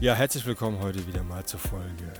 Ja, 0.00 0.14
herzlich 0.14 0.46
willkommen 0.46 0.80
heute 0.80 1.06
wieder 1.06 1.22
mal 1.22 1.44
zur 1.44 1.60
Folge 1.60 2.10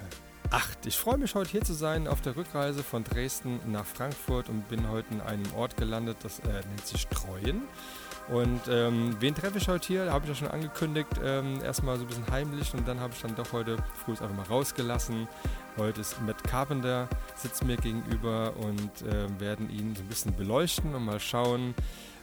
8. 0.51 0.85
Ich 0.85 0.99
freue 0.99 1.17
mich 1.17 1.35
heute 1.35 1.51
hier 1.51 1.63
zu 1.63 1.73
sein 1.73 2.09
auf 2.09 2.21
der 2.21 2.37
Rückreise 2.37 2.83
von 2.83 3.05
Dresden 3.05 3.59
nach 3.73 3.87
Frankfurt 3.87 4.51
und 4.51 4.69
bin 4.69 4.87
heute 4.91 5.15
in 5.15 5.23
einem 5.23 5.51
Ort 5.55 5.79
gelandet, 5.79 6.19
das 6.23 6.41
äh, 6.41 6.61
nennt 6.69 6.87
sich 6.87 7.07
Treuen. 7.07 7.63
Und 8.29 8.61
ähm, 8.69 9.17
wen 9.21 9.35
treffe 9.35 9.57
ich 9.57 9.67
heute 9.67 9.87
hier? 9.87 10.13
Habe 10.13 10.27
ich 10.27 10.29
ja 10.29 10.35
schon 10.35 10.49
angekündigt. 10.49 11.09
Ähm, 11.25 11.65
erstmal 11.65 11.97
so 11.97 12.05
ein 12.05 12.09
bisschen 12.09 12.31
heimlich 12.31 12.75
und 12.75 12.87
dann 12.87 13.01
habe 13.01 13.15
ich 13.15 13.23
dann 13.23 13.35
doch 13.35 13.51
heute 13.55 13.79
früh 14.05 14.13
einfach 14.13 14.31
mal 14.35 14.45
rausgelassen. 14.45 15.27
Heute 15.79 16.03
ist 16.03 16.21
Matt 16.21 16.45
Carpenter, 16.45 17.09
sitzt 17.35 17.65
mir 17.65 17.79
gegenüber 17.79 18.53
und 18.59 19.09
äh, 19.09 19.41
werden 19.41 19.71
ihn 19.71 19.97
so 19.97 20.03
ein 20.03 20.09
bisschen 20.09 20.37
beleuchten 20.37 20.95
und 20.95 21.07
mal 21.07 21.19
schauen, 21.19 21.75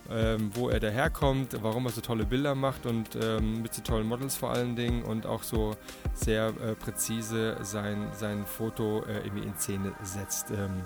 ähm, 0.09 0.51
wo 0.53 0.69
er 0.69 0.79
daherkommt, 0.79 1.57
warum 1.61 1.85
er 1.85 1.91
so 1.91 2.01
tolle 2.01 2.25
Bilder 2.25 2.55
macht 2.55 2.85
und 2.85 3.17
ähm, 3.21 3.61
mit 3.61 3.73
so 3.73 3.81
tollen 3.81 4.07
Models 4.07 4.35
vor 4.35 4.51
allen 4.51 4.75
Dingen 4.75 5.03
und 5.03 5.25
auch 5.25 5.43
so 5.43 5.75
sehr 6.13 6.47
äh, 6.47 6.75
präzise 6.75 7.57
sein, 7.61 8.07
sein 8.13 8.45
Foto 8.45 9.03
äh, 9.03 9.25
irgendwie 9.25 9.43
in 9.43 9.55
Szene 9.55 9.93
setzt. 10.03 10.51
Ähm, 10.51 10.83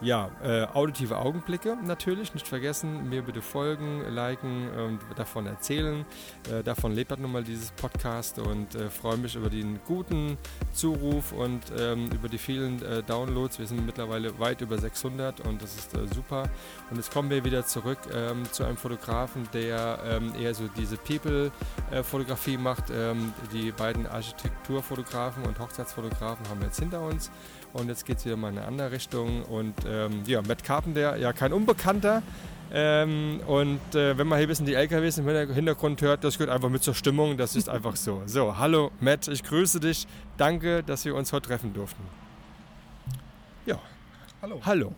ja, 0.00 0.30
äh, 0.42 0.64
auditive 0.72 1.18
Augenblicke 1.18 1.76
natürlich, 1.84 2.32
nicht 2.32 2.46
vergessen, 2.46 3.08
mir 3.08 3.22
bitte 3.22 3.42
folgen, 3.42 4.02
liken 4.08 4.70
und 4.70 5.00
davon 5.16 5.46
erzählen. 5.46 6.04
Äh, 6.50 6.62
davon 6.62 6.92
lebt 6.92 7.10
halt 7.10 7.20
nun 7.20 7.32
mal 7.32 7.44
dieses 7.44 7.70
Podcast 7.72 8.38
und 8.38 8.74
äh, 8.74 8.88
freue 8.88 9.18
mich 9.18 9.36
über 9.36 9.50
den 9.50 9.80
guten 9.86 10.38
Zuruf 10.72 11.32
und 11.32 11.60
ähm, 11.78 12.08
über 12.12 12.28
die 12.28 12.38
vielen 12.38 12.82
äh, 12.82 13.02
Downloads. 13.02 13.58
Wir 13.58 13.66
sind 13.66 13.84
mittlerweile 13.84 14.38
weit 14.38 14.60
über 14.60 14.78
600 14.78 15.40
und 15.40 15.62
das 15.62 15.74
ist 15.76 15.90
super. 16.14 16.48
Und 16.90 16.96
jetzt 16.96 17.12
kommen 17.12 17.30
wir 17.30 17.44
wieder 17.44 17.66
zurück 17.66 17.98
ähm, 18.14 18.44
zu 18.60 18.66
einem 18.66 18.76
Fotografen, 18.76 19.48
der 19.54 20.00
ähm, 20.04 20.34
eher 20.38 20.52
so 20.54 20.68
diese 20.76 20.98
People-Fotografie 20.98 22.58
macht. 22.58 22.84
Ähm, 22.90 23.32
die 23.54 23.72
beiden 23.72 24.06
Architekturfotografen 24.06 25.44
und 25.44 25.58
Hochzeitsfotografen 25.58 26.46
haben 26.48 26.60
wir 26.60 26.66
jetzt 26.66 26.78
hinter 26.78 27.00
uns. 27.00 27.30
Und 27.72 27.88
jetzt 27.88 28.04
geht 28.04 28.18
es 28.18 28.26
wieder 28.26 28.36
mal 28.36 28.52
in 28.52 28.58
eine 28.58 28.66
andere 28.66 28.92
Richtung. 28.92 29.44
Und 29.44 29.74
ähm, 29.86 30.24
ja, 30.26 30.42
Matt 30.42 30.62
Carpenter, 30.62 31.16
ja 31.16 31.32
kein 31.32 31.54
Unbekannter. 31.54 32.22
Ähm, 32.70 33.40
und 33.46 33.94
äh, 33.94 34.18
wenn 34.18 34.26
man 34.26 34.38
hier 34.38 34.46
ein 34.46 34.50
bisschen 34.50 34.66
die 34.66 34.74
LKWs 34.74 35.16
im 35.16 35.26
Hintergrund 35.26 36.02
hört, 36.02 36.22
das 36.22 36.36
gehört 36.36 36.54
einfach 36.54 36.68
mit 36.68 36.82
zur 36.82 36.94
Stimmung. 36.94 37.38
Das 37.38 37.56
ist 37.56 37.70
einfach 37.70 37.96
so. 37.96 38.22
So, 38.26 38.58
hallo 38.58 38.90
Matt, 39.00 39.26
ich 39.28 39.42
grüße 39.42 39.80
dich. 39.80 40.06
Danke, 40.36 40.82
dass 40.82 41.06
wir 41.06 41.14
uns 41.14 41.32
heute 41.32 41.48
treffen 41.48 41.72
durften. 41.72 42.02
Ja. 43.64 43.80
Hallo. 44.42 44.60
Hallo. 44.66 44.94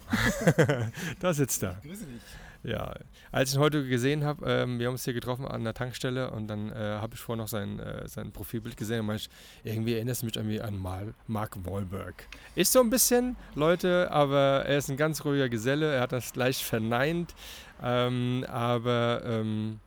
da 1.20 1.32
sitzt 1.32 1.62
er. 1.62 1.76
Grüße 1.84 2.06
dich. 2.06 2.22
Ja, 2.64 2.94
als 3.32 3.50
ich 3.50 3.56
ihn 3.56 3.60
heute 3.60 3.88
gesehen 3.88 4.24
habe, 4.24 4.48
ähm, 4.48 4.78
wir 4.78 4.86
haben 4.86 4.94
uns 4.94 5.04
hier 5.04 5.14
getroffen 5.14 5.46
an 5.46 5.64
der 5.64 5.74
Tankstelle 5.74 6.30
und 6.30 6.46
dann 6.46 6.70
äh, 6.70 6.98
habe 7.00 7.14
ich 7.14 7.20
vorher 7.20 7.42
noch 7.42 7.48
sein, 7.48 7.80
äh, 7.80 8.06
sein 8.06 8.30
Profilbild 8.30 8.76
gesehen 8.76 9.00
und 9.00 9.06
meinte, 9.06 9.28
irgendwie 9.64 9.94
erinnert 9.94 10.16
es 10.16 10.22
mich 10.22 10.36
irgendwie 10.36 10.60
an 10.60 10.78
Mal 10.78 11.14
Mark 11.26 11.56
Wahlberg. 11.64 12.28
Ist 12.54 12.72
so 12.72 12.80
ein 12.80 12.88
bisschen, 12.88 13.36
Leute, 13.56 14.10
aber 14.12 14.64
er 14.64 14.78
ist 14.78 14.88
ein 14.90 14.96
ganz 14.96 15.24
ruhiger 15.24 15.48
Geselle, 15.48 15.92
er 15.92 16.02
hat 16.02 16.12
das 16.12 16.36
leicht 16.36 16.62
verneint, 16.62 17.34
ähm, 17.82 18.46
aber 18.48 19.22
ähm, 19.24 19.80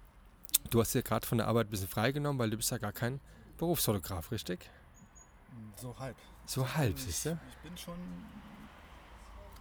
du 0.70 0.82
hast 0.82 0.94
dir 0.94 1.02
gerade 1.02 1.26
von 1.26 1.38
der 1.38 1.48
Arbeit 1.48 1.68
ein 1.68 1.72
bisschen 1.72 1.88
freigenommen, 1.88 2.40
weil 2.40 2.50
du 2.50 2.58
bist 2.58 2.72
ja 2.72 2.78
gar 2.78 2.92
kein 2.92 3.22
Berufsfotograf, 3.58 4.32
richtig? 4.32 4.70
So 5.78 5.98
halb. 5.98 6.18
So 6.46 6.76
halb, 6.76 7.00
siehst 7.00 7.26
du? 7.26 7.40
Ich 7.50 7.58
bin 7.70 7.78
schon, 7.78 7.96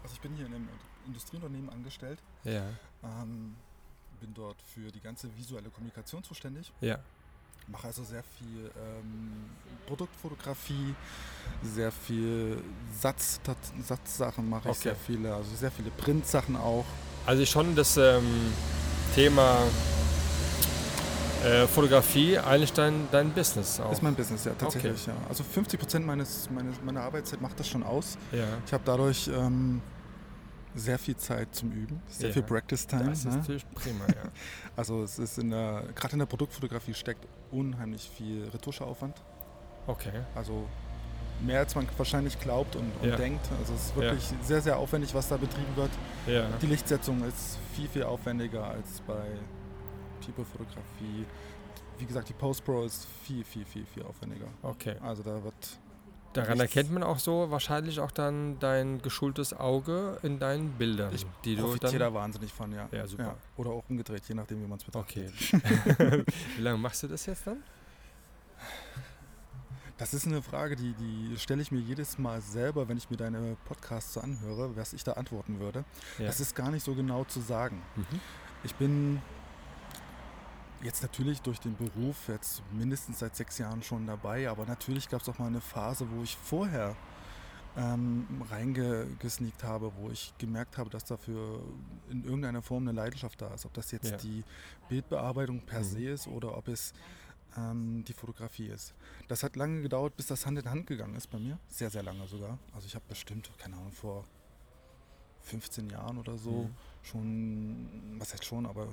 also 0.02 0.14
ich 0.14 0.20
bin 0.20 0.34
hier 0.34 0.46
in 0.46 0.54
einem 0.54 0.68
Industrieunternehmen 1.06 1.70
angestellt. 1.70 2.18
Ja. 2.44 2.62
Ähm, 3.02 3.54
bin 4.20 4.32
dort 4.34 4.56
für 4.62 4.90
die 4.90 5.00
ganze 5.00 5.28
visuelle 5.36 5.68
Kommunikation 5.70 6.22
zuständig. 6.22 6.72
Ja. 6.80 6.98
Mache 7.66 7.86
also 7.86 8.04
sehr 8.04 8.22
viel 8.22 8.70
ähm, 8.76 9.32
Produktfotografie, 9.86 10.94
sehr 11.62 11.90
viel 11.90 12.62
Satz, 12.98 13.40
Satzsachen 13.82 14.48
mache 14.48 14.68
ich 14.70 14.76
Okay. 14.76 14.82
sehr 14.82 14.96
viele, 14.96 15.34
also 15.34 15.54
sehr 15.56 15.70
viele 15.70 15.90
Printsachen 15.90 16.56
auch. 16.56 16.84
Also 17.26 17.44
schon 17.46 17.74
das 17.74 17.96
ähm, 17.96 18.52
Thema 19.14 19.62
äh, 21.42 21.66
Fotografie 21.66 22.38
eigentlich 22.38 22.72
dein, 22.72 23.08
dein 23.10 23.30
Business 23.32 23.80
auch. 23.80 23.92
Ist 23.92 24.02
mein 24.02 24.14
Business, 24.14 24.44
ja, 24.44 24.52
tatsächlich, 24.54 25.06
ja. 25.06 25.14
Also 25.28 25.42
50 25.44 25.78
Prozent 25.80 26.06
meines, 26.06 26.50
meines, 26.50 26.82
meiner 26.82 27.02
Arbeitszeit 27.02 27.40
macht 27.40 27.58
das 27.60 27.68
schon 27.68 27.82
aus. 27.82 28.18
ja. 28.32 28.44
Ich 28.66 28.72
habe 28.72 28.82
dadurch 28.84 29.28
ähm, 29.28 29.80
sehr 30.74 30.98
viel 30.98 31.16
Zeit 31.16 31.54
zum 31.54 31.70
Üben, 31.72 32.00
sehr 32.08 32.28
Ja. 32.28 32.34
viel 32.34 32.42
Practice 32.42 32.86
Time. 32.86 33.04
Das 33.10 33.18
ist 33.20 33.24
ne? 33.26 33.36
natürlich 33.36 33.64
prima, 33.74 34.04
ja. 34.08 34.30
Also 34.76 35.02
es 35.02 35.18
ist 35.18 35.38
in 35.38 35.50
der, 35.50 35.84
gerade 35.94 36.14
in 36.14 36.18
der 36.18 36.26
Produktfotografie 36.26 36.94
steckt 36.94 37.26
unheimlich 37.52 38.08
viel 38.16 38.48
Retuscheaufwand. 38.48 39.22
Okay. 39.86 40.12
Also 40.34 40.66
mehr 41.42 41.60
als 41.60 41.74
man 41.74 41.86
wahrscheinlich 41.96 42.38
glaubt 42.40 42.74
und, 42.76 42.90
und 43.02 43.08
Ja. 43.08 43.16
denkt. 43.16 43.46
Also 43.60 43.74
es 43.74 43.86
ist 43.86 43.96
wirklich 43.96 44.32
sehr, 44.42 44.60
sehr 44.60 44.78
aufwendig, 44.78 45.14
was 45.14 45.28
da 45.28 45.36
betrieben 45.36 45.76
wird. 45.76 45.90
Ja. 46.26 46.48
Die 46.60 46.66
Lichtsetzung 46.66 47.22
ist 47.24 47.58
viel, 47.74 47.88
viel 47.88 48.02
aufwendiger 48.04 48.64
als 48.64 49.00
bei 49.06 49.26
People-Fotografie. 50.24 51.26
Wie 51.98 52.06
gesagt, 52.06 52.28
die 52.28 52.32
Post-Pro 52.32 52.84
ist 52.84 53.06
viel, 53.24 53.44
viel, 53.44 53.64
viel, 53.64 53.86
viel 53.86 54.02
aufwendiger. 54.02 54.46
Okay. 54.62 54.96
Also 55.00 55.22
da 55.22 55.42
wird 55.44 55.78
Daran 56.34 56.58
nichts- 56.58 56.74
erkennt 56.76 56.92
man 56.94 57.02
auch 57.02 57.18
so 57.18 57.50
wahrscheinlich 57.50 58.00
auch 58.00 58.10
dann 58.10 58.58
dein 58.58 59.00
geschultes 59.02 59.52
Auge 59.54 60.18
in 60.22 60.38
deinen 60.38 60.70
Bildern, 60.72 61.14
Ich 61.14 61.24
die 61.44 61.56
du 61.56 61.74
dann. 61.76 61.98
da 61.98 62.12
wahnsinnig 62.12 62.52
von, 62.52 62.72
ja. 62.72 62.88
Ja, 62.92 63.06
super. 63.06 63.36
Oder 63.56 63.70
auch 63.70 63.84
umgedreht, 63.88 64.22
je 64.28 64.34
nachdem, 64.34 64.62
wie 64.62 64.66
man 64.66 64.78
es 64.78 64.84
betrachtet. 64.84 65.30
Okay. 65.52 66.24
Wie 66.56 66.62
lange 66.62 66.78
machst 66.78 67.02
du 67.02 67.08
das 67.08 67.24
jetzt 67.26 67.46
dann? 67.46 67.62
Das 69.96 70.12
ist 70.12 70.26
eine 70.26 70.42
Frage, 70.42 70.74
die, 70.74 70.92
die 70.94 71.38
stelle 71.38 71.62
ich 71.62 71.70
mir 71.70 71.78
jedes 71.78 72.18
Mal 72.18 72.40
selber, 72.40 72.88
wenn 72.88 72.96
ich 72.96 73.10
mir 73.10 73.16
deine 73.16 73.56
Podcasts 73.64 74.12
so 74.14 74.20
anhöre, 74.20 74.76
was 74.76 74.92
ich 74.92 75.04
da 75.04 75.12
antworten 75.12 75.60
würde. 75.60 75.84
Ja. 76.18 76.26
Das 76.26 76.40
ist 76.40 76.56
gar 76.56 76.70
nicht 76.72 76.84
so 76.84 76.94
genau 76.94 77.22
zu 77.24 77.40
sagen. 77.40 77.80
Mhm. 77.94 78.20
Ich 78.64 78.74
bin 78.74 79.22
jetzt 80.84 81.02
natürlich 81.02 81.40
durch 81.42 81.58
den 81.58 81.74
Beruf 81.76 82.28
jetzt 82.28 82.62
mindestens 82.72 83.18
seit 83.18 83.34
sechs 83.34 83.58
Jahren 83.58 83.82
schon 83.82 84.06
dabei, 84.06 84.48
aber 84.48 84.66
natürlich 84.66 85.08
gab 85.08 85.22
es 85.22 85.28
auch 85.28 85.38
mal 85.38 85.46
eine 85.46 85.60
Phase, 85.60 86.06
wo 86.10 86.22
ich 86.22 86.36
vorher 86.36 86.94
ähm, 87.76 88.26
reingesneakt 88.50 89.64
habe, 89.64 89.90
wo 89.96 90.10
ich 90.10 90.32
gemerkt 90.38 90.78
habe, 90.78 90.90
dass 90.90 91.04
dafür 91.04 91.60
in 92.08 92.22
irgendeiner 92.22 92.62
Form 92.62 92.84
eine 92.86 92.92
Leidenschaft 92.92 93.40
da 93.42 93.52
ist. 93.52 93.66
Ob 93.66 93.72
das 93.74 93.90
jetzt 93.90 94.10
Ja. 94.12 94.16
die 94.18 94.44
Bildbearbeitung 94.88 95.60
per 95.62 95.80
Mhm. 95.80 95.84
se 95.84 96.04
ist 96.10 96.26
oder 96.28 96.56
ob 96.56 96.68
es 96.68 96.92
ähm, 97.56 98.04
die 98.06 98.12
Fotografie 98.12 98.66
ist. 98.66 98.94
Das 99.28 99.42
hat 99.42 99.56
lange 99.56 99.80
gedauert, 99.82 100.16
bis 100.16 100.26
das 100.26 100.44
Hand 100.46 100.58
in 100.58 100.68
Hand 100.70 100.86
gegangen 100.86 101.14
ist 101.16 101.28
bei 101.30 101.38
mir. 101.38 101.58
Sehr, 101.68 101.90
sehr 101.90 102.02
lange 102.02 102.26
sogar. 102.28 102.58
Also 102.74 102.86
ich 102.86 102.94
habe 102.94 103.04
bestimmt, 103.08 103.50
keine 103.58 103.76
Ahnung, 103.76 103.92
vor 103.92 104.24
15 105.42 105.90
Jahren 105.90 106.18
oder 106.18 106.36
so 106.38 106.50
Mhm. 106.68 106.74
schon, 107.02 108.16
was 108.18 108.32
heißt 108.32 108.44
schon, 108.44 108.66
aber 108.66 108.88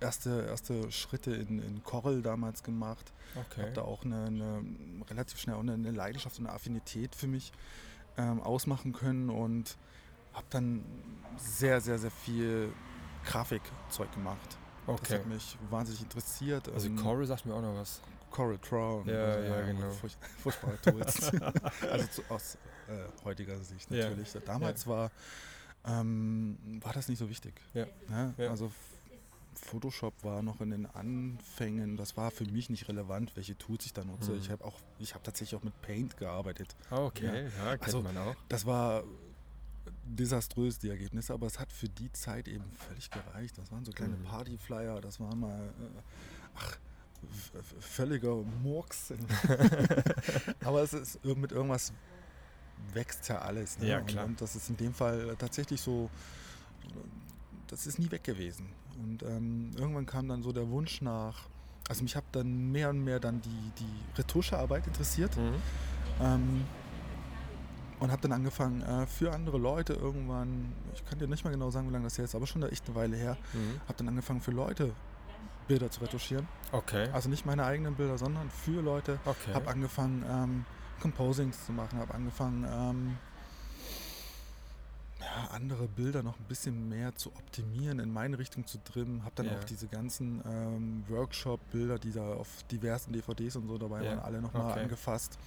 erste, 0.00 0.46
erste 0.48 0.90
Schritte 0.90 1.32
in, 1.32 1.60
in 1.62 1.82
Corel 1.84 2.22
damals 2.22 2.62
gemacht. 2.62 3.12
Okay. 3.34 3.62
Habe 3.62 3.72
da 3.72 3.82
auch 3.82 4.04
eine, 4.04 4.26
eine 4.26 4.64
relativ 5.08 5.38
schnell 5.38 5.56
auch 5.56 5.60
eine, 5.60 5.74
eine 5.74 5.90
Leidenschaft 5.90 6.38
und 6.38 6.46
eine 6.46 6.54
Affinität 6.54 7.14
für 7.14 7.26
mich 7.26 7.52
ähm, 8.16 8.40
ausmachen 8.40 8.92
können 8.92 9.30
und 9.30 9.76
habe 10.32 10.46
dann 10.50 10.84
sehr, 11.36 11.80
sehr, 11.80 11.98
sehr 11.98 12.10
viel 12.10 12.72
Grafikzeug 13.26 14.12
gemacht. 14.12 14.58
Das 14.86 14.96
Okay. 15.00 15.14
hat 15.14 15.26
mich 15.26 15.56
wahnsinnig 15.68 16.02
interessiert. 16.02 16.68
Also 16.68 16.88
Ähm, 16.88 16.96
Corel 16.96 17.26
sagt 17.26 17.46
mir 17.46 17.54
auch 17.54 17.62
noch 17.62 17.74
was. 17.76 18.00
Corel 18.30 18.58
Draw. 18.58 19.08
Ja, 19.10 19.34
so, 19.34 19.40
ja, 19.48 19.60
genau. 19.62 19.90
Furch 20.00 20.16
furchtbare 20.42 20.80
Tools. 20.82 21.30
also 21.90 22.06
zu, 22.08 22.22
aus 22.28 22.54
äh, 22.88 23.24
heutiger 23.24 23.58
Sicht 23.58 23.90
Ja, 23.90 24.08
natürlich. 24.08 24.32
Damals 24.44 24.86
war, 24.86 25.10
ähm, 25.84 26.56
war 26.82 26.92
das 26.92 27.08
nicht 27.08 27.18
so 27.18 27.28
wichtig. 27.28 27.54
Ja. 27.74 27.86
Ne? 28.08 28.34
Ja. 28.36 28.50
Also 28.50 28.70
Photoshop 29.54 30.14
war 30.24 30.42
noch 30.42 30.60
in 30.60 30.70
den 30.70 30.86
Anfängen, 30.86 31.96
das 31.96 32.16
war 32.16 32.30
für 32.30 32.44
mich 32.44 32.70
nicht 32.70 32.88
relevant, 32.88 33.36
welche 33.36 33.56
Tools 33.58 33.84
ich 33.86 33.92
da 33.92 34.04
nutze. 34.04 34.32
Mhm. 34.32 34.38
Ich 34.38 34.50
habe 34.50 34.64
auch, 34.64 34.78
ich 34.98 35.14
habe 35.14 35.22
tatsächlich 35.24 35.58
auch 35.58 35.64
mit 35.64 35.80
Paint 35.82 36.16
gearbeitet. 36.16 36.74
Ah, 36.90 36.98
Okay, 37.06 37.48
ja, 37.58 37.70
kennt 37.76 37.82
Also- 37.84 38.02
man 38.02 38.16
auch. 38.16 38.36
Das 38.48 38.64
war 38.66 39.04
desaströs, 40.04 40.78
die 40.78 40.88
Ergebnisse, 40.88 41.32
aber 41.34 41.46
es 41.46 41.58
hat 41.58 41.72
für 41.72 41.88
die 41.88 42.10
Zeit 42.12 42.48
eben 42.48 42.64
völlig 42.74 43.10
gereicht. 43.10 43.56
Das 43.58 43.70
waren 43.70 43.84
so 43.84 43.92
kleine 43.92 44.16
Mhm. 44.16 44.24
Partyflyer, 44.24 45.00
das 45.00 45.20
war 45.20 45.34
mal, 45.34 45.66
äh, 45.68 46.00
ach, 46.56 46.78
völliger 47.80 48.34
Murks. 48.62 49.12
aber 50.64 50.82
es 50.82 50.92
ist 50.94 51.24
mit 51.24 51.52
irgendwas 51.52 51.92
wächst 52.94 53.28
ja 53.28 53.40
alles. 53.40 53.78
Ne? 53.78 53.88
Ja, 53.88 54.00
klar. 54.00 54.24
Und, 54.24 54.32
und 54.32 54.40
das 54.40 54.56
ist 54.56 54.70
in 54.70 54.76
dem 54.78 54.94
Fall 54.94 55.36
tatsächlich 55.38 55.80
so, 55.80 56.08
das 57.66 57.86
ist 57.86 57.98
nie 57.98 58.10
weg 58.10 58.24
gewesen. 58.24 58.68
Und 59.02 59.22
ähm, 59.22 59.70
irgendwann 59.76 60.06
kam 60.06 60.28
dann 60.28 60.42
so 60.42 60.52
der 60.52 60.68
Wunsch 60.70 61.00
nach, 61.02 61.48
also 61.88 62.02
mich 62.02 62.16
hat 62.16 62.24
dann 62.32 62.70
mehr 62.70 62.90
und 62.90 63.02
mehr 63.02 63.20
dann 63.20 63.40
die, 63.42 63.72
die 63.78 64.18
Retuschearbeit 64.18 64.86
interessiert. 64.86 65.36
Mhm. 65.36 65.54
Ähm, 66.20 66.64
und 67.98 68.10
habe 68.10 68.22
dann 68.22 68.32
angefangen 68.32 68.80
äh, 68.82 69.06
für 69.06 69.32
andere 69.32 69.58
Leute 69.58 69.92
irgendwann, 69.92 70.72
ich 70.94 71.04
kann 71.04 71.18
dir 71.18 71.28
nicht 71.28 71.44
mal 71.44 71.50
genau 71.50 71.70
sagen, 71.70 71.88
wie 71.88 71.92
lange 71.92 72.04
das 72.04 72.16
her 72.16 72.24
ist, 72.24 72.34
aber 72.34 72.46
schon 72.46 72.62
eine 72.62 72.72
echte 72.72 72.94
Weile 72.94 73.16
her, 73.16 73.36
Mhm. 73.52 73.80
habe 73.86 73.94
dann 73.98 74.08
angefangen 74.08 74.40
für 74.40 74.52
Leute 74.52 74.92
Bilder 75.68 75.90
zu 75.90 76.00
retuschieren. 76.00 76.48
Okay. 76.72 77.08
Also 77.12 77.28
nicht 77.28 77.44
meine 77.46 77.64
eigenen 77.64 77.94
Bilder, 77.94 78.18
sondern 78.18 78.50
für 78.50 78.80
Leute. 78.80 79.18
Okay. 79.24 79.52
Habe 79.54 79.68
angefangen, 79.68 80.24
ähm, 80.28 80.64
Composings 81.00 81.66
zu 81.66 81.72
machen, 81.72 81.98
habe 81.98 82.12
angefangen, 82.14 82.64
ähm, 82.70 83.16
ja, 85.20 85.48
andere 85.52 85.86
Bilder 85.88 86.22
noch 86.22 86.38
ein 86.38 86.44
bisschen 86.46 86.88
mehr 86.88 87.14
zu 87.14 87.30
optimieren, 87.36 87.98
in 87.98 88.12
meine 88.12 88.38
Richtung 88.38 88.66
zu 88.66 88.78
trimmen. 88.78 89.22
Habe 89.24 89.34
dann 89.36 89.46
Ja. 89.46 89.58
auch 89.58 89.64
diese 89.64 89.86
ganzen 89.86 90.42
ähm, 90.46 91.04
Workshop-Bilder, 91.08 91.98
die 91.98 92.12
da 92.12 92.34
auf 92.34 92.62
diversen 92.70 93.12
DVDs 93.12 93.56
und 93.56 93.68
so 93.68 93.78
dabei 93.78 94.02
Ja, 94.02 94.10
waren, 94.10 94.18
alle 94.20 94.40
nochmal 94.40 94.70
okay. 94.72 94.80
angefasst. 94.82 95.38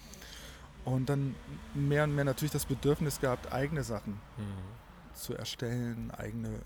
Und 0.85 1.07
dann 1.09 1.35
mehr 1.73 2.03
und 2.03 2.13
mehr 2.13 2.25
natürlich 2.25 2.51
das 2.51 2.65
Bedürfnis 2.65 3.19
gehabt, 3.19 3.51
eigene 3.51 3.83
Sachen 3.83 4.13
Mhm. 4.37 5.13
zu 5.15 5.33
erstellen, 5.33 6.11
eigene 6.11 6.59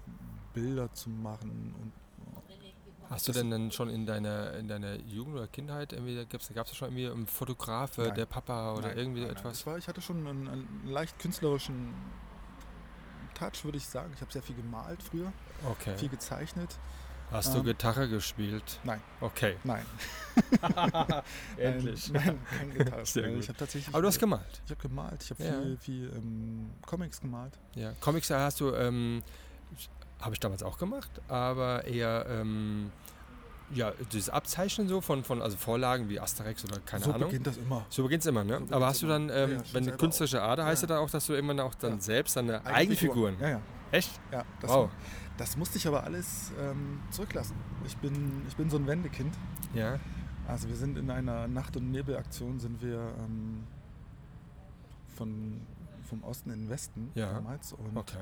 Bilder 0.53 0.91
zu 0.93 1.09
machen. 1.09 1.75
Und 1.81 1.93
Hast 3.09 3.27
du 3.27 3.31
denn 3.31 3.49
dann 3.49 3.71
schon 3.71 3.89
in 3.89 4.05
deiner, 4.05 4.53
in 4.55 4.67
deiner 4.67 4.95
Jugend 4.99 5.35
oder 5.35 5.47
Kindheit 5.47 5.93
irgendwie, 5.93 6.25
gab 6.25 6.41
es 6.41 6.47
da 6.49 6.65
schon 6.65 6.89
irgendwie 6.89 7.07
einen 7.09 7.25
Fotografe, 7.27 8.01
Nein. 8.01 8.15
der 8.15 8.25
Papa 8.25 8.73
oder 8.73 8.89
Nein, 8.89 8.97
irgendwie 8.97 9.21
nein. 9.21 9.29
etwas? 9.31 9.59
Ich, 9.59 9.65
war, 9.65 9.77
ich 9.77 9.87
hatte 9.87 10.01
schon 10.01 10.27
einen, 10.27 10.47
einen 10.49 10.81
leicht 10.87 11.17
künstlerischen 11.19 11.93
Touch, 13.37 13.63
würde 13.63 13.77
ich 13.77 13.85
sagen. 13.85 14.11
Ich 14.15 14.21
habe 14.21 14.31
sehr 14.31 14.41
viel 14.41 14.55
gemalt 14.55 15.01
früher, 15.03 15.31
Okay. 15.69 15.95
viel 15.97 16.09
gezeichnet. 16.09 16.77
Hast 17.31 17.53
du 17.53 17.57
ähm, 17.59 17.65
Gitarre 17.65 18.07
gespielt? 18.07 18.79
Nein. 18.85 19.01
Okay. 19.19 19.57
Nein. 19.65 19.85
Endlich. 21.57 22.09
Nein, 22.11 22.23
nein 22.25 22.39
keine 22.57 22.73
Gitarre. 22.73 23.05
Sehr 23.05 23.29
gut. 23.29 23.39
Ich 23.39 23.47
tatsächlich. 23.47 23.87
Aber 23.89 24.01
du 24.01 24.07
hast 24.07 24.19
gemalt. 24.19 24.61
Ich 24.65 24.71
habe 24.71 24.81
gemalt. 24.81 25.23
Ich 25.23 25.29
habe 25.31 25.43
Ja. 25.43 25.61
viel, 25.61 25.77
viel 25.77 26.11
ähm, 26.15 26.69
Comics 26.85 27.19
gemalt. 27.19 27.53
Ja. 27.75 27.91
Comics 27.99 28.29
da 28.29 28.39
hast 28.39 28.59
du, 28.61 28.73
ähm, 28.73 29.21
habe 30.21 30.33
ich 30.33 30.39
damals 30.39 30.63
auch 30.63 30.77
gemacht, 30.77 31.11
aber 31.27 31.83
eher 31.85 32.25
ähm, 32.29 32.91
ja, 33.73 33.91
dieses 34.11 34.29
Abzeichnen 34.29 34.87
so 34.87 35.01
von, 35.01 35.23
von 35.23 35.41
also 35.41 35.57
Vorlagen 35.57 36.07
wie 36.09 36.19
Asterix 36.19 36.63
oder 36.63 36.79
keine 36.79 37.03
so 37.03 37.11
Ahnung. 37.13 37.29
beginnt 37.29 37.47
das 37.47 37.57
immer. 37.57 37.85
So 37.89 38.03
beginnt 38.03 38.21
es 38.21 38.27
immer, 38.27 38.43
ne? 38.43 38.61
So 38.67 38.75
Aber 38.75 38.85
hast 38.87 39.01
du 39.01 39.07
dann, 39.07 39.29
ähm, 39.29 39.51
ja, 39.57 39.63
wenn 39.73 39.87
eine 39.87 39.97
künstlerische 39.97 40.41
Ader, 40.41 40.65
heißt 40.65 40.83
Ja. 40.83 40.89
ja 40.89 40.95
dann 40.95 41.03
auch, 41.05 41.09
dass 41.09 41.25
du 41.25 41.33
irgendwann 41.33 41.59
auch 41.59 41.75
dann 41.75 41.93
Ja. 41.95 41.99
selbst 41.99 42.35
deine 42.37 42.65
Eigenfiguren. 42.65 43.35
Eigenfiguren. 43.35 43.39
Ja, 43.41 43.49
ja. 43.49 43.61
Echt? 43.91 44.11
ja 44.31 44.43
das, 44.61 44.69
Wow. 44.71 44.89
das 45.37 45.57
musste 45.57 45.77
ich 45.77 45.87
aber 45.87 46.03
alles 46.03 46.51
ähm, 46.59 46.99
zurücklassen. 47.11 47.55
Ich 47.85 47.97
bin, 47.97 48.41
ich 48.47 48.55
bin 48.55 48.69
so 48.69 48.77
ein 48.77 48.87
Wendekind. 48.87 49.33
Ja. 49.73 49.99
Also 50.47 50.69
wir 50.69 50.75
sind 50.77 50.97
in 50.97 51.11
einer 51.11 51.47
Nacht- 51.49 51.75
und 51.75 51.91
Nebelaktion 51.91 52.59
sind 52.59 52.81
wir 52.81 52.99
ähm, 53.19 53.63
von, 55.15 55.59
vom 56.09 56.23
Osten 56.23 56.51
in 56.51 56.59
den 56.61 56.69
Westen 56.69 57.11
Ja. 57.15 57.33
damals 57.33 57.73
und 57.73 57.95
Okay. 57.97 58.15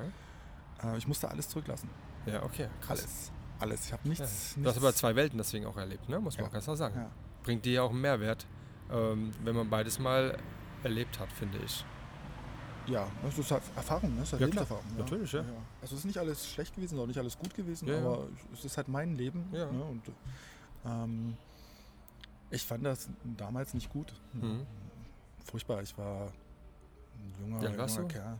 äh, 0.84 0.98
ich 0.98 1.08
musste 1.08 1.30
alles 1.30 1.50
zurücklassen. 1.50 1.90
Ja, 2.26 2.42
okay. 2.44 2.68
Krass. 2.82 3.02
Alles. 3.02 3.32
Alles. 3.60 3.86
Ich 3.88 3.94
habe 3.94 4.02
Ja. 4.04 4.10
nichts, 4.10 4.54
Du 4.54 4.60
nichts. 4.60 4.76
hast 4.76 4.78
aber 4.84 4.94
zwei 4.94 5.16
Welten 5.16 5.38
deswegen 5.38 5.66
auch 5.66 5.78
erlebt, 5.78 6.08
ne? 6.10 6.20
muss 6.20 6.36
man 6.38 6.44
Ja. 6.44 6.50
auch 6.50 6.54
ganz 6.54 6.66
klar 6.66 6.76
sagen. 6.78 6.96
Ja. 6.96 7.10
Bringt 7.44 7.64
dir 7.66 7.74
ja 7.74 7.82
auch 7.84 7.92
einen 7.92 8.02
Mehrwert, 8.02 8.46
ähm, 8.92 9.32
wenn 9.44 9.56
man 9.56 9.70
beides 9.70 10.00
mal 10.00 10.38
erlebt 10.84 11.20
hat, 11.20 11.32
finde 11.32 11.58
ich. 11.60 11.86
Ja, 12.88 13.08
das 13.24 13.38
ist 13.40 13.50
halt 13.50 13.64
Erfahrung, 13.76 14.12
ne? 14.14 14.20
das 14.20 14.28
ist 14.28 14.32
halt 14.34 14.42
Ja. 14.42 14.46
Lebenserfahrung. 14.48 14.84
Natürlich, 14.98 15.32
ja. 15.32 15.40
Also 15.82 15.94
es 15.96 16.00
ist 16.02 16.06
nicht 16.06 16.18
alles 16.20 16.48
schlecht 16.52 16.76
gewesen, 16.76 17.00
auch 17.00 17.08
nicht 17.08 17.18
alles 17.18 17.38
gut 17.38 17.54
gewesen, 17.56 17.88
Ja, 17.88 17.96
ja. 17.96 18.00
aber 18.02 18.28
es 18.54 18.64
ist 18.66 18.78
halt 18.78 18.88
mein 18.88 19.16
Leben. 19.16 19.48
Ja. 19.52 19.72
Ne? 19.72 19.84
Und 19.84 20.04
ähm, 20.86 21.38
ich 22.52 22.64
fand 22.64 22.86
das 22.86 23.10
damals 23.24 23.74
nicht 23.74 23.90
gut. 23.90 24.14
Mhm. 24.34 24.66
Furchtbar, 25.44 25.82
ich 25.82 25.98
war 25.98 26.28
ein 26.28 27.34
junger, 27.40 27.64
junger 27.72 27.88
du? 27.88 28.08
Kerl. 28.08 28.38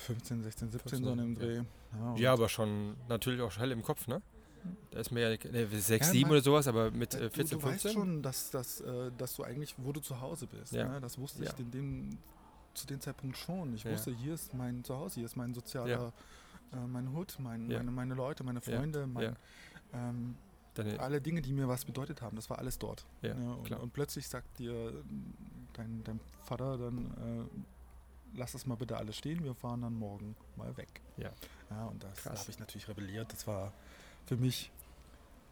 Ja. 0.00 0.14
15, 0.14 0.42
16, 0.42 0.70
17 0.72 1.04
so 1.04 1.10
15, 1.10 1.18
in 1.18 1.34
dem 1.34 1.42
ja. 1.42 1.46
Dreh. 1.46 1.64
Ja, 1.98 2.10
und 2.10 2.18
Ja, 2.20 2.32
aber 2.32 2.48
schon 2.48 2.96
natürlich 3.08 3.40
auch 3.40 3.56
hell 3.58 3.70
im 3.72 3.82
Kopf, 3.82 4.06
ne? 4.08 4.20
Da 4.90 5.00
ist 5.00 5.10
mir 5.10 5.20
ja 5.36 5.50
ne, 5.50 5.66
6, 5.66 6.06
Ja, 6.06 6.12
7 6.12 6.22
man- 6.28 6.32
oder 6.32 6.42
sowas, 6.42 6.66
aber 6.66 6.90
mit 6.90 7.14
Ja, 7.14 7.20
äh, 7.20 7.30
14, 7.30 7.58
du, 7.58 7.64
du 7.64 7.70
weißt 7.72 7.82
15? 7.82 7.92
schon, 7.92 8.22
dass, 8.22 8.50
dass, 8.50 8.80
äh, 8.82 9.10
dass 9.16 9.34
du 9.36 9.42
eigentlich, 9.44 9.74
wo 9.78 9.92
du 9.92 10.00
zu 10.00 10.20
Hause 10.20 10.46
bist. 10.46 10.72
Ja. 10.72 10.86
Ne? 10.88 11.00
Das 11.00 11.16
wusste 11.18 11.42
Ja. 11.44 11.50
ich 11.52 11.58
in 11.60 11.70
dem, 11.70 12.18
zu 12.74 12.86
dem 12.86 13.00
Zeitpunkt 13.00 13.36
schon. 13.38 13.74
Ich 13.74 13.84
Ja. 13.84 13.92
wusste, 13.92 14.14
hier 14.14 14.34
ist 14.34 14.52
mein 14.54 14.84
Zuhause, 14.84 15.14
hier 15.16 15.24
ist 15.24 15.36
mein 15.36 15.54
sozialer, 15.54 16.12
Ja. 16.72 16.78
äh, 16.78 16.86
mein 16.86 17.10
Hut, 17.12 17.36
mein, 17.38 17.70
Ja. 17.70 17.78
meine, 17.78 17.90
meine 17.90 18.14
Leute, 18.14 18.44
meine 18.44 18.60
Ja. 18.64 18.76
Freunde, 18.78 19.06
mein, 19.06 19.24
Ja. 19.24 19.34
ähm, 20.10 20.36
Deine, 20.74 21.00
alle 21.00 21.20
Dinge, 21.20 21.42
die 21.42 21.52
mir 21.52 21.66
was 21.66 21.84
bedeutet 21.84 22.22
haben, 22.22 22.36
das 22.36 22.48
war 22.48 22.58
alles 22.58 22.78
dort. 22.78 23.04
Ja, 23.22 23.34
Ne? 23.34 23.56
Und, 23.56 23.72
und 23.72 23.92
plötzlich 23.92 24.28
sagt 24.28 24.58
dir 24.58 24.92
dein, 25.72 26.04
dein 26.04 26.20
Vater 26.44 26.76
dann, 26.78 27.06
äh, 27.50 27.60
lass 28.34 28.52
das 28.52 28.66
mal 28.66 28.76
bitte 28.76 28.96
alles 28.96 29.16
stehen, 29.16 29.44
wir 29.44 29.54
fahren 29.54 29.82
dann 29.82 29.94
morgen 29.94 30.36
mal 30.56 30.76
weg. 30.76 31.00
Ja. 31.16 31.30
ja 31.70 31.84
und 31.86 32.02
das 32.02 32.22
Krass. 32.22 32.40
habe 32.40 32.50
ich 32.50 32.58
natürlich 32.58 32.88
rebelliert. 32.88 33.32
Das 33.32 33.46
war 33.46 33.72
für 34.26 34.36
mich 34.36 34.70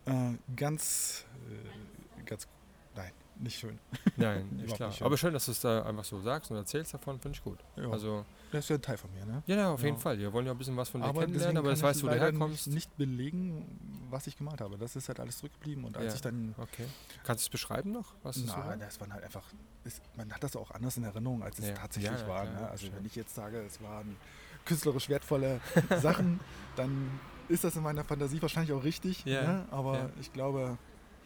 äh, 0.06 0.32
ganz, 0.56 1.24
äh, 1.50 2.22
ganz, 2.24 2.48
nein, 2.94 3.12
nicht 3.40 3.58
schön. 3.58 3.78
nein, 4.16 4.48
Überhaupt 4.52 4.76
klar. 4.76 4.88
nicht 4.88 4.98
schön. 4.98 5.06
Aber 5.06 5.16
schön, 5.16 5.32
dass 5.32 5.46
du 5.46 5.52
es 5.52 5.60
da 5.60 5.82
einfach 5.82 6.04
so 6.04 6.20
sagst 6.20 6.50
und 6.50 6.56
erzählst 6.56 6.92
davon, 6.94 7.18
finde 7.20 7.36
ich 7.36 7.44
gut. 7.44 7.58
Ja, 7.76 7.88
Also, 7.90 8.24
das 8.50 8.64
ist 8.64 8.70
ja 8.70 8.76
ein 8.76 8.82
Teil 8.82 8.96
von 8.96 9.12
mir, 9.12 9.24
ne? 9.26 9.42
ja, 9.46 9.56
ja, 9.56 9.70
auf 9.72 9.82
jeden. 9.82 9.96
Fall. 9.98 10.18
Wir 10.18 10.32
wollen 10.32 10.46
ja 10.46 10.52
ein 10.52 10.58
bisschen 10.58 10.76
was 10.76 10.88
von 10.88 11.00
dir 11.00 11.06
Aber 11.08 11.20
kennenlernen, 11.20 11.56
aber 11.58 11.70
das 11.70 11.82
weißt, 11.82 11.98
ich 12.00 12.04
wo 12.04 12.08
du 12.08 12.18
herkommst. 12.18 12.66
Nicht, 12.68 12.74
nicht 12.74 12.96
belegen, 12.96 14.06
was 14.10 14.26
ich 14.26 14.36
gemalt 14.36 14.60
habe. 14.60 14.76
Das 14.78 14.96
ist 14.96 15.08
halt 15.08 15.20
alles 15.20 15.38
zurückgeblieben. 15.38 15.84
Und 15.84 15.96
als 15.96 16.06
Ja. 16.06 16.14
ich 16.14 16.20
dann 16.20 16.54
Okay. 16.58 16.86
Kannst 17.24 17.44
du 17.44 17.46
es 17.46 17.50
beschreiben 17.50 17.92
noch? 17.92 18.14
Was 18.22 18.36
so 18.36 18.44
Na, 18.46 18.56
war? 18.66 18.76
das 18.76 19.00
waren 19.00 19.12
halt 19.12 19.24
einfach, 19.24 19.44
ist, 19.84 20.00
man 20.16 20.32
hat 20.32 20.42
das 20.42 20.56
auch 20.56 20.70
anders 20.70 20.96
in 20.96 21.04
Erinnerung, 21.04 21.42
als 21.42 21.58
es 21.58 21.68
Ja. 21.68 21.74
tatsächlich 21.74 22.20
Ja, 22.20 22.28
war. 22.28 22.44
ne? 22.44 22.68
Also 22.68 22.86
schön. 22.86 22.96
wenn 22.96 23.04
ich 23.04 23.14
jetzt 23.16 23.34
sage, 23.34 23.58
es 23.60 23.80
waren 23.82 24.16
künstlerisch 24.64 25.08
wertvolle 25.08 25.60
Sachen, 26.00 26.40
dann 26.76 27.20
ist 27.48 27.64
das 27.64 27.76
in 27.76 27.82
meiner 27.82 28.04
Fantasie 28.04 28.40
wahrscheinlich 28.42 28.72
auch 28.72 28.84
richtig. 28.84 29.24
Ja, 29.24 29.42
Ne? 29.42 29.64
Aber 29.70 30.10
ich 30.20 30.32
glaube, 30.32 30.76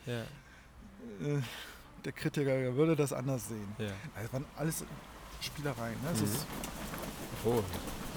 Ja, 0.07 0.23
äh, 1.21 1.41
der 2.05 2.13
Kritiker 2.13 2.75
würde 2.77 2.97
das 2.97 3.13
anders 3.13 3.49
sehen. 3.49 3.69
ja. 3.79 3.87
Also 4.15 4.27
Es 4.27 4.33
waren 4.33 4.45
alles 4.57 4.85
Spielereien. 5.41 5.97
Ne? 6.03 6.11
Mhm. 6.19 6.25
ist 6.25 6.47
Oh, 7.45 7.63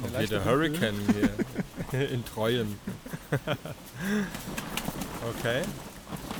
kommt 0.01 0.17
hier 0.17 0.27
der 0.27 0.45
Hurricane 0.45 0.95
hier 1.89 2.09
in 2.09 2.23
Treuen. 2.25 2.77
okay. 5.29 5.61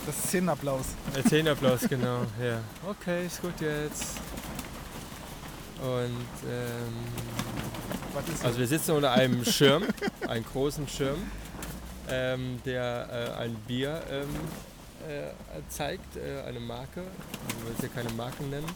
das 0.05 0.15
ist 0.17 0.27
Szenenapplaus. 0.27 0.85
Zehnerapplaus, 1.27 1.81
genau. 1.89 2.21
Ja. 2.39 2.59
Okay, 2.87 3.25
ist 3.25 3.41
gut 3.41 3.59
jetzt. 3.59 4.17
Und 5.81 6.49
ähm, 6.49 6.93
Was 8.13 8.29
ist 8.29 8.45
also 8.45 8.59
wir 8.59 8.67
sitzen 8.67 8.91
unter 8.91 9.11
einem 9.11 9.43
Schirm, 9.43 9.83
einen 10.27 10.45
großen 10.45 10.87
Schirm, 10.87 11.17
ähm, 12.09 12.59
der 12.65 13.33
äh, 13.37 13.41
ein 13.41 13.55
Bier 13.67 14.01
ähm, 14.11 14.29
äh, 15.07 15.31
zeigt, 15.69 16.15
äh, 16.17 16.41
eine 16.43 16.59
Marke. 16.59 17.03
Ich 17.47 17.63
will 17.63 17.71
jetzt 17.71 17.79
hier 17.81 17.89
keine 17.89 18.09
Marken 18.11 18.49
nennen. 18.49 18.67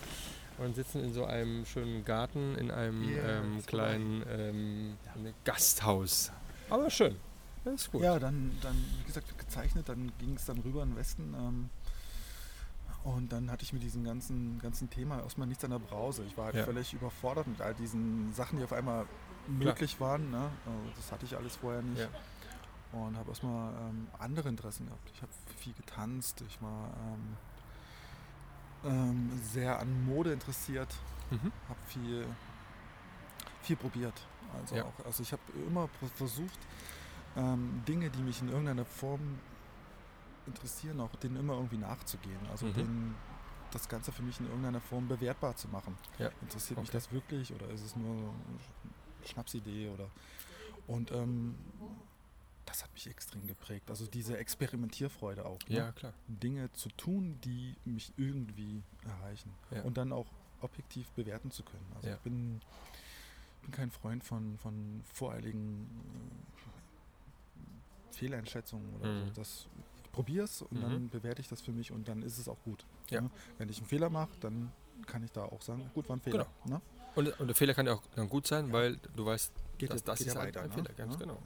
Und 0.57 0.75
sitzen 0.75 1.01
in 1.01 1.13
so 1.13 1.24
einem 1.24 1.65
schönen 1.65 2.03
Garten, 2.03 2.55
in 2.55 2.69
einem 2.69 3.15
Ja, 3.15 3.39
ähm, 3.39 3.65
kleinen 3.65 4.24
ähm, 4.29 4.98
Gasthaus. 5.45 6.31
Aber 6.69 6.89
schön. 6.89 7.15
Das 7.63 7.75
ist 7.75 7.91
gut. 7.91 8.01
Ja, 8.01 8.19
dann, 8.19 8.51
dann, 8.62 8.75
wie 9.00 9.05
gesagt, 9.05 9.38
gezeichnet, 9.38 9.88
dann 9.88 10.12
ging 10.19 10.36
es 10.36 10.45
dann 10.45 10.57
rüber 10.59 10.83
in 10.83 10.89
den 10.89 10.98
Westen. 10.98 11.33
Ähm, 11.33 11.69
und 13.05 13.31
dann 13.31 13.50
hatte 13.50 13.63
ich 13.63 13.71
mit 13.71 13.83
diesem 13.83 14.03
ganzen, 14.03 14.59
ganzen 14.62 14.89
Thema 14.89 15.21
erstmal 15.21 15.48
nichts 15.48 15.63
an 15.63 15.71
der 15.71 15.79
Brause. 15.79 16.24
Ich 16.27 16.38
war 16.38 16.45
halt 16.48 16.55
Ja. 16.55 16.65
völlig 16.65 16.93
überfordert 16.93 17.48
mit 17.48 17.62
all 17.62 17.74
diesen 17.75 18.33
Sachen, 18.33 18.57
die 18.57 18.65
auf 18.65 18.74
einmal 18.74 19.05
möglich 19.48 20.00
waren. 20.01 20.29
Ne? 20.29 20.38
Also 20.65 20.79
das 20.98 21.12
hatte 21.12 21.25
ich 21.25 21.38
alles 21.38 21.55
vorher 21.55 21.81
nicht. 21.81 22.01
Ja. 22.01 22.07
Und 22.91 23.17
habe 23.17 23.29
erstmal 23.29 23.72
ähm, 23.89 24.08
andere 24.17 24.50
Interessen 24.50 24.88
gehabt. 24.88 25.10
Ich 25.13 25.22
habe 25.22 25.31
viel 25.58 25.74
getanzt, 25.74 26.41
ich 26.48 26.60
war 26.62 26.89
ähm, 28.84 28.89
ähm, 28.91 29.39
sehr 29.43 29.79
an 29.79 30.05
Mode 30.05 30.34
interessiert, 30.34 30.93
Mhm. 31.29 31.51
habe 31.67 31.79
viel, 31.88 32.25
viel 33.62 33.75
probiert. 33.75 34.19
Also, 34.60 34.75
Ja. 34.75 34.86
auch, 34.86 35.05
also 35.05 35.22
ich 35.22 35.31
habe 35.31 35.41
immer 35.67 35.88
versucht, 36.15 36.58
ähm, 37.38 37.84
Dinge, 37.88 38.10
die 38.10 38.24
mich 38.24 38.41
in 38.41 38.50
irgendeiner 38.50 38.86
Form 38.86 39.38
interessieren, 40.48 41.00
auch 41.00 41.15
denen 41.17 41.36
immer 41.36 41.53
irgendwie 41.53 41.77
nachzugehen. 41.77 42.39
Also 42.50 42.65
Mhm. 42.65 42.74
denen, 42.74 43.15
das 43.72 43.88
Ganze 43.88 44.12
für 44.12 44.24
mich 44.24 44.39
in 44.39 44.48
irgendeiner 44.48 44.81
Form 44.81 45.08
bewertbar 45.08 45.55
zu 45.55 45.67
machen. 45.67 45.96
Ja. 46.17 46.31
Interessiert 46.41 46.79
mich 46.79 46.89
Okay. 46.89 46.98
das 46.98 47.12
wirklich 47.12 47.53
oder 47.53 47.67
ist 47.69 47.84
es 47.86 47.96
nur 47.96 48.10
eine 48.15 49.27
Schnapsidee 49.27 49.89
oder 49.89 50.08
und 50.88 51.12
ähm, 51.12 51.53
das 52.69 52.83
hat 52.83 52.93
mich 52.93 53.07
extrem 53.07 53.45
geprägt. 53.47 53.89
Also 53.89 54.05
diese 54.07 54.38
Experimentierfreude 54.38 55.45
auch. 55.45 55.59
ne? 55.67 55.75
Ja, 55.75 55.91
klar. 55.91 56.13
Dinge 56.27 56.71
zu 56.73 56.89
tun, 56.89 57.39
die 57.43 57.75
mich 57.85 58.13
irgendwie 58.17 58.81
erreichen. 59.05 59.51
Ja. 59.71 59.81
Und 59.83 59.97
dann 59.97 60.11
auch 60.11 60.27
objektiv 60.61 61.09
bewerten 61.11 61.51
zu 61.51 61.63
können. 61.63 61.85
Also 61.95 62.07
Ja. 62.09 62.15
ich 62.15 62.21
bin, 62.21 62.61
bin 63.61 63.71
kein 63.71 63.91
Freund 63.91 64.23
von, 64.23 64.57
von 64.57 65.01
voreiligen 65.13 65.89
äh, 68.11 68.15
Fehleinschätzungen 68.15 68.93
oder 68.95 69.07
Mhm. 69.11 69.25
so. 69.27 69.31
Das, 69.35 69.67
ich 70.03 70.11
probiere 70.11 70.45
es 70.45 70.61
und 70.61 70.73
Mhm. 70.73 70.81
dann 70.81 71.09
bewerte 71.09 71.41
ich 71.41 71.47
das 71.47 71.61
für 71.61 71.71
mich 71.71 71.91
und 71.91 72.07
dann 72.07 72.21
ist 72.23 72.38
es 72.38 72.47
auch 72.47 72.61
gut. 72.63 72.85
Ja. 73.09 73.21
ne? 73.21 73.29
Wenn 73.57 73.69
ich 73.69 73.77
einen 73.77 73.88
Fehler 73.88 74.09
mache, 74.09 74.31
dann 74.41 74.71
kann 75.05 75.23
ich 75.23 75.31
da 75.31 75.43
auch 75.45 75.61
sagen, 75.61 75.89
gut, 75.93 76.09
war 76.09 76.17
ein 76.17 76.21
Fehler. 76.21 76.47
Ne? 76.65 76.81
Und, 77.15 77.39
und 77.39 77.47
der 77.47 77.55
Fehler 77.55 77.73
kann 77.73 77.85
ja 77.88 77.93
auch 77.93 78.03
dann 78.15 78.29
gut 78.29 78.45
sein, 78.47 78.71
weil 78.71 78.97
du 79.15 79.25
weißt, 79.25 79.51
Geht, 79.77 79.89
das, 79.91 79.97
es- 79.97 80.03
das 80.03 80.19
geht 80.19 80.27
ist 80.27 80.33
ja 80.33 80.41
ein, 80.41 80.47
weiter. 80.47 80.61
ein 80.61 80.69
ne? 80.69 80.75
Fehler, 80.75 80.93
ganz 80.93 81.13
Ja, 81.13 81.19
genau. 81.19 81.41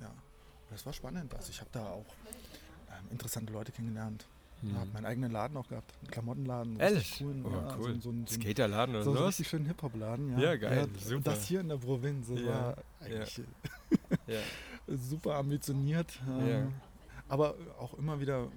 Ja. 0.69 0.71
Das 0.75 0.85
war 0.85 0.93
spannend. 0.93 1.33
Also 1.35 1.49
ich 1.49 1.59
habe 1.59 1.69
da 1.71 1.85
auch 1.87 2.05
interessante 3.11 3.51
Leute 3.53 3.71
kennengelernt. 3.71 4.25
Mhm. 4.61 4.77
Habe 4.77 4.89
meinen 4.93 5.05
eigenen 5.05 5.31
Laden 5.31 5.57
auch 5.57 5.67
gehabt, 5.67 5.93
einen 6.01 6.09
Klamottenladen. 6.11 6.79
Ehrlich? 6.79 7.17
coolen, 7.17 7.45
Oh, 7.45 7.49
ja, 7.49 7.75
cool. 7.77 7.93
So, 7.95 7.99
so, 8.01 8.09
ein- 8.11 8.25
so, 8.27 8.35
ein- 8.35 8.41
Skaterladen 8.41 8.95
oder 8.95 9.03
so 9.03 9.09
einen 9.11 9.19
was? 9.19 9.27
richtig 9.29 9.49
schönen 9.49 9.65
Hip-Hop-Laden. 9.65 10.31
Ja. 10.39 10.39
Ja, 10.39 10.55
geil, 10.55 10.83
Und 10.85 11.01
super. 11.01 11.31
das 11.31 11.45
hier 11.45 11.59
in 11.59 11.69
der 11.69 11.77
Provinz, 11.77 12.27
das 12.29 12.39
Ja, 12.39 12.45
war 12.47 12.77
eigentlich 13.01 13.41
Ja. 14.27 14.39
super 14.87 15.35
ambitioniert. 15.35 16.17
Ähm, 16.27 16.47
Ja. 16.47 16.67
Aber 17.27 17.55
auch 17.79 17.93
immer 17.95 18.19
wieder 18.19 18.47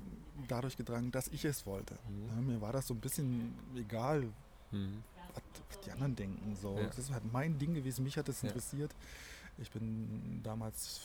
dadurch 0.49 0.77
getragen, 0.77 1.11
dass 1.11 1.29
ich 1.29 1.45
es 1.45 1.67
wollte. 1.67 1.95
Mhm. 2.09 2.29
Ja, 2.29 2.43
mir 2.55 2.61
war 2.61 2.73
das 2.73 2.87
so 2.87 2.95
ein 2.95 3.01
bisschen 3.01 3.55
egal, 3.77 4.23
Mhm. 4.71 5.03
was, 5.35 5.43
die 5.85 5.91
anderen 5.91 6.15
denken. 6.15 6.57
So. 6.61 6.77
Ja. 6.79 6.85
Das 6.87 6.99
ist 6.99 7.11
halt 7.13 7.25
mein 7.33 7.59
Ding 7.59 7.75
gewesen, 7.75 8.05
mich 8.05 8.17
hat 8.17 8.29
das 8.29 8.43
Ja. 8.43 8.49
interessiert. 8.49 8.93
Ich 9.59 9.71
bin 9.71 10.41
damals 10.45 11.01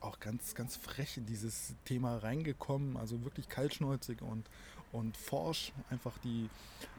auch 0.00 0.20
ganz, 0.20 0.54
ganz 0.54 0.76
frech 0.76 1.16
in 1.16 1.26
dieses 1.26 1.74
Thema 1.84 2.18
reingekommen, 2.18 2.96
also 2.96 3.24
wirklich 3.24 3.48
kaltschnäuzig 3.48 4.22
und, 4.22 4.48
und 4.92 5.16
forsch 5.16 5.72
einfach 5.90 6.16
die, 6.18 6.48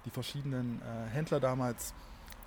die 0.06 0.10
verschiedenen 0.10 0.82
äh, 0.82 1.10
Händler 1.10 1.40
damals 1.40 1.94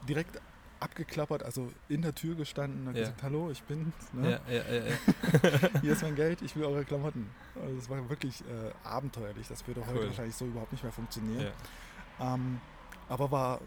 direkt 0.08 0.40
abgeklappert, 0.80 1.42
also 1.42 1.70
in 1.88 2.00
der 2.02 2.14
Tür 2.14 2.34
gestanden 2.34 2.88
und 2.88 2.94
Ja. 2.94 3.00
gesagt, 3.02 3.22
hallo, 3.22 3.50
ich 3.50 3.62
bin's, 3.64 3.94
ne? 4.14 4.40
Ja, 4.48 4.52
ja, 4.54 4.62
hier 5.82 5.92
ist 5.92 6.02
mein 6.02 6.14
Geld, 6.16 6.40
ich 6.42 6.56
will 6.56 6.64
eure 6.64 6.84
Klamotten. 6.84 7.26
Also 7.54 7.76
das 7.76 7.88
war 7.90 8.08
wirklich 8.08 8.40
äh, 8.42 8.72
abenteuerlich, 8.82 9.46
das 9.48 9.66
würde 9.66 9.86
heute 9.86 9.98
Cool. 9.98 10.06
wahrscheinlich 10.08 10.34
so 10.36 10.46
überhaupt 10.46 10.72
nicht 10.72 10.82
mehr 10.82 10.92
funktionieren. 10.92 11.48
Ähm, 12.18 12.60
aber 13.08 13.30
war, 13.30 13.60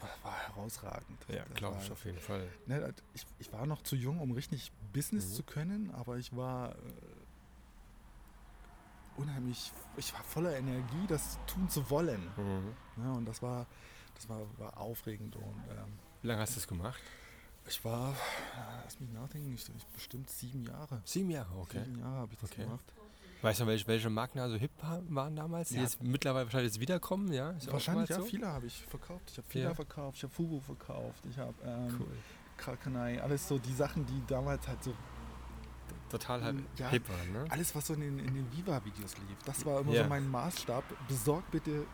war, 0.00 0.10
war 0.22 0.36
herausragend. 0.48 1.18
ja 1.28 1.44
glaube 1.54 1.78
ich 1.82 1.90
auf 1.90 2.04
jeden 2.04 2.18
Fall. 2.20 2.48
Ne, 2.66 2.94
ich, 3.14 3.26
ich 3.38 3.52
war 3.52 3.66
noch 3.66 3.82
zu 3.82 3.96
jung, 3.96 4.20
um 4.20 4.32
richtig 4.32 4.72
Business 4.92 5.30
Mhm. 5.30 5.34
zu 5.34 5.42
können, 5.42 5.90
aber 5.92 6.16
ich 6.18 6.34
war 6.36 6.72
äh, 6.74 6.76
unheimlich, 9.16 9.72
ich 9.96 10.12
war 10.14 10.22
voller 10.22 10.56
Energie, 10.56 11.06
das 11.08 11.38
tun 11.46 11.68
zu 11.68 11.88
wollen. 11.90 12.22
Mhm. 12.36 12.74
Ja, 13.04 13.12
und 13.12 13.24
das 13.26 13.42
war, 13.42 13.66
das 14.14 14.28
war, 14.28 14.40
war 14.58 14.76
aufregend. 14.78 15.36
Und 15.36 15.64
ähm, 15.70 15.98
Wie 16.22 16.28
lange 16.28 16.40
hast 16.42 16.52
du 16.52 16.60
das 16.60 16.68
gemacht? 16.68 17.00
ich 17.66 17.84
war, 17.84 18.14
lass 18.84 18.98
mich 18.98 19.10
nachdenken, 19.10 19.52
ich, 19.52 19.68
ich 19.76 19.86
bestimmt 19.88 20.30
sieben 20.30 20.62
Jahre. 20.64 21.02
Sieben 21.04 21.30
Jahre, 21.30 21.54
okay. 21.58 21.82
Sieben 21.84 21.98
Jahre 21.98 22.16
habe 22.20 22.32
ich 22.32 22.38
das 22.40 22.50
Okay. 22.50 22.62
gemacht. 22.62 22.84
Weißt 23.40 23.60
du, 23.60 23.66
welche, 23.66 23.86
welche 23.86 24.10
Marken 24.10 24.40
also 24.40 24.56
hip 24.56 24.70
waren 24.80 25.36
damals, 25.36 25.68
die 25.68 25.76
Ja. 25.76 25.82
jetzt 25.82 26.02
mittlerweile 26.02 26.46
wahrscheinlich 26.46 26.72
jetzt 26.72 26.80
wiederkommen? 26.80 27.32
Ja, 27.32 27.50
ist 27.50 27.70
Wahrscheinlich, 27.72 28.08
ja, 28.08 28.16
so? 28.16 28.24
viele 28.24 28.48
habe 28.48 28.66
ich 28.66 28.82
verkauft. 28.86 29.30
Ich 29.30 29.38
habe 29.38 29.46
viele 29.48 29.64
Ja. 29.64 29.74
verkauft, 29.74 30.16
ich 30.16 30.22
habe 30.24 30.32
Fubu 30.34 30.60
verkauft, 30.60 31.24
ich 31.30 31.38
habe 31.38 31.54
ähm, 31.64 31.96
Cool. 32.00 32.08
Krakenei, 32.56 33.22
alles 33.22 33.46
so 33.46 33.58
die 33.58 33.74
Sachen, 33.74 34.04
die 34.06 34.20
damals 34.26 34.66
halt 34.66 34.82
so 34.82 34.92
Total 36.10 36.42
halt 36.42 36.56
Ja. 36.78 36.90
hip 36.90 37.08
waren, 37.08 37.32
ne? 37.32 37.44
alles, 37.50 37.74
was 37.74 37.86
so 37.86 37.94
in 37.94 38.00
den, 38.00 38.18
in 38.18 38.34
den 38.34 38.50
Viva-Videos 38.52 39.16
lief, 39.18 39.38
das 39.44 39.64
war 39.64 39.80
immer 39.82 39.92
Ja. 39.92 40.02
so 40.02 40.08
mein 40.08 40.28
Maßstab. 40.28 40.82
Besorg 41.06 41.44
bitte 41.52 41.86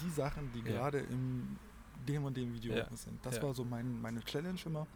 die 0.00 0.10
Sachen, 0.10 0.50
die 0.52 0.60
Ja. 0.60 0.64
gerade 0.66 1.00
im 1.00 1.58
dem 2.06 2.24
und 2.24 2.36
dem 2.36 2.54
Video 2.54 2.74
Ja. 2.74 2.86
sind. 2.94 3.18
Das 3.26 3.42
war 3.42 3.52
so 3.52 3.64
mein, 3.64 4.00
meine 4.00 4.22
Challenge 4.22 4.58
immer. 4.64 4.86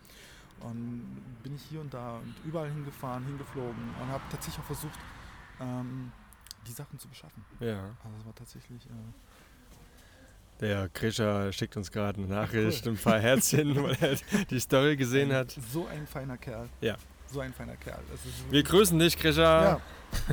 Und 0.60 1.36
bin 1.42 1.56
ich 1.56 1.62
hier 1.62 1.80
und 1.80 1.92
da 1.92 2.18
und 2.18 2.34
überall 2.44 2.70
hingefahren, 2.70 3.24
hingeflogen 3.24 3.74
und 4.00 4.08
habe 4.08 4.22
tatsächlich 4.30 4.60
auch 4.60 4.66
versucht, 4.66 4.98
ähm, 5.60 6.12
die 6.66 6.72
Sachen 6.72 6.98
zu 6.98 7.08
beschaffen. 7.08 7.44
Ja. 7.60 7.80
Also 8.04 8.16
das 8.18 8.26
war 8.26 8.34
tatsächlich. 8.34 8.84
Äh, 8.86 8.90
Der 10.60 10.88
Grisha 10.90 11.50
schickt 11.52 11.76
uns 11.76 11.90
gerade 11.90 12.18
eine 12.18 12.26
Nachricht, 12.28 12.86
ein 12.86 12.96
paar 12.98 13.18
Herzchen, 13.18 13.74
weil 13.82 13.96
er 14.00 14.16
die 14.46 14.60
Story 14.60 14.96
gesehen 14.96 15.30
ein- 15.30 15.36
hat. 15.38 15.56
So 15.72 15.86
ein 15.86 16.06
feiner 16.06 16.36
Kerl. 16.36 16.68
Ja. 16.80 16.96
So 17.26 17.40
ein 17.40 17.52
feiner 17.54 17.76
Kerl. 17.76 18.02
Wir 18.50 18.62
grüßen 18.62 18.98
dich, 18.98 19.16
Grisha. 19.16 19.62
Ja, 19.62 19.80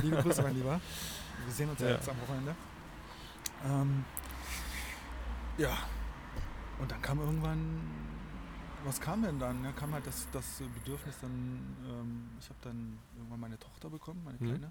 liebe 0.02 0.16
Grüße, 0.16 0.42
mein 0.42 0.54
Lieber. 0.56 0.80
Wir 1.46 1.52
sehen 1.54 1.70
uns 1.70 1.80
ja, 1.80 1.88
Ja. 1.88 1.94
jetzt 1.94 2.08
am 2.08 2.20
Wochenende. 2.22 2.54
Ähm, 3.64 4.04
ja, 5.56 5.76
und 6.80 6.90
dann 6.90 7.00
kam 7.02 7.20
irgendwann, 7.20 7.80
was 8.84 9.00
kam 9.00 9.22
denn 9.22 9.38
dann? 9.38 9.62
Da 9.62 9.72
kam 9.72 9.92
halt 9.94 10.06
das, 10.06 10.26
das 10.32 10.60
Bedürfnis 10.74 11.16
dann, 11.20 11.30
ähm, 11.88 12.28
ich 12.40 12.48
habe 12.48 12.58
dann 12.62 12.98
irgendwann 13.16 13.40
meine 13.40 13.58
Tochter 13.58 13.88
bekommen, 13.90 14.22
meine 14.24 14.38
Mhm. 14.58 14.66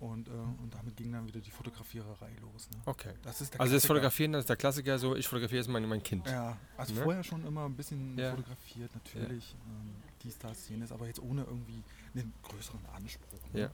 Und, 0.00 0.28
äh, 0.28 0.32
und 0.32 0.74
damit 0.74 0.96
ging 0.96 1.12
dann 1.12 1.26
wieder 1.26 1.40
die 1.40 1.50
Fotografiererei 1.50 2.30
los. 2.42 2.68
Ne? 2.70 2.78
Okay. 2.84 3.12
Das 3.22 3.40
ist 3.40 3.54
der 3.54 3.60
Also 3.60 3.74
das. 3.74 3.86
Fotografieren, 3.86 4.32
das 4.32 4.40
ist 4.40 4.48
der 4.48 4.56
Klassiker, 4.56 4.98
so 4.98 5.14
ich 5.16 5.26
fotografiere 5.26 5.60
jetzt 5.60 5.68
mein, 5.68 5.88
mein 5.88 6.02
Kind. 6.02 6.26
Ja, 6.26 6.56
also 6.76 6.94
Ne? 6.94 7.02
vorher 7.02 7.22
schon 7.24 7.46
immer 7.46 7.64
ein 7.64 7.74
bisschen 7.74 8.18
Ja. 8.18 8.32
fotografiert, 8.32 8.90
natürlich. 8.94 9.54
Ähm, 9.66 9.94
dies, 10.22 10.36
das, 10.38 10.68
jenes, 10.68 10.90
aber 10.92 11.06
jetzt 11.06 11.22
ohne 11.22 11.42
irgendwie 11.44 11.82
einen 12.14 12.32
größeren 12.42 12.80
Anspruch. 12.94 13.38
Ne? 13.52 13.60
Ja. 13.62 13.70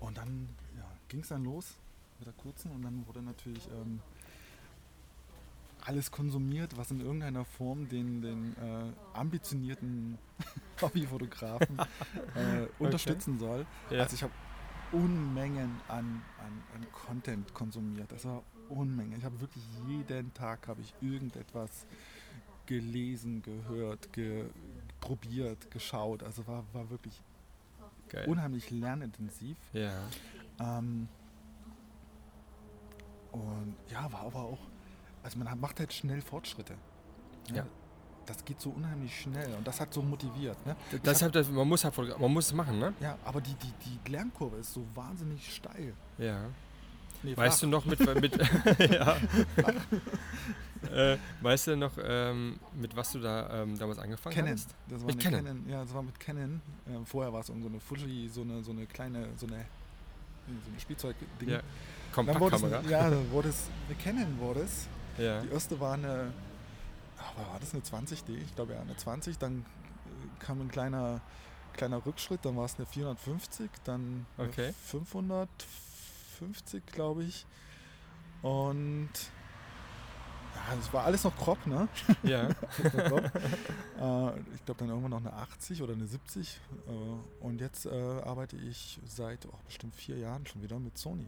Und 0.00 0.16
dann 0.16 0.48
ja, 0.76 0.90
ging 1.08 1.20
es 1.20 1.28
dann 1.28 1.44
los 1.44 1.74
mit 2.18 2.26
der 2.26 2.34
kurzen 2.34 2.70
und 2.72 2.82
dann 2.82 3.06
wurde 3.06 3.22
natürlich 3.22 3.68
ähm, 3.68 4.00
alles 5.84 6.10
konsumiert, 6.10 6.76
was 6.76 6.90
in 6.90 7.00
irgendeiner 7.00 7.44
Form 7.44 7.88
den, 7.88 8.20
den 8.20 8.56
äh, 8.56 8.92
ambitionierten 9.16 10.18
Hobbyfotografen 10.82 11.78
äh, 12.34 12.66
unterstützen 12.80 13.38
soll. 13.38 13.66
Ja. 13.90 14.00
Also 14.02 14.14
ich 14.16 14.22
habe 14.24 14.32
Unmengen 14.96 15.80
an, 15.88 16.22
an, 16.38 16.62
an 16.74 16.86
Content 16.92 17.52
konsumiert. 17.52 18.10
Das 18.10 18.24
war 18.24 18.42
Unmengen. 18.68 19.18
Ich 19.18 19.24
habe 19.24 19.38
wirklich 19.40 19.62
jeden 19.86 20.32
Tag 20.32 20.66
habe 20.68 20.80
ich 20.80 20.94
irgendetwas 21.00 21.86
gelesen, 22.64 23.42
gehört, 23.42 24.12
ge 24.12 24.46
probiert, 25.00 25.70
geschaut. 25.70 26.22
Also 26.22 26.46
war, 26.46 26.64
war 26.72 26.88
wirklich 26.90 27.22
Geil. 28.08 28.26
unheimlich 28.26 28.70
lernintensiv. 28.70 29.56
Ja. 29.72 29.92
Ähm, 30.58 31.08
und 33.32 33.76
ja, 33.90 34.10
war 34.10 34.22
aber 34.22 34.40
auch, 34.40 34.58
also 35.22 35.38
man 35.38 35.60
macht 35.60 35.78
halt 35.78 35.92
schnell 35.92 36.22
Fortschritte. 36.22 36.74
ne? 37.50 37.56
Ja. 37.58 37.66
Das 38.26 38.44
geht 38.44 38.60
so 38.60 38.70
unheimlich 38.70 39.20
schnell 39.20 39.54
und 39.54 39.66
das 39.66 39.80
hat 39.80 39.94
so 39.94 40.02
motiviert. 40.02 40.56
Ne? 40.66 40.76
Ich 40.92 41.00
Deshalb, 41.00 41.32
das, 41.32 41.48
man, 41.48 41.68
muss 41.68 41.84
halt, 41.84 41.96
man 42.18 42.32
muss 42.32 42.46
es 42.46 42.52
machen, 42.52 42.78
ne? 42.78 42.92
Ja, 43.00 43.16
aber 43.24 43.40
die, 43.40 43.54
die, 43.54 43.72
die 43.84 44.10
Lernkurve 44.10 44.56
ist 44.56 44.72
so 44.72 44.84
wahnsinnig 44.94 45.54
steil. 45.54 45.94
Ja. 46.18 46.46
Nee, 47.22 47.36
Weißt 47.36 47.62
du 47.62 47.66
noch 47.66 47.84
mit, 47.84 47.98
mit 48.20 48.36
ja. 48.90 49.16
äh, 50.92 51.16
weißt 51.40 51.68
du 51.68 51.76
noch, 51.76 51.92
ähm, 52.02 52.58
mit 52.74 52.94
was 52.96 53.12
du 53.12 53.20
da 53.20 53.62
ähm, 53.62 53.78
damals 53.78 53.98
angefangen 53.98 54.34
Canon. 54.34 54.52
hast? 54.52 54.74
Das 54.88 55.00
war 55.00 55.06
Mit 55.06 55.26
eine 55.26 55.36
Canon? 55.36 55.68
Ja, 55.68 55.82
das 55.82 55.94
war 55.94 56.02
mit 56.02 56.20
Canon. 56.20 56.60
Ähm, 56.88 57.06
vorher 57.06 57.32
war 57.32 57.40
es 57.40 57.48
irgend 57.48 57.64
so 57.64 57.68
eine 57.70 57.80
Fuji, 57.80 58.28
so 58.28 58.42
eine, 58.42 58.62
so 58.62 58.72
eine 58.72 58.86
kleine, 58.86 59.28
so 59.36 59.46
eine, 59.46 59.64
so 60.46 60.70
eine 60.70 60.80
Spielzeugding. 60.80 61.48
Ja. 61.48 61.60
Dann 62.14 62.26
wurde 62.40 62.56
es, 62.56 62.62
Kompaktkamera? 62.62 63.08
ja, 63.10 63.30
wurde 63.30 63.48
es, 63.48 63.68
eine 63.88 63.98
Canon 63.98 64.38
wurde 64.38 64.60
es. 64.60 64.88
Ja. 65.18 65.40
Die 65.40 65.48
erste 65.48 65.78
war 65.80 65.94
eine, 65.94 66.32
ah, 67.18 67.52
war 67.52 67.60
das 67.60 67.74
eine 67.74 67.82
20D? 67.82 68.36
Ich 68.36 68.54
glaube 68.54 68.74
ja, 68.74 68.80
eine 68.80 68.96
20. 68.96 69.38
Dann 69.38 69.60
äh, 69.60 69.64
kam 70.38 70.60
ein 70.60 70.68
kleiner, 70.68 71.20
kleiner 71.72 72.04
Rückschritt, 72.04 72.44
dann 72.44 72.56
war 72.56 72.64
es 72.64 72.76
eine 72.76 72.86
450, 72.86 73.70
dann 73.84 74.26
eine 74.36 74.48
Okay. 74.48 74.72
550, 74.86 76.86
glaube 76.86 77.24
ich. 77.24 77.46
Und 78.42 79.10
ja, 80.54 80.76
das 80.76 80.92
war 80.92 81.04
alles 81.04 81.24
noch 81.24 81.36
Crop, 81.36 81.66
ne? 81.66 81.88
ja. 82.22 82.52
Crop. 82.54 83.24
äh, 83.24 84.40
ich 84.54 84.64
glaube 84.64 84.78
dann 84.78 84.88
irgendwann 84.88 85.10
noch 85.10 85.20
eine 85.20 85.32
80 85.32 85.82
oder 85.82 85.92
eine 85.92 86.06
70. 86.06 86.60
Äh, 86.86 87.44
und 87.44 87.60
jetzt 87.60 87.86
äh, 87.86 87.90
arbeite 87.90 88.56
ich 88.56 89.00
seit 89.06 89.46
oh, 89.46 89.54
bestimmt 89.66 89.94
vier 89.94 90.18
Jahren 90.18 90.46
schon 90.46 90.62
wieder 90.62 90.78
mit 90.78 90.98
Sony. 90.98 91.26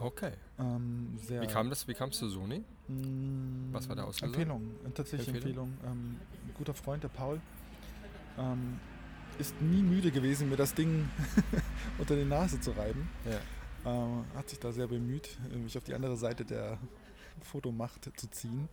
Okay. 0.00 0.32
Ähm, 0.58 1.18
Wie 1.28 1.46
kam 1.46 1.70
das? 1.70 1.86
Wie 1.88 1.94
kamst 1.94 2.20
du 2.22 2.26
zu 2.28 2.34
Sony? 2.34 2.64
Mm, 2.88 3.72
Was 3.72 3.88
war 3.88 3.96
der 3.96 4.06
Auslöser? 4.06 4.26
Empfehlung, 4.26 4.70
äh, 4.86 4.90
tatsächlich 4.90 5.28
Empfehlung? 5.28 5.68
Empfehlung. 5.72 5.92
Ähm, 5.92 6.16
ein 6.46 6.54
guter 6.54 6.74
Freund, 6.74 7.02
der 7.02 7.08
Paul, 7.08 7.40
ähm, 8.38 8.78
ist 9.38 9.60
nie 9.60 9.82
müde 9.82 10.10
gewesen, 10.10 10.48
mir 10.48 10.56
das 10.56 10.74
Ding 10.74 11.08
unter 11.98 12.16
die 12.16 12.24
Nase 12.24 12.60
zu 12.60 12.70
reiben. 12.72 13.08
Ja. 13.24 13.40
Ähm, 13.90 14.24
hat 14.34 14.48
sich 14.48 14.58
da 14.58 14.72
sehr 14.72 14.86
bemüht, 14.88 15.36
äh, 15.52 15.56
mich 15.56 15.76
auf 15.76 15.84
die 15.84 15.94
andere 15.94 16.16
Seite 16.16 16.44
der 16.44 16.78
Fotomacht 17.42 18.10
zu 18.18 18.28
ziehen. 18.30 18.68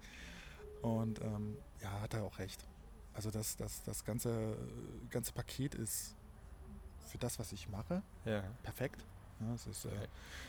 Und 0.82 1.22
ähm, 1.22 1.58
ja, 1.82 2.01
hat 2.01 2.13
er 2.13 2.24
auch 2.24 2.38
recht. 2.39 2.63
Also 3.13 3.32
das, 3.32 3.55
das, 3.58 3.82
das 3.84 4.03
ganze, 4.03 4.58
ganze 5.10 5.32
Paket 5.32 5.74
ist 5.75 6.15
für 7.08 7.17
das, 7.17 7.39
was 7.39 7.51
ich 7.53 7.70
mache, 7.70 8.01
Ja. 8.25 8.44
perfekt. 8.63 9.03
Ja, 9.39 9.54
es, 9.54 9.68
ist, 9.68 9.86
äh, 9.86 9.89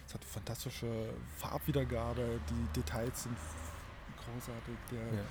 es 0.07 0.15
hat 0.15 0.25
fantastische 0.25 1.11
Farbwiedergabe, 1.39 2.41
die 2.49 2.81
Details 2.81 3.25
sind 3.25 3.37
großartig, 4.17 4.77
der, 4.91 5.01
Ja. 5.01 5.23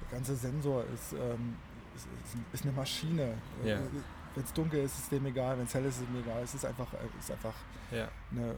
der 0.00 0.08
ganze 0.10 0.34
Sensor 0.36 0.84
ist, 0.94 1.12
ähm, 1.12 1.56
ist, 1.94 2.06
ist, 2.52 2.62
eine 2.64 2.72
Maschine. 2.72 3.34
Ja. 3.64 3.80
Wenn 4.34 4.44
es 4.44 4.52
dunkel 4.54 4.80
ist, 4.84 4.94
ist 4.94 5.02
es 5.04 5.08
dem 5.10 5.26
egal, 5.26 5.58
wenn 5.58 5.66
es 5.66 5.74
hell 5.74 5.84
ist, 5.84 5.96
ist 5.96 6.02
es 6.04 6.08
mir 6.08 6.20
egal. 6.20 6.42
Es 6.42 6.54
ist 6.54 6.64
einfach, 6.64 6.90
äh, 6.94 6.98
ist 7.18 7.30
einfach 7.30 7.54
ja. 7.90 8.08
ein 8.30 8.56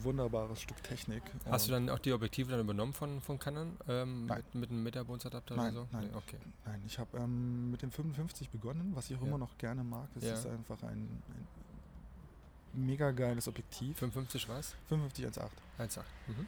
wunderbares 0.00 0.60
Stück 0.60 0.80
Technik. 0.84 1.22
Hast 1.50 1.66
du 1.66 1.72
dann 1.72 1.90
auch 1.90 1.98
die 1.98 2.12
Objektive 2.12 2.52
dann 2.52 2.60
übernommen 2.60 2.92
von, 2.92 3.20
von 3.20 3.36
Canon? 3.40 3.76
Ähm, 3.88 4.26
Nein. 4.26 4.44
mit, 4.52 4.54
mit 4.54 4.70
einem 4.70 4.82
Metabons-Adapter 4.84 5.56
Nein, 5.56 5.72
oder 5.76 5.86
so? 5.86 5.88
nein. 5.90 6.04
Nee, 6.08 6.16
okay. 6.16 6.38
Nein, 6.64 6.82
ich 6.86 7.00
habe 7.00 7.18
ähm, 7.18 7.72
mit 7.72 7.82
dem 7.82 7.90
55 7.90 8.48
begonnen, 8.50 8.92
was 8.94 9.10
ich 9.10 9.16
auch 9.16 9.22
Ja. 9.22 9.26
immer 9.26 9.38
noch 9.38 9.58
gerne 9.58 9.82
mag. 9.82 10.08
Es 10.14 10.22
Ja. 10.24 10.34
ist 10.34 10.46
einfach 10.46 10.80
ein, 10.84 10.98
ein 11.30 11.48
mega 12.86 13.10
geiles 13.12 13.48
Objektiv. 13.48 13.98
55 13.98 14.48
was? 14.48 14.74
55 14.88 15.26
1.8. 15.26 15.50
1,8. 15.78 16.02
Mhm. 16.28 16.46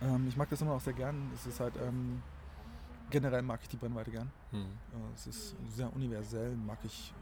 Ähm, 0.00 0.28
ich 0.28 0.36
mag 0.36 0.48
das 0.50 0.60
immer 0.60 0.72
noch 0.74 0.80
sehr 0.80 0.92
gern. 0.94 1.30
Es 1.34 1.46
ist 1.46 1.60
halt, 1.60 1.76
ähm, 1.76 2.22
generell 3.10 3.42
mag 3.42 3.60
ich 3.62 3.68
die 3.68 3.76
Brennweite 3.76 4.10
gern. 4.10 4.30
Mhm. 4.50 4.60
Äh, 4.60 5.14
es 5.14 5.26
ist 5.26 5.56
sehr 5.68 5.92
universell, 5.94 6.54
mag 6.56 6.78
ich, 6.84 7.12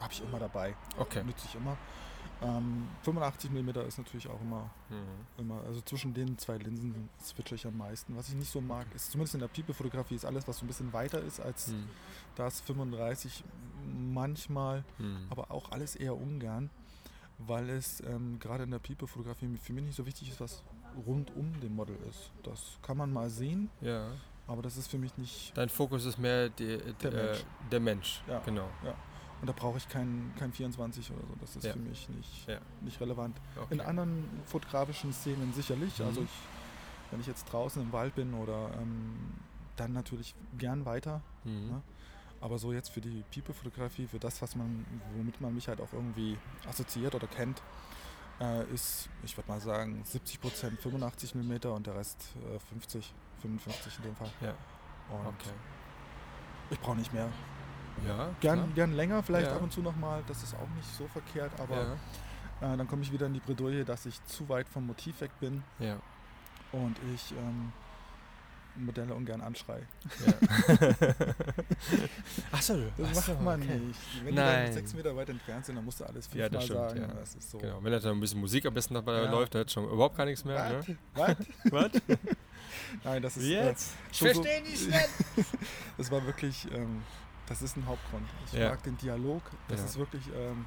habe 0.00 0.12
ich 0.12 0.22
immer 0.22 0.38
dabei, 0.38 0.74
Okay. 0.98 1.22
nütze 1.24 1.46
ich 1.46 1.54
immer. 1.54 1.76
Ähm, 2.42 2.88
85 3.02 3.50
mm 3.50 3.68
ist 3.86 3.98
natürlich 3.98 4.26
auch 4.28 4.40
immer, 4.40 4.70
Mhm. 4.88 5.04
immer, 5.38 5.62
also 5.64 5.80
zwischen 5.82 6.14
den 6.14 6.38
zwei 6.38 6.56
Linsen 6.56 7.08
switche 7.22 7.54
ich 7.54 7.66
am 7.66 7.76
meisten. 7.76 8.16
Was 8.16 8.28
ich 8.30 8.34
nicht 8.34 8.50
so 8.50 8.60
mag, 8.62 8.86
ist 8.94 9.10
zumindest 9.12 9.34
in 9.34 9.40
der 9.40 9.48
People-Fotografie, 9.48 10.14
ist 10.14 10.24
alles, 10.24 10.48
was 10.48 10.58
so 10.58 10.64
ein 10.64 10.68
bisschen 10.68 10.90
weiter 10.94 11.20
ist 11.20 11.38
als 11.40 11.68
Mhm. 11.68 11.88
das 12.36 12.60
35 12.62 13.44
manchmal, 13.86 14.84
Mhm. 14.98 15.26
aber 15.30 15.50
auch 15.50 15.70
alles 15.72 15.96
eher 15.96 16.16
ungern, 16.16 16.70
weil 17.46 17.68
es 17.70 18.00
ähm, 18.00 18.38
gerade 18.38 18.64
in 18.64 18.70
der 18.70 18.78
People-Fotografie 18.78 19.48
für 19.62 19.72
mich 19.72 19.84
nicht 19.84 19.96
so 19.96 20.04
wichtig 20.06 20.30
ist, 20.30 20.40
was 20.40 20.62
rund 21.06 21.34
um 21.36 21.58
dem 21.60 21.74
Model 21.74 21.96
ist. 22.08 22.30
Das 22.42 22.78
kann 22.82 22.96
man 22.96 23.12
mal 23.12 23.30
sehen, 23.30 23.70
Ja. 23.80 24.08
aber 24.46 24.62
das 24.62 24.76
ist 24.76 24.88
für 24.88 24.98
mich 24.98 25.16
nicht, 25.16 25.56
Dein 25.56 25.68
Fokus 25.68 26.04
ist 26.04 26.18
mehr 26.18 26.48
die, 26.48 26.78
Der 27.02 27.12
äh, 27.12 27.16
Mensch. 27.26 27.44
der 27.70 27.80
Mensch. 27.80 28.22
Ja. 28.28 28.38
Genau. 28.40 28.68
und 29.40 29.46
da 29.48 29.52
brauche 29.54 29.78
ich 29.78 29.88
kein, 29.88 30.32
kein 30.38 30.52
24 30.52 31.10
oder 31.12 31.20
so, 31.22 31.34
das 31.40 31.56
ist 31.56 31.64
Ja. 31.64 31.72
für 31.72 31.78
mich 31.78 32.08
nicht, 32.10 32.46
Ja. 32.48 32.58
nicht 32.82 33.00
relevant. 33.00 33.36
Okay. 33.56 33.74
In 33.74 33.80
anderen 33.80 34.28
fotografischen 34.44 35.12
Szenen 35.14 35.52
sicherlich, 35.54 35.98
Mhm. 35.98 36.04
also 36.06 36.20
ich, 36.22 36.30
wenn 37.10 37.20
ich 37.20 37.26
jetzt 37.26 37.44
draußen 37.50 37.80
im 37.82 37.92
Wald 37.92 38.14
bin 38.14 38.34
oder 38.34 38.70
ähm, 38.80 39.14
dann 39.76 39.92
natürlich 39.94 40.34
gern 40.58 40.84
weiter, 40.84 41.22
Mhm. 41.44 41.68
ne? 41.68 41.82
Aber 42.40 42.58
so 42.58 42.72
jetzt 42.72 42.90
für 42.90 43.00
die 43.00 43.22
People-Fotografie, 43.34 44.06
für 44.06 44.18
das, 44.18 44.40
was 44.42 44.56
man, 44.56 44.84
womit 45.16 45.40
man 45.40 45.54
mich 45.54 45.68
halt 45.68 45.80
auch 45.80 45.92
irgendwie 45.92 46.36
assoziiert 46.68 47.14
oder 47.14 47.26
kennt, 47.26 47.60
äh, 48.40 48.64
ist, 48.72 49.08
ich 49.22 49.36
würde 49.36 49.50
mal 49.50 49.60
sagen, 49.60 50.02
70% 50.10 50.78
85 50.80 51.34
mm 51.34 51.52
und 51.68 51.86
der 51.86 51.96
Rest 51.96 52.34
äh, 52.54 52.58
50, 52.58 53.12
55 53.42 53.96
in 53.98 54.02
dem 54.04 54.16
Fall. 54.16 54.30
Ja. 54.40 54.50
Und 55.14 55.26
Okay. 55.26 55.50
ich 56.70 56.80
brauche 56.80 56.96
nicht 56.96 57.12
mehr. 57.12 57.28
Ja. 58.06 58.30
Gern, 58.40 58.72
gern 58.74 58.92
länger, 58.92 59.22
vielleicht 59.22 59.48
Ja. 59.50 59.56
ab 59.56 59.62
und 59.62 59.72
zu 59.72 59.82
nochmal, 59.82 60.22
das 60.26 60.42
ist 60.42 60.54
auch 60.54 60.68
nicht 60.76 60.88
so 60.96 61.06
verkehrt, 61.08 61.52
aber 61.60 61.98
äh, 62.62 62.76
dann 62.76 62.86
komme 62.88 63.02
ich 63.02 63.12
wieder 63.12 63.26
in 63.26 63.34
die 63.34 63.40
Bredouille, 63.40 63.84
dass 63.84 64.06
ich 64.06 64.24
zu 64.24 64.48
weit 64.48 64.68
vom 64.68 64.86
Motiv 64.86 65.20
weg 65.20 65.32
bin 65.40 65.62
Ja. 65.78 65.86
ja. 65.86 65.96
und 66.72 66.96
ich 67.14 67.32
ähm, 67.32 67.72
Modelle 68.84 69.14
ungern 69.14 69.40
anschreie. 69.40 69.86
ja. 70.26 70.32
Achso, 72.52 72.76
Das 72.98 73.28
macht 73.28 73.40
man 73.42 73.60
nicht. 73.60 73.70
Wenn 74.24 74.26
die 74.26 74.32
Nein. 74.40 74.64
dann 74.66 74.72
sechs 74.74 74.94
Meter 74.94 75.14
weit 75.16 75.28
entfernt 75.28 75.64
sind, 75.66 75.76
dann 75.76 75.84
musst 75.84 76.00
du 76.00 76.04
alles 76.04 76.26
Ja, 76.32 76.44
fünfmal 76.44 76.50
das 76.50 76.64
stimmt, 76.64 76.78
sagen. 76.80 77.00
ja. 77.00 77.06
Das 77.08 77.34
ist 77.34 77.50
so. 77.50 77.58
Genau. 77.58 77.78
Wenn 77.82 77.92
da 77.92 77.98
dann 78.00 78.16
ein 78.16 78.20
bisschen 78.20 78.40
Musik 78.40 78.66
am 78.66 78.74
besten 78.74 78.94
dabei 78.94 79.22
Ja. 79.22 79.30
läuft, 79.30 79.54
dann 79.54 79.60
hat 79.62 79.70
schon 79.70 79.84
überhaupt 79.84 80.16
gar 80.16 80.24
nichts 80.26 80.44
mehr. 80.44 80.82
Ne? 80.86 80.96
Was? 81.14 81.36
Was? 81.70 81.90
Was? 81.92 82.18
Nein, 83.04 83.22
das 83.22 83.36
ist. 83.36 83.44
Jetzt? 83.46 83.92
Äh, 84.10 84.14
schon 84.32 84.34
so, 84.34 84.44
das 85.98 86.10
war 86.10 86.24
wirklich. 86.26 86.66
Ähm, 86.72 87.02
das 87.46 87.62
ist 87.62 87.76
ein 87.76 87.86
Hauptgrund. 87.86 88.26
Ich 88.46 88.52
Ja. 88.58 88.70
mag 88.70 88.82
den 88.82 88.96
Dialog. 88.96 89.42
Das 89.68 89.80
Ja. 89.80 89.86
ist 89.86 89.98
wirklich. 89.98 90.22
Ähm, 90.36 90.66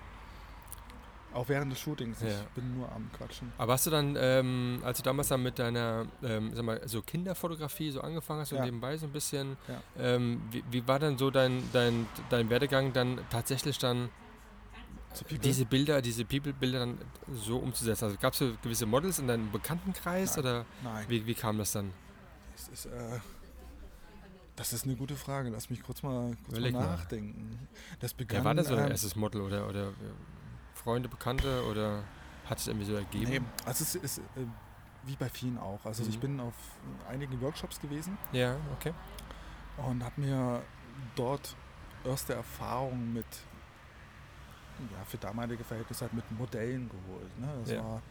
auch 1.33 1.49
während 1.49 1.71
des 1.71 1.79
Shootings. 1.79 2.21
Ja. 2.21 2.27
Ich 2.27 2.35
bin 2.55 2.77
nur 2.77 2.91
am 2.91 3.11
Quatschen. 3.11 3.51
Aber 3.57 3.73
hast 3.73 3.85
du 3.85 3.89
dann, 3.91 4.15
ähm, 4.19 4.79
als 4.83 4.97
du 4.97 5.03
damals 5.03 5.27
dann 5.29 5.41
mit 5.43 5.57
deiner, 5.59 6.05
ähm, 6.23 6.51
sag 6.53 6.63
mal, 6.63 6.81
so 6.87 7.01
Kinderfotografie 7.01 7.91
so 7.91 8.01
angefangen 8.01 8.41
hast 8.41 8.51
und 8.51 8.59
Ja. 8.59 8.65
nebenbei 8.65 8.97
so 8.97 9.05
ein 9.07 9.11
bisschen, 9.11 9.57
Ja. 9.67 9.81
ähm, 9.97 10.41
wie, 10.51 10.63
wie 10.71 10.87
war 10.87 10.99
dann 10.99 11.17
so 11.17 11.31
dein, 11.31 11.63
dein, 11.73 12.07
dein 12.29 12.49
Werdegang 12.49 12.93
dann 12.93 13.19
tatsächlich 13.29 13.77
dann 13.77 14.09
diese 15.43 15.65
Bilder, 15.65 16.01
diese 16.01 16.25
People-Bilder 16.25 16.79
dann 16.79 16.97
so 17.33 17.57
umzusetzen? 17.57 18.05
Also 18.05 18.17
gab 18.17 18.33
es 18.33 18.39
so 18.39 18.53
gewisse 18.61 18.85
Models 18.85 19.19
in 19.19 19.27
deinem 19.27 19.51
Bekanntenkreis 19.51 20.35
Nein. 20.35 20.45
oder 20.45 20.65
Nein. 20.83 21.05
wie, 21.07 21.25
wie 21.25 21.33
kam 21.35 21.57
das 21.57 21.71
dann? 21.71 21.91
Das 22.55 22.67
ist, 22.69 22.85
äh, 22.85 23.19
das 24.55 24.73
ist 24.73 24.85
eine 24.85 24.95
gute 24.95 25.15
Frage. 25.15 25.49
Lass 25.49 25.69
mich 25.69 25.81
kurz 25.81 26.03
mal, 26.03 26.35
kurz 26.45 26.59
mal 26.59 26.71
nachdenken. 26.71 27.67
Das 27.99 28.13
begann. 28.13 28.37
Wer 28.39 28.45
war 28.45 28.53
das 28.55 28.67
so 28.67 28.75
dein 28.75 28.85
ähm, 28.85 28.91
erstes 28.91 29.15
Model 29.15 29.41
oder, 29.41 29.67
oder 29.67 29.93
Freunde, 30.83 31.07
Bekannte 31.09 31.63
oder 31.69 32.03
hat 32.49 32.57
es 32.59 32.67
irgendwie 32.67 32.85
so 32.85 32.95
ergeben? 32.95 33.31
Nee, 33.31 33.41
also 33.65 33.83
es 33.83 33.95
ist 33.95 34.17
äh, 34.19 34.21
wie 35.03 35.15
bei 35.15 35.29
vielen 35.29 35.57
auch. 35.57 35.83
Also 35.85 36.03
Mhm. 36.03 36.09
ich 36.09 36.19
bin 36.19 36.39
auf 36.39 36.53
einigen 37.09 37.39
Workshops 37.41 37.79
gewesen 37.79 38.17
Ja, 38.31 38.55
okay. 38.77 38.93
und 39.77 40.03
habe 40.03 40.19
mir 40.21 40.61
dort 41.15 41.55
erste 42.05 42.33
Erfahrungen 42.33 43.13
mit, 43.13 43.25
ja, 44.91 45.03
für 45.05 45.17
damalige 45.17 45.63
Verhältnisse 45.63 46.01
halt 46.01 46.13
mit 46.13 46.29
Modellen 46.31 46.89
geholt. 46.89 47.39
Ne? 47.39 47.47
Das 47.61 47.71
Ja. 47.71 47.83
war 47.83 48.01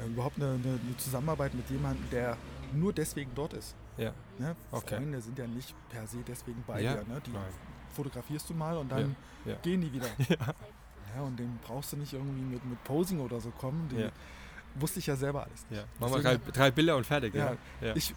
äh, 0.00 0.06
überhaupt 0.06 0.36
eine, 0.36 0.52
eine, 0.54 0.80
eine 0.84 0.96
Zusammenarbeit 0.96 1.54
mit 1.54 1.68
jemandem, 1.70 2.08
der 2.10 2.36
nur 2.72 2.92
deswegen 2.92 3.30
dort 3.34 3.52
ist. 3.54 3.74
Ja, 3.96 4.12
Ne? 4.38 4.54
Okay. 4.72 4.96
Freunde 4.96 5.22
sind 5.22 5.38
ja 5.38 5.46
nicht 5.46 5.74
per 5.88 6.06
se 6.06 6.18
deswegen 6.26 6.62
bei 6.66 6.82
Ja, 6.82 6.96
dir. 6.96 7.04
Ne? 7.04 7.20
Die 7.24 7.30
nein. 7.30 7.42
fotografierst 7.94 8.50
du 8.50 8.54
mal 8.54 8.76
und 8.76 8.90
dann 8.90 9.16
ja. 9.46 9.54
gehen 9.62 9.80
die 9.80 9.92
wieder. 9.92 10.08
Ja. 11.16 11.22
Und 11.22 11.38
dem 11.38 11.58
brauchst 11.58 11.92
du 11.92 11.96
nicht 11.96 12.12
irgendwie 12.12 12.42
mit, 12.42 12.64
mit 12.64 12.82
Posing 12.84 13.20
oder 13.20 13.40
so 13.40 13.50
kommen. 13.50 13.88
Die 13.88 13.96
Ja. 13.96 14.10
wusste 14.74 14.98
ich 14.98 15.06
ja 15.06 15.16
selber 15.16 15.44
alles. 15.44 15.64
ja. 15.70 15.84
Machen 15.98 16.14
wir 16.14 16.22
drei, 16.22 16.36
drei 16.52 16.70
Bilder 16.70 16.96
und 16.96 17.04
fertig. 17.06 17.34
Ja, 17.34 17.56
Ja. 17.80 17.94
Ich, 17.96 18.14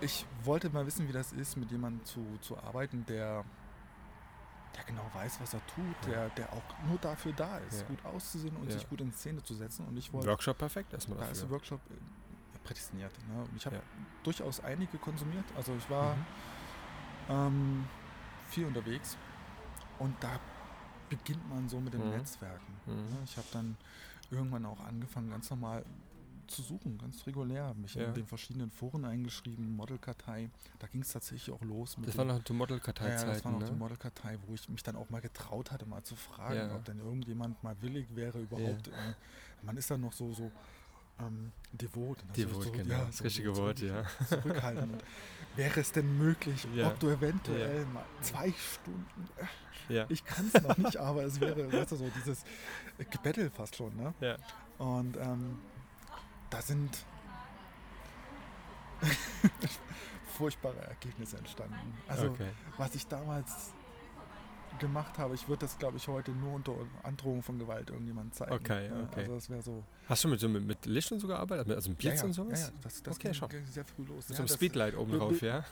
ich 0.00 0.24
wollte 0.44 0.70
mal 0.70 0.86
wissen, 0.86 1.06
wie 1.08 1.12
das 1.12 1.32
ist, 1.32 1.56
mit 1.56 1.70
jemandem 1.70 2.04
zu, 2.04 2.24
zu 2.40 2.56
arbeiten, 2.58 3.04
der, 3.06 3.44
der 4.76 4.84
genau 4.84 5.04
weiß, 5.12 5.40
was 5.40 5.54
er 5.54 5.60
tut, 5.66 5.96
der, 6.06 6.28
der 6.30 6.52
auch 6.52 6.62
nur 6.88 6.98
dafür 6.98 7.32
da 7.32 7.58
ist, 7.68 7.86
gut 7.88 7.98
auszusehen 8.04 8.56
und 8.56 8.70
sich 8.70 8.88
gut 8.88 9.00
in 9.00 9.12
Szene 9.12 9.42
zu 9.42 9.54
setzen. 9.54 9.86
Und 9.86 9.96
ich 9.96 10.12
wollte, 10.12 10.28
Workshop 10.28 10.58
perfekt 10.58 10.92
erstmal 10.92 11.18
da 11.18 11.26
ist 11.28 11.42
dafür. 11.42 11.50
Workshop 11.56 11.80
äh, 11.90 12.58
prädestiniert. 12.64 13.12
Ne? 13.28 13.42
Und 13.42 13.56
ich 13.56 13.66
habe 13.66 13.82
durchaus 14.22 14.60
einige 14.60 14.98
konsumiert. 14.98 15.44
Also 15.56 15.74
ich 15.76 15.88
war 15.90 16.14
Mhm. 16.14 16.24
ähm, 17.30 17.84
viel 18.48 18.66
unterwegs 18.66 19.16
und 19.98 20.14
da 20.22 20.38
beginnt 21.08 21.48
man 21.48 21.68
so 21.68 21.80
mit 21.80 21.92
den 21.94 22.04
Mhm. 22.04 22.10
Netzwerken. 22.16 22.72
Mhm. 22.86 23.18
Ich 23.24 23.36
habe 23.36 23.46
dann 23.52 23.76
irgendwann 24.30 24.66
auch 24.66 24.80
angefangen, 24.80 25.30
ganz 25.30 25.48
normal 25.50 25.84
zu 26.46 26.62
suchen, 26.62 26.96
ganz 26.96 27.26
regulär, 27.26 27.74
mich 27.74 27.94
Ja. 27.94 28.04
in 28.06 28.14
den 28.14 28.26
verschiedenen 28.26 28.70
Foren 28.70 29.04
eingeschrieben, 29.04 29.76
Modelkartei. 29.76 30.48
Da 30.78 30.86
ging 30.86 31.02
es 31.02 31.12
tatsächlich 31.12 31.54
auch 31.54 31.60
los 31.62 31.98
mit 31.98 32.08
Das 32.08 32.16
war 32.16 32.24
noch 32.24 32.42
die 32.42 32.52
ja, 32.54 33.26
ja, 33.28 33.34
das 33.34 33.44
war 33.44 33.52
noch 33.52 33.62
die 33.64 33.70
ne? 33.72 33.76
Modelkartei, 33.78 34.38
wo 34.46 34.54
ich 34.54 34.66
mich 34.70 34.82
dann 34.82 34.96
auch 34.96 35.10
mal 35.10 35.20
getraut 35.20 35.70
hatte, 35.70 35.84
mal 35.84 36.02
zu 36.04 36.16
fragen, 36.16 36.56
Ja. 36.56 36.74
ob 36.74 36.84
denn 36.86 37.00
irgendjemand 37.00 37.62
mal 37.62 37.76
willig 37.82 38.06
wäre, 38.14 38.40
überhaupt. 38.40 38.88
Äh, 38.88 38.92
man 39.62 39.76
ist 39.76 39.90
dann 39.90 40.00
noch 40.00 40.12
so, 40.14 40.32
so 40.32 40.50
ähm, 41.20 41.52
devot. 41.72 42.16
ne? 42.24 42.30
so, 42.34 42.42
Devot, 42.42 42.62
so, 42.64 42.72
genau, 42.72 42.94
ja, 42.94 43.04
das 43.04 43.18
so- 43.18 43.24
richtige 43.24 43.54
so 43.54 43.62
Wort, 43.62 43.80
ja. 43.80 44.04
Zurückhaltend. 44.28 45.04
Wäre 45.56 45.80
es 45.80 45.92
denn 45.92 46.16
möglich, 46.16 46.66
Ja. 46.74 46.86
ob 46.88 46.98
du 47.00 47.08
eventuell 47.10 47.84
mal 47.86 48.04
zwei 48.22 48.52
Stunden, 48.52 49.28
äh, 49.36 49.44
Ja. 49.88 50.06
ich 50.08 50.24
kann 50.24 50.50
es 50.52 50.62
noch 50.62 50.76
nicht, 50.76 50.96
aber 50.96 51.24
es 51.24 51.40
wäre, 51.40 51.72
weißt 51.72 51.92
du, 51.92 51.96
so 51.96 52.10
dieses 52.16 52.44
Gebettel 53.10 53.50
fast 53.50 53.76
schon, 53.76 53.94
ne? 53.96 54.12
Ja. 54.20 54.36
Und 54.78 55.16
ähm, 55.16 55.58
da 56.50 56.60
sind 56.62 57.04
furchtbare 60.36 60.78
Ergebnisse 60.86 61.36
entstanden. 61.38 61.76
Also 62.06 62.28
okay. 62.30 62.48
was 62.76 62.94
ich 62.94 63.06
damals 63.06 63.72
gemacht 64.78 65.18
habe, 65.18 65.34
ich 65.34 65.48
würde 65.48 65.60
das, 65.60 65.76
glaube 65.78 65.96
ich, 65.96 66.06
heute 66.06 66.30
nur 66.30 66.52
unter 66.54 66.72
Androhung 67.02 67.42
von 67.42 67.58
Gewalt 67.58 67.90
irgendjemandem 67.90 68.32
zeigen. 68.32 68.52
Okay, 68.52 68.86
Ja, 68.88 69.02
okay. 69.02 69.20
Also 69.22 69.34
das 69.34 69.50
wäre 69.50 69.62
so. 69.62 69.82
Hast 70.08 70.22
du 70.24 70.28
mit, 70.28 70.38
so 70.40 70.48
mit, 70.48 70.64
mit 70.64 70.86
Licht 70.86 71.10
und 71.10 71.18
so 71.20 71.26
gearbeitet? 71.26 71.70
Also 71.74 71.90
mit 71.90 71.98
Blitz 71.98 72.14
ja, 72.14 72.20
ja, 72.20 72.24
und 72.26 72.32
sowas? 72.32 72.60
Ja, 72.60 72.66
ja, 72.68 72.72
das, 72.82 73.02
das 73.02 73.16
Okay, 73.16 73.28
ging, 73.28 73.34
schon. 73.34 73.48
ging 73.48 73.66
sehr 73.66 73.84
früh 73.84 74.04
los. 74.04 74.28
Mit 74.28 74.36
so 74.36 74.42
einem 74.42 74.48
Speedlight 74.48 74.96
oben 74.96 75.12
be- 75.12 75.18
drauf, 75.18 75.40
ja? 75.42 75.64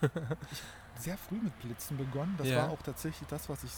Sehr 0.98 1.16
früh 1.18 1.36
mit 1.36 1.56
Blitzen 1.60 1.96
begonnen. 1.96 2.34
Das 2.38 2.50
war 2.50 2.70
auch 2.70 2.82
tatsächlich 2.82 3.28
das, 3.28 3.48
was 3.48 3.62
ich 3.62 3.70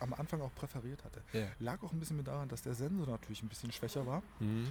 am 0.00 0.12
Anfang 0.14 0.40
auch 0.42 0.54
präferiert 0.54 1.04
hatte. 1.04 1.22
ja. 1.32 1.46
Lag 1.58 1.82
auch 1.82 1.92
ein 1.92 1.98
bisschen 2.00 2.16
mit 2.16 2.26
daran, 2.26 2.48
dass 2.48 2.62
der 2.62 2.74
Sensor 2.74 3.06
natürlich 3.06 3.42
ein 3.42 3.48
bisschen 3.48 3.72
schwächer 3.72 4.06
war 4.06 4.22
Mhm. 4.40 4.68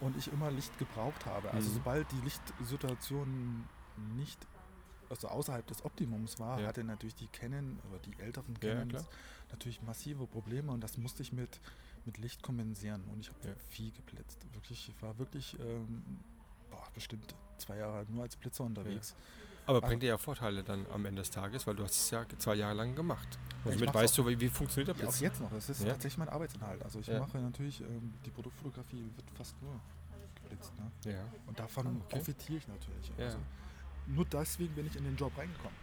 und 0.00 0.16
ich 0.16 0.32
immer 0.32 0.50
Licht 0.50 0.76
gebraucht 0.78 1.26
habe. 1.26 1.50
Also 1.52 1.70
Mhm. 1.70 1.74
sobald 1.74 2.10
die 2.12 2.20
Lichtsituation 2.20 3.64
nicht 4.16 4.46
also 5.08 5.28
außerhalb 5.28 5.64
des 5.68 5.84
Optimums 5.84 6.40
war, 6.40 6.60
Ja. 6.60 6.66
hatte 6.66 6.82
natürlich 6.82 7.14
die 7.14 7.28
Canon 7.28 7.78
oder 7.88 8.00
die 8.00 8.18
älteren 8.18 8.54
Ja, 8.60 8.74
Canons 8.74 8.90
klar. 8.90 9.04
natürlich 9.52 9.80
massive 9.82 10.26
Probleme 10.26 10.72
und 10.72 10.80
das 10.80 10.98
musste 10.98 11.22
ich 11.22 11.32
mit, 11.32 11.60
mit 12.04 12.18
Licht 12.18 12.42
kompensieren 12.42 13.04
und 13.04 13.20
ich 13.20 13.28
habe 13.28 13.38
Ja. 13.50 13.54
viel 13.68 13.92
geblitzt. 13.92 14.44
Wirklich, 14.52 14.88
ich 14.88 15.00
war 15.02 15.16
wirklich 15.18 15.56
ähm, 15.60 16.02
boah, 16.70 16.88
bestimmt 16.92 17.36
zwei 17.58 17.76
Jahre 17.76 18.04
nur 18.10 18.24
als 18.24 18.34
Blitzer 18.34 18.64
unterwegs. 18.64 19.14
Aber 19.66 19.76
Also- 19.78 19.88
bringt 19.88 20.02
dir 20.02 20.08
ja 20.10 20.18
Vorteile 20.18 20.62
dann 20.62 20.86
am 20.92 21.04
Ende 21.06 21.22
des 21.22 21.30
Tages, 21.30 21.66
weil 21.66 21.74
du 21.74 21.82
hast 21.84 21.92
es 21.96 22.10
ja 22.10 22.24
zwei 22.38 22.54
Jahre 22.54 22.74
lang 22.74 22.94
gemacht. 22.94 23.26
Und 23.64 23.72
ich 23.74 23.80
damit 23.80 23.94
weißt 23.94 24.16
du, 24.18 24.26
wie, 24.28 24.38
wie 24.40 24.48
funktioniert 24.48 24.96
der 24.96 25.04
Ja, 25.04 25.10
auch 25.10 25.16
jetzt 25.20 25.40
noch. 25.40 25.50
Das 25.50 25.68
ist 25.68 25.80
Ja. 25.82 25.88
tatsächlich 25.90 26.18
mein 26.18 26.28
Arbeitsinhalt. 26.28 26.82
Also 26.84 27.00
ich 27.00 27.06
Ja. 27.08 27.18
mache 27.18 27.38
natürlich, 27.38 27.80
ähm, 27.80 28.14
die 28.24 28.30
Produktfotografie 28.30 29.10
wird 29.16 29.26
fast 29.34 29.60
nur 29.60 29.80
geblitzt. 30.42 30.72
Ne? 31.04 31.12
Ja. 31.12 31.24
Und 31.46 31.58
davon 31.58 31.86
Ah, 31.86 31.90
okay. 31.90 32.16
profitiere 32.16 32.58
ich 32.58 32.68
natürlich. 32.68 33.10
Ja. 33.18 33.24
Also 33.26 33.38
nur 34.06 34.24
deswegen 34.24 34.72
bin 34.74 34.86
ich 34.86 34.94
in 34.96 35.02
den 35.04 35.16
Job 35.16 35.36
reingekommen. 35.36 35.76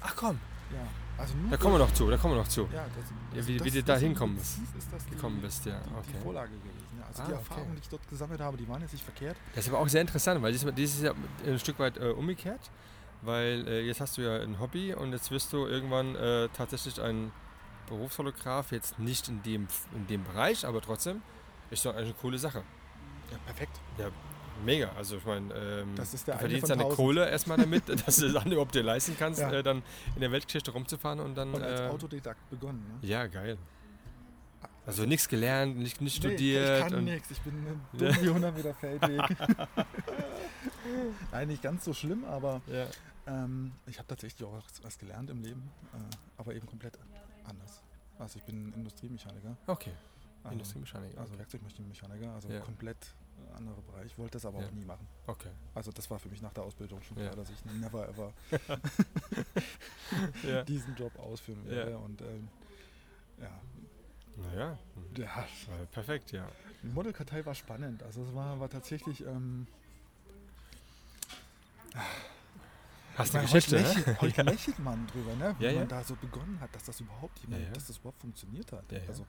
Ach 0.00 0.14
komm, 0.16 0.38
Ja, 0.72 0.78
also 1.18 1.34
Da 1.50 1.56
kommen 1.56 1.74
wir 1.74 1.78
noch 1.78 1.92
zu, 1.92 2.10
da 2.10 2.16
kommen 2.16 2.34
wir 2.34 2.40
noch 2.40 2.48
zu. 2.48 2.62
Ja, 2.72 2.84
das, 2.84 3.38
Ja, 3.38 3.46
wie- 3.46 3.64
wie 3.64 3.70
du 3.70 3.82
da 3.82 3.96
hinkommen 3.96 4.34
Motiv 4.36 4.74
ist 4.78 4.92
das 4.92 5.04
die, 5.04 5.10
gekommen 5.10 5.40
bist, 5.40 5.64
ja, 5.66 5.78
die, 5.80 5.90
okay. 5.94 6.02
die 6.12 6.22
Vorlage 6.22 6.48
gewesen. 6.50 6.98
Ja. 6.98 7.06
Also 7.06 7.22
Ah, 7.22 7.26
die 7.26 7.32
okay. 7.32 7.40
Erfahrungen, 7.40 7.74
die 7.76 7.80
ich 7.80 7.88
dort 7.88 8.08
gesammelt 8.08 8.40
habe, 8.40 8.56
die 8.56 8.68
waren 8.68 8.80
jetzt 8.82 8.92
nicht 8.92 9.04
verkehrt. 9.04 9.36
Das 9.54 9.64
ist 9.66 9.72
aber 9.72 9.80
auch 9.82 9.88
sehr 9.88 10.00
interessant, 10.00 10.42
weil 10.42 10.52
dieses, 10.52 10.74
dieses 10.74 10.96
ist 10.96 11.02
ja 11.04 11.12
ein 11.46 11.58
Stück 11.58 11.78
weit 11.78 11.96
äh, 11.98 12.10
umgekehrt, 12.10 12.70
weil 13.22 13.66
äh, 13.68 13.80
jetzt 13.86 14.00
hast 14.00 14.16
du 14.18 14.22
ja 14.22 14.40
ein 14.42 14.58
Hobby 14.60 14.92
und 14.94 15.12
jetzt 15.12 15.30
wirst 15.30 15.52
du 15.52 15.66
irgendwann 15.66 16.14
äh, 16.16 16.48
tatsächlich 16.52 17.00
ein 17.00 17.30
Berufsfotograf, 17.88 18.72
jetzt 18.72 18.98
nicht 18.98 19.28
in 19.28 19.42
dem, 19.44 19.68
in 19.94 20.06
dem 20.08 20.24
Bereich, 20.24 20.66
aber 20.66 20.80
trotzdem 20.82 21.22
ist 21.70 21.84
doch 21.86 21.92
eigentlich 21.94 22.06
eine 22.06 22.14
coole 22.20 22.38
Sache. 22.38 22.62
Ja, 23.30 23.38
perfekt. 23.46 23.78
Mega, 24.64 24.90
also 24.96 25.16
ich 25.18 25.24
meine, 25.24 25.52
ähm, 25.54 25.94
Das 25.96 26.12
ist 26.14 26.26
der 26.26 26.34
du 26.34 26.40
verdienst 26.40 26.70
deine. 26.70 26.84
Kohle 26.84 27.28
erstmal 27.30 27.58
damit, 27.58 27.88
dass 28.06 28.16
du 28.16 28.32
dann 28.32 28.50
überhaupt 28.50 28.74
dir 28.74 28.82
leisten 28.82 29.16
kannst, 29.18 29.40
Ja. 29.40 29.52
äh, 29.52 29.62
dann 29.62 29.82
in 30.14 30.20
der 30.20 30.32
Weltgeschichte 30.32 30.70
rumzufahren 30.70 31.20
und 31.20 31.34
dann... 31.36 31.52
Und 31.54 31.62
als 31.62 31.80
äh, 31.80 31.84
Autodidakt 31.88 32.48
begonnen. 32.50 32.84
Ne? 33.02 33.08
ja, 33.08 33.26
geil. 33.26 33.58
Also 34.86 35.04
nichts 35.04 35.28
gelernt, 35.28 35.76
nicht, 35.78 36.00
nicht 36.00 36.22
Nee, 36.22 36.28
studiert. 36.30 36.84
ich 36.86 36.92
kann 36.92 37.04
nichts, 37.04 37.30
ich 37.32 37.40
bin 37.40 37.54
dumm 37.92 38.08
wie 38.22 38.28
100 38.28 38.56
Meter 38.56 38.74
Feldweg. 38.74 39.20
Nein, 41.32 41.48
nicht 41.48 41.62
ganz 41.62 41.84
so 41.84 41.92
schlimm, 41.92 42.24
aber 42.24 42.62
ja. 42.68 42.86
ähm, 43.26 43.72
ich 43.86 43.98
habe 43.98 44.06
tatsächlich 44.08 44.46
auch 44.46 44.62
was- 44.82 44.98
gelernt 44.98 45.28
im 45.30 45.42
Leben, 45.42 45.70
äh, 45.92 45.98
aber 46.38 46.54
eben 46.54 46.66
komplett 46.66 46.98
anders. 47.44 47.82
Also 48.18 48.38
ich 48.38 48.44
bin 48.44 48.72
Industriemechaniker, 48.74 49.56
Okay, 49.66 49.90
also, 50.44 50.52
Industriemechaniker. 50.52 51.18
also 51.18 51.20
Also, 51.32 51.38
Werkzeugmaschinenmechaniker, 51.38 52.30
also 52.32 52.48
Ja. 52.48 52.60
komplett 52.60 53.14
anderer 53.56 53.80
Bereich. 53.82 54.16
Wollte 54.18 54.32
das 54.32 54.46
aber 54.46 54.60
Ja. 54.60 54.66
auch 54.66 54.72
nie 54.72 54.84
machen. 54.84 55.06
okay. 55.26 55.50
Also 55.74 55.90
das 55.92 56.10
war 56.10 56.18
für 56.18 56.28
mich 56.28 56.40
nach 56.42 56.52
der 56.52 56.64
Ausbildung 56.64 57.00
schon 57.02 57.16
Ja. 57.18 57.24
klar, 57.30 57.36
dass 57.36 57.50
ich 57.50 57.64
never 57.64 58.08
ever 58.08 58.32
Ja. 60.42 60.62
diesen 60.64 60.94
Job 60.96 61.16
ausführen 61.18 61.62
Ja. 61.66 61.70
werde. 61.72 61.98
Und 61.98 62.20
ähm, 62.22 62.48
ja, 63.40 63.50
Naja, 64.36 64.78
ja, 65.16 65.24
äh, 65.24 65.86
perfekt, 65.92 66.32
ja. 66.32 66.48
die 66.82 66.88
Modelkartei 66.88 67.44
war 67.46 67.54
spannend. 67.54 68.02
Also 68.02 68.22
es 68.22 68.34
war, 68.34 68.58
war 68.60 68.68
tatsächlich. 68.68 69.24
Ähm, 69.26 69.66
Hast 73.16 73.32
du 73.32 73.40
Geschichte, 73.40 73.76
heute, 73.78 73.88
ne? 73.88 73.94
lächelt, 73.94 74.20
heute 74.20 74.42
lächelt 74.42 74.78
man 74.78 75.06
drüber, 75.06 75.34
ne? 75.36 75.54
wie 75.58 75.64
Ja, 75.64 75.70
ja. 75.70 75.78
man 75.80 75.88
da 75.88 76.04
so 76.04 76.14
begonnen 76.16 76.60
hat, 76.60 76.74
dass 76.74 76.84
das 76.84 77.00
überhaupt 77.00 77.38
jemand, 77.38 77.62
Ja, 77.62 77.68
ja. 77.68 77.72
dass 77.74 77.86
das 77.86 77.96
überhaupt 77.96 78.20
funktioniert 78.20 78.70
hat. 78.72 78.92
Ja, 78.92 78.98
ja. 78.98 79.08
Also 79.08 79.24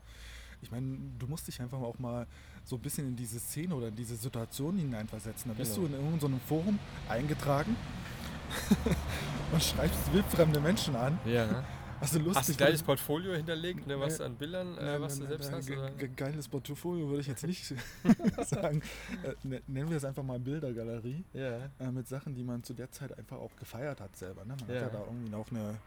ich 0.62 0.72
meine, 0.72 0.98
du 1.20 1.28
musst 1.28 1.48
dich 1.48 1.62
einfach 1.62 1.80
auch 1.80 2.00
mal 2.00 2.26
so 2.64 2.76
ein 2.76 2.82
bisschen 2.82 3.08
in 3.08 3.16
diese 3.16 3.40
Szene 3.40 3.74
oder 3.76 3.88
in 3.90 3.96
diese 3.96 4.16
Situation 4.16 4.78
hineinversetzen. 4.78 5.52
Da 5.52 5.58
bist 5.58 5.76
Genau. 5.76 5.88
du 5.88 5.94
in 5.96 6.04
irgendeinem 6.04 6.40
Forum 6.42 6.80
eingetragen 7.10 7.76
und 9.52 9.64
schreibst 9.64 10.12
wildfremde 10.14 10.60
Menschen 10.60 10.96
an. 10.96 11.20
Ja. 11.26 11.64
Also 12.00 12.20
lustig. 12.20 12.36
Hast 12.38 12.50
du 12.50 12.54
ein 12.54 12.58
geiles 12.58 12.84
Portfolio 12.84 13.34
hinterlegt, 13.34 13.88
ne, 13.88 14.00
was 14.00 14.22
an 14.22 14.36
Bildern, 14.36 14.78
äh, 14.78 15.02
was 15.02 15.18
du 15.18 15.26
selbst 15.26 15.52
hast? 15.52 15.68
Oder? 15.72 15.90
ge- 15.92 16.12
Geiles 16.16 16.48
Portfolio 16.48 17.08
würde 17.08 17.22
ich 17.22 17.28
jetzt 17.28 17.44
nicht 17.44 17.66
sagen. 18.46 18.84
Äh, 19.24 19.34
ne- 19.44 19.62
nennen 19.66 19.90
wir 19.90 19.98
es 19.98 20.06
einfach 20.06 20.22
mal 20.22 20.40
Bildergalerie 20.40 21.24
Ja. 21.34 21.70
äh, 21.80 21.92
mit 21.92 22.08
Sachen, 22.08 22.36
die 22.36 22.44
man 22.44 22.62
zu 22.64 22.76
der 22.76 22.92
Zeit 22.92 23.18
einfach 23.18 23.38
auch 23.38 23.56
gefeiert 23.56 24.00
hat 24.00 24.16
selber. 24.16 24.46
Ne? 24.46 24.56
Man 24.68 24.70
Ja. 24.76 24.76
hat 24.86 24.94
ja 24.94 25.00
da 25.00 25.06
irgendwie 25.06 25.30
noch 25.32 25.50
eine, 25.50 25.60
eine 25.60 25.78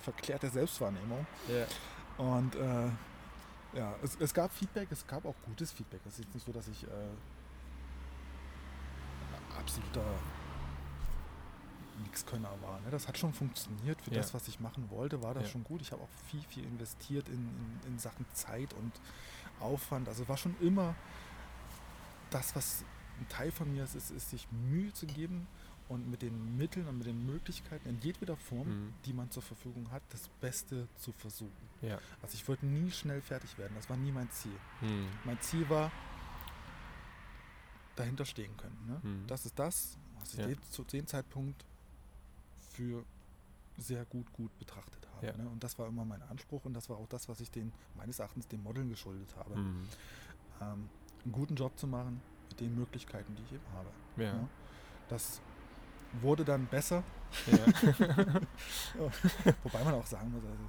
verklärte 0.00 0.48
Selbstwahrnehmung. 0.50 1.26
ja. 1.48 1.64
Und 2.22 2.54
äh, 2.54 2.88
ja, 3.74 3.94
es, 4.02 4.16
es 4.20 4.32
gab 4.34 4.52
Feedback, 4.52 4.88
es 4.90 5.06
gab 5.06 5.24
auch 5.24 5.34
gutes 5.46 5.72
Feedback. 5.72 6.00
Es 6.06 6.14
ist 6.14 6.24
jetzt 6.24 6.34
nicht 6.34 6.46
so, 6.46 6.52
dass 6.52 6.68
ich 6.68 6.84
äh, 6.84 6.88
absoluter 9.58 10.04
Nixkönner 12.04 12.50
war. 12.62 12.80
Ne? 12.80 12.90
Das 12.90 13.06
hat 13.08 13.16
schon 13.18 13.32
funktioniert. 13.32 14.00
Für 14.02 14.10
Ja. 14.10 14.18
das, 14.18 14.34
was 14.34 14.48
ich 14.48 14.60
machen 14.60 14.90
wollte, 14.90 15.22
war 15.22 15.34
das 15.34 15.44
Ja. 15.44 15.48
schon 15.50 15.64
gut. 15.64 15.80
Ich 15.80 15.92
habe 15.92 16.02
auch 16.02 16.08
viel, 16.30 16.42
viel 16.42 16.64
investiert 16.64 17.28
in, 17.28 17.34
in, 17.84 17.92
in 17.92 17.98
Sachen 17.98 18.26
Zeit 18.32 18.72
und 18.74 18.92
Aufwand. 19.60 20.08
Also 20.08 20.28
war 20.28 20.36
schon 20.36 20.56
immer 20.60 20.94
das, 22.30 22.54
was 22.56 22.84
ein 23.20 23.28
Teil 23.28 23.52
von 23.52 23.72
mir 23.72 23.84
ist, 23.84 23.94
ist, 23.94 24.10
ist 24.10 24.30
sich 24.30 24.48
Mühe 24.50 24.92
zu 24.92 25.06
geben 25.06 25.46
und 25.94 26.10
mit 26.10 26.22
den 26.22 26.56
Mitteln 26.58 26.86
und 26.88 26.98
mit 26.98 27.06
den 27.06 27.24
Möglichkeiten 27.26 27.88
in 27.88 28.00
jedweder 28.00 28.36
Form, 28.36 28.68
Mhm. 28.68 28.92
die 29.04 29.12
man 29.12 29.30
zur 29.30 29.42
Verfügung 29.42 29.90
hat, 29.90 30.02
das 30.10 30.28
Beste 30.40 30.88
zu 30.96 31.12
versuchen. 31.12 31.68
Ja. 31.82 31.98
Also 32.22 32.34
ich 32.34 32.46
wollte 32.48 32.66
nie 32.66 32.90
schnell 32.90 33.20
fertig 33.20 33.56
werden. 33.58 33.72
Das 33.76 33.88
war 33.88 33.96
nie 33.96 34.12
mein 34.12 34.30
Ziel. 34.30 34.56
Hm. 34.80 35.06
Mein 35.24 35.40
Ziel 35.40 35.68
war, 35.68 35.90
dahinter 37.96 38.24
stehen 38.24 38.56
können. 38.56 38.78
Ne? 38.86 39.00
Mhm. 39.02 39.26
Das 39.26 39.46
ist 39.46 39.58
das, 39.58 39.96
was 40.18 40.34
ich 40.34 40.40
Ja. 40.40 40.46
den, 40.46 40.62
zu 40.70 40.82
dem 40.84 41.06
Zeitpunkt 41.06 41.64
für 42.72 43.04
sehr 43.76 44.04
gut, 44.06 44.32
gut 44.32 44.56
betrachtet 44.58 45.06
habe. 45.14 45.26
Ja. 45.26 45.36
Ne? 45.36 45.48
Und 45.48 45.62
das 45.62 45.78
war 45.78 45.86
immer 45.88 46.04
mein 46.04 46.22
Anspruch 46.22 46.64
und 46.64 46.74
das 46.74 46.88
war 46.88 46.96
auch 46.96 47.08
das, 47.08 47.28
was 47.28 47.40
ich 47.40 47.50
den, 47.50 47.72
meines 47.96 48.18
Erachtens 48.18 48.46
den 48.48 48.62
Modeln 48.62 48.88
geschuldet 48.88 49.34
habe. 49.36 49.54
Hm. 49.54 49.88
Ähm, 50.60 50.88
einen 51.24 51.32
guten 51.32 51.54
Job 51.56 51.78
zu 51.78 51.86
machen 51.86 52.20
mit 52.50 52.60
den 52.60 52.74
Möglichkeiten, 52.74 53.34
die 53.36 53.42
ich 53.42 53.52
eben 53.52 53.64
habe. 53.74 53.90
Ja. 54.16 54.36
Ja. 54.36 54.48
Das 55.08 55.40
wurde 56.20 56.44
dann 56.44 56.66
besser, 56.66 57.02
ja. 57.46 57.58
wobei 59.62 59.84
man 59.84 59.94
auch 59.94 60.06
sagen 60.06 60.30
muss, 60.32 60.44
also 60.44 60.64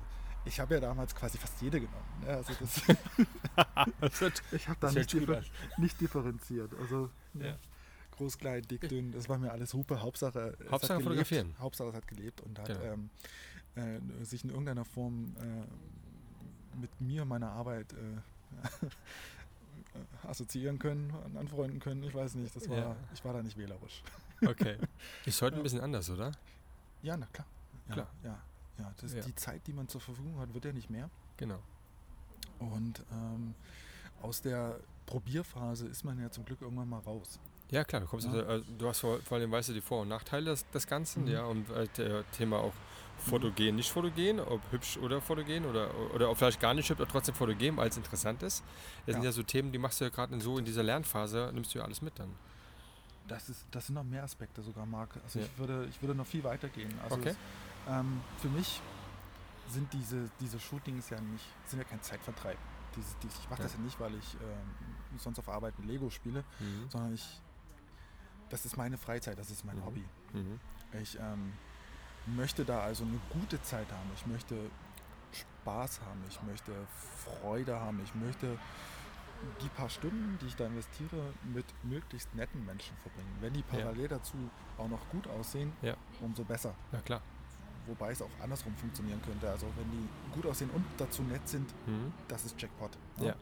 ich 0.45 0.59
habe 0.59 0.75
ja 0.75 0.79
damals 0.79 1.13
quasi 1.15 1.37
fast 1.37 1.61
jede 1.61 1.79
genommen. 1.81 2.05
Ne? 2.21 2.27
Also 2.29 2.53
das, 2.59 2.81
Das 4.01 4.21
wird- 4.21 4.43
ich 4.51 4.67
habe 4.67 4.77
da 4.79 4.91
nicht, 4.91 5.11
differ 5.13 5.41
nicht 5.77 5.99
differenziert. 6.01 6.71
Also 6.79 7.09
Ja. 7.33 7.57
groß, 8.11 8.37
klein, 8.37 8.61
dick, 8.63 8.87
dünn, 8.87 9.11
das 9.11 9.27
war 9.27 9.37
mir 9.37 9.51
alles 9.51 9.73
Hupe. 9.73 10.01
Hauptsache, 10.01 10.55
es 10.59 10.71
Hauptsache 10.71 10.93
hat 10.93 10.99
gelebt. 10.99 11.03
fotografieren. 11.03 11.55
Hauptsache 11.59 11.89
es 11.89 11.95
hat 11.95 12.07
gelebt 12.07 12.41
und 12.41 12.59
hat 12.59 12.67
Genau. 12.67 12.81
ähm, 12.81 13.09
äh, 14.21 14.23
sich 14.23 14.43
in 14.43 14.49
irgendeiner 14.51 14.85
Form 14.85 15.35
äh, 15.39 16.77
mit 16.79 17.01
mir, 17.01 17.25
meiner 17.25 17.49
Arbeit 17.51 17.93
äh, 17.93 17.97
assoziieren 20.27 20.79
können, 20.79 21.11
an- 21.25 21.37
anfreunden 21.37 21.79
können. 21.79 22.03
Ich 22.03 22.13
weiß 22.13 22.35
nicht, 22.35 22.55
das 22.55 22.69
war, 22.69 22.77
Ja. 22.77 22.95
ich 23.13 23.23
war 23.25 23.33
da 23.33 23.41
nicht 23.41 23.57
wählerisch. 23.57 24.03
Okay. 24.47 24.77
Ist 25.25 25.41
heute 25.41 25.57
ein 25.57 25.63
bisschen 25.63 25.81
anders, 25.81 26.09
oder? 26.09 26.31
Ja, 27.01 27.17
na 27.17 27.25
klar. 27.27 27.47
Ja, 27.87 27.93
Klar. 27.93 28.07
Ja, 28.23 28.37
ja, 28.79 28.93
das, 28.99 29.13
Ja. 29.13 29.21
Die 29.21 29.35
Zeit, 29.35 29.65
die 29.67 29.73
man 29.73 29.87
zur 29.87 30.01
Verfügung 30.01 30.37
hat, 30.39 30.53
wird 30.53 30.65
ja 30.65 30.73
nicht 30.73 30.89
mehr. 30.89 31.09
Genau. 31.37 31.59
Und 32.59 33.03
ähm, 33.11 33.53
aus 34.21 34.41
der 34.41 34.79
Probierphase 35.05 35.87
ist 35.87 36.03
man 36.03 36.19
ja 36.19 36.29
zum 36.31 36.45
Glück 36.45 36.61
irgendwann 36.61 36.89
mal 36.89 36.99
raus. 36.99 37.39
Ja, 37.71 37.83
klar, 37.83 38.01
du 38.01 38.07
kommst 38.07 38.27
Ja. 38.27 38.33
also, 38.33 38.45
also, 38.47 38.65
du 38.77 38.87
hast 38.87 38.99
vor, 38.99 39.19
vor 39.21 39.37
allem 39.37 39.51
weißt 39.51 39.69
du 39.69 39.73
die 39.73 39.81
Vor- 39.81 40.01
und 40.01 40.07
Nachteile 40.09 40.51
des, 40.51 40.67
des 40.69 40.85
Ganzen, 40.87 41.23
Mhm. 41.23 41.27
ja, 41.31 41.43
und 41.45 41.69
äh, 41.71 41.87
der 41.97 42.29
Thema 42.31 42.57
auch 42.59 42.73
fotogen, 43.17 43.75
nicht 43.75 43.89
fotogen, 43.91 44.39
ob 44.39 44.61
hübsch 44.71 44.97
oder 44.97 45.21
fotogen 45.21 45.65
oder, 45.65 45.89
oder 46.13 46.29
ob 46.29 46.37
vielleicht 46.37 46.59
gar 46.59 46.73
nicht 46.73 46.89
hübsch, 46.89 47.01
aber 47.01 47.09
trotzdem 47.09 47.33
fotogen, 47.33 47.77
weil 47.77 47.89
es 47.89 47.97
interessant 47.97 48.43
ist. 48.43 48.63
Das 49.05 49.13
sind 49.15 49.23
Ja. 49.23 49.29
ja 49.29 49.31
so 49.31 49.41
Themen, 49.43 49.71
die 49.71 49.77
machst 49.79 49.99
du 49.99 50.05
ja 50.05 50.09
gerade 50.09 50.33
in 50.33 50.41
so 50.41 50.57
in 50.57 50.65
dieser 50.65 50.83
Lernphase, 50.83 51.49
nimmst 51.53 51.73
du 51.73 51.79
ja 51.79 51.85
alles 51.85 52.01
mit 52.01 52.17
dann. 52.19 52.29
Das, 53.27 53.49
ist, 53.49 53.65
das 53.71 53.87
sind 53.87 53.95
noch 53.95 54.03
mehr 54.03 54.23
Aspekte 54.23 54.61
sogar, 54.61 54.85
Marc. 54.85 55.17
Also 55.23 55.39
Ja. 55.39 55.45
ich, 55.45 55.57
würde, 55.57 55.85
ich 55.89 56.01
würde 56.01 56.13
noch 56.15 56.27
viel 56.27 56.43
weiter 56.43 56.69
gehen. 56.69 56.93
Also 57.03 57.15
Okay. 57.15 57.29
es, 57.29 57.37
ähm, 57.89 58.21
für 58.39 58.49
mich 58.49 58.81
sind 59.69 59.91
diese, 59.93 60.29
diese 60.39 60.59
Shootings 60.59 61.09
ja 61.09 61.19
nicht, 61.19 61.45
sind 61.65 61.79
ja 61.79 61.85
kein 61.85 62.01
Zeitvertreib. 62.01 62.57
Diese, 62.95 63.15
die, 63.23 63.27
ich 63.27 63.49
mache 63.49 63.63
das 63.63 63.73
Ja. 63.73 63.79
ja 63.79 63.83
nicht, 63.85 63.99
weil 63.99 64.13
ich 64.15 64.35
ähm, 64.35 65.17
sonst 65.17 65.39
auf 65.39 65.49
Arbeit 65.49 65.77
mit 65.79 65.87
Lego 65.87 66.09
spiele, 66.09 66.43
Mhm. 66.59 66.89
sondern 66.89 67.13
ich, 67.15 67.41
das 68.49 68.63
ist 68.65 68.77
meine 68.77 68.97
Freizeit, 68.97 69.39
das 69.39 69.49
ist 69.49 69.65
mein 69.65 69.77
Mhm. 69.77 69.85
Hobby. 69.85 70.05
Mhm. 70.33 70.59
Ich 71.01 71.17
ähm, 71.19 71.53
möchte 72.27 72.63
da 72.63 72.81
also 72.81 73.03
eine 73.05 73.19
gute 73.31 73.61
Zeit 73.63 73.91
haben. 73.91 74.09
Ich 74.15 74.25
möchte 74.27 74.55
Spaß 75.31 75.99
haben. 76.01 76.23
Ich 76.29 76.41
möchte 76.43 76.71
Freude 77.23 77.79
haben. 77.79 77.99
Ich 78.03 78.13
möchte 78.15 78.57
die 79.61 79.69
paar 79.69 79.89
Stunden, 79.89 80.37
die 80.41 80.47
ich 80.47 80.55
da 80.55 80.65
investiere, 80.67 81.33
mit 81.53 81.65
möglichst 81.83 82.33
netten 82.35 82.65
Menschen 82.65 82.95
verbringen. 82.97 83.35
Wenn 83.41 83.53
die 83.53 83.59
Ja. 83.61 83.65
parallel 83.79 84.07
dazu 84.07 84.35
auch 84.77 84.87
noch 84.87 85.07
gut 85.09 85.27
aussehen, 85.27 85.71
Ja. 85.81 85.95
umso 86.21 86.43
besser. 86.43 86.73
Ja, 86.91 86.99
klar. 87.01 87.21
Wobei 87.87 88.11
es 88.11 88.21
auch 88.21 88.29
andersrum 88.41 88.75
funktionieren 88.75 89.21
könnte. 89.21 89.49
Also 89.49 89.67
wenn 89.77 89.91
die 89.91 90.09
gut 90.33 90.45
aussehen 90.47 90.69
und 90.71 90.83
dazu 90.97 91.21
nett 91.23 91.47
sind, 91.47 91.71
Mhm. 91.87 92.11
das 92.27 92.45
ist 92.45 92.59
Jackpot. 92.59 92.97
Ja. 93.19 93.35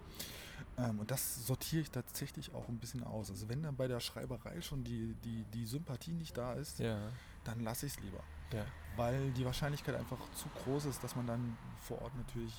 Ähm, 0.77 0.99
und 0.99 1.11
das 1.11 1.45
sortiere 1.45 1.81
ich 1.83 1.91
tatsächlich 1.91 2.53
auch 2.53 2.67
ein 2.67 2.77
bisschen 2.79 3.03
aus. 3.03 3.29
Also 3.29 3.47
wenn 3.47 3.61
dann 3.63 3.75
bei 3.75 3.87
der 3.87 3.99
Schreiberei 3.99 4.59
schon 4.61 4.83
die, 4.83 5.13
die, 5.23 5.43
die 5.53 5.65
Sympathie 5.65 6.13
nicht 6.13 6.35
da 6.37 6.53
ist, 6.53 6.79
Ja. 6.79 6.97
dann 7.43 7.59
lasse 7.61 7.85
ich 7.85 7.93
es 7.93 7.99
lieber. 8.01 8.21
Ja. 8.51 8.65
Weil 8.97 9.31
die 9.31 9.45
Wahrscheinlichkeit 9.45 9.95
einfach 9.95 10.19
zu 10.33 10.49
groß 10.49 10.85
ist, 10.85 11.03
dass 11.03 11.15
man 11.15 11.25
dann 11.27 11.57
vor 11.79 12.01
Ort 12.01 12.15
natürlich 12.15 12.53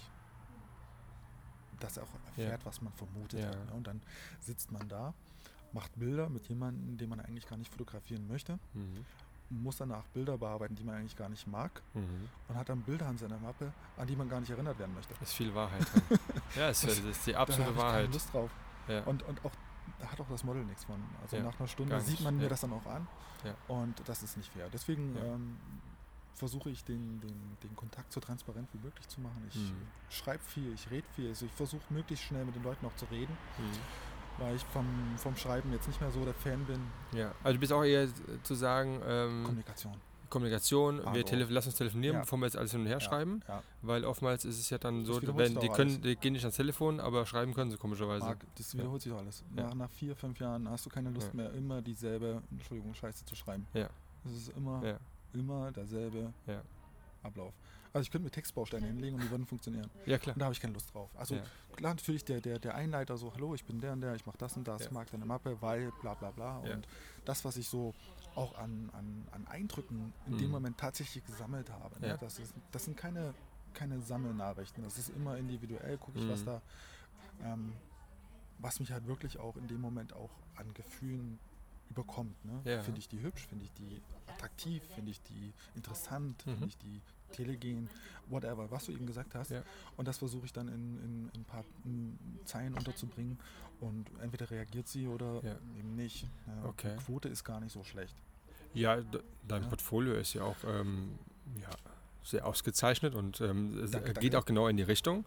das 1.81 1.99
auch 1.99 2.09
erfährt, 2.27 2.65
was 2.65 2.81
man 2.83 2.93
vermutet 2.95 3.41
Ja. 3.41 3.47
hat. 3.49 3.67
Ne? 3.67 3.73
Und 3.73 3.87
dann 3.87 4.01
sitzt 4.41 4.71
man 4.73 4.89
da, 4.89 5.13
macht 5.73 5.91
Bilder 5.99 6.29
mit 6.29 6.47
jemandem, 6.49 6.97
den 6.97 7.09
man 7.09 7.21
eigentlich 7.21 7.49
gar 7.49 7.57
nicht 7.57 7.71
fotografieren 7.73 8.27
möchte, 8.29 8.59
Mhm. 8.75 9.05
muss 9.51 9.77
danach 9.77 10.05
Bilder 10.15 10.39
bearbeiten, 10.39 10.75
die 10.75 10.85
man 10.85 10.97
eigentlich 10.97 11.17
gar 11.17 11.29
nicht 11.29 11.47
mag 11.47 11.83
Mhm. 11.95 12.29
und 12.49 12.57
hat 12.57 12.69
dann 12.69 12.81
Bilder 12.83 13.07
an 13.07 13.19
seiner 13.19 13.39
Mappe, 13.39 13.73
an 13.97 14.07
die 14.07 14.17
man 14.17 14.29
gar 14.29 14.41
nicht 14.41 14.51
erinnert 14.51 14.79
werden 14.79 14.95
möchte. 14.95 15.15
Ist 15.23 15.35
viel 15.35 15.55
Wahrheit 15.55 15.85
drin. 15.93 16.03
ja, 16.57 16.69
ist, 16.71 16.85
das 16.85 16.99
ist 16.99 17.27
die 17.27 17.33
Da 17.33 17.39
habe 17.41 17.53
absolute 17.53 17.71
ich 17.73 17.77
keine 17.77 17.89
Wahrheit. 17.93 18.13
Lust 18.13 18.33
drauf. 18.33 18.51
Ja. 18.89 19.03
Und, 19.05 19.23
und 19.25 19.45
auch 19.45 19.53
da 20.01 20.07
hat 20.11 20.21
auch 20.21 20.29
das 20.31 20.45
Model 20.45 20.65
nichts 20.65 20.85
von. 20.85 20.97
Also 21.23 21.37
Ja, 21.37 21.43
nach 21.43 21.59
einer 21.59 21.69
Stunde 21.69 22.01
sieht 22.01 22.21
man 22.21 22.37
mir 22.37 22.45
ja. 22.45 22.49
das 22.49 22.61
dann 22.63 22.73
auch 22.73 22.87
an 22.87 23.07
Ja. 23.45 23.55
und 23.69 24.01
das 24.09 24.23
ist 24.23 24.37
nicht 24.37 24.51
fair. 24.53 24.69
Deswegen 24.73 25.15
Ja. 25.17 25.25
ähm, 25.25 25.57
versuche 26.35 26.71
ich 26.71 26.83
den, 26.85 27.21
den, 27.21 27.57
den 27.63 27.77
Kontakt 27.77 28.13
so 28.13 28.21
transparent 28.21 28.69
wie 28.73 28.79
möglich 28.79 29.07
zu 29.09 29.21
machen. 29.21 29.43
Ich 29.49 29.55
Mhm. 29.57 29.77
schreibe 30.11 30.43
viel, 30.45 30.73
ich 30.75 30.91
rede 30.91 31.07
viel. 31.15 31.29
Also 31.29 31.47
ich 31.47 31.53
versuche 31.53 31.83
möglichst 31.91 32.25
schnell 32.25 32.45
mit 32.45 32.55
den 32.55 32.63
Leuten 32.63 32.85
auch 32.87 32.95
zu 32.97 33.05
reden, 33.07 33.33
Mhm. 33.59 34.43
weil 34.43 34.57
ich 34.57 34.65
vom, 34.65 34.87
vom 35.17 35.37
Schreiben 35.37 35.73
jetzt 35.73 35.87
nicht 35.87 36.01
mehr 36.01 36.11
so 36.11 36.25
der 36.25 36.35
Fan 36.35 36.65
bin. 36.65 36.81
Ja, 37.13 37.33
also 37.43 37.55
du 37.55 37.61
bist 37.61 37.73
auch 37.73 37.85
eher 37.85 38.03
äh, 38.05 38.09
zu 38.43 38.55
sagen, 38.55 39.01
ähm, 39.07 39.45
Kommunikation. 39.45 39.93
Kommunikation, 40.31 41.01
Ah, 41.07 41.15
wir 41.15 41.21
so. 41.21 41.29
tele 41.29 41.47
lass 41.49 41.67
uns 41.67 41.77
telefonieren, 41.77 42.15
Ja. 42.17 42.21
bevor 42.23 42.39
wir 42.39 42.47
jetzt 42.47 42.57
alles 42.57 42.73
hin 42.73 42.81
und 42.81 42.87
her 42.89 42.99
schreiben, 42.99 43.41
Ja, 43.47 43.63
weil 43.83 44.05
oftmals 44.05 44.45
ist 44.45 44.59
es 44.59 44.69
ja 44.71 44.79
dann 44.79 45.05
so, 45.05 45.13
Das 45.13 45.23
wiederholt 45.23 45.55
wenn, 45.55 45.61
die, 45.61 45.69
können, 45.69 46.03
die 46.03 46.17
gehen 46.17 46.33
nicht 46.33 46.43
ans 46.43 46.57
Telefon, 46.57 46.99
aber 46.99 47.25
schreiben 47.25 47.55
können 47.55 47.71
sie 47.71 47.77
komischerweise. 47.77 48.25
Marc, 48.27 48.45
das 48.57 48.75
wiederholt 48.75 49.01
sich 49.03 49.13
doch 49.13 49.21
alles. 49.21 49.45
Ja. 49.55 49.63
Nach, 49.65 49.75
nach 49.75 49.91
vier, 49.91 50.17
fünf 50.17 50.41
Jahren 50.41 50.69
hast 50.69 50.85
du 50.87 50.91
keine 50.91 51.11
Lust 51.11 51.29
Ja. 51.29 51.35
mehr, 51.35 51.53
immer 51.53 51.81
dieselbe, 51.83 52.43
Entschuldigung, 52.51 52.93
Scheiße 52.95 53.25
zu 53.25 53.37
schreiben. 53.37 53.65
Ja. 53.75 53.89
Es 54.25 54.33
ist 54.33 54.49
immer, 54.57 54.85
Ja, 54.85 54.99
immer 55.35 55.73
derselbe 55.73 56.33
Ja. 56.47 56.63
Ablauf. 57.23 57.55
Also 57.93 58.03
ich 58.03 58.11
könnte 58.11 58.25
mir 58.25 58.31
Textbausteine 58.31 58.87
hinlegen 58.87 59.15
und 59.17 59.23
die 59.23 59.31
würden 59.31 59.47
funktionieren. 59.47 59.89
ja 60.05 60.19
klar. 60.19 60.35
Und 60.35 60.41
da 60.41 60.47
habe 60.47 60.53
ich 60.53 60.61
keine 60.61 60.73
Lust 60.75 60.93
drauf. 60.93 61.11
Also 61.17 61.37
Ja. 61.37 61.43
klar, 61.77 61.95
natürlich 61.95 62.25
der, 62.25 62.41
der, 62.41 62.59
der 62.59 62.75
Einleiter 62.75 63.17
so, 63.17 63.33
hallo, 63.33 63.55
ich 63.55 63.65
bin 63.65 63.81
der 63.81 63.93
und 63.93 64.01
der, 64.01 64.15
ich 64.17 64.27
mache 64.27 64.37
das 64.39 64.57
und 64.57 64.67
das, 64.67 64.85
Ja. 64.87 64.91
mag 64.91 65.09
deine 65.11 65.25
Mappe, 65.25 65.57
weil 65.63 65.93
bla 66.01 66.15
bla 66.15 66.31
bla. 66.33 66.61
Ja. 66.67 66.75
Und 66.75 66.89
das, 67.25 67.45
was 67.45 67.57
ich 67.57 67.69
so 67.69 67.95
auch 68.35 68.59
an, 68.59 68.91
an, 68.95 69.29
an 69.31 69.47
Eindrücken 69.47 70.13
in 70.27 70.35
Mhm. 70.35 70.39
dem 70.39 70.51
Moment 70.51 70.77
tatsächlich 70.79 71.25
gesammelt 71.25 71.71
habe. 71.71 72.01
Ne? 72.01 72.09
Ja. 72.09 72.17
Das, 72.17 72.39
ist, 72.41 72.53
das 72.73 72.85
sind 72.85 72.97
keine, 72.97 73.33
keine 73.75 74.01
Sammelnachrichten. 74.01 74.83
Das 74.83 74.99
ist 74.99 75.11
immer 75.11 75.37
individuell, 75.39 75.97
gucke 75.99 76.19
ich, 76.19 76.29
was 76.29 76.41
Mhm. 76.41 76.47
da, 76.47 76.63
ähm, 77.45 77.73
was 78.59 78.81
mich 78.81 78.91
halt 78.91 79.07
wirklich 79.07 79.39
auch 79.39 79.57
in 79.57 79.69
dem 79.69 79.81
Moment 79.81 80.13
auch 80.15 80.31
an 80.57 80.75
Gefühlen 80.75 81.39
überkommt. 81.91 82.43
Ne? 82.45 82.61
Ja. 82.65 82.83
Finde 82.83 82.99
ich 83.01 83.09
die 83.09 83.21
hübsch, 83.21 83.47
finde 83.47 83.65
ich 83.65 83.73
die 83.73 84.01
attraktiv, 84.27 84.83
finde 84.95 85.11
ich 85.11 85.21
die 85.23 85.53
interessant, 85.77 86.45
Mhm. 86.47 86.51
finde 86.53 86.67
ich 86.67 86.79
die 86.79 87.01
telegen, 87.33 87.89
whatever, 88.29 88.71
was 88.71 88.87
du 88.87 88.93
eben 88.93 89.07
gesagt 89.07 89.35
hast. 89.35 89.51
Ja. 89.51 89.63
Und 89.97 90.07
das 90.09 90.19
versuche 90.19 90.47
ich 90.47 90.53
dann 90.53 90.69
in, 90.69 90.75
in, 90.99 91.31
in 91.35 91.41
ein 91.41 91.45
paar 91.45 91.65
mm, 91.85 92.45
Zeilen 92.45 92.75
unterzubringen. 92.75 93.39
Und 93.81 94.09
entweder 94.23 94.51
reagiert 94.51 94.87
sie 94.89 95.07
oder 95.09 95.41
Ja. 95.45 95.57
eben 95.79 95.97
nicht. 95.97 96.29
Ja, 96.47 96.69
Okay. 96.69 96.97
Die 96.99 97.05
Quote 97.05 97.29
ist 97.29 97.43
gar 97.45 97.61
nicht 97.61 97.73
so 97.73 97.83
schlecht. 97.85 98.15
Ja, 98.73 99.01
dein 99.47 99.63
Ja. 99.63 99.69
Portfolio 99.69 100.15
ist 100.15 100.33
ja 100.35 100.43
auch 100.45 100.57
ähm, 100.67 101.19
ja, 101.61 101.69
sehr 102.23 102.47
ausgezeichnet 102.47 103.15
und 103.15 103.41
ähm, 103.41 103.89
Danke, 103.91 104.15
geht 104.15 104.17
danke. 104.33 104.39
auch 104.39 104.45
genau 104.47 104.69
in 104.69 104.77
die 104.77 104.83
Richtung, 104.85 105.25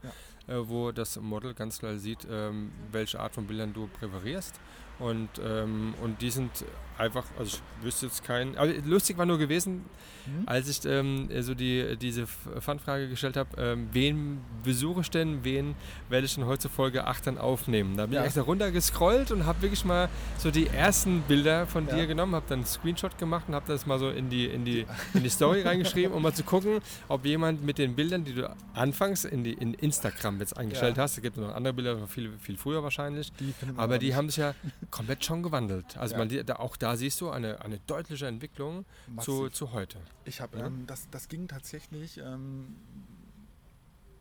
äh, 0.48 0.56
wo 0.58 0.92
das 0.92 1.18
Model 1.20 1.54
ganz 1.54 1.80
klar 1.80 1.98
sieht, 1.98 2.26
ähm, 2.30 2.72
welche 2.92 3.20
Art 3.20 3.36
von 3.36 3.48
Bildern 3.48 3.74
du 3.74 3.88
präferierst. 3.88 4.60
Und, 5.00 5.30
ähm, 5.44 5.94
und 6.02 6.22
die 6.22 6.30
sind 6.32 6.50
einfach, 6.98 7.24
also 7.38 7.58
ich 7.80 7.84
wüsste 7.86 8.08
jetzt 8.08 8.24
keinen. 8.24 8.58
Aber 8.58 8.72
lustig 8.86 9.18
war 9.18 9.26
nur 9.28 9.38
gewesen, 9.38 9.86
Hm? 10.26 10.44
als 10.48 10.68
ich 10.68 10.84
ähm, 10.86 11.30
so 11.42 11.54
die, 11.54 11.96
diese 11.96 12.24
F- 12.24 12.50
Fun-Frage 12.60 13.08
gestellt 13.08 13.38
habe, 13.38 13.50
ähm, 13.58 13.88
wen 13.94 14.40
besuche 14.64 15.00
ich 15.02 15.10
denn, 15.12 15.44
wen 15.46 15.76
werde 16.10 16.26
ich 16.26 16.36
denn 16.36 16.46
heute 16.48 16.64
zur 16.64 16.72
Folge 16.72 17.06
8 17.06 17.28
dann 17.28 17.38
aufnehmen? 17.38 17.96
Da 17.96 18.08
bin 18.08 18.16
Ja. 18.16 18.22
ich 18.22 18.26
extra 18.26 18.42
runter 18.42 18.72
gescrollt 18.72 19.32
und 19.32 19.46
habe 19.46 19.62
wirklich 19.62 19.86
mal 19.86 20.10
so 20.38 20.50
die 20.52 20.68
ersten 20.68 21.22
Bilder 21.22 21.66
von 21.68 21.88
Ja. 21.88 21.96
dir 21.96 22.08
genommen, 22.08 22.34
habe 22.36 22.46
dann 22.50 22.60
einen 22.60 22.66
Screenshot 22.66 23.18
gemacht 23.20 23.46
und 23.48 23.54
habe 23.56 23.68
das 23.68 23.86
mal 23.86 24.00
so 24.00 24.10
in 24.10 24.30
die, 24.30 24.48
in 24.48 24.66
die, 24.66 24.86
in 25.14 25.24
die 25.24 25.30
Story 25.30 25.62
reingeschrieben, 25.62 26.12
um 26.14 26.22
mal 26.24 26.34
zu 26.34 26.44
gucken, 26.44 26.80
ob 27.08 27.24
jemand 27.26 27.64
mit 27.64 27.78
den 27.78 27.96
Bildern, 27.96 28.26
die 28.26 28.34
du 28.34 28.54
anfangs 28.74 29.24
in, 29.24 29.44
die, 29.46 29.54
in 29.54 29.76
Instagram 29.76 30.40
jetzt 30.40 30.58
eingestellt 30.58 30.98
Ja. 30.98 31.04
hast, 31.04 31.16
es 31.18 31.22
gibt 31.24 31.38
noch 31.38 31.54
andere 31.56 31.74
Bilder, 31.74 32.06
viel, 32.08 32.32
viel 32.42 32.58
früher 32.58 32.82
wahrscheinlich, 32.84 33.32
Die 33.34 33.54
aber 33.78 33.98
die 34.00 34.14
haben 34.16 34.28
sich 34.30 34.38
ja 34.38 34.56
komplett 34.92 35.26
schon 35.26 35.44
gewandelt. 35.44 35.98
Also 35.98 36.16
Ja. 36.16 36.20
man, 36.26 36.46
da, 36.46 36.56
auch 36.58 36.78
da 36.78 36.96
siehst 36.96 37.20
du 37.22 37.30
eine, 37.30 37.62
eine 37.62 37.80
deutliche 37.80 38.28
Entwicklung 38.28 38.86
zu, 39.20 39.50
zu 39.50 39.72
heute. 39.72 40.00
Ich 40.26 40.42
habe, 40.42 40.58
Ja. 40.58 40.68
ähm, 40.68 40.86
das, 40.88 41.10
das 41.12 41.28
ging 41.28 41.48
tatsächlich, 41.48 42.18
ähm, 42.20 42.76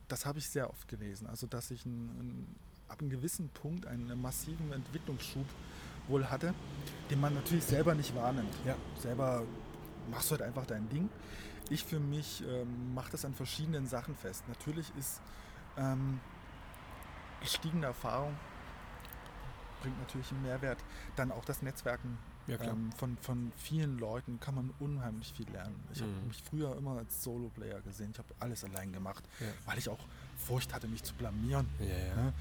das 0.07 0.25
habe 0.25 0.39
ich 0.39 0.49
sehr 0.49 0.69
oft 0.69 0.87
gelesen. 0.87 1.27
Also, 1.27 1.47
dass 1.47 1.71
ich 1.71 1.85
ein, 1.85 2.07
ein, 2.19 2.55
ab 2.87 2.99
einem 3.01 3.09
gewissen 3.09 3.49
Punkt 3.49 3.85
einen 3.85 4.21
massiven 4.21 4.71
Entwicklungsschub 4.71 5.45
wohl 6.07 6.29
hatte, 6.29 6.53
den 7.09 7.19
man 7.19 7.33
natürlich 7.33 7.65
selber 7.65 7.93
nicht 7.95 8.15
wahrnimmt. 8.15 8.53
Ja. 8.65 8.75
Selber 8.99 9.43
machst 10.09 10.29
du 10.29 10.35
halt 10.35 10.41
einfach 10.43 10.65
dein 10.65 10.87
Ding. 10.89 11.09
Ich 11.69 11.83
für 11.83 11.99
mich 11.99 12.43
ähm, 12.47 12.93
mache 12.93 13.11
das 13.11 13.25
an 13.25 13.33
verschiedenen 13.33 13.87
Sachen 13.87 14.15
fest. 14.15 14.43
Natürlich 14.47 14.89
ist 14.97 15.19
ähm, 15.77 16.21
gestiegene 17.41 17.87
Erfahrung 17.87 18.33
bringt 19.81 19.99
natürlich 19.99 20.31
einen 20.31 20.43
Mehrwert. 20.43 20.77
Dann 21.15 21.31
auch 21.31 21.45
das 21.45 21.61
Netzwerken 21.61 22.17
Ja, 22.47 22.59
ähm, 22.61 22.91
von, 22.93 23.17
von 23.17 23.51
vielen 23.57 23.99
Leuten 23.99 24.39
kann 24.39 24.55
man 24.55 24.73
unheimlich 24.79 25.33
viel 25.33 25.49
lernen. 25.51 25.75
Ich 25.93 26.01
habe 26.01 26.11
Mhm. 26.11 26.27
mich 26.29 26.41
früher 26.41 26.77
immer 26.77 26.97
als 26.97 27.21
Solo-Player 27.21 27.81
gesehen. 27.81 28.11
Ich 28.13 28.17
habe 28.19 28.29
alles 28.39 28.63
allein 28.63 28.93
gemacht, 28.93 29.23
Ja. 29.41 29.47
weil 29.65 29.77
ich 29.77 29.89
auch 29.89 29.99
Furcht 30.37 30.73
hatte, 30.73 30.87
mich 30.87 31.03
zu 31.03 31.13
blamieren. 31.15 31.67
Ja. 31.79 32.15
Ne? 32.23 32.33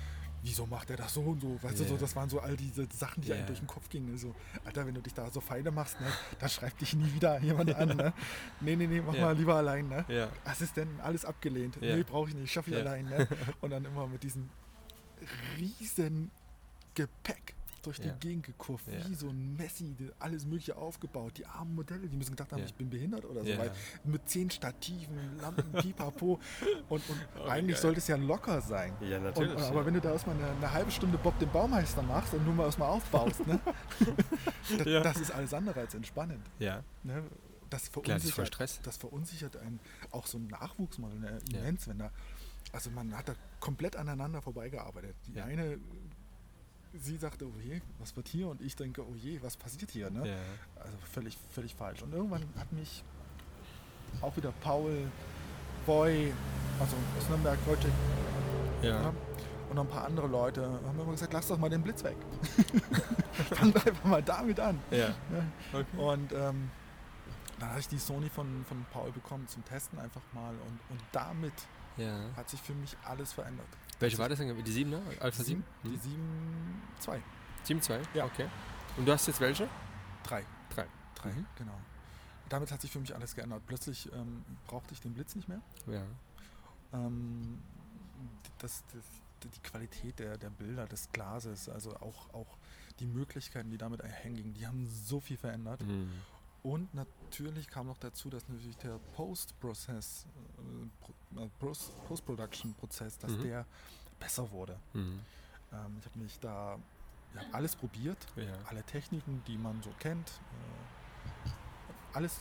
Wieso 0.43 0.65
macht 0.67 0.91
er 0.91 0.97
das 0.97 1.13
so 1.15 1.23
und 1.23 1.41
so? 1.41 1.59
Weißt 1.61 1.81
du, 1.81 1.85
so, 1.85 1.97
das 1.97 2.15
waren 2.15 2.29
so 2.31 2.39
all 2.39 2.57
diese 2.57 2.87
Sachen, 2.95 3.21
die 3.23 3.33
einem 3.33 3.47
durch 3.47 3.59
den 3.59 3.67
Kopf 3.67 3.89
gingen. 3.89 4.17
So, 4.17 4.33
Alter, 4.65 4.87
wenn 4.87 4.95
du 4.95 5.01
dich 5.01 5.13
da 5.15 5.29
so 5.29 5.41
feine 5.41 5.73
machst, 5.73 6.01
ne, 6.01 6.07
dann 6.39 6.49
schreibt 6.51 6.81
dich 6.81 6.95
nie 6.95 7.13
wieder 7.15 7.41
jemand 7.41 7.75
an. 7.75 7.97
Ne? 7.97 8.13
Nee, 8.61 8.77
nee, 8.77 8.87
nee, 8.87 9.01
mach 9.01 9.19
mal 9.19 9.35
lieber 9.37 9.57
allein. 9.57 9.89
Ne? 9.89 10.05
Ja, 10.07 10.29
Assistent, 10.45 11.01
alles 11.01 11.25
abgelehnt. 11.25 11.79
Ja. 11.81 11.97
Nee, 11.97 12.05
brauche 12.05 12.29
ich 12.29 12.37
nicht, 12.37 12.53
schaffe 12.53 12.71
ich 12.71 12.77
allein. 12.77 13.07
Ne? 13.07 13.27
Und 13.61 13.71
dann 13.71 13.85
immer 13.87 14.07
mit 14.07 14.23
diesem 14.23 14.49
riesen 15.59 16.31
Gepäck 16.97 17.55
durch 17.83 18.01
die 18.01 18.09
Ja. 18.09 18.17
Gegend 18.19 18.45
gekurft, 18.47 18.89
Ja. 18.89 19.09
wie 19.09 19.15
so 19.15 19.29
ein 19.29 19.55
Messi, 19.57 19.95
alles 20.19 20.45
mögliche 20.45 20.75
aufgebaut. 20.77 21.39
Die 21.39 21.47
armen 21.47 21.73
Modelle, 21.77 22.09
die 22.09 22.17
müssen 22.17 22.33
gedacht 22.33 22.51
haben, 22.51 22.59
Ja. 22.59 22.65
ich 22.65 22.75
bin 22.75 22.91
behindert 22.91 23.25
oder 23.25 23.45
so, 23.45 23.49
Ja. 23.49 23.59
weil 23.59 23.71
mit 24.03 24.29
zehn 24.29 24.51
Stativen, 24.51 25.39
Lampen, 25.41 25.71
Pipapo 25.95 26.41
und, 26.89 27.09
und 27.09 27.29
Oh, 27.39 27.45
eigentlich 27.45 27.77
geil. 27.77 27.83
sollte 27.83 27.99
es 27.99 28.09
ja 28.09 28.17
locker 28.17 28.61
sein. 28.61 28.93
ja 29.03 29.19
Und, 29.19 29.23
natürlich. 29.25 29.53
aber 29.63 29.81
ja. 29.81 29.87
wenn 29.87 29.95
du 29.95 30.01
da 30.01 30.11
erstmal 30.11 30.35
eine, 30.35 30.49
eine 30.51 30.73
halbe 30.73 30.91
Stunde 30.91 31.17
Bob 31.17 31.39
den 31.39 31.49
Baumeister 31.53 32.03
machst 32.03 32.35
und 32.35 32.45
nur 32.45 32.55
mal 32.55 32.65
erstmal 32.65 32.89
aufbaust, 32.91 33.47
ne? 33.47 33.61
das, 34.79 34.87
Ja. 34.87 35.01
das 35.03 35.19
ist 35.19 35.31
alles 35.31 35.55
andere 35.55 35.79
als 35.81 35.95
entspannend. 35.95 36.45
ja, 36.59 36.83
Ne? 37.05 37.23
Das 37.71 37.91
klar, 37.91 38.03
das 38.05 38.25
ist 38.25 38.31
voll 38.33 38.47
verunsichert, 38.47 38.47
Stress. 38.55 38.81
das 38.83 38.97
verunsichert 38.97 39.57
einen 39.59 39.79
auch 40.11 40.27
so 40.27 40.39
ein 40.39 40.47
Nachwuchsmodell 40.49 41.19
ne, 41.21 41.39
Ja. 41.53 41.59
immens, 41.61 41.87
wenn 41.89 41.99
da, 41.99 42.11
also 42.73 42.91
man 42.91 43.17
hat 43.17 43.29
da 43.29 43.35
komplett 43.61 43.97
aneinander 43.97 44.41
vorbeigearbeitet. 44.43 45.15
Die 45.27 45.35
Ja. 45.35 45.45
eine, 45.45 45.79
sie 46.99 47.17
sagte, 47.17 47.47
oh 47.47 47.59
je, 47.63 47.81
was 47.99 48.15
wird 48.17 48.29
hier? 48.29 48.49
Und 48.49 48.61
ich 48.61 48.77
denke, 48.77 49.03
oh 49.03 49.15
je, 49.15 49.41
was 49.43 49.57
passiert 49.57 49.91
hier? 49.91 50.11
Ne? 50.11 50.29
Ja. 50.29 50.37
Also 50.83 50.97
völlig, 51.13 51.37
völlig 51.53 51.75
falsch. 51.75 52.03
Und 52.03 52.13
irgendwann 52.13 52.43
hat 52.59 52.73
mich 52.73 53.03
auch 54.21 54.37
wieder 54.37 54.53
Paul, 54.61 55.09
Boy, 55.85 56.33
also 56.81 56.97
aus 57.19 57.29
Nürnberg, 57.29 57.59
Wojciech, 57.67 57.93
Ja. 58.83 59.03
ja, 59.03 59.15
und 59.69 59.77
noch 59.77 59.85
ein 59.85 59.91
paar 59.91 60.05
andere 60.05 60.27
Leute 60.27 60.63
haben 60.87 60.99
immer 61.01 61.11
gesagt, 61.13 61.33
lass 61.33 61.49
doch 61.49 61.59
mal 61.59 61.69
den 61.71 61.83
Blitz 61.83 62.03
weg. 62.05 62.17
Fang 63.55 63.73
doch 63.73 63.85
einfach 63.87 64.05
mal 64.05 64.23
damit 64.23 64.59
an. 64.61 64.79
Ja. 64.91 65.09
Ne? 65.31 65.53
Okay. 65.73 65.99
Und 65.99 66.33
ähm, 66.33 66.71
dann 67.59 67.71
hatte 67.71 67.81
ich 67.81 67.89
die 67.89 67.99
Sony 67.99 68.29
von, 68.29 68.65
von 68.67 68.85
Paul 68.93 69.11
bekommen 69.13 69.47
zum 69.49 69.65
Testen 69.65 69.99
einfach 69.99 70.23
mal 70.33 70.55
und, 70.55 70.81
und 70.91 71.01
damit 71.13 71.53
hat 72.37 72.49
sich 72.51 72.61
für 72.61 72.75
mich 72.75 72.97
alles 73.05 73.33
verändert. 73.33 73.67
Welche 73.99 74.19
war 74.19 74.29
das 74.29 74.39
denn? 74.39 74.65
Die 74.65 74.73
7, 74.73 74.91
ne? 74.91 75.03
Alpha 75.21 75.43
7? 75.43 75.65
Die 75.85 75.89
Hm. 75.89 76.01
7, 76.01 76.83
2, 76.99 77.23
7 77.65 77.81
2? 77.83 78.01
Ja. 78.15 78.25
Okay. 78.27 78.47
Und 78.97 79.07
du 79.07 79.13
hast 79.13 79.27
jetzt 79.27 79.41
welche? 79.41 79.69
3. 80.25 80.45
3. 80.71 80.87
3, 81.17 81.33
Mhm. 81.33 81.47
genau. 81.57 81.79
Damit 82.49 82.71
hat 82.71 82.81
sich 82.81 82.91
für 82.93 83.01
mich 83.01 83.15
alles 83.15 83.35
geändert. 83.35 83.63
Plötzlich 83.67 84.11
ähm, 84.13 84.45
brauchte 84.67 84.93
ich 84.95 85.01
den 85.01 85.15
Blitz 85.15 85.35
nicht 85.35 85.49
mehr. 85.49 85.61
Ja. 85.87 86.03
Ähm, 86.93 87.59
das, 88.59 88.85
das, 88.93 89.05
die 89.43 89.61
Qualität 89.63 90.19
der, 90.19 90.39
der 90.39 90.51
Bilder, 90.51 90.87
des 90.87 91.11
Glases, 91.13 91.69
also 91.69 91.97
auch, 91.97 92.33
auch 92.35 92.57
die 93.01 93.07
Möglichkeiten, 93.07 93.71
die 93.71 93.79
damit 93.79 94.01
einhergingen, 94.03 94.55
die 94.55 94.67
haben 94.67 94.87
so 94.87 95.21
viel 95.21 95.37
verändert. 95.37 95.83
Mhm. 95.83 96.11
Und 96.67 96.93
natürlich 96.95 97.69
kam 97.69 97.87
noch 97.87 97.99
dazu, 97.99 98.29
dass 98.29 98.49
natürlich 98.49 98.77
der 98.79 98.99
Post-Prozess, 99.15 100.27
äh, 101.37 101.41
äh, 101.45 101.49
Post- 101.61 101.93
Post-Production-Prozess, 102.09 103.19
dass 103.19 103.31
Mhm. 103.31 103.43
der 103.43 103.67
besser 104.19 104.51
wurde. 104.51 104.77
Mhm. 104.93 105.21
Ähm, 105.73 105.97
ich 106.01 106.05
habe 106.07 106.19
mich 106.19 106.41
da 106.41 106.77
ja, 107.37 107.41
alles 107.53 107.77
probiert, 107.77 108.19
Ja. 108.35 108.53
alle 108.69 108.83
Techniken, 108.83 109.45
die 109.47 109.57
man 109.59 109.81
so 109.81 109.91
kennt, 110.01 110.29
äh, 111.45 111.51
alles, 112.15 112.41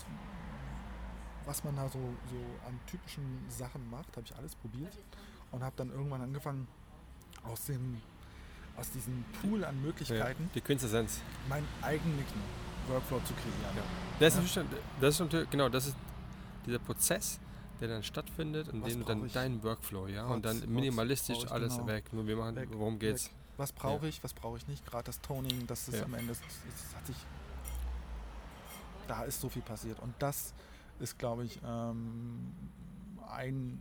was 1.46 1.64
man 1.64 1.76
da 1.76 1.88
so, 1.88 2.00
so 2.00 2.68
an 2.68 2.80
typischen 2.88 3.46
Sachen 3.48 3.88
macht, 3.92 4.10
habe 4.18 4.26
ich 4.26 4.36
alles 4.36 4.56
probiert 4.56 4.98
und 5.52 5.62
habe 5.62 5.76
dann 5.76 5.92
irgendwann 5.92 6.22
angefangen, 6.24 6.68
aus, 7.44 7.66
dem, 7.66 8.02
aus 8.76 8.90
diesem 8.90 9.24
Pool 9.40 9.64
an 9.66 9.76
ja. 9.76 9.82
Möglichkeiten 9.84 10.50
Die 10.56 10.62
Quintessenz. 10.62 11.20
meinen 11.48 11.68
eigenen 11.84 12.18
Workflow 12.88 13.19
zu 13.21 13.34
kreieren. 13.34 13.76
Ja. 13.76 13.82
Das 14.19 14.36
ist, 14.38 14.56
Ja. 14.56 14.63
natürlich- 14.63 14.84
das 15.02 15.13
ist 15.15 15.19
natürlich, 15.19 15.50
genau, 15.50 15.69
das 15.69 15.88
ist 15.88 15.95
dieser 16.65 16.80
Prozess, 16.80 17.39
der 17.82 17.88
dann 17.89 18.04
stattfindet, 18.04 18.67
in 18.69 18.82
Was 18.82 18.89
dem 18.93 19.06
dann 19.06 19.26
ich? 19.26 19.34
deinen 19.34 19.62
Workflow, 19.63 20.08
ja, 20.08 20.26
und 20.26 20.43
Was- 20.45 20.54
dann 20.54 20.62
was 20.62 20.69
minimalistisch 20.69 21.38
ich 21.43 21.52
alles 21.52 21.74
genau? 21.76 21.88
weg. 21.88 22.12
Nur 22.13 22.26
wir 22.28 22.36
machen, 22.38 22.56
Weg, 22.56 22.69
worum 22.74 22.98
geht's? 23.00 23.26
weg. 23.26 23.32
Was 23.58 23.71
brauche 23.71 24.08
ich, 24.08 24.24
was 24.24 24.34
brauche 24.34 24.58
ich 24.58 24.67
nicht? 24.67 24.86
Gerade 24.86 25.06
das 25.06 25.21
Toning, 25.21 25.65
das 25.67 25.88
ist 25.88 25.95
Ja. 26.00 26.04
am 26.06 26.13
Ende, 26.13 26.28
das, 26.28 26.39
das 26.39 26.95
hat 26.95 27.06
sich, 27.08 27.15
da 29.08 29.24
ist 29.24 29.39
so 29.39 29.50
viel 29.50 29.62
passiert. 29.62 30.00
Und 30.00 30.13
das 30.19 30.54
ist, 31.00 31.17
glaube 31.19 31.45
ich, 31.45 31.60
ähm, 31.65 32.52
ein, 33.30 33.80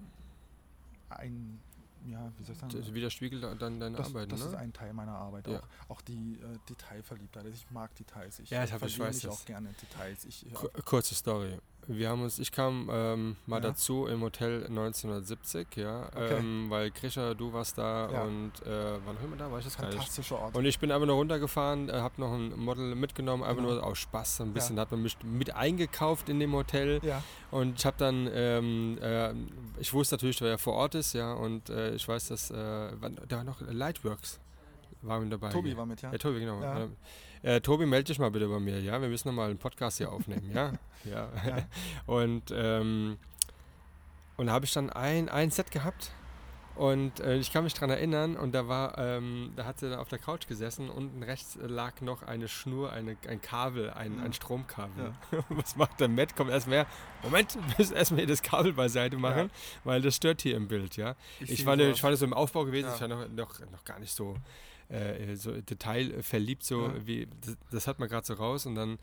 ein 1.09 1.61
ja, 2.07 2.33
wie 2.39 2.43
soll 2.45 2.55
ich 2.55 2.61
sagen? 2.61 2.73
Das 2.77 2.93
widerspiegelt 2.95 3.43
dann 3.61 3.81
deine 3.81 3.97
das, 3.97 4.09
Arbeit, 4.09 4.31
das 4.33 4.41
ne? 4.41 4.47
ist 4.47 4.55
ein 4.55 4.73
Teil 4.73 4.93
meiner 4.93 5.13
Arbeit. 5.17 5.47
Ja. 5.49 5.59
Auch, 5.89 5.97
auch 5.97 6.01
die 6.03 6.35
äh, 6.35 6.59
Detailverliebtheit. 6.69 7.45
Also 7.47 7.57
Ich 7.57 7.71
mag 7.71 7.95
Details. 7.95 8.39
Ich, 8.41 8.51
Ja, 8.51 8.61
äh, 8.63 8.65
ich 8.65 8.73
hab- 8.73 8.83
ich 8.83 8.99
weiß 8.99 9.15
mich 9.17 9.23
das. 9.25 9.41
auch 9.41 9.45
gerne 9.45 9.69
in 9.71 9.77
Details. 9.77 10.25
Ich, 10.25 10.47
Ku- 10.53 10.69
Kurze 10.85 11.15
Story. 11.15 11.59
Wir 11.87 12.09
haben 12.09 12.23
uns, 12.23 12.39
ich 12.39 12.51
kam 12.51 12.89
ähm, 12.91 13.37
mal 13.47 13.57
Ja. 13.57 13.69
dazu 13.69 14.07
im 14.07 14.23
Hotel 14.23 14.65
1970, 14.67 15.77
ja, 15.77 16.07
Okay. 16.15 16.39
ähm, 16.39 16.67
weil 16.71 16.91
Krischer, 16.91 17.35
du 17.35 17.53
warst 17.53 17.77
da 17.79 18.11
Ja. 18.11 18.23
und 18.23 18.53
äh, 18.67 18.95
wann 19.05 19.17
waren 19.17 19.31
wir 19.31 19.37
da? 19.37 19.51
War 19.51 19.59
ich 19.59 19.65
das 19.67 19.77
gar 19.77 19.89
nicht. 19.91 20.33
Ort. 20.33 20.55
Und 20.57 20.65
ich 20.65 20.79
bin 20.79 20.91
einfach 20.91 21.07
nur 21.07 21.17
runtergefahren, 21.17 21.89
äh, 21.91 21.93
habe 21.93 22.21
noch 22.21 22.33
ein 22.33 22.59
Model 22.59 22.95
mitgenommen, 22.95 23.43
einfach 23.43 23.63
Genau. 23.63 23.75
nur 23.75 23.85
aus 23.85 23.99
Spaß, 23.99 24.37
so 24.39 24.43
ein 24.45 24.49
Ja. 24.49 24.53
bisschen, 24.55 24.81
hat 24.81 24.91
man 24.91 25.03
mich 25.03 25.17
mit 25.23 25.55
eingekauft 25.55 26.29
in 26.29 26.41
dem 26.41 26.53
Hotel 26.55 27.01
ja, 27.03 27.23
und 27.51 27.79
ich 27.79 27.85
habe 27.87 27.97
dann, 27.99 28.31
ähm, 28.33 28.99
äh, 29.03 29.33
ich 29.79 29.93
wusste 29.93 30.15
natürlich, 30.15 30.41
wer 30.41 30.57
vor 30.59 30.75
Ort 30.75 30.95
ist, 30.95 31.13
ja, 31.13 31.35
und 31.35 31.69
äh, 31.69 31.95
ich 31.95 32.09
weiß, 32.09 32.29
dass, 32.29 32.51
äh, 32.51 32.55
da 33.29 33.37
war 33.37 33.45
noch 33.45 33.61
Lightworks, 33.61 34.41
war 35.03 35.21
mit 35.21 35.33
dabei. 35.33 35.51
Tobi 35.51 35.77
war 35.77 35.85
mit, 35.87 36.01
ja. 36.01 36.11
Ja, 36.13 36.19
Tobi, 36.19 36.41
genau. 36.41 36.61
Ja. 37.45 37.51
Äh, 37.51 37.61
Tobi, 37.61 37.87
melde 37.87 38.05
dich 38.09 38.19
mal 38.19 38.31
bitte 38.31 38.49
bei 38.49 38.59
mir, 38.59 38.81
ja? 38.81 39.01
Wir 39.01 39.09
müssen 39.09 39.29
nochmal 39.29 39.51
einen 39.51 39.59
Podcast 39.59 39.99
hier 39.99 40.11
aufnehmen, 40.13 40.51
ja? 40.55 40.73
ja. 41.05 41.29
Ja. 41.47 41.57
Und, 42.07 42.53
ähm, 42.57 43.19
und 44.37 44.47
da 44.47 44.53
habe 44.53 44.65
ich 44.65 44.73
dann 44.73 44.91
ein, 44.91 45.29
ein 45.29 45.51
Set 45.51 45.71
gehabt 45.71 46.11
und 46.77 47.21
äh, 47.21 47.37
ich 47.37 47.53
kann 47.53 47.63
mich 47.63 47.75
daran 47.75 47.91
erinnern 47.91 48.37
und 48.37 48.53
da 48.53 48.67
war, 48.67 48.99
ähm, 48.99 49.53
da 49.55 49.65
hat 49.65 49.79
sie 49.79 49.89
dann 49.89 50.01
auf 50.01 50.09
der 50.09 50.19
Couch 50.19 50.49
gesessen, 50.49 50.91
unten 50.91 51.23
rechts 51.23 51.57
lag 51.63 52.01
noch 52.01 52.25
eine 52.25 52.49
Schnur, 52.49 52.93
eine, 52.93 53.17
ein 53.29 53.41
Kabel, 53.41 53.91
ein, 53.91 54.17
Mhm. 54.17 54.25
ein 54.25 54.33
Stromkabel. 54.33 55.13
Was 55.51 55.77
macht 55.77 56.01
der 56.01 56.09
Matt? 56.09 56.35
Kommt 56.35 56.51
erst 56.51 56.67
mehr, 56.67 56.87
Moment, 57.23 57.55
wir 57.55 57.63
müssen 57.79 57.95
erstmal 57.95 58.21
hier 58.21 58.27
das 58.29 58.43
Kabel 58.43 58.73
beiseite 58.73 59.17
machen, 59.19 59.51
weil 59.85 60.03
das 60.03 60.17
stört 60.17 60.43
hier 60.43 60.57
im 60.57 60.67
Bild, 60.67 60.97
ja? 60.97 61.15
Ich, 61.39 61.59
sehe 61.59 61.67
war, 61.67 61.79
ich 61.79 62.03
war 62.03 62.17
so 62.17 62.25
im 62.25 62.33
Aufbau 62.35 62.65
gewesen, 62.65 62.89
Ja. 62.89 62.95
ich 62.97 63.01
war 63.03 63.09
noch, 63.09 63.29
noch, 63.29 63.61
noch 63.71 63.85
gar 63.85 64.01
nicht 64.01 64.13
so, 64.13 64.35
äh, 64.89 65.35
so 65.37 65.53
detailverliebt, 65.61 66.63
so 66.65 66.87
Ja. 66.89 67.07
wie 67.07 67.29
das, 67.41 67.57
das 67.71 67.87
hat 67.87 67.99
man 67.99 68.09
gerade 68.09 68.27
so 68.27 68.35
raus 68.35 68.67
und 68.67 68.75
dann, 68.75 68.99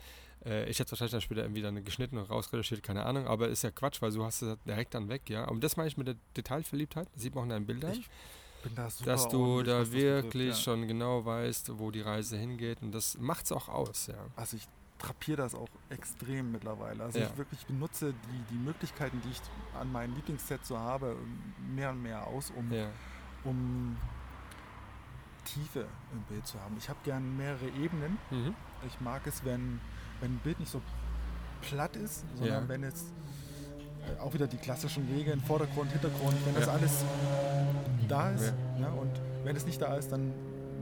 äh, 0.45 0.69
ich 0.69 0.79
hätte 0.79 0.85
es 0.87 0.91
wahrscheinlich 0.91 1.11
dann 1.11 1.21
später 1.21 1.41
irgendwie 1.41 1.61
dann 1.61 1.83
geschnitten 1.83 2.17
und 2.17 2.29
rausretuschiert, 2.29 2.83
keine 2.83 3.05
Ahnung, 3.05 3.27
aber 3.27 3.49
ist 3.49 3.63
ja 3.63 3.71
Quatsch, 3.71 4.01
weil 4.01 4.11
so 4.11 4.23
hast 4.23 4.41
du 4.41 4.47
das 4.47 4.57
direkt 4.65 4.93
dann 4.93 5.09
weg, 5.09 5.29
ja. 5.29 5.45
Und 5.47 5.63
das 5.63 5.77
meine 5.77 5.87
ich 5.87 5.97
mit 5.97 6.07
der 6.07 6.15
Detailverliebtheit, 6.37 7.07
das 7.13 7.21
sieht 7.23 7.33
man 7.35 7.41
auch 7.41 7.45
in 7.45 7.49
deinen 7.49 7.65
Bildern, 7.65 7.93
Ich 7.93 8.09
da 8.75 8.83
dass 9.05 9.27
du 9.29 9.63
da 9.63 9.79
betrifft, 9.79 9.93
wirklich 9.93 10.49
ja. 10.49 10.55
schon 10.55 10.87
genau 10.87 11.25
weißt, 11.25 11.79
wo 11.79 11.89
die 11.89 12.01
Reise 12.01 12.37
hingeht 12.37 12.81
und 12.83 12.91
das 12.91 13.17
macht 13.17 13.45
es 13.45 13.51
auch 13.51 13.69
aus, 13.69 14.07
ja. 14.07 14.27
Also 14.35 14.57
ich 14.57 14.67
drapiere 14.99 15.37
das 15.37 15.55
auch 15.55 15.67
extrem 15.89 16.51
mittlerweile. 16.51 17.03
Also 17.03 17.17
Ja. 17.17 17.25
ich 17.27 17.35
wirklich 17.37 17.65
benutze 17.65 18.13
die, 18.13 18.53
die 18.53 18.59
Möglichkeiten, 18.59 19.19
die 19.25 19.29
ich 19.31 19.41
an 19.79 19.91
meinem 19.91 20.13
Lieblingsset 20.13 20.63
so 20.63 20.77
habe, 20.77 21.15
mehr 21.73 21.89
und 21.89 22.03
mehr 22.03 22.27
aus, 22.27 22.51
um, 22.55 22.71
Ja, 22.71 22.87
um 23.43 23.97
Tiefe 25.45 25.86
im 26.13 26.21
Bild 26.30 26.45
zu 26.47 26.60
haben. 26.60 26.75
Ich 26.77 26.89
habe 26.89 26.99
gern 27.04 27.36
mehrere 27.38 27.67
Ebenen. 27.69 28.17
mhm. 28.30 28.54
Ich 28.88 28.99
mag 29.01 29.25
es, 29.27 29.43
wenn, 29.45 29.80
wenn 30.21 30.34
ein 30.36 30.39
Bild 30.39 30.60
nicht 30.60 30.71
so 30.71 30.82
platt 31.62 31.95
ist, 31.95 32.23
sondern 32.36 32.63
Ja. 32.63 32.69
wenn 32.69 32.84
es 32.84 33.04
äh, 34.08 34.19
auch 34.19 34.34
wieder 34.34 34.47
die 34.47 34.58
klassischen 34.58 35.08
Regeln, 35.15 35.39
Vordergrund, 35.41 35.91
Hintergrund, 35.91 36.36
wenn 36.45 36.56
das 36.56 36.65
Ja. 36.65 36.73
alles 36.73 37.06
da 38.08 38.32
ist 38.32 38.54
ja. 38.80 38.89
und 38.89 39.12
wenn 39.43 39.56
es 39.56 39.65
nicht 39.65 39.82
da 39.82 39.95
ist, 39.95 40.12
dann 40.12 40.34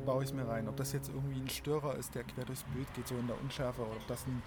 baue 0.06 0.24
ich 0.24 0.30
es 0.30 0.36
mir 0.36 0.48
rein. 0.48 0.68
Ob 0.68 0.78
das 0.78 0.94
jetzt 0.94 1.10
irgendwie 1.10 1.40
ein 1.40 1.50
Störer 1.50 1.96
ist, 1.96 2.16
der 2.16 2.24
quer 2.24 2.46
durchs 2.46 2.64
Bild 2.64 2.88
geht, 2.96 3.08
so 3.08 3.16
in 3.18 3.28
der 3.28 3.40
Unschärfe, 3.42 3.82
oder 3.82 3.92
ob 3.92 4.08
das 4.08 4.26
ein, 4.26 4.42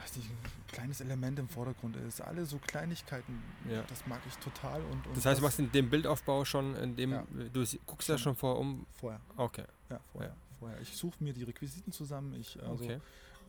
weiß 0.00 0.16
nicht, 0.16 0.30
ein 0.30 0.36
kleines 0.74 1.00
Element 1.00 1.38
im 1.38 1.48
Vordergrund 1.48 1.96
ist. 1.96 2.20
Alle 2.20 2.44
so 2.44 2.58
Kleinigkeiten, 2.58 3.42
Ja. 3.70 3.82
das 3.88 4.06
mag 4.06 4.20
ich 4.28 4.34
total. 4.36 4.82
Und, 4.82 5.06
und 5.06 5.16
Das 5.16 5.24
heißt, 5.26 5.40
du 5.40 5.44
machst 5.44 5.58
den, 5.58 5.70
den 5.72 5.88
Bildaufbau 5.88 6.44
schon, 6.44 6.74
in 6.76 6.96
dem, 6.96 7.12
Ja. 7.12 7.24
du 7.52 7.64
guckst 7.86 8.06
Schon. 8.08 8.18
schon 8.18 8.34
vor 8.36 8.58
um, 8.58 8.86
vorher. 8.92 9.20
okay, 9.36 9.64
Ja, 9.90 10.00
vorher. 10.12 10.34
vorher. 10.58 10.80
Ich 10.80 10.96
suche 10.96 11.22
mir 11.22 11.32
die 11.32 11.44
Requisiten 11.44 11.92
zusammen. 11.92 12.34
Ich, 12.40 12.60
also, 12.62 12.84
okay. 12.84 13.00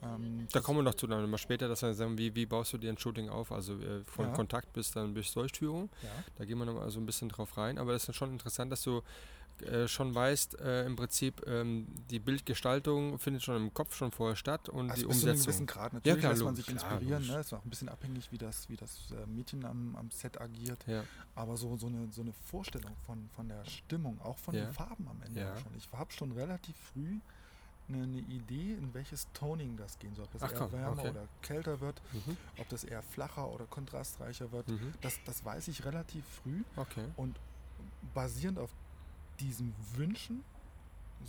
ähm, 0.04 0.48
Da 0.52 0.60
kommen 0.60 0.80
wir 0.80 0.84
noch 0.84 0.94
zu, 0.96 1.08
dann 1.08 1.30
mal 1.30 1.38
später, 1.38 1.68
dass 1.68 1.82
wir 1.82 1.94
sagen, 1.94 2.18
wie, 2.18 2.34
wie 2.36 2.46
baust 2.46 2.74
du 2.74 2.78
dir 2.78 2.92
ein 2.92 2.98
Shooting 2.98 3.30
auf? 3.30 3.52
Also 3.52 3.74
äh, 3.80 4.04
von 4.04 4.28
Ja. 4.28 4.34
Kontakt 4.34 4.72
bis 4.74 4.92
dann 4.92 5.14
bis 5.14 5.34
Durchführung. 5.34 5.90
ja. 6.04 6.10
Da 6.38 6.46
gehen 6.46 6.58
wir 6.60 6.66
noch 6.66 6.76
mal 6.76 6.90
so 6.90 7.00
ein 7.00 7.06
bisschen 7.06 7.30
drauf 7.30 7.58
rein. 7.58 7.78
Aber 7.80 7.92
das 7.94 8.08
ist 8.08 8.16
schon 8.16 8.32
interessant, 8.32 8.72
dass 8.72 8.84
du 8.84 9.02
äh, 9.64 9.88
schon 9.88 10.14
weißt, 10.14 10.60
äh, 10.60 10.86
im 10.86 10.96
Prinzip 10.96 11.46
ähm, 11.48 11.88
die 12.10 12.20
Bildgestaltung 12.20 13.18
findet 13.20 13.44
schon 13.44 13.56
im 13.58 13.74
Kopf 13.74 13.96
schon 13.96 14.12
vorher 14.12 14.36
statt 14.36 14.70
und 14.70 14.90
Also 14.92 15.04
die 15.04 15.08
bis 15.08 15.20
zu 15.20 15.26
einem 15.26 15.32
Umsetzung. 15.36 15.46
gewissen 15.54 15.66
Grad. 15.68 15.94
Natürlich 15.94 16.20
klar, 16.20 16.32
lässt 16.34 16.44
man 16.44 16.56
sich 16.56 16.66
klar, 16.66 16.76
inspirieren. 16.92 17.22
logisch. 17.24 17.30
Ne? 17.36 17.40
Ist 17.40 17.54
auch 17.54 17.64
ein 17.64 17.70
bisschen 17.70 17.90
abhängig, 17.90 18.32
wie 18.32 18.38
das, 18.38 18.70
wie 18.70 18.76
das 18.76 19.12
äh, 19.12 19.26
Mädchen 19.28 19.66
am, 19.66 19.96
am 19.96 20.12
Set 20.12 20.40
agiert. 20.42 20.84
Ja, 20.88 21.04
Aber 21.36 21.58
so, 21.58 21.76
so, 21.78 21.88
eine, 21.88 22.12
so 22.12 22.22
eine 22.22 22.34
Vorstellung 22.34 22.96
von, 23.06 23.30
von 23.36 23.48
der 23.48 23.64
Stimmung, 23.66 24.20
auch 24.22 24.38
von 24.38 24.56
Ja. 24.56 24.66
den 24.66 24.74
Farben 24.74 25.08
am 25.08 25.22
Ende 25.22 25.40
Ja. 25.42 25.56
schon. 25.58 25.72
Ich 25.78 25.90
habe 25.92 26.12
schon 26.12 26.32
relativ 26.32 26.76
früh 26.94 27.20
eine, 27.88 28.02
eine 28.04 28.18
Idee, 28.20 28.74
in 28.74 28.94
welches 28.96 29.28
Toning 29.34 29.78
das 29.78 30.00
gehen 30.00 30.16
soll. 30.16 30.26
Ob 30.26 30.32
das 30.34 30.42
Ach 30.42 30.52
eher 30.52 30.58
komm, 30.58 30.72
wärmer 30.72 31.00
okay. 31.02 31.10
oder 31.12 31.28
kälter 31.44 31.80
wird, 31.82 32.02
mhm. 32.14 32.36
ob 32.58 32.68
das 32.70 32.84
eher 32.84 33.04
flacher 33.04 33.48
oder 33.48 33.66
kontrastreicher 33.66 34.52
wird. 34.52 34.68
Mhm. 34.70 34.94
Das, 35.02 35.20
das 35.26 35.46
weiß 35.46 35.68
ich 35.68 35.86
relativ 35.86 36.26
früh. 36.44 36.64
okay. 36.76 37.06
Und 37.16 37.36
basierend 38.14 38.58
auf 38.60 38.70
diesen 39.40 39.74
Wünschen 39.96 40.44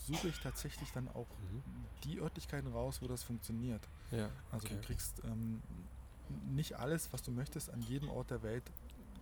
suche 0.06 0.28
ich 0.28 0.38
tatsächlich 0.40 0.90
dann 0.92 1.08
auch 1.08 1.26
Mhm. 1.40 1.62
die 2.04 2.18
Örtlichkeiten 2.20 2.70
raus, 2.72 3.00
wo 3.02 3.08
das 3.08 3.22
funktioniert. 3.22 3.86
Ja, 4.10 4.28
Also 4.50 4.66
okay. 4.66 4.76
du 4.76 4.80
kriegst 4.86 5.22
ähm, 5.24 5.62
nicht 6.54 6.74
alles, 6.74 7.12
was 7.12 7.22
du 7.22 7.30
möchtest, 7.30 7.70
an 7.70 7.80
jedem 7.82 8.08
Ort 8.10 8.30
der 8.30 8.42
Welt 8.42 8.64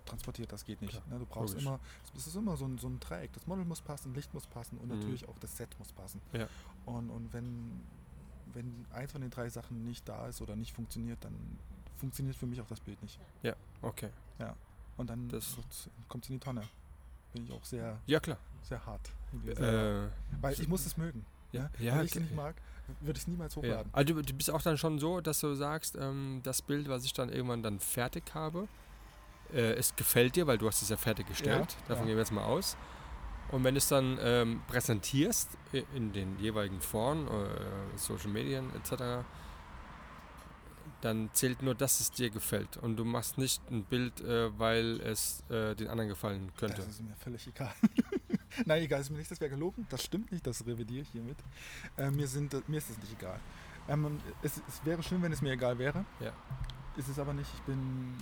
transportiert. 0.07 0.53
Das 0.53 0.65
geht 0.65 0.81
nicht. 0.83 0.95
Ne? 1.09 1.19
Du 1.19 1.27
brauchst 1.27 1.55
logisch. 1.55 1.67
immer, 1.67 1.81
es 2.17 2.27
ist 2.27 2.35
immer 2.35 2.57
so 2.57 2.65
ein, 2.67 2.79
so 2.79 2.89
ein 2.89 2.99
Dreieck. 3.01 3.33
Das 3.33 3.47
Model 3.47 3.65
muss 3.65 3.81
passen, 3.81 4.15
Licht 4.15 4.33
muss 4.35 4.47
passen 4.47 4.79
und 4.79 4.89
Mhm. 4.91 4.99
natürlich 4.99 5.29
auch 5.29 5.39
das 5.39 5.57
Set 5.57 5.79
muss 5.79 5.93
passen. 5.93 6.21
Ja. 6.33 6.49
Und, 6.87 7.11
und 7.11 7.33
wenn, 7.33 7.81
wenn 8.53 8.87
eins 8.91 9.13
von 9.13 9.21
den 9.21 9.31
drei 9.31 9.49
Sachen 9.49 9.85
nicht 9.85 10.09
da 10.09 10.27
ist 10.29 10.41
oder 10.43 10.57
nicht 10.57 10.75
funktioniert, 10.75 11.23
dann 11.25 11.59
funktioniert 11.99 12.37
für 12.37 12.47
mich 12.47 12.61
auch 12.61 12.67
das 12.67 12.81
Bild 12.81 13.01
nicht. 13.03 13.19
Ja, 13.43 13.55
okay. 13.83 14.11
Und 14.97 15.11
dann 15.11 15.29
kommt 16.09 16.25
es 16.25 16.31
in 16.31 16.37
die 16.37 16.39
Tonne. 16.39 16.63
Bin 17.33 17.45
ich 17.47 17.51
auch 17.53 17.65
sehr, 17.65 18.01
Ja, 18.07 18.21
klar. 18.21 18.39
Sehr 18.65 18.85
hart. 18.87 19.11
Äh, 19.47 20.09
weil 20.41 20.53
ich 20.55 20.69
muss 20.69 20.87
es 20.87 20.97
mögen. 20.97 21.25
ja, 21.53 21.63
ne? 21.63 21.71
ja, 21.79 21.97
Wenn 21.99 22.05
ich 22.07 22.15
es 22.15 22.21
nicht 22.21 22.35
mag, 22.35 22.55
würde 23.01 23.17
ich 23.17 23.23
es 23.23 23.29
niemals 23.29 23.55
Ja. 23.55 23.63
hochladen. 23.63 23.91
Also 23.93 24.15
du, 24.15 24.23
du 24.23 24.35
bist 24.35 24.51
auch 24.51 24.63
dann 24.63 24.79
schon 24.79 24.99
so, 24.99 25.21
dass 25.21 25.41
du 25.41 25.55
sagst, 25.55 25.97
ähm, 26.01 26.41
das 26.43 26.63
Bild, 26.63 26.89
was 26.89 27.05
ich 27.05 27.13
dann 27.13 27.31
irgendwann 27.31 27.63
dann 27.63 27.81
fertig 27.81 28.23
habe, 28.35 28.69
äh, 29.53 29.73
es 29.75 29.95
gefällt 29.97 30.37
dir, 30.37 30.47
weil 30.47 30.59
du 30.59 30.67
hast 30.67 30.83
es 30.83 30.89
ja 30.89 30.97
fertiggestellt. 30.97 31.73
Ja, 31.73 31.89
Davon 31.89 32.05
ja. 32.05 32.09
gehen 32.09 32.17
wir 32.17 32.23
jetzt 32.23 32.33
mal 32.33 32.45
aus. 32.45 32.77
Und 33.51 33.63
wenn 33.63 33.75
du 33.75 33.79
es 33.79 33.89
dann 33.89 34.19
ähm, 34.21 34.63
präsentierst 34.69 35.51
in 35.95 36.13
den 36.13 36.39
jeweiligen 36.39 36.81
Foren, 36.81 37.27
äh, 37.29 37.99
Social 37.99 38.29
Medien 38.31 38.71
etc., 38.75 39.25
dann 41.03 41.29
zählt 41.35 41.63
nur, 41.63 41.75
dass 41.75 42.01
es 42.01 42.11
dir 42.11 42.31
gefällt. 42.31 42.79
Und 42.79 42.97
du 42.97 43.05
machst 43.05 43.37
nicht 43.37 43.61
ein 43.71 43.85
Bild, 43.85 44.23
äh, 44.23 44.59
weil 44.59 45.01
es 45.03 45.45
äh, 45.51 45.75
den 45.75 45.89
anderen 45.89 46.09
gefallen 46.09 46.51
könnte. 46.57 46.77
Das 46.77 46.87
ist 46.89 47.03
mir 47.03 47.15
völlig 47.17 47.47
egal. 47.47 47.73
Nein, 48.67 48.83
egal 48.83 49.01
ist 49.01 49.11
mir 49.11 49.19
nicht, 49.19 49.31
das 49.31 49.41
wäre 49.41 49.51
gelogen. 49.51 49.87
Das 49.91 50.03
stimmt 50.03 50.31
nicht, 50.33 50.47
das 50.47 50.67
revidiere 50.67 51.03
ich 51.03 51.09
hiermit. 51.11 51.37
Äh, 51.97 52.11
mir, 52.11 52.27
sind, 52.27 52.69
mir 52.69 52.79
ist 52.79 52.91
es 52.91 52.99
nicht 52.99 53.13
egal. 53.13 53.41
Ähm, 53.89 54.19
es, 54.43 54.61
es 54.69 54.85
wäre 54.85 55.03
schön, 55.03 55.23
wenn 55.23 55.33
es 55.33 55.43
mir 55.43 55.53
egal 55.53 55.79
wäre. 55.79 56.05
Ja. 56.21 56.33
Ist 56.97 57.09
es 57.09 57.19
aber 57.19 57.33
nicht. 57.35 57.51
Ich 57.55 57.63
bin 57.63 58.15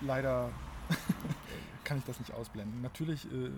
leider 0.00 0.50
kann 1.84 1.98
ich 1.98 2.04
das 2.04 2.18
nicht 2.18 2.32
ausblenden. 2.32 2.82
Natürlich 2.82 3.24
äh, 3.32 3.50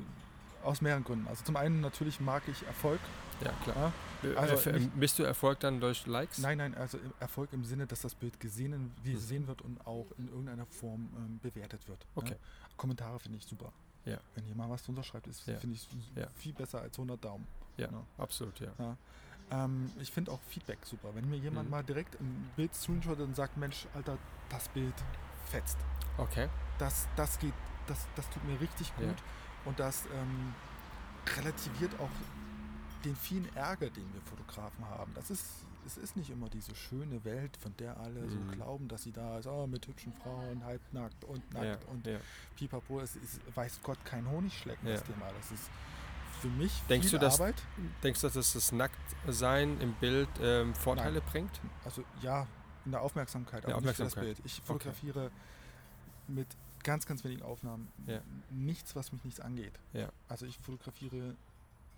aus 0.63 0.81
mehreren 0.81 1.05
Gründen. 1.05 1.27
Also 1.29 1.45
zum 1.45 1.57
einen 1.57 1.81
natürlich 1.81 2.21
mag 2.21 2.43
ich 2.49 2.65
Erfolg. 2.67 3.01
Ja, 3.45 3.53
klar. 3.65 3.93
Ja? 4.23 4.29
Äh, 4.31 4.37
Also 4.37 4.71
äh, 4.71 4.81
bist 4.95 5.19
du 5.19 5.23
Erfolg 5.23 5.61
dann 5.61 5.81
durch 5.81 6.07
Likes? 6.07 6.39
Nein, 6.39 6.59
nein, 6.59 6.75
also 6.75 6.99
Erfolg 7.21 7.53
im 7.53 7.65
Sinne, 7.65 7.87
dass 7.87 8.01
das 8.01 8.15
Bild 8.15 8.39
gesehen, 8.41 8.93
wie 9.03 9.11
Hm. 9.11 9.15
gesehen 9.17 9.47
wird 9.47 9.63
und 9.63 9.87
auch 9.87 10.07
in 10.19 10.29
irgendeiner 10.29 10.67
Form 10.67 11.09
ähm, 11.17 11.39
bewertet 11.43 11.87
wird. 11.89 12.07
Okay. 12.15 12.33
Ja? 12.33 12.37
Kommentare 12.77 13.19
finde 13.19 13.39
ich 13.39 13.45
super. 13.45 13.73
Ja. 14.07 14.19
Wenn 14.35 14.47
jemand 14.47 14.71
was 14.71 14.83
drunter 14.85 15.03
schreibt, 15.03 15.27
ist 15.27 15.47
Ja. 15.47 15.57
finde 15.59 15.77
ich 15.77 15.87
Ja. 16.15 16.29
viel 16.37 16.53
besser 16.55 16.81
als 16.81 16.97
100 16.97 17.23
Daumen. 17.23 17.47
Ja, 17.77 17.91
Ja. 17.91 18.03
absolut, 18.19 18.59
ja. 18.61 18.97
Ähm, 19.51 19.93
ich 20.01 20.11
finde 20.11 20.33
auch 20.33 20.41
Feedback 20.49 20.79
super. 20.85 21.15
Wenn 21.15 21.29
mir 21.29 21.37
jemand 21.37 21.67
Mhm. 21.67 21.71
mal 21.73 21.83
direkt 21.85 22.19
ein 22.21 22.51
Bild 22.57 22.75
screenshottet 22.75 23.27
und 23.27 23.37
sagt, 23.37 23.57
Mensch, 23.59 23.87
Alter, 23.95 24.17
das 24.49 24.69
Bild 24.71 24.95
fetzt. 25.45 25.77
Okay. 26.19 26.49
Das, 26.79 27.07
das 27.17 27.39
geht, 27.39 27.53
das, 27.87 28.07
das 28.17 28.29
tut 28.31 28.43
mir 28.45 28.59
richtig 28.61 28.95
gut 28.97 29.15
und 29.67 29.79
das 29.79 30.07
ähm, 30.07 30.55
relativiert 31.37 31.99
auch 32.01 32.11
den 33.05 33.15
vielen 33.17 33.55
Ärger, 33.55 33.91
den 33.91 34.13
wir 34.15 34.21
Fotografen 34.23 34.85
haben. 34.87 35.13
Das 35.15 35.31
ist, 35.31 35.45
es 35.87 35.97
ist 35.97 36.17
nicht 36.17 36.31
immer 36.31 36.49
diese 36.49 36.75
schöne 36.75 37.25
Welt, 37.25 37.57
von 37.57 37.75
der 37.77 37.97
alle 37.99 38.21
Mhm. 38.23 38.31
so 38.31 38.39
glauben, 38.57 38.89
dass 38.89 39.03
sie 39.05 39.13
da 39.13 39.39
ist, 39.39 39.47
oh, 39.47 39.67
mit 39.67 39.87
hübschen 39.87 40.13
Frauen, 40.13 40.65
halbnackt 40.65 41.25
und 41.25 41.53
nackt 41.55 41.85
Ja, 41.85 41.89
und 41.91 42.07
ja. 42.07 42.19
pipapo. 42.57 43.01
Es 43.01 43.17
ist, 43.17 43.41
weiß 43.57 43.81
Gott, 43.83 43.99
kein 44.05 44.29
Honigschlecken, 44.31 44.87
das 44.89 45.01
Ja. 45.01 45.07
Thema. 45.15 45.29
Das 45.39 45.51
ist 45.53 45.71
für 46.41 46.49
mich 46.49 46.73
Denkst 46.89 47.09
viel 47.09 47.19
du, 47.19 47.25
dass- 47.25 47.41
Arbeit. 47.41 47.55
Denkst 48.03 48.21
du, 48.21 48.29
dass 48.29 48.53
das 48.53 48.73
Nacktsein 48.73 49.81
im 49.81 49.95
Bild 49.95 50.29
ähm, 50.41 50.75
Vorteile 50.75 51.21
bringt? 51.21 51.61
Also 51.85 52.03
ja, 52.21 52.47
in 52.85 52.91
der 52.93 53.01
Aufmerksamkeit, 53.03 53.65
aber 53.65 53.81
nicht 53.81 53.97
für 53.97 54.03
das 54.05 54.13
Aufmerksamkeit. 54.13 54.37
Bild. 54.37 54.47
Ich 54.47 54.61
fotografiere 54.63 55.31
mit 56.29 56.47
ganz, 56.83 57.07
ganz 57.07 57.25
wenigen 57.25 57.43
Aufnahmen 57.43 57.89
Ja. 58.07 58.21
nichts, 58.51 58.95
was 58.95 59.13
mich 59.13 59.25
nichts 59.25 59.41
angeht. 59.41 59.73
Ja. 59.93 60.09
Also 60.29 60.47
ich 60.47 60.59
fotografiere 60.59 61.35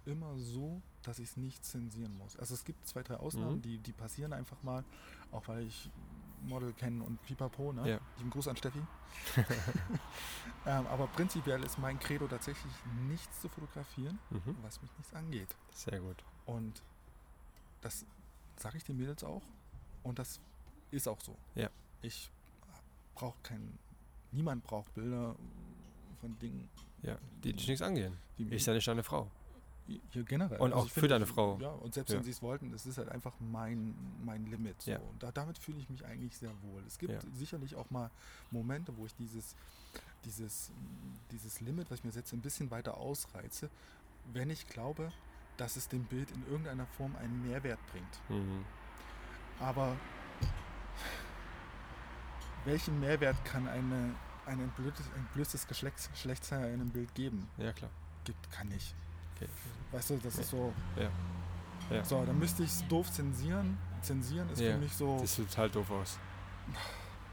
immer 0.08 0.38
so, 0.38 0.80
dass 1.02 1.18
ich 1.18 1.28
es 1.30 1.36
nicht 1.36 1.64
zensieren 1.64 2.16
muss. 2.16 2.36
Also 2.36 2.54
es 2.54 2.64
gibt 2.64 2.86
zwei, 2.86 3.02
drei 3.02 3.16
Ausnahmen, 3.16 3.56
Mhm. 3.56 3.62
die, 3.62 3.78
die 3.78 3.92
passieren 3.92 4.32
einfach 4.32 4.62
mal, 4.62 4.84
auch 5.30 5.46
weil 5.48 5.66
ich 5.66 5.90
Model 6.42 6.72
kenne 6.72 7.02
und 7.04 7.20
pipapo, 7.22 7.72
ne? 7.72 7.88
Ja. 7.88 8.00
Lieben 8.18 8.30
Gruß 8.30 8.48
an 8.48 8.56
Steffi. 8.56 8.80
ähm, 10.66 10.86
aber 10.86 11.06
prinzipiell 11.08 11.62
ist 11.64 11.78
mein 11.78 11.98
Credo 11.98 12.26
tatsächlich 12.28 12.72
nichts 13.08 13.40
zu 13.40 13.48
fotografieren, 13.48 14.18
Mhm. 14.30 14.56
was 14.62 14.80
mich 14.82 14.90
nichts 14.98 15.12
angeht. 15.14 15.48
Sehr 15.72 16.00
gut. 16.00 16.22
Und 16.46 16.82
das 17.80 18.04
sage 18.56 18.76
ich 18.76 18.84
den 18.84 18.96
Mädels 18.96 19.24
auch. 19.24 19.42
Und 20.02 20.18
das 20.18 20.40
ist 20.90 21.06
auch 21.08 21.20
so. 21.20 21.36
Ja. 21.54 21.70
Ich 22.02 22.30
brauche 23.14 23.36
kein, 23.42 23.78
niemand 24.32 24.64
braucht 24.64 24.92
Bilder 24.94 25.34
von 26.20 26.38
Dingen, 26.38 26.68
Ja, 27.02 27.18
die 27.42 27.52
dich 27.52 27.66
nichts 27.68 27.82
angehen. 27.82 28.16
die 28.38 28.44
Ist 28.54 28.66
ja 28.66 28.74
nicht 28.74 28.86
deine 28.86 29.02
Frau. 29.02 29.30
Hier 30.10 30.24
generell. 30.24 30.58
Und 30.58 30.72
auch 30.72 30.86
ich 30.86 30.92
für 30.92 31.08
deine 31.08 31.26
Frau. 31.26 31.58
Ja, 31.60 31.70
und 31.70 31.94
selbst 31.94 32.10
Ja. 32.10 32.16
wenn 32.16 32.24
sie 32.24 32.30
es 32.30 32.42
wollten, 32.42 32.72
es 32.74 32.84
ist 32.86 32.98
halt 32.98 33.08
einfach 33.08 33.32
mein, 33.40 33.94
mein 34.24 34.46
Limit. 34.46 34.82
So. 34.82 34.90
Ja. 34.92 34.98
Und 34.98 35.22
da, 35.22 35.32
damit 35.32 35.58
fühle 35.58 35.78
ich 35.78 35.88
mich 35.88 36.04
eigentlich 36.04 36.36
sehr 36.36 36.50
wohl. 36.62 36.82
Es 36.86 36.98
gibt 36.98 37.12
Ja. 37.12 37.20
sicherlich 37.34 37.74
auch 37.76 37.90
mal 37.90 38.10
Momente, 38.50 38.96
wo 38.96 39.06
ich 39.06 39.14
dieses, 39.16 39.54
dieses, 40.24 40.70
dieses 41.30 41.60
Limit, 41.60 41.90
was 41.90 42.00
ich 42.00 42.04
mir 42.04 42.12
setze, 42.12 42.36
ein 42.36 42.40
bisschen 42.42 42.70
weiter 42.70 42.96
ausreize, 42.98 43.70
wenn 44.32 44.50
ich 44.50 44.66
glaube, 44.68 45.10
dass 45.56 45.76
es 45.76 45.88
dem 45.88 46.04
Bild 46.04 46.30
in 46.32 46.46
irgendeiner 46.48 46.86
Form 46.86 47.16
einen 47.16 47.42
Mehrwert 47.48 47.78
bringt. 47.92 48.20
Mhm. 48.30 48.64
Aber 49.60 49.96
welchen 52.64 53.00
Mehrwert 53.00 53.42
kann 53.44 53.66
eine, 53.68 54.14
ein 54.46 54.60
entblößtes, 54.60 55.06
entblößtes 55.16 55.66
Geschlechts, 55.66 56.10
Geschlechtsteil 56.10 56.68
in 56.74 56.80
einem 56.80 56.90
Bild 56.90 57.14
geben? 57.14 57.48
Ja, 57.56 57.72
klar. 57.72 57.90
Gibt, 58.24 58.50
kann 58.50 58.68
nicht. 58.68 58.94
Weißt 59.92 60.10
du, 60.10 60.16
das 60.18 60.38
ist 60.38 60.50
so. 60.50 60.72
Ja. 60.96 61.08
Ja. 61.90 62.04
So, 62.04 62.22
dann 62.24 62.38
müsste 62.38 62.62
ich 62.62 62.70
es 62.70 62.86
doof 62.88 63.10
zensieren. 63.10 63.78
Zensieren 64.02 64.48
ist 64.50 64.60
Ja, 64.60 64.72
für 64.72 64.78
mich 64.78 64.92
so. 64.94 65.18
Das 65.20 65.34
sieht 65.34 65.48
total 65.50 65.70
doof 65.70 65.90
aus. 65.90 66.18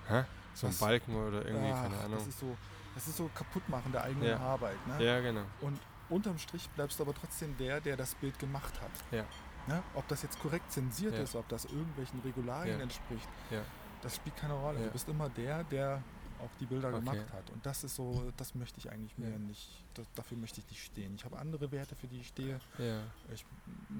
Hä? 0.07 0.23
So 0.53 0.67
ein 0.67 0.77
Balken 0.77 1.15
oder 1.15 1.45
irgendwie, 1.45 1.71
ach, 1.71 1.83
keine 1.83 1.97
Ahnung. 1.97 2.11
Das 2.19 2.27
ist 2.27 2.39
so, 2.39 2.55
das 2.93 3.07
ist 3.07 3.17
so 3.17 3.29
kaputtmachen 3.35 3.91
der 3.91 4.03
eigenen 4.03 4.29
Ja. 4.29 4.37
Arbeit. 4.39 4.77
Ne? 4.87 5.03
Ja, 5.03 5.19
genau. 5.19 5.41
Und 5.61 5.77
unterm 6.09 6.37
Strich 6.37 6.69
bleibst 6.69 6.97
du 6.99 7.03
aber 7.03 7.13
trotzdem 7.13 7.57
der, 7.57 7.81
der 7.81 7.97
das 7.97 8.15
Bild 8.15 8.39
gemacht 8.39 8.73
hat. 8.81 8.91
Ja. 9.11 9.25
Ne? 9.67 9.83
Ob 9.95 10.07
das 10.07 10.21
jetzt 10.21 10.39
korrekt 10.39 10.71
zensiert 10.71 11.15
ist, 11.17 11.35
ob 11.35 11.47
das 11.49 11.65
irgendwelchen 11.65 12.21
Regularien 12.21 12.79
entspricht, 12.79 13.27
Ja. 13.51 13.61
das 14.01 14.15
spielt 14.15 14.37
keine 14.37 14.53
Rolle. 14.53 14.79
Du 14.79 14.91
bist 14.91 15.09
immer 15.09 15.27
der, 15.29 15.63
der 15.65 16.01
auch 16.39 16.49
die 16.59 16.65
Bilder 16.65 16.89
Okay. 16.89 16.99
gemacht 16.99 17.33
hat. 17.33 17.49
Und 17.49 17.65
das 17.65 17.83
ist 17.83 17.95
so, 17.95 18.31
das 18.37 18.55
möchte 18.55 18.79
ich 18.79 18.91
eigentlich 18.91 19.13
Ja. 19.17 19.29
mir 19.29 19.39
nicht, 19.39 19.83
das, 19.93 20.05
dafür 20.15 20.37
möchte 20.37 20.59
ich 20.61 20.67
nicht 20.69 20.83
stehen. 20.83 21.15
Ich 21.15 21.25
habe 21.25 21.37
andere 21.37 21.71
Werte, 21.71 21.95
für 21.95 22.07
die 22.07 22.19
ich 22.19 22.27
stehe. 22.27 22.59
Ja. 22.77 23.01
Ich 23.33 23.45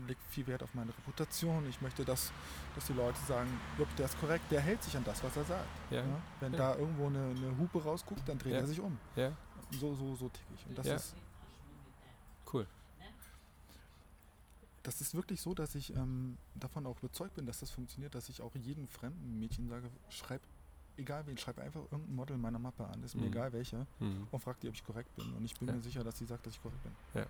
lege 0.08 0.20
viel 0.30 0.46
Wert 0.48 0.64
auf 0.64 0.74
meine 0.74 0.92
Reputation. 0.98 1.68
Ich 1.70 1.82
möchte, 1.82 2.04
dass, 2.06 2.32
dass 2.76 2.86
die 2.88 2.94
Leute 2.94 3.20
sagen, 3.28 3.50
der 3.98 4.06
ist 4.06 4.20
korrekt, 4.20 4.52
der 4.52 4.62
hält 4.62 4.84
sich 4.84 4.96
an 4.98 5.04
das, 5.04 5.24
was 5.24 5.36
er 5.38 5.46
sagt. 5.46 5.92
Ja. 5.92 6.04
Wenn 6.40 6.52
da 6.54 6.76
irgendwo 6.76 7.08
eine, 7.08 7.30
eine 7.36 7.58
Hupe 7.58 7.84
rausguckt, 7.84 8.28
dann 8.28 8.38
dreht 8.38 8.54
er 8.54 8.68
sich 8.68 8.80
um. 8.80 8.98
So, 9.72 9.96
so, 9.96 10.16
so 10.16 10.30
tick 10.30 10.46
ich. 10.54 10.66
Und 10.68 10.78
das 10.78 10.88
ist 10.88 11.16
Cool. 12.54 12.68
das 14.84 15.02
ist 15.02 15.16
wirklich 15.16 15.42
so, 15.42 15.56
dass 15.56 15.74
ich 15.74 15.96
ähm, 15.96 16.38
davon 16.54 16.86
auch 16.86 16.98
überzeugt 17.00 17.34
bin, 17.36 17.48
dass 17.48 17.60
das 17.60 17.72
funktioniert, 17.72 18.14
dass 18.14 18.30
ich 18.30 18.42
auch 18.42 18.54
jedem 18.56 18.88
fremden 18.88 19.40
Mädchen 19.40 19.68
sage, 19.68 19.90
schreib, 20.10 20.42
egal 20.98 21.26
wen, 21.28 21.38
schreib 21.38 21.60
einfach 21.60 21.82
irgendein 21.92 22.16
Model 22.16 22.38
meiner 22.38 22.60
Mappe 22.60 22.86
an, 22.86 23.04
ist 23.04 23.16
mir 23.16 23.22
Mhm. 23.24 23.28
egal 23.28 23.54
welche, 23.54 23.86
Mhm. 24.00 24.28
und 24.32 24.40
frag 24.40 24.60
die, 24.60 24.68
ob 24.70 24.74
ich 24.76 24.84
korrekt 24.84 25.14
bin. 25.16 25.32
Und 25.34 25.46
ich 25.46 25.54
bin 25.56 25.68
Ja. 25.68 25.74
mir 25.76 25.82
sicher, 25.82 26.04
dass 26.04 26.18
sie 26.18 26.26
sagt, 26.26 26.46
dass 26.46 26.54
ich 26.54 26.62
korrekt 26.62 26.82
bin. 26.84 27.24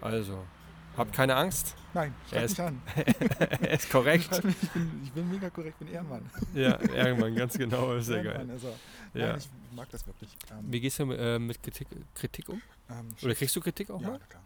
Also, 0.00 0.44
habt 0.96 1.12
keine 1.14 1.34
Angst. 1.36 1.74
Nein, 1.94 2.14
schreib 2.28 2.38
Er 2.38 2.44
ist 2.44 2.58
mich 2.58 2.66
an. 2.66 2.82
er 3.60 3.70
ist 3.70 3.90
korrekt. 3.90 4.30
Mich, 4.44 4.56
ich, 4.62 4.70
bin, 4.70 5.00
ich 5.04 5.12
bin 5.12 5.30
mega 5.30 5.50
korrekt, 5.50 5.78
bin 5.78 5.88
Ehrenmann. 5.88 6.28
ja, 6.54 6.78
irgendwann, 6.80 7.34
ganz 7.34 7.56
genau. 7.56 7.98
Sehr 8.00 8.22
Ehrenmann 8.24 8.48
geil. 8.48 8.56
ist 8.56 8.64
er. 8.64 9.20
Ja. 9.20 9.26
Nein, 9.32 9.38
ich 9.38 9.76
mag 9.76 9.88
das 9.90 10.06
wirklich. 10.06 10.30
Ähm, 10.50 10.64
Wie 10.72 10.80
gehst 10.80 10.98
du 10.98 11.10
äh, 11.12 11.38
mit 11.38 11.62
Kritik, 11.62 11.88
Kritik 12.14 12.48
um? 12.48 12.60
ähm, 12.90 13.08
Oder 13.22 13.34
kriegst 13.34 13.56
du 13.56 13.60
Kritik 13.60 13.90
auch 13.90 14.00
ja, 14.00 14.10
mal? 14.10 14.18
klar. 14.28 14.42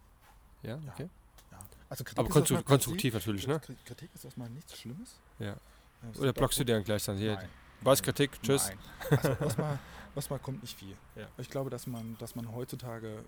Ja, 0.63 0.71
Ja. 0.71 0.93
okay. 0.93 1.09
Ja. 1.51 1.59
Also 1.89 2.05
Kritik 2.05 2.19
Aber 2.19 2.29
ist 2.29 2.33
konstru 2.35 2.55
erstmal 2.55 2.63
per 2.63 2.63
se- 2.63 2.65
konstruktiv 2.65 3.15
natürlich, 3.15 3.47
ne? 3.49 3.55
Kri- 3.59 3.77
Kritik 3.85 4.11
ist 4.15 4.25
erstmal 4.25 4.49
nichts 4.51 4.79
Schlimmes. 4.79 5.19
Ja. 5.39 5.47
Ja, 5.47 6.21
Oder 6.21 6.33
blockst 6.33 6.59
du 6.59 6.65
dir 6.65 6.75
dann 6.77 6.85
gleich 6.85 7.05
dann 7.05 7.17
hier? 7.19 7.35
Nein. 7.35 7.49
Was 7.83 8.03
Kritik? 8.03 8.31
Tschüss. 8.43 8.69
Nein. 8.69 8.79
Also 9.11 9.29
erstmal, 9.45 9.79
erstmal 10.15 10.39
kommt 10.41 10.63
nicht 10.63 10.79
viel. 10.79 10.97
Ja. 11.17 11.27
Ich 11.39 11.49
glaube, 11.51 11.71
dass 11.71 11.87
man, 11.87 12.17
dass 12.19 12.35
man 12.35 12.53
heutzutage 12.53 13.25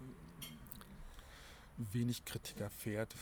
wenig 1.78 2.24
Kritik 2.24 2.60
erfährt, 2.60 3.14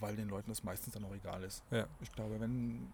weil 0.00 0.16
den 0.16 0.28
Leuten 0.28 0.50
das 0.50 0.62
meistens 0.62 0.94
dann 0.94 1.04
auch 1.04 1.14
egal 1.14 1.42
ist. 1.44 1.62
Ja. 1.70 1.86
Ich 2.00 2.12
glaube, 2.12 2.40
wenn. 2.40 2.92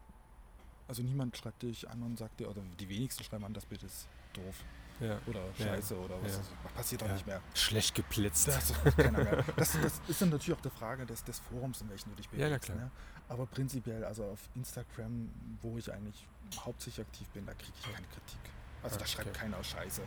Also 0.88 1.02
niemand 1.02 1.36
schreibt 1.36 1.62
dich 1.62 1.88
an 1.90 2.00
und 2.02 2.16
sagt 2.16 2.38
dir, 2.38 2.48
oder 2.48 2.62
die 2.78 2.88
wenigsten 2.88 3.24
schreiben 3.24 3.44
an, 3.44 3.52
das 3.52 3.66
Bild 3.66 3.82
ist 3.82 4.06
doof 4.34 4.54
Ja. 5.00 5.18
oder 5.26 5.40
Ja. 5.58 5.66
scheiße 5.66 5.98
oder 5.98 6.22
was. 6.22 6.32
Ja. 6.34 6.38
weiß 6.38 6.46
ich. 6.68 6.74
Passiert 6.74 7.02
doch 7.02 7.06
Ja. 7.08 7.12
nicht 7.14 7.26
mehr. 7.26 7.40
Schlecht 7.54 7.94
geblitzt. 7.94 8.46
Das. 8.46 8.72
Das, 9.56 9.72
das 9.82 10.00
ist 10.06 10.22
dann 10.22 10.28
natürlich 10.28 10.56
auch 10.56 10.62
die 10.62 10.70
Frage 10.70 11.04
des, 11.04 11.24
des 11.24 11.40
Forums, 11.40 11.80
in 11.80 11.88
welchem 11.90 12.10
du 12.10 12.16
dich 12.16 12.26
Ja, 12.32 12.46
bewegst. 12.46 12.66
klar. 12.66 12.78
Ne? 12.78 12.90
Aber 13.28 13.46
prinzipiell, 13.46 14.04
also 14.04 14.24
auf 14.26 14.48
Instagram, 14.54 15.28
wo 15.60 15.76
ich 15.76 15.92
eigentlich 15.92 16.24
hauptsächlich 16.64 17.07
aktiv 17.07 17.28
bin, 17.30 17.47
da 17.47 17.55
kriege 17.55 17.72
ich 17.78 17.82
keine 17.92 18.07
Kritik. 18.07 18.38
Also 18.82 18.97
Ah, 18.97 18.99
da 19.01 19.07
schreibt 19.07 19.28
okay. 19.30 19.38
keiner 19.40 19.62
Scheiße. 19.64 20.03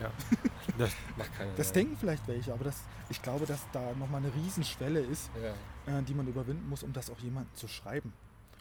Ja. 0.00 0.10
Das. 0.78 0.92
Das 1.56 1.72
denken 1.72 1.96
vielleicht 1.96 2.26
welche, 2.28 2.52
aber 2.52 2.64
das, 2.64 2.82
ich 3.08 3.20
glaube, 3.22 3.46
dass 3.46 3.66
da 3.72 3.92
nochmal 3.94 4.22
eine 4.22 4.32
Riesenschwelle 4.34 5.00
ist, 5.00 5.30
Ja. 5.86 5.98
äh, 5.98 6.02
die 6.02 6.14
man 6.14 6.26
überwinden 6.28 6.68
muss, 6.68 6.82
um 6.82 6.92
das 6.92 7.08
auch 7.10 7.18
jemandem 7.20 7.52
zu 7.54 7.66
schreiben. 7.68 8.12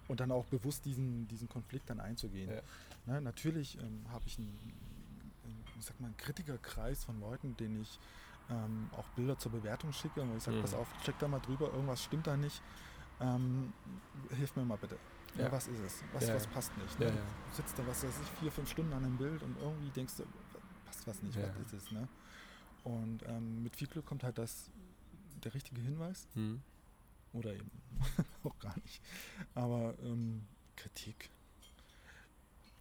Und 0.08 0.22
dann 0.22 0.32
auch 0.32 0.46
bewusst 0.46 0.86
diesen, 0.86 1.28
diesen 1.28 1.50
Konflikt 1.50 1.90
dann 1.90 2.00
einzugehen. 2.00 2.50
Ja. 2.50 2.62
Ne, 3.14 3.22
natürlich 3.22 3.78
ähm, 3.80 4.06
habe 4.10 4.24
ich 4.26 4.38
einen, 4.40 4.48
einen, 5.44 5.64
ich 5.78 5.86
sag 5.86 6.00
mal, 6.00 6.08
einen 6.08 6.18
Kritikerkreis 6.18 7.04
von 7.04 7.20
Leuten, 7.20 7.56
denen 7.58 7.82
ich 7.82 8.00
ähm, 8.50 8.90
auch 8.96 9.08
Bilder 9.10 9.38
zur 9.38 9.52
Bewertung 9.52 9.92
schicke. 9.92 10.22
Und 10.22 10.38
ich 10.38 10.44
sage, 10.44 10.58
Mhm. 10.58 10.62
pass 10.62 10.74
auf, 10.74 10.88
check 11.04 11.20
da 11.20 11.28
mal 11.28 11.40
drüber, 11.42 11.72
irgendwas 11.74 12.02
stimmt 12.04 12.26
da 12.26 12.38
nicht. 12.38 12.62
Ähm, 13.20 13.74
hilf 14.36 14.56
mir 14.56 14.64
mal 14.64 14.78
bitte. 14.78 14.98
Ja. 15.36 15.46
Ja. 15.46 15.52
was 15.52 15.68
ist 15.68 15.80
es? 15.80 16.04
Was, 16.14 16.28
Ja, 16.28 16.36
was 16.36 16.46
ja. 16.46 16.50
passt 16.52 16.78
nicht? 16.78 17.00
Ja, 17.00 17.10
ne? 17.12 17.16
ja. 17.16 17.22
Du 17.50 17.56
sitzt 17.56 17.78
da, 17.78 17.86
was 17.88 18.04
weiß 18.04 18.14
ich, 18.24 18.30
vier, 18.40 18.52
fünf 18.52 18.70
Stunden 18.70 18.94
an 18.94 19.04
einem 19.06 19.18
Bild 19.18 19.44
und 19.44 19.58
irgendwie 19.60 19.90
denkst 19.92 20.16
du, 20.18 20.24
passt 20.86 21.06
was 21.08 21.22
nicht, 21.22 21.36
Ja. 21.36 21.44
was 21.50 21.74
ist 21.74 21.84
es? 21.86 21.92
Ne? 21.92 22.08
Und 22.84 23.24
ähm, 23.28 23.64
mit 23.64 23.76
viel 23.76 23.88
Glück 23.88 24.06
kommt 24.06 24.24
halt 24.24 24.38
das, 24.38 24.72
der 25.44 25.54
richtige 25.54 25.82
Hinweis 25.82 26.28
Hm. 26.34 26.62
oder 27.34 27.54
eben 27.54 27.70
auch 28.44 28.58
gar 28.60 28.76
nicht. 28.80 29.02
Aber 29.54 29.94
ähm, 30.02 30.48
Kritik. 30.76 31.30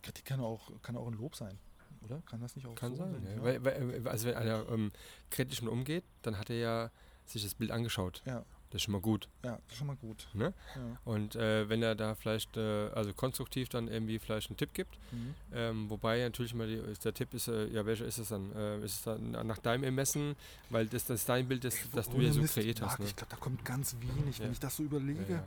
Kritik 0.02 0.24
kann 0.24 0.40
auch, 0.40 0.70
kann 0.82 0.96
auch 0.96 1.08
ein 1.08 1.14
Lob 1.14 1.34
sein, 1.34 1.58
oder? 2.02 2.22
Kann 2.26 2.40
das 2.40 2.54
nicht 2.54 2.66
auch 2.66 2.74
Kann 2.76 2.92
so 2.94 2.98
sein. 3.04 3.12
sein? 3.24 3.36
Ja. 3.38 3.42
Weil, 3.42 3.64
weil, 3.64 4.08
also 4.08 4.28
wenn 4.28 4.36
einer 4.36 4.68
ähm, 4.68 4.92
kritisch 5.30 5.62
mit 5.62 5.72
umgeht, 5.72 6.04
dann 6.22 6.38
hat 6.38 6.48
er 6.50 6.56
ja 6.56 6.90
sich 7.26 7.42
das 7.42 7.54
Bild 7.56 7.72
angeschaut. 7.72 8.22
Ja. 8.24 8.44
Das 8.76 8.82
ist 8.82 8.84
schon 8.84 8.92
mal 8.92 9.00
gut. 9.00 9.26
ja, 9.42 9.52
das 9.52 9.60
ist 9.72 9.76
schon 9.78 9.86
mal 9.86 9.96
gut. 9.96 10.28
Ne? 10.34 10.52
Ja. 10.74 10.98
Und 11.06 11.34
äh, 11.34 11.66
wenn 11.70 11.82
er 11.82 11.94
da 11.94 12.14
vielleicht, 12.14 12.58
äh, 12.58 12.88
also 12.90 13.14
konstruktiv 13.14 13.70
dann 13.70 13.88
irgendwie 13.88 14.18
vielleicht 14.18 14.50
einen 14.50 14.58
Tipp 14.58 14.74
gibt, 14.74 14.98
Mhm. 15.12 15.34
ähm, 15.54 15.88
wobei 15.90 16.18
natürlich 16.20 16.52
mal 16.52 16.66
die, 16.66 16.82
der 17.02 17.14
Tipp 17.14 17.32
ist, 17.32 17.48
äh, 17.48 17.68
ja, 17.68 17.86
welcher 17.86 18.04
ist 18.04 18.18
es 18.18 18.28
dann? 18.28 18.52
Äh, 18.54 18.80
ist 18.84 18.96
es 18.96 19.02
dann 19.04 19.30
nach 19.30 19.56
deinem 19.58 19.84
Ermessen, 19.84 20.36
weil 20.68 20.86
das, 20.88 21.06
das 21.06 21.20
ist 21.20 21.28
dein 21.30 21.48
Bild, 21.48 21.64
das, 21.64 21.74
das 21.94 22.10
du 22.10 22.20
ja 22.20 22.30
so 22.32 22.42
Mist, 22.42 22.52
kreiert 22.54 22.82
hast. 22.82 22.88
Marc, 22.90 23.00
Ne? 23.00 23.06
Ich 23.06 23.16
glaube, 23.16 23.30
da 23.30 23.36
kommt 23.36 23.64
ganz 23.64 23.96
wenig, 24.00 24.38
wenn 24.40 24.46
Ja. 24.48 24.52
ich 24.52 24.60
das 24.60 24.76
so 24.76 24.82
überlege. 24.82 25.24
Ja, 25.26 25.46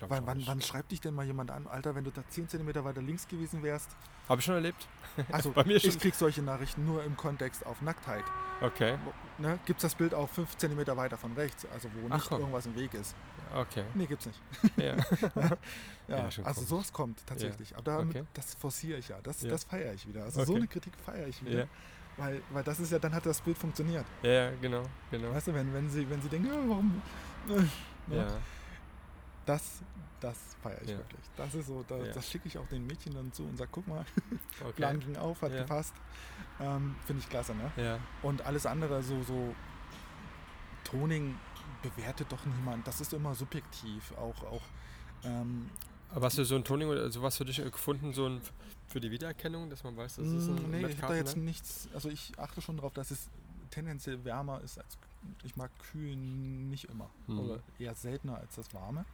ja. 0.00 0.06
Glaub 0.06 0.20
ich 0.20 0.26
Wann, 0.26 0.46
wann, 0.46 0.60
schreibt 0.62 0.92
dich 0.92 1.00
denn 1.00 1.14
mal 1.14 1.24
jemand 1.24 1.50
an, 1.50 1.66
Alter, 1.66 1.94
wenn 1.94 2.04
du 2.04 2.10
da 2.10 2.22
10 2.28 2.48
cm 2.48 2.66
weiter 2.84 3.02
links 3.02 3.26
gewesen 3.28 3.62
wärst? 3.62 3.90
Hab 4.28 4.38
ich 4.38 4.44
schon 4.44 4.54
erlebt? 4.54 4.88
Also, 5.32 5.50
Bei 5.54 5.64
mir 5.64 5.78
schon. 5.80 5.90
ich 5.90 5.98
krieg 5.98 6.14
solche 6.14 6.42
Nachrichten 6.42 6.84
nur 6.84 7.02
im 7.04 7.16
Kontext 7.16 7.64
auf 7.66 7.80
Nacktheit. 7.82 8.24
Okay, 8.60 8.98
Ne? 9.38 9.58
Gibt 9.66 9.78
es 9.80 9.82
das 9.82 9.94
Bild 9.94 10.14
auch 10.14 10.28
5 10.30 10.56
cm 10.56 10.86
weiter 10.96 11.16
von 11.18 11.32
rechts, 11.34 11.66
also 11.72 11.88
wo 11.94 12.06
Ach 12.10 12.14
nicht 12.16 12.28
komm. 12.28 12.40
irgendwas 12.40 12.66
im 12.66 12.74
Weg 12.76 12.94
ist? 12.94 13.14
okay. 13.54 13.84
Nee, 13.94 14.06
gibt's 14.06 14.26
nicht. 14.26 14.40
Ja. 14.76 14.96
Ja, 16.08 16.28
Ja, 16.28 16.28
also 16.44 16.62
sowas 16.62 16.92
kommt 16.92 17.26
tatsächlich. 17.26 17.74
Aber 17.74 17.82
damit, 17.82 18.16
Okay. 18.16 18.26
das 18.34 18.54
forciere 18.54 18.98
ich 18.98 19.08
ja. 19.08 19.18
Das, 19.22 19.42
Ja. 19.42 19.50
das 19.50 19.64
feiere 19.64 19.92
ich 19.92 20.06
wieder. 20.08 20.22
Also 20.24 20.44
so 20.44 20.52
Okay. 20.52 20.60
eine 20.60 20.68
Kritik 20.68 20.92
feiere 21.04 21.26
ich 21.28 21.44
wieder. 21.44 21.58
Ja. 21.60 21.66
Weil, 22.16 22.40
weil 22.50 22.62
das 22.64 22.80
ist 22.80 22.90
ja, 22.92 22.98
dann 22.98 23.12
hat 23.12 23.26
das 23.26 23.40
Bild 23.42 23.58
funktioniert. 23.58 24.06
ja, 24.22 24.30
ja, 24.30 24.50
genau, 24.62 24.82
genau. 25.10 25.32
Weißt 25.32 25.48
du, 25.48 25.54
wenn, 25.54 25.72
wenn 25.74 25.90
sie, 25.90 26.08
wenn 26.08 26.22
sie 26.22 26.28
denken, 26.28 26.46
ja, 26.46 26.54
warum. 26.66 27.02
Äh? 27.50 28.14
Ja, 28.16 28.26
Das, 29.46 29.82
das 30.20 30.36
feiere 30.62 30.82
ich 30.82 30.90
Ja. 30.90 30.98
wirklich. 30.98 31.20
Das 31.36 31.54
ist 31.54 31.66
so, 31.68 31.82
da, 31.84 31.96
Ja. 32.04 32.12
das 32.12 32.28
schicke 32.30 32.48
ich 32.48 32.58
auch 32.58 32.66
den 32.68 32.86
Mädchen 32.86 33.14
dann 33.14 33.32
zu 33.32 33.44
und 33.44 33.56
sage, 33.56 33.70
guck 33.72 33.86
mal, 33.86 34.04
okay. 34.60 34.72
Plan 34.74 35.00
ging 35.00 35.16
auf, 35.16 35.40
hat 35.42 35.52
Ja. 35.52 35.58
gepasst. 35.62 35.94
Ähm, 36.60 36.94
Finde 37.06 37.22
ich 37.22 37.28
klasse, 37.28 37.54
ne? 37.54 37.70
Ja, 37.76 37.98
Und 38.22 38.44
alles 38.44 38.66
andere, 38.66 39.02
so, 39.02 39.22
so 39.22 39.54
Toning 40.84 41.36
bewertet 41.82 42.30
doch 42.30 42.44
niemand. 42.44 42.86
Das 42.86 43.00
ist 43.00 43.12
immer 43.12 43.34
subjektiv. 43.34 44.12
Auch, 44.12 44.42
auch 44.44 44.62
ähm, 45.24 45.68
Aber 46.10 46.26
hast 46.26 46.38
du 46.38 46.44
so 46.44 46.54
ein 46.56 46.64
Toning 46.64 46.88
oder 46.88 47.10
sowas 47.10 47.36
für 47.36 47.44
dich 47.44 47.58
äh, 47.58 47.70
gefunden, 47.70 48.12
so 48.12 48.26
ein 48.28 48.40
für 48.88 49.00
die 49.00 49.10
Wiedererkennung, 49.10 49.68
dass 49.68 49.82
man 49.82 49.96
weiß, 49.96 50.16
das 50.16 50.26
ist 50.28 50.48
ein 50.48 50.68
Mm, 50.68 50.70
nee, 50.70 50.82
Matt 50.82 50.90
ich 50.92 51.02
habe 51.02 51.12
da 51.12 51.18
jetzt 51.18 51.36
nichts, 51.36 51.88
also 51.92 52.08
ich 52.08 52.32
achte 52.38 52.60
schon 52.62 52.76
darauf, 52.76 52.92
dass 52.94 53.10
es 53.10 53.28
tendenziell 53.80 54.24
wärmer 54.24 54.60
ist 54.62 54.78
als 54.78 54.96
ich 55.44 55.54
mag 55.56 55.70
kühl 55.90 56.14
nicht 56.16 56.84
immer 56.84 57.10
Mhm. 57.26 57.38
oder 57.40 57.60
eher 57.78 57.94
seltener 57.94 58.38
als 58.38 58.54
das 58.54 58.72
warme. 58.72 59.04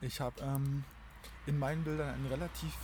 Ich 0.00 0.20
habe 0.20 0.38
ähm, 0.42 0.84
in 1.46 1.58
meinen 1.58 1.82
Bildern 1.82 2.10
einen 2.14 2.26
relativ 2.26 2.74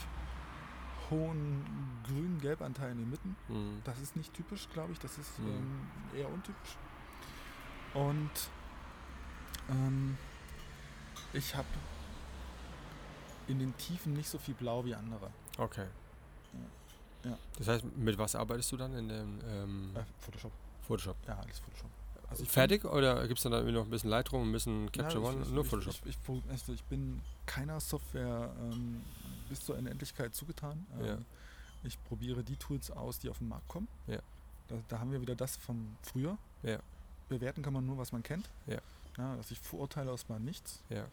hohen 1.11 1.65
grün-gelb-Anteil 2.09 2.93
in 2.93 2.99
den 2.99 3.11
Mitten. 3.11 3.37
Mhm. 3.49 3.83
Das 3.85 4.01
ist 4.01 4.17
nicht 4.17 4.33
typisch, 4.35 4.69
glaube 4.73 4.93
ich. 4.95 4.99
Das 4.99 5.19
ist 5.19 5.39
Mhm. 5.39 5.49
ähm, 5.49 5.81
eher 6.19 6.29
untypisch. 6.33 6.77
Und 7.95 8.31
ähm, 9.69 10.17
ich 11.35 11.55
habe 11.55 11.69
in 13.49 13.59
den 13.59 13.77
Tiefen 13.77 14.15
nicht 14.15 14.29
so 14.31 14.39
viel 14.39 14.55
Blau 14.55 14.85
wie 14.87 14.95
andere. 14.95 15.31
Okay. 15.59 15.87
Ja. 17.25 17.39
Das 17.59 17.69
heißt, 17.69 17.85
mit 17.97 18.17
was 18.19 18.35
arbeitest 18.35 18.73
du 18.73 18.77
dann 18.79 18.95
in 18.97 19.09
dem 19.09 19.39
ähm, 19.47 19.91
Äh, 19.95 20.03
Photoshop. 20.21 20.53
Photoshop? 20.87 21.17
Ja, 21.27 21.39
alles 21.39 21.59
Photoshop. 21.59 21.91
Also 22.31 22.45
Fertig 22.47 22.85
oder 22.87 23.27
gibt 23.29 23.39
es 23.39 23.43
dann 23.43 23.53
irgendwie 23.53 23.75
noch 23.75 23.85
ein 23.85 23.91
bisschen 23.91 24.09
Lightroom, 24.09 24.49
ein 24.49 24.53
bisschen 24.53 24.91
Capture 24.91 25.23
Ja, 25.23 25.29
One? 25.31 25.47
Nur 25.51 25.65
Photoshop. 25.67 25.95
Ich, 26.07 26.17
ich, 26.17 26.17
ich, 26.29 26.51
also 26.51 26.73
ich 26.73 26.83
bin 26.85 27.21
keiner 27.45 27.79
Software 27.79 28.51
ähm, 28.63 29.03
bis 29.51 29.61
zur 29.61 29.77
Unendlichkeit 29.77 30.35
zugetan. 30.35 30.87
Ähm, 30.99 31.05
Ja. 31.07 31.19
Ich 31.85 32.03
probiere 32.05 32.43
die 32.45 32.57
Tools 32.57 32.91
aus, 32.93 33.19
die 33.19 33.29
auf 33.29 33.39
den 33.39 33.49
Markt 33.49 33.67
kommen. 33.69 33.89
Ja. 34.07 34.21
Da, 34.69 34.77
da 34.89 34.99
haben 35.01 35.11
wir 35.13 35.21
wieder 35.21 35.35
das 35.35 35.57
vom 35.57 35.97
früher. 36.03 36.39
Ja. 36.63 36.79
Bewerten 37.29 37.63
kann 37.63 37.73
man 37.73 37.85
nur, 37.85 37.99
was 37.99 38.13
man 38.13 38.23
kennt. 38.23 38.49
Ja. 38.67 38.79
Ja, 39.19 39.37
dass 39.37 39.51
ich 39.51 39.59
verurteile 39.59 40.11
aus 40.11 40.29
mal 40.29 40.39
nichts. 40.41 40.81
ja, 40.89 41.05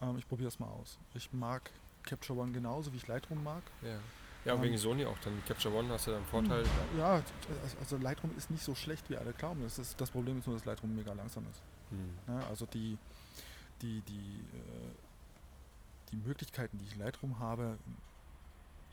Ähm, 0.00 0.16
ich 0.16 0.26
probiere 0.28 0.48
es 0.48 0.58
mal 0.58 0.68
aus. 0.68 0.98
Ich 1.14 1.32
mag 1.32 1.70
Capture 2.04 2.38
One 2.38 2.52
genauso, 2.52 2.92
wie 2.92 2.96
ich 2.96 3.06
Lightroom 3.06 3.42
mag. 3.44 3.62
ja. 3.82 3.98
Ja, 4.44 4.54
Ähm, 4.54 4.62
wegen 4.62 4.76
Sony 4.78 5.04
auch. 5.06 5.16
Dann 5.18 5.42
Capture 5.46 5.74
One 5.74 5.88
hast 5.90 6.06
du 6.06 6.10
dann 6.10 6.20
einen 6.20 6.28
Vorteil. 6.28 6.64
Ja, 6.98 7.12
also- 7.14 7.78
also 7.80 7.96
Lightroom 7.96 8.36
ist 8.36 8.50
nicht 8.50 8.62
so 8.62 8.74
schlecht, 8.74 9.08
wie 9.08 9.16
alle 9.16 9.32
glauben. 9.32 9.62
Das, 9.62 9.78
ist, 9.78 9.98
das 10.00 10.10
Problem 10.10 10.38
ist 10.38 10.46
nur, 10.46 10.56
dass 10.56 10.64
Lightroom 10.66 10.94
mega 10.94 11.12
langsam 11.14 11.44
ist. 11.50 11.62
Mhm. 11.90 12.34
Ne? 12.34 12.46
Also 12.46 12.66
die, 12.66 12.98
die, 13.82 14.00
die, 14.02 14.40
äh, 14.56 14.92
die 16.12 16.16
Möglichkeiten, 16.16 16.78
die 16.78 16.84
ich 16.84 16.92
in 16.94 17.00
Lightroom 17.00 17.38
habe, 17.38 17.78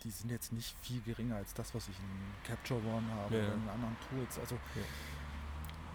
die 0.03 0.09
sind 0.09 0.29
jetzt 0.31 0.51
nicht 0.53 0.75
viel 0.81 1.01
geringer 1.01 1.35
als 1.35 1.53
das, 1.53 1.75
was 1.75 1.87
ich 1.89 1.95
in 1.99 2.47
Capture 2.47 2.79
One 2.79 3.07
habe 3.13 3.35
Ja, 3.35 3.41
oder 3.43 3.49
ja. 3.49 3.53
in 3.53 3.69
anderen 3.69 3.97
Tools. 4.09 4.39
Also 4.39 4.55
Ja. 4.55 4.81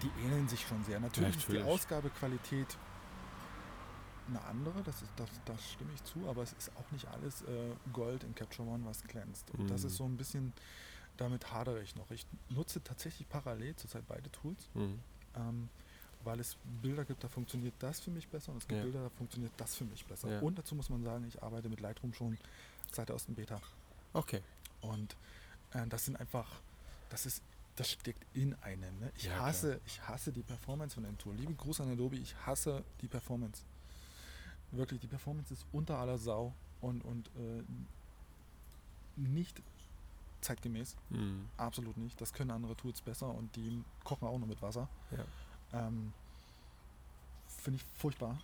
die 0.02 0.10
ähneln 0.24 0.46
sich 0.48 0.60
schon 0.66 0.84
sehr. 0.84 1.00
Natürlich 1.00 1.36
ist 1.36 1.48
die 1.48 1.52
natürlich. 1.54 1.72
Ausgabequalität 1.72 2.76
eine 4.28 4.42
andere, 4.44 4.82
das, 4.82 5.02
ist, 5.02 5.10
das, 5.16 5.28
das 5.44 5.72
stimme 5.72 5.92
ich 5.92 6.02
zu, 6.04 6.28
aber 6.28 6.42
es 6.42 6.52
ist 6.54 6.74
auch 6.76 6.90
nicht 6.90 7.06
alles 7.08 7.42
äh, 7.42 7.74
Gold 7.92 8.24
in 8.24 8.34
Capture 8.34 8.68
One, 8.68 8.84
was 8.84 9.02
glänzt. 9.02 9.50
Und 9.52 9.68
das 9.70 9.82
Mhm. 9.82 9.86
ist 9.88 9.96
so 9.96 10.04
ein 10.04 10.16
bisschen, 10.16 10.52
damit 11.16 11.52
hadere 11.52 11.82
ich 11.82 11.94
noch. 11.96 12.10
Ich 12.10 12.26
nutze 12.48 12.82
tatsächlich 12.82 13.28
parallel 13.28 13.76
zurzeit 13.76 14.04
beide 14.06 14.30
Tools 14.30 14.68
Mhm. 14.74 15.00
ähm, 15.36 15.68
weil 16.24 16.40
es 16.40 16.56
Bilder 16.82 17.04
gibt, 17.04 17.22
da 17.22 17.28
funktioniert 17.28 17.74
das 17.78 18.00
für 18.00 18.10
mich 18.10 18.26
besser 18.26 18.50
und 18.50 18.58
es 18.58 18.66
gibt 18.66 18.78
Ja. 18.78 18.82
Bilder, 18.84 19.02
da 19.04 19.10
funktioniert 19.10 19.52
das 19.58 19.76
für 19.76 19.84
mich 19.84 20.04
besser. 20.06 20.28
Ja. 20.28 20.40
Und 20.40 20.58
dazu 20.58 20.74
muss 20.74 20.88
man 20.90 21.04
sagen, 21.04 21.24
ich 21.28 21.40
arbeite 21.40 21.68
mit 21.68 21.78
Lightroom 21.80 22.12
schon 22.12 22.36
seit 22.90 23.08
der 23.08 23.14
ersten 23.14 23.34
Beta. 23.36 23.60
Okay. 24.12 24.40
Und 24.80 25.14
äh, 25.72 25.86
das 25.86 26.04
sind 26.06 26.16
einfach, 26.18 26.48
das 27.10 27.26
ist, 27.26 27.42
das 27.76 27.92
steckt 27.92 28.26
in 28.34 28.54
einem. 28.62 28.98
Ne? 28.98 29.12
Ich 29.16 29.24
Ja, 29.24 29.38
hasse, 29.38 29.80
ich 29.86 30.00
hasse 30.08 30.32
die 30.32 30.42
Performance 30.42 30.94
von 30.94 31.04
dem 31.04 31.16
Tool. 31.16 31.36
Liebe 31.36 31.54
Gruß 31.54 31.80
an 31.82 31.92
Adobe, 31.92 32.16
ich 32.16 32.34
hasse 32.44 32.82
die 33.02 33.08
Performance. 33.08 33.62
Wirklich, 34.72 35.00
die 35.00 35.06
Performance 35.06 35.52
ist 35.52 35.66
unter 35.72 35.98
aller 35.98 36.18
Sau 36.18 36.52
und, 36.80 37.04
und 37.04 37.28
äh, 37.36 37.62
nicht 39.16 39.62
zeitgemäß. 40.40 40.96
Mhm. 41.10 41.48
Absolut 41.56 41.96
nicht. 41.96 42.20
Das 42.20 42.32
können 42.32 42.50
andere 42.50 42.76
Tools 42.76 43.00
besser 43.00 43.32
und 43.32 43.54
die 43.56 43.82
kochen 44.04 44.28
auch 44.28 44.38
nur 44.38 44.48
mit 44.48 44.60
Wasser. 44.62 44.88
Ja. 45.10 45.86
Ähm, 45.86 46.12
Finde 47.48 47.80
ich 47.80 47.98
furchtbar. 47.98 48.38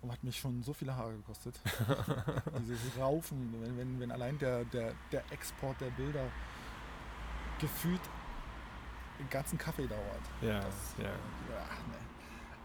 Und 0.00 0.12
hat 0.12 0.22
mich 0.22 0.38
schon 0.38 0.62
so 0.62 0.72
viele 0.72 0.94
Haare 0.94 1.12
gekostet. 1.16 1.58
Dieses 2.60 2.96
Raufen, 2.96 3.52
wenn, 3.60 3.76
wenn, 3.76 4.00
wenn 4.00 4.12
allein 4.12 4.38
der, 4.38 4.64
der, 4.66 4.94
der 5.10 5.24
Export 5.32 5.80
der 5.80 5.90
Bilder 5.90 6.24
gefühlt 7.58 8.00
den 9.18 9.28
ganzen 9.28 9.58
Kaffee 9.58 9.86
dauert. 9.86 10.22
Ja, 10.40 10.60
Das, 10.60 10.94
ja. 10.98 11.04
ja 11.04 11.10
nee. 11.88 11.96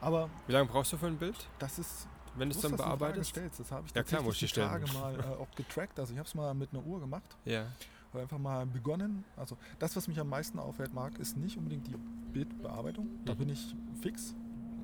Aber 0.02 0.30
Wie 0.48 0.52
lange 0.52 0.70
brauchst 0.70 0.94
du 0.94 0.98
für 0.98 1.08
ein 1.08 1.18
Bild, 1.18 1.48
das 1.60 1.80
ist. 1.80 2.08
Wenn 2.36 2.50
du 2.50 2.56
es 2.56 2.62
dann 2.62 2.72
Frage 2.78 2.84
bearbeitest? 2.84 3.30
stellst. 3.32 3.60
Das 3.60 3.72
habe 3.72 3.86
ich 3.88 3.94
Ja, 3.96 4.04
klar, 4.04 4.22
tatsächlich 4.22 4.26
muss 4.26 4.42
ich 4.42 4.54
die. 4.54 4.60
Tage 4.60 4.92
mal 4.94 5.20
äh, 5.20 5.42
auch 5.42 5.52
getrackt. 5.56 6.00
Also 6.00 6.14
ich 6.14 6.20
habe 6.20 6.28
es 6.28 6.36
mal 6.36 6.54
mit 6.54 6.74
einer 6.74 6.84
Uhr 6.86 7.00
gemacht. 7.00 7.38
Ja. 7.46 7.66
Habe 8.12 8.22
einfach 8.24 8.38
mal 8.40 8.66
begonnen. 8.66 9.24
Also 9.38 9.58
das, 9.80 9.96
was 9.96 10.08
mich 10.08 10.20
am 10.20 10.30
meisten 10.30 10.60
auffällt, 10.60 10.94
mag, 10.94 11.18
ist 11.20 11.36
nicht 11.38 11.58
unbedingt 11.58 11.88
die 11.88 11.96
Bildbearbeitung. 12.32 13.08
Da 13.26 13.34
Mhm. 13.34 13.38
bin 13.40 13.50
ich 13.50 13.76
fix 14.02 14.36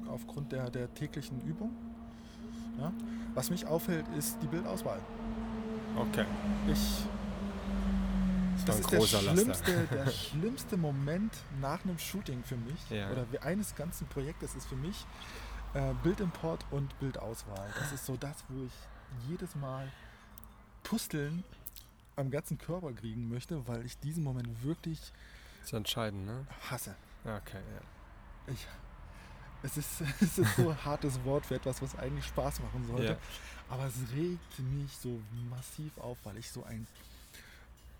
aufgrund 0.07 0.51
der, 0.51 0.69
der 0.71 0.93
täglichen 0.93 1.39
Übung. 1.41 1.71
Ja. 2.79 2.91
Was 3.35 3.49
mich 3.51 3.65
auffällt, 3.67 4.05
ist 4.17 4.37
die 4.41 4.47
Bildauswahl. 4.47 4.99
Okay. 5.95 6.25
Ich, 6.71 7.05
Das, 8.65 8.79
ist 8.79 8.91
der 8.91 9.01
schlimmste, 9.01 9.87
der 9.91 10.07
schlimmste 10.11 10.77
Moment 10.77 11.33
nach 11.61 11.83
einem 11.83 11.97
Shooting 11.97 12.43
für 12.43 12.57
mich 12.57 12.89
Ja. 12.89 13.09
oder 13.11 13.25
eines 13.43 13.75
ganzen 13.75 14.07
Projektes 14.07 14.55
ist 14.55 14.67
für 14.67 14.75
mich 14.75 15.05
äh, 15.73 15.93
Bildimport 16.03 16.65
und 16.71 16.97
Bildauswahl. 16.99 17.69
Das 17.77 17.91
ist 17.91 18.05
so 18.05 18.17
das, 18.17 18.43
wo 18.49 18.65
ich 18.65 19.29
jedes 19.29 19.55
Mal 19.55 19.91
Pusteln 20.83 21.43
am 22.15 22.31
ganzen 22.31 22.57
Körper 22.57 22.91
kriegen 22.93 23.29
möchte, 23.29 23.67
weil 23.67 23.85
ich 23.85 23.97
diesen 23.99 24.23
Moment 24.23 24.63
wirklich 24.63 24.99
Das 25.59 25.67
ist 25.67 25.73
entscheidend, 25.73 26.25
ne? 26.25 26.45
hasse. 26.69 26.95
Okay, 27.23 27.61
ja. 27.73 28.53
Ich, 28.53 28.67
es, 29.63 29.77
ist, 29.77 30.01
es 30.21 30.37
ist 30.37 30.55
so 30.55 30.69
ein 30.69 30.85
hartes 30.85 31.23
Wort 31.23 31.45
für 31.45 31.55
etwas, 31.55 31.81
was 31.81 31.97
eigentlich 31.97 32.25
Spaß 32.25 32.61
machen 32.61 32.85
sollte. 32.85 33.13
Ja. 33.13 33.17
Aber 33.69 33.85
es 33.85 33.95
regt 34.15 34.59
mich 34.59 34.97
so 34.97 35.21
massiv 35.49 35.97
auf, 35.99 36.17
weil 36.23 36.37
ich 36.37 36.49
so 36.49 36.63
ein. 36.63 36.87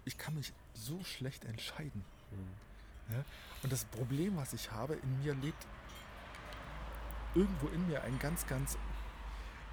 Ich 0.06 0.18
kann 0.18 0.34
mich 0.34 0.52
so 0.74 1.04
schlecht 1.04 1.46
entscheiden. 1.46 2.04
Mhm. 2.32 3.24
Und 3.64 3.72
das 3.72 3.86
Problem, 3.86 4.38
was 4.38 4.54
ich 4.54 4.72
habe, 4.72 4.96
in 4.96 5.24
mir 5.24 5.36
lebt 5.36 5.66
irgendwo 7.36 7.68
in 7.68 7.88
mir 7.88 8.02
ein 8.04 8.18
ganz, 8.20 8.46
ganz 8.48 8.78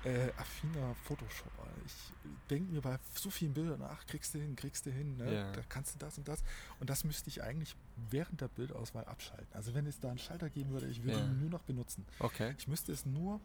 äh, 0.04 0.30
affiner 0.38 0.94
Photoshopper. 1.04 1.66
Ich 1.84 2.12
denke 2.48 2.72
mir 2.72 2.80
bei 2.80 2.98
so 3.14 3.28
vielen 3.30 3.54
Bildern, 3.54 3.82
ach, 3.82 4.06
kriegst 4.06 4.34
du 4.34 4.38
hin, 4.38 4.54
kriegst 4.54 4.86
du 4.86 4.90
hin, 4.90 5.16
ne? 5.16 5.34
Ja. 5.34 5.52
da 5.52 5.60
kannst 5.68 5.94
du 5.94 5.98
das 5.98 6.16
und 6.18 6.28
das. 6.28 6.44
Und 6.78 6.90
das 6.90 7.02
müsste 7.04 7.28
ich 7.28 7.42
eigentlich 7.42 7.74
während 8.10 8.40
der 8.40 8.48
Bildauswahl 8.48 9.04
abschalten. 9.06 9.48
Also 9.52 9.74
wenn 9.74 9.86
es 9.86 9.98
da 9.98 10.08
einen 10.10 10.18
Schalter 10.18 10.48
geben 10.48 10.70
würde, 10.70 10.86
ich 10.86 11.02
würde 11.02 11.18
Ja. 11.18 11.24
ihn 11.24 11.40
nur 11.40 11.50
noch 11.50 11.62
benutzen. 11.62 12.04
Okay. 12.20 12.54
Ich 12.58 12.68
müsste 12.68 12.92
es 12.92 13.04
nur 13.04 13.40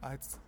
als 0.00 0.38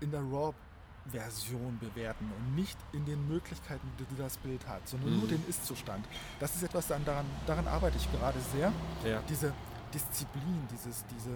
in 0.00 0.10
der 0.10 0.20
RAW-Version 0.20 1.78
bewerten 1.78 2.30
und 2.36 2.54
nicht 2.54 2.78
in 2.92 3.04
den 3.04 3.26
Möglichkeiten, 3.28 3.88
die 3.98 4.16
das 4.16 4.38
Bild 4.38 4.66
hat, 4.66 4.88
sondern 4.88 5.14
nur 5.16 5.24
Mhm. 5.24 5.28
den 5.30 5.48
Ist-Zustand. 5.48 6.06
Das 6.40 6.54
ist 6.54 6.62
etwas, 6.62 6.86
daran, 6.88 7.26
daran 7.46 7.66
arbeite 7.68 7.96
ich 7.96 8.10
gerade 8.12 8.38
sehr, 8.52 8.72
Ja. 9.04 9.22
diese 9.28 9.52
Disziplin, 9.94 10.66
dieses, 10.72 11.04
diese, 11.06 11.30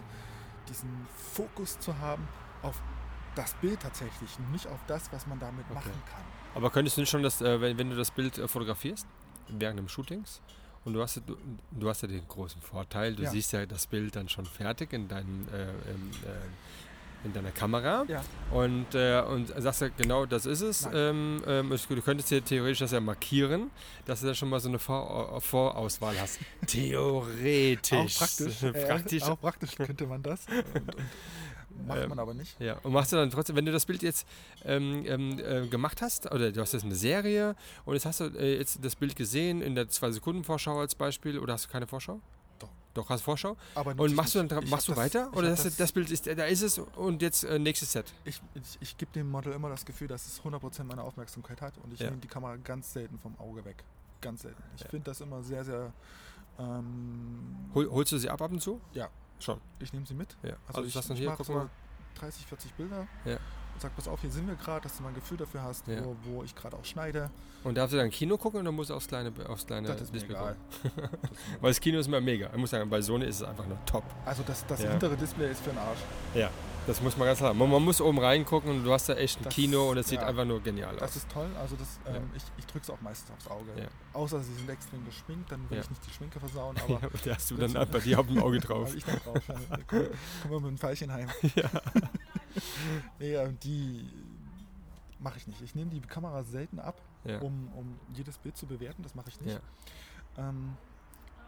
diesen 0.68 1.06
Fokus 1.34 1.78
zu 1.80 1.98
haben 1.98 2.26
auf 2.62 2.80
das 3.34 3.54
Bild 3.54 3.80
tatsächlich, 3.80 4.38
nicht 4.52 4.66
auf 4.66 4.80
das, 4.86 5.10
was 5.12 5.26
man 5.26 5.38
damit 5.38 5.64
Okay. 5.66 5.74
machen 5.74 6.02
kann. 6.10 6.22
Aber 6.54 6.70
könntest 6.70 6.96
du 6.96 7.00
nicht 7.00 7.10
schon, 7.10 7.22
das, 7.22 7.40
äh, 7.40 7.60
wenn, 7.60 7.78
wenn 7.78 7.90
du 7.90 7.96
das 7.96 8.10
Bild 8.10 8.36
äh, 8.38 8.46
fotografierst, 8.46 9.06
während 9.48 9.78
des 9.78 9.88
Shootings, 9.88 10.40
und 10.84 10.92
du 10.94 11.00
hast, 11.02 11.16
ja- 11.16 11.22
du, 11.24 11.36
du 11.70 11.88
hast 11.88 12.02
ja 12.02 12.08
den 12.08 12.26
großen 12.28 12.60
Vorteil, 12.60 13.14
du 13.14 13.22
Ja. 13.22 13.30
siehst 13.30 13.52
ja 13.52 13.64
das 13.66 13.86
Bild 13.86 14.16
dann 14.16 14.28
schon 14.28 14.44
fertig 14.44 14.92
in, 14.92 15.08
deinem, 15.08 15.46
äh, 15.48 15.70
äh, 15.70 16.36
in 17.24 17.32
deiner 17.32 17.50
Kamera 17.50 18.04
Ja. 18.08 18.22
und, 18.50 18.94
äh, 18.94 19.20
und 19.22 19.48
sagst 19.56 19.80
ja 19.80 19.88
genau, 19.96 20.26
das 20.26 20.46
ist 20.46 20.60
es. 20.60 20.88
Ähm, 20.92 21.42
ähm, 21.46 21.70
du 21.88 22.02
könntest 22.02 22.28
hier 22.30 22.44
theoretisch 22.44 22.80
das 22.80 22.92
ja 22.92 23.00
markieren, 23.00 23.70
dass 24.06 24.20
du 24.20 24.26
da 24.26 24.34
schon 24.34 24.48
mal 24.48 24.60
so 24.60 24.68
eine 24.68 24.78
Vor 24.78 25.40
Vorauswahl 25.40 26.14
hast. 26.20 26.38
Theoretisch. 26.66 27.92
Auch 28.16 28.18
praktisch, 28.18 28.62
äh, 28.62 28.72
praktisch. 28.86 29.22
auch 29.22 29.40
praktisch 29.40 29.74
könnte 29.76 30.06
man 30.06 30.22
das. 30.22 30.46
Und, 30.74 30.94
und 30.94 31.86
macht 31.86 31.98
Ähm, 32.02 32.08
man 32.10 32.18
aber 32.18 32.34
nicht. 32.34 32.60
Ja, 32.60 32.78
und 32.82 32.92
machst 32.92 33.12
du 33.12 33.16
dann 33.16 33.30
trotzdem, 33.30 33.56
wenn 33.56 33.64
du 33.66 33.72
das 33.72 33.86
Bild 33.86 34.02
jetzt 34.02 34.26
ähm, 34.64 35.04
ähm, 35.06 35.38
äh, 35.38 35.66
gemacht 35.68 36.02
hast, 36.02 36.30
oder 36.30 36.52
du 36.52 36.60
hast 36.60 36.72
jetzt 36.72 36.84
eine 36.84 36.94
Serie 36.94 37.54
und 37.84 37.94
jetzt 37.94 38.04
hast 38.06 38.20
du 38.20 38.24
äh, 38.26 38.58
jetzt 38.58 38.84
das 38.84 38.96
Bild 38.96 39.16
gesehen 39.16 39.62
in 39.62 39.74
der 39.74 39.86
2-Sekunden-Vorschau 39.88 40.78
als 40.80 40.94
Beispiel, 40.94 41.38
oder 41.38 41.54
hast 41.54 41.66
du 41.66 41.70
keine 41.70 41.86
Vorschau? 41.86 42.20
Doch. 42.94 43.08
Hast 43.08 43.22
Vorschau. 43.22 43.56
Aber 43.74 43.92
Und 44.00 44.10
ich 44.10 44.14
machst 44.16 44.34
du 44.34 44.42
dann 44.42 44.62
Ich 44.64 44.70
machst 44.70 44.86
du 44.88 44.92
das- 44.92 44.98
weiter? 45.04 45.28
ich 45.32 45.36
Oder 45.38 45.50
hab 45.50 45.62
das, 45.62 45.76
das, 45.76 45.92
Bild 45.92 46.10
ist, 46.10 46.26
da 46.26 46.44
ist 46.44 46.62
es 46.62 46.78
und 46.78 47.22
jetzt 47.22 47.44
äh, 47.44 47.58
nächstes 47.58 47.92
Set. 47.92 48.12
Ich, 48.24 48.40
ich, 48.54 48.78
ich 48.80 48.96
gebe 48.98 49.10
dem 49.12 49.30
Model 49.30 49.52
immer 49.52 49.68
das 49.70 49.84
Gefühl, 49.84 50.08
dass 50.08 50.26
es 50.26 50.40
100% 50.42 50.84
meiner 50.84 51.04
Aufmerksamkeit 51.04 51.60
hat 51.62 51.78
und 51.78 51.92
ich 51.92 52.00
Ja. 52.00 52.06
nehme 52.10 52.18
die 52.20 52.28
Kamera 52.28 52.56
ganz 52.56 52.92
selten 52.92 53.18
vom 53.18 53.34
Auge 53.38 53.64
weg. 53.64 53.82
Ganz 54.20 54.42
selten. 54.42 54.62
Ich 54.76 54.82
Ja. 54.82 54.88
finde 54.88 55.04
das 55.06 55.20
immer 55.20 55.42
sehr, 55.42 55.64
sehr. 55.64 55.92
Ähm, 56.58 57.56
Hol, 57.74 57.90
holst 57.90 58.12
du 58.12 58.18
sie 58.18 58.28
ab 58.28 58.40
ab 58.42 58.50
und 58.52 58.60
zu? 58.60 58.80
Ja. 58.92 59.08
Schon. 59.38 59.60
ich 59.80 59.92
nehme 59.92 60.06
sie 60.06 60.14
mit. 60.14 60.36
Ja. 60.42 60.54
Also, 60.68 60.82
du 60.82 60.86
ich, 60.86 60.94
ich 60.94 61.18
hier, 61.18 61.30
mache 61.30 61.42
so 61.42 61.52
mal. 61.54 61.68
30, 62.20 62.46
40 62.46 62.72
Bilder 62.74 63.08
Ja. 63.24 63.38
Sag, 63.82 63.94
pass 63.94 64.08
auf, 64.08 64.20
hier 64.20 64.30
sind 64.30 64.46
wir 64.48 64.54
gerade, 64.56 64.82
dass 64.82 64.96
du 64.96 65.02
mal 65.02 65.10
ein 65.10 65.14
Gefühl 65.14 65.36
dafür 65.36 65.62
hast, 65.62 65.86
Ja. 65.86 66.04
wo, 66.04 66.16
wo 66.24 66.42
ich 66.42 66.54
gerade 66.54 66.76
auch 66.76 66.84
schneide. 66.84 67.30
Und 67.64 67.76
darfst 67.76 67.92
du 67.92 67.98
dann 67.98 68.10
Kino 68.10 68.36
gucken 68.38 68.60
oder 68.60 68.72
musst 68.72 68.90
du 68.90 68.94
aufs 68.94 69.06
kleine, 69.06 69.30
aufs 69.48 69.66
kleine 69.66 69.86
Das 69.88 70.00
ist 70.00 70.14
Display 70.14 70.34
egal. 70.36 70.56
Weil 71.60 71.70
das 71.70 71.80
Kino 71.80 71.98
ist 71.98 72.06
immer 72.06 72.20
mega. 72.20 72.48
Ich 72.52 72.56
muss 72.58 72.70
sagen, 72.70 72.88
bei 72.90 73.00
Sony 73.02 73.26
ist 73.26 73.36
es 73.36 73.42
einfach 73.42 73.66
nur 73.66 73.78
top. 73.84 74.04
Also 74.24 74.42
das, 74.46 74.64
das 74.66 74.82
Ja. 74.82 74.90
hintere 74.90 75.16
Display 75.16 75.50
ist 75.52 75.60
für 75.62 75.70
den 75.70 75.78
Arsch. 75.78 75.98
Ja, 76.34 76.50
das 76.86 77.00
muss 77.00 77.16
man 77.16 77.26
ganz 77.26 77.38
klar. 77.38 77.54
Man, 77.54 77.70
man 77.70 77.82
muss 77.84 78.00
oben 78.00 78.18
reingucken 78.18 78.70
und 78.70 78.84
du 78.84 78.92
hast 78.92 79.08
da 79.08 79.14
echt 79.14 79.38
ein 79.40 79.44
Das- 79.44 79.54
Kino 79.54 79.90
und 79.90 79.98
es 79.98 80.08
sieht 80.08 80.20
ja. 80.20 80.26
einfach 80.26 80.44
nur 80.44 80.60
genial 80.62 80.94
Das 80.96 81.10
aus. 81.10 81.16
ist 81.16 81.30
toll. 81.30 81.48
Also 81.60 81.76
das, 81.76 81.98
Ja. 82.06 82.16
ähm, 82.16 82.30
ich, 82.34 82.42
ich 82.58 82.66
drücke 82.66 82.82
es 82.84 82.90
auch 82.90 83.00
meistens 83.00 83.30
aufs 83.30 83.46
Auge. 83.48 83.70
Ja. 83.76 83.86
Außer 84.12 84.40
sie 84.40 84.54
sind 84.54 84.68
extrem 84.68 85.04
geschminkt, 85.04 85.50
dann 85.52 85.68
will 85.70 85.78
Ja. 85.78 85.84
ich 85.84 85.90
nicht 85.90 86.06
die 86.06 86.10
Schminke 86.10 86.40
versauen, 86.40 86.76
Ja, 86.88 86.96
aber 86.96 87.06
und 87.12 87.26
da 87.26 87.34
hast 87.34 87.50
du 87.50 87.56
dann 87.56 87.72
bei 87.90 87.98
dir 88.00 88.18
auf 88.20 88.26
dem 88.26 88.42
Auge 88.42 88.58
drauf. 88.60 88.88
Hab 88.88 88.96
ich 88.96 89.04
dann 89.04 89.18
drauf. 89.20 89.42
Ja. 89.48 89.54
Kommen 89.54 89.86
kommen 89.86 90.08
wir 90.50 90.60
mit 90.60 90.70
dem 90.70 90.78
Pfeilchen 90.78 91.12
heim. 91.12 91.28
Ja. 91.54 91.68
Nee, 93.18 93.34
ähm, 93.34 93.58
die 93.62 94.08
mache 95.18 95.38
ich 95.38 95.46
nicht. 95.46 95.60
Ich 95.62 95.74
nehme 95.74 95.90
die 95.90 96.00
Kamera 96.00 96.42
selten 96.42 96.78
ab, 96.80 97.00
Ja. 97.24 97.38
um, 97.40 97.68
um 97.74 97.98
jedes 98.12 98.36
Bild 98.38 98.56
zu 98.56 98.66
bewerten. 98.66 99.02
Das 99.02 99.14
mache 99.14 99.28
ich 99.30 99.40
nicht. 99.40 99.54
ja. 100.36 100.48
Ähm, 100.48 100.76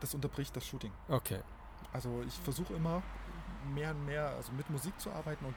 das 0.00 0.14
unterbricht 0.14 0.54
das 0.56 0.66
Shooting. 0.66 0.92
Okay. 1.08 1.40
Also 1.92 2.22
ich 2.26 2.34
versuche 2.34 2.74
immer 2.74 3.02
mehr 3.72 3.90
und 3.90 4.04
mehr 4.06 4.28
also 4.30 4.52
mit 4.52 4.68
Musik 4.70 4.98
zu 5.00 5.10
arbeiten 5.12 5.44
und 5.44 5.54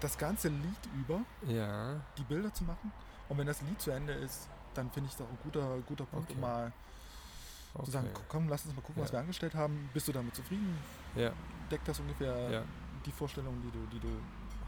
das 0.00 0.16
ganze 0.16 0.48
Lied 0.48 0.78
über 0.94 1.20
Ja. 1.46 2.00
die 2.16 2.24
Bilder 2.24 2.52
zu 2.52 2.64
machen. 2.64 2.92
Und 3.28 3.38
wenn 3.38 3.46
das 3.46 3.60
Lied 3.62 3.80
zu 3.80 3.90
Ende 3.90 4.12
ist, 4.14 4.48
dann 4.74 4.90
finde 4.90 5.08
ich 5.10 5.16
das 5.16 5.26
auch 5.26 5.30
ein 5.30 5.38
guter, 5.42 5.78
guter 5.86 6.04
Punkt, 6.06 6.26
Okay. 6.30 6.34
um 6.34 6.40
mal 6.40 6.72
Okay. 7.74 7.84
zu 7.84 7.90
sagen, 7.92 8.08
komm, 8.28 8.48
lass 8.48 8.64
uns 8.64 8.74
mal 8.74 8.80
gucken, 8.82 9.02
was 9.02 9.10
Ja. 9.10 9.14
wir 9.16 9.20
angestellt 9.20 9.54
haben. 9.54 9.88
Bist 9.92 10.08
du 10.08 10.12
damit 10.12 10.34
zufrieden? 10.34 10.76
Ja. 11.14 11.32
Deckt 11.70 11.86
das 11.86 12.00
ungefähr 12.00 12.50
Ja. 12.50 12.62
die 13.06 13.12
Vorstellung, 13.12 13.60
die 13.62 13.70
du, 13.70 13.86
die 13.86 14.00
du 14.00 14.08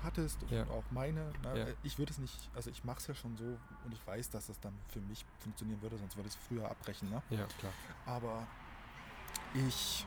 hattest 0.04 0.38
Ja. 0.50 0.62
und 0.62 0.70
auch 0.70 0.84
meine. 0.90 1.32
Ne? 1.42 1.58
Ja. 1.58 1.66
Ich 1.82 1.98
würde 1.98 2.12
es 2.12 2.18
nicht, 2.18 2.50
also 2.54 2.70
ich 2.70 2.84
mache 2.84 2.98
es 2.98 3.06
ja 3.06 3.14
schon 3.14 3.36
so 3.36 3.44
und 3.84 3.92
ich 3.92 4.06
weiß, 4.06 4.30
dass 4.30 4.46
das 4.48 4.60
dann 4.60 4.76
für 4.88 5.00
mich 5.00 5.24
funktionieren 5.40 5.80
würde, 5.80 5.96
sonst 5.96 6.16
würde 6.16 6.28
ich 6.28 6.34
es 6.34 6.40
früher 6.46 6.68
abbrechen. 6.70 7.08
Ne? 7.10 7.22
Ja, 7.30 7.46
klar. 7.58 7.72
Aber 8.06 8.46
ich 9.54 10.06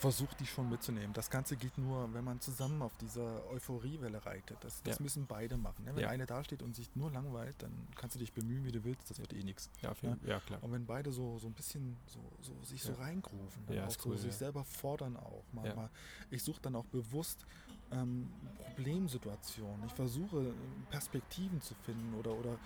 versuche 0.00 0.34
die 0.36 0.46
schon 0.46 0.70
mitzunehmen. 0.70 1.12
Das 1.12 1.28
Ganze 1.28 1.56
geht 1.56 1.76
nur, 1.76 2.12
wenn 2.14 2.24
man 2.24 2.40
zusammen 2.40 2.80
auf 2.80 2.96
dieser 2.96 3.46
Euphoriewelle 3.50 4.24
reitet. 4.24 4.56
Das, 4.62 4.82
das 4.82 4.96
Ja. 4.98 5.02
müssen 5.02 5.26
beide 5.26 5.58
machen. 5.58 5.84
Ne? 5.84 5.94
Wenn 5.94 6.02
Ja. 6.04 6.08
eine 6.08 6.24
dasteht 6.24 6.62
und 6.62 6.74
sich 6.74 6.88
nur 6.96 7.10
langweilt, 7.10 7.54
dann 7.58 7.70
kannst 7.96 8.14
du 8.16 8.18
dich 8.18 8.32
bemühen, 8.32 8.64
wie 8.64 8.72
du 8.72 8.82
willst. 8.82 9.10
Das 9.10 9.18
wird 9.18 9.34
eh 9.34 9.42
nichts. 9.44 9.68
Ja, 9.82 9.92
jeden, 10.00 10.18
ja. 10.26 10.40
klar. 10.40 10.62
Und 10.62 10.72
wenn 10.72 10.86
beide 10.86 11.12
so, 11.12 11.38
so 11.38 11.46
ein 11.48 11.52
bisschen 11.52 11.98
so, 12.06 12.18
so 12.40 12.54
sich 12.64 12.82
so 12.82 12.94
reingrooven, 12.94 13.62
Ja, 13.68 13.84
auch 13.84 13.88
ist 13.88 14.00
so 14.00 14.08
cool, 14.08 14.16
sich 14.16 14.34
selber 14.34 14.64
fordern 14.64 15.18
auch. 15.18 15.44
Mal, 15.52 15.74
mal. 15.76 15.90
Ich 16.30 16.42
suche 16.42 16.60
dann 16.62 16.76
auch 16.76 16.86
bewusst 16.86 17.44
ähm, 17.92 18.30
Problemsituationen. 18.74 19.84
Ich 19.86 19.92
versuche 19.92 20.48
äh, 20.48 20.52
Perspektiven 20.90 21.60
zu 21.60 21.74
finden 21.74 22.14
oder, 22.14 22.32
oder 22.32 22.56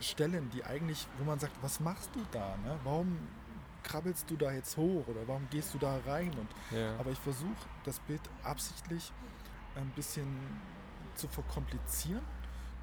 Stellen, 0.00 0.50
die 0.50 0.64
eigentlich, 0.64 1.06
wo 1.18 1.24
man 1.24 1.38
sagt, 1.38 1.52
was 1.62 1.78
machst 1.78 2.10
du 2.14 2.20
da? 2.32 2.56
Ne? 2.64 2.80
Warum 2.84 3.16
krabbelst 3.82 4.30
du 4.30 4.36
da 4.36 4.52
jetzt 4.52 4.76
hoch 4.76 5.06
oder 5.08 5.26
warum 5.26 5.48
gehst 5.50 5.74
du 5.74 5.78
da 5.78 5.98
rein? 6.06 6.30
Und, 6.38 6.48
Ja. 6.76 6.98
aber 6.98 7.10
ich 7.10 7.18
versuche 7.18 7.56
das 7.84 7.98
Bild 8.00 8.20
absichtlich 8.44 9.12
ein 9.76 9.90
bisschen 9.90 10.26
zu 11.16 11.28
verkomplizieren, 11.28 12.22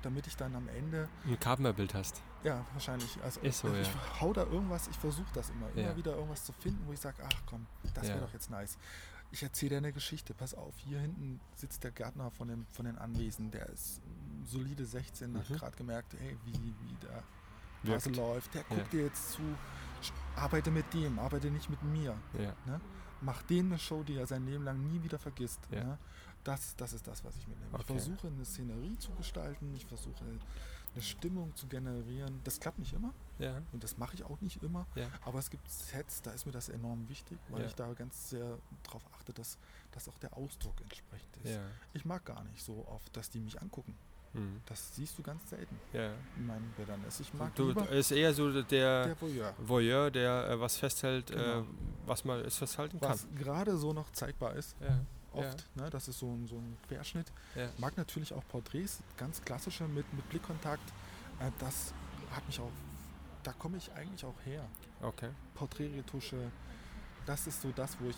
damit 0.04 0.28
ich 0.28 0.36
dann 0.36 0.56
am 0.56 0.68
Ende 0.70 1.10
ein 1.26 1.40
Carpenter-Bild 1.40 1.94
hast. 1.94 2.22
ja, 2.44 2.64
wahrscheinlich. 2.74 3.22
Also 3.24 3.42
Ist 3.42 3.60
so, 3.60 3.68
ich 3.74 3.88
ja. 3.88 4.22
hau 4.22 4.32
da 4.34 4.44
irgendwas, 4.44 4.88
ich 4.88 4.98
versuche 4.98 5.32
das 5.34 5.50
immer, 5.50 5.70
immer 5.72 5.82
Ja. 5.90 5.96
wieder 5.98 6.14
irgendwas 6.16 6.46
zu 6.46 6.54
finden, 6.54 6.86
wo 6.88 6.94
ich 6.94 7.00
sage, 7.00 7.18
ach 7.24 7.42
komm, 7.46 7.66
das 7.94 8.08
wäre 8.08 8.20
Ja. 8.20 8.26
doch 8.26 8.34
jetzt 8.34 8.50
nice. 8.50 8.78
Ich 9.32 9.44
erzähle 9.44 9.72
dir 9.72 9.78
eine 9.78 9.92
Geschichte, 9.92 10.34
pass 10.34 10.54
auf, 10.54 10.78
hier 10.78 11.00
hinten 11.00 11.42
sitzt 11.56 11.84
der 11.84 11.92
Gärtner 11.92 12.32
von, 12.32 12.48
dem, 12.48 12.66
von 12.68 12.86
den 12.86 12.98
Anwesen, 12.98 13.52
der 13.52 13.68
ist 13.68 14.00
solide 14.46 14.86
16, 14.86 15.38
hat 15.38 15.50
Mhm. 15.50 15.56
gerade 15.56 15.76
gemerkt, 15.76 16.14
hey, 16.18 16.38
wie, 16.46 16.74
wie 16.80 16.96
der 16.96 17.24
Hase 17.86 18.10
läuft, 18.12 18.54
der 18.54 18.62
Ja. 18.70 18.76
guckt 18.78 18.94
dir 18.94 19.04
jetzt 19.04 19.32
zu, 19.32 19.42
sch- 20.08 20.14
arbeite 20.36 20.72
mit 20.72 20.94
dem, 20.94 21.20
arbeite 21.20 21.50
nicht 21.52 21.70
mit 21.70 21.82
mir. 21.84 22.16
Ja. 22.38 22.54
Ne? 22.66 22.82
Mach 23.22 23.42
denen 23.44 23.72
eine 23.72 23.80
Show, 23.80 24.04
die 24.04 24.16
er 24.16 24.28
sein 24.28 24.46
Leben 24.46 24.64
lang 24.64 24.80
nie 24.92 25.02
wieder 25.04 25.18
vergisst. 25.20 25.60
Ja. 25.72 25.84
Ne? 25.84 25.98
Das, 26.44 26.76
das 26.78 26.94
ist 26.94 27.06
das, 27.08 27.24
was 27.26 27.36
ich 27.36 27.48
mitnehme. 27.48 27.70
Ich 27.72 27.76
Okay. 27.84 27.94
versuche 28.00 28.28
eine 28.28 28.46
Szenerie 28.46 28.98
zu 29.00 29.12
gestalten, 29.14 29.74
ich 29.76 29.86
versuche 29.86 30.24
eine 30.24 31.02
Stimmung 31.02 31.54
zu 31.56 31.68
generieren. 31.68 32.40
Das 32.46 32.60
klappt 32.60 32.80
nicht 32.80 32.94
immer 32.94 33.14
Ja. 33.38 33.62
und 33.74 33.84
das 33.84 33.98
mache 33.98 34.16
ich 34.16 34.24
auch 34.24 34.40
nicht 34.42 34.64
immer. 34.64 34.86
Aber 35.26 35.40
es 35.40 35.50
gibt 35.50 35.70
Sets, 35.70 36.22
da 36.22 36.32
ist 36.32 36.46
mir 36.46 36.52
das 36.54 36.70
enorm 36.70 37.08
wichtig, 37.10 37.38
weil 37.50 37.66
ich 37.66 37.76
da 37.76 37.92
ganz 37.94 38.30
sehr 38.30 38.58
darauf 38.84 39.04
achte, 39.14 39.34
dass, 39.34 39.58
dass 39.92 40.08
auch 40.08 40.18
der 40.20 40.36
Ausdruck 40.38 40.80
entsprechend 40.82 41.38
ist. 41.44 41.60
Ich 41.94 42.06
mag 42.06 42.24
gar 42.24 42.44
nicht 42.46 42.64
so 42.64 42.86
oft, 42.88 43.16
dass 43.18 43.30
die 43.30 43.40
mich 43.42 43.62
angucken. 43.62 43.96
Mhm. 44.34 44.62
Das 44.66 44.96
siehst 44.96 45.18
du 45.18 45.24
ganz 45.24 45.50
selten 45.50 45.80
Ja. 45.94 46.12
in 46.36 46.46
meinen 46.48 46.72
Bildern. 46.76 47.04
Ich 47.20 47.34
mag 47.34 47.56
Du 47.56 47.70
ist 47.72 48.12
eher 48.12 48.34
so 48.34 48.52
der, 48.52 48.64
der 49.08 49.22
Voyeur. 49.22 49.54
Voyeur, 49.60 50.12
der 50.12 50.50
äh, 50.50 50.60
was 50.60 50.78
festhält, 50.78 51.28
Genau. 51.28 51.62
äh, 51.62 51.64
was 52.06 52.24
man 52.26 52.40
es 52.42 52.58
festhalten 52.58 53.00
kann. 53.00 53.10
Was 53.12 53.28
gerade 53.36 53.78
so 53.78 53.94
noch 53.94 54.12
zeigbar 54.12 54.54
ist, 54.56 54.76
Ja. 54.82 55.00
oft. 55.34 55.66
Ne, 55.76 55.90
das 55.90 56.08
ist 56.08 56.20
so 56.20 56.28
ein, 56.34 56.48
so 56.48 56.56
ein 56.58 56.78
Querschnitt. 56.88 57.32
Ja. 57.56 57.70
Mag 57.78 57.96
natürlich 57.98 58.34
auch 58.34 58.44
Porträts, 58.50 59.02
ganz 59.18 59.42
klassische 59.42 59.88
mit, 59.88 60.12
mit 60.14 60.28
Blickkontakt. 60.30 60.88
Äh, 61.40 61.52
das 61.60 61.94
hat 62.32 62.46
mich 62.48 62.60
auch, 62.60 62.72
da 63.44 63.54
komme 63.54 63.78
ich 63.78 63.92
eigentlich 63.94 64.24
auch 64.26 64.36
her. 64.46 64.64
Okay. 65.02 65.30
Porträtretusche, 65.56 66.52
das 67.26 67.48
ist 67.48 67.62
so 67.62 67.72
das, 67.76 67.98
wo 68.00 68.10
ich 68.10 68.18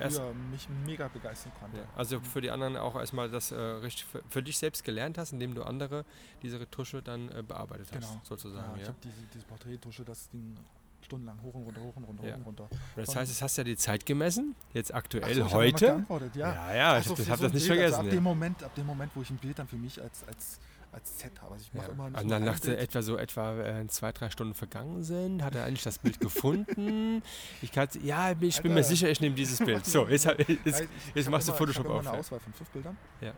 Erst- 0.00 0.16
früher 0.18 0.32
mich 0.50 0.68
mega 0.86 1.08
begeistern 1.08 1.52
konnte. 1.60 1.78
Ja. 1.78 1.84
Also 1.96 2.20
für 2.20 2.40
die 2.40 2.50
anderen 2.50 2.76
auch 2.76 2.96
erstmal 2.96 3.30
das 3.30 3.52
äh, 3.52 3.56
richtig 3.58 4.04
für, 4.06 4.22
für 4.28 4.42
dich 4.42 4.58
selbst 4.58 4.84
gelernt 4.84 5.18
hast, 5.18 5.32
indem 5.32 5.54
du 5.54 5.62
andere 5.62 6.04
diese 6.42 6.58
Retusche 6.60 7.02
dann 7.02 7.28
äh, 7.30 7.42
bearbeitet 7.42 7.88
hast, 7.94 8.00
Genau. 8.08 8.20
sozusagen. 8.24 8.70
Ja, 8.70 8.76
ich 8.76 8.82
Ja. 8.82 8.88
habe 8.88 8.98
diese, 9.02 9.22
diese 9.34 9.44
Porträtretusche, 9.46 10.04
das 10.04 10.28
ging 10.30 10.56
stundenlang 11.04 11.42
hoch 11.42 11.52
und 11.54 11.64
runter, 11.64 11.80
hoch 11.80 11.96
und 11.96 12.04
runter, 12.04 12.24
Ja. 12.26 12.32
hoch 12.34 12.38
und 12.38 12.46
runter. 12.60 12.68
Das 12.96 13.14
heißt, 13.16 13.30
es 13.32 13.42
hast 13.42 13.56
ja 13.58 13.64
die 13.64 13.76
Zeit 13.76 14.06
gemessen, 14.06 14.54
jetzt 14.72 14.94
aktuell 14.94 15.34
so, 15.34 15.46
ich 15.46 15.52
heute. 15.52 16.04
ja. 16.34 16.54
ja, 16.54 16.74
ja, 16.74 16.98
ich 16.98 17.04
Ach 17.04 17.08
so, 17.08 17.10
hab 17.10 17.16
das, 17.16 17.26
für 17.26 17.32
hab 17.32 17.38
so 17.38 17.44
das 17.44 17.52
nicht 17.54 17.66
Bild, 17.66 17.78
vergessen. 17.78 17.94
Also 17.94 17.98
ab, 17.98 18.04
ja. 18.06 18.10
dem 18.12 18.22
Moment, 18.22 18.62
ab 18.62 18.74
dem 18.76 18.86
Moment, 18.86 19.12
wo 19.16 19.22
ich 19.22 19.30
ein 19.30 19.36
Bild 19.36 19.58
dann 19.58 19.66
für 19.66 19.76
mich 19.76 20.00
als, 20.00 20.24
als, 20.28 20.60
als 20.92 21.18
Set 21.18 21.40
habe. 21.40 21.54
Also 21.54 21.64
ich 21.66 21.74
mache 21.74 21.86
Ja. 21.86 21.92
immer 21.92 22.04
Und 22.04 22.12
nur 22.12 22.22
dann 22.24 22.44
Bild. 22.44 22.78
etwa 22.78 23.02
so 23.02 23.16
etwa 23.16 23.58
äh, 23.60 23.86
zwei, 23.88 24.12
drei 24.12 24.28
Stunden 24.30 24.54
vergangen 24.54 25.02
sind, 25.02 25.42
hat 25.42 25.54
er 25.54 25.64
eigentlich 25.64 25.82
das 25.82 25.98
Bild 25.98 26.20
gefunden. 26.20 27.22
Ich 27.62 27.72
kann, 27.72 27.88
ja, 28.02 28.32
ich 28.38 28.60
bin 28.62 28.72
mir 28.72 28.78
Alter. 28.78 28.88
sicher, 28.88 29.08
ich 29.08 29.20
nehme 29.20 29.34
dieses 29.34 29.58
Bild. 29.58 29.84
So, 29.86 30.06
jetzt, 30.06 30.24
jetzt, 30.26 30.38
Ja, 30.48 30.54
jetzt, 30.64 30.80
ich- 30.80 30.88
ich 31.08 31.14
jetzt 31.14 31.30
machst 31.30 31.48
du 31.48 31.52
Photoshop 31.52 31.84
ich 31.86 31.90
auf. 31.90 32.00
immer 32.00 32.08
eine 32.10 32.16
Ja. 32.16 32.20
Auswahl 32.20 32.40
von 32.40 32.52
fünf 32.52 32.68
Bildern. 32.70 32.96
Ja. 33.20 33.32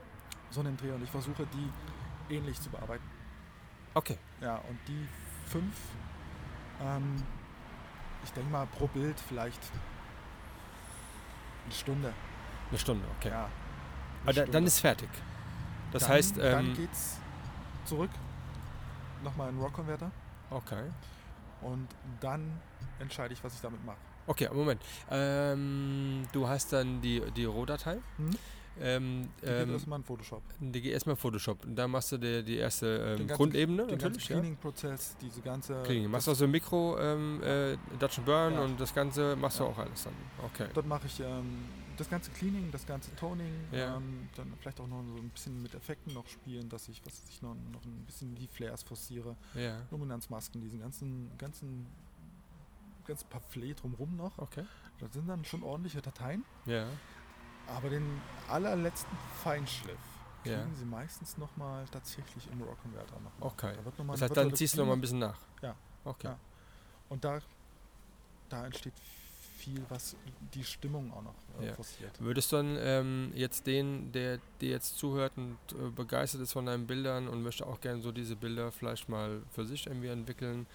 So 0.50 0.60
einen 0.60 0.76
Dreh 0.76 0.90
und 0.90 1.02
ich 1.02 1.10
versuche 1.10 1.46
die 1.52 2.34
ähnlich 2.34 2.60
zu 2.60 2.70
bearbeiten. 2.70 3.04
Okay, 3.94 4.18
Ja, 4.40 4.56
und 4.68 4.78
die 4.88 5.06
fünf, 5.48 5.74
ähm, 6.82 7.22
ich 8.24 8.30
denke 8.32 8.50
mal 8.50 8.66
pro 8.66 8.88
Bild 8.88 9.20
vielleicht 9.20 9.60
eine 11.64 11.74
Stunde. 11.74 12.12
eine 12.70 12.78
Stunde, 12.78 13.04
okay. 13.18 13.28
Ja, 13.28 13.44
eine 13.44 13.50
Aber 14.24 14.32
da, 14.32 14.40
dann 14.42 14.48
Stunde. 14.50 14.66
ist 14.68 14.80
fertig. 14.80 15.08
Das 15.92 16.02
dann, 16.02 16.12
heißt, 16.12 16.38
dann 16.38 16.66
ähm, 16.66 16.74
geht's 16.74 17.20
zurück, 17.84 18.10
nochmal 19.22 19.50
in 19.50 19.58
Rock-Converter 19.58 20.10
okay. 20.50 20.84
und 21.62 21.88
dann 22.20 22.50
entscheide 22.98 23.34
ich, 23.34 23.42
was 23.44 23.54
ich 23.54 23.60
damit 23.60 23.84
mache. 23.84 23.96
Okay, 24.26 24.48
Moment. 24.52 24.80
Ähm, 25.10 26.22
du 26.32 26.48
hast 26.48 26.72
dann 26.72 27.00
die, 27.02 27.20
die 27.36 27.44
Rohdatei. 27.44 27.98
Hm? 28.16 28.30
Ähm, 28.80 29.28
Die 29.40 29.46
geht 29.46 29.54
ähm, 29.60 29.72
erstmal 29.72 29.98
in 30.00 30.04
Photoshop. 30.04 30.42
die 30.58 30.80
geht 30.80 30.92
erstmal 30.94 31.14
Photoshop. 31.14 31.64
Und 31.64 31.76
da 31.76 31.86
machst 31.86 32.10
du 32.10 32.18
die, 32.18 32.42
die 32.42 32.56
erste 32.56 32.86
ähm, 32.86 33.18
Den 33.18 33.26
ganzen- 33.28 33.36
Grundebene 33.36 33.86
Den 33.86 33.98
ganzen. 33.98 34.18
Cleaning-Prozess, 34.20 35.16
diese 35.20 35.40
ganze... 35.42 35.82
Cleaning. 35.84 36.10
Machst 36.10 36.26
du 36.26 36.30
das- 36.32 36.40
also 36.40 36.48
Mikro, 36.50 36.98
ähm, 36.98 37.40
äh, 37.42 37.76
Dutch 38.00 38.18
Burn 38.22 38.54
Ja. 38.54 38.60
und 38.62 38.80
das 38.80 38.92
Ganze 38.92 39.36
machst 39.36 39.60
du 39.60 39.64
Ja. 39.64 39.70
auch 39.70 39.78
alles 39.78 40.02
dann. 40.04 40.14
Okay. 40.52 40.66
Dort 40.74 40.86
mache 40.86 41.06
ich 41.06 41.20
ähm, 41.20 41.66
das 41.96 42.08
ganze 42.10 42.30
Cleaning, 42.32 42.70
das 42.70 42.86
ganze 42.86 43.14
Toning, 43.16 43.52
Ja. 43.72 43.96
ähm, 43.96 44.28
dann 44.36 44.52
vielleicht 44.60 44.80
auch 44.80 44.86
noch 44.86 45.02
so 45.02 45.16
ein 45.16 45.28
bisschen 45.30 45.62
mit 45.62 45.74
Effekten 45.74 46.12
noch 46.14 46.26
spielen, 46.26 46.68
dass 46.68 46.88
ich, 46.88 47.04
was 47.06 47.22
ich 47.28 47.40
noch, 47.42 47.54
noch 47.72 47.84
ein 47.84 48.04
bisschen 48.06 48.34
die 48.34 48.46
Flares 48.48 48.82
forciere, 48.82 49.36
Ja. 49.54 49.80
Luminanzmasken, 49.90 50.60
diesen 50.60 50.80
ganzen, 50.80 51.30
ganzen, 51.38 51.86
ganzen 53.06 53.28
Pamphlet 53.28 53.82
drumrum 53.82 54.16
noch. 54.16 54.36
Okay. 54.38 54.64
Das 55.00 55.12
sind 55.12 55.28
dann 55.28 55.44
schon 55.44 55.62
ordentliche 55.62 56.00
Dateien, 56.00 56.44
Ja. 56.66 56.86
aber 57.68 57.90
den 57.90 58.20
allerletzten 58.48 59.16
Feinschliff 59.42 59.98
kriegen 60.42 60.56
Ja. 60.56 60.66
sie 60.78 60.84
meistens 60.84 61.38
nochmal 61.38 61.84
tatsächlich 61.90 62.48
im 62.52 62.60
Rock-Converter 62.62 63.14
noch. 63.20 63.38
mal. 63.38 63.46
Okay. 63.46 63.74
Da 63.76 63.84
wird 63.84 63.98
noch 63.98 64.04
mal 64.04 64.12
Das 64.14 64.22
heißt, 64.22 64.36
dann 64.36 64.54
ziehst 64.54 64.74
du 64.74 64.78
noch 64.80 64.86
mal 64.86 64.92
ein 64.94 65.00
bisschen 65.00 65.18
nach. 65.20 65.38
Ja. 65.62 65.74
Okay. 66.04 66.26
Ja. 66.28 66.38
Und 67.08 67.24
da, 67.24 67.40
da 68.48 68.66
entsteht 68.66 68.92
viel, 68.98 69.23
was 69.88 70.16
die 70.54 70.64
Stimmung 70.64 71.12
auch 71.12 71.22
noch 71.22 71.34
äh, 71.60 71.66
Ja. 71.68 71.74
forciert. 71.74 72.12
Würdest 72.20 72.52
du 72.52 72.56
dann 72.56 72.76
ähm, 72.80 73.32
jetzt 73.34 73.66
den, 73.66 74.12
der 74.12 74.38
dir 74.60 74.70
jetzt 74.70 74.98
zuhört 74.98 75.32
und 75.36 75.56
äh, 75.72 75.90
begeistert 75.90 76.40
ist 76.42 76.52
von 76.52 76.66
deinen 76.66 76.86
Bildern 76.86 77.28
und 77.28 77.42
möchte 77.42 77.66
auch 77.66 77.80
gerne 77.80 78.00
so 78.02 78.12
diese 78.12 78.36
Bilder 78.36 78.70
vielleicht 78.72 79.08
mal 79.08 79.42
für 79.50 79.64
sich 79.66 79.86
irgendwie 79.86 80.08
entwickeln, 80.08 80.66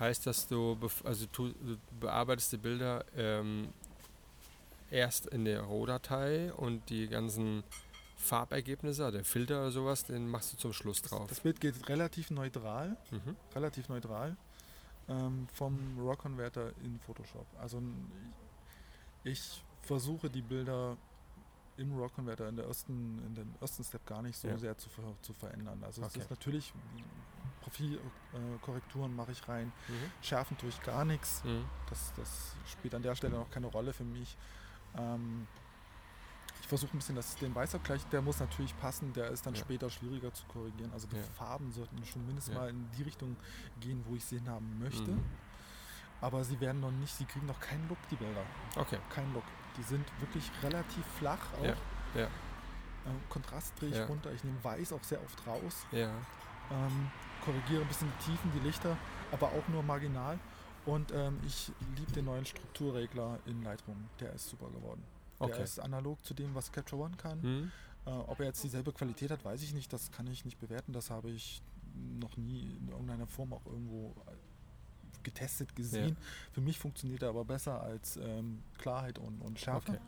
heißt 0.00 0.26
das, 0.26 0.46
du, 0.48 0.78
also 1.04 1.26
du, 1.32 1.48
du 1.48 1.76
bearbeitest 2.00 2.52
die 2.52 2.56
Bilder 2.58 3.04
ähm, 3.16 3.68
erst 4.90 5.26
in 5.26 5.44
der 5.44 5.62
Rohdatei 5.62 6.52
und 6.52 6.88
die 6.88 7.08
ganzen 7.08 7.64
Farbergebnisse, 8.16 9.10
der 9.12 9.24
Filter 9.24 9.60
oder 9.60 9.70
sowas, 9.70 10.04
den 10.04 10.28
machst 10.28 10.52
du 10.52 10.56
zum 10.56 10.72
Schluss 10.72 11.02
drauf. 11.02 11.28
Das 11.28 11.40
Bild 11.40 11.60
geht 11.60 11.88
relativ 11.88 12.30
neutral, 12.30 12.96
Mhm. 13.10 13.36
relativ 13.54 13.88
neutral 13.88 14.36
ähm, 15.08 15.46
vom 15.52 15.78
RAW-Converter 15.98 16.72
in 16.82 16.98
Photoshop. 17.00 17.46
Also 17.60 17.78
n- 17.78 18.32
ich 19.24 19.62
versuche 19.82 20.28
die 20.30 20.42
Bilder 20.42 20.96
im 21.76 21.96
RAW-Converter 21.98 22.48
in, 22.48 22.56
der 22.56 22.66
ersten, 22.66 23.18
in 23.26 23.34
dem 23.34 23.54
ersten 23.60 23.84
Step 23.84 24.04
gar 24.06 24.22
nicht 24.22 24.36
so 24.36 24.48
Ja. 24.48 24.58
sehr 24.58 24.76
zu, 24.76 24.88
zu 25.22 25.32
verändern. 25.32 25.82
Also 25.84 26.02
es 26.02 26.08
Okay. 26.08 26.20
ist 26.20 26.30
natürlich, 26.30 26.72
Profilkorrekturen 27.60 29.14
mache 29.14 29.32
ich 29.32 29.46
rein, 29.48 29.72
Mhm. 29.88 30.10
schärfen 30.22 30.56
tue 30.58 30.68
ich 30.70 30.82
gar 30.82 31.04
nichts. 31.04 31.42
Mhm. 31.44 31.64
Das, 31.88 32.12
das 32.16 32.56
spielt 32.66 32.94
an 32.94 33.02
der 33.02 33.14
Stelle 33.14 33.36
noch 33.36 33.50
keine 33.50 33.66
Rolle 33.68 33.92
für 33.92 34.04
mich. 34.04 34.36
Ähm, 34.96 35.46
ich 35.66 35.67
versuche 36.68 36.94
ein 36.96 36.98
bisschen 36.98 37.16
das, 37.16 37.34
den 37.36 37.54
Weißabgleich, 37.54 38.04
der 38.12 38.22
muss 38.22 38.40
natürlich 38.40 38.76
passen, 38.78 39.12
der 39.12 39.30
ist 39.30 39.44
dann 39.46 39.54
Ja. 39.54 39.60
später 39.60 39.88
schwieriger 39.90 40.32
zu 40.32 40.44
korrigieren. 40.46 40.92
Also 40.92 41.06
die 41.08 41.16
Ja. 41.16 41.22
Farben 41.36 41.72
sollten 41.72 42.04
schon 42.04 42.26
mindestens 42.26 42.54
Ja. 42.54 42.60
mal 42.60 42.70
in 42.70 42.88
die 42.96 43.02
Richtung 43.02 43.36
gehen, 43.80 44.04
wo 44.06 44.14
ich 44.14 44.24
sie 44.24 44.38
hinhaben 44.38 44.78
möchte. 44.78 45.10
Mhm. 45.10 45.24
Aber 46.20 46.42
sie 46.44 46.58
werden 46.60 46.80
noch 46.80 46.90
nicht, 46.90 47.14
sie 47.14 47.24
kriegen 47.24 47.46
noch 47.46 47.60
keinen 47.60 47.88
Look, 47.88 47.98
die 48.10 48.16
Bilder. 48.16 48.42
Okay. 48.76 48.98
Keinen 49.10 49.32
Look. 49.34 49.44
Die 49.76 49.82
sind 49.82 50.04
wirklich 50.20 50.50
relativ 50.62 51.04
flach 51.18 51.38
auch. 51.60 51.64
Ja, 51.64 51.76
ja. 52.14 52.24
Äh, 52.26 52.28
Kontrast 53.28 53.80
drehe 53.80 53.90
ich 53.90 54.08
runter. 54.08 54.32
Ich 54.32 54.42
nehme 54.44 54.62
Weiß 54.62 54.92
auch 54.92 55.02
sehr 55.04 55.22
oft 55.22 55.46
raus. 55.46 55.86
Ja. 55.92 56.10
Ähm, 56.70 57.10
korrigiere 57.44 57.82
ein 57.82 57.88
bisschen 57.88 58.12
die 58.20 58.24
Tiefen, 58.30 58.50
die 58.52 58.58
Lichter, 58.60 58.96
aber 59.32 59.46
auch 59.48 59.68
nur 59.68 59.82
marginal. 59.82 60.38
Und 60.86 61.12
ähm, 61.12 61.38
ich 61.46 61.70
liebe 61.96 62.10
den 62.12 62.24
neuen 62.24 62.44
Strukturregler 62.44 63.38
in 63.46 63.62
Lightroom. 63.62 64.08
Der 64.20 64.32
ist 64.32 64.48
super 64.48 64.68
geworden. 64.70 65.02
Der 65.40 65.48
Okay. 65.48 65.62
ist 65.62 65.78
analog 65.78 66.24
zu 66.24 66.34
dem, 66.34 66.54
was 66.54 66.72
Capture 66.72 67.00
One 67.02 67.16
kann. 67.16 67.40
Mhm. 67.40 67.72
Äh, 68.06 68.10
ob 68.10 68.40
er 68.40 68.46
jetzt 68.46 68.62
dieselbe 68.64 68.92
Qualität 68.92 69.30
hat, 69.30 69.44
weiß 69.44 69.62
ich 69.62 69.72
nicht. 69.74 69.92
Das 69.92 70.10
kann 70.10 70.26
ich 70.26 70.44
nicht 70.44 70.58
bewerten. 70.58 70.92
Das 70.92 71.10
habe 71.10 71.30
ich 71.30 71.62
noch 72.20 72.36
nie 72.36 72.76
in 72.80 72.88
irgendeiner 72.88 73.26
Form 73.26 73.52
auch 73.52 73.64
irgendwo 73.66 74.14
äh, 74.26 74.32
getestet, 75.22 75.74
gesehen. 75.76 76.16
Für 76.52 76.60
mich 76.60 76.78
funktioniert 76.78 77.22
er 77.22 77.28
aber 77.30 77.44
besser 77.44 77.80
als 77.82 78.16
ähm, 78.16 78.62
Klarheit 78.78 79.18
und, 79.18 79.40
und 79.42 79.58
Schärfe. 79.58 79.92
Okay. 79.92 80.00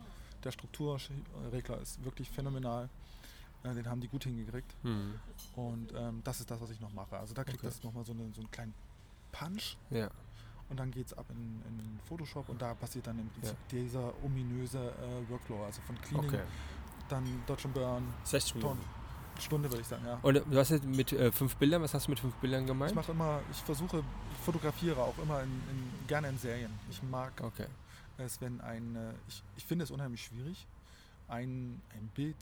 Der 0.43 0.51
Strukturregler 0.51 1.79
ist 1.81 2.03
wirklich 2.03 2.29
phänomenal. 2.29 2.89
Äh, 3.63 3.73
den 3.75 3.87
haben 3.87 4.01
die 4.01 4.07
gut 4.07 4.23
hingekriegt. 4.23 4.73
Mhm. 4.83 5.13
Und 5.55 5.93
ähm, 5.95 6.21
das 6.23 6.39
ist 6.39 6.49
das, 6.49 6.59
was 6.59 6.71
ich 6.71 6.79
noch 6.79 6.93
mache. 6.93 7.17
Also 7.17 7.33
da 7.33 7.43
kriegt 7.43 7.59
Okay. 7.59 7.67
das 7.67 7.83
nochmal 7.83 8.03
so, 8.05 8.13
eine, 8.13 8.31
so 8.33 8.41
einen 8.41 8.51
kleinen 8.51 8.73
Punch 9.31 9.77
Ja. 9.91 10.09
Und 10.71 10.77
dann 10.79 10.89
geht 10.89 11.05
es 11.07 11.13
ab 11.13 11.25
in, 11.29 11.61
in 11.67 11.99
Photoshop 12.07 12.49
und 12.49 12.59
da 12.61 12.73
passiert 12.73 13.05
dann 13.05 13.19
im 13.19 13.29
Prinzip 13.29 13.55
dieser 13.69 14.11
ominöse 14.23 14.79
äh, 14.79 15.29
Workflow. 15.29 15.63
Also 15.65 15.81
von 15.81 15.95
Cleaning, 16.01 16.29
Okay. 16.29 16.41
dann 17.09 17.23
Dodge 17.45 17.65
and 17.65 17.73
Burn, 17.75 18.03
60 18.23 18.53
Ton. 18.53 18.61
Minuten. 18.61 18.85
Stunde 19.39 19.69
würde 19.71 19.81
ich 19.81 19.87
sagen, 19.87 20.05
ja. 20.05 20.19
Und 20.21 20.35
du 20.49 20.57
hast 20.57 20.69
jetzt 20.69 20.85
mit 20.85 21.13
äh, 21.13 21.31
fünf 21.31 21.55
Bildern, 21.55 21.81
was 21.81 21.93
hast 21.93 22.05
du 22.07 22.11
mit 22.11 22.19
fünf 22.19 22.33
Bildern 22.35 22.61
Ich 22.61 22.67
gemeint? 22.67 22.93
mache 22.95 23.11
immer, 23.11 23.39
ich 23.51 23.57
versuche, 23.57 24.03
ich 24.33 24.37
fotografiere 24.45 25.01
auch 25.01 25.17
immer 25.17 25.41
in, 25.43 25.49
in, 25.49 26.07
gerne 26.07 26.29
in 26.29 26.37
Serien. 26.37 26.71
Ich 26.89 27.01
mag 27.03 27.31
Okay. 27.41 27.65
es, 28.17 28.39
wenn 28.41 28.61
ein, 28.61 28.95
äh, 28.95 29.13
ich, 29.27 29.41
ich 29.57 29.65
finde 29.65 29.83
es 29.85 29.91
unheimlich 29.91 30.23
schwierig, 30.23 30.67
ein, 31.27 31.81
ein 31.95 32.09
Bild, 32.13 32.35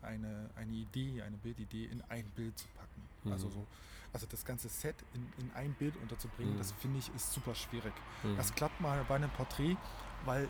eine, 0.00 0.48
eine 0.56 0.72
Idee, 0.72 1.22
eine 1.22 1.36
Bildidee 1.36 1.84
in 1.86 2.02
ein 2.08 2.24
Bild 2.34 2.56
zu 2.58 2.66
packen. 2.76 3.02
Mhm. 3.24 3.32
Also 3.32 3.50
so, 3.50 3.66
also 4.18 4.26
das 4.26 4.44
ganze 4.44 4.68
Set 4.68 4.96
in, 5.14 5.32
in 5.38 5.50
ein 5.54 5.72
Bild 5.74 5.96
unterzubringen, 5.96 6.54
Mhm. 6.54 6.58
das 6.58 6.72
finde 6.72 6.98
ich 6.98 7.14
ist 7.14 7.32
super 7.32 7.54
schwierig. 7.54 7.92
Mhm. 8.24 8.36
Das 8.36 8.52
klappt 8.52 8.80
mal 8.80 9.04
bei 9.08 9.14
einem 9.14 9.30
Porträt, 9.30 9.76
weil 10.24 10.48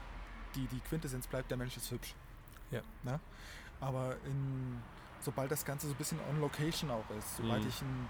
die, 0.55 0.67
die 0.69 0.81
Quintessenz 0.81 1.27
bleibt, 1.27 1.51
der 1.51 1.59
Mensch 1.59 1.77
ist 1.77 1.91
hübsch. 1.91 2.15
Ja. 2.71 2.81
Ne? 3.03 3.21
Aber 3.81 4.17
in, 4.25 4.81
sobald 5.21 5.51
das 5.51 5.65
Ganze 5.67 5.87
so 5.87 5.93
ein 5.93 5.97
bisschen 5.99 6.19
on 6.31 6.41
location 6.41 6.91
auch 6.91 7.09
ist, 7.11 7.37
sobald 7.37 7.63
Mhm. 7.63 7.69
ich 7.69 7.83
einen, 7.83 8.09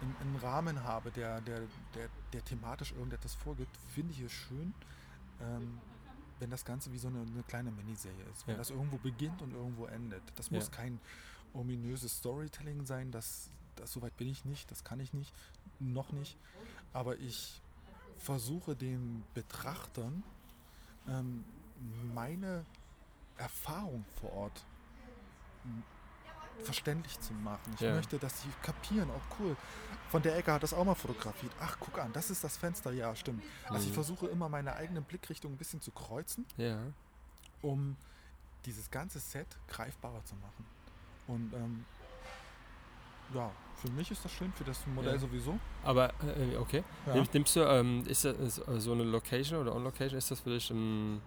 einen, 0.00 0.16
einen 0.22 0.36
Rahmen 0.36 0.82
habe, 0.84 1.10
der, 1.10 1.42
der, 1.42 1.60
der, 1.94 2.08
der 2.32 2.44
thematisch 2.44 2.92
irgendetwas 2.92 3.34
vorgibt, 3.34 3.76
finde 3.94 4.14
ich 4.14 4.20
es 4.22 4.32
schön, 4.32 4.72
ähm, 5.42 5.78
wenn 6.40 6.48
das 6.50 6.64
Ganze 6.64 6.90
wie 6.92 6.98
so 6.98 7.08
eine, 7.08 7.20
eine 7.20 7.42
kleine 7.42 7.70
Miniserie 7.72 8.24
ist. 8.32 8.46
Wenn 8.46 8.54
Ja. 8.54 8.58
das 8.58 8.70
irgendwo 8.70 8.96
beginnt 8.96 9.42
und 9.42 9.52
irgendwo 9.52 9.84
endet. 9.86 10.22
Das 10.36 10.50
muss 10.50 10.68
Ja. 10.68 10.76
kein 10.76 10.98
ominöses 11.52 12.16
Storytelling 12.18 12.86
sein, 12.86 13.10
das, 13.10 13.50
das 13.80 13.92
soweit 13.92 14.16
bin 14.16 14.28
ich 14.28 14.44
nicht, 14.44 14.70
das 14.70 14.84
kann 14.84 15.00
ich 15.00 15.12
nicht, 15.12 15.32
noch 15.78 16.12
nicht. 16.12 16.36
Aber 16.92 17.16
ich 17.18 17.60
versuche 18.18 18.74
den 18.74 19.24
Betrachtern 19.34 20.22
ähm, 21.08 21.44
meine 22.14 22.64
Erfahrung 23.36 24.04
vor 24.20 24.32
Ort 24.32 24.64
m, 25.64 25.82
verständlich 26.64 27.18
zu 27.20 27.32
machen. 27.34 27.72
Ich 27.74 27.80
Ja. 27.80 27.94
möchte, 27.94 28.18
dass 28.18 28.42
sie 28.42 28.48
kapieren, 28.62 29.08
auch 29.10 29.38
cool. 29.38 29.56
Von 30.10 30.22
der 30.22 30.36
Ecke 30.36 30.52
hat 30.52 30.62
das 30.62 30.72
auch 30.72 30.84
mal 30.84 30.94
fotografiert. 30.94 31.52
Ach, 31.60 31.76
guck 31.78 31.98
an, 31.98 32.12
das 32.12 32.30
ist 32.30 32.42
das 32.42 32.56
Fenster, 32.56 32.90
ja, 32.92 33.14
stimmt. 33.14 33.42
Also 33.68 33.84
ich 33.84 33.90
Mhm. 33.90 33.94
versuche 33.94 34.26
immer 34.26 34.48
meine 34.48 34.74
eigene 34.74 35.00
Blickrichtung 35.02 35.52
ein 35.52 35.56
bisschen 35.56 35.80
zu 35.80 35.90
kreuzen, 35.92 36.46
Ja. 36.56 36.80
um 37.62 37.96
dieses 38.64 38.90
ganze 38.90 39.20
Set 39.20 39.46
greifbarer 39.68 40.24
zu 40.24 40.34
machen. 40.36 40.66
Und 41.26 41.52
ähm, 41.54 41.84
ja, 43.34 43.50
für 43.76 43.90
mich 43.90 44.10
ist 44.10 44.24
das 44.24 44.32
schön, 44.32 44.52
für 44.52 44.64
das 44.64 44.84
Modell 44.86 45.14
Ja. 45.14 45.18
sowieso. 45.18 45.58
Aber, 45.84 46.08
äh, 46.08 46.56
okay. 46.58 46.82
Ja. 47.06 47.14
Nimm, 47.14 47.26
nimmst 47.32 47.54
du, 47.56 47.60
ähm, 47.60 48.02
ist 48.06 48.24
das 48.24 48.36
ist, 48.38 48.58
äh, 48.68 48.80
so 48.80 48.92
eine 48.92 49.04
Location 49.04 49.60
oder 49.60 49.74
On-Location, 49.74 50.18
ist 50.18 50.30
das 50.30 50.40
für 50.40 50.50
dich 50.50 50.68
ein, 50.70 51.20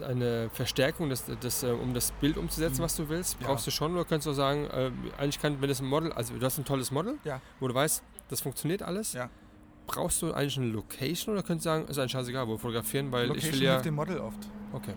äh, 0.00 0.04
eine 0.04 0.50
Verstärkung, 0.50 1.08
des, 1.08 1.28
äh, 1.62 1.66
um 1.70 1.94
das 1.94 2.12
Bild 2.12 2.36
umzusetzen, 2.36 2.78
Mhm. 2.80 2.84
was 2.84 2.96
du 2.96 3.08
willst? 3.08 3.40
Ja. 3.40 3.46
Brauchst 3.46 3.66
du 3.66 3.70
schon 3.70 3.94
oder 3.94 4.04
könntest 4.04 4.26
du 4.26 4.32
sagen, 4.32 4.66
äh, 4.66 4.90
eigentlich 5.18 5.40
kann, 5.40 5.60
wenn 5.60 5.68
das 5.68 5.80
ein 5.80 5.86
Model, 5.86 6.12
also 6.12 6.34
du 6.36 6.44
hast 6.44 6.58
ein 6.58 6.64
tolles 6.64 6.90
Model, 6.90 7.18
Ja. 7.24 7.40
wo 7.60 7.68
du 7.68 7.74
weißt, 7.74 8.02
das 8.28 8.40
funktioniert 8.40 8.82
alles. 8.82 9.12
Ja. 9.14 9.30
Brauchst 9.86 10.20
du 10.20 10.34
eigentlich 10.34 10.58
eine 10.58 10.66
Location 10.66 11.32
oder 11.34 11.42
könntest 11.42 11.64
du 11.64 11.70
sagen, 11.70 11.88
ist 11.88 11.98
ein 11.98 12.08
scheißegal, 12.10 12.46
wo 12.46 12.52
wir 12.52 12.58
fotografieren, 12.58 13.10
weil 13.10 13.28
Location 13.28 13.48
ich 13.48 13.54
will 13.60 13.62
ja. 13.64 13.70
hilft 13.72 13.86
dem 13.86 13.94
Model 13.94 14.18
oft. 14.18 14.50
Okay. 14.74 14.92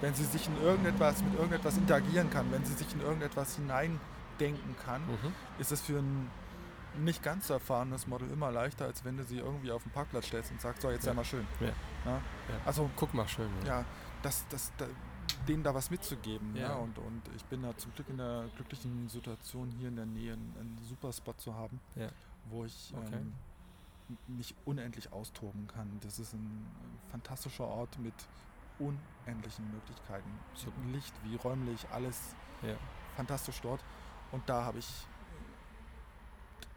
Wenn 0.00 0.14
sie 0.14 0.24
sich 0.24 0.46
in 0.46 0.56
irgendetwas, 0.62 1.22
mit 1.22 1.34
irgendetwas 1.34 1.76
interagieren 1.76 2.30
kann, 2.30 2.50
wenn 2.52 2.64
sie 2.64 2.74
sich 2.74 2.92
in 2.94 3.00
irgendetwas 3.00 3.56
hineindenken 3.56 4.76
kann, 4.84 5.02
Mhm. 5.06 5.32
ist 5.58 5.72
es 5.72 5.80
für 5.80 5.98
ein 5.98 6.30
nicht 6.98 7.22
ganz 7.22 7.50
erfahrenes 7.50 8.06
Model 8.06 8.30
immer 8.30 8.50
leichter, 8.50 8.84
als 8.86 9.04
wenn 9.04 9.16
du 9.16 9.24
sie 9.24 9.38
irgendwie 9.38 9.70
auf 9.70 9.82
den 9.82 9.92
Parkplatz 9.92 10.26
stellst 10.26 10.50
und 10.50 10.60
sagst, 10.60 10.82
so, 10.82 10.90
jetzt 10.90 11.04
Ja. 11.04 11.12
sei 11.12 11.16
mal 11.16 11.24
schön. 11.24 11.46
Ja. 11.60 11.66
Ja? 12.04 12.20
Also, 12.64 12.90
Guck 12.96 13.14
mal 13.14 13.28
schön. 13.28 13.50
ja, 13.66 13.84
das, 14.22 14.44
das, 14.48 14.72
da, 14.78 14.86
denen 15.46 15.62
da 15.62 15.74
was 15.74 15.90
mitzugeben. 15.90 16.54
Ja. 16.56 16.70
Ja. 16.70 16.74
Und, 16.76 16.98
und 16.98 17.22
ich 17.36 17.44
bin 17.44 17.62
da 17.62 17.76
zum 17.76 17.92
Glück 17.94 18.08
in 18.08 18.16
der 18.18 18.44
glücklichen 18.56 19.08
Situation, 19.08 19.70
hier 19.78 19.88
in 19.88 19.96
der 19.96 20.06
Nähe 20.06 20.32
einen, 20.32 20.54
einen 20.58 20.78
super 20.88 21.12
Spot 21.12 21.34
zu 21.36 21.54
haben, 21.54 21.78
wo 22.50 22.64
ich 22.64 22.92
Okay. 22.96 23.16
ähm, 23.16 23.34
mich 24.26 24.54
unendlich 24.64 25.12
austoben 25.12 25.68
kann. 25.68 25.98
Das 26.02 26.18
ist 26.18 26.32
ein 26.32 26.66
fantastischer 27.10 27.66
Ort 27.66 27.98
mit 27.98 28.14
unendlichen 28.78 29.70
Möglichkeiten. 29.70 30.30
Super. 30.54 30.80
Licht 30.92 31.12
wie 31.24 31.36
räumlich, 31.36 31.86
alles 31.90 32.34
Ja. 32.62 32.76
fantastisch 33.16 33.60
dort. 33.60 33.82
Und 34.32 34.48
da 34.48 34.64
habe 34.64 34.78
ich 34.78 34.88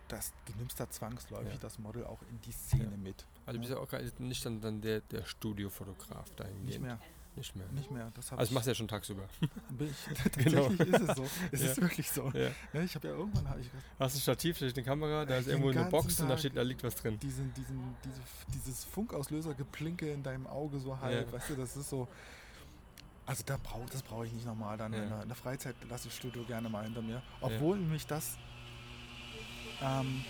das, 0.07 0.33
du 0.45 0.53
nimmst 0.57 0.79
da 0.79 0.89
zwangsläufig 0.89 1.53
Ja. 1.53 1.59
das 1.59 1.79
Model 1.79 2.05
auch 2.05 2.21
in 2.29 2.39
die 2.41 2.51
Szene 2.51 2.83
Ja. 2.91 2.97
mit. 2.97 3.25
Also 3.45 3.53
du 3.53 3.59
bist 3.59 3.71
ja 3.71 3.77
auch 3.77 4.19
nicht 4.19 4.45
dann, 4.45 4.59
dann 4.61 4.81
der, 4.81 5.01
der 5.01 5.23
Studiofotograf 5.25 6.29
dahingehend. 6.35 6.65
Nicht 6.65 6.81
mehr, 6.81 6.99
Nicht 7.35 7.55
mehr. 7.55 7.65
nicht 7.71 7.89
mehr. 7.89 8.11
Das 8.13 8.31
Also 8.33 8.43
ich, 8.43 8.51
machst 8.51 8.67
du 8.67 8.71
ja 8.71 8.75
schon 8.75 8.87
tagsüber. 8.89 9.23
bin 9.69 9.89
ich, 9.89 10.23
Genau. 10.43 10.67
tatsächlich 10.67 10.89
ist 11.01 11.09
es 11.09 11.15
so. 11.15 11.25
Es 11.51 11.61
Ja. 11.61 11.71
ist 11.71 11.81
wirklich 11.81 12.11
so. 12.11 12.29
Ja. 12.33 12.49
Ja, 12.73 12.81
ich 12.83 12.93
habe 12.95 13.07
ja 13.07 13.13
irgendwann 13.15 13.47
hab 13.49 13.57
ich 13.59 13.67
Hast 13.99 14.15
du 14.15 14.19
ein 14.19 14.21
Stativ, 14.21 14.59
da 14.59 14.65
steht 14.65 14.77
eine 14.77 14.85
Kamera, 14.85 15.25
da 15.25 15.37
ist 15.37 15.47
irgendwo 15.47 15.69
eine 15.69 15.85
Box 15.85 16.19
und 16.19 16.27
da 16.27 16.33
Tag. 16.33 16.39
steht, 16.39 16.57
da 16.57 16.61
liegt 16.61 16.83
was 16.83 16.95
drin. 16.95 17.17
diesen, 17.19 17.53
diesen, 17.53 17.95
diese, 18.03 18.21
dieses 18.53 18.83
Funkauslöser-Geplinke 18.85 20.11
in 20.11 20.23
deinem 20.23 20.45
Auge 20.47 20.79
so 20.79 20.99
halb, 20.99 21.31
weißt 21.31 21.51
du, 21.51 21.55
das 21.55 21.75
ist 21.77 21.89
so. 21.89 22.07
Also 23.25 23.43
da 23.45 23.57
brauch, 23.63 23.89
das 23.89 24.01
brauche 24.03 24.25
ich 24.25 24.33
nicht 24.33 24.45
nochmal. 24.45 24.77
Dann 24.77 24.91
in, 24.91 25.07
der, 25.07 25.21
in 25.21 25.27
der 25.29 25.37
Freizeit 25.37 25.75
lasse 25.89 26.09
ich 26.09 26.15
Studio 26.15 26.43
gerne 26.43 26.67
mal 26.69 26.83
hinter 26.83 27.01
mir. 27.01 27.21
Obwohl 27.39 27.77
mich 27.77 28.05
das. 28.07 28.37
Ähm, 29.81 30.23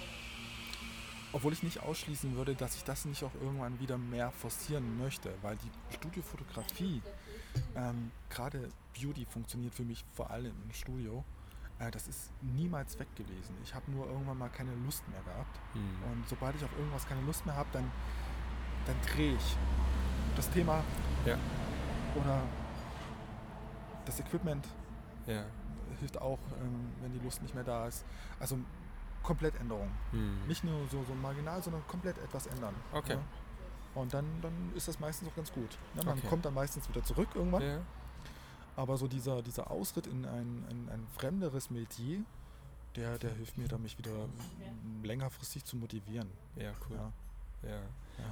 obwohl 1.33 1.53
ich 1.53 1.63
nicht 1.63 1.81
ausschließen 1.81 2.35
würde, 2.35 2.55
dass 2.55 2.75
ich 2.75 2.83
das 2.83 3.05
nicht 3.05 3.23
auch 3.23 3.33
irgendwann 3.35 3.79
wieder 3.79 3.97
mehr 3.97 4.31
forcieren 4.31 4.97
möchte, 4.97 5.33
weil 5.41 5.57
die 5.57 5.95
Studiofotografie, 5.95 7.01
ähm, 7.75 8.11
gerade 8.29 8.69
Beauty 8.99 9.25
funktioniert 9.25 9.73
für 9.73 9.83
mich 9.83 10.03
vor 10.13 10.29
allem 10.31 10.53
im 10.63 10.73
Studio. 10.73 11.23
Äh, 11.79 11.91
das 11.91 12.07
ist 12.07 12.31
niemals 12.41 12.99
weg 12.99 13.07
gewesen. 13.15 13.55
Ich 13.63 13.73
habe 13.73 13.89
nur 13.91 14.05
irgendwann 14.07 14.37
mal 14.37 14.49
keine 14.49 14.73
Lust 14.85 15.07
mehr 15.09 15.21
gehabt. 15.21 15.59
Hm. 15.73 16.11
Und 16.11 16.29
sobald 16.29 16.55
ich 16.55 16.63
auf 16.63 16.71
irgendwas 16.77 17.07
keine 17.07 17.21
Lust 17.21 17.45
mehr 17.45 17.55
habe, 17.55 17.69
dann, 17.71 17.89
dann 18.85 18.95
drehe 19.13 19.35
ich. 19.35 19.57
Das 20.35 20.49
Thema 20.49 20.83
Ja. 21.25 21.37
oder 22.15 22.41
das 24.05 24.19
Equipment 24.19 24.65
Ja. 25.27 25.45
hilft 25.99 26.19
auch, 26.21 26.39
ähm, 26.61 26.91
wenn 27.01 27.13
die 27.13 27.19
Lust 27.19 27.41
nicht 27.41 27.53
mehr 27.55 27.63
da 27.63 27.87
ist. 27.87 28.05
Also 28.39 28.57
Komplettänderung. 29.23 29.89
Hm. 30.11 30.47
Nicht 30.47 30.63
nur 30.63 30.87
so, 30.89 31.03
so 31.03 31.13
marginal, 31.13 31.61
sondern 31.61 31.85
komplett 31.87 32.17
etwas 32.17 32.47
ändern. 32.47 32.73
Okay. 32.91 33.13
Ja? 33.13 33.21
Und 33.93 34.13
dann, 34.13 34.25
dann 34.41 34.71
ist 34.75 34.87
das 34.87 34.99
meistens 34.99 35.27
auch 35.29 35.35
ganz 35.35 35.51
gut. 35.51 35.77
Ja, 35.95 36.03
man 36.03 36.17
Okay. 36.17 36.27
kommt 36.27 36.45
dann 36.45 36.53
meistens 36.53 36.87
wieder 36.89 37.03
zurück 37.03 37.29
irgendwann. 37.35 37.61
Ja. 37.61 37.79
Aber 38.77 38.97
so 38.97 39.07
dieser, 39.07 39.41
dieser 39.41 39.69
Ausritt 39.69 40.07
in 40.07 40.25
ein, 40.25 40.65
ein, 40.69 40.89
ein 40.91 41.07
fremderes 41.17 41.69
Metier, 41.69 42.23
der, 42.95 43.17
der 43.19 43.33
hilft 43.33 43.57
mir 43.57 43.67
da, 43.67 43.77
mich 43.77 43.97
wieder 43.97 44.27
längerfristig 45.03 45.65
zu 45.65 45.75
motivieren. 45.77 46.29
Ja, 46.55 46.71
cool. 46.89 46.97
Ja. 46.97 47.69
Ja. 47.69 47.81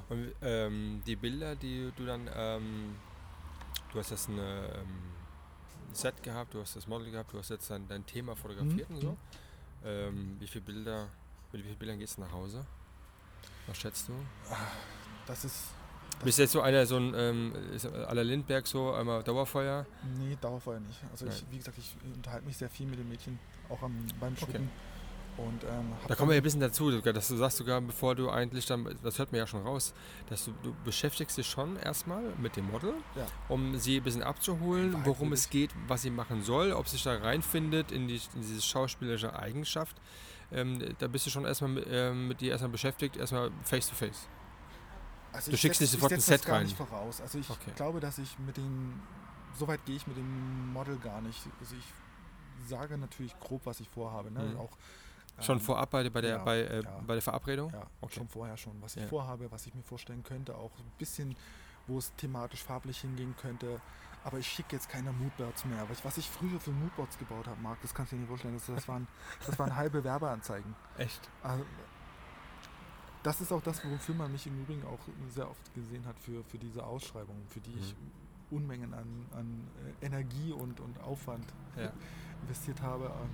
Und 0.10 0.34
ähm, 0.42 1.02
die 1.06 1.16
Bilder, 1.16 1.56
die 1.56 1.92
du 1.96 2.06
dann, 2.06 2.30
ähm, 2.36 2.96
du 3.94 4.00
hast 4.00 4.12
jetzt 4.12 4.28
ein 4.30 4.38
ähm, 4.40 4.88
Set 5.94 6.22
gehabt, 6.24 6.54
du 6.54 6.62
hast 6.62 6.76
das 6.76 6.88
Model 6.88 7.12
gehabt, 7.12 7.34
du 7.34 7.38
hast 7.38 7.50
jetzt 7.50 7.70
dein, 7.70 7.88
dein 7.88 8.06
Thema 8.06 8.36
fotografiert 8.36 8.90
Mhm. 8.90 8.96
und 8.96 9.02
so. 9.02 9.18
Ähm, 9.86 10.38
wie 10.40 10.48
viele 10.48 10.66
Bilder, 10.66 11.08
mit 11.52 11.62
wie 11.62 11.68
vielen 11.68 11.78
Bildern 11.78 12.00
gehst 12.00 12.18
du 12.18 12.22
nach 12.22 12.32
Hause? 12.32 12.66
Was 13.68 13.78
schätzt 13.78 14.10
du? 14.10 14.14
Das 15.28 15.46
ist. 15.46 15.66
Bist 16.24 16.38
du 16.38 16.42
jetzt 16.42 16.52
so 16.52 16.62
einer, 16.62 16.86
so 16.86 16.98
ein, 16.98 17.14
ähm, 17.16 17.54
la 17.94 18.22
Lindberg 18.22 18.68
so, 18.68 18.92
einmal 18.92 19.24
Dauerfeuer? 19.24 19.86
Nee, 20.18 20.38
Dauerfeuer 20.42 20.80
nicht. 20.82 21.00
Also 21.12 21.28
ich, 21.28 21.46
wie 21.50 21.58
gesagt, 21.58 21.78
ich 21.78 21.96
unterhalte 22.16 22.46
mich 22.46 22.58
sehr 22.58 22.70
viel 22.70 22.88
mit 22.88 23.00
den 23.00 23.08
Mädchen, 23.08 23.40
auch 23.70 23.82
am, 23.82 24.06
beim 24.20 24.36
Schwimmen. 24.36 24.70
Und, 25.48 25.64
ähm, 25.64 25.94
Da 26.08 26.16
kommen 26.16 26.30
wir 26.32 26.38
ein 26.38 26.44
bisschen 26.44 26.60
dazu, 26.60 26.92
dass 27.02 27.28
du 27.30 27.38
sagst 27.38 27.58
sogar, 27.58 27.80
bevor 27.82 28.16
du 28.16 28.30
eigentlich 28.30 28.66
dann, 28.66 28.98
das 29.04 29.20
hört 29.20 29.32
man 29.32 29.40
ja 29.40 29.48
schon 29.48 29.62
raus, 29.66 29.94
dass 30.30 30.46
du, 30.46 30.52
du 30.64 30.76
beschäftigst 30.84 31.38
dich 31.38 31.48
schon 31.48 31.78
erstmal 31.78 32.24
mit 32.40 32.56
dem 32.58 32.70
Model, 32.70 32.94
Ja. 33.16 33.26
um 33.48 33.78
sie 33.78 33.98
ein 33.98 34.04
bisschen 34.04 34.24
abzuholen, 34.24 34.96
worum 35.06 35.32
es 35.34 35.50
geht, 35.50 35.72
was 35.88 36.02
sie 36.02 36.10
machen 36.10 36.42
soll, 36.42 36.74
ob 36.74 36.88
sie 36.88 36.98
sich 36.98 37.04
da 37.04 37.16
reinfindet 37.18 37.92
in, 37.92 38.08
die, 38.08 38.16
in 38.36 38.42
diese 38.42 38.62
schauspielerische 38.62 39.34
Eigenschaft. 39.38 39.96
Ähm, 40.52 40.96
da 40.98 41.08
bist 41.08 41.26
du 41.26 41.30
schon 41.30 41.46
erstmal 41.46 41.72
mit, 41.72 41.86
ähm, 41.90 42.28
mit 42.28 42.42
dir 42.42 42.52
erstmal 42.52 42.72
beschäftigt, 42.72 43.16
erstmal 43.18 43.52
face 43.64 43.88
to 43.90 43.96
face. 43.96 44.28
Also 45.32 45.52
Du 45.52 45.58
schickst 45.58 45.80
nicht 45.80 45.92
sofort 45.92 46.12
ein 46.12 46.20
Set 46.20 46.44
gar 46.44 46.56
rein. 46.58 46.64
nicht 46.66 46.76
voraus. 46.76 47.22
Also 47.22 47.38
ich 47.38 47.50
Okay. 47.50 47.72
glaube, 47.76 48.00
dass 48.00 48.18
ich 48.18 48.38
mit 48.40 48.58
den, 48.58 49.00
so 49.58 49.68
weit 49.68 49.86
gehe 49.86 49.96
ich 49.96 50.08
mit 50.08 50.18
dem 50.18 50.74
Model 50.74 50.98
gar 50.98 51.22
nicht. 51.22 51.40
Also 51.60 51.76
ich 51.76 51.86
sage 52.68 52.98
natürlich 52.98 53.40
grob, 53.40 53.62
was 53.66 53.80
ich 53.80 53.88
vorhabe. 53.90 54.32
Ne? 54.32 54.40
Mhm. 54.42 54.58
Auch, 54.58 54.76
Schon 55.42 55.58
ähm, 55.58 55.64
vorab 55.64 55.90
bei, 55.90 56.04
der- 56.04 56.10
bei, 56.10 56.22
der, 56.22 56.30
ja, 56.38 56.44
bei, 56.44 56.60
äh, 56.62 56.84
ja. 56.84 57.00
bei 57.06 57.14
der 57.14 57.22
Verabredung? 57.22 57.72
Ja, 57.72 57.84
Okay. 58.02 58.16
schon 58.16 58.28
vorher 58.28 58.58
schon, 58.58 58.82
was 58.82 58.96
ich 58.96 59.06
vorhabe, 59.06 59.52
was 59.52 59.66
ich 59.66 59.74
mir 59.74 59.84
vorstellen 59.84 60.24
könnte, 60.24 60.56
auch 60.56 60.72
ein 60.80 60.92
bisschen, 60.98 61.36
wo 61.88 61.98
es 61.98 62.14
thematisch 62.16 62.64
farblich 62.64 63.00
hingehen 63.02 63.36
könnte. 63.42 63.82
Aber 64.24 64.38
ich 64.38 64.48
schicke 64.48 64.76
jetzt 64.76 64.90
keine 64.90 65.14
Moodboards 65.14 65.64
mehr. 65.66 65.88
Was, 65.90 66.04
was 66.04 66.18
ich 66.18 66.30
früher 66.30 66.60
für 66.60 66.72
Moodboards 66.72 67.18
gebaut 67.18 67.48
habe, 67.48 67.60
Marc, 67.62 67.82
das 67.82 67.94
kannst 67.94 68.12
du 68.12 68.16
dir 68.18 68.22
nicht 68.22 68.28
vorstellen. 68.30 68.54
Das, 68.56 68.66
das, 68.66 68.88
waren, 68.88 69.08
das 69.46 69.58
waren 69.58 69.74
halbe 69.76 70.04
Werbeanzeigen. 70.04 70.76
Echt? 70.98 71.30
Also, 71.42 71.64
das 73.24 73.42
ist 73.42 73.52
auch 73.52 73.62
das, 73.62 73.84
wofür 73.86 74.16
man 74.16 74.32
mich 74.32 74.46
im 74.48 74.62
Übrigen 74.62 74.84
auch 74.86 75.00
sehr 75.30 75.50
oft 75.50 75.74
gesehen 75.74 76.06
hat 76.06 76.18
für, 76.20 76.44
für 76.46 76.58
diese 76.58 76.86
Ausschreibung, 76.86 77.36
für 77.50 77.60
die 77.62 77.74
ich 77.78 77.94
Mhm. 77.96 78.58
Unmengen 78.58 78.94
an, 78.96 79.26
an 79.38 79.68
äh, 80.02 80.06
Energie 80.08 80.52
und, 80.52 80.80
und 80.80 81.00
Aufwand 81.02 81.46
investiert 82.42 82.82
habe. 82.82 83.06
Und 83.10 83.30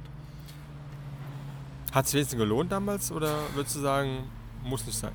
Hat 1.91 2.05
es 2.05 2.13
wenigstens 2.13 2.39
gelohnt 2.39 2.71
damals 2.71 3.11
oder 3.11 3.37
würdest 3.53 3.75
du 3.75 3.79
sagen, 3.79 4.29
muss 4.63 4.85
nicht 4.85 4.97
sein? 4.97 5.13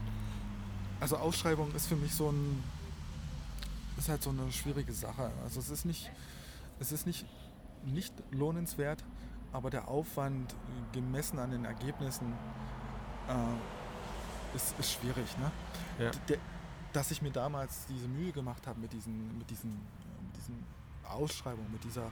also 1.00 1.16
Ausschreibung 1.16 1.74
ist 1.74 1.86
für 1.86 1.96
mich 1.96 2.14
so 2.14 2.30
ein 2.30 2.62
ist 3.96 4.08
halt 4.08 4.22
so 4.22 4.30
eine 4.30 4.50
schwierige 4.52 4.92
Sache. 4.92 5.30
Also 5.42 5.60
es 5.60 5.70
ist 5.70 5.84
nicht 5.84 6.10
es 6.78 6.92
ist 6.92 7.06
nicht 7.06 7.26
nicht 7.84 8.12
lohnenswert, 8.30 9.02
aber 9.52 9.70
der 9.70 9.88
Aufwand 9.88 10.54
gemessen 10.92 11.38
an 11.38 11.50
den 11.50 11.64
Ergebnissen 11.64 12.34
äh, 13.28 14.56
ist, 14.56 14.78
ist 14.78 14.92
schwierig. 14.92 15.36
Ne? 15.38 15.50
Ja. 16.04 16.10
der, 16.28 16.38
dass 16.92 17.10
ich 17.10 17.22
mir 17.22 17.30
damals 17.30 17.86
diese 17.88 18.08
Mühe 18.08 18.32
gemacht 18.32 18.66
habe 18.66 18.80
mit 18.80 18.92
diesen, 18.92 19.38
mit 19.38 19.48
diesen, 19.48 19.70
mit 19.70 20.36
diesen 20.36 20.64
Ausschreibungen, 21.04 21.70
mit 21.72 21.84
dieser 21.84 22.10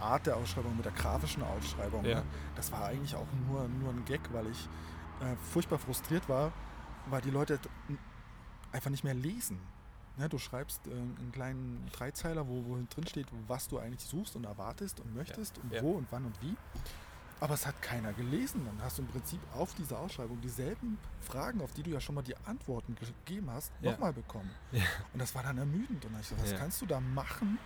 Art 0.00 0.26
der 0.26 0.36
Ausschreibung, 0.36 0.76
mit 0.76 0.84
der 0.84 0.92
grafischen 0.92 1.42
Ausschreibung. 1.42 2.04
Ja. 2.04 2.16
Ne? 2.20 2.26
Das 2.56 2.70
war 2.72 2.84
eigentlich 2.86 3.14
auch 3.14 3.26
nur, 3.48 3.68
nur 3.68 3.90
ein 3.92 4.04
Gag, 4.04 4.20
weil 4.32 4.46
ich 4.48 4.68
äh, 5.20 5.36
furchtbar 5.52 5.78
frustriert 5.78 6.28
war, 6.28 6.52
weil 7.06 7.20
die 7.20 7.30
Leute 7.30 7.58
einfach 8.72 8.90
nicht 8.90 9.04
mehr 9.04 9.14
lesen. 9.14 9.58
Ne? 10.16 10.28
Du 10.28 10.38
schreibst 10.38 10.86
äh, 10.86 10.90
einen 10.90 11.30
kleinen 11.32 11.86
Dreizeiler, 11.92 12.46
wo, 12.48 12.64
wo 12.66 12.78
drin 12.88 13.06
steht, 13.06 13.26
was 13.46 13.68
du 13.68 13.78
eigentlich 13.78 14.02
suchst 14.04 14.36
und 14.36 14.44
erwartest 14.44 15.00
und 15.00 15.14
möchtest 15.14 15.58
und 15.58 15.72
Ja. 15.72 15.82
wo 15.82 15.92
und 15.92 16.06
wann 16.10 16.24
und 16.24 16.40
wie. 16.42 16.56
Aber 17.42 17.54
es 17.54 17.66
hat 17.66 17.80
keiner 17.80 18.12
gelesen. 18.12 18.66
Dann 18.66 18.82
hast 18.84 18.98
du 18.98 19.02
im 19.02 19.08
Prinzip 19.08 19.40
auf 19.54 19.72
dieser 19.74 19.98
Ausschreibung 19.98 20.38
dieselben 20.42 20.98
Fragen, 21.22 21.62
auf 21.62 21.72
die 21.72 21.82
du 21.82 21.90
ja 21.90 21.98
schon 21.98 22.14
mal 22.14 22.22
die 22.22 22.36
Antworten 22.44 22.94
gegeben 22.96 23.50
hast, 23.50 23.72
Ja. 23.80 23.92
nochmal 23.92 24.12
bekommen. 24.12 24.50
Ja. 24.72 24.82
Und 25.14 25.20
das 25.20 25.34
war 25.34 25.42
dann 25.42 25.56
ermüdend. 25.56 26.04
Und 26.04 26.12
dann 26.12 26.20
ich 26.20 26.28
gesagt, 26.28 26.42
was 26.42 26.50
Ja. 26.52 26.58
kannst 26.58 26.82
du 26.82 26.86
da 26.86 27.00
machen, 27.00 27.58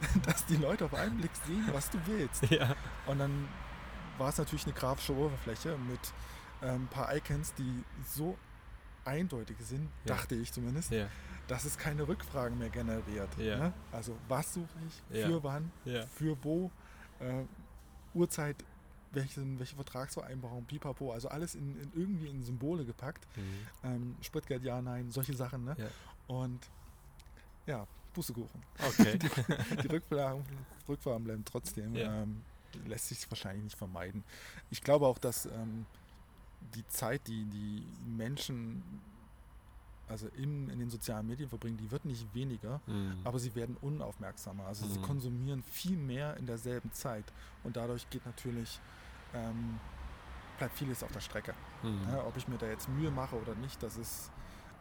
dass 0.26 0.44
die 0.46 0.56
Leute 0.56 0.84
auf 0.84 0.94
einen 0.94 1.16
Blick 1.18 1.30
sehen, 1.46 1.64
was 1.72 1.90
du 1.90 1.98
willst? 2.06 2.42
Ja. 2.50 2.74
Und 3.06 3.18
dann 3.18 3.48
war 4.18 4.28
es 4.30 4.38
natürlich 4.38 4.64
eine 4.64 4.74
grafische 4.74 5.14
Oberfläche 5.14 5.76
mit 5.78 6.00
ähm, 6.62 6.82
ein 6.84 6.88
paar 6.88 7.14
Icons, 7.14 7.52
die 7.54 7.84
so 8.06 8.36
eindeutig 9.04 9.56
sind, 9.60 9.88
Ja. 10.04 10.14
dachte 10.16 10.34
ich 10.34 10.52
zumindest, 10.52 10.90
Ja. 10.90 11.06
dass 11.48 11.64
es 11.64 11.76
keine 11.78 12.06
Rückfragen 12.08 12.58
mehr 12.58 12.70
generiert. 12.70 13.28
Ja. 13.38 13.58
Ne? 13.58 13.72
Also 13.92 14.16
was 14.28 14.54
suche 14.54 14.68
ich, 14.88 15.22
für 15.24 15.42
wann, 15.44 15.70
für 16.14 16.36
wo, 16.42 16.70
äh, 17.20 17.44
Uhrzeit, 18.14 18.56
welchen, 19.12 19.58
welche 19.58 19.76
Vertragsvereinbarung, 19.76 20.64
pipapo, 20.64 21.12
also 21.12 21.28
alles 21.28 21.54
in, 21.54 21.80
in 21.80 21.92
irgendwie 21.94 22.28
in 22.28 22.42
Symbole 22.42 22.84
gepackt. 22.84 23.26
Mhm. 23.36 23.42
Ähm, 23.84 24.16
Spritgeld, 24.22 24.62
ja, 24.64 24.80
nein, 24.82 25.10
solche 25.10 25.34
Sachen. 25.34 25.64
Ne? 25.64 25.76
Und 26.26 26.68
ja, 27.66 27.86
Pustekuchen. 28.16 28.62
Okay. 28.88 29.18
Die 29.82 29.86
Rückfragen, 29.88 30.42
Rückfragen 30.88 31.22
bleiben 31.24 31.44
trotzdem. 31.44 31.94
Ja. 31.94 32.22
Ähm, 32.22 32.42
lässt 32.86 33.08
sich 33.08 33.30
wahrscheinlich 33.30 33.64
nicht 33.64 33.76
vermeiden. 33.76 34.24
Ich 34.70 34.82
glaube 34.82 35.06
auch, 35.06 35.18
dass 35.18 35.46
ähm, 35.46 35.84
die 36.74 36.86
Zeit, 36.88 37.26
die 37.28 37.44
die 37.44 37.86
Menschen 38.06 38.82
also 40.08 40.28
in, 40.28 40.70
in 40.70 40.78
den 40.78 40.88
sozialen 40.88 41.26
Medien 41.26 41.48
verbringen, 41.48 41.76
die 41.76 41.90
wird 41.90 42.04
nicht 42.04 42.32
weniger, 42.32 42.80
Mhm. 42.86 43.18
aber 43.24 43.38
sie 43.38 43.54
werden 43.54 43.76
unaufmerksamer. 43.80 44.64
Also 44.66 44.86
sie 44.86 44.98
Mhm. 44.98 45.02
konsumieren 45.02 45.62
viel 45.64 45.96
mehr 45.96 46.36
in 46.36 46.46
derselben 46.46 46.92
Zeit 46.92 47.24
und 47.64 47.76
dadurch 47.76 48.08
geht 48.10 48.24
natürlich, 48.24 48.80
ähm, 49.34 49.78
bleibt 50.58 50.74
vieles 50.78 51.02
auf 51.02 51.10
der 51.12 51.20
Strecke. 51.20 51.54
Mhm. 51.82 52.00
Ja, 52.08 52.24
ob 52.24 52.36
ich 52.36 52.46
mir 52.48 52.56
da 52.56 52.66
jetzt 52.66 52.88
Mühe 52.88 53.10
mache 53.10 53.36
oder 53.36 53.54
nicht, 53.56 53.82
das 53.82 53.96
ist, 53.96 54.30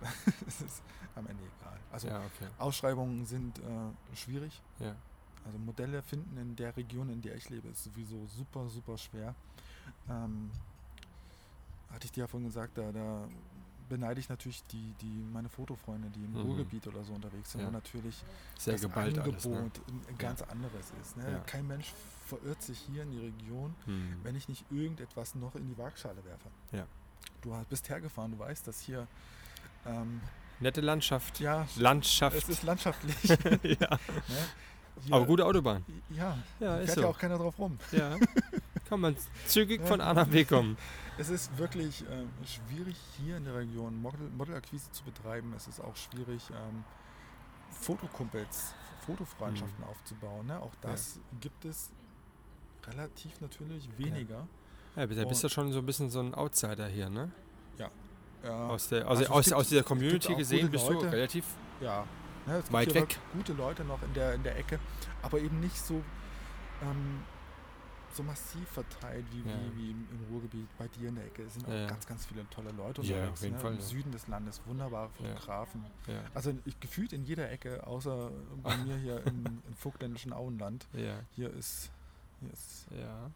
das 0.46 0.62
ist 0.62 0.82
am 1.16 1.26
Ende 1.28 1.44
egal. 1.44 1.80
Also 1.92 2.08
ja, 2.08 2.20
okay. 2.20 2.48
Ausschreibungen 2.60 3.26
sind 3.26 3.58
äh, 3.60 4.16
schwierig. 4.16 4.62
Ja. 4.80 4.96
Also 5.46 5.58
Modelle 5.60 6.02
finden 6.02 6.38
in 6.38 6.56
der 6.56 6.76
Region, 6.76 7.10
in 7.10 7.22
der 7.22 7.36
ich 7.36 7.50
lebe, 7.50 7.68
ist 7.70 7.84
sowieso 7.84 8.26
super, 8.28 8.68
super 8.70 8.98
schwer. 8.98 9.36
Ähm, 10.10 10.50
hatte 11.92 12.06
ich 12.06 12.12
dir 12.12 12.22
ja 12.22 12.28
vorhin 12.28 12.48
gesagt, 12.48 12.78
da, 12.78 12.92
da 12.92 13.28
beneide 13.88 14.20
ich 14.20 14.28
natürlich 14.30 14.64
die, 14.64 14.94
die 15.00 15.24
meine 15.32 15.48
Fotofreunde, 15.48 16.10
die 16.10 16.24
im 16.26 16.32
Mhm. 16.34 16.42
Ruhrgebiet 16.42 16.88
oder 16.88 17.04
so 17.04 17.14
unterwegs 17.14 17.52
sind, 17.52 17.62
Ja. 17.62 17.68
wo 17.68 17.72
natürlich 17.72 18.24
Sehr 18.58 18.74
das 18.74 18.84
Angebot 18.86 19.28
alles. 19.28 19.46
Ne? 19.46 19.72
ein 20.10 20.18
ganz 20.18 20.42
anderes 20.42 20.92
ist. 21.02 21.18
Ne? 21.18 21.32
Ja. 21.32 21.40
Kein 21.42 21.68
Mensch 21.68 21.94
verirrt 22.26 22.64
sich 22.64 22.80
hier 22.80 23.04
in 23.04 23.12
die 23.12 23.20
Region, 23.20 23.76
Mhm. 23.86 24.16
wenn 24.24 24.36
ich 24.36 24.50
nicht 24.50 24.66
irgendetwas 24.72 25.36
noch 25.36 25.54
in 25.56 25.68
die 25.68 25.78
Waagschale 25.78 26.26
werfe. 26.26 26.50
Ja. 26.72 26.88
Du 27.42 27.56
bist 27.70 27.88
hergefahren, 27.90 28.32
du 28.32 28.40
weißt, 28.40 28.66
dass 28.68 28.80
hier 28.82 29.08
ähm, 29.86 30.22
Nette 30.60 30.82
Landschaft. 30.82 31.40
ja, 31.40 31.68
Landschaft. 31.78 32.38
es 32.38 32.48
ist 32.50 32.64
landschaftlich. 32.64 33.16
ja. 33.28 33.38
ne? 33.38 34.00
Hier- 35.04 35.14
Aber 35.14 35.26
gute 35.26 35.46
Autobahn. 35.46 35.84
Ja, 36.10 36.38
Ja, 36.60 36.78
ist 36.78 36.86
fährt 36.86 36.96
so. 36.96 37.02
ja 37.02 37.08
auch 37.10 37.18
keiner 37.20 37.38
drauf 37.38 37.58
rum. 37.60 37.78
Ja. 37.92 38.16
Kann 38.88 39.02
man 39.02 39.16
zügig 39.48 39.82
Ja. 39.82 39.88
von 39.88 40.00
A 40.02 40.14
nach 40.14 40.28
B 40.28 40.44
kommen. 40.46 40.78
Es 41.18 41.30
ist 41.30 41.58
wirklich 41.58 42.04
ähm, 42.12 42.28
schwierig, 42.46 42.98
hier 43.18 43.38
in 43.38 43.46
der 43.46 43.56
Region 43.56 44.02
Model, 44.02 44.30
Modelakquise 44.38 44.92
zu 44.92 45.02
betreiben. 45.06 45.54
Es 45.56 45.66
ist 45.66 45.80
auch 45.80 45.96
schwierig, 45.96 46.44
ähm, 46.50 46.84
Fotokumpels, 47.72 48.74
Fotofreundschaften 49.06 49.80
Mhm. 49.84 49.90
aufzubauen. 49.90 50.46
Ne? 50.48 50.60
Auch 50.62 50.74
das 50.82 51.20
gibt 51.40 51.64
es 51.66 51.92
relativ 52.88 53.40
natürlich 53.42 53.88
weniger. 53.98 54.48
Ja, 54.96 55.06
da 55.06 55.26
bist 55.26 55.44
du 55.44 55.50
schon 55.50 55.72
so 55.72 55.80
ein 55.80 55.86
bisschen 55.86 56.10
so 56.10 56.20
ein 56.20 56.34
Outsider 56.36 56.88
hier, 56.88 57.10
ne? 57.10 57.32
Ja, 58.46 58.68
Aus, 58.68 58.88
der, 58.90 59.08
Also 59.08 59.24
es 59.24 59.30
aus, 59.30 59.46
gibt- 59.46 59.56
aus 59.58 59.68
dieser 59.70 59.82
es 59.82 59.86
Community 59.88 60.36
gesehen 60.36 60.70
bist 60.72 60.88
du 60.88 60.94
Leute. 60.94 61.12
relativ 61.12 61.46
ja. 61.82 62.06
Es 62.48 62.54
gibt 62.58 62.74
Weit 62.74 62.94
weg. 62.94 63.20
Gute 63.34 63.54
Leute 63.54 63.84
noch 63.84 64.02
in 64.04 64.14
der, 64.14 64.36
in 64.36 64.44
der 64.44 64.56
Ecke, 64.58 64.80
aber 65.24 65.40
eben 65.40 65.60
nicht 65.62 65.78
so, 65.84 65.96
ähm, 66.84 67.24
so 68.14 68.22
massiv 68.24 68.68
verteilt 68.70 69.26
wie, 69.32 69.40
Ja. 69.50 69.56
wie, 69.74 69.78
wie 69.78 69.92
im, 69.92 70.08
im 70.12 70.26
Ruhrgebiet. 70.32 70.68
Bei 70.78 70.88
dir 70.88 71.10
in 71.10 71.16
der 71.16 71.26
Ecke 71.26 71.50
sind 71.50 71.66
auch 71.68 71.72
Ja. 71.74 71.88
ganz, 71.88 72.06
ganz 72.06 72.26
viele 72.28 72.48
tolle 72.52 72.70
Leute 72.72 73.02
Ja, 73.02 73.16
unterwegs. 73.16 73.34
auf 73.40 73.42
jeden 73.42 73.56
ne? 73.56 73.60
Fall, 73.62 73.72
Im 73.74 73.80
ja. 73.80 73.84
Süden 73.84 74.12
des 74.12 74.28
Landes 74.28 74.62
wunderbare 74.68 75.10
Ja. 75.20 75.30
Fotografen. 75.34 75.86
ja, 76.08 76.20
Also 76.36 76.54
ich, 76.66 76.80
gefühlt 76.80 77.14
in 77.14 77.26
jeder 77.26 77.50
Ecke, 77.52 77.86
außer 77.88 78.30
bei 78.64 78.78
mir 78.86 78.96
hier 78.98 79.26
im, 79.26 79.44
im 79.68 79.76
vogtländischen 79.76 80.32
Auenland. 80.32 80.86
ja, 80.94 81.16
Hier 81.36 81.52
ist, 81.52 81.90
hier 82.42 82.54
ist, 82.54 82.86
ja. 82.96 83.32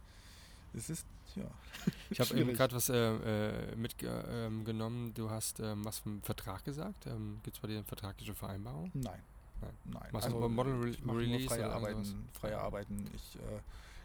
es 0.75 0.89
ist, 0.91 1.05
ja. 1.39 1.49
Ich 2.09 2.19
habe 2.19 2.37
eben 2.37 2.53
gerade 2.53 2.75
was 2.75 2.89
äh, 2.89 2.95
äh, 2.95 3.75
mitgenommen. 3.75 5.13
du 5.13 5.29
hast 5.29 5.59
ähm, 5.59 5.85
was 5.85 5.99
vom 5.99 6.21
Vertrag 6.21 6.63
gesagt. 6.65 7.05
Ähm, 7.05 7.39
Gibt 7.43 7.55
es 7.55 7.61
bei 7.61 7.67
dir 7.67 7.75
eine 7.75 7.83
vertragliche 7.83 8.33
Vereinbarung? 8.33 8.91
Nein. 8.93 9.21
Nein. 9.61 9.71
Nein. 9.85 10.09
Machst 10.11 10.27
also, 10.27 10.39
du 10.39 10.49
Model 10.49 10.73
Re 10.73 11.17
Release 11.17 11.47
freie 11.47 11.69
Arbeiten, 11.69 12.29
freie 12.33 12.59
Arbeiten. 12.59 13.09
Ich, 13.13 13.35
äh, 13.35 13.39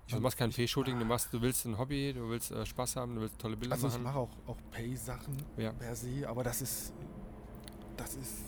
ich 0.07 0.13
also 0.13 0.17
du 0.17 0.23
machst 0.23 0.39
kein 0.39 0.51
Pay-Shooting, 0.51 0.99
du, 0.99 1.05
du 1.05 1.43
willst 1.43 1.65
ein 1.65 1.79
Hobby, 1.79 2.13
du 2.13 2.29
willst 2.29 2.51
äh, 2.51 2.67
Spaß 2.67 2.97
haben, 2.97 3.15
du 3.15 3.23
willst 3.23 3.39
tolle 3.39 3.57
Bilder 3.57 3.75
also 3.75 3.87
machen. 3.87 4.07
Also 4.07 4.09
ich 4.09 4.15
mache 4.15 4.51
auch, 4.51 4.51
auch 4.51 4.59
Pay-Sachen 4.71 5.37
ja. 5.57 5.73
per 5.73 5.95
se, 5.97 6.29
aber 6.29 6.45
das 6.45 6.61
ist, 6.63 6.93
das 7.97 8.15
ist, 8.17 8.43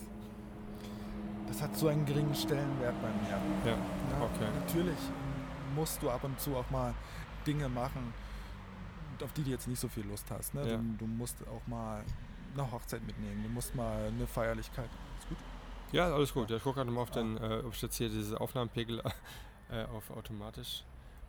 das 1.47 1.61
hat 1.61 1.75
so 1.75 1.87
einen 1.87 2.05
geringen 2.05 2.35
Stellenwert 2.35 3.01
bei 3.01 3.09
mir. 3.09 3.71
Ja, 3.71 3.77
Na, 4.11 4.25
okay. 4.25 4.47
Natürlich 4.53 4.99
musst 5.75 6.01
du 6.03 6.09
ab 6.09 6.23
und 6.23 6.39
zu 6.39 6.55
auch 6.55 6.69
mal 6.69 6.93
Dinge 7.45 7.69
machen, 7.69 8.13
auf 9.23 9.33
die 9.33 9.43
du 9.43 9.49
jetzt 9.49 9.67
nicht 9.67 9.79
so 9.79 9.87
viel 9.87 10.05
Lust 10.05 10.25
hast. 10.31 10.53
Ne? 10.53 10.67
Ja. 10.67 10.77
Du, 10.77 10.83
du, 10.99 11.05
musst 11.05 11.37
auch 11.47 11.65
mal 11.67 12.03
eine 12.53 12.71
Hochzeit 12.71 13.05
mitnehmen, 13.05 13.43
du 13.43 13.49
musst 13.49 13.75
mal 13.75 14.07
eine 14.07 14.27
Feierlichkeit. 14.27 14.89
Ist 15.19 15.29
gut? 15.29 15.37
Ja, 15.91 16.13
alles 16.13 16.33
gut. 16.33 16.49
Ja, 16.49 16.57
ich 16.57 16.63
gucke 16.63 16.77
gerade 16.77 16.91
mal 16.91 17.01
auf 17.01 17.11
den, 17.11 17.37
äh, 17.37 17.61
ob 17.65 17.73
ich 17.73 17.81
jetzt 17.81 17.95
hier 17.95 18.09
diese 18.09 18.39
Aufnahmepegel 18.39 19.01
äh, 19.71 19.83
auf 19.85 20.09
automatisch 20.11 20.83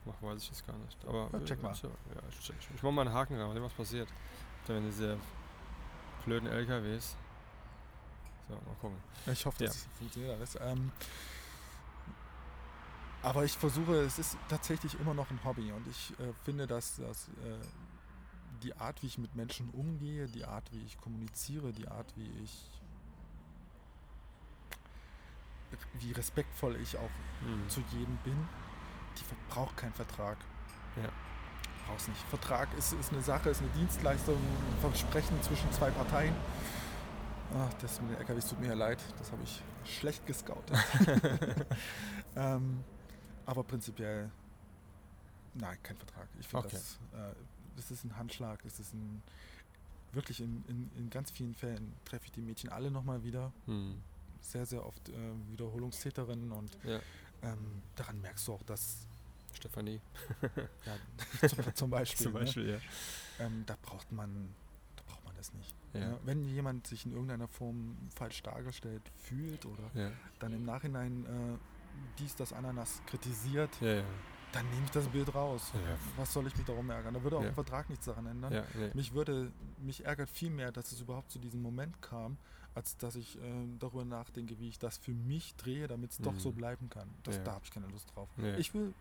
mache, 0.05 0.23
weiß 0.23 0.43
ich 0.43 0.49
jetzt 0.49 0.67
gar 0.67 0.77
nicht. 0.79 0.99
Aber 1.07 1.29
ja, 1.33 1.45
check 1.45 1.63
mal. 1.63 1.75
Ja, 1.75 1.89
ich, 2.29 2.51
ich, 2.51 2.69
ich 2.75 2.83
mache 2.83 2.93
mal 2.93 3.07
einen 3.07 3.15
Haken 3.15 3.41
rein, 3.41 3.63
was 3.63 3.73
passiert. 3.73 4.09
Wenn 4.67 4.85
diese 4.85 5.17
blöden 6.25 6.49
LKWs. 6.49 7.17
So, 8.49 8.55
mal 8.55 8.75
gucken. 8.81 8.97
Ich 9.27 9.47
hoffe, 9.47 9.65
dass 9.65 9.85
ja. 9.85 9.91
funktioniert 9.99 10.37
alles. 10.37 10.59
Ähm, 10.61 10.93
aber 13.23 13.45
ich 13.45 13.53
versuche, 13.53 13.97
es 13.97 14.19
ist 14.19 14.37
tatsächlich 14.49 14.99
immer 15.01 15.15
noch 15.15 15.31
ein 15.31 15.41
Hobby 15.45 15.73
und 15.73 15.87
ich 15.89 16.13
äh, 16.21 16.33
finde, 16.45 16.67
dass, 16.67 16.97
dass 16.97 17.29
äh, 17.29 17.59
die 18.63 18.75
Art, 18.77 19.03
wie 19.03 19.07
ich 19.07 19.19
mit 19.19 19.35
Menschen 19.35 19.71
umgehe, 19.71 20.27
die 20.27 20.45
Art, 20.45 20.71
wie 20.73 20.83
ich 20.85 20.99
kommuniziere, 20.99 21.73
die 21.73 21.89
Art, 21.89 22.13
wie 22.17 22.31
ich 22.43 22.71
wie 26.01 26.13
respektvoll 26.13 26.77
ich 26.77 26.97
auch 26.97 27.11
mhm. 27.43 27.69
zu 27.69 27.83
jedem 27.93 28.17
bin, 28.25 28.49
die 29.19 29.25
braucht 29.51 29.77
keinen 29.77 29.93
Vertrag. 29.93 30.39
Ja. 30.97 31.11
Brauchst 31.87 32.09
nicht. 32.09 32.21
Vertrag 32.29 32.69
ist, 32.77 32.93
ist 32.95 33.13
eine 33.13 33.23
Sache, 33.23 33.51
ist 33.51 33.61
eine 33.61 33.71
Dienstleistung, 33.71 34.37
ein 34.37 34.81
Versprechen 34.81 35.41
zwischen 35.43 35.71
zwei 35.73 35.91
Parteien. 35.91 36.35
Ach, 37.55 37.73
das 37.81 38.01
mit 38.01 38.11
den 38.11 38.19
LKWs 38.19 38.49
tut 38.49 38.61
mir 38.61 38.69
ja 38.69 38.75
leid, 38.75 38.99
das 39.19 39.33
habe 39.33 39.43
ich 39.43 39.63
schlecht 39.85 40.27
gescoutet. 40.27 40.77
ähm, 42.37 42.85
aber 43.49 43.65
prinzipiell, 43.65 44.31
nein, 45.55 45.79
kein 45.83 45.97
Vertrag. 45.97 46.29
Ich 46.39 46.47
finde, 46.47 46.67
okay. 46.67 46.77
das, 46.77 46.99
äh, 47.19 47.35
das 47.77 47.91
ist 47.91 48.05
ein 48.05 48.17
Handschlag, 48.17 48.63
das 48.63 48.79
ist 48.79 48.95
ein, 48.95 49.23
wirklich 50.13 50.41
in, 50.41 50.65
in, 50.69 50.91
in 50.97 51.11
ganz 51.11 51.31
vielen 51.31 51.55
Fällen 51.55 51.95
treffe 52.05 52.27
ich 52.27 52.33
die 52.33 52.43
Mädchen 52.43 52.71
alle 52.71 52.91
nochmal 52.91 53.25
wieder. 53.25 53.53
Hm 53.67 54.01
sehr, 54.41 54.67
sehr 54.67 54.85
oft 54.85 55.09
äh, 55.09 55.13
Wiederholungstäterinnen 55.51 56.53
und 56.53 56.79
ja. 56.85 57.01
ähm, 57.43 57.83
daran 57.97 58.21
merkst 58.21 58.49
du 58.49 58.55
auch, 58.55 58.63
dass 58.63 59.07
Stefanie. 59.55 60.01
ja, 60.87 61.49
zum, 61.49 61.75
zum, 61.75 61.91
Beispiel. 61.91 62.25
zum 62.25 62.33
Beispiel, 62.33 62.67
ne? 62.67 62.73
ja. 62.73 63.47
Ähm, 63.47 63.65
da 63.67 63.77
braucht 63.83 64.11
man, 64.13 64.55
da 64.97 65.03
braucht 65.07 65.25
man 65.25 65.35
das 65.37 65.53
nicht. 65.53 65.75
Ja. 65.95 66.19
Wenn 66.25 66.45
jemand 66.45 66.87
sich 66.87 67.07
in 67.07 67.13
irgendeiner 67.13 67.49
Form 67.49 67.97
falsch 68.15 68.43
dargestellt 68.43 69.03
fühlt 69.17 69.65
oder 69.65 70.13
dann 70.39 70.53
im 70.53 70.65
Nachhinein 70.65 71.25
äh, 71.25 71.59
dies, 72.19 72.35
das 72.37 72.53
Ananas 72.53 73.03
kritisiert, 73.07 73.71
ja, 73.81 74.03
dann 74.53 74.69
nehme 74.71 74.85
ich 74.85 74.91
das 74.91 75.07
Bild 75.09 75.35
raus. 75.35 75.73
Ja. 75.75 75.81
Was 76.17 76.33
soll 76.33 76.47
ich 76.47 76.57
mich 76.57 76.67
darum 76.67 76.89
ärgern? 76.91 77.15
Da 77.15 77.23
würde 77.23 77.37
auch 77.37 77.43
ja. 77.43 77.49
im 77.49 77.55
Vertrag 77.55 77.89
nichts 77.91 78.07
daran 78.07 78.27
ändern. 78.27 78.53
Ja. 78.53 78.65
Mich 78.95 79.13
würde, 79.13 79.53
mich 79.79 80.05
ärgert 80.05 80.31
viel 80.31 80.51
mehr, 80.51 80.73
dass 80.73 80.93
es 80.93 81.01
überhaupt 81.01 81.31
zu 81.31 81.39
diesem 81.39 81.61
Moment 81.63 82.01
kam, 82.01 82.39
als 82.75 82.97
dass 82.97 83.17
ich 83.17 83.37
äh, 83.37 83.41
darüber 83.79 84.05
nachdenke, 84.05 84.59
wie 84.59 84.69
ich 84.69 84.79
das 84.79 84.97
für 84.97 85.13
mich 85.13 85.55
drehe, 85.57 85.87
damit 85.87 86.13
es 86.13 86.21
mhm. 86.21 86.25
doch 86.25 86.39
so 86.39 86.53
bleiben 86.53 86.89
kann. 86.89 87.09
Das, 87.25 87.43
Da 87.43 87.53
habe 87.53 87.65
ich 87.65 87.71
keine 87.71 87.89
Lust 87.89 88.15
drauf. 88.15 88.29
Ich 88.57 88.73
will 88.75 88.95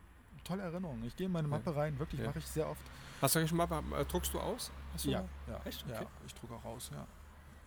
tolle 0.43 0.63
Erinnerungen. 0.63 1.03
Ich 1.05 1.15
gehe 1.15 1.27
in 1.27 1.33
meine 1.33 1.47
Mappe 1.47 1.75
rein, 1.75 1.97
wirklich 1.99 2.21
mache 2.21 2.39
ich 2.39 2.45
sehr 2.45 2.67
oft. 2.69 2.81
Hast 3.21 3.35
du 3.35 3.39
eigentlich 3.39 3.51
eine 3.51 3.67
Mappe? 3.67 3.95
Äh, 3.95 4.05
druckst 4.05 4.33
du 4.33 4.39
aus? 4.39 4.71
Du 5.01 5.09
ja, 5.09 5.23
ja, 5.47 5.61
Echt? 5.65 5.83
Okay. 5.83 6.03
ja, 6.03 6.07
ich 6.25 6.33
drucke 6.35 6.55
auch 6.55 6.65
aus, 6.65 6.91
ja. 6.93 7.05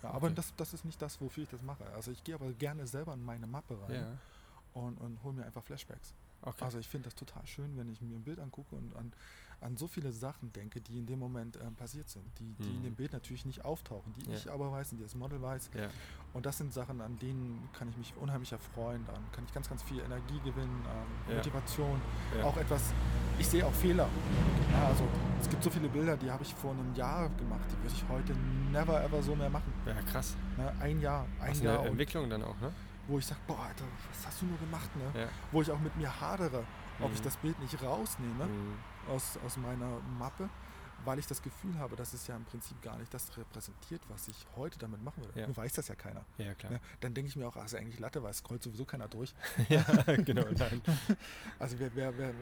ja 0.03 0.11
aber 0.11 0.31
das, 0.31 0.55
das 0.57 0.75
ist 0.75 0.85
nicht 0.85 1.01
das, 1.01 1.21
wofür 1.21 1.45
ich 1.45 1.51
das 1.51 1.63
mache. 1.63 1.85
Also 1.95 2.11
ich 2.11 2.23
gehe 2.23 2.35
aber 2.35 2.51
gerne 2.53 2.87
selber 2.87 3.15
in 3.15 3.25
meine 3.25 3.47
Mappe 3.47 3.77
rein 3.83 4.19
und, 4.75 4.99
und 4.99 5.23
hole 5.23 5.35
mir 5.35 5.45
einfach 5.45 5.63
Flashbacks. 5.63 6.15
Okay. 6.43 6.65
Also 6.65 6.79
ich 6.79 6.89
finde 6.89 7.05
das 7.05 7.15
total 7.15 7.47
schön, 7.47 7.77
wenn 7.77 7.91
ich 7.91 8.01
mir 8.01 8.17
ein 8.17 8.23
Bild 8.23 8.39
angucke 8.39 8.75
und 8.75 8.97
an, 8.97 9.13
an 9.61 9.77
so 9.77 9.87
viele 9.87 10.11
Sachen 10.11 10.53
denke, 10.53 10.81
die 10.81 10.99
in 10.99 11.07
dem 11.07 11.19
Moment 11.19 11.57
äh, 11.57 11.71
passiert 11.77 12.09
sind, 12.09 12.25
die, 12.39 12.55
die 12.55 12.69
mhm. 12.69 12.77
in 12.77 12.83
dem 12.85 12.95
Bild 12.95 13.13
natürlich 13.13 13.45
nicht 13.45 13.65
auftauchen, 13.65 14.15
die 14.15 14.31
ja. 14.31 14.37
ich 14.37 14.51
aber 14.51 14.73
weiß 14.73 14.93
und 14.93 14.99
die 14.99 15.05
das 15.05 15.15
Model 15.15 15.43
weiß. 15.43 15.71
Ja. 15.75 15.89
Und 16.33 16.47
das 16.47 16.57
sind 16.57 16.73
Sachen, 16.73 17.01
an 17.01 17.19
denen 17.19 17.69
kann 17.73 17.91
ich 17.91 17.97
mich 17.97 18.15
unheimlich 18.17 18.53
erfreuen, 18.53 19.05
dann 19.07 19.21
kann 19.33 19.45
ich 19.45 19.53
ganz, 19.53 19.69
ganz 19.69 19.83
viel 19.83 20.01
Energie 20.01 20.39
gewinnen, 20.45 20.83
ähm, 20.87 21.31
ja. 21.31 21.37
Motivation, 21.37 22.01
auch 22.43 22.57
etwas, 22.57 22.95
ich 23.39 23.47
sehe 23.47 23.67
auch 23.67 23.75
Fehler. 23.75 24.09
also 24.87 25.07
es 25.41 25.51
gibt 25.51 25.63
so 25.63 25.71
viele 25.71 25.89
Bilder, 25.89 26.17
die 26.17 26.31
habe 26.31 26.43
ich 26.43 26.55
vor 26.55 26.71
einem 26.71 26.95
Jahr 26.95 27.29
gemacht, 27.31 27.65
die 27.71 27.83
würde 27.83 27.95
ich 27.95 28.09
heute 28.09 28.33
never 28.73 29.03
ever 29.05 29.23
so 29.23 29.35
mehr 29.35 29.51
machen. 29.51 29.73
Ja, 29.85 30.01
krass. 30.11 30.37
Ne, 30.57 30.73
ein 30.81 31.01
Jahr, 31.01 31.27
ein 31.41 31.51
Was 31.51 31.61
Jahr. 31.61 31.81
Eine 31.81 31.89
Entwicklung 31.91 32.31
dann 32.31 32.43
auch, 32.45 32.59
ne? 32.61 32.73
Wo 33.09 33.19
ich 33.19 33.27
sage, 33.27 33.41
boah, 33.47 33.61
Alter, 33.61 33.85
was 34.09 34.27
hast 34.27 34.43
du 34.43 34.47
nur 34.47 34.59
gemacht, 34.59 34.91
ne? 34.97 35.21
Ja. 35.21 35.29
Wo 35.53 35.63
ich 35.63 35.71
auch 35.71 35.81
mit 35.81 35.97
mir 35.97 36.21
hadere, 36.21 36.65
ob 37.01 37.09
mhm. 37.09 37.15
ich 37.15 37.23
das 37.23 37.37
Bild 37.37 37.59
nicht 37.61 37.83
rausnehme 37.83 38.47
Mhm. 38.47 38.77
aus, 39.09 39.39
aus 39.45 39.57
meiner 39.57 40.01
Mappe, 40.19 40.49
weil 41.05 41.19
ich 41.19 41.27
das 41.27 41.41
Gefühl 41.43 41.79
habe, 41.79 41.97
dass 41.97 42.13
es 42.13 42.27
ja 42.27 42.37
im 42.37 42.45
Prinzip 42.45 42.81
gar 42.83 42.99
nicht 42.99 43.13
das 43.15 43.37
repräsentiert, 43.37 44.03
was 44.09 44.29
ich 44.29 44.47
heute 44.57 44.79
damit 44.79 45.03
machen 45.03 45.25
würde. 45.25 45.41
Ja. 45.41 45.47
Nur 45.47 45.57
weiß 45.57 45.73
das 45.73 45.89
ja 45.89 45.95
keiner. 45.95 46.25
Ja, 46.37 46.55
klar. 46.55 46.73
Ne? 46.73 46.81
Dann 47.01 47.15
denke 47.15 47.29
ich 47.29 47.37
mir 47.37 47.49
auch, 47.49 47.57
ach, 47.57 47.65
ist 47.65 47.73
ja 47.73 47.79
eigentlich 47.79 47.99
Latte, 47.99 48.23
weil 48.23 48.31
es 48.31 48.39
scrollt 48.39 48.63
sowieso 48.63 48.85
keiner 48.85 49.09
durch. 49.09 49.35
ja, 49.69 49.83
genau. 50.17 50.45
Nein. 50.59 50.83
Also 51.59 51.79
wer, 51.79 51.95
wer, 51.95 52.17
wer, 52.19 52.35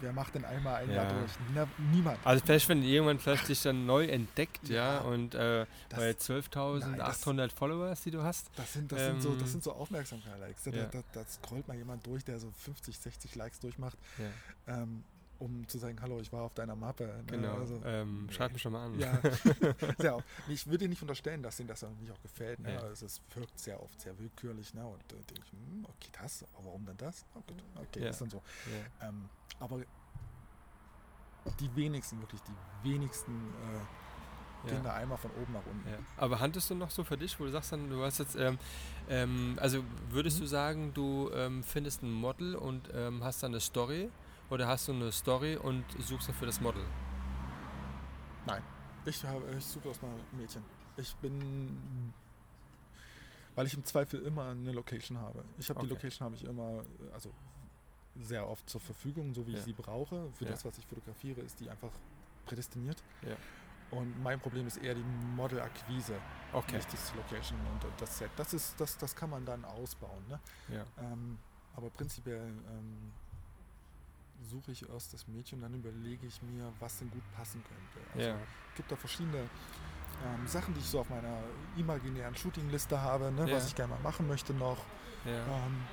wer 0.00 0.12
macht 0.12 0.34
denn 0.34 0.44
einmal 0.44 0.76
ein 0.82 0.88
Ja. 0.90 0.96
Jahr 1.04 1.12
durch? 1.12 1.32
Na, 1.54 1.66
niemand. 1.92 2.18
Also 2.24 2.44
vielleicht, 2.44 2.68
wenn 2.68 2.82
jemand 2.82 3.20
vielleicht 3.22 3.48
dich 3.48 3.62
dann 3.62 3.86
neu 3.86 4.06
entdeckt, 4.06 4.68
ja, 4.68 4.94
Ja. 4.94 4.98
und 5.00 5.34
äh, 5.34 5.66
bei 5.90 5.96
Nein, 6.06 6.14
12.800 6.14 7.50
Followers, 7.54 8.02
die 8.02 8.10
du 8.10 8.22
hast, 8.22 8.50
Das 8.56 8.72
sind, 8.72 8.90
das 8.92 9.00
sind 9.00 9.22
so, 9.22 9.30
Ähm, 9.32 9.38
das 9.38 9.50
sind 9.52 9.64
so 9.64 9.72
Aufmerksamkeit-Likes. 9.72 10.64
Da, 10.64 10.70
ja. 10.70 10.84
da, 10.86 11.02
da 11.12 11.24
scrollt 11.26 11.66
mal 11.68 11.76
jemand 11.76 12.06
durch, 12.06 12.24
der 12.24 12.38
so 12.38 12.50
50, 12.50 12.98
60 12.98 13.34
Likes 13.34 13.60
durchmacht, 13.60 13.98
ja, 14.18 14.74
ähm, 14.82 15.04
um 15.38 15.66
zu 15.68 15.78
sagen, 15.78 16.00
hallo, 16.02 16.18
ich 16.20 16.32
war 16.32 16.42
auf 16.42 16.54
deiner 16.54 16.74
Mappe. 16.76 17.04
ne? 17.06 17.24
genau, 17.26 17.56
Also, 17.58 17.80
ähm, 17.84 18.26
nee. 18.26 18.32
schreib 18.32 18.52
mich 18.52 18.62
schon 18.62 18.72
mal 18.72 18.86
an. 18.86 18.98
Ja, 18.98 19.20
sehr 19.98 20.18
Ich 20.48 20.66
würde 20.66 20.78
dir 20.78 20.88
nicht 20.88 21.02
unterstellen, 21.02 21.42
dass 21.42 21.58
ihnen 21.60 21.68
das 21.68 21.82
nicht 22.00 22.10
auch 22.12 22.20
gefällt. 22.22 22.58
Ne? 22.60 22.74
Ja. 22.74 22.80
Also 22.80 23.06
es 23.06 23.20
wirkt 23.34 23.58
sehr 23.58 23.82
oft 23.82 24.00
sehr 24.00 24.18
willkürlich. 24.18 24.74
Ne? 24.74 24.84
Und 24.86 25.00
äh, 25.12 25.16
denke 25.16 25.42
ich, 25.44 25.52
hm, 25.52 25.84
okay, 25.84 26.10
das, 26.20 26.44
aber 26.54 26.66
warum 26.66 26.84
denn 26.86 26.96
das? 26.96 27.24
Oh, 27.34 27.40
gut, 27.46 27.62
okay, 27.76 28.02
Ja. 28.04 28.10
ist 28.10 28.20
dann 28.20 28.30
so. 28.30 28.42
Ja. 29.00 29.08
Ähm, 29.08 29.28
aber 29.60 29.80
die 31.60 31.74
wenigsten, 31.76 32.20
wirklich 32.20 32.40
die 32.42 32.88
wenigsten 32.90 33.32
äh, 33.32 34.68
gehen 34.68 34.82
da 34.82 34.94
einmal 34.94 35.16
von 35.18 35.30
oben 35.40 35.52
nach 35.52 35.64
unten. 35.66 35.88
Aber 36.16 36.40
handelst 36.40 36.68
du 36.68 36.74
noch 36.74 36.90
so 36.90 37.04
für 37.04 37.16
dich, 37.16 37.38
wo 37.38 37.44
du 37.44 37.50
sagst 37.50 37.72
dann, 37.72 37.88
du 37.88 38.02
hast 38.04 38.18
jetzt, 38.18 38.34
ähm, 38.36 38.58
ähm, 39.08 39.56
also 39.60 39.82
würdest 40.10 40.38
Mhm. 40.38 40.40
du 40.42 40.46
sagen, 40.48 40.94
du 40.94 41.30
ähm, 41.32 41.62
findest 41.62 42.02
ein 42.02 42.12
Model 42.12 42.54
und 42.56 42.90
ähm, 42.92 43.22
hast 43.24 43.42
dann 43.42 43.52
eine 43.52 43.60
Story 43.60 44.10
oder 44.50 44.66
hast 44.68 44.88
du 44.88 44.92
eine 44.92 45.12
Story 45.12 45.56
und 45.56 45.84
suchst 46.00 46.28
dafür 46.28 46.46
das 46.46 46.60
Model? 46.60 46.84
Nein, 48.46 48.62
ich, 49.04 49.24
habe, 49.24 49.44
ich 49.56 49.64
suche 49.64 49.88
erstmal 49.88 50.12
Mädchen. 50.32 50.62
Ich 50.96 51.14
bin, 51.16 52.12
weil 53.54 53.66
ich 53.66 53.74
im 53.74 53.84
Zweifel 53.84 54.20
immer 54.22 54.46
eine 54.50 54.72
Location 54.72 55.18
habe. 55.18 55.44
Ich 55.58 55.68
habe 55.68 55.80
die 55.80 55.86
Okay. 55.86 55.94
Location 55.94 56.24
habe 56.24 56.34
ich 56.36 56.44
immer, 56.44 56.82
also 57.12 57.32
sehr 58.16 58.48
oft 58.48 58.68
zur 58.68 58.80
Verfügung, 58.80 59.32
so 59.34 59.46
wie 59.46 59.52
Ja. 59.52 59.58
ich 59.58 59.64
sie 59.64 59.72
brauche. 59.72 60.30
Für 60.32 60.44
Ja. 60.44 60.50
das, 60.52 60.64
was 60.64 60.76
ich 60.78 60.86
fotografiere, 60.86 61.40
ist 61.42 61.60
die 61.60 61.70
einfach 61.70 61.92
prädestiniert. 62.46 63.02
Ja. 63.22 63.36
Und 63.90 64.20
mein 64.22 64.38
Problem 64.40 64.66
ist 64.66 64.76
eher 64.78 64.94
die 64.94 65.04
Model-Akquise, 65.36 66.20
Okay. 66.52 66.76
nicht 66.76 66.92
das 66.92 67.14
Location 67.14 67.58
und 67.72 67.86
das 68.00 68.18
Set. 68.18 68.30
Das, 68.36 68.52
ist, 68.52 68.78
das, 68.80 68.98
das 68.98 69.14
kann 69.14 69.30
man 69.30 69.44
dann 69.46 69.64
ausbauen. 69.64 70.22
Ne? 70.28 70.40
Ähm, 70.98 71.38
aber 71.74 71.88
prinzipiell 71.90 72.48
ähm, 72.70 73.12
suche 74.42 74.72
ich 74.72 74.88
erst 74.88 75.12
das 75.14 75.26
Mädchen 75.28 75.58
und 75.58 75.62
dann 75.70 75.74
überlege 75.80 76.26
ich 76.26 76.40
mir, 76.42 76.72
was 76.80 76.98
denn 76.98 77.10
gut 77.10 77.22
passen 77.36 77.62
könnte. 77.64 78.08
Also 78.14 78.28
Ja. 78.28 78.36
gibt 78.76 78.90
da 78.90 78.96
verschiedene 78.96 79.38
ähm, 79.38 80.46
Sachen, 80.46 80.74
die 80.74 80.80
ich 80.80 80.86
so 80.86 81.00
auf 81.00 81.10
meiner 81.10 81.38
imaginären 81.76 82.34
Shootingliste 82.34 83.00
habe, 83.00 83.30
ne, 83.30 83.48
Ja. 83.48 83.56
was 83.56 83.68
ich 83.68 83.74
gerne 83.74 83.94
mal 83.94 84.00
machen 84.02 84.26
möchte 84.26 84.52
noch. 84.54 84.78
ja. 85.24 85.32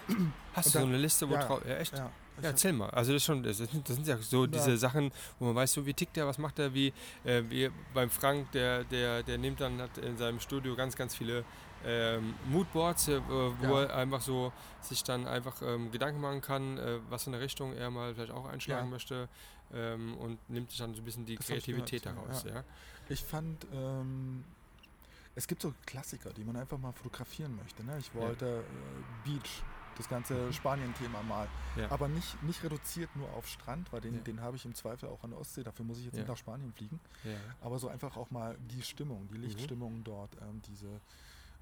Ähm, 0.10 0.32
Hast 0.54 0.68
du 0.68 0.70
so 0.72 0.80
dann- 0.80 0.88
eine 0.90 0.98
Liste, 0.98 1.28
wo 1.30 1.34
ja, 1.34 1.44
drauf. 1.46 1.62
Ja, 1.66 1.76
echt? 1.78 1.94
ja, 1.98 2.06
Ja, 2.42 2.50
erzähl 2.50 2.74
mal. 2.74 2.90
Also 2.90 3.14
das, 3.14 3.24
schon, 3.24 3.42
das, 3.44 3.58
sind, 3.58 3.88
das 3.88 3.96
sind 3.96 4.08
ja 4.08 4.18
so 4.18 4.42
Ja. 4.46 4.48
diese 4.52 4.78
Sachen, 4.78 5.12
wo 5.40 5.46
man 5.46 5.56
weiß, 5.56 5.72
so 5.74 5.86
wie 5.86 5.94
tickt 5.94 6.16
der, 6.16 6.28
was 6.28 6.38
macht 6.38 6.60
er, 6.60 6.74
wie, 6.74 6.92
äh, 7.24 7.44
wie 7.50 7.70
beim 7.94 8.10
Frank, 8.10 8.52
der, 8.52 8.84
der, 8.86 9.24
der 9.24 9.38
nimmt 9.38 9.62
dann 9.62 9.80
hat 9.82 9.98
in 10.00 10.18
seinem 10.18 10.40
Studio 10.40 10.76
ganz, 10.76 10.96
ganz 10.96 11.16
viele 11.16 11.44
ähm, 11.86 12.34
Moodboards, 12.50 13.08
äh, 13.10 13.22
wo 13.28 13.56
Ja. 13.64 13.84
er 13.84 13.96
einfach 13.96 14.22
so 14.22 14.52
sich 14.82 15.04
dann 15.04 15.28
einfach 15.28 15.62
ähm, 15.62 15.92
Gedanken 15.92 16.20
machen 16.20 16.42
kann, 16.42 16.78
äh, 16.78 17.00
was 17.10 17.26
für 17.26 17.30
eine 17.32 17.40
Richtung 17.40 17.74
er 17.74 17.90
mal 17.92 18.14
vielleicht 18.16 18.32
auch 18.32 18.46
einschlagen 18.46 18.88
Ja. 18.88 18.92
möchte 18.92 19.30
ähm, 19.74 20.18
und 20.18 20.38
nimmt 20.50 20.70
sich 20.72 20.80
dann 20.80 20.94
so 20.96 21.02
ein 21.02 21.06
bisschen 21.06 21.26
die 21.26 21.36
Das 21.36 21.46
Kreativität 21.48 22.06
daraus. 22.06 22.44
Ja. 22.44 22.64
Ich 23.10 23.24
fand, 23.24 23.66
ähm, 23.74 24.44
es 25.36 25.48
gibt 25.48 25.62
so 25.62 25.74
Klassiker, 25.86 26.32
die 26.34 26.44
man 26.44 26.56
einfach 26.56 26.78
mal 26.78 26.92
fotografieren 26.94 27.56
möchte. 27.58 27.84
Ne? 27.84 27.98
Ich 28.00 28.14
wollte 28.16 28.64
äh, 28.64 29.30
Beach, 29.30 29.62
das 29.98 30.10
ganze 30.10 30.52
Spanien-Thema 30.52 31.22
mal. 31.24 31.48
Mhm. 31.76 31.82
Ja. 31.84 31.92
Aber 31.92 32.08
nicht, 32.10 32.42
nicht 32.44 32.62
reduziert 32.64 33.16
nur 33.16 33.30
auf 33.34 33.48
Strand, 33.48 33.92
weil 33.94 34.02
den, 34.02 34.16
Ja. 34.16 34.22
den 34.22 34.42
habe 34.42 34.58
ich 34.58 34.66
im 34.66 34.74
Zweifel 34.76 35.08
auch 35.08 35.24
an 35.24 35.30
der 35.32 35.40
Ostsee. 35.40 35.64
Dafür 35.64 35.86
muss 35.86 36.00
ich 36.00 36.06
jetzt 36.06 36.16
Ja. 36.16 36.20
nicht 36.22 36.30
nach 36.30 36.38
Spanien 36.38 36.74
fliegen. 36.74 37.00
Aber 37.62 37.80
so 37.80 37.88
einfach 37.90 38.18
auch 38.18 38.30
mal 38.32 38.58
die 38.72 38.82
Stimmung, 38.82 39.24
Mhm. 39.24 39.28
die 39.34 39.38
Lichtstimmung 39.38 40.04
dort, 40.04 40.36
ähm, 40.42 40.62
diese 40.68 41.00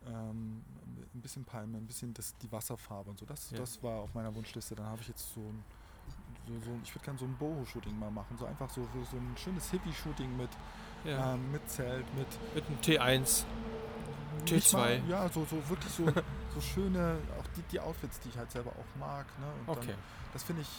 ähm, 0.08 0.64
ein 1.14 1.22
bisschen 1.22 1.44
Palme, 1.46 1.78
ein 1.78 1.86
bisschen 1.88 2.14
das, 2.14 2.36
die 2.38 2.52
Wasserfarbe 2.52 3.10
und 3.12 3.20
so. 3.20 3.26
Das, 3.26 3.52
Ja. 3.52 3.58
das 3.60 3.82
war 3.84 4.00
auf 4.02 4.14
meiner 4.14 4.34
Wunschliste. 4.36 4.76
Dann 4.76 4.86
habe 4.88 5.02
ich 5.02 5.08
jetzt 5.08 5.34
so 5.34 5.42
ein, 5.42 5.64
so, 6.48 6.54
so, 6.66 6.72
ich 6.84 6.94
würde 6.96 7.06
gerne 7.06 7.20
so 7.20 7.26
ein 7.26 7.36
Boho-Shooting 7.38 7.98
mal 7.98 8.12
machen. 8.12 8.38
So 8.38 8.46
einfach 8.46 8.70
so, 8.70 8.82
so, 8.94 9.04
so 9.12 9.18
ein 9.18 9.36
schönes 9.38 9.70
Hippie-Shooting 9.72 10.36
mit, 10.38 10.50
ja. 11.06 11.34
ähm, 11.36 11.52
mit 11.52 11.70
Zelt, 11.70 12.06
mit 12.16 12.28
Mit 12.56 12.66
einem 12.68 12.80
T1. 12.80 13.44
nicht 14.52 14.68
T2. 14.68 14.78
Mal, 14.78 15.02
ja, 15.08 15.30
so, 15.30 15.46
so 15.46 15.70
wirklich 15.70 15.92
so, 15.94 16.06
so 16.54 16.62
schöne, 16.62 17.18
auch 17.40 17.48
die, 17.56 17.62
die 17.72 17.80
Outfits, 17.80 18.20
die 18.22 18.30
ich 18.30 18.38
halt 18.38 18.52
selber 18.52 18.72
auch 18.72 19.00
mag. 19.00 19.26
Ne? 19.40 19.46
Und 19.68 19.78
Okay. 19.78 19.88
Dann, 19.92 19.98
das 20.34 20.44
finde 20.44 20.64
ich, 20.64 20.70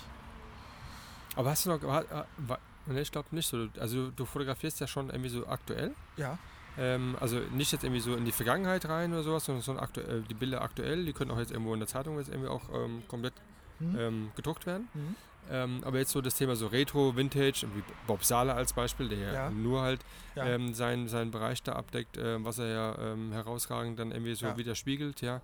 Aber 1.37 1.51
hast 1.51 1.65
du 1.65 1.71
noch. 1.71 1.83
War, 1.83 2.05
war, 2.39 2.59
nee, 2.87 3.01
ich 3.01 3.13
glaube 3.13 3.29
nicht 3.35 3.49
so. 3.49 3.69
Also, 3.81 4.11
du 4.11 4.25
fotografierst 4.25 4.81
ja 4.81 4.87
schon 4.87 5.11
irgendwie 5.11 5.31
so 5.31 5.47
aktuell. 5.47 5.95
ja, 6.17 6.39
Ähm, 6.79 7.17
also 7.21 7.39
nicht 7.53 7.73
jetzt 7.73 7.85
irgendwie 7.85 8.01
so 8.01 8.15
in 8.15 8.25
die 8.25 8.33
Vergangenheit 8.33 8.89
rein 8.89 9.13
oder 9.13 9.23
sowas, 9.23 9.45
sondern 9.45 9.63
so 9.63 9.77
aktuell, 9.79 10.23
die 10.23 10.35
Bilder 10.35 10.63
aktuell, 10.63 11.05
die 11.05 11.13
können 11.13 11.31
auch 11.31 11.39
jetzt 11.39 11.53
irgendwo 11.53 11.73
in 11.75 11.81
der 11.81 11.87
Zeitung 11.89 12.19
jetzt 12.19 12.29
irgendwie 12.29 12.49
auch 12.49 12.63
ähm, 12.75 13.03
komplett 13.09 13.35
hm? 13.79 13.97
ähm, 13.99 14.31
gedruckt 14.37 14.67
werden. 14.67 14.89
Mhm. 14.95 15.15
Ähm, 15.51 15.81
aber 15.85 15.99
jetzt 15.99 16.11
so 16.13 16.23
das 16.23 16.37
Thema 16.37 16.57
so 16.57 16.69
Retro, 16.69 17.15
Vintage, 17.17 17.67
wie 17.75 17.83
Bob 18.07 18.25
Sala 18.25 18.55
als 18.55 18.73
Beispiel, 18.73 19.09
der 19.11 19.19
ja, 19.33 19.51
nur 19.51 19.83
halt 19.83 20.01
ja. 20.37 20.47
ähm, 20.47 20.73
seinen, 20.73 21.07
seinen 21.07 21.31
Bereich 21.31 21.63
da 21.63 21.73
abdeckt, 21.75 22.17
ähm, 22.17 22.47
was 22.47 22.59
er 22.59 22.67
ja 22.69 23.15
herausragend 23.33 23.99
dann 23.99 24.11
irgendwie 24.11 24.35
so 24.35 24.47
Ja. 24.47 24.57
widerspiegelt, 24.57 25.21
ja. 25.21 25.43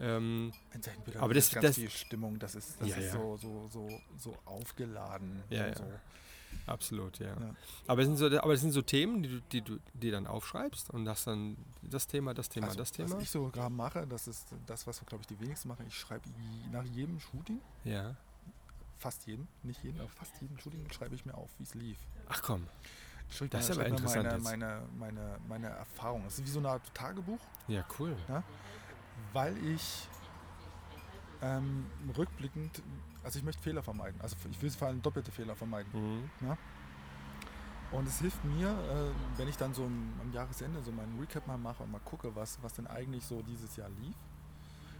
Ähm, 0.00 0.52
In 0.74 0.82
seinen 0.82 1.00
Bildern 1.02 1.22
Aber 1.22 1.34
ist 1.34 1.48
das- 1.48 1.54
ganz 1.54 1.66
das- 1.66 1.76
viel 1.76 1.90
Stimmung, 1.90 2.38
das 2.38 2.54
ist, 2.54 2.78
das 2.80 2.88
Ja, 2.88 2.96
ist 2.96 3.06
ja. 3.06 3.12
So, 3.12 3.36
so, 3.38 3.68
so, 3.72 3.88
so 4.18 4.36
aufgeladen. 4.44 5.42
Ja. 5.50 5.74
So. 5.74 5.84
Absolut, 6.68 7.18
ja. 7.18 7.28
Ja. 7.28 7.54
Aber, 7.86 8.02
es 8.02 8.06
sind 8.08 8.16
so, 8.16 8.26
aber 8.26 8.52
es 8.54 8.60
sind 8.60 8.72
so 8.72 8.82
Themen, 8.82 9.22
die 9.22 9.28
du, 9.28 9.40
die 9.52 9.62
du 9.62 9.78
die 9.94 10.10
dann 10.10 10.26
aufschreibst 10.26 10.90
und 10.90 11.04
das 11.04 11.24
dann 11.24 11.56
das 11.82 12.06
Thema, 12.06 12.34
das 12.34 12.48
Thema, 12.48 12.66
Also, 12.68 12.78
das 12.78 12.92
Thema. 12.92 13.10
Was 13.16 13.22
ich 13.22 13.30
sogar 13.30 13.70
mache, 13.70 14.06
das 14.06 14.28
ist 14.28 14.46
das, 14.66 14.86
was 14.86 15.04
glaube 15.06 15.22
ich 15.22 15.26
die 15.26 15.40
wenigsten 15.40 15.68
machen. 15.68 15.84
Ich 15.88 15.94
schreibe 15.98 16.28
nach 16.72 16.84
jedem 16.84 17.18
Shooting, 17.20 17.60
Ja. 17.84 18.14
fast 18.98 19.26
jedem, 19.26 19.46
nicht 19.62 19.82
jedem, 19.82 20.00
aber 20.00 20.08
fast 20.10 20.40
jedem 20.40 20.58
Shooting 20.58 20.90
schreibe 20.92 21.14
ich 21.14 21.24
mir 21.24 21.34
auf, 21.34 21.50
wie 21.58 21.62
es 21.64 21.74
lief. 21.74 21.98
Ach 22.28 22.42
komm. 22.42 22.66
Schreibe 23.30 23.50
Das 23.50 23.68
ist 23.68 23.76
aber 23.76 23.86
interessant 23.86 24.42
meine, 24.42 24.42
meine, 24.42 24.82
meine, 24.98 25.38
meine 25.48 25.66
Erfahrung. 25.68 26.24
Es 26.26 26.38
ist 26.38 26.46
wie 26.46 26.50
so 26.50 26.60
eine 26.60 26.70
Art 26.70 26.94
Tagebuch, 26.94 27.40
Ja, 27.66 27.84
cool. 27.98 28.16
weil 29.34 29.56
ich 29.66 30.08
ähm, 31.42 31.86
rückblickend, 32.16 32.82
also 33.22 33.38
ich 33.38 33.44
möchte 33.44 33.62
Fehler 33.62 33.82
vermeiden. 33.82 34.20
Also 34.20 34.36
ich 34.50 34.60
will 34.62 34.70
vor 34.70 34.88
allem 34.88 35.02
doppelte 35.02 35.30
Fehler 35.30 35.54
vermeiden. 35.56 35.90
Mhm. 35.92 36.56
Und 37.90 38.06
es 38.06 38.18
hilft 38.20 38.44
mir, 38.44 38.68
äh, 38.68 39.38
wenn 39.38 39.48
ich 39.48 39.56
dann 39.56 39.72
so 39.72 39.84
am, 39.84 40.12
am 40.20 40.32
Jahresende 40.32 40.82
so 40.82 40.92
meinen 40.92 41.18
Recap 41.18 41.46
mal 41.46 41.56
mache 41.56 41.82
und 41.82 41.90
mal 41.90 42.00
gucke, 42.04 42.34
was, 42.36 42.58
was 42.62 42.74
denn 42.74 42.86
eigentlich 42.86 43.24
so 43.24 43.40
dieses 43.42 43.76
Jahr 43.76 43.88
lief, 44.02 44.14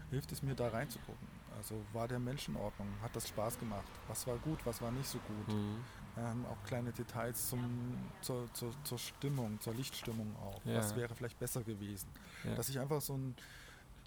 hilft 0.09 0.31
es 0.31 0.41
mir 0.41 0.55
da 0.55 0.69
reinzugucken. 0.69 1.27
Also 1.55 1.75
war 1.93 2.07
der 2.07 2.17
Mensch 2.19 2.47
in 2.47 2.55
Ordnung? 2.55 2.87
Hat 3.03 3.15
das 3.15 3.27
Spaß 3.27 3.59
gemacht? 3.59 3.85
Was 4.07 4.25
war 4.25 4.37
gut, 4.37 4.59
was 4.65 4.81
war 4.81 4.91
nicht 4.91 5.07
so 5.07 5.19
gut? 5.19 5.55
Mhm. 5.55 5.75
Ähm, 6.17 6.45
auch 6.47 6.57
kleine 6.65 6.91
Details 6.91 7.49
zum, 7.49 7.95
zur, 8.21 8.51
zur, 8.53 8.73
zur 8.83 8.97
Stimmung, 8.97 9.59
zur 9.61 9.75
Lichtstimmung 9.75 10.35
auch. 10.37 10.59
Ja. 10.65 10.77
Was 10.77 10.95
wäre 10.95 11.13
vielleicht 11.13 11.37
besser 11.37 11.61
gewesen? 11.63 12.07
Ja. 12.43 12.55
Dass 12.55 12.69
ich 12.69 12.79
einfach 12.79 13.01
so 13.01 13.13
ein 13.15 13.35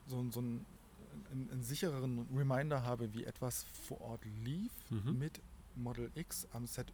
so, 0.08 0.18
ein- 0.18 0.32
so 0.32 0.40
ein, 0.40 0.66
einen, 1.30 1.50
einen 1.50 1.62
sichereren 1.62 2.26
Reminder 2.36 2.82
habe, 2.84 3.12
wie 3.14 3.24
etwas 3.24 3.64
vor 3.86 4.00
Ort 4.00 4.24
lief 4.44 4.72
Mhm. 4.90 5.18
mit 5.18 5.40
Model 5.74 6.10
X 6.14 6.46
am 6.52 6.66
ZY. 6.66 6.84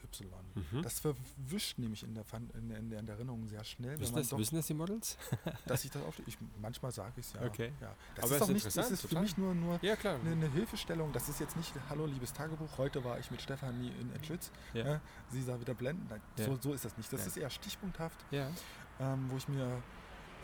Mhm. 0.54 0.82
Das 0.82 1.00
verwischt 1.00 1.78
nämlich 1.78 2.04
in 2.04 2.14
der, 2.14 2.24
in, 2.54 2.68
der, 2.68 3.00
in 3.00 3.06
der 3.06 3.16
Erinnerung 3.16 3.44
sehr 3.48 3.64
schnell, 3.64 3.98
Wissen 3.98 4.14
das, 4.14 4.28
doch, 4.28 4.38
wissen 4.38 4.54
das 4.54 4.68
die 4.68 4.74
Models? 4.74 5.18
dass 5.66 5.84
ich 5.84 5.90
das 5.90 6.00
auf, 6.04 6.16
ich 6.26 6.38
Manchmal 6.62 6.92
sage 6.92 7.14
ich 7.16 7.26
es 7.26 7.32
ja. 7.32 7.42
Okay. 7.44 7.72
ja. 7.80 7.92
Das 8.14 8.26
Aber 8.26 8.36
ist 8.36 8.42
auch 8.42 8.48
nicht, 8.48 8.64
das 8.66 8.90
ist 8.92 9.00
für 9.00 9.08
total. 9.08 9.22
mich 9.24 9.36
nur, 9.36 9.52
nur 9.52 9.80
Ja, 9.82 9.94
eine, 9.94 10.30
eine 10.30 10.48
Hilfestellung. 10.52 11.12
Das 11.12 11.28
ist 11.28 11.40
jetzt 11.40 11.56
nicht, 11.56 11.72
hallo 11.90 12.06
liebes 12.06 12.32
Tagebuch, 12.32 12.78
heute 12.78 13.02
war 13.02 13.18
ich 13.18 13.28
mit 13.32 13.42
Stefanie 13.42 13.90
in 14.00 14.12
Etschütz. 14.12 14.52
Ja. 14.74 14.94
Äh, 14.94 15.00
sie 15.30 15.42
sah 15.42 15.58
wieder 15.60 15.74
blenden. 15.74 16.06
Nein, 16.08 16.20
so, 16.36 16.56
so 16.60 16.72
ist 16.72 16.84
das 16.84 16.96
nicht. 16.96 17.12
Das 17.12 17.26
ist 17.26 17.36
eher 17.36 17.50
stichpunkthaft, 17.50 18.24
ähm, 18.30 19.24
wo 19.28 19.36
ich 19.38 19.48
mir 19.48 19.82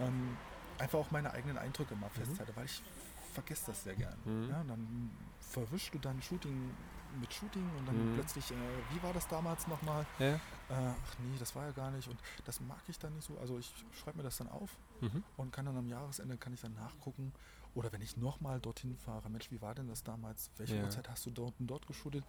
ähm, 0.01 0.37
einfach 0.79 0.99
auch 0.99 1.13
meine 1.13 1.31
eigenen 1.33 1.57
Eindrücke 1.57 1.95
mal 1.95 2.09
Mhm. 2.09 2.15
festhalte, 2.25 2.57
weil 2.57 2.65
ich 2.65 2.83
vergesse 3.35 3.67
das 3.67 3.83
sehr 3.85 3.95
gern. 3.97 4.17
Mhm. 4.25 4.49
Ja, 4.51 4.65
dann 4.65 5.11
verwischst 5.41 5.93
du 5.95 5.99
dann 5.99 6.21
Shooting 6.23 6.71
mit 7.21 7.33
Shooting 7.33 7.69
und 7.79 7.87
dann 7.87 8.11
Mhm. 8.11 8.15
plötzlich, 8.15 8.51
äh, 8.51 8.55
wie 8.93 9.01
war 9.03 9.13
das 9.13 9.29
damals 9.29 9.67
nochmal? 9.69 10.05
Ja. 10.19 10.35
Äh, 10.35 10.39
ach 10.71 11.15
nee, 11.21 11.37
das 11.39 11.55
war 11.55 11.65
ja 11.67 11.71
gar 11.73 11.91
nicht 11.93 12.09
und 12.09 12.19
das 12.45 12.61
mag 12.61 12.81
ich 12.89 12.99
dann 12.99 13.15
nicht 13.15 13.25
so. 13.27 13.39
Also 13.39 13.59
ich 13.59 13.73
schreibe 13.93 14.17
mir 14.19 14.25
das 14.25 14.37
dann 14.39 14.49
auf 14.49 14.71
Mhm. 15.01 15.23
und 15.37 15.53
kann 15.53 15.67
dann 15.67 15.77
am 15.77 15.87
Jahresende 15.89 16.37
kann 16.37 16.53
ich 16.55 16.61
dann 16.61 16.75
nachgucken. 16.75 17.33
Oder 17.75 17.93
wenn 17.93 18.01
ich 18.03 18.17
nochmal 18.17 18.61
dorthin 18.61 18.97
fahre, 18.97 19.29
Mensch, 19.31 19.51
wie 19.51 19.61
war 19.61 19.75
denn 19.75 19.89
das 19.89 20.03
damals? 20.05 20.51
Welche 20.57 20.77
Ja. 20.77 20.85
Uhrzeit 20.85 21.09
hast 21.09 21.27
du 21.27 21.31
dort 21.31 21.55
und 21.59 21.67
dort 21.67 21.87
geshootet? 21.87 22.25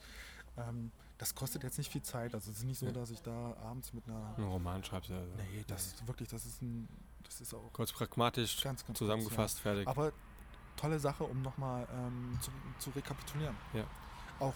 Ähm, 0.57 0.91
das 1.17 1.33
kostet 1.35 1.63
jetzt 1.63 1.77
nicht 1.77 1.91
viel 1.91 2.01
Zeit. 2.01 2.33
Also 2.33 2.51
es 2.51 2.57
ist 2.59 2.63
nicht 2.63 2.79
so, 2.79 2.87
Ja. 2.87 2.91
dass 2.91 3.09
ich 3.11 3.21
da 3.21 3.55
abends 3.63 3.93
mit 3.93 4.07
einer. 4.07 4.35
Ein 4.37 4.43
Roman 4.43 4.83
schreibst 4.83 5.09
du. 5.09 5.13
Also. 5.15 5.31
Nee, 5.37 5.63
das 5.67 5.87
ist 5.87 6.07
wirklich, 6.07 6.29
das 6.29 6.45
ist 6.45 6.61
ein. 6.61 6.87
Das 7.23 7.41
ist 7.41 7.53
auch 7.55 7.73
Kurz 7.73 7.91
pragmatisch 7.91 8.61
ganz, 8.61 8.85
ganz 8.85 8.97
zusammengefasst, 8.99 9.59
fertig. 9.59 9.85
Kurz, 9.85 9.97
ja. 9.97 10.03
Aber 10.03 10.13
tolle 10.75 10.99
Sache, 10.99 11.23
um 11.23 11.41
nochmal 11.41 11.87
ähm, 11.93 12.37
zu, 12.41 12.51
zu 12.79 12.89
rekapitulieren. 12.91 13.55
Ja. 13.73 13.83
Auch 14.39 14.55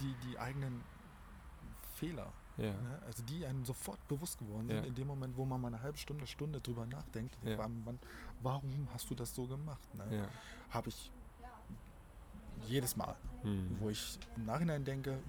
die, 0.00 0.14
die 0.28 0.38
eigenen 0.38 0.82
Fehler. 1.96 2.32
ja. 2.56 2.72
Ne? 2.72 3.02
Also 3.06 3.22
die 3.24 3.44
einem 3.44 3.64
sofort 3.64 3.98
bewusst 4.08 4.38
geworden 4.38 4.68
sind, 4.68 4.86
in 4.86 4.94
dem 4.94 5.06
Moment, 5.06 5.36
wo 5.36 5.44
man 5.44 5.60
mal 5.60 5.68
eine 5.68 5.82
halbe 5.82 5.98
Stunde, 5.98 6.26
Stunde 6.26 6.60
drüber 6.60 6.86
nachdenkt, 6.86 7.36
wann, 7.58 7.98
warum 8.42 8.88
hast 8.94 9.10
du 9.10 9.14
das 9.14 9.34
so 9.34 9.46
gemacht? 9.46 9.94
Ne? 9.94 10.28
Habe 10.70 10.88
ich 10.88 11.10
jedes 12.66 12.96
Mal, 12.96 13.14
Mhm. 13.44 13.76
wo 13.80 13.88
ich 13.88 14.18
im 14.36 14.44
Nachhinein 14.46 14.84
denke, 14.84 15.12
hm, 15.12 15.20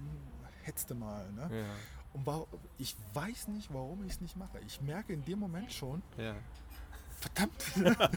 hetzte 0.62 0.94
mal. 0.94 1.30
Ne? 1.32 1.48
Ja. 1.62 1.74
Und 2.12 2.46
ich 2.78 2.96
weiß 3.14 3.48
nicht, 3.48 3.72
warum 3.72 4.04
ich 4.04 4.12
es 4.14 4.20
nicht 4.20 4.36
mache. 4.36 4.58
Ich 4.66 4.80
merke 4.80 5.12
in 5.12 5.24
dem 5.24 5.38
Moment 5.38 5.72
schon, 5.72 6.02
Ja. 6.18 6.34
Verdammt, 7.20 7.62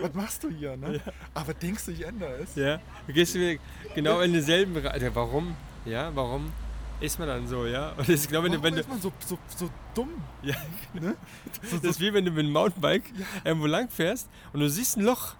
was 0.00 0.14
machst 0.14 0.44
du 0.44 0.50
hier? 0.50 0.76
Ne? 0.76 1.00
Aber 1.34 1.52
denkst 1.54 1.84
du, 1.86 1.90
ich 1.92 2.04
ändere 2.06 2.34
es? 2.42 2.54
Ja. 2.54 2.78
Du 3.06 3.12
gehst 3.12 3.34
wieder 3.34 3.60
genau 3.94 4.20
in 4.20 4.32
denselben 4.32 4.74
Bereich. 4.74 5.02
Ja, 5.02 5.14
Warum? 5.14 5.56
Ja, 5.84 6.14
warum 6.14 6.52
ist 7.00 7.18
man 7.18 7.26
dann 7.28 7.48
so, 7.48 7.66
ja? 7.66 7.90
Und 7.90 7.98
das 8.08 8.08
ist 8.10 8.28
genau, 8.28 8.42
wenn 8.44 8.52
du, 8.52 8.58
Warum 8.58 8.64
wenn 8.64 8.74
du, 8.74 8.80
ist 8.80 8.88
man 8.88 9.00
so, 9.00 9.12
so, 9.26 9.38
so 9.56 9.68
dumm? 9.94 10.10
ja, 10.42 10.54
Ne? 10.94 11.16
So, 11.62 11.76
das 11.78 11.92
ist 11.92 12.00
wie 12.00 12.12
wenn 12.14 12.24
du 12.24 12.30
mit 12.30 12.44
dem 12.46 12.52
Mountainbike 12.52 13.04
irgendwo 13.44 13.66
lang 13.66 13.88
fährst 13.90 14.28
und 14.52 14.60
du 14.60 14.68
siehst 14.70 14.96
ein 14.96 15.02
Loch. 15.04 15.34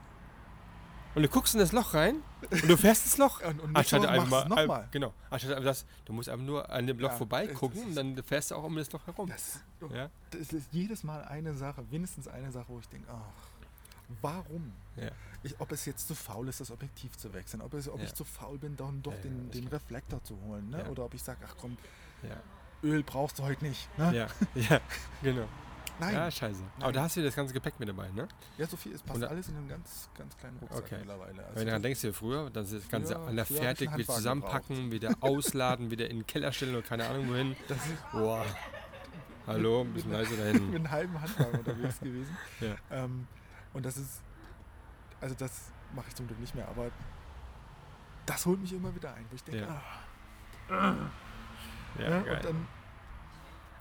Und 1.14 1.22
du 1.22 1.28
guckst 1.28 1.52
in 1.54 1.60
das 1.60 1.72
Loch 1.72 1.92
rein 1.94 2.22
und 2.50 2.68
du 2.68 2.76
fährst 2.76 3.04
ins 3.04 3.18
Loch. 3.18 3.40
Und, 3.44 3.60
und 3.60 3.76
Anstatt 3.76 4.06
einfach 4.06 4.28
mal, 4.28 4.48
nochmal. 4.48 4.88
genau. 4.90 5.12
Anstatt 5.30 5.52
einfach 5.52 5.64
das, 5.64 5.84
du 6.06 6.12
musst 6.14 6.28
einfach 6.30 6.44
nur 6.46 6.70
an 6.70 6.86
dem 6.86 6.98
Loch 6.98 7.10
Ja, 7.10 7.16
vorbeigucken 7.16 7.78
das 7.80 7.86
und 7.88 7.94
dann 8.16 8.24
fährst 8.24 8.50
du 8.50 8.54
auch 8.54 8.64
um 8.64 8.76
das 8.76 8.90
Loch 8.92 9.06
herum. 9.06 9.28
Das, 9.28 9.60
Ja? 9.92 10.08
das 10.30 10.52
ist 10.52 10.68
jedes 10.72 11.04
Mal 11.04 11.22
eine 11.24 11.54
Sache, 11.54 11.84
mindestens 11.90 12.28
eine 12.28 12.50
Sache, 12.50 12.66
wo 12.68 12.78
ich 12.78 12.88
denke, 12.88 13.06
ach, 13.12 13.20
warum? 14.22 14.72
Ja. 14.96 15.10
Ich, 15.42 15.60
ob 15.60 15.70
es 15.72 15.84
jetzt 15.86 16.06
zu 16.08 16.14
faul 16.14 16.48
ist, 16.48 16.60
das 16.60 16.70
Objektiv 16.70 17.16
zu 17.18 17.32
wechseln, 17.34 17.60
ob, 17.62 17.74
es, 17.74 17.88
ob 17.88 17.98
Ja. 17.98 18.04
ich 18.04 18.14
zu 18.14 18.24
faul 18.24 18.56
bin, 18.58 18.76
dann 18.76 19.02
doch 19.02 19.14
den, 19.22 19.48
das 19.50 19.60
den 19.60 19.68
Reflektor 19.68 20.22
zu 20.24 20.38
holen, 20.46 20.70
ne? 20.70 20.88
Oder 20.90 21.04
ob 21.04 21.14
ich 21.14 21.22
sage, 21.22 21.40
ach 21.46 21.54
komm. 21.60 21.76
Öl 22.84 23.02
brauchst 23.02 23.38
du 23.38 23.42
heute 23.44 23.64
nicht. 23.64 23.86
Ne? 23.98 24.12
Ja. 24.16 24.26
ja, 24.54 24.80
genau. 25.22 25.46
Nein, 26.04 26.14
Ja, 26.14 26.24
ja. 26.24 26.30
scheiße. 26.30 26.62
Aber 26.76 26.84
Nein. 26.86 26.92
da 26.94 27.02
hast 27.02 27.16
du 27.16 27.22
das 27.22 27.34
ganze 27.36 27.54
Gepäck 27.54 27.78
mit 27.78 27.88
dabei, 27.88 28.08
ne? 28.10 28.28
so 28.68 28.76
viel, 28.76 28.92
es 28.94 29.02
passt 29.02 29.14
Und 29.16 29.20
da- 29.22 29.28
alles 29.28 29.48
in 29.48 29.56
einen 29.56 29.68
ganz, 29.68 30.08
ganz 30.16 30.36
kleinen 30.36 30.58
Rucksack 30.58 30.84
Okay. 30.84 30.96
mittlerweile. 30.98 31.42
Also 31.44 31.54
Wenn 31.54 31.60
du 31.62 31.66
daran 31.66 31.82
denkst, 31.82 32.02
wie 32.04 32.12
früher, 32.12 32.50
dann 32.50 32.64
ist 32.64 32.74
das 32.74 32.88
Ganze 32.88 33.14
hab 33.14 33.32
ich 33.32 33.56
fertig, 33.56 33.88
Handwagen 33.90 34.16
zusammenpacken, 34.16 34.92
wieder 34.92 35.14
ausladen, 35.20 35.90
wieder 35.90 36.08
in 36.10 36.18
den 36.20 36.26
Keller 36.26 36.52
stellen 36.52 36.74
oder 36.76 36.86
keine 36.86 37.06
Ahnung 37.08 37.28
wohin. 37.28 37.56
das 37.68 37.78
ist 37.78 38.10
Boah. 38.12 38.44
Hallo, 39.46 39.80
ein 39.82 39.92
bisschen 39.92 40.12
leiser 40.12 40.36
da 40.36 40.44
mit 40.52 40.52
hinten. 40.54 40.74
einem 40.76 40.90
halben 40.90 41.20
Handwagen 41.20 41.58
unterwegs 41.58 41.98
gewesen. 42.00 42.36
Ja. 42.60 42.74
Ähm, 42.90 43.26
und 43.72 43.84
das 43.84 43.96
ist, 43.96 44.22
also 45.20 45.34
das 45.34 45.72
mache 45.94 46.06
ich 46.08 46.14
zum 46.14 46.26
Glück 46.26 46.38
nicht 46.40 46.54
mehr, 46.54 46.68
aber 46.68 46.90
das 48.26 48.46
holt 48.46 48.60
mich 48.60 48.72
immer 48.72 48.94
wieder 48.94 49.12
ein, 49.14 49.26
wo 49.30 49.34
ich 49.34 49.42
denke, 49.44 49.62
Ja. 49.62 49.82
ah, 50.70 50.94
Ja, 51.98 52.20
geil. 52.22 52.36
und 52.36 52.44
dann, 52.44 52.66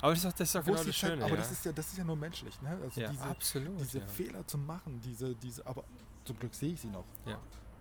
Aber 0.02 0.14
das 0.14 0.24
ist 0.26 0.40
das 0.40 0.50
ist 0.50 0.56
wo 0.56 0.62
genau 0.72 0.78
das 0.78 0.86
Zeit, 0.86 0.96
Schöne. 0.96 1.24
aber 1.24 1.34
ja. 1.36 1.38
das 1.38 1.52
ist 1.52 1.66
ja, 1.66 1.72
das 1.72 1.88
ist 1.88 1.98
ja 1.98 2.04
nur 2.04 2.16
menschlich, 2.16 2.60
ne? 2.62 2.78
Also 2.84 3.00
ja, 3.02 3.10
diese, 3.10 3.24
absolut. 3.24 3.80
diese 3.80 4.00
ja. 4.00 4.08
Fehler 4.08 4.48
zu 4.48 4.58
machen, 4.58 5.00
diese, 5.04 5.36
diese, 5.36 5.66
aber 5.66 5.84
zum 6.26 6.40
Glück 6.40 6.54
sehe 6.56 6.74
ich 6.74 6.82
sie 6.82 6.88
noch. 6.90 7.06
Ja. 7.26 7.40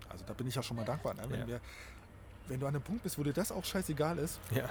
Also 0.09 0.25
da 0.27 0.33
bin 0.35 0.47
ich 0.47 0.55
ja 0.55 0.63
schon 0.63 0.77
mal 0.77 0.85
dankbar, 0.85 1.15
ne? 1.15 1.23
wenn, 1.29 1.41
Ja. 1.41 1.47
wir, 1.47 1.61
wenn 2.49 2.61
du 2.61 2.67
an 2.67 2.75
einem 2.75 2.83
Punkt 2.83 3.03
bist, 3.03 3.19
wo 3.19 3.23
dir 3.23 3.33
das 3.33 3.51
auch 3.53 3.65
scheißegal 3.65 4.19
ist, 4.19 4.39
Ja. 4.51 4.69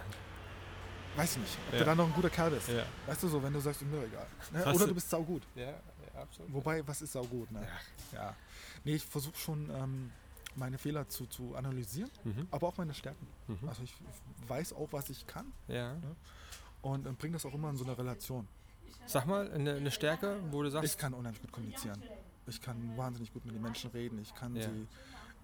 weiß 1.16 1.32
ich 1.34 1.38
nicht, 1.42 1.58
ob 1.68 1.74
Ja. 1.74 1.80
du 1.80 1.86
da 1.86 1.96
noch 1.96 2.06
ein 2.08 2.14
guter 2.14 2.30
Kerl 2.30 2.52
bist. 2.52 2.68
Ja. 2.70 2.84
Weißt 3.08 3.24
du 3.24 3.28
so, 3.28 3.42
wenn 3.42 3.54
du 3.54 3.60
sagst, 3.60 3.82
mir 3.82 4.04
egal. 4.04 4.28
Ne? 4.52 4.74
Oder 4.76 4.88
du- 4.88 4.94
bist 4.94 5.10
saugut. 5.10 5.44
Ja, 5.56 5.70
ja, 5.72 5.76
absolut. 6.22 6.54
Wobei, 6.54 6.86
was 6.88 7.02
ist 7.02 7.14
saugut? 7.14 7.52
Ne? 7.52 7.66
Ja. 8.14 8.36
Nee, 8.84 8.96
ich 8.96 9.06
versuche 9.06 9.38
schon, 9.38 9.70
ähm, 9.72 10.12
meine 10.56 10.78
Fehler 10.78 11.08
zu, 11.08 11.26
zu 11.28 11.56
analysieren, 11.56 12.12
Mhm. 12.24 12.48
aber 12.52 12.68
auch 12.68 12.78
meine 12.78 12.94
Stärken. 12.94 13.28
Mhm. 13.48 13.68
Also 13.70 13.84
ich 13.84 13.94
ich 14.42 14.50
weiß 14.50 14.74
auch, 14.74 14.88
was 14.92 15.10
ich 15.10 15.26
kann 15.28 15.52
Ja. 15.68 15.96
Und 16.82 17.06
äh, 17.06 17.12
bringe 17.12 17.34
das 17.34 17.46
auch 17.46 17.54
immer 17.54 17.70
in 17.70 17.78
so 17.78 17.84
eine 17.86 17.98
Relation. 17.98 18.48
Sag 19.06 19.26
mal, 19.26 19.52
eine, 19.52 19.74
eine 19.76 19.92
Stärke, 19.92 20.38
wo 20.52 20.62
du 20.64 20.70
sagst, 20.70 20.94
Ich 20.94 20.98
kann 20.98 21.14
unheimlich 21.14 21.42
gut 21.42 21.52
kommunizieren. 21.52 22.02
Ich 22.48 22.62
kann 22.62 22.96
wahnsinnig 22.98 23.32
gut 23.34 23.46
mit 23.46 23.56
den 23.56 23.62
Menschen 23.62 23.90
reden. 23.92 24.20
Ich 24.20 24.34
kann 24.36 24.56
Ja. 24.56 24.64
sie 24.64 24.88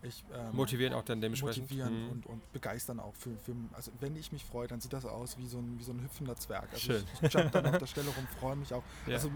ich, 0.03 0.23
ähm, 0.33 0.55
motivieren 0.55 0.93
auch 0.93 1.03
dann 1.03 1.19
dementsprechend. 1.19 1.63
motivieren 1.63 2.05
Mhm. 2.05 2.11
und, 2.11 2.25
und 2.27 2.51
begeistern 2.53 2.99
auch. 2.99 3.15
Für, 3.15 3.31
für, 3.37 3.55
also 3.73 3.91
wenn 3.99 4.15
ich 4.15 4.31
mich 4.31 4.45
freue, 4.45 4.67
dann 4.67 4.79
sieht 4.81 4.93
das 4.93 5.05
aus 5.05 5.37
wie 5.37 5.47
so 5.47 5.57
ein, 5.57 5.79
wie 5.79 5.83
so 5.83 5.93
ein 5.93 6.01
hüpfender 6.03 6.35
Zwerg. 6.35 6.67
Also 6.71 6.77
Schön. 6.93 7.03
ich, 7.21 7.33
jump 7.33 7.51
dann 7.53 7.65
auf 7.65 7.77
der 7.79 7.85
Stelle 7.87 8.09
rum, 8.09 8.27
freue 8.39 8.55
mich 8.55 8.71
auch. 8.73 8.83
Ja. 9.07 9.15
Also 9.15 9.31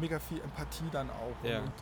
mega 0.00 0.18
viel 0.20 0.40
Empathie 0.40 0.84
dann 0.92 1.10
auch 1.10 1.44
Ja. 1.44 1.60
und 1.62 1.72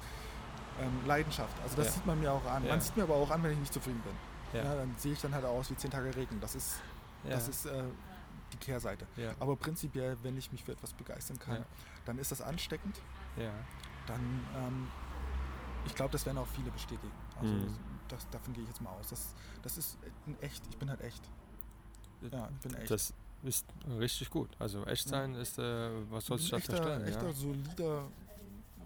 ähm, 0.81 1.07
Leidenschaft. 1.07 1.55
Also 1.63 1.77
das 1.77 1.95
sieht 1.95 2.07
man 2.07 2.19
mir 2.19 2.33
auch 2.33 2.45
an. 2.47 2.67
Man 2.67 2.81
sieht 2.81 2.97
mir 2.97 3.03
aber 3.03 3.15
auch 3.17 3.31
an, 3.31 3.43
wenn 3.43 3.53
ich 3.53 3.59
nicht 3.59 3.73
zufrieden 3.75 4.01
bin. 4.03 4.63
Dann 4.63 4.95
sehe 4.97 5.13
ich 5.13 5.21
dann 5.21 5.35
halt 5.35 5.45
aus 5.45 5.71
wie 5.71 5.77
zehn 5.77 5.91
Tage 5.91 6.15
Regen. 6.15 6.39
Das 6.41 6.55
ist, 6.55 6.77
das 7.29 7.49
ist 7.49 7.67
äh, 7.67 7.83
die 8.55 8.59
Kehrseite. 8.59 9.07
ja. 9.17 9.35
Aber 9.41 9.57
prinzipiell, 9.57 10.17
wenn 10.23 10.37
ich 10.37 10.51
mich 10.53 10.65
für 10.65 10.73
etwas 10.73 10.93
begeistern 10.95 11.39
kann, 11.39 11.57
Ja. 11.57 11.65
dann 12.07 12.19
ist 12.19 12.31
das 12.33 12.41
ansteckend. 12.41 13.01
ja. 13.37 13.53
Dann, 14.07 14.21
ähm, 14.57 14.89
ich 15.87 15.95
glaube, 15.95 16.13
das 16.13 16.27
werden 16.27 16.37
auch 16.39 16.47
viele 16.49 16.71
bestätigen. 16.71 17.11
Also 17.41 17.53
Mhm. 17.55 17.75
das, 18.09 18.29
davon 18.31 18.53
gehe 18.53 18.63
ich 18.63 18.69
jetzt 18.69 18.81
mal 18.83 18.91
aus. 18.91 19.09
Das, 19.09 19.35
das 19.63 19.79
ist 19.79 19.99
in 20.27 20.39
echt. 20.43 20.63
Ich 20.71 20.77
bin 20.77 20.89
halt 20.91 21.01
echt. 21.01 21.23
Ja, 22.31 22.49
ich 22.55 22.59
bin 22.69 22.75
echt. 22.75 22.91
Das 22.91 23.13
ist 23.43 23.67
richtig 23.99 24.29
gut. 24.31 24.51
Also 24.59 24.85
echt 24.85 25.09
sein 25.09 25.35
ist, 25.35 25.59
äh, 25.59 25.91
was 26.11 26.27
du 26.27 26.35
ein 26.35 26.41
da 26.51 26.57
echter, 26.59 26.61
verstellen? 26.77 27.05
echter, 27.07 27.33
solider, 27.33 28.09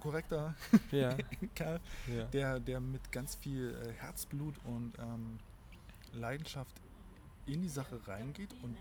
korrekter 0.01 0.55
Ja. 0.93 1.17
Kerl, 1.55 1.81
ja. 2.07 2.25
der, 2.27 2.61
der 2.61 2.81
mit 2.81 3.11
ganz 3.13 3.35
viel 3.37 3.75
äh, 3.75 3.93
Herzblut 4.01 4.55
und 4.65 4.93
ähm, 5.01 5.39
Leidenschaft 6.13 6.81
in 7.47 7.61
die 7.63 7.69
Sache 7.69 8.01
reingeht 8.07 8.55
und 8.63 8.77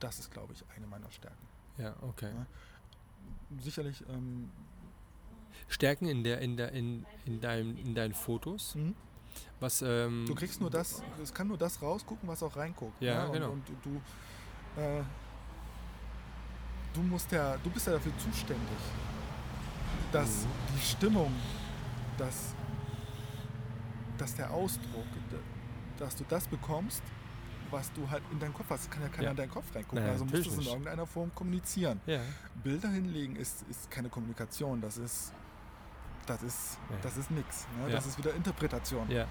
das 0.00 0.18
ist, 0.18 0.30
glaube 0.30 0.52
ich, 0.52 0.64
eine 0.76 0.86
meiner 0.86 1.10
Stärken. 1.10 1.46
ja, 1.78 1.94
okay. 2.02 2.30
Ja. 2.34 2.46
Sicherlich, 3.62 4.04
ähm, 4.08 4.50
Stärken 5.68 6.06
in 6.06 6.22
der, 6.24 6.40
in 6.40 6.56
der, 6.56 6.72
in, 6.72 7.06
in 7.24 7.40
deinem, 7.40 7.76
in 7.78 7.94
deinen 7.94 8.14
Fotos. 8.14 8.76
Was, 9.60 9.82
ähm, 9.82 10.24
du 10.26 10.34
kriegst 10.34 10.60
nur 10.60 10.70
das, 10.70 11.02
es 11.22 11.32
kann 11.32 11.48
nur 11.48 11.58
das 11.58 11.80
rausgucken, 11.80 12.28
was 12.28 12.42
auch 12.42 12.56
reinguckt. 12.56 13.00
Ja, 13.00 13.26
ne? 13.26 13.32
genau. 13.32 13.50
Und, 13.50 13.68
und 13.68 13.84
du, 13.84 14.80
äh, 14.80 15.02
du 16.94 17.00
musst 17.02 17.30
ja, 17.32 17.56
du 17.58 17.70
bist 17.70 17.86
ja 17.86 17.94
dafür 17.94 18.12
zuständig, 18.18 18.78
dass 20.12 20.44
Mhm. 20.44 20.48
die 20.76 20.80
Stimmung, 20.82 21.32
dass, 22.18 22.54
dass 24.18 24.34
der 24.34 24.50
Ausdruck, 24.52 25.06
dass 25.98 26.16
du 26.16 26.24
das 26.28 26.46
bekommst, 26.46 27.02
was 27.70 27.92
du 27.92 28.08
halt 28.10 28.22
in 28.32 28.38
deinen 28.38 28.54
Kopf 28.54 28.66
hast. 28.70 28.82
Es 28.84 28.90
kann 28.90 29.02
ja 29.02 29.08
keiner 29.08 29.24
Ja. 29.24 29.30
in 29.32 29.36
deinen 29.36 29.50
Kopf 29.50 29.74
reingucken. 29.74 29.98
Naja, 30.00 30.12
also 30.12 30.24
musst 30.24 30.46
du 30.46 30.50
es 30.50 30.58
in 30.58 30.66
irgendeiner 30.66 31.06
Form 31.06 31.34
kommunizieren. 31.34 32.00
ja. 32.06 32.20
Bilder 32.62 32.88
hinlegen 32.88 33.36
ist, 33.36 33.62
ist 33.70 33.90
keine 33.90 34.08
Kommunikation, 34.08 34.80
das 34.80 34.96
ist 34.96 35.32
das 36.26 36.42
ist, 36.42 36.78
Ja. 36.90 36.96
das 37.02 37.16
ist 37.16 37.30
nix. 37.30 37.66
Ne? 37.78 37.88
Ja. 37.90 37.96
Das 37.96 38.06
ist 38.06 38.18
wieder 38.18 38.34
Interpretation. 38.34 39.10
Ja. 39.10 39.26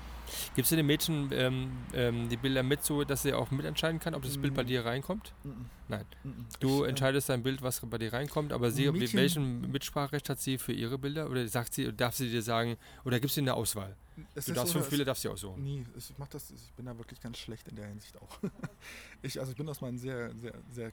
Gibst 0.55 0.71
du 0.71 0.75
den 0.75 0.85
Mädchen 0.87 1.29
ähm, 1.33 1.71
ähm, 1.93 2.29
die 2.29 2.37
Bilder 2.37 2.63
mit, 2.63 2.83
so 2.83 3.03
dass 3.03 3.21
sie 3.23 3.33
auch 3.33 3.51
mitentscheiden 3.51 3.99
kann, 3.99 4.15
ob 4.15 4.23
das 4.23 4.37
Bild 4.39 4.55
bei 4.55 4.63
Mm. 4.63 4.67
dir 4.67 4.85
reinkommt? 4.85 5.33
Mhm. 5.43 5.65
Nein. 5.87 6.05
Mhm. 6.23 6.45
Du 6.59 6.79
Ich, 6.79 6.85
äh, 6.85 6.89
entscheidest 6.89 7.29
dein 7.29 7.43
Bild, 7.43 7.61
was 7.61 7.79
bei 7.81 7.97
dir 7.99 8.11
reinkommt, 8.11 8.51
aber 8.51 8.71
sie, 8.71 8.89
Mädchen- 8.91 9.17
welchen 9.19 9.71
Mitspracherecht 9.71 10.27
hat 10.29 10.39
sie 10.39 10.57
für 10.57 10.73
ihre 10.73 10.97
Bilder? 10.97 11.29
Oder 11.29 11.47
sagt 11.47 11.73
sie, 11.75 11.93
darf 11.93 12.15
sie 12.15 12.29
dir 12.31 12.41
sagen, 12.41 12.77
oder 13.03 13.19
gibt 13.19 13.31
es 13.31 13.37
eine 13.37 13.53
Auswahl? 13.53 13.95
es 14.33 14.45
Du 14.45 14.53
darfst 14.53 14.73
so, 14.73 14.79
fünf 14.79 14.89
Bilder, 14.89 15.05
darfst 15.05 15.25
du 15.25 15.31
aussuchen. 15.31 15.61
Nee, 15.63 15.83
ich 15.95 16.13
mach 16.17 16.27
das, 16.29 16.49
ich 16.49 16.71
bin 16.73 16.85
da 16.85 16.97
wirklich 16.97 17.19
ganz 17.21 17.37
schlecht 17.37 17.67
in 17.67 17.75
der 17.75 17.87
Hinsicht 17.87 18.19
auch. 18.21 18.39
ich, 19.21 19.37
also 19.39 19.51
ich 19.51 19.57
bin 19.57 19.67
aus 19.69 19.81
meinem 19.81 19.97
sehr, 19.97 20.31
sehr, 20.39 20.53
sehr, 20.71 20.91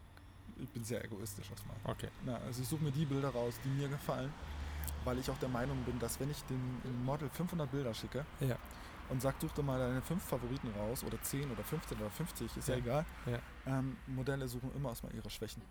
ich 0.61 0.69
bin 0.69 0.85
sehr 0.85 1.03
egoistisch 1.05 1.49
meinem. 1.67 1.81
Okay. 1.97 2.09
Na, 2.27 2.37
also 2.39 2.61
ich 2.61 2.69
suche 2.69 2.83
mir 2.85 2.91
die 2.93 3.07
Bilder 3.07 3.31
raus, 3.31 3.55
die 3.65 3.69
mir 3.69 3.89
gefallen, 3.89 4.31
weil 5.05 5.19
ich 5.19 5.31
auch 5.31 5.39
der 5.39 5.49
Meinung 5.49 5.83
bin, 5.85 5.99
dass 5.99 6.19
wenn 6.21 6.31
ich 6.31 6.43
dem, 6.45 6.81
Model 7.05 7.29
500 7.31 7.71
Bilder 7.71 7.93
schicke 7.95 8.25
Ja. 8.41 8.57
und 9.09 9.21
sag, 9.23 9.41
such 9.41 9.53
dir 9.53 9.63
mal 9.63 9.79
deine 9.79 10.03
fünf 10.03 10.23
Favoriten 10.23 10.69
raus 10.79 11.03
oder 11.05 11.21
10 11.21 11.51
oder 11.51 11.63
15 11.65 11.99
oder 11.99 12.11
50, 12.11 12.57
ist 12.57 12.69
ja, 12.69 12.75
Ja. 12.77 12.81
egal. 12.81 13.07
Ähm, 13.67 13.97
Modelle 14.07 14.47
suchen 14.49 14.71
immer 14.75 14.91
erstmal 14.91 15.15
ihre 15.15 15.31
Schwächen. 15.31 15.63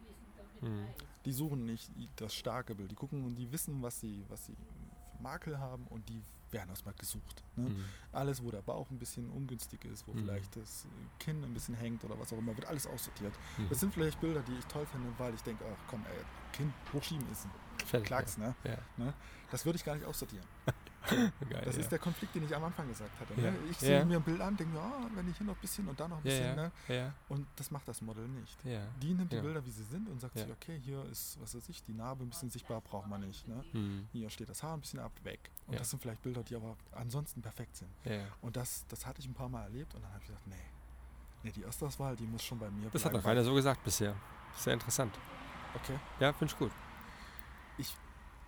Mhm. 0.62 0.86
Die 1.26 1.34
suchen 1.34 1.66
nicht 1.66 1.90
das 2.18 2.34
starke 2.34 2.76
Bild. 2.76 2.92
Die 2.92 2.96
gucken 2.96 3.24
und 3.26 3.36
die 3.36 3.52
wissen, 3.52 3.82
was 3.82 4.00
sie, 4.00 4.24
was 4.30 4.46
sie 4.46 4.54
für 4.56 5.24
Makel 5.24 5.58
haben 5.60 5.86
und 5.88 6.08
die 6.10 6.22
werden 6.52 6.70
erstmal 6.70 6.94
gesucht. 6.96 7.44
Ne? 7.56 7.70
Mhm. 7.70 7.86
Alles, 8.12 8.44
wo 8.44 8.52
der 8.52 8.62
Bauch 8.62 8.90
ein 8.92 9.00
bisschen 9.00 9.30
ungünstig 9.30 9.86
ist, 9.86 10.06
wo 10.08 10.12
Mhm. 10.14 10.20
vielleicht 10.20 10.56
das 10.58 10.86
Kinn 11.20 11.42
ein 11.46 11.54
bisschen 11.54 11.76
hängt 11.76 12.04
oder 12.04 12.20
was 12.20 12.34
auch 12.34 12.38
immer, 12.40 12.56
wird 12.58 12.68
alles 12.68 12.86
aussortiert. 12.88 13.34
Mhm. 13.58 13.70
Das 13.70 13.80
sind 13.80 13.94
vielleicht 13.94 14.20
Bilder, 14.20 14.42
die 14.42 14.54
ich 14.60 14.66
toll 14.66 14.86
finde, 14.86 15.08
weil 15.18 15.34
ich 15.34 15.42
denke, 15.44 15.64
ach 15.72 15.78
komm, 15.88 16.04
ey, 16.08 16.24
Kinn 16.52 16.74
hochschieben 16.92 17.26
ist 17.32 17.46
ein 17.46 17.52
Fertig, 17.92 18.08
Klacks, 18.08 18.38
ne? 18.38 18.56
Ja. 18.64 18.78
ne? 18.98 19.14
Das 19.52 19.66
würde 19.66 19.76
ich 19.78 19.84
gar 19.86 19.96
nicht 19.96 20.06
aussortieren. 20.06 20.46
Geil, 21.50 21.64
Das 21.66 21.76
ja. 21.76 21.82
ist 21.82 21.92
der 21.92 21.98
Konflikt, 22.00 22.36
den 22.36 22.44
ich 22.46 22.56
am 22.56 22.64
Anfang 22.64 22.88
gesagt 22.88 23.10
hatte. 23.20 23.34
Ja. 23.42 23.50
Ne? 23.52 23.58
Ich 23.72 23.82
Ja. 23.82 23.88
sehe 23.88 24.06
mir 24.06 24.18
ein 24.18 24.24
Bild 24.24 24.40
an, 24.40 24.56
denke 24.56 24.72
mir, 24.74 24.80
ah, 24.80 25.10
wenn 25.16 25.28
ich 25.30 25.36
hier 25.38 25.48
noch 25.48 25.56
ein 25.56 25.60
bisschen 25.62 25.88
und 25.88 26.00
da 26.00 26.08
noch 26.08 26.18
ein 26.18 26.24
ja, 26.26 26.30
bisschen, 26.30 26.46
ja, 26.46 26.56
ne? 26.56 26.72
ja, 26.88 27.14
Und 27.28 27.48
das 27.56 27.72
macht 27.72 27.88
das 27.88 28.02
Model 28.02 28.28
nicht. 28.28 28.64
ja. 28.64 28.82
Die 29.02 29.14
nimmt 29.14 29.32
die 29.32 29.38
Ja. 29.38 29.42
Bilder, 29.42 29.66
wie 29.66 29.72
sie 29.72 29.84
sind 29.84 30.08
und 30.08 30.22
sagt 30.22 30.36
Ja. 30.38 30.44
sich, 30.44 30.52
okay, 30.54 30.80
hier 30.80 31.04
ist, 31.06 31.42
was 31.42 31.56
weiß 31.56 31.68
ich, 31.70 31.84
die 31.84 31.94
Narbe 31.94 32.24
ein 32.24 32.30
bisschen 32.30 32.50
sichtbar, 32.52 32.80
braucht 32.82 33.08
man 33.08 33.22
nicht. 33.22 33.48
Ne? 33.48 33.64
Mhm. 33.74 34.08
Hier 34.12 34.30
steht 34.30 34.48
das 34.50 34.62
Haar 34.64 34.76
ein 34.76 34.80
bisschen 34.82 35.00
ab, 35.00 35.12
weg. 35.24 35.50
Und 35.66 35.74
Ja. 35.74 35.80
das 35.80 35.90
sind 35.90 36.02
vielleicht 36.02 36.22
Bilder, 36.22 36.44
die 36.44 36.56
aber 36.56 36.78
ansonsten 36.92 37.42
perfekt 37.42 37.76
sind. 37.76 37.90
ja. 38.06 38.24
Und 38.42 38.56
das, 38.56 38.86
das 38.88 39.06
hatte 39.06 39.20
ich 39.22 39.28
ein 39.28 39.34
paar 39.34 39.50
Mal 39.50 39.64
erlebt 39.64 39.94
und 39.96 40.02
dann 40.04 40.12
habe 40.12 40.22
ich 40.22 40.28
gesagt, 40.28 40.48
nee, 40.48 40.56
nee, 41.44 41.52
die 41.52 41.64
Erstauswahl, 41.64 42.16
die 42.16 42.28
muss 42.28 42.44
schon 42.44 42.60
bei 42.60 42.70
mir 42.70 42.90
Das 42.92 43.04
hat 43.04 43.12
bleiben. 43.12 43.24
noch 43.24 43.30
keiner 43.30 43.44
so 43.44 43.54
gesagt 43.56 43.84
bisher. 43.84 44.16
Sehr 44.56 44.74
interessant. 44.76 45.18
Okay. 45.74 45.98
Ja, 46.20 46.32
finde 46.32 46.54
ich 46.54 46.60
gut. 46.60 46.72
Ich- 47.78 47.96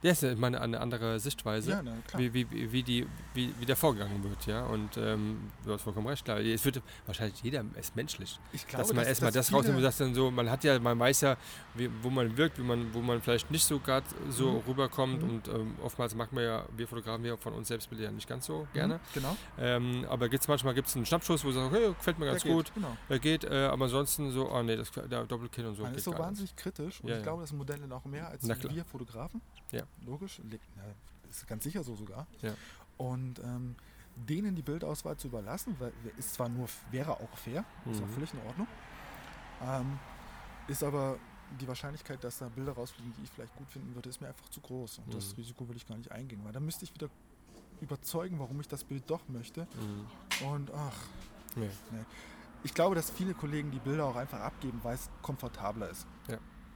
Ja, 0.04 0.12
ist 0.12 0.22
ja 0.22 0.32
immer 0.34 0.48
eine, 0.48 0.60
andere 0.80 1.20
Sichtweise. 1.20 1.72
Ja, 1.72 1.82
na, 1.82 1.94
wie, 2.18 2.34
wie, 2.34 2.72
wie, 2.72 2.84
die, 2.84 3.08
wie, 3.34 3.54
wie 3.60 3.66
der 3.66 3.76
vorgegangen 3.78 4.24
wird, 4.24 4.46
ja. 4.46 4.66
Und 4.66 4.98
ähm, 4.98 5.50
du 5.66 5.72
hast 5.74 5.82
vollkommen 5.82 6.08
recht, 6.08 6.24
klar. 6.26 6.40
Es 6.42 6.64
wird 6.66 6.82
wahrscheinlich 7.06 7.42
jeder 7.42 7.64
ist 7.80 7.96
menschlich. 7.96 8.38
ich 8.52 8.68
glaube, 8.68 8.84
dass 8.84 8.94
man 8.94 9.06
erstmal 9.06 9.32
das 9.32 9.52
rausnimmt 9.54 9.78
und 9.78 10.00
dann 10.02 10.14
so, 10.14 10.30
man 10.30 10.50
hat 10.50 10.64
ja, 10.64 10.78
man 10.80 11.00
weiß 11.00 11.22
ja, 11.22 11.38
wie, 11.74 11.90
wo 12.02 12.10
man 12.10 12.36
wirkt, 12.38 12.60
wie 12.60 12.64
man, 12.64 12.94
wo 12.94 13.00
man 13.02 13.22
vielleicht 13.22 13.50
nicht 13.50 13.64
so 13.66 13.80
gerade 13.80 14.06
so 14.30 14.52
Mhm. 14.52 14.58
rüberkommt 14.68 15.24
Mhm. 15.24 15.30
und 15.30 15.48
ähm, 15.48 15.76
oftmals 15.82 16.14
macht 16.16 16.34
man 16.34 16.44
ja, 16.44 16.66
wir 16.76 16.88
Fotografen 16.88 17.24
ja 17.26 17.38
von 17.38 17.54
uns 17.54 17.70
selbst 17.70 17.90
Bilder 17.90 18.04
ja 18.06 18.12
nicht 18.12 18.28
ganz 18.28 18.46
so 18.46 18.68
gerne. 18.74 18.96
Mhm, 18.96 19.00
Genau. 19.14 19.38
Ähm, 19.58 20.06
aber 20.10 20.28
gibt's 20.28 20.48
manchmal 20.50 20.74
gibt 20.74 20.90
es 20.90 20.96
einen 20.98 21.06
Schnappschuss, 21.06 21.44
wo 21.44 21.48
du 21.48 21.54
sagst, 21.54 21.72
okay, 21.74 21.94
gefällt 21.98 22.20
mir 22.20 22.26
ganz 22.26 22.44
Der 22.44 22.52
gut, 22.52 22.66
Geht, 22.66 22.74
genau. 22.76 22.98
er 23.08 23.20
geht, 23.20 23.44
äh, 23.46 23.66
aber 23.68 23.86
ansonsten 23.86 24.32
so, 24.32 24.52
oh 24.52 24.62
nee, 24.64 24.76
das 24.76 24.92
der 24.92 25.24
Doppelkinn 25.24 25.66
und 25.66 25.76
so 25.76 25.84
Man 25.84 25.96
ist 25.96 26.04
so 26.04 26.12
gar 26.12 26.18
nicht. 26.20 26.28
wahnsinnig 26.28 26.56
kritisch 26.58 27.00
und 27.02 27.10
Ja, 27.10 27.18
ich 27.18 27.24
glaube, 27.24 27.42
das 27.42 27.50
sind 27.50 27.58
Modelle 27.58 27.88
noch 27.88 28.04
mehr 28.06 28.28
als 28.28 28.46
wir 28.46 28.86
Fotografen. 28.86 29.42
Ja. 29.74 29.84
Logisch. 30.06 30.40
Ist 31.30 31.48
ganz 31.48 31.64
sicher 31.64 31.84
so 31.84 31.96
sogar. 31.96 32.28
Ja. 32.42 32.54
Und 32.98 33.40
ähm, 33.40 33.76
denen 34.16 34.56
die 34.56 34.62
Bildauswahl 34.62 35.18
zu 35.18 35.28
überlassen, 35.28 35.76
weil 35.80 35.92
ist 36.18 36.34
zwar 36.36 36.48
nur, 36.50 36.68
wäre 36.92 37.12
auch 37.20 37.38
fair, 37.38 37.66
ist 37.92 38.02
auch 38.02 38.06
Mhm. 38.08 38.14
völlig 38.14 38.34
in 38.34 38.40
Ordnung, 38.48 38.68
ähm, 39.64 39.98
ist 40.68 40.84
aber 40.84 41.18
die 41.60 41.68
Wahrscheinlichkeit, 41.68 42.24
dass 42.24 42.38
da 42.40 42.48
Bilder 42.50 42.74
rausfliegen, 42.74 43.14
die 43.18 43.24
ich 43.24 43.30
vielleicht 43.32 43.56
gut 43.56 43.70
finden 43.70 43.94
würde, 43.96 44.10
ist 44.10 44.22
mir 44.22 44.28
einfach 44.28 44.48
zu 44.50 44.62
groß. 44.62 45.00
Und 45.00 45.14
das 45.14 45.30
Mhm. 45.32 45.36
Risiko 45.38 45.68
will 45.68 45.76
ich 45.76 45.88
gar 45.88 45.98
nicht 45.98 46.12
eingehen, 46.12 46.42
weil 46.44 46.52
dann 46.52 46.64
müsste 46.66 46.86
ich 46.86 46.94
wieder 46.94 47.10
überzeugen, 47.82 48.40
warum 48.40 48.60
ich 48.62 48.68
das 48.68 48.84
Bild 48.84 49.04
doch 49.10 49.22
möchte. 49.28 49.68
Mhm. 50.42 50.48
Und 50.48 50.72
ach, 50.72 50.96
Nee. 51.56 51.70
ich 52.64 52.74
glaube, 52.74 52.96
dass 52.96 53.10
viele 53.12 53.34
Kollegen 53.34 53.72
die 53.72 53.80
Bilder 53.80 54.06
auch 54.06 54.16
einfach 54.16 54.40
abgeben, 54.40 54.80
weil 54.84 54.96
es 54.96 55.10
komfortabler 55.22 55.90
ist. 55.90 56.08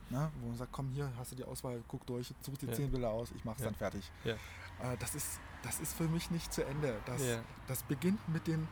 Na, 0.10 0.32
wo 0.40 0.48
man 0.48 0.58
sagt, 0.58 0.72
komm 0.72 0.90
hier, 0.92 1.12
hast 1.18 1.32
du 1.32 1.36
die 1.36 1.44
Auswahl, 1.44 1.84
guck 1.88 2.06
durch, 2.06 2.34
such 2.42 2.58
dir 2.58 2.68
Ja. 2.68 2.74
zehn 2.74 2.90
Bilder 2.92 3.10
aus, 3.10 3.32
ich 3.36 3.44
mach's 3.44 3.60
Ja. 3.60 3.66
dann 3.66 3.76
fertig. 3.76 4.10
Ja. 4.24 4.34
Äh, 4.34 4.98
das, 5.00 5.16
ist, 5.16 5.40
das 5.64 5.80
ist 5.80 5.94
für 5.96 6.06
mich 6.08 6.32
nicht 6.32 6.54
zu 6.54 6.64
Ende. 6.66 6.96
Das, 7.06 7.22
das 7.68 7.84
beginnt 7.84 8.28
mit 8.30 8.48
dem 8.48 8.68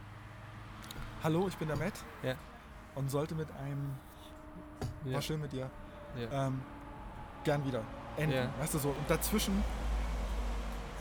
Hallo, 1.24 1.48
ich 1.48 1.58
bin 1.58 1.68
der 1.68 1.78
Matt 1.78 1.94
und 2.96 3.10
sollte 3.10 3.36
mit 3.36 3.50
einem. 3.58 3.96
War 5.06 5.22
schön 5.22 5.42
mit 5.42 5.52
dir, 5.52 5.70
ähm, 6.32 6.62
gern 7.44 7.66
wieder 7.66 7.82
enden. 8.18 8.50
Weißt 8.60 8.74
du 8.76 8.78
so, 8.80 8.90
und 8.90 9.10
dazwischen 9.10 9.64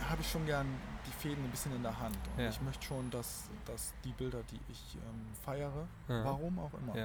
habe 0.09 0.21
ich 0.21 0.31
schon 0.31 0.45
gern 0.47 0.67
die 1.07 1.11
Fäden 1.13 1.45
ein 1.45 1.51
bisschen 1.51 1.75
in 1.77 1.83
der 1.83 1.99
Hand. 1.99 2.17
Und 2.37 2.45
ich 2.45 2.61
möchte 2.63 2.85
schon, 2.85 3.11
dass, 3.11 3.45
dass 3.67 3.93
die 4.05 4.13
Bilder, 4.13 4.43
die 4.51 4.61
ich 4.69 4.97
ähm, 4.97 5.27
feiere, 5.45 5.87
warum 6.09 6.59
auch 6.59 6.73
immer. 6.75 6.97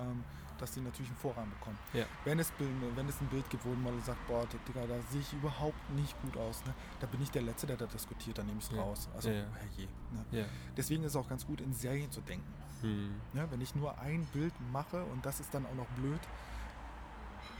Ähm, 0.00 0.24
dass 0.58 0.72
die 0.72 0.80
natürlich 0.80 1.08
einen 1.10 1.18
Vorrang 1.18 1.48
bekommen. 1.50 1.78
Ja. 1.92 2.04
Wenn, 2.24 2.38
es, 2.40 2.52
wenn 2.58 3.08
es 3.08 3.20
ein 3.20 3.28
Bild 3.28 3.48
gibt, 3.48 3.64
wo 3.64 3.70
man 3.74 4.02
sagt, 4.02 4.26
boah, 4.26 4.44
Digga, 4.66 4.86
da 4.86 5.00
sehe 5.10 5.20
ich 5.20 5.32
überhaupt 5.32 5.90
nicht 5.90 6.20
gut 6.22 6.36
aus, 6.36 6.64
ne? 6.66 6.74
da 6.98 7.06
bin 7.06 7.22
ich 7.22 7.30
der 7.30 7.42
Letzte, 7.42 7.68
der 7.68 7.76
da 7.76 7.86
diskutiert, 7.86 8.38
dann 8.38 8.46
nehme 8.46 8.58
ich 8.58 8.64
es 8.64 8.72
Ja. 8.76 8.82
raus. 8.82 9.08
Also, 9.14 9.30
Ja, 9.30 9.44
herrje. 9.54 9.88
Ne? 10.32 10.48
Deswegen 10.76 11.04
ist 11.04 11.12
es 11.12 11.16
auch 11.16 11.28
ganz 11.28 11.46
gut, 11.46 11.60
in 11.60 11.72
Serien 11.72 12.10
zu 12.10 12.20
denken. 12.22 12.52
Mhm. 12.82 13.20
Ne? 13.32 13.46
Wenn 13.50 13.60
ich 13.60 13.74
nur 13.76 13.96
ein 14.00 14.24
Bild 14.32 14.52
mache 14.72 15.04
und 15.04 15.24
das 15.24 15.38
ist 15.40 15.54
dann 15.54 15.64
auch 15.66 15.74
noch 15.74 15.86
blöd, 15.96 16.20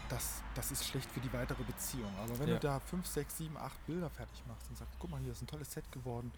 das, 0.08 0.42
das 0.54 0.72
ist 0.72 0.86
schlecht 0.86 1.10
für 1.10 1.20
die 1.20 1.32
weitere 1.32 1.62
Beziehung. 1.64 2.10
Aber 2.22 2.38
wenn 2.38 2.48
du 2.48 2.58
da 2.58 2.80
5, 2.80 3.06
6, 3.06 3.38
7, 3.38 3.56
8 3.56 3.86
Bilder 3.86 4.08
fertig 4.10 4.42
machst 4.48 4.68
und 4.70 4.76
sagst, 4.78 4.96
guck 4.98 5.10
mal, 5.10 5.20
hier 5.20 5.32
ist 5.32 5.42
ein 5.42 5.46
tolles 5.46 5.70
Set 5.70 5.90
geworden, 5.92 6.32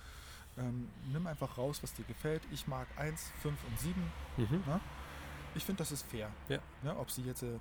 ähm, 0.59 0.89
nimm 1.13 1.27
einfach 1.27 1.57
raus, 1.57 1.81
was 1.83 1.95
dir 1.95 2.05
gefällt. 2.05 2.43
Ich 2.51 2.67
mag 2.67 2.87
1, 2.97 3.31
5 3.43 3.57
und 3.65 3.79
7. 3.81 4.13
Mhm. 4.39 4.63
Ich 5.55 5.65
finde, 5.65 5.79
das 5.81 5.93
ist 5.93 6.03
fair. 6.03 6.31
Ja. 6.49 6.59
Ne, 6.83 6.97
ob 6.97 7.11
sie 7.11 7.23
jetzt, 7.23 7.43
äh, 7.43 7.59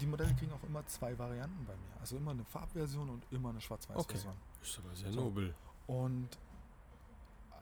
die 0.00 0.06
Modelle 0.06 0.34
kriegen 0.34 0.52
auch 0.52 0.62
immer 0.62 0.86
zwei 0.86 1.18
Varianten 1.18 1.64
bei 1.64 1.74
mir. 1.74 2.00
Also 2.00 2.16
immer 2.16 2.32
eine 2.32 2.44
Farbversion 2.44 3.08
und 3.10 3.24
immer 3.30 3.50
eine 3.50 3.60
Schwarz-Weiß-Version. 3.60 4.34
Ist 4.62 4.78
aber 4.78 4.94
sehr 4.94 5.12
So. 5.12 5.20
nobel. 5.20 5.54
Und 5.86 6.28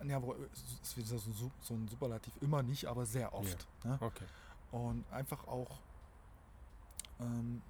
ja, 0.05 0.21
wo, 0.21 0.35
es 0.53 0.97
ist 0.97 1.09
so, 1.63 1.75
ein 1.75 1.87
Superlativ, 1.89 2.33
immer 2.41 2.63
nicht, 2.63 2.87
aber 2.87 3.07
sehr 3.07 3.33
oft. 3.33 3.67
Ne? 3.85 3.97
Okay. 4.01 4.25
Und 4.73 5.05
einfach 5.13 5.47
auch, 5.47 5.79
ähm, 7.21 7.63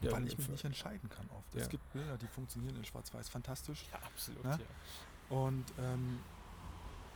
Ja, 0.00 0.12
weil 0.12 0.26
ich 0.26 0.38
mich 0.38 0.48
nicht 0.48 0.64
entscheiden 0.64 1.08
kann 1.08 1.28
oft. 1.30 1.54
Ja. 1.54 1.62
Es 1.62 1.68
gibt 1.68 1.92
Bilder, 1.92 2.16
die 2.18 2.28
funktionieren 2.28 2.76
in 2.76 2.84
Schwarz-Weiß 2.84 3.28
fantastisch. 3.28 3.84
Ja, 3.92 3.98
absolut. 4.06 4.44
Ne? 4.44 4.58
Ja. 4.60 5.36
Und 5.36 5.64
ähm, 5.78 6.20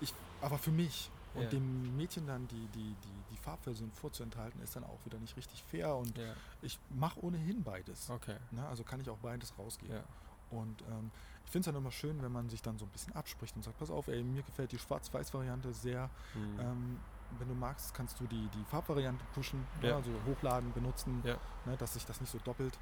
ich, 0.01 0.13
aber 0.41 0.59
für 0.59 0.73
mich 0.73 1.11
und 1.35 1.43
Ja. 1.45 1.49
dem 1.51 1.97
Mädchen 1.97 2.27
dann 2.27 2.47
die, 2.49 2.67
die, 2.69 2.95
die, 3.05 3.23
die 3.31 3.37
Farbversion 3.37 3.91
vorzuenthalten, 3.93 4.61
ist 4.63 4.75
dann 4.77 4.85
auch 4.85 4.99
wieder 5.05 5.19
nicht 5.19 5.37
richtig 5.37 5.63
fair. 5.63 5.95
Und 5.97 6.17
Ja. 6.19 6.33
ich 6.63 6.79
mache 6.91 7.23
ohnehin 7.25 7.63
beides. 7.63 8.11
Okay. 8.11 8.37
Ne? 8.51 8.67
Also 8.67 8.83
kann 8.85 9.01
ich 9.01 9.09
auch 9.11 9.19
beides 9.19 9.57
rausgeben. 9.59 9.97
Ja. 9.97 10.03
Und 10.51 10.83
ähm, 10.83 11.11
ich 11.45 11.51
finde 11.53 11.69
es 11.69 11.73
dann 11.75 11.81
immer 11.81 11.93
schön, 11.93 12.21
wenn 12.23 12.33
man 12.33 12.49
sich 12.49 12.61
dann 12.63 12.79
so 12.79 12.85
ein 12.85 12.89
bisschen 12.91 13.15
abspricht 13.15 13.55
und 13.57 13.63
sagt, 13.63 13.79
pass 13.79 13.91
auf, 13.91 14.09
ey, 14.09 14.23
mir 14.25 14.43
gefällt 14.43 14.73
die 14.73 14.79
Schwarz-Weiß-Variante 14.79 15.73
sehr. 15.73 16.11
Mhm. 16.35 16.61
Ähm, 16.61 16.99
wenn 17.39 17.47
du 17.49 17.55
magst, 17.55 17.95
kannst 17.95 18.19
du 18.19 18.27
die, 18.27 18.49
die 18.49 18.65
Farbvariante 18.65 19.25
pushen, 19.35 19.65
Ja. 19.83 19.91
ne? 19.91 19.95
also 19.97 20.11
hochladen, 20.27 20.73
benutzen, 20.73 21.23
Ja. 21.25 21.37
ne? 21.67 21.77
dass 21.77 21.95
sich 21.95 22.05
das 22.05 22.21
nicht 22.21 22.31
so 22.31 22.39
doppelt. 22.39 22.77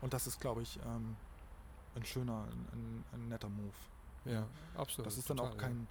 Und 0.00 0.12
das 0.14 0.28
ist, 0.28 0.40
glaube 0.40 0.62
ich, 0.62 0.78
ähm, 0.86 1.16
ein 1.96 2.04
schöner, 2.04 2.44
ein, 2.44 2.66
ein, 2.72 3.04
ein 3.14 3.28
netter 3.28 3.48
Move. 3.48 3.72
ja, 4.26 4.46
absolut. 4.76 5.06
Das 5.08 5.18
ist 5.18 5.28
dann 5.28 5.40
auch 5.40 5.56
kein, 5.56 5.88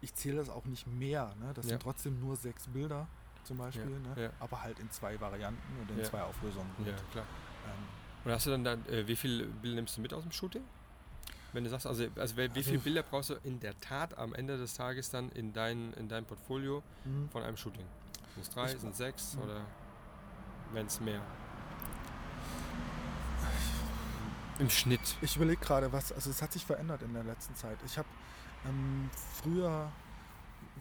ich 0.00 0.14
zähle 0.14 0.36
das 0.36 0.48
auch 0.50 0.64
nicht 0.66 0.86
mehr, 0.86 1.34
ne? 1.40 1.52
das 1.54 1.64
Ja. 1.66 1.70
sind 1.70 1.82
trotzdem 1.82 2.20
nur 2.20 2.36
sechs 2.36 2.66
Bilder 2.68 3.06
zum 3.44 3.58
Beispiel, 3.58 3.90
Ja, 3.90 4.14
ne? 4.14 4.22
ja. 4.24 4.30
aber 4.40 4.62
halt 4.62 4.78
in 4.78 4.90
zwei 4.90 5.18
Varianten 5.20 5.62
und 5.80 5.90
in 5.96 6.04
zwei 6.04 6.22
Auflösungen. 6.22 6.68
Ja, 6.78 6.84
Und, 6.84 6.86
ja 6.88 6.96
klar. 7.12 7.24
ähm, 7.66 7.82
Und 8.24 8.32
hast 8.32 8.46
du 8.46 8.50
dann, 8.50 8.64
dann 8.64 8.86
äh, 8.88 9.06
wie 9.06 9.16
viele 9.16 9.46
Bilder 9.46 9.76
nimmst 9.76 9.96
du 9.96 10.00
mit 10.00 10.12
aus 10.12 10.22
dem 10.22 10.32
Shooting? 10.32 10.62
Wenn 11.52 11.64
du 11.64 11.70
sagst, 11.70 11.86
also, 11.86 12.06
also 12.16 12.36
wie 12.36 12.42
Also- 12.42 12.62
viele 12.62 12.78
Bilder 12.80 13.02
brauchst 13.02 13.30
du 13.30 13.34
in 13.44 13.60
der 13.60 13.78
Tat 13.80 14.18
am 14.18 14.34
Ende 14.34 14.58
des 14.58 14.74
Tages 14.74 15.10
dann 15.10 15.30
in 15.30 15.52
dein, 15.52 15.92
in 15.94 16.08
dein 16.08 16.24
Portfolio 16.24 16.82
hm. 17.04 17.28
von 17.30 17.42
einem 17.42 17.56
Shooting? 17.56 17.86
Sind 18.34 18.42
es 18.42 18.50
drei, 18.50 18.72
Ich- 18.74 18.80
sind 18.80 18.90
es 18.90 18.98
sechs 18.98 19.34
Mhm. 19.36 19.42
oder 19.42 19.60
wenn 20.72 20.86
es 20.86 21.00
mehr? 21.00 21.22
Im 24.58 24.70
Schnitt. 24.70 25.16
Ich 25.20 25.36
überlege 25.36 25.60
gerade, 25.60 25.92
was, 25.92 26.12
also 26.12 26.30
es 26.30 26.40
hat 26.40 26.52
sich 26.52 26.64
verändert 26.64 27.02
in 27.02 27.12
der 27.12 27.24
letzten 27.24 27.54
Zeit. 27.54 27.78
Ich 27.84 27.98
habe 27.98 28.08
ähm, 28.64 29.10
früher 29.34 29.90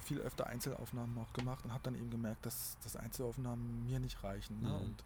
viel 0.04 0.20
öfter 0.20 0.48
Einzelaufnahmen 0.48 1.18
auch 1.18 1.34
gemacht 1.34 1.64
und 1.66 1.72
habe 1.72 1.84
dann 1.84 1.96
eben 1.96 2.10
gemerkt, 2.10 2.46
dass, 2.46 2.78
dass 2.84 2.96
Einzelaufnahmen 2.96 3.86
mir 3.86 4.00
nicht 4.00 4.24
reichen. 4.24 4.62
Ne? 4.62 4.70
Mhm. 4.70 4.76
Und 4.76 5.04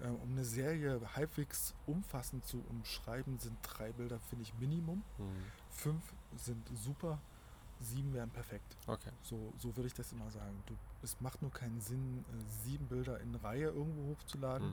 äh, 0.00 0.08
um 0.08 0.30
eine 0.30 0.44
Serie 0.44 1.00
halbwegs 1.16 1.74
umfassend 1.86 2.44
zu 2.46 2.62
umschreiben, 2.68 3.38
sind 3.38 3.56
drei 3.62 3.92
Bilder, 3.92 4.18
finde 4.20 4.44
ich, 4.44 4.54
Minimum. 4.58 5.02
Mhm. 5.18 5.24
Fünf 5.70 6.02
sind 6.36 6.66
super, 6.84 7.18
sieben 7.80 8.12
wären 8.14 8.30
perfekt. 8.30 8.76
Okay. 8.86 9.10
So, 9.22 9.52
so 9.58 9.76
würde 9.76 9.88
ich 9.88 9.94
das 9.94 10.12
immer 10.12 10.30
sagen. 10.30 10.62
Du, 10.66 10.74
es 11.02 11.20
macht 11.20 11.42
nur 11.42 11.50
keinen 11.50 11.80
Sinn, 11.80 12.24
äh, 12.32 12.64
sieben 12.64 12.86
Bilder 12.86 13.20
in 13.20 13.34
Reihe 13.36 13.66
irgendwo 13.66 14.12
hochzuladen. 14.12 14.72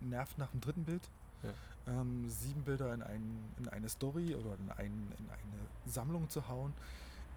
Mhm. 0.00 0.10
Nervt 0.10 0.38
nach 0.38 0.50
dem 0.50 0.60
dritten 0.60 0.84
Bild. 0.84 1.02
Ja. 1.46 1.92
Ähm, 2.00 2.28
sieben 2.28 2.62
Bilder 2.64 2.92
in, 2.94 3.02
ein, 3.02 3.54
in 3.58 3.68
eine 3.68 3.88
Story 3.88 4.34
oder 4.34 4.54
in, 4.58 4.70
ein, 4.72 5.12
in 5.18 5.30
eine 5.30 5.68
Sammlung 5.92 6.28
zu 6.28 6.46
hauen, 6.48 6.72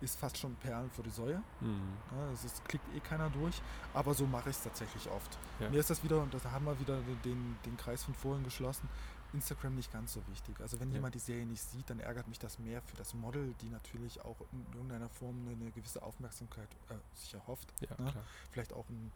ist 0.01 0.17
fast 0.17 0.37
schon 0.37 0.55
Perlen 0.55 0.89
vor 0.89 1.03
die 1.03 1.09
Säue. 1.09 1.41
Mhm. 1.59 1.81
Ja, 2.17 2.31
es 2.33 2.45
ist, 2.45 2.63
klickt 2.65 2.85
eh 2.95 2.99
keiner 2.99 3.29
durch, 3.29 3.61
aber 3.93 4.13
so 4.13 4.25
mache 4.25 4.49
ich 4.49 4.55
es 4.55 4.63
tatsächlich 4.63 5.09
oft. 5.09 5.37
Ja. 5.59 5.69
Mir 5.69 5.79
ist 5.79 5.89
das 5.89 6.03
wieder, 6.03 6.21
und 6.21 6.33
da 6.33 6.51
haben 6.51 6.65
wir 6.65 6.79
wieder 6.79 6.99
den, 7.25 7.57
den 7.65 7.77
Kreis 7.77 8.03
von 8.05 8.13
vorhin 8.15 8.43
geschlossen, 8.43 8.87
Instagram 9.33 9.75
nicht 9.75 9.91
ganz 9.93 10.13
so 10.13 10.21
wichtig. 10.27 10.59
Also 10.61 10.79
wenn 10.79 10.89
Ja. 10.89 10.95
jemand 10.95 11.13
die 11.13 11.19
Serie 11.19 11.45
nicht 11.45 11.61
sieht, 11.61 11.87
dann 11.89 11.99
ärgert 11.99 12.27
mich 12.27 12.39
das 12.39 12.57
mehr 12.57 12.81
für 12.81 12.95
das 12.95 13.13
Model, 13.13 13.53
die 13.61 13.69
natürlich 13.69 14.19
auch 14.25 14.37
in 14.51 14.65
irgendeiner 14.73 15.09
Form 15.09 15.35
eine, 15.45 15.51
eine 15.61 15.69
gewisse 15.71 16.01
Aufmerksamkeit 16.01 16.69
äh, 16.89 16.95
sich 17.15 17.33
erhofft. 17.35 17.71
Ja, 17.81 17.89
Ne? 18.03 18.11
Vielleicht 18.51 18.73
auch 18.73 18.89
ein, 18.89 19.11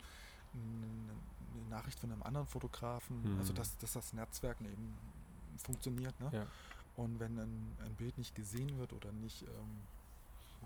eine 0.53 1.69
Nachricht 1.69 1.99
von 1.99 2.11
einem 2.11 2.23
anderen 2.23 2.47
Fotografen, 2.47 3.21
Mhm. 3.33 3.39
also 3.39 3.53
dass, 3.53 3.77
dass 3.77 3.93
das 3.93 4.13
Netzwerk 4.13 4.59
eben 4.61 4.95
funktioniert. 5.57 6.19
Ne? 6.19 6.29
Ja. 6.33 6.45
Und 6.95 7.19
wenn 7.19 7.37
ein, 7.39 7.71
ein 7.83 7.95
Bild 7.95 8.17
nicht 8.17 8.35
gesehen 8.35 8.77
wird 8.77 8.93
oder 8.93 9.11
nicht 9.11 9.41
ähm, 9.43 9.81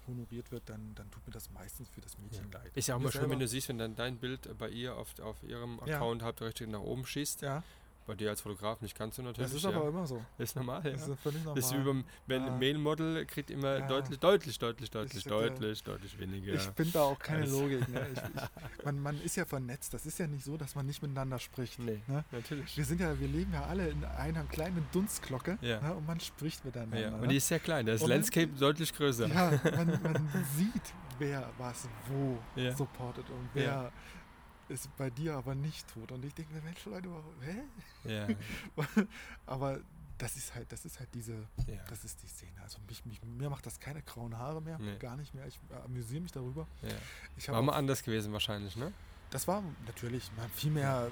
honoriert 0.07 0.51
wird, 0.51 0.63
dann, 0.69 0.93
dann 0.95 1.09
tut 1.11 1.25
mir 1.25 1.33
das 1.33 1.49
meistens 1.51 1.89
für 1.89 2.01
das 2.01 2.17
Mädchen 2.19 2.51
leid. 2.51 2.71
Ist 2.75 2.87
ja 2.87 2.95
auch 2.95 2.99
mal 2.99 3.11
schön, 3.11 3.29
wenn 3.29 3.39
du 3.39 3.47
siehst, 3.47 3.69
wenn 3.69 3.77
dann 3.77 3.95
dein 3.95 4.17
Bild 4.17 4.57
bei 4.57 4.69
ihr 4.69 4.95
auf, 4.95 5.17
auf 5.19 5.41
ihrem 5.43 5.79
Ja. 5.85 5.95
Account 5.95 6.23
hauptsächlich 6.23 6.69
nach 6.69 6.79
oben 6.81 7.05
schießt. 7.05 7.41
Ja, 7.41 7.63
Bei 8.07 8.15
dir 8.15 8.29
als 8.29 8.39
Fotograf 8.41 8.79
nicht 8.81 8.97
ganz 8.97 9.17
so 9.17 9.21
natürlich. 9.21 9.51
das 9.51 9.57
ist 9.57 9.63
ja. 9.63 9.69
aber 9.69 9.89
immer 9.89 10.07
so. 10.07 10.23
ist 10.37 10.55
normal, 10.55 10.81
ja. 10.85 10.91
Das 10.91 11.07
ist 11.09 11.19
völlig 11.19 11.39
normal. 11.43 11.55
Das 11.61 11.65
ist 11.71 11.77
wie 11.77 11.83
beim 11.83 12.03
wenn 12.25 12.43
ein 12.43 12.57
Mail-Model 12.57 13.25
kriegt 13.25 13.51
immer 13.51 13.79
Ja. 13.79 13.87
deutlich, 13.87 14.17
deutlich, 14.19 14.57
deutlich, 14.57 14.89
deutlich, 14.89 15.25
hätte- 15.25 15.29
deutlich, 15.29 15.83
deutlich 15.83 16.17
weniger. 16.17 16.53
Ich 16.53 16.69
bin 16.69 16.89
da 16.93 17.01
auch 17.01 17.19
keine. 17.19 17.45
Logik. 17.45 17.87
Ne? 17.89 18.07
Ich, 18.13 18.17
ich, 18.79 18.85
man, 18.85 18.99
man 19.01 19.21
ist 19.21 19.35
ja 19.35 19.43
vernetzt. 19.45 19.93
Das 19.93 20.05
ist 20.05 20.17
ja 20.19 20.25
nicht 20.27 20.45
so, 20.45 20.55
dass 20.55 20.73
man 20.75 20.85
nicht 20.85 21.01
miteinander 21.01 21.37
spricht. 21.39 21.77
nee, 21.79 22.01
Ne? 22.07 22.23
natürlich. 22.31 22.77
Wir 22.77 22.85
sind 22.85 23.01
ja, 23.01 23.19
wir 23.19 23.27
leben 23.27 23.51
ja 23.53 23.65
alle 23.65 23.89
in 23.89 24.03
einer 24.05 24.43
kleinen 24.45 24.87
Dunstglocke 24.93 25.57
Ja. 25.61 25.81
ne? 25.81 25.93
und 25.93 26.07
man 26.07 26.19
spricht 26.21 26.63
miteinander. 26.63 26.97
Ja, 26.99 27.09
ne? 27.11 27.17
und 27.23 27.29
die 27.29 27.37
ist 27.37 27.47
sehr 27.49 27.59
klein, 27.59 27.85
da 27.85 27.91
ist 27.93 28.01
Und- 28.03 28.09
Landscape 28.09 28.47
deutlich 28.57 28.93
größer. 28.93 29.27
Ja, 29.27 29.51
man, 29.75 29.99
man 30.01 30.29
sieht, 30.55 30.93
wer 31.19 31.49
was 31.57 31.89
wo 32.07 32.37
supportet 32.75 33.29
und 33.29 33.49
wer 33.53 33.91
es 34.69 34.87
bei 34.97 35.09
dir 35.09 35.35
aber 35.35 35.55
nicht 35.55 35.87
tut. 35.93 36.11
Und 36.11 36.23
ich 36.25 36.33
denke 36.33 36.53
mir, 36.53 36.61
Mensch, 36.61 36.83
Leute, 36.85 37.09
warum- 37.09 37.41
hä? 37.41 37.63
Ja, 38.05 38.27
Aber 39.45 39.79
das 40.17 40.35
ist 40.35 40.55
halt, 40.55 40.71
das 40.71 40.83
ist 40.85 40.99
halt 40.99 41.09
diese, 41.13 41.33
ja. 41.67 41.83
das 41.89 42.03
ist 42.03 42.21
die 42.23 42.27
Szene. 42.27 42.59
Also 42.63 42.79
mich, 42.87 43.05
mich, 43.05 43.21
mir 43.23 43.49
macht 43.49 43.65
das 43.65 43.79
keine 43.79 44.01
grauen 44.01 44.35
Haare 44.37 44.61
mehr, 44.61 44.77
Nee. 44.79 44.97
gar 44.97 45.15
nicht 45.15 45.33
mehr. 45.35 45.45
Ich 45.45 45.59
äh, 45.69 45.75
amüsiere 45.85 46.21
mich 46.21 46.31
darüber. 46.31 46.65
ja. 46.81 47.53
War 47.53 47.61
mal 47.61 47.73
anders 47.73 48.01
gewesen 48.03 48.33
wahrscheinlich, 48.33 48.75
ne? 48.75 48.91
Das 49.29 49.47
war 49.47 49.61
natürlich 49.85 50.31
man 50.37 50.49
viel 50.49 50.71
mehr. 50.71 51.11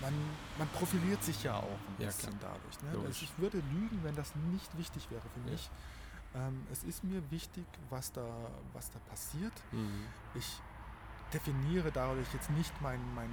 Man, 0.00 0.14
man 0.56 0.68
profiliert 0.68 1.22
sich 1.22 1.42
ja 1.42 1.56
auch 1.58 1.78
ein 1.98 2.06
bisschen 2.06 2.32
dadurch. 2.40 2.82
Ne? 2.84 3.06
Also 3.06 3.22
ich 3.22 3.30
würde 3.38 3.58
lügen, 3.58 4.00
wenn 4.02 4.14
das 4.16 4.34
nicht 4.50 4.78
wichtig 4.78 5.10
wäre 5.10 5.20
für 5.34 5.50
mich. 5.50 5.68
Ähm, 6.34 6.64
es 6.72 6.84
ist 6.84 7.04
mir 7.04 7.20
wichtig, 7.30 7.66
was 7.90 8.10
da, 8.12 8.24
was 8.72 8.90
da 8.92 8.98
passiert. 9.00 9.52
Mhm. 9.72 10.06
Ich 10.34 10.46
definiere 11.32 11.90
dadurch 11.92 12.32
jetzt 12.32 12.50
nicht 12.50 12.72
mein, 12.80 13.00
mein, 13.14 13.30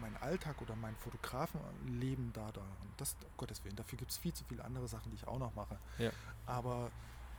mein 0.00 0.16
Alltag 0.18 0.60
oder 0.60 0.76
mein 0.76 0.94
Fotografenleben 0.96 2.32
da 2.32 2.50
daran. 2.52 2.68
Das, 2.96 3.16
um 3.22 3.36
Gottes 3.36 3.64
Willen, 3.64 3.76
dafür 3.76 3.98
gibt 3.98 4.10
es 4.10 4.16
viel 4.18 4.32
zu 4.32 4.44
viele 4.44 4.64
andere 4.64 4.88
Sachen, 4.88 5.10
die 5.10 5.16
ich 5.16 5.26
auch 5.26 5.38
noch 5.38 5.54
mache. 5.54 5.78
Ja. 5.98 6.10
Aber 6.46 6.90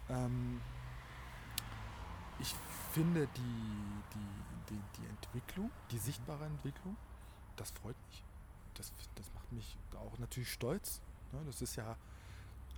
ähm, 0.10 0.62
ich 2.40 2.54
finde 2.94 3.28
die, 3.36 3.42
die, 4.14 4.74
die, 4.74 4.82
die 5.02 5.08
Entwicklung, 5.08 5.72
die 5.92 5.98
sichtbare 5.98 6.46
Entwicklung, 6.46 6.96
das 7.56 7.72
freut 7.72 7.96
mich. 8.10 8.24
Das, 8.76 8.92
das 9.16 9.32
macht 9.34 9.52
mich 9.52 9.78
auch 9.96 10.18
natürlich 10.20 10.52
stolz. 10.52 11.00
Ne? 11.32 11.40
Das 11.46 11.62
ist 11.62 11.76
ja 11.76 11.96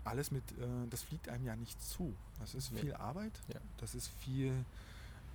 alles 0.03 0.29
mit, 0.31 0.43
äh, 0.51 0.87
das 0.89 1.03
fliegt 1.03 1.29
einem 1.29 1.45
ja 1.45 1.55
nicht 1.55 1.81
zu. 1.81 2.13
Das 2.39 2.53
ist 2.53 2.69
viel 2.77 2.93
Arbeit, 2.93 3.31
Ja. 3.47 3.59
das 3.77 3.95
ist 3.95 4.07
viel, 4.19 4.65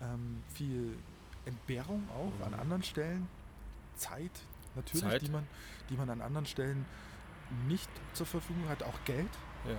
ähm, 0.01 0.43
viel 0.55 0.97
Entbehrung 1.45 2.09
auch 2.11 2.45
an 2.47 2.53
Mhm. 2.53 2.61
anderen 2.61 2.83
Stellen, 2.83 3.29
Zeit 3.95 4.31
natürlich, 4.75 5.01
Zeit. 5.05 5.23
Die, 5.23 5.31
man, 5.31 5.47
die 5.89 5.97
man 5.97 6.11
an 6.11 6.21
anderen 6.21 6.47
Stellen 6.47 6.85
nicht 7.67 7.91
zur 8.13 8.27
Verfügung 8.27 8.69
hat, 8.69 8.83
auch 8.83 9.05
Geld. 9.05 9.29
Ja, 9.67 9.75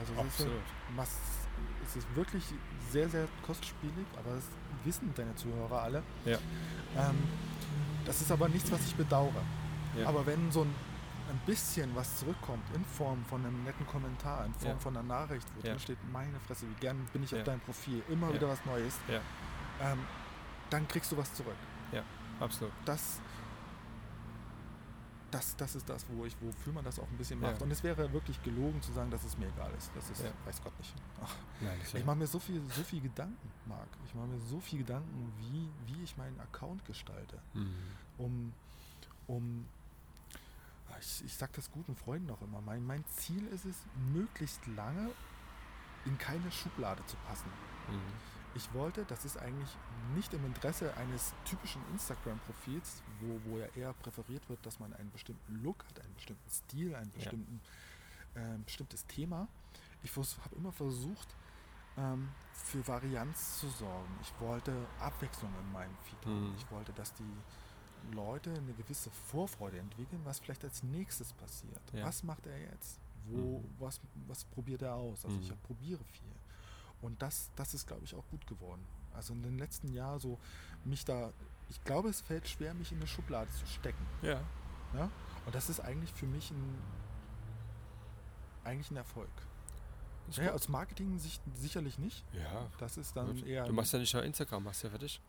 Also 0.00 0.12
es 0.12 0.18
ist, 0.18 0.24
absolut. 0.26 0.62
was, 0.96 1.08
es 1.86 1.96
ist 1.96 2.16
wirklich 2.16 2.44
sehr, 2.90 3.08
sehr 3.08 3.26
kostspielig, 3.46 4.06
aber 4.18 4.34
das 4.34 4.44
wissen 4.84 5.12
deine 5.14 5.34
Zuhörer 5.34 5.82
alle. 5.82 6.02
Ja. 6.24 6.38
Ähm, 6.96 7.16
das 8.04 8.20
ist 8.20 8.30
aber 8.30 8.48
nichts, 8.48 8.70
was 8.70 8.84
ich 8.86 8.94
bedauere. 8.94 9.42
Ja. 9.98 10.08
Aber 10.08 10.26
wenn 10.26 10.50
so 10.52 10.62
ein, 10.62 10.74
ein 11.30 11.38
bisschen 11.46 11.94
was 11.96 12.18
zurückkommt 12.18 12.62
in 12.74 12.84
Form 12.84 13.24
von 13.24 13.44
einem 13.44 13.64
netten 13.64 13.86
Kommentar, 13.86 14.44
in 14.44 14.54
Form 14.54 14.72
Ja. 14.74 14.78
von 14.78 14.96
einer 14.96 15.06
Nachricht, 15.06 15.46
wo 15.56 15.60
Ja. 15.66 15.70
drin 15.70 15.80
steht, 15.80 15.98
meine 16.12 16.38
Fresse, 16.40 16.66
wie 16.68 16.74
gern 16.80 16.98
bin 17.12 17.22
ich 17.24 17.34
auf 17.34 17.42
deinem 17.44 17.60
Profil, 17.60 18.02
immer 18.10 18.32
wieder 18.34 18.48
was 18.48 18.64
Neues, 18.66 18.98
Ja. 19.08 19.20
ähm, 19.80 19.98
dann 20.74 20.88
kriegst 20.88 21.12
du 21.12 21.16
was 21.16 21.32
zurück. 21.32 21.56
Absolut. 22.40 22.72
Das, 22.84 23.20
das, 25.30 25.54
das 25.54 25.76
ist 25.76 25.88
das, 25.88 26.04
wo 26.08 26.24
ich, 26.24 26.34
wofür 26.40 26.72
man 26.72 26.84
das 26.84 26.98
auch 26.98 27.06
ein 27.08 27.16
bisschen 27.16 27.40
Ja. 27.40 27.50
macht. 27.52 27.62
Und 27.62 27.70
es 27.70 27.84
wäre 27.84 28.12
wirklich 28.12 28.42
gelogen 28.42 28.82
zu 28.82 28.90
sagen, 28.92 29.08
dass 29.08 29.22
es 29.22 29.38
mir 29.38 29.46
egal 29.46 29.70
ist. 29.78 29.92
Das 29.94 30.10
ist, 30.10 30.24
Ja. 30.24 30.32
weiß 30.44 30.60
Gott 30.64 30.76
nicht. 30.78 30.92
Ach, 31.22 31.32
Nein, 31.60 31.78
das 31.80 31.94
ich 31.94 32.04
mache 32.04 32.16
mir 32.16 32.26
so 32.26 32.40
viel, 32.40 32.60
so 32.70 32.82
viel 32.82 33.00
Gedanken, 33.00 33.52
Marc. 33.66 33.86
Ich 34.04 34.14
mache 34.16 34.26
mir 34.26 34.40
so 34.40 34.58
viel 34.58 34.80
Gedanken, 34.80 35.32
wie, 35.38 35.70
wie 35.86 36.02
ich 36.02 36.16
meinen 36.16 36.40
Account 36.40 36.84
gestalte, 36.86 37.38
mhm. 37.52 37.76
um, 38.18 38.52
um 39.28 39.66
ich, 41.00 41.24
ich 41.24 41.36
sage 41.36 41.52
das 41.54 41.70
guten 41.70 41.94
Freunden 41.94 42.30
auch 42.30 42.42
immer, 42.42 42.60
mein, 42.62 42.84
mein 42.84 43.04
Ziel 43.10 43.46
ist 43.48 43.64
es, 43.64 43.76
möglichst 44.12 44.66
lange 44.66 45.10
in 46.04 46.18
keine 46.18 46.50
Schublade 46.50 47.06
zu 47.06 47.16
passen. 47.28 47.48
Mhm. 47.88 48.33
Ich 48.56 48.72
wollte, 48.72 49.04
das 49.06 49.24
ist 49.24 49.36
eigentlich 49.38 49.68
nicht 50.14 50.32
im 50.32 50.44
Interesse 50.46 50.94
eines 50.96 51.32
typischen 51.44 51.82
Instagram-Profils, 51.92 53.02
wo, 53.20 53.40
wo 53.50 53.58
ja 53.58 53.66
eher 53.74 53.92
präferiert 53.94 54.48
wird, 54.48 54.64
dass 54.64 54.78
man 54.78 54.92
einen 54.94 55.10
bestimmten 55.10 55.62
Look 55.62 55.84
hat, 55.88 56.00
einen 56.04 56.14
bestimmten 56.14 56.50
Stil, 56.50 56.94
ein 56.94 57.10
bestimmten, 57.10 57.60
äh, 58.34 58.56
bestimmtes 58.64 59.04
Thema. 59.06 59.48
Ich 60.04 60.14
habe 60.16 60.54
immer 60.56 60.70
versucht, 60.72 61.34
ähm, 61.96 62.28
für 62.52 62.86
Varianz 62.86 63.58
zu 63.60 63.68
sorgen. 63.70 64.10
Ich 64.22 64.32
wollte 64.40 64.72
Abwechslung 65.00 65.52
in 65.60 65.72
meinem 65.72 65.96
Feed. 66.02 66.24
haben. 66.26 66.50
Mhm. 66.50 66.54
Ich 66.56 66.70
wollte, 66.70 66.92
dass 66.92 67.12
die 67.14 68.14
Leute 68.14 68.50
eine 68.52 68.72
gewisse 68.74 69.10
Vorfreude 69.10 69.78
entwickeln, 69.78 70.20
was 70.24 70.38
vielleicht 70.38 70.62
als 70.64 70.82
nächstes 70.82 71.32
passiert. 71.32 71.80
Ja. 71.92 72.04
Was 72.06 72.22
macht 72.22 72.46
er 72.46 72.58
jetzt? 72.58 73.00
Wo, 73.26 73.58
Mhm. 73.60 73.64
was, 73.78 74.00
was 74.28 74.44
probiert 74.44 74.82
er 74.82 74.94
aus? 74.94 75.24
Also 75.24 75.38
ich 75.40 75.50
Mhm. 75.50 75.56
probiere 75.62 76.04
viel. 76.04 76.28
Und 77.04 77.20
das, 77.20 77.50
das 77.56 77.74
ist, 77.74 77.86
glaube 77.86 78.04
ich, 78.04 78.14
auch 78.14 78.24
gut 78.30 78.46
geworden. 78.46 78.82
Also 79.12 79.34
in 79.34 79.42
den 79.42 79.58
letzten 79.58 79.92
Jahren 79.92 80.18
so 80.18 80.38
mich 80.84 81.04
da, 81.04 81.32
ich 81.68 81.82
glaube, 81.84 82.08
es 82.08 82.20
fällt 82.22 82.48
schwer, 82.48 82.72
mich 82.74 82.92
in 82.92 82.98
eine 82.98 83.06
Schublade 83.06 83.50
zu 83.50 83.66
stecken. 83.66 84.04
Ja. 84.22 84.40
Ja? 84.94 85.10
Und 85.44 85.54
das 85.54 85.68
ist 85.68 85.80
eigentlich 85.80 86.12
für 86.12 86.26
mich 86.26 86.50
ein, 86.50 86.78
eigentlich 88.64 88.90
ein 88.90 88.96
Erfolg. 88.96 89.30
Ja, 90.30 90.52
aus 90.54 90.68
Marketing-Sicht 90.68 91.42
sicherlich 91.54 91.98
nicht. 91.98 92.24
ja. 92.32 92.66
Das 92.78 92.96
ist 92.96 93.14
dann 93.14 93.26
Gut. 93.36 93.44
eher. 93.46 93.64
Du 93.66 93.74
machst 93.74 93.92
ja 93.92 93.98
nicht 93.98 94.14
nur 94.14 94.22
Instagram, 94.22 94.64
machst 94.64 94.82
ja 94.82 94.88
fertig. 94.88 95.20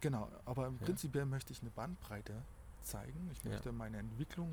Genau, 0.00 0.28
aber 0.44 0.66
im 0.66 0.76
Ja. 0.78 0.84
prinzipiell 0.84 1.24
möchte 1.24 1.52
ich 1.54 1.62
eine 1.62 1.70
Bandbreite 1.70 2.42
zeigen. 2.82 3.30
Ich 3.32 3.42
Ja. 3.44 3.50
möchte 3.52 3.72
meine 3.72 3.96
Entwicklung 3.98 4.50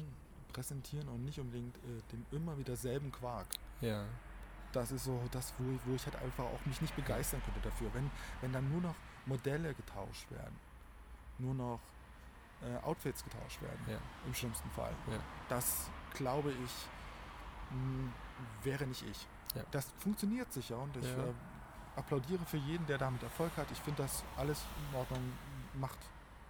präsentieren 0.53 1.09
und 1.09 1.25
nicht 1.25 1.39
unbedingt 1.39 1.75
äh, 1.77 2.01
den 2.13 2.25
immer 2.31 2.57
wieder 2.57 2.77
selben 2.77 3.11
Quark. 3.11 3.47
Ja. 3.81 4.05
Das 4.71 4.91
ist 4.91 5.05
so 5.05 5.19
das, 5.31 5.53
wo 5.57 5.71
ich, 5.71 5.79
wo 5.85 5.95
ich 5.95 6.05
halt 6.05 6.15
einfach 6.21 6.43
auch 6.43 6.65
mich 6.65 6.79
nicht 6.81 6.95
begeistern 6.95 7.41
könnte 7.43 7.59
dafür. 7.61 7.89
Wenn, 7.93 8.09
wenn 8.41 8.53
dann 8.53 8.69
nur 8.71 8.81
noch 8.81 8.95
Modelle 9.25 9.73
getauscht 9.73 10.29
werden, 10.31 10.55
nur 11.39 11.53
noch 11.55 11.79
äh, 12.61 12.75
Outfits 12.85 13.23
getauscht 13.23 13.61
werden, 13.61 13.79
Ja. 13.87 13.97
im 14.27 14.33
schlimmsten 14.33 14.69
Fall. 14.71 14.93
Ja. 15.09 15.17
Das 15.47 15.89
glaube 16.13 16.51
ich 16.51 17.75
mh, 17.75 18.11
wäre 18.63 18.85
nicht 18.85 19.03
ich. 19.07 19.27
Ja. 19.55 19.63
Das 19.71 19.91
funktioniert 19.97 20.51
sicher 20.53 20.77
und 20.77 20.95
ich 20.97 21.05
äh, 21.05 21.33
applaudiere 21.95 22.45
für 22.45 22.57
jeden, 22.57 22.85
der 22.85 22.97
damit 22.97 23.23
Erfolg 23.23 23.55
hat. 23.57 23.65
Ich 23.71 23.79
finde 23.79 24.03
das 24.03 24.23
alles 24.37 24.63
in 24.91 24.97
Ordnung, 24.99 25.31
macht 25.73 25.97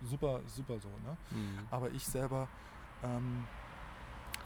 super, 0.03 0.41
super 0.47 0.77
so. 0.79 0.89
Ne? 1.05 1.15
Mhm. 1.31 1.59
Aber 1.71 1.89
ich 1.91 2.05
selber 2.05 2.47
ähm, 3.03 3.47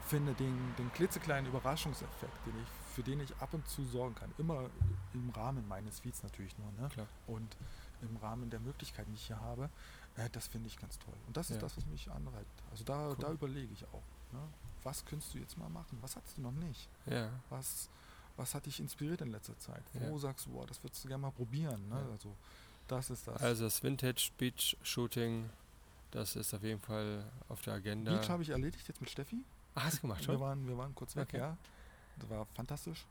finde 0.05 0.33
den, 0.33 0.75
den 0.77 0.91
klitzekleinen 0.93 1.47
Überraschungseffekt, 1.49 2.45
den 2.45 2.53
ich, 2.61 2.69
für 2.93 3.03
den 3.03 3.19
ich 3.19 3.35
ab 3.37 3.53
und 3.53 3.67
zu 3.67 3.83
sorgen 3.83 4.15
kann, 4.15 4.31
immer 4.37 4.69
im 5.13 5.29
Rahmen 5.31 5.67
meines 5.67 5.99
Feeds 5.99 6.23
natürlich 6.23 6.55
nur, 6.57 6.71
ne? 6.73 6.89
Klar. 6.89 7.07
und 7.27 7.55
im 8.01 8.17
Rahmen 8.17 8.49
der 8.49 8.59
Möglichkeiten, 8.59 9.11
die 9.11 9.15
ich 9.17 9.27
hier 9.27 9.39
habe, 9.39 9.69
äh, 10.17 10.29
das 10.31 10.47
finde 10.47 10.67
ich 10.67 10.77
ganz 10.77 10.99
toll. 10.99 11.13
Und 11.27 11.37
das 11.37 11.49
ist 11.49 11.55
Ja. 11.57 11.61
das, 11.61 11.77
was 11.77 11.85
mich 11.85 12.09
anreizt. 12.11 12.63
Also 12.71 12.83
da, 12.83 13.09
Cool. 13.09 13.15
da 13.19 13.31
überlege 13.31 13.71
ich 13.73 13.85
auch. 13.87 14.03
Ne? 14.33 14.39
Was 14.83 15.05
könntest 15.05 15.33
du 15.33 15.37
jetzt 15.39 15.57
mal 15.57 15.69
machen? 15.69 15.97
Was 16.01 16.15
hattest 16.17 16.37
du 16.37 16.41
noch 16.41 16.51
nicht? 16.51 16.89
Ja. 17.05 17.29
Was, 17.49 17.89
was 18.35 18.53
hat 18.53 18.65
dich 18.65 18.79
inspiriert 18.81 19.21
in 19.21 19.29
letzter 19.31 19.57
Zeit? 19.57 19.83
Wo 19.93 19.99
Ja. 20.13 20.17
sagst 20.17 20.45
du, 20.47 20.51
boah, 20.51 20.65
das 20.67 20.83
würdest 20.83 21.03
du 21.03 21.07
gerne 21.07 21.21
mal 21.21 21.31
probieren? 21.31 21.87
Ne? 21.87 21.95
Also 22.11 22.35
das 22.89 23.09
ist 23.09 23.25
das. 23.27 23.41
Also 23.41 23.63
das 23.63 23.81
Vintage 23.81 24.31
Beach 24.37 24.75
Shooting, 24.83 25.49
das 26.11 26.35
ist 26.35 26.53
auf 26.53 26.63
jeden 26.63 26.81
Fall 26.81 27.23
auf 27.47 27.61
der 27.61 27.75
Agenda. 27.75 28.17
Beach 28.17 28.29
habe 28.29 28.43
ich 28.43 28.49
erledigt 28.49 28.85
jetzt 28.87 28.99
mit 28.99 29.09
Steffi. 29.09 29.45
ah, 29.75 29.85
hast 29.85 29.97
du 29.99 30.01
gemacht 30.01 30.19
Wir 30.19 30.25
schon? 30.25 30.39
waren, 30.41 30.67
wir 30.67 30.77
waren 30.77 30.93
kurz 30.93 31.15
weg, 31.15 31.29
Okay. 31.29 31.37
ja. 31.37 31.57
Das 32.17 32.29
war 32.29 32.45
fantastisch. 32.55 33.05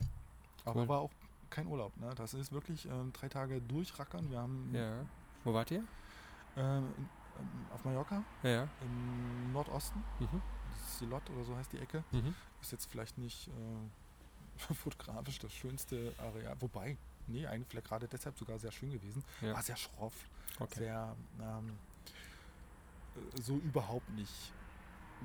Aber 0.65 0.81
Cool. 0.81 0.87
war 0.87 0.99
auch 1.01 1.11
kein 1.49 1.67
Urlaub. 1.67 1.95
Ne? 1.97 2.13
Das 2.15 2.33
ist 2.33 2.51
wirklich 2.51 2.85
ähm, 2.87 3.11
drei 3.13 3.29
Tage 3.29 3.61
durchrackern. 3.61 4.29
Wir 4.29 4.39
haben 4.39 4.69
Ja. 4.73 5.05
Wo 5.43 5.53
wart 5.53 5.71
ihr? 5.71 5.83
ähm, 6.55 6.93
ähm, 7.39 7.47
auf 7.73 7.83
Mallorca 7.83 8.23
Ja. 8.43 8.67
im 8.81 9.51
Nordosten, 9.53 10.03
Mhm. 10.19 10.41
Silot 10.99 11.27
oder 11.31 11.43
so 11.43 11.55
heißt 11.55 11.73
die 11.73 11.79
Ecke. 11.79 12.03
Mhm. 12.11 12.33
Ist 12.61 12.71
jetzt 12.71 12.85
vielleicht 12.89 13.17
nicht 13.17 13.47
äh, 13.49 13.51
fotografisch 14.75 15.39
das 15.39 15.51
schönste 15.53 16.13
Areal. 16.19 16.55
Wobei, 16.59 16.95
nee, 17.27 17.45
eigentlich 17.47 17.67
vielleicht 17.69 17.87
gerade 17.87 18.07
deshalb 18.07 18.37
sogar 18.37 18.57
sehr 18.59 18.71
schön 18.71 18.91
gewesen. 18.91 19.23
Ja. 19.41 19.53
War 19.55 19.63
sehr 19.63 19.75
schroff, 19.77 20.13
Okay. 20.59 20.79
sehr 20.79 21.15
ähm, 21.41 21.71
äh, 23.15 23.41
so 23.41 23.55
überhaupt 23.57 24.09
nicht 24.11 24.53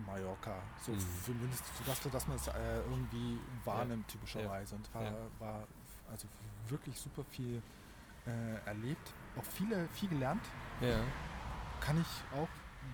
Mallorca. 0.06 0.54
So 0.84 0.92
Mhm. 0.92 0.98
zumindest, 1.24 1.64
so 1.78 1.84
dass, 1.84 2.00
dass 2.00 2.26
man 2.28 2.36
es 2.36 2.46
äh, 2.48 2.76
irgendwie 2.90 3.38
wahrnimmt, 3.64 4.08
typischerweise. 4.08 4.74
Und 4.76 4.94
war, 4.94 5.02
Ja. 5.02 5.12
war 5.38 5.64
also 6.10 6.26
wirklich 6.68 6.98
super 6.98 7.24
viel 7.30 7.62
äh, 8.26 8.66
erlebt. 8.66 9.12
Auch 9.38 9.44
viele, 9.44 9.88
viel 9.94 10.08
gelernt. 10.08 10.42
Ja. 10.80 10.98
Kann 11.80 12.00
ich 12.00 12.38
auch 12.38 12.48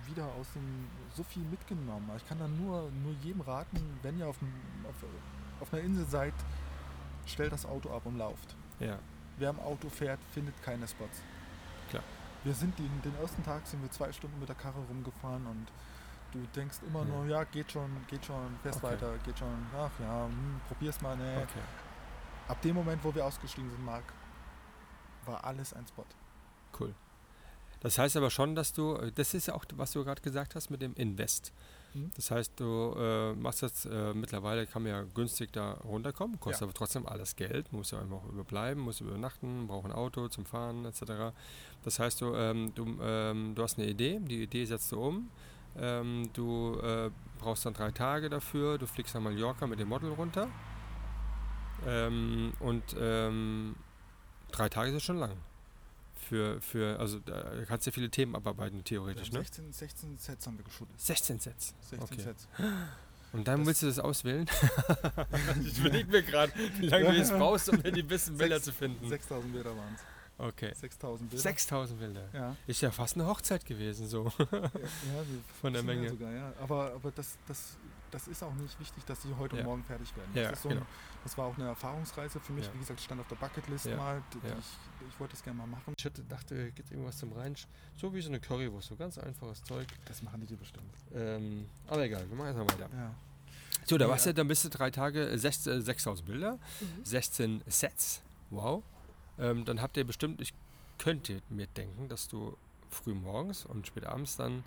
wieder 0.07 0.25
aus 0.39 0.51
dem 0.53 0.87
so 1.13 1.23
viel 1.23 1.43
mitgenommen. 1.43 2.09
Ich 2.17 2.27
kann 2.27 2.39
dann 2.39 2.55
nur, 2.57 2.89
nur 3.03 3.13
jedem 3.21 3.41
raten, 3.41 3.99
wenn 4.01 4.17
ihr 4.19 4.27
auf, 4.27 4.37
auf, 4.87 4.95
auf 5.61 5.73
einer 5.73 5.83
Insel 5.83 6.05
seid, 6.05 6.33
stellt 7.25 7.51
das 7.51 7.65
Auto 7.65 7.93
ab 7.93 8.05
und 8.05 8.17
lauft. 8.17 8.55
Ja. 8.79 8.97
Wer 9.37 9.49
im 9.49 9.59
Auto 9.59 9.89
fährt, 9.89 10.19
findet 10.33 10.61
keine 10.63 10.87
Spots. 10.87 11.21
Klar. 11.89 12.03
Wir 12.43 12.53
sind 12.53 12.77
den, 12.77 13.01
den 13.01 13.15
ersten 13.19 13.43
Tag 13.43 13.65
sind 13.67 13.81
wir 13.81 13.91
zwei 13.91 14.11
Stunden 14.13 14.39
mit 14.39 14.47
der 14.47 14.55
Karre 14.55 14.79
rumgefahren 14.87 15.45
und 15.47 15.67
du 16.35 16.47
denkst 16.55 16.77
immer 16.87 16.99
Ja. 16.99 17.05
nur, 17.05 17.25
ja, 17.27 17.43
geht 17.45 17.71
schon, 17.71 17.89
geht 18.07 18.25
schon, 18.25 18.57
fährst 18.61 18.83
Okay. 18.83 18.93
weiter, 18.93 19.17
geht 19.25 19.37
schon, 19.39 19.65
ach 19.77 19.91
ja, 19.99 20.25
hm, 20.27 20.61
probier's 20.67 21.01
mal, 21.01 21.15
ne. 21.15 21.37
Okay. 21.43 21.59
Ab 22.47 22.61
dem 22.61 22.75
Moment, 22.75 23.03
wo 23.03 23.13
wir 23.15 23.25
ausgestiegen 23.25 23.69
sind, 23.71 23.83
Marc, 23.83 24.03
war 25.25 25.43
alles 25.43 25.73
ein 25.73 25.85
Spot. 25.87 26.05
Cool. 26.79 26.93
Das 27.79 27.97
heißt 27.97 28.17
aber 28.17 28.29
schon, 28.29 28.55
dass 28.55 28.73
du, 28.73 28.95
äh, 28.95 29.11
das 29.11 29.33
ist 29.33 29.47
ja 29.47 29.53
auch, 29.55 29.65
was 29.75 29.91
du 29.91 30.03
gerade 30.03 30.21
gesagt 30.21 30.55
hast 30.55 30.69
mit 30.69 30.81
dem 30.81 30.93
Invest. 30.95 31.51
Mhm. 31.93 32.11
Das 32.15 32.31
heißt, 32.31 32.59
du 32.59 32.93
äh, 32.97 33.33
machst 33.33 33.61
jetzt, 33.61 33.85
äh, 33.85 34.13
mittlerweile 34.13 34.65
kann 34.67 34.83
man 34.83 34.91
ja 34.91 35.03
günstig 35.03 35.51
da 35.53 35.73
runterkommen, 35.73 36.39
kostet 36.39 36.61
Ja. 36.61 36.65
aber 36.67 36.73
trotzdem 36.73 37.05
alles 37.07 37.35
Geld, 37.35 37.71
muss 37.73 37.91
ja 37.91 37.99
einfach 37.99 38.23
überbleiben, 38.25 38.81
muss 38.83 39.01
übernachten, 39.01 39.67
braucht 39.67 39.85
ein 39.85 39.91
Auto 39.93 40.27
zum 40.27 40.45
Fahren 40.45 40.85
etc. 40.85 41.33
Das 41.83 41.99
heißt, 41.99 42.21
du, 42.21 42.35
ähm, 42.35 42.73
du, 42.75 42.97
ähm, 43.01 43.53
du 43.55 43.63
hast 43.63 43.77
eine 43.77 43.87
Idee, 43.87 44.19
die 44.21 44.43
Idee 44.43 44.65
setzt 44.65 44.91
du 44.91 44.99
um, 45.01 45.29
ähm, 45.77 46.29
du 46.33 46.79
äh, 46.81 47.09
brauchst 47.39 47.65
dann 47.65 47.73
drei 47.73 47.91
Tage 47.91 48.29
dafür, 48.29 48.77
du 48.77 48.87
fliegst 48.87 49.13
nach 49.15 49.21
Mallorca 49.21 49.67
mit 49.67 49.79
dem 49.79 49.89
Model 49.89 50.11
runter 50.11 50.47
ähm, 51.85 52.53
und 52.59 52.83
ähm, 52.99 53.75
drei 54.51 54.69
Tage 54.69 54.91
ist 54.91 55.03
schon 55.03 55.17
lang. 55.17 55.31
Für, 56.29 56.59
für, 56.59 56.99
also 56.99 57.19
da 57.19 57.43
kannst 57.67 57.85
du 57.85 57.91
ja 57.91 57.93
viele 57.93 58.09
Themen 58.09 58.35
abarbeiten, 58.35 58.83
theoretisch, 58.83 59.31
ne? 59.31 59.39
16, 59.39 59.71
16 59.73 60.17
Sets 60.17 60.47
haben 60.47 60.57
wir 60.57 60.63
geshootet. 60.65 60.99
16 60.99 61.39
Sets. 61.39 61.75
16 61.81 61.99
Okay. 62.01 62.21
Sets. 62.21 62.47
Und 63.33 63.47
dann 63.47 63.59
Das- 63.59 63.67
willst 63.67 63.81
du 63.83 63.87
das 63.87 63.99
auswählen? 63.99 64.47
ich 65.63 65.77
überlege 65.77 66.09
mir 66.09 66.23
gerade, 66.23 66.51
wie 66.79 66.87
lange 66.87 67.05
du 67.11 67.11
jetzt 67.17 67.31
brauchst, 67.31 67.69
um 67.69 67.83
die 67.83 68.01
besten 68.01 68.37
Bilder 68.37 68.59
zu 68.61 68.71
finden. 68.71 69.07
6000 69.07 69.53
Bilder 69.53 69.75
waren 69.77 69.93
es. 69.93 70.01
Okay. 70.37 70.73
6000 70.73 71.29
Bilder. 71.29 71.41
6000 71.43 71.99
Bilder. 71.99 72.29
Ja. 72.33 72.55
Ist 72.67 72.81
ja 72.81 72.91
fast 72.91 73.15
eine 73.15 73.25
Hochzeit 73.25 73.65
gewesen, 73.65 74.07
so. 74.07 74.31
ja, 74.39 74.45
ja 74.63 74.69
Von 75.61 75.73
der 75.73 75.81
Menge. 75.83 76.09
Sogar, 76.09 76.31
ja. 76.31 76.51
Aber, 76.61 76.91
aber 76.93 77.11
das, 77.11 77.37
das, 77.47 77.77
das 78.11 78.27
ist 78.27 78.43
auch 78.43 78.53
nicht 78.55 78.77
wichtig, 78.79 79.05
dass 79.05 79.21
sie 79.21 79.33
heute 79.39 79.55
Ja. 79.55 79.61
und 79.61 79.67
morgen 79.67 79.83
fertig 79.85 80.15
werden. 80.17 80.29
Ja, 80.33 80.49
das, 80.51 80.61
so 80.61 80.69
ein, 80.69 80.75
genau. 80.75 80.85
das 81.23 81.37
war 81.37 81.45
auch 81.45 81.55
eine 81.57 81.67
Erfahrungsreise 81.67 82.39
für 82.41 82.51
mich. 82.51 82.69
Wie 82.73 82.79
gesagt, 82.79 82.99
stand 82.99 83.21
auf 83.21 83.27
der 83.29 83.35
Bucketlist 83.37 83.85
mal. 83.95 84.21
Ich, 84.43 85.07
ich 85.07 85.19
wollte 85.19 85.31
das 85.35 85.43
gerne 85.43 85.57
mal 85.59 85.67
machen. 85.67 85.93
Ich 85.97 86.11
dachte, 86.27 86.71
gibt 86.71 86.91
irgendwas 86.91 87.17
zum 87.17 87.31
Rein. 87.31 87.55
So 87.95 88.13
wie 88.13 88.21
so 88.21 88.27
eine 88.29 88.41
Currywurst, 88.41 88.89
so 88.89 88.95
ganz 88.97 89.17
einfaches 89.17 89.63
Zeug. 89.63 89.87
Das 90.05 90.21
machen 90.21 90.41
die 90.41 90.47
dir 90.47 90.57
bestimmt. 90.57 90.93
Ähm, 91.13 91.65
aber 91.87 92.03
egal, 92.03 92.27
wir 92.29 92.35
machen 92.35 92.47
jetzt 92.47 92.57
mal 92.57 92.67
weiter. 92.67 92.89
Ja. 92.93 93.13
So, 93.85 93.97
da 93.97 94.09
warst 94.09 94.25
du, 94.25 94.33
dann 94.33 94.47
bist 94.47 94.65
du 94.65 94.69
drei 94.69 94.89
Tage, 94.91 95.29
äh, 95.29 95.37
sechs- 95.37 95.67
äh, 95.67 95.79
6000 95.81 96.27
Bilder, 96.27 96.59
Mhm. 96.81 97.05
16 97.05 97.61
Sets. 97.67 98.21
Wow. 98.49 98.83
Ähm, 99.39 99.65
dann 99.65 99.81
habt 99.81 99.97
ihr 99.97 100.05
bestimmt, 100.05 100.41
ich 100.41 100.53
könnte 100.97 101.41
mir 101.49 101.67
denken, 101.67 102.07
dass 102.07 102.27
du 102.27 102.57
früh 102.89 103.13
morgens 103.13 103.65
und 103.65 103.87
spät 103.87 104.05
abends 104.05 104.37
dann 104.37 104.63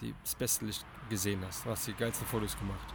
die, 0.00 0.14
das 0.22 0.34
beste 0.34 0.64
Licht 0.64 0.84
gesehen 1.08 1.44
hast. 1.46 1.64
Du 1.64 1.70
hast 1.70 1.86
die 1.86 1.94
geilsten 1.94 2.26
Fotos 2.26 2.58
gemacht. 2.58 2.94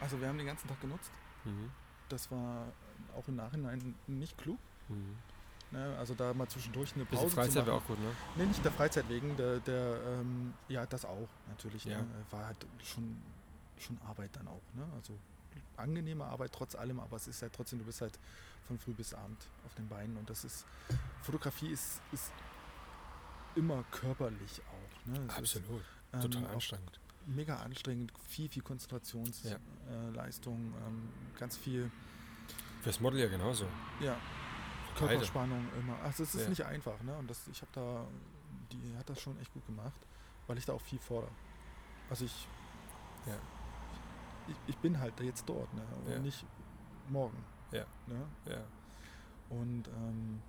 Also 0.00 0.20
wir 0.20 0.28
haben 0.28 0.38
den 0.38 0.46
ganzen 0.46 0.68
Tag 0.68 0.80
genutzt. 0.80 1.10
Mhm. 1.44 1.70
Das 2.08 2.30
war 2.30 2.66
auch 3.16 3.26
im 3.28 3.36
Nachhinein 3.36 3.94
nicht 4.06 4.36
klug. 4.36 4.58
Mhm. 4.88 5.16
Ne? 5.70 5.96
Also 5.98 6.14
da 6.14 6.34
mal 6.34 6.46
zwischendurch 6.48 6.94
eine 6.94 7.04
Bisschen 7.04 7.24
Pause 7.24 7.34
zu 7.34 7.40
Freizeit 7.40 7.66
wäre 7.66 7.76
auch 7.76 7.84
gut, 7.86 7.98
ne? 7.98 8.10
Nee, 8.36 8.46
nicht 8.46 8.64
der 8.64 8.72
Freizeit 8.72 9.08
wegen, 9.08 9.36
der, 9.36 9.58
der 9.60 10.00
ähm, 10.06 10.52
ja, 10.68 10.84
das 10.86 11.04
auch 11.04 11.28
natürlich. 11.48 11.84
Ja. 11.84 11.98
Ne? 11.98 12.06
War 12.30 12.46
halt 12.46 12.66
schon, 12.82 13.16
schon 13.78 13.98
Arbeit 14.06 14.30
dann 14.36 14.46
auch. 14.46 14.62
Ne? 14.74 14.86
Also 14.94 15.18
angenehme 15.78 16.24
Arbeit 16.24 16.52
trotz 16.52 16.74
allem, 16.74 16.98
aber 17.00 17.16
es 17.16 17.26
ist 17.28 17.42
halt 17.42 17.52
trotzdem, 17.52 17.78
du 17.78 17.84
bist 17.84 18.00
halt 18.00 18.18
von 18.66 18.78
früh 18.78 18.92
bis 18.92 19.12
Abend 19.14 19.38
auf 19.66 19.74
den 19.74 19.88
Beinen 19.88 20.16
und 20.16 20.28
das 20.30 20.44
ist, 20.44 20.64
Fotografie 21.22 21.68
ist, 21.70 22.00
ist 22.12 22.32
immer 23.54 23.84
körperlich 23.90 24.60
auch. 24.68 25.06
Ne? 25.06 25.18
Es 25.28 25.32
Ist, 25.32 25.38
Absolut. 25.56 25.82
ähm, 26.12 26.20
Total 26.22 26.46
anstrengend. 26.46 27.00
mega 27.26 27.56
anstrengend, 27.56 28.12
viel, 28.28 28.48
viel 28.48 28.62
Konzentrationsleistung, 28.62 30.72
Ja. 30.80 30.86
ähm, 30.86 31.08
ganz 31.38 31.56
viel 31.56 31.90
Fürs 32.82 33.00
Model 33.00 33.20
ja 33.20 33.28
genauso. 33.28 33.66
ja. 34.00 34.16
Körperspannung 34.96 35.66
immer. 35.80 35.98
Also 36.02 36.22
es 36.22 36.36
ist 36.36 36.42
Ja. 36.42 36.48
nicht 36.50 36.64
einfach, 36.64 37.00
ne? 37.02 37.16
Und 37.16 37.28
das, 37.28 37.48
ich 37.48 37.60
habe 37.62 37.72
da, 37.72 38.06
die 38.70 38.96
hat 38.96 39.08
das 39.10 39.20
schon 39.20 39.36
echt 39.40 39.52
gut 39.52 39.66
gemacht, 39.66 40.00
weil 40.46 40.56
ich 40.56 40.64
da 40.66 40.72
auch 40.72 40.80
viel 40.80 41.00
fordere. 41.00 41.32
Also 42.08 42.24
ich, 42.26 42.46
Ja. 43.26 43.36
Ich, 44.48 44.56
ich 44.66 44.76
bin 44.78 44.98
halt 45.00 45.18
jetzt 45.20 45.48
dort, 45.48 45.72
ne? 45.74 45.82
Und 46.04 46.12
Ja. 46.12 46.18
nicht 46.18 46.44
morgen. 47.08 47.36
Ja. 47.72 47.84
Ne? 48.06 48.26
Ja. 48.46 48.64
Und 49.50 49.88
ähm, 49.88 50.40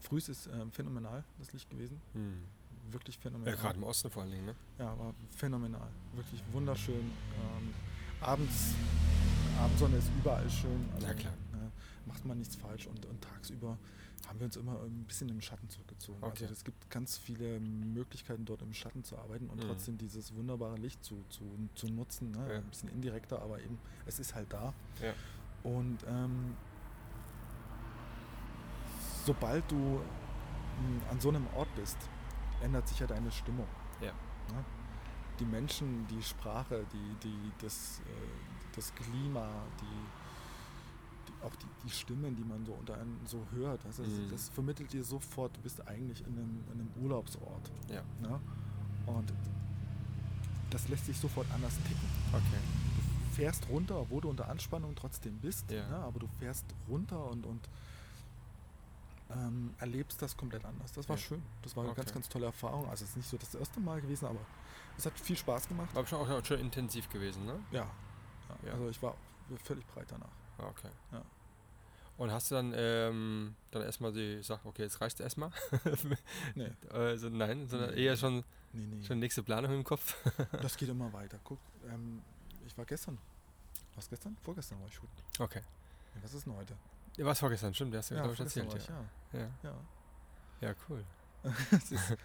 frühs 0.00 0.28
ist 0.28 0.46
ähm, 0.48 0.70
phänomenal, 0.72 1.24
das 1.38 1.52
Licht 1.52 1.68
gewesen. 1.70 2.00
Hm. 2.12 2.44
Wirklich 2.90 3.16
Ja, 3.16 3.22
phänomenal. 3.22 3.56
gerade 3.56 3.76
im 3.76 3.82
Osten 3.84 4.10
vor 4.10 4.22
allen 4.22 4.30
Dingen, 4.32 4.46
ne? 4.46 4.54
Ja, 4.78 4.98
war 4.98 5.12
phänomenal. 5.36 5.88
Wirklich 6.14 6.42
wunderschön. 6.52 7.10
Ähm, 7.36 7.74
abends, 8.20 8.74
Abendsonne 9.60 9.96
ist 9.96 10.10
überall 10.18 10.48
schön. 10.48 10.88
Ja, 11.00 11.12
klar. 11.12 11.34
Ne, 11.52 11.70
macht 12.06 12.24
man 12.24 12.38
nichts 12.38 12.56
falsch. 12.56 12.86
Und, 12.86 13.04
und 13.06 13.20
tagsüber 13.22 13.76
haben 14.26 14.40
wir 14.40 14.46
uns 14.46 14.56
immer 14.56 14.80
ein 14.82 15.04
bisschen 15.04 15.28
im 15.28 15.40
Schatten 15.40 15.68
zurückgezogen. 15.68 16.18
Okay. 16.22 16.42
Also 16.42 16.52
es 16.52 16.64
gibt 16.64 16.90
ganz 16.90 17.16
viele 17.16 17.60
Möglichkeiten, 17.60 18.44
dort 18.44 18.62
im 18.62 18.74
Schatten 18.74 19.04
zu 19.04 19.16
arbeiten 19.18 19.48
und 19.48 19.56
Mhm. 19.62 19.68
trotzdem 19.68 19.96
dieses 19.98 20.34
wunderbare 20.34 20.76
Licht 20.76 21.02
zu, 21.04 21.24
zu, 21.30 21.44
zu 21.74 21.86
nutzen. 21.88 22.32
Ne? 22.32 22.46
Ja. 22.50 22.56
Ein 22.58 22.64
bisschen 22.64 22.88
indirekter, 22.90 23.40
aber 23.40 23.60
eben, 23.60 23.78
es 24.06 24.18
ist 24.18 24.34
halt 24.34 24.52
da. 24.52 24.72
Ja. 25.02 25.14
Und 25.62 25.98
ähm, 26.08 26.56
sobald 29.24 29.70
du 29.70 29.76
mh, 29.76 31.10
an 31.10 31.20
so 31.20 31.28
einem 31.28 31.46
Ort 31.56 31.68
bist, 31.74 31.96
ändert 32.62 32.88
sich 32.88 32.98
ja 32.98 33.06
deine 33.06 33.30
Stimmung. 33.30 33.66
Ja. 34.00 34.12
Ne? 34.54 34.64
Die 35.40 35.44
Menschen, 35.44 36.06
die 36.08 36.22
Sprache, 36.22 36.84
die, 36.92 37.14
die, 37.28 37.52
das, 37.60 38.00
äh, 38.00 38.74
das 38.74 38.92
Klima, 38.94 39.48
die, 39.80 40.27
auch 41.42 41.54
die, 41.56 41.66
die 41.84 41.90
Stimmen, 41.90 42.34
die 42.36 42.44
man 42.44 42.64
so 42.66 42.72
unter 42.72 42.94
einem 42.94 43.18
so 43.26 43.44
hört, 43.52 43.84
das, 43.84 43.98
Mhm. 43.98 44.28
das 44.30 44.48
vermittelt 44.50 44.92
dir 44.92 45.04
sofort, 45.04 45.56
du 45.56 45.60
bist 45.60 45.86
eigentlich 45.86 46.20
in 46.26 46.32
einem, 46.32 46.64
in 46.72 46.80
einem 46.80 46.90
Urlaubsort. 47.02 47.70
Ja. 47.88 48.02
Ne? 48.20 48.40
Und 49.06 49.32
das 50.70 50.88
lässt 50.88 51.06
sich 51.06 51.18
sofort 51.18 51.46
anders 51.52 51.74
ticken 51.86 52.08
Okay. 52.32 52.42
du 53.28 53.34
fährst 53.34 53.68
runter, 53.68 54.00
obwohl 54.00 54.20
du 54.20 54.28
unter 54.30 54.48
Anspannung 54.48 54.94
trotzdem 54.94 55.38
bist, 55.38 55.70
Ja. 55.70 55.86
ne? 55.88 55.96
aber 55.98 56.18
du 56.20 56.26
fährst 56.38 56.64
runter 56.88 57.30
und, 57.30 57.46
und 57.46 57.68
ähm, 59.30 59.74
erlebst 59.78 60.20
das 60.22 60.36
komplett 60.36 60.64
anders. 60.64 60.92
Das 60.92 61.08
war 61.08 61.16
Ja. 61.16 61.22
schön. 61.22 61.42
Das 61.62 61.76
war 61.76 61.84
eine 61.84 61.94
ganz, 61.94 62.08
Okay. 62.08 62.14
ganz 62.14 62.28
tolle 62.28 62.46
Erfahrung. 62.46 62.88
Also 62.88 63.04
es 63.04 63.10
ist 63.10 63.16
nicht 63.16 63.28
so 63.28 63.36
das 63.36 63.54
erste 63.54 63.78
Mal 63.80 64.00
gewesen, 64.00 64.26
aber 64.26 64.40
es 64.96 65.04
hat 65.06 65.18
viel 65.20 65.36
Spaß 65.36 65.68
gemacht. 65.68 65.94
War 65.94 66.06
schon 66.06 66.18
auch 66.26 66.44
schon 66.44 66.58
intensiv 66.60 67.08
gewesen, 67.10 67.44
ne? 67.46 67.60
Ja. 67.70 67.80
ja. 67.82 67.88
Ja. 68.66 68.72
Also 68.72 68.88
ich 68.88 69.00
war 69.02 69.14
völlig 69.62 69.86
breit 69.86 70.06
danach. 70.10 70.28
Ah, 70.58 70.66
Okay. 70.68 70.90
Ja. 71.12 71.22
Und 72.16 72.32
hast 72.32 72.50
du 72.50 72.56
dann, 72.56 72.72
ähm, 72.76 73.54
dann 73.70 73.82
erstmal 73.82 74.12
die 74.12 74.42
Sache, 74.42 74.66
okay, 74.66 74.82
jetzt 74.82 75.00
reicht 75.00 75.20
erstmal? 75.20 75.50
Nee, 76.56 76.70
also 76.90 77.28
nein, 77.28 77.68
sondern 77.68 77.94
Nee. 77.94 78.02
eher 78.06 78.16
schon, 78.16 78.42
nee, 78.72 78.86
nee. 78.86 79.04
schon 79.04 79.20
nächste 79.20 79.42
Planung 79.44 79.72
im 79.72 79.84
Kopf. 79.84 80.16
Das 80.62 80.76
geht 80.76 80.88
immer 80.88 81.12
weiter. 81.12 81.38
Guck, 81.44 81.58
ähm, 81.88 82.20
ich 82.66 82.76
war 82.76 82.84
gestern. 82.86 83.18
Was 83.94 84.08
gestern? 84.10 84.36
Vorgestern 84.42 84.80
war 84.80 84.88
ich 84.88 84.94
shooten. 84.94 85.22
Okay. 85.38 85.60
Ja, 86.16 86.22
was 86.24 86.34
ist 86.34 86.44
denn 86.46 86.56
heute? 86.56 86.76
Ja, 87.16 87.24
was 87.24 87.38
vorgestern, 87.38 87.72
stimmt, 87.74 87.94
du 87.94 87.98
hast 87.98 88.10
ja, 88.10 88.16
Ja, 88.16 88.22
glaube 88.22 88.34
ich, 88.34 88.40
erzählt. 88.40 88.68
war 88.68 88.76
ich, 88.76 88.88
Ja. 88.88 89.04
Ja. 89.32 89.50
ja. 89.62 89.74
ja, 90.60 90.74
cool. 90.88 91.04
es 91.70 91.92
ist, 91.92 92.16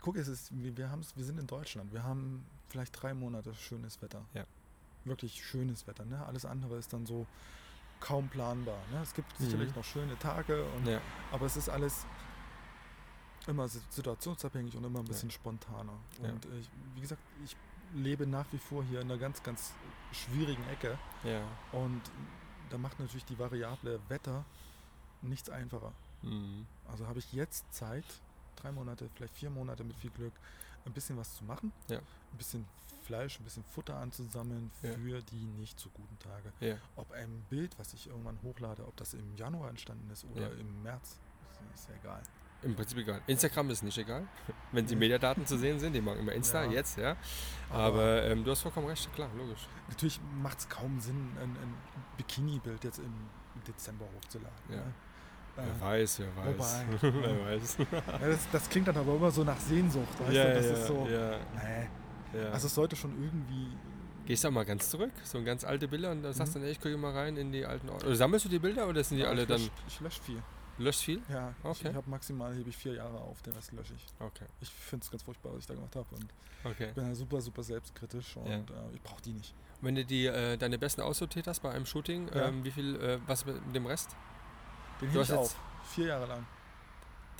guck, 0.00 0.16
es 0.16 0.28
ist, 0.28 0.50
wir, 0.58 0.74
wir, 0.74 0.90
wir 1.16 1.24
sind 1.24 1.38
in 1.38 1.46
Deutschland. 1.46 1.92
Wir 1.92 2.02
haben 2.02 2.46
vielleicht 2.70 3.00
drei 3.02 3.12
Monate 3.12 3.54
schönes 3.54 4.00
Wetter. 4.00 4.24
Ja. 4.32 4.44
Wirklich 5.04 5.44
schönes 5.44 5.86
Wetter. 5.86 6.06
Ne? 6.06 6.24
Alles 6.24 6.46
andere 6.46 6.78
ist 6.78 6.94
dann 6.94 7.04
so 7.04 7.26
kaum 8.04 8.28
planbar. 8.28 8.78
Ne? 8.92 9.00
Es 9.02 9.14
gibt 9.14 9.28
Mhm. 9.40 9.44
sicherlich 9.44 9.74
noch 9.74 9.84
schöne 9.84 10.18
Tage, 10.18 10.62
und, 10.76 10.86
Ja. 10.86 11.00
aber 11.32 11.46
es 11.46 11.56
ist 11.56 11.68
alles 11.70 12.04
immer 13.46 13.66
si- 13.68 13.80
situationsabhängig 13.90 14.76
und 14.76 14.84
immer 14.84 14.98
ein 15.00 15.06
bisschen 15.06 15.30
spontaner. 15.30 15.94
Ja. 16.22 16.28
Und 16.30 16.44
ich, 16.60 16.68
wie 16.94 17.00
gesagt, 17.00 17.22
ich 17.44 17.56
lebe 17.94 18.26
nach 18.26 18.46
wie 18.52 18.58
vor 18.58 18.84
hier 18.84 19.00
in 19.00 19.10
einer 19.10 19.18
ganz, 19.18 19.42
ganz 19.42 19.72
schwierigen 20.12 20.62
Ecke. 20.68 20.98
Und 21.72 22.02
da 22.70 22.76
macht 22.78 22.98
natürlich 23.00 23.24
die 23.24 23.38
Variable 23.38 24.00
Wetter 24.08 24.44
nichts 25.22 25.48
einfacher. 25.48 25.92
Mhm. 26.22 26.66
Also 26.90 27.06
habe 27.06 27.18
ich 27.18 27.32
jetzt 27.32 27.72
Zeit, 27.72 28.04
drei 28.56 28.70
Monate, 28.72 29.08
vielleicht 29.14 29.34
vier 29.34 29.48
Monate 29.50 29.82
mit 29.84 29.96
viel 29.96 30.10
Glück, 30.10 30.32
ein 30.84 30.92
bisschen 30.92 31.16
was 31.16 31.34
zu 31.36 31.44
machen. 31.44 31.72
Ja. 31.88 31.98
Ein 31.98 32.36
bisschen 32.38 32.66
Fleisch, 33.04 33.38
ein 33.40 33.44
bisschen 33.44 33.64
Futter 33.64 33.96
anzusammeln 33.96 34.70
Ja. 34.82 34.90
für 34.92 35.22
die 35.22 35.44
nicht 35.58 35.78
so 35.78 35.90
guten 35.90 36.18
Tage. 36.18 36.52
Ja. 36.60 36.76
Ob 36.96 37.10
ein 37.12 37.44
Bild, 37.50 37.78
was 37.78 37.92
ich 37.94 38.08
irgendwann 38.08 38.38
hochlade, 38.42 38.84
ob 38.86 38.96
das 38.96 39.14
im 39.14 39.34
Januar 39.36 39.70
entstanden 39.70 40.08
ist 40.10 40.24
oder 40.34 40.48
Ja. 40.48 40.58
im 40.60 40.82
März, 40.82 41.18
ist, 41.74 41.88
ja 41.88 41.94
egal. 42.02 42.22
Im 42.62 42.74
Prinzip 42.74 42.96
egal. 42.98 43.20
Instagram 43.26 43.68
ist 43.70 43.82
nicht 43.82 43.98
egal, 43.98 44.26
wenn 44.72 44.86
die. 44.86 44.96
Mediadaten 44.96 45.44
zu 45.44 45.58
sehen 45.58 45.78
sind. 45.78 45.92
Die 45.92 46.00
machen 46.00 46.18
immer 46.20 46.32
Insta 46.32 46.64
Ja. 46.64 46.70
jetzt, 46.70 46.96
ja. 46.96 47.16
Aber 47.70 48.22
ähm, 48.24 48.42
du 48.42 48.50
hast 48.50 48.62
vollkommen 48.62 48.86
recht, 48.86 49.12
klar, 49.14 49.28
logisch. 49.36 49.68
natürlich 49.88 50.18
macht 50.42 50.58
es 50.60 50.68
kaum 50.68 50.98
Sinn, 51.00 51.30
ein, 51.36 51.50
ein 51.50 51.74
Bikini-Bild 52.16 52.84
jetzt 52.84 52.98
im 53.00 53.12
Dezember 53.66 54.06
hochzuladen. 54.16 54.54
Ja. 54.70 54.76
Ne? 54.76 54.94
Wer 55.56 55.64
Äh, 55.66 55.80
weiß, 55.80 56.20
wer 56.20 56.36
weiß. 56.36 56.84
wobei, 57.02 57.12
wer 57.22 57.46
weiß. 57.60 57.76
ja, 57.78 58.18
das, 58.28 58.48
das 58.50 58.68
klingt 58.68 58.88
dann 58.88 58.96
aber 58.96 59.14
immer 59.14 59.30
so 59.30 59.44
nach 59.44 59.58
Sehnsucht, 59.60 60.08
weißt 60.20 60.32
ja, 60.32 60.44
du? 60.46 60.54
Das 60.54 60.66
ja, 60.66 60.72
ist 60.72 60.86
so, 60.86 61.06
ja, 61.08 61.38
nee. 61.62 61.88
Ja. 62.34 62.50
Also 62.50 62.66
es 62.66 62.74
sollte 62.74 62.96
schon 62.96 63.12
irgendwie 63.22 63.68
Gehst 64.26 64.42
du 64.42 64.48
auch 64.48 64.52
mal 64.52 64.64
ganz 64.64 64.88
zurück, 64.88 65.12
so 65.22 65.42
ganz 65.44 65.64
alte 65.64 65.86
Bilder 65.86 66.10
und 66.10 66.22
dann 66.22 66.32
sagst 66.32 66.54
Mhm. 66.56 66.60
du, 66.60 66.66
ey, 66.66 66.72
ich 66.72 66.80
gucke 66.80 66.96
mal 66.96 67.12
rein 67.12 67.36
in 67.36 67.52
die 67.52 67.66
alten 67.66 67.90
Orte. 67.90 68.06
Oder 68.06 68.16
sammelst 68.16 68.46
du 68.46 68.48
die 68.48 68.58
Bilder 68.58 68.88
oder 68.88 69.04
sind 69.04 69.18
die 69.18 69.22
Ja, 69.24 69.28
alle 69.28 69.42
ich 69.42 69.48
dann, 69.48 69.60
lösch, 69.60 69.70
ich 69.86 70.00
lösche 70.00 70.22
viel. 70.22 70.42
löscht 70.78 71.00
viel? 71.02 71.20
Ja, 71.28 71.54
Okay. 71.62 71.72
ich, 71.82 71.84
ich 71.90 71.94
habe 71.94 72.08
maximal 72.08 72.54
hebe 72.54 72.70
ich 72.70 72.76
vier 72.76 72.94
Jahre 72.94 73.18
auf, 73.18 73.42
den 73.42 73.52
Rest 73.52 73.72
lösche 73.72 73.92
ich. 73.94 74.06
Okay, 74.18 74.46
Ich 74.62 74.70
finde 74.70 75.04
es 75.04 75.10
ganz 75.10 75.22
furchtbar, 75.24 75.52
was 75.52 75.58
ich 75.60 75.66
da 75.66 75.74
gemacht 75.74 75.94
habe 75.94 76.06
und 76.14 76.26
okay. 76.64 76.90
bin 76.94 77.06
da 77.06 77.14
super, 77.14 77.38
super 77.42 77.62
selbstkritisch 77.62 78.38
und 78.38 78.46
Ja. 78.48 78.56
äh, 78.56 78.94
ich 78.94 79.02
brauche 79.02 79.20
die 79.20 79.34
nicht. 79.34 79.54
Wenn 79.82 79.94
du 79.94 80.06
die, 80.06 80.24
äh, 80.24 80.56
deine 80.56 80.78
besten 80.78 81.02
aussortiert 81.02 81.46
hast 81.46 81.60
bei 81.60 81.70
einem 81.72 81.84
Shooting, 81.84 82.28
Ja. 82.34 82.48
ähm, 82.48 82.64
wie 82.64 82.70
viel, 82.70 82.96
äh, 83.02 83.18
was 83.26 83.44
mit 83.44 83.56
dem 83.74 83.84
Rest? 83.84 84.16
Den 85.02 85.10
hebe 85.10 85.20
ich 85.20 85.28
jetzt- 85.28 85.36
auf. 85.36 85.56
Vier 85.84 86.06
Jahre 86.06 86.24
lang. 86.24 86.46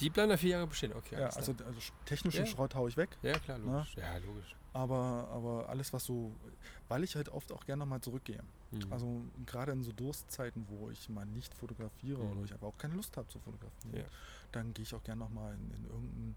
Die 0.01 0.11
bleiben 0.11 0.29
da 0.29 0.37
vier 0.37 0.51
Jahre 0.51 0.67
bestehen, 0.67 0.93
okay. 0.93 1.19
Ja, 1.19 1.29
also, 1.29 1.53
also 1.53 1.81
sch- 1.81 1.93
technischen 2.05 2.41
Ja. 2.45 2.47
Schrott 2.47 2.75
haue 2.75 2.91
ich 2.91 2.97
weg, 2.99 3.09
ja, 3.23 3.39
klar, 3.39 3.57
logisch. 3.59 3.95
Ja, 3.97 4.19
logisch. 4.19 4.55
Aber, 4.75 5.29
aber 5.33 5.69
alles, 5.71 5.93
was 5.93 6.05
so, 6.05 6.35
weil 6.89 7.03
ich 7.05 7.15
halt 7.17 7.29
oft 7.31 7.51
auch 7.53 7.65
gerne 7.65 7.81
nochmal 7.81 8.01
zurückgehe. 8.01 8.43
Mhm. 8.73 8.93
Also 8.93 9.23
gerade 9.47 9.73
in 9.73 9.83
so 9.83 9.93
Durstzeiten, 9.93 10.67
wo 10.69 10.91
ich 10.91 11.09
mal 11.09 11.25
nicht 11.25 11.55
fotografiere 11.55 12.23
Mhm. 12.23 12.33
oder 12.33 12.45
ich 12.45 12.53
aber 12.53 12.67
auch 12.67 12.77
keine 12.77 12.95
Lust 12.95 13.17
habe 13.17 13.29
zu 13.29 13.39
fotografieren, 13.39 13.97
Ja. 13.97 14.05
dann 14.53 14.75
gehe 14.75 14.83
ich 14.83 14.95
auch 14.95 15.03
gerne 15.03 15.21
nochmal 15.21 15.55
in, 15.55 15.71
in 15.75 15.85
irgendein. 15.85 16.37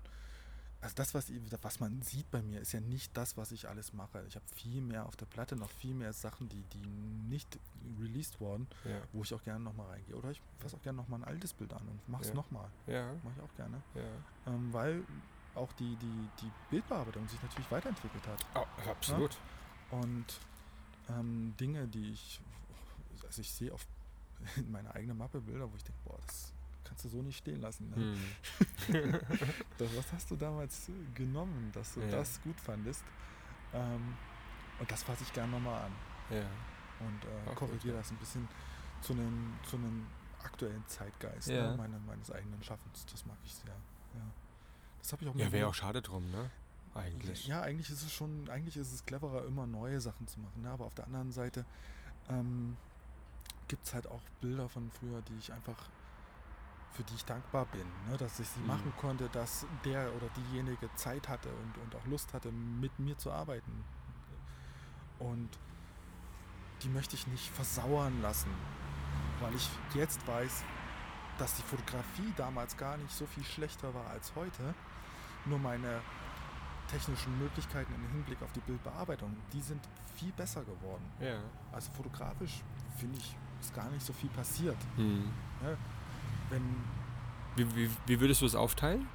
Also 0.80 0.94
das, 0.96 1.16
was, 1.16 1.32
was 1.64 1.80
man 1.80 2.04
sieht 2.04 2.30
bei 2.30 2.44
mir, 2.44 2.62
ist 2.62 2.72
ja 2.72 2.80
nicht 2.80 3.18
das, 3.18 3.36
was 3.36 3.52
ich 3.52 3.68
alles 3.68 3.94
mache. 3.94 4.24
Ich 4.28 4.36
habe 4.36 4.46
viel 4.54 4.80
mehr 4.80 5.08
auf 5.08 5.16
der 5.16 5.26
Platte, 5.26 5.56
noch 5.56 5.72
viel 5.72 5.96
mehr 5.96 6.14
Sachen, 6.14 6.48
die, 6.50 6.62
die 6.72 6.86
nicht 7.28 7.58
released 8.00 8.40
wurden, 8.40 8.68
ja, 8.86 9.02
wo 9.12 9.24
ich 9.24 9.34
auch 9.34 9.42
gerne 9.42 9.64
nochmal 9.64 9.88
reingehe. 9.88 10.16
Oder 10.16 10.30
ich 10.30 10.40
fasse 10.60 10.78
auch 10.78 10.82
gerne 10.84 10.98
nochmal 10.98 11.22
ein 11.22 11.28
altes 11.28 11.52
Bild 11.56 11.74
an 11.74 11.82
und 11.88 12.08
mache 12.08 12.22
es 12.22 12.30
Ja. 12.30 12.36
nochmal. 12.36 12.70
ja, 12.86 13.08
Mache 13.24 13.34
ich 13.38 13.42
auch 13.42 13.56
gerne. 13.56 13.82
ja. 13.96 14.54
Ähm, 14.54 14.72
weil 14.72 15.04
auch 15.58 15.72
die, 15.74 15.96
die, 15.98 16.30
die 16.42 16.52
Bildbearbeitung 16.70 17.28
sich 17.28 17.42
natürlich 17.42 17.70
weiterentwickelt 17.72 18.26
hat. 18.28 18.46
Oh, 18.56 18.90
absolut. 18.90 19.38
Und 19.92 20.26
ähm, 21.10 21.54
Dinge, 21.60 21.88
die 21.88 22.12
ich, 22.12 22.40
also 23.26 23.42
ich 23.42 23.52
sehe 23.52 23.74
auf 23.74 23.86
in 24.58 24.72
meiner 24.72 24.94
eigenen 24.96 25.18
Mappe 25.18 25.42
Bilder, 25.42 25.72
wo 25.72 25.76
ich 25.76 25.84
denke, 25.84 26.00
boah, 26.06 26.18
das 26.26 26.54
kannst 26.84 27.06
du 27.06 27.10
so 27.10 27.22
nicht 27.22 27.38
stehen 27.38 27.62
lassen. 27.62 27.90
Ne? 27.90 27.96
Mhm. 28.88 29.20
Das, 29.78 29.98
was 29.98 30.14
hast 30.14 30.32
du 30.32 30.36
damals 30.38 30.90
genommen, 31.14 31.72
dass 31.74 31.96
du 31.96 32.02
Ja. 32.02 32.12
das 32.12 32.42
gut 32.42 32.58
fandest? 32.60 33.04
Ähm, 33.74 34.16
und 34.80 34.90
das 34.90 35.04
fasse 35.04 35.24
ich 35.24 35.34
gerne 35.34 35.52
nochmal 35.52 35.84
an 35.86 35.92
Ja. 36.30 36.46
und 37.00 37.52
äh, 37.52 37.56
korrigiere 37.56 37.96
ja. 37.96 38.00
das 38.02 38.12
ein 38.12 38.18
bisschen 38.18 38.48
zu 39.02 39.14
einem, 39.14 39.54
zu 39.64 39.78
aktuellen 40.44 40.84
Zeitgeist 40.88 41.48
Ja. 41.50 41.72
ne? 41.72 41.78
Meine, 41.78 42.00
meines 42.00 42.32
eigenen 42.32 42.64
Schaffens. 42.64 43.06
Das 43.12 43.26
mag 43.26 43.38
ich 43.44 43.54
sehr. 43.54 43.74
Ja. 44.16 44.22
Das 45.08 45.14
habe 45.14 45.24
ich 45.24 45.30
auch 45.30 45.36
Ja, 45.36 45.54
wäre 45.54 45.70
auch 45.70 45.74
schade 45.74 46.02
drum, 46.02 46.30
ne? 46.32 46.52
Eigentlich. 46.94 47.48
Ja, 47.48 47.62
eigentlich 47.62 47.90
ist 47.90 48.04
es 48.04 48.12
schon, 48.12 48.50
eigentlich 48.50 48.76
ist 48.76 48.92
es 48.92 49.06
cleverer, 49.06 49.46
immer 49.46 49.66
neue 49.66 50.02
Sachen 50.02 50.28
zu 50.28 50.38
machen. 50.42 50.64
Ne? 50.64 50.70
Aber 50.70 50.86
auf 50.86 50.96
der 50.96 51.06
anderen 51.06 51.32
Seite 51.32 51.64
ähm, 52.28 52.76
gibt 53.70 53.86
es 53.86 53.94
halt 53.94 54.06
auch 54.08 54.20
Bilder 54.42 54.68
von 54.68 54.92
früher, 54.92 55.22
die 55.22 55.38
ich 55.38 55.54
einfach, 55.54 55.78
für 56.92 57.04
die 57.04 57.14
ich 57.16 57.24
dankbar 57.24 57.68
bin, 57.68 57.86
ne? 58.10 58.18
dass 58.18 58.38
ich 58.42 58.50
sie 58.50 58.60
Mhm. 58.60 58.68
machen 58.68 58.94
konnte, 58.98 59.30
dass 59.30 59.66
der 59.86 60.14
oder 60.14 60.28
diejenige 60.36 60.94
Zeit 60.96 61.30
hatte 61.30 61.48
und, 61.54 61.78
und 61.84 61.96
auch 61.96 62.06
Lust 62.08 62.34
hatte, 62.34 62.52
mit 62.52 63.00
mir 63.00 63.18
zu 63.18 63.32
arbeiten. 63.32 63.86
Und 65.20 65.58
die 66.84 66.90
möchte 66.90 67.16
ich 67.16 67.28
nicht 67.28 67.48
versauern 67.52 68.22
lassen, 68.22 68.50
weil 69.40 69.56
ich 69.56 69.70
jetzt 69.94 70.28
weiß, 70.28 70.66
dass 71.38 71.56
die 71.56 71.62
Fotografie 71.62 72.34
damals 72.36 72.76
gar 72.76 72.98
nicht 72.98 73.14
so 73.14 73.26
viel 73.26 73.46
schlechter 73.46 73.94
war 73.94 74.08
als 74.08 74.36
heute. 74.36 74.76
Nur 75.50 75.60
meine 75.60 76.02
technischen 76.88 77.38
Möglichkeiten 77.40 77.94
im 77.94 78.10
Hinblick 78.12 78.42
auf 78.42 78.52
die 78.54 78.62
Bildbearbeitung, 78.62 79.36
die 79.54 79.62
sind 79.62 79.82
viel 80.16 80.32
besser 80.32 80.62
geworden. 80.62 81.04
Ja. 81.20 81.40
Also 81.72 81.92
fotografisch 81.92 82.64
finde 82.98 83.18
ich, 83.18 83.36
ist 83.60 83.74
gar 83.74 83.90
nicht 83.90 84.06
so 84.06 84.14
viel 84.14 84.30
passiert. 84.30 84.78
Hm. 84.96 85.30
Ja, 85.64 85.78
wenn 86.50 86.64
Wie, 87.56 87.76
wie, 87.76 87.90
wie 88.06 88.20
würdest 88.20 88.42
du 88.42 88.46
es 88.46 88.56
aufteilen? 88.56 89.08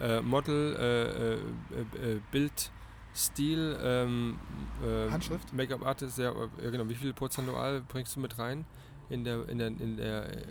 Äh, 0.00 0.20
Model, 0.20 0.76
äh, 0.76 2.04
äh, 2.04 2.14
äh, 2.16 2.20
Bild, 2.30 2.70
Stil, 3.14 3.78
ähm, 3.80 4.38
ähm, 4.84 5.10
Handschrift? 5.10 5.52
Make-up-Artist, 5.54 6.18
ja, 6.18 6.32
äh, 6.32 6.70
genau. 6.70 6.88
Wie 6.88 6.94
viel 6.94 7.14
prozentual 7.14 7.80
bringst 7.80 8.16
du 8.16 8.20
mit 8.20 8.38
rein 8.38 8.66
in 9.08 9.24
der, 9.24 9.48
in 9.48 9.58
der, 9.58 9.68
in 9.68 9.96
der 9.96 10.36
äh, 10.36 10.42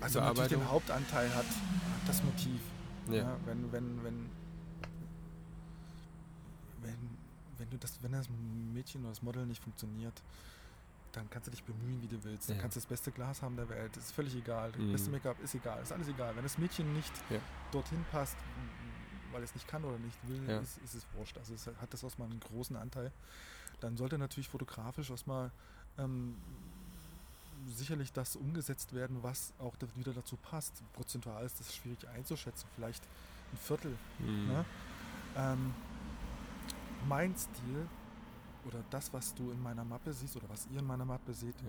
also 0.00 0.20
natürlich 0.20 0.48
den 0.48 0.70
Hauptanteil 0.70 1.34
hat, 1.34 1.46
das 2.06 2.22
Motiv. 2.22 2.60
Ja. 3.08 3.16
Ja, 3.16 3.36
wenn, 3.46 3.72
wenn, 3.72 4.04
wenn, 4.04 4.30
wenn, 7.70 7.78
du 7.78 7.78
das, 7.78 8.02
wenn 8.02 8.12
das 8.12 8.28
Mädchen 8.74 9.02
oder 9.02 9.10
das 9.10 9.22
Model 9.22 9.46
nicht 9.46 9.62
funktioniert, 9.62 10.14
dann 11.12 11.28
kannst 11.30 11.46
du 11.48 11.50
dich 11.50 11.62
bemühen, 11.64 12.00
wie 12.02 12.08
du 12.08 12.22
willst. 12.24 12.48
Dann 12.48 12.56
Ja. 12.56 12.62
kannst 12.62 12.76
du 12.76 12.80
das 12.80 12.86
beste 12.86 13.10
Glas 13.12 13.42
haben 13.42 13.56
der 13.56 13.68
Welt. 13.68 13.96
ist 13.96 14.12
völlig 14.12 14.34
egal. 14.36 14.70
Das 14.72 14.80
Mhm. 14.80 14.92
beste 14.92 15.10
Make-up 15.10 15.40
ist 15.40 15.54
egal. 15.54 15.82
Ist 15.82 15.92
alles 15.92 16.08
egal. 16.08 16.34
Wenn 16.36 16.42
das 16.42 16.58
Mädchen 16.58 16.92
nicht 16.94 17.12
Ja. 17.30 17.38
dorthin 17.72 18.04
passt, 18.10 18.36
weil 19.32 19.42
es 19.42 19.54
nicht 19.54 19.66
kann 19.68 19.84
oder 19.84 19.98
nicht 19.98 20.16
will, 20.28 20.48
Ja. 20.48 20.58
ist, 20.60 20.78
ist 20.78 20.94
es 20.94 21.06
wurscht. 21.14 21.36
Also 21.38 21.54
es 21.54 21.66
hat 21.66 21.92
das 21.92 22.02
erstmal 22.02 22.28
einen 22.30 22.40
großen 22.40 22.76
Anteil. 22.76 23.12
Dann 23.80 23.96
sollte 23.96 24.18
natürlich 24.18 24.48
fotografisch 24.48 25.10
erstmal 25.10 25.50
ähm, 25.98 26.36
sicherlich 27.68 28.12
das 28.12 28.36
umgesetzt 28.36 28.94
werden, 28.94 29.22
was 29.22 29.52
auch 29.58 29.74
wieder 29.96 30.12
dazu 30.12 30.36
passt. 30.36 30.82
Prozentual 30.92 31.44
ist 31.44 31.58
das 31.60 31.74
schwierig 31.74 32.06
einzuschätzen. 32.08 32.68
Vielleicht 32.74 33.02
ein 33.52 33.58
Viertel. 33.58 33.96
Hm. 34.18 34.46
Ne? 34.48 34.64
Ähm, 35.36 35.74
mein 37.08 37.34
Stil 37.36 37.86
oder 38.66 38.82
das, 38.90 39.12
was 39.12 39.34
du 39.34 39.50
in 39.50 39.62
meiner 39.62 39.84
Mappe 39.84 40.12
siehst 40.12 40.36
oder 40.36 40.48
was 40.48 40.66
ihr 40.72 40.80
in 40.80 40.86
meiner 40.86 41.04
Mappe 41.04 41.32
seht, 41.32 41.60
Ja. 41.62 41.68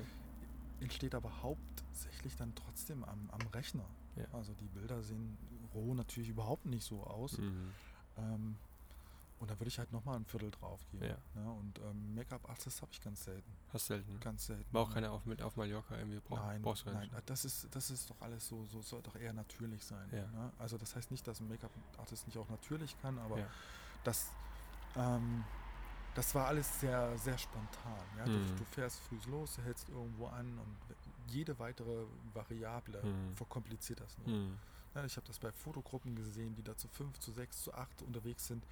entsteht 0.82 1.16
aber 1.16 1.32
hauptsächlich 1.42 2.36
dann 2.36 2.54
trotzdem 2.56 3.04
am, 3.06 3.30
am 3.32 3.48
Rechner. 3.54 3.86
Ja. 4.16 4.26
Also 4.34 4.54
die 4.54 4.68
Bilder 4.68 5.02
sehen 5.02 5.38
roh 5.74 5.94
natürlich 5.94 6.30
überhaupt 6.30 6.66
nicht 6.66 6.84
so 6.86 7.04
aus. 7.04 7.38
Mhm. 7.38 7.72
Ähm, 8.18 8.56
und 9.40 9.50
da 9.50 9.58
würde 9.60 9.70
ich 9.70 9.80
halt 9.80 9.92
nochmal 9.92 10.18
ein 10.18 10.26
Viertel 10.26 10.52
drauf 10.52 10.80
geben. 10.92 11.06
Ja. 11.06 11.18
Ne? 11.42 11.52
Und 11.52 11.80
ähm, 11.80 12.14
Make-up-Artist 12.14 12.80
habe 12.84 12.92
ich 12.92 13.02
ganz 13.02 13.24
selten. 13.24 13.52
Hast 13.74 13.88
selten. 13.88 14.20
Ganz 14.20 14.46
selten. 14.46 14.66
War 14.72 14.84
auch 14.84 14.90
ne? 14.90 14.94
keiner 14.94 15.12
auf, 15.14 15.26
mit 15.26 15.42
auf 15.42 15.56
Mallorca 15.56 15.98
irgendwie. 15.98 16.20
Brauch, 16.20 16.38
Nein, 16.38 16.62
brauchst 16.62 16.86
du 16.86 16.92
nein, 16.92 17.10
das 17.26 17.46
ist, 17.46 17.68
das 17.72 17.90
ist 17.90 18.08
doch 18.10 18.22
alles 18.22 18.48
so, 18.48 18.66
so 18.66 18.82
soll 18.84 19.02
doch 19.02 19.16
eher 19.16 19.34
natürlich 19.34 19.84
sein. 19.84 20.08
Ja. 20.12 20.28
Ne? 20.28 20.52
Also 20.60 20.78
das 20.78 20.96
heißt 20.96 21.10
nicht, 21.10 21.26
dass 21.26 21.40
ein 21.40 21.48
Make-up-Artist 21.48 22.28
nicht 22.28 22.38
auch 22.38 22.50
natürlich 22.50 22.96
kann, 23.02 23.18
aber 23.18 23.40
Ja. 23.40 23.48
das, 24.04 24.30
ähm, 24.96 25.44
das 26.16 26.36
war 26.36 26.48
alles 26.48 26.80
sehr, 26.80 27.18
sehr 27.18 27.38
spontan. 27.38 28.04
Ja? 28.18 28.26
Mhm. 28.28 28.48
Du, 28.50 28.56
du 28.58 28.66
fährst 28.66 29.00
früh 29.02 29.18
los, 29.30 29.58
hältst 29.64 29.90
irgendwo 29.90 30.28
an 30.28 30.58
und 30.60 30.78
jede 31.28 31.58
weitere 31.60 32.06
Variable 32.34 33.02
Mhm. 33.04 33.36
verkompliziert 33.36 34.00
das 34.02 34.18
nur. 34.18 34.28
Hm. 34.28 34.58
Ja, 34.94 35.06
ich 35.06 35.16
habe 35.16 35.26
das 35.26 35.40
bei 35.40 35.52
Fotogruppen 35.54 36.16
gesehen, 36.16 36.54
die 36.56 36.64
da 36.64 36.76
zu 36.76 36.90
fünf, 36.90 37.18
zu 37.20 37.32
sechs, 37.32 37.64
zu 37.64 37.74
acht 37.74 38.02
unterwegs 38.02 38.48
sind, 38.48 38.66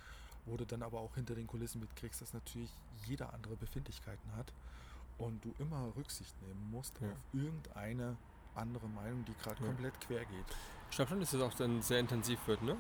wo 0.46 0.58
du 0.58 0.66
dann 0.66 0.84
aber 0.84 1.00
auch 1.00 1.16
hinter 1.16 1.34
den 1.36 1.48
Kulissen 1.48 1.80
mitkriegst, 1.80 2.22
dass 2.22 2.34
natürlich 2.34 2.72
jeder 3.06 3.34
andere 3.34 3.56
Befindlichkeiten 3.56 4.36
hat 4.36 4.52
und 5.18 5.44
du 5.46 5.54
immer 5.60 5.94
Rücksicht 5.96 6.36
nehmen 6.42 6.70
musst 6.72 7.00
Ja. 7.00 7.08
auf 7.08 7.18
irgendeine 7.32 8.18
andere 8.56 8.90
Meinung, 8.90 9.24
die 9.24 9.34
gerade 9.42 9.64
komplett 9.64 9.98
quer 10.02 10.26
geht. 10.26 10.46
Ich 10.90 10.98
glaube 10.98 11.10
schon, 11.10 11.20
dass 11.22 11.32
es 11.32 11.42
auch 11.42 11.54
dann 11.54 11.82
sehr 11.82 12.00
intensiv 12.02 12.40
wird, 12.48 12.62
ne? 12.64 12.76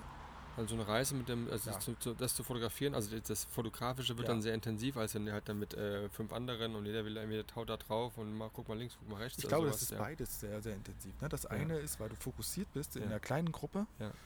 Also 0.57 0.75
eine 0.75 0.87
Reise 0.87 1.15
mit 1.15 1.29
dem, 1.29 1.49
also 1.49 1.69
Ja. 1.69 1.79
zu, 1.79 1.95
zu, 1.99 2.13
das 2.13 2.35
zu 2.35 2.43
fotografieren, 2.43 2.93
also 2.93 3.11
das- 3.15 3.23
das 3.27 3.45
Fotografische 3.45 4.17
wird 4.17 4.27
Ja. 4.27 4.33
dann 4.33 4.41
sehr 4.41 4.53
intensiv, 4.53 4.97
als 4.97 5.15
wenn 5.15 5.25
du 5.25 5.31
halt 5.31 5.47
dann 5.47 5.57
mit 5.59 5.73
äh, 5.73 6.09
fünf 6.09 6.33
anderen 6.33 6.75
und 6.75 6.85
jeder 6.85 7.05
will 7.05 7.15
irgendwie 7.15 7.37
der 7.37 7.47
taut 7.47 7.69
da 7.69 7.77
drauf 7.77 8.17
und 8.17 8.35
mal 8.37 8.49
guck 8.51 8.67
mal 8.67 8.77
links, 8.77 8.95
guck 8.99 9.09
mal 9.09 9.17
rechts. 9.21 9.37
Ich 9.41 9.47
glaube, 9.47 9.67
das 9.67 9.75
sowas, 9.77 9.83
ist 9.83 9.91
ja. 9.91 9.99
beides 9.99 10.39
sehr, 10.39 10.61
sehr 10.61 10.75
intensiv. 10.75 11.13
Ne? 11.21 11.29
Das 11.29 11.45
eine 11.45 11.77
ist, 11.79 11.99
weil 11.99 12.09
du 12.09 12.15
fokussiert 12.15 12.71
bist 12.73 12.95
in 12.97 13.03
einer 13.03 13.19
kleinen 13.19 13.51
Gruppe, 13.51 13.85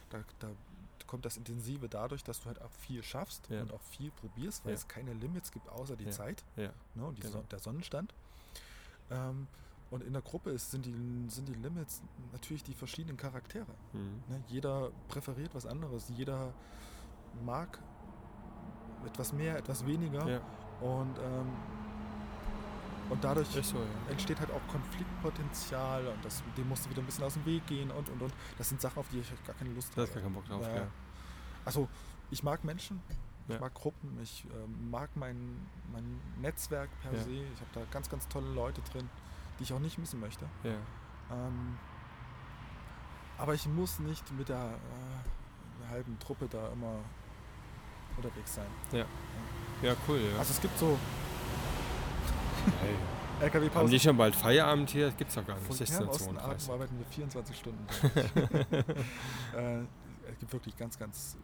da, 0.09 0.23
da 0.39 0.49
kommt 1.05 1.25
das 1.25 1.37
Intensive 1.37 1.87
dadurch, 1.89 2.23
dass 2.23 2.39
du 2.39 2.45
halt 2.47 2.59
auch 2.61 2.71
viel 2.71 3.03
schaffst 3.03 3.47
und 3.51 3.71
auch 3.71 3.81
viel 3.81 4.09
probierst, 4.11 4.65
weil 4.65 4.73
es 4.73 4.87
keine 4.87 5.13
Limits 5.13 5.51
gibt, 5.51 5.69
außer 5.69 5.95
die. 5.95 6.09
Zeit 6.09 6.43
Ja, 6.55 6.71
ne? 6.95 7.05
und 7.05 7.17
die 7.17 7.21
Genau. 7.21 7.33
Son 7.33 7.45
der 7.51 7.59
Sonnenstand. 7.59 8.13
Ähm, 9.11 9.47
und 9.93 10.03
in 10.03 10.13
der 10.13 10.21
Gruppe 10.21 10.49
ist, 10.49 10.71
sind, 10.71 10.85
die, 10.85 10.93
sind 11.29 11.47
die 11.47 11.53
Limits 11.53 12.01
natürlich 12.31 12.63
die 12.63 12.73
verschiedenen 12.73 13.15
Charaktere. 13.17 13.71
mhm. 13.93 14.23
Ne? 14.27 14.43
Jeder 14.47 14.89
präferiert 15.07 15.53
was 15.53 15.65
anderes, 15.65 16.09
jeder 16.09 16.51
mag 17.45 17.79
etwas 19.05 19.33
mehr, 19.33 19.57
etwas 19.57 19.85
weniger 19.85 20.27
ja. 20.27 20.41
und, 20.81 21.17
ähm, 21.19 21.47
und 23.09 23.23
dadurch 23.23 23.53
ist 23.55 23.69
so, 23.69 23.77
ja. 23.77 23.83
entsteht 24.11 24.39
halt 24.39 24.49
auch 24.51 24.65
Konfliktpotenzial 24.67 26.07
und 26.07 26.23
das, 26.25 26.41
dem 26.57 26.67
musst 26.69 26.85
du 26.85 26.89
wieder 26.89 27.01
ein 27.01 27.05
bisschen 27.05 27.23
aus 27.25 27.33
dem 27.33 27.45
Weg 27.45 27.65
gehen 27.67 27.91
und 27.91 28.09
und 28.09 28.21
und. 28.21 28.33
Das 28.57 28.69
sind 28.69 28.79
Sachen, 28.81 28.97
auf 28.99 29.07
die 29.09 29.19
ich 29.19 29.29
halt 29.29 29.45
gar 29.45 29.55
keine 29.55 29.71
Lust 29.71 29.91
Da 29.95 30.01
hast 30.01 30.09
habe. 30.15 30.21
gar 30.21 30.23
keinen 30.23 30.33
Bock 30.35 30.45
drauf, 30.45 30.65
Ja. 30.67 30.75
ja. 30.83 30.87
Also 31.65 31.87
ich 32.31 32.43
mag 32.43 32.63
Menschen, 32.63 33.01
ich 33.47 33.53
Ja. 33.55 33.59
mag 33.59 33.73
Gruppen, 33.73 34.17
ich 34.21 34.45
ähm, 34.55 34.89
mag 34.89 35.09
mein, 35.15 35.37
mein 35.91 36.19
Netzwerk 36.41 36.89
per 37.01 37.11
se. 37.19 37.29
Ich 37.31 37.59
habe 37.61 37.69
da 37.73 37.81
ganz, 37.91 38.09
ganz 38.09 38.27
tolle 38.29 38.49
Leute 38.53 38.81
drin, 38.91 39.09
die 39.63 39.71
ich 39.71 39.73
auch 39.73 39.79
nicht 39.79 39.97
missen 39.97 40.19
möchte. 40.19 40.45
ja. 40.63 40.71
Ähm, 41.31 41.77
aber 43.37 43.53
ich 43.53 43.65
muss 43.65 43.99
nicht 43.99 44.31
mit 44.33 44.49
der 44.49 44.57
äh, 44.57 45.89
halben 45.89 46.19
Truppe 46.19 46.47
da 46.49 46.67
immer 46.71 46.99
unterwegs 48.17 48.55
sein. 48.55 48.67
Ja, 48.91 49.95
cool, 50.07 50.19
ja. 50.19 50.37
Also 50.37 50.51
es 50.51 50.61
gibt 50.61 50.77
so 50.77 50.97
hey. 52.81 52.93
Haben 53.33 53.41
LKW-Pausen. 53.41 53.89
die 53.89 53.99
schon 53.99 54.15
bald 54.15 54.35
Feierabend 54.35 54.89
hier? 54.91 55.07
Das 55.07 55.17
gibt's 55.17 55.35
doch 55.35 55.45
gar 55.45 55.55
nicht. 55.55 55.65
Von 55.65 55.75
Fernosten 55.75 56.37
16.32 56.37 56.71
arbeiten 56.71 56.97
wir 56.99 57.05
24 57.05 57.57
Stunden. 57.57 57.85
äh, 59.55 59.79
es 60.29 60.39
gibt 60.39 60.53
wirklich 60.53 60.77
ganz, 60.77 60.97
ganz 60.99 61.37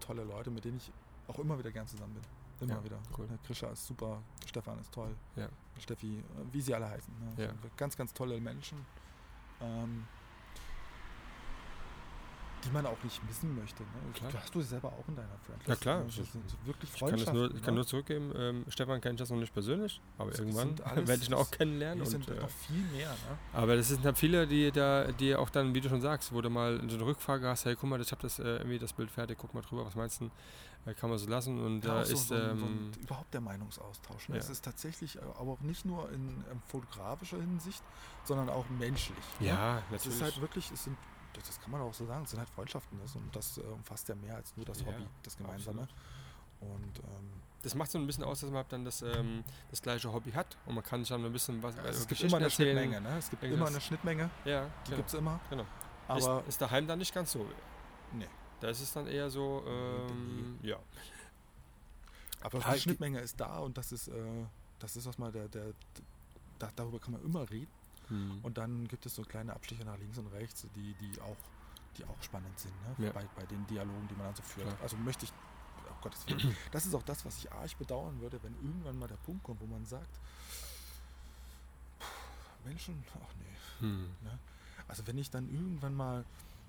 tolle 0.00 0.24
Leute, 0.24 0.50
mit 0.50 0.64
denen 0.64 0.78
ich 0.78 0.90
auch 1.28 1.38
immer 1.38 1.58
wieder 1.58 1.70
gern 1.70 1.86
zusammen 1.86 2.14
bin. 2.14 2.22
Immer 2.60 2.74
Ja, 2.76 2.84
wieder. 2.84 2.98
cool. 3.18 3.28
Krischer 3.46 3.70
ist 3.72 3.86
super, 3.86 4.22
Stefan 4.46 4.78
ist 4.78 4.92
toll, 4.92 5.14
Ja. 5.36 5.48
Steffi, 5.78 6.18
äh, 6.18 6.22
wie 6.52 6.60
sie 6.60 6.74
alle 6.74 6.88
heißen. 6.88 7.12
Ne? 7.36 7.44
Ja. 7.44 7.48
Sind 7.50 7.76
Ganz, 7.76 7.96
ganz 7.96 8.14
tolle 8.14 8.40
Menschen, 8.40 8.78
ähm, 9.60 10.04
die 12.66 12.70
man 12.72 12.84
auch 12.86 13.02
nicht 13.04 13.24
missen 13.26 13.54
möchte. 13.56 13.82
Ne? 13.82 13.88
Klar. 14.14 14.32
Hast 14.34 14.54
du 14.54 14.60
selber 14.60 14.88
auch 14.88 15.06
in 15.08 15.16
deiner 15.16 15.38
Friendlist? 15.44 15.68
Ja, 15.68 15.76
klar. 15.76 15.98
Ne? 16.00 16.04
Das 16.06 16.14
sind 16.32 16.66
wirklich 16.66 16.90
Ich 16.92 17.00
kann, 17.00 17.18
das 17.18 17.32
nur, 17.32 17.46
ich 17.54 17.62
kann 17.62 17.74
ne? 17.74 17.78
nur 17.80 17.86
zurückgeben, 17.86 18.32
ähm, 18.36 18.64
Stefan 18.68 19.00
kenne 19.00 19.14
ich 19.14 19.18
das 19.20 19.30
noch 19.30 19.38
nicht 19.38 19.52
persönlich, 19.52 20.00
aber 20.18 20.30
Es 20.32 20.38
irgendwann 20.38 20.78
werde 21.06 21.14
ich 21.22 21.28
ihn 21.28 21.34
auch 21.34 21.50
kennenlernen. 21.50 22.00
Und, 22.02 22.10
sind 22.10 22.28
äh, 22.28 22.34
noch 22.40 22.48
viel 22.50 22.82
mehr. 22.92 23.10
Ne? 23.10 23.38
aber 23.52 23.76
das 23.76 23.88
sind 23.88 24.04
halt 24.04 24.18
viele, 24.18 24.46
die 24.46 24.70
da, 24.72 25.10
die 25.12 25.34
auch 25.36 25.50
dann, 25.50 25.74
wie 25.74 25.80
du 25.80 25.88
schon 25.88 26.00
sagst, 26.00 26.32
wo 26.32 26.40
du 26.40 26.50
mal 26.50 26.80
so 26.88 26.96
eine 26.96 27.06
Rückfrage 27.06 27.46
hast, 27.48 27.64
hey, 27.64 27.76
guck 27.76 27.88
mal, 27.88 28.00
ich 28.00 28.10
habe 28.10 28.22
das 28.22 28.38
äh, 28.38 28.42
irgendwie 28.56 28.78
das 28.78 28.92
Bild 28.92 29.10
fertig, 29.10 29.38
guck 29.40 29.54
mal 29.54 29.62
drüber, 29.62 29.84
was 29.86 29.94
meinst 29.94 30.20
du? 30.20 30.30
Äh, 30.86 30.94
kann 30.94 31.10
man 31.10 31.18
so 31.18 31.28
lassen 31.28 31.58
und 31.64 31.84
Ja, 31.84 31.94
da 31.94 32.00
auch 32.02 32.04
so, 32.04 32.12
ist 32.14 32.28
so, 32.28 32.34
ein- 32.34 32.58
so 32.58 32.64
ähm, 32.66 32.90
ein, 32.96 33.00
überhaupt 33.02 33.34
der 33.34 33.40
Meinungsaustausch. 33.40 34.28
Ne? 34.28 34.36
ja. 34.36 34.40
Es 34.40 34.50
ist 34.50 34.64
tatsächlich, 34.64 35.16
äh, 35.16 35.20
aber 35.38 35.52
auch 35.52 35.60
nicht 35.60 35.84
nur 35.84 36.10
in, 36.12 36.28
ähm, 36.50 36.62
fotografischer 36.68 37.38
Hinsicht, 37.38 37.82
sondern 38.24 38.48
auch 38.48 38.64
menschlich. 38.70 39.16
Ne? 39.40 39.48
ja, 39.48 39.78
Es 39.78 39.90
natürlich. 39.92 40.16
ist 40.16 40.22
halt 40.22 40.40
wirklich, 40.40 40.70
es 40.70 40.84
sind, 40.84 40.96
das 41.36 41.44
das 41.46 41.60
kann 41.60 41.70
man 41.70 41.80
auch 41.80 41.94
so 41.94 42.04
sagen, 42.06 42.24
es 42.24 42.30
sind 42.30 42.38
halt 42.40 42.48
Freundschaften. 42.50 42.98
Das, 43.00 43.14
und 43.16 43.34
das 43.34 43.58
äh, 43.58 43.62
umfasst 43.62 44.08
ja 44.08 44.14
mehr 44.14 44.36
als 44.36 44.56
nur 44.56 44.66
das 44.66 44.80
Ja, 44.80 44.86
Hobby, 44.86 45.06
das 45.22 45.36
Gemeinsame. 45.36 45.82
absolut. 45.82 46.00
Und 46.60 46.98
ähm, 47.00 47.30
das 47.62 47.74
macht 47.74 47.90
so 47.90 47.98
ein 47.98 48.06
bisschen 48.06 48.24
aus, 48.24 48.40
dass 48.40 48.48
man 48.50 48.58
halt 48.58 48.72
dann 48.72 48.84
das, 48.84 49.02
ähm, 49.02 49.44
das 49.70 49.82
gleiche 49.82 50.12
Hobby 50.12 50.30
hat 50.32 50.56
und 50.66 50.74
man 50.74 50.84
kann 50.84 51.00
sich 51.00 51.08
dann 51.10 51.24
ein 51.24 51.32
bisschen 51.32 51.62
was 51.62 51.76
ja, 51.76 51.82
äh, 51.82 51.88
es 51.88 52.06
gibt 52.06 52.20
immer 52.22 52.36
eine 52.36 52.46
erzählen. 52.46 52.78
Schnittmenge. 52.78 53.00
Ne? 53.08 53.18
Es 53.18 53.28
gibt 53.30 53.42
immer 53.42 53.52
Irgendwas- 53.52 53.70
eine 53.70 53.80
Schnittmenge, 53.80 54.30
Ja, 54.44 54.64
die 54.64 54.84
genau. 54.84 54.96
gibt 54.96 55.08
es 55.08 55.14
immer. 55.14 55.40
genau. 55.50 55.66
Aber 56.08 56.40
ist, 56.40 56.48
ist 56.48 56.62
daheim 56.62 56.86
dann 56.86 56.98
nicht 56.98 57.12
ganz 57.14 57.32
so. 57.32 57.44
Nee. 58.12 58.28
Da 58.60 58.68
ist 58.68 58.80
es 58.80 58.92
dann 58.92 59.06
eher 59.06 59.28
so, 59.28 59.62
ähm, 59.66 60.58
ja. 60.62 60.78
Aber 62.40 62.58
Ja, 62.60 62.72
die 62.74 62.80
Schnittmenge 62.80 63.20
ist 63.20 63.38
da 63.40 63.58
und 63.58 63.76
das 63.76 63.92
ist, 63.92 64.08
äh, 64.08 64.14
das 64.78 64.96
ist 64.96 65.06
erstmal 65.06 65.32
der, 65.32 65.48
der, 65.48 65.72
da, 66.58 66.70
darüber 66.76 66.98
kann 66.98 67.12
man 67.12 67.22
immer 67.24 67.48
reden. 67.50 67.70
Hm. 68.08 68.40
Und 68.42 68.58
dann 68.58 68.86
gibt 68.88 69.04
es 69.06 69.14
so 69.14 69.22
kleine 69.22 69.52
Abstiche 69.54 69.84
nach 69.84 69.98
links 69.98 70.18
und 70.18 70.26
rechts, 70.28 70.66
die, 70.76 70.94
die, 70.94 71.20
auch, 71.20 71.36
die 71.96 72.04
auch 72.04 72.22
spannend 72.22 72.58
sind, 72.58 72.72
ne? 72.98 73.06
Ja. 73.06 73.12
bei, 73.12 73.24
bei 73.34 73.44
den 73.46 73.66
Dialogen, 73.66 74.06
die 74.08 74.14
man 74.14 74.26
dann 74.26 74.34
so 74.36 74.42
führt. 74.42 74.66
Klar. 74.68 74.78
Also 74.82 74.96
möchte 74.98 75.24
ich, 75.24 75.32
oh 75.88 75.94
Gottes 76.02 76.26
Willen, 76.28 76.56
das 76.72 76.86
ist 76.86 76.94
auch 76.94 77.02
das, 77.02 77.24
was 77.24 77.38
ich 77.38 77.50
arg 77.52 77.76
bedauern 77.78 78.20
würde, 78.20 78.42
wenn 78.42 78.54
irgendwann 78.62 78.98
mal 78.98 79.08
der 79.08 79.16
Punkt 79.16 79.42
kommt, 79.42 79.60
wo 79.60 79.66
man 79.66 79.84
sagt, 79.84 80.08
"Puh, 81.98 82.06
Menschen, 82.68 83.02
ach 83.14 83.34
nee. 83.38 83.86
Hm. 83.86 84.10
Also 84.88 85.06
wenn 85.06 85.18
ich 85.18 85.30
dann 85.30 85.48
irgendwann 85.52 85.94
mal, 85.94 86.24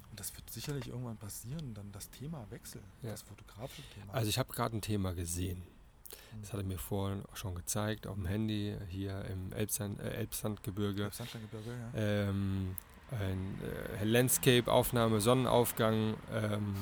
und 0.09 0.19
das 0.19 0.35
wird 0.35 0.49
sicherlich 0.49 0.87
irgendwann 0.87 1.17
passieren, 1.17 1.73
dann 1.73 1.91
das 1.91 2.09
Thema 2.09 2.45
wechseln, 2.49 2.83
Ja. 3.03 3.11
das 3.11 3.21
fotografische 3.21 3.83
Thema. 3.93 4.13
Also 4.13 4.29
ich 4.29 4.39
habe 4.39 4.51
gerade 4.53 4.75
ein 4.75 4.81
Thema 4.81 5.13
gesehen. 5.13 5.61
Hm. 6.31 6.41
Das 6.41 6.53
hat 6.53 6.59
er 6.61 6.65
mir 6.65 6.77
vorhin 6.77 7.23
schon 7.33 7.55
gezeigt 7.55 8.07
auf 8.07 8.15
dem 8.15 8.25
Handy 8.25 8.75
hier 8.89 9.25
im 9.25 9.53
Elbsand, 9.53 9.99
äh, 9.99 10.09
Elbsandgebirge. 10.11 11.09
Sandsteingebirge, 11.11 11.71
ja. 11.71 11.99
Ähm, 11.99 12.75
ein 13.11 13.59
äh, 14.01 14.03
Landscape-Aufnahme, 14.03 15.21
Sonnenaufgang. 15.21 16.15
Ähm, 16.33 16.75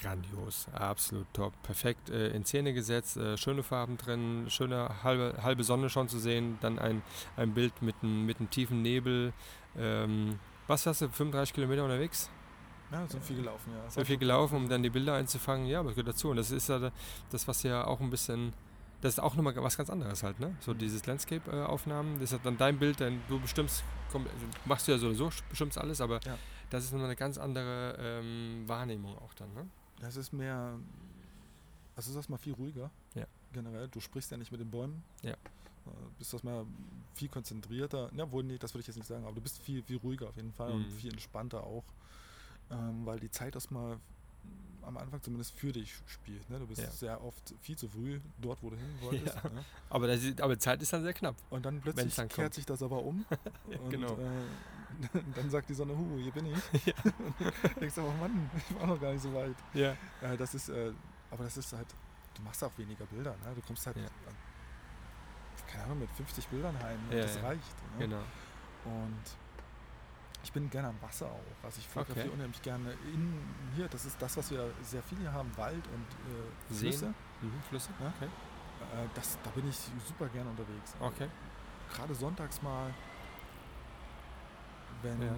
Grandios, 0.00 0.66
absolut 0.72 1.26
top. 1.32 1.52
Perfekt 1.62 2.10
äh, 2.10 2.28
in 2.28 2.44
Szene 2.44 2.72
gesetzt, 2.72 3.16
äh, 3.16 3.36
schöne 3.36 3.62
Farben 3.62 3.96
drin, 3.96 4.46
schöne 4.48 5.02
halbe, 5.02 5.42
halbe 5.42 5.64
Sonne 5.64 5.88
schon 5.88 6.08
zu 6.08 6.18
sehen, 6.18 6.58
dann 6.60 6.78
ein, 6.78 7.02
ein 7.36 7.54
Bild 7.54 7.80
mit 7.82 7.96
einem 8.02 8.26
mit 8.26 8.38
tiefen 8.50 8.82
Nebel. 8.82 9.32
Ähm, 9.78 10.38
was 10.66 10.86
hast 10.86 11.00
du, 11.00 11.08
35 11.08 11.54
Kilometer 11.54 11.84
unterwegs? 11.84 12.30
Ja, 12.92 13.06
sind 13.08 13.24
viel 13.24 13.36
gelaufen, 13.36 13.72
ja. 13.72 13.90
So 13.90 14.04
viel 14.04 14.16
gelaufen, 14.16 14.56
um 14.56 14.68
dann 14.68 14.82
die 14.82 14.90
Bilder 14.90 15.14
einzufangen. 15.14 15.66
Ja, 15.66 15.84
was 15.84 15.94
gehört 15.94 16.08
dazu. 16.08 16.30
Und 16.30 16.36
das 16.36 16.50
ist 16.50 16.68
ja 16.68 16.90
das, 17.30 17.48
was 17.48 17.62
ja 17.64 17.84
auch 17.86 18.00
ein 18.00 18.10
bisschen, 18.10 18.52
das 19.00 19.14
ist 19.14 19.18
auch 19.18 19.34
nochmal 19.34 19.54
was 19.56 19.76
ganz 19.76 19.90
anderes 19.90 20.22
halt, 20.22 20.38
ne? 20.40 20.54
So 20.60 20.72
dieses 20.72 21.04
Landscape-Aufnahmen, 21.06 22.20
das 22.20 22.32
ist 22.32 22.44
dann 22.46 22.56
dein 22.58 22.78
Bild, 22.78 23.00
denn 23.00 23.20
du 23.28 23.40
bestimmst, 23.40 23.82
also 24.12 24.28
machst 24.64 24.86
du 24.86 24.92
ja 24.92 24.98
sowieso, 24.98 25.30
bestimmst 25.50 25.78
alles, 25.78 26.00
aber 26.00 26.20
Ja. 26.24 26.38
das 26.70 26.84
ist 26.84 26.92
nochmal 26.92 27.06
eine 27.08 27.16
ganz 27.16 27.38
andere 27.38 27.96
ähm, 27.98 28.64
Wahrnehmung 28.68 29.16
auch 29.18 29.34
dann, 29.34 29.52
ne? 29.54 29.66
Das 30.00 30.14
ist 30.16 30.32
mehr, 30.32 30.78
also 31.96 32.10
ist 32.10 32.16
das 32.16 32.28
mal 32.28 32.38
viel 32.38 32.52
ruhiger. 32.54 32.90
Ja. 33.14 33.24
Generell, 33.52 33.88
du 33.88 34.00
sprichst 34.00 34.30
ja 34.30 34.36
nicht 34.36 34.52
mit 34.52 34.60
den 34.60 34.70
Bäumen. 34.70 35.02
Ja. 35.22 35.32
Äh, 35.32 35.36
Bist 36.18 36.32
das 36.34 36.42
mal 36.42 36.64
viel 37.14 37.28
konzentrierter. 37.28 38.10
Ja, 38.14 38.30
wohl, 38.30 38.42
nee, 38.44 38.58
das 38.58 38.74
würde 38.74 38.82
ich 38.82 38.86
jetzt 38.88 38.96
nicht 38.96 39.06
sagen, 39.06 39.24
aber 39.24 39.34
du 39.34 39.40
bist 39.40 39.58
viel, 39.62 39.82
viel 39.82 39.96
ruhiger 39.98 40.28
auf 40.28 40.36
jeden 40.36 40.52
Fall 40.52 40.72
und 40.72 40.86
Mhm. 40.86 40.90
viel 40.98 41.12
entspannter 41.12 41.62
auch. 41.64 41.84
Ähm, 42.70 43.06
weil 43.06 43.20
die 43.20 43.30
Zeit 43.30 43.54
erstmal 43.54 43.98
am 44.82 44.96
Anfang 44.98 45.20
zumindest 45.22 45.52
für 45.58 45.72
dich 45.72 45.94
spielt. 46.06 46.48
Ne? 46.48 46.58
Du 46.60 46.66
bist 46.66 46.80
Ja. 46.80 46.90
sehr 46.90 47.22
oft 47.24 47.54
viel 47.60 47.76
zu 47.76 47.88
früh 47.88 48.20
dort, 48.38 48.62
wo 48.62 48.70
du 48.70 48.76
hin 48.76 48.94
wolltest. 49.00 49.34
Ja. 49.42 49.50
Ne? 49.50 49.64
Aber, 49.90 50.06
das, 50.06 50.20
aber 50.40 50.58
Zeit 50.58 50.80
ist 50.82 50.92
dann 50.92 51.02
sehr 51.02 51.12
knapp. 51.12 51.34
Und 51.50 51.64
dann 51.66 51.80
plötzlich 51.80 52.14
dann 52.14 52.28
kehrt 52.28 52.46
kommt. 52.46 52.54
sich 52.54 52.66
das 52.66 52.82
aber 52.82 53.02
um. 53.02 53.24
Ja, 53.70 53.78
und 53.80 53.90
genau. 53.90 54.12
äh, 54.16 55.20
dann 55.34 55.50
sagt 55.50 55.68
die 55.68 55.74
Sonne, 55.74 55.96
hu, 55.96 56.16
hier 56.18 56.30
bin 56.32 56.46
ich. 56.46 56.54
Denkst 57.80 57.96
du, 57.96 58.02
oh 58.02 58.12
Mann, 58.20 58.48
ich 58.56 58.74
war 58.78 58.86
noch 58.86 59.00
gar 59.00 59.12
nicht 59.12 59.22
so 59.22 59.32
weit. 59.34 59.56
Ja. 59.74 59.96
Ja, 60.22 60.36
das 60.36 60.54
ist, 60.54 60.68
äh, 60.68 60.92
aber 61.32 61.44
das 61.44 61.56
ist 61.56 61.72
halt, 61.72 61.88
du 62.34 62.42
machst 62.42 62.62
auch 62.62 62.76
weniger 62.78 63.06
Bilder, 63.06 63.32
ne? 63.44 63.54
Du 63.56 63.62
kommst 63.62 63.84
halt, 63.86 63.96
Ja. 63.96 64.04
keine 65.66 65.84
Ahnung, 65.84 65.98
mit 66.00 66.10
50 66.12 66.46
Bildern 66.48 66.78
heim. 66.80 66.98
Ja, 67.10 67.18
das 67.22 67.36
ja. 67.36 67.42
reicht. 67.42 67.74
Ne? 67.98 68.06
Genau. 68.06 68.22
Und 68.84 69.24
ich 70.46 70.52
bin 70.52 70.70
gerne 70.70 70.88
am 70.88 71.02
Wasser 71.02 71.26
auch. 71.26 71.64
Also 71.64 71.80
ich 71.80 71.88
fotografiere 71.88 72.26
Okay. 72.28 72.34
unheimlich 72.36 72.62
gerne 72.62 72.92
in 73.12 73.36
hier, 73.74 73.88
das 73.88 74.04
ist 74.04 74.22
das, 74.22 74.36
was 74.36 74.48
wir 74.52 74.72
sehr 74.80 75.02
viel 75.02 75.18
hier 75.18 75.32
haben, 75.32 75.50
Wald 75.56 75.84
und 75.88 76.06
äh? 76.72 76.74
Flüsse. 76.74 77.12
Mhm, 77.42 77.62
Flüsse? 77.68 77.90
Ja. 78.00 78.12
Okay. 78.16 78.26
Äh, 78.26 79.08
das, 79.14 79.36
da 79.42 79.50
bin 79.50 79.68
ich 79.68 79.76
super 80.06 80.28
gerne 80.28 80.48
unterwegs. 80.50 80.94
Okay. 81.00 81.28
Gerade 81.92 82.14
sonntags 82.14 82.62
mal, 82.62 82.94
wenn 85.02 85.20
Ja. 85.20 85.34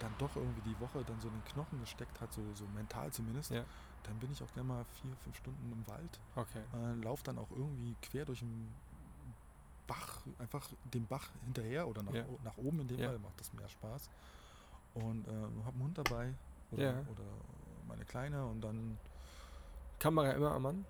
dann 0.00 0.12
doch 0.18 0.34
irgendwie 0.34 0.62
die 0.68 0.80
Woche 0.80 1.04
dann 1.04 1.20
so 1.20 1.28
in 1.28 1.34
den 1.34 1.44
Knochen 1.44 1.78
gesteckt 1.80 2.20
hat, 2.20 2.32
so, 2.32 2.42
so 2.54 2.66
mental 2.74 3.12
zumindest, 3.12 3.52
Ja. 3.52 3.62
dann 4.02 4.18
bin 4.18 4.32
ich 4.32 4.42
auch 4.42 4.52
gerne 4.52 4.68
mal 4.68 4.84
vier, 5.00 5.14
fünf 5.22 5.36
Stunden 5.36 5.70
im 5.72 5.86
Wald. 5.86 6.18
Okay. 6.34 6.62
Äh, 6.74 6.94
lauf 7.04 7.22
dann 7.22 7.38
auch 7.38 7.50
irgendwie 7.52 7.94
quer 8.02 8.24
durch 8.24 8.40
den 8.40 8.68
Bach, 9.92 10.22
einfach 10.38 10.68
dem 10.94 11.06
Bach 11.06 11.28
hinterher 11.44 11.86
oder 11.88 12.02
nach, 12.02 12.14
Ja. 12.14 12.24
nach 12.44 12.56
oben 12.56 12.80
in 12.80 12.88
dem 12.88 12.98
Ja. 13.00 13.08
Fall 13.08 13.18
macht 13.18 13.38
das 13.40 13.52
mehr 13.52 13.68
Spaß. 13.68 14.08
Und 14.94 15.26
äh, 15.26 15.30
habe 15.30 15.72
einen 15.72 15.82
Hund 15.82 15.98
dabei 15.98 16.34
oder, 16.70 16.82
Ja. 16.82 16.98
oder 17.10 17.24
meine 17.88 18.04
Kleine 18.04 18.44
und 18.46 18.60
dann 18.62 18.98
Kamera 19.98 20.32
immer 20.32 20.52
am 20.52 20.62
Mann? 20.62 20.84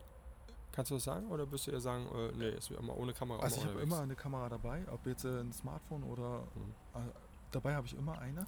Kannst 0.72 0.90
du 0.90 0.94
das 0.94 1.04
sagen? 1.04 1.28
Oder 1.30 1.50
wirst 1.50 1.66
du 1.66 1.70
eher 1.70 1.80
sagen, 1.80 2.06
äh, 2.14 2.32
nee, 2.36 2.48
ist 2.50 2.70
immer 2.70 2.96
ohne 2.96 3.12
Kamera 3.12 3.40
Also 3.42 3.56
ich 3.60 3.66
habe 3.66 3.80
immer 3.80 4.00
eine 4.00 4.14
Kamera 4.14 4.48
dabei, 4.48 4.84
ob 4.90 5.04
jetzt 5.06 5.24
äh, 5.24 5.40
ein 5.40 5.52
Smartphone 5.52 6.02
oder 6.04 6.40
Mhm. 6.54 6.74
äh, 6.94 6.98
dabei 7.50 7.74
habe 7.74 7.86
ich 7.86 7.96
immer 7.96 8.18
eine. 8.18 8.44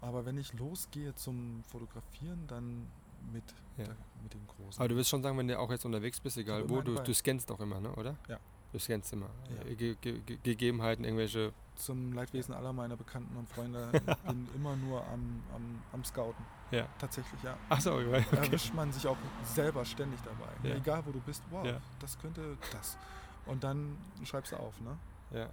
Aber 0.00 0.24
wenn 0.24 0.36
ich 0.38 0.52
losgehe 0.54 1.14
zum 1.14 1.62
Fotografieren, 1.64 2.46
dann 2.48 2.90
mit, 3.32 3.44
Ja. 3.76 3.84
der, 3.84 3.96
mit 4.22 4.32
dem 4.34 4.46
großen. 4.48 4.80
Aber 4.80 4.88
du 4.88 4.96
wirst 4.96 5.10
schon 5.10 5.22
sagen, 5.22 5.36
wenn 5.38 5.46
du 5.46 5.58
auch 5.58 5.70
jetzt 5.70 5.84
unterwegs 5.84 6.18
bist, 6.20 6.36
egal 6.38 6.68
wo, 6.68 6.80
du, 6.80 6.94
dabei. 6.94 7.04
du 7.06 7.14
scannst 7.14 7.52
auch 7.52 7.60
immer, 7.60 7.80
ne? 7.80 7.92
oder? 7.94 8.16
Ja. 8.28 8.38
Du 8.72 8.78
scannst 8.78 9.12
immer. 9.12 9.28
Ja. 9.54 9.70
Äh, 9.70 9.74
Ge 9.76 9.96
Ge 10.00 10.20
Ge 10.20 10.38
Gegebenheiten, 10.42 11.04
irgendwelche. 11.04 11.52
zum 11.74 12.12
Leidwesen 12.12 12.54
aller 12.54 12.72
meiner 12.72 12.96
Bekannten 12.96 13.36
und 13.36 13.48
Freunde 13.48 13.90
bin 14.26 14.48
immer 14.54 14.76
nur 14.76 15.06
am, 15.08 15.42
am, 15.54 15.82
am 15.92 16.04
Scouten. 16.04 16.44
Ja. 16.70 16.86
Tatsächlich, 16.98 17.42
ja. 17.42 17.56
Achso, 17.68 17.96
okay. 17.98 18.24
erwischt 18.32 18.72
man 18.72 18.90
sich 18.92 19.06
auch 19.06 19.16
selber 19.44 19.84
ständig 19.84 20.20
dabei. 20.22 20.68
Ja. 20.68 20.76
Egal 20.76 21.02
wo 21.04 21.10
du 21.12 21.20
bist, 21.20 21.42
wow, 21.50 21.66
Ja. 21.66 21.80
das 22.00 22.18
könnte 22.18 22.56
das. 22.72 22.96
Und 23.44 23.62
dann 23.62 23.98
schreibst 24.24 24.52
du 24.52 24.56
auf, 24.56 24.80
ne? 24.80 24.96
Ja. 25.32 25.48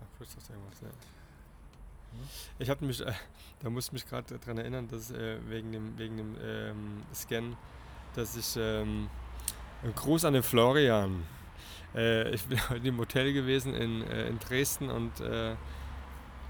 Ach, 0.00 0.18
du 0.18 0.24
irgendwas, 0.24 0.80
ja. 0.82 0.88
Ich 2.58 2.70
habe 2.70 2.84
mich, 2.84 3.00
äh, 3.04 3.12
da 3.60 3.70
musste 3.70 3.88
ich 3.90 4.04
mich 4.04 4.08
gerade 4.08 4.38
daran 4.38 4.58
erinnern, 4.58 4.88
dass 4.88 5.10
äh, 5.10 5.38
wegen 5.48 5.72
dem, 5.72 5.98
wegen 5.98 6.16
dem 6.16 6.36
ähm, 6.40 7.02
Scan, 7.12 7.56
dass 8.14 8.36
ich 8.36 8.56
ähm, 8.56 9.08
Gruß 9.94 10.24
an 10.24 10.34
den 10.34 10.42
Florian. 10.42 11.24
Äh, 11.96 12.30
ich 12.34 12.44
bin 12.44 12.58
heute 12.68 12.86
im 12.86 12.98
Hotel 12.98 13.32
gewesen 13.32 13.74
in, 13.74 14.02
äh, 14.06 14.28
in 14.28 14.38
Dresden 14.38 14.90
und 14.90 15.20
äh, 15.20 15.56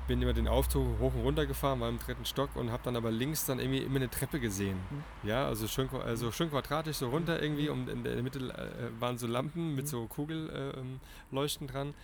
bin 0.08 0.22
über 0.22 0.32
den 0.32 0.46
Aufzug 0.46 1.00
hoch 1.00 1.14
und 1.14 1.22
runter 1.22 1.46
gefahren, 1.46 1.80
war 1.80 1.88
im 1.88 1.98
dritten 1.98 2.24
Stock 2.24 2.54
und 2.54 2.70
habe 2.70 2.82
dann 2.84 2.96
aber 2.96 3.10
links 3.10 3.44
dann 3.44 3.58
irgendwie 3.58 3.78
immer 3.78 3.96
eine 3.96 4.08
Treppe 4.08 4.38
gesehen. 4.38 4.76
Mhm. 4.90 5.28
Ja, 5.28 5.46
also 5.46 5.66
schön, 5.66 5.88
also 6.04 6.30
schön 6.30 6.50
quadratisch 6.50 6.96
so 6.98 7.08
runter 7.08 7.42
irgendwie 7.42 7.68
und 7.68 7.88
in 7.88 8.04
der 8.04 8.22
Mitte 8.22 8.38
äh, 8.38 9.00
waren 9.00 9.18
so 9.18 9.26
Lampen 9.26 9.74
mit 9.74 9.86
Mhm. 9.86 9.88
so 9.88 10.06
Kugelleuchten 10.06 11.00
äh, 11.00 11.34
Leuchten 11.34 11.66
dran. 11.66 11.94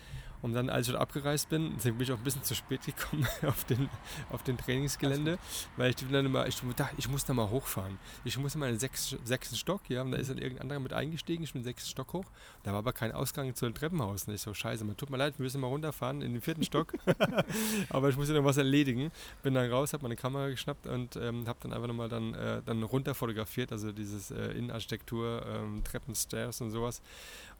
Und 0.42 0.54
dann, 0.54 0.68
als 0.68 0.88
ich 0.88 0.92
dort 0.92 1.02
abgereist 1.02 1.48
bin, 1.48 1.76
bin 1.82 2.00
ich 2.00 2.12
auch 2.12 2.18
ein 2.18 2.24
bisschen 2.24 2.42
zu 2.42 2.54
spät 2.54 2.84
gekommen 2.84 3.26
auf 3.46 3.64
den, 3.64 3.88
auf 4.30 4.42
den 4.42 4.58
Trainingsgelände, 4.58 5.38
weil 5.76 5.90
ich 5.90 5.96
dann 5.96 6.26
immer, 6.26 6.46
ich 6.46 6.60
dachte, 6.76 6.94
ich 6.98 7.08
muss 7.08 7.24
da 7.24 7.32
mal 7.32 7.48
hochfahren. 7.48 7.98
Ich 8.24 8.36
muss 8.36 8.54
mal 8.56 8.66
in 8.66 8.74
den 8.74 8.80
sechs, 8.80 9.16
sechsten 9.24 9.56
Stock, 9.56 9.88
ja, 9.88 10.02
und 10.02 10.10
da 10.10 10.18
ist 10.18 10.30
dann 10.30 10.38
irgendein 10.38 10.62
anderer 10.62 10.80
mit 10.80 10.92
eingestiegen, 10.92 11.44
ich 11.44 11.52
bin 11.52 11.62
den 11.62 11.66
sechsten 11.66 11.90
Stock 11.90 12.12
hoch. 12.12 12.26
Da 12.64 12.72
war 12.72 12.78
aber 12.78 12.92
kein 12.92 13.12
Ausgang 13.12 13.54
zu 13.54 13.64
dem 13.66 13.74
Treppenhaus. 13.74 14.26
Und 14.26 14.34
ich 14.34 14.42
so, 14.42 14.52
scheiße, 14.52 14.84
man 14.84 14.96
tut 14.96 15.10
mir 15.10 15.16
leid, 15.16 15.38
wir 15.38 15.44
müssen 15.44 15.60
mal 15.60 15.68
runterfahren 15.68 16.22
in 16.22 16.32
den 16.32 16.42
vierten 16.42 16.64
Stock. 16.64 16.92
aber 17.90 18.08
ich 18.08 18.16
muss 18.16 18.28
ja 18.28 18.34
noch 18.34 18.44
was 18.44 18.56
erledigen. 18.56 19.12
Bin 19.42 19.54
dann 19.54 19.70
raus, 19.70 19.92
habe 19.92 20.02
meine 20.02 20.16
Kamera 20.16 20.48
geschnappt 20.48 20.86
und 20.86 21.16
ähm, 21.16 21.46
habe 21.46 21.58
dann 21.62 21.72
einfach 21.72 21.86
nochmal 21.86 22.08
dann, 22.08 22.34
äh, 22.34 22.62
dann 22.64 22.82
runter 22.82 23.14
fotografiert, 23.14 23.70
also 23.72 23.92
dieses 23.92 24.30
äh, 24.30 24.52
Innenarchitektur, 24.52 25.44
ähm, 25.46 25.84
Treppenstairs 25.84 26.60
und 26.60 26.70
sowas. 26.70 27.00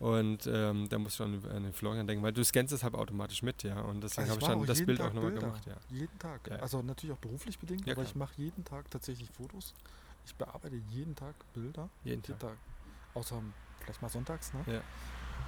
Und 0.03 0.49
ähm, 0.49 0.89
da 0.89 0.99
musst 0.99 1.20
du 1.20 1.24
an, 1.24 1.41
an 1.55 1.62
den 1.62 1.73
Florian 1.73 2.07
denken, 2.09 2.24
weil 2.24 2.33
du 2.33 2.43
scannst 2.45 2.73
es 2.73 2.83
halt 2.83 2.95
automatisch 2.95 3.43
mit, 3.43 3.62
ja. 3.62 3.81
Und 3.83 4.01
deswegen 4.03 4.23
Also 4.29 4.33
habe 4.33 4.41
ich 4.43 4.49
dann 4.59 4.66
das 4.66 4.79
jeden 4.79 4.87
Bild 4.87 4.99
Tag 4.99 5.11
auch 5.11 5.15
nochmal 5.15 5.33
gemacht, 5.33 5.65
ja. 5.65 5.77
Jeden 5.91 6.19
Tag. 6.19 6.41
Ja. 6.49 6.57
Also 6.57 6.83
natürlich 6.83 7.15
auch 7.15 7.20
beruflich 7.20 7.57
bedingt, 7.57 7.87
Ja, 7.87 7.93
aber 7.93 8.03
klar. 8.03 8.07
ich 8.11 8.16
mache 8.16 8.33
jeden 8.37 8.65
Tag 8.65 8.91
tatsächlich 8.91 9.31
Fotos. 9.31 9.74
Ich 10.27 10.35
bearbeite 10.35 10.74
jeden 10.91 11.15
Tag 11.15 11.35
Bilder. 11.55 11.89
Jeden 12.03 12.20
Jeden 12.20 12.39
Tag. 12.39 12.51
Tag. 12.51 12.57
Außer 13.15 13.41
vielleicht 13.79 14.03
mal 14.03 14.09
sonntags, 14.09 14.53
ne? 14.55 14.65
Ja. 14.74 14.81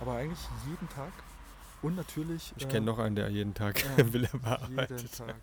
Aber 0.00 0.14
eigentlich 0.14 0.38
jeden 0.68 0.88
Tag. 0.88 1.12
Und 1.82 1.96
natürlich. 1.96 2.52
Ich 2.56 2.64
äh, 2.64 2.68
kenne 2.68 2.86
noch 2.86 3.00
einen, 3.00 3.16
der 3.16 3.28
jeden 3.30 3.54
Tag 3.54 3.74
Bilder 3.96 4.28
Jeden 4.32 4.40
bearbeitet. 4.40 5.16
Tag. 5.16 5.34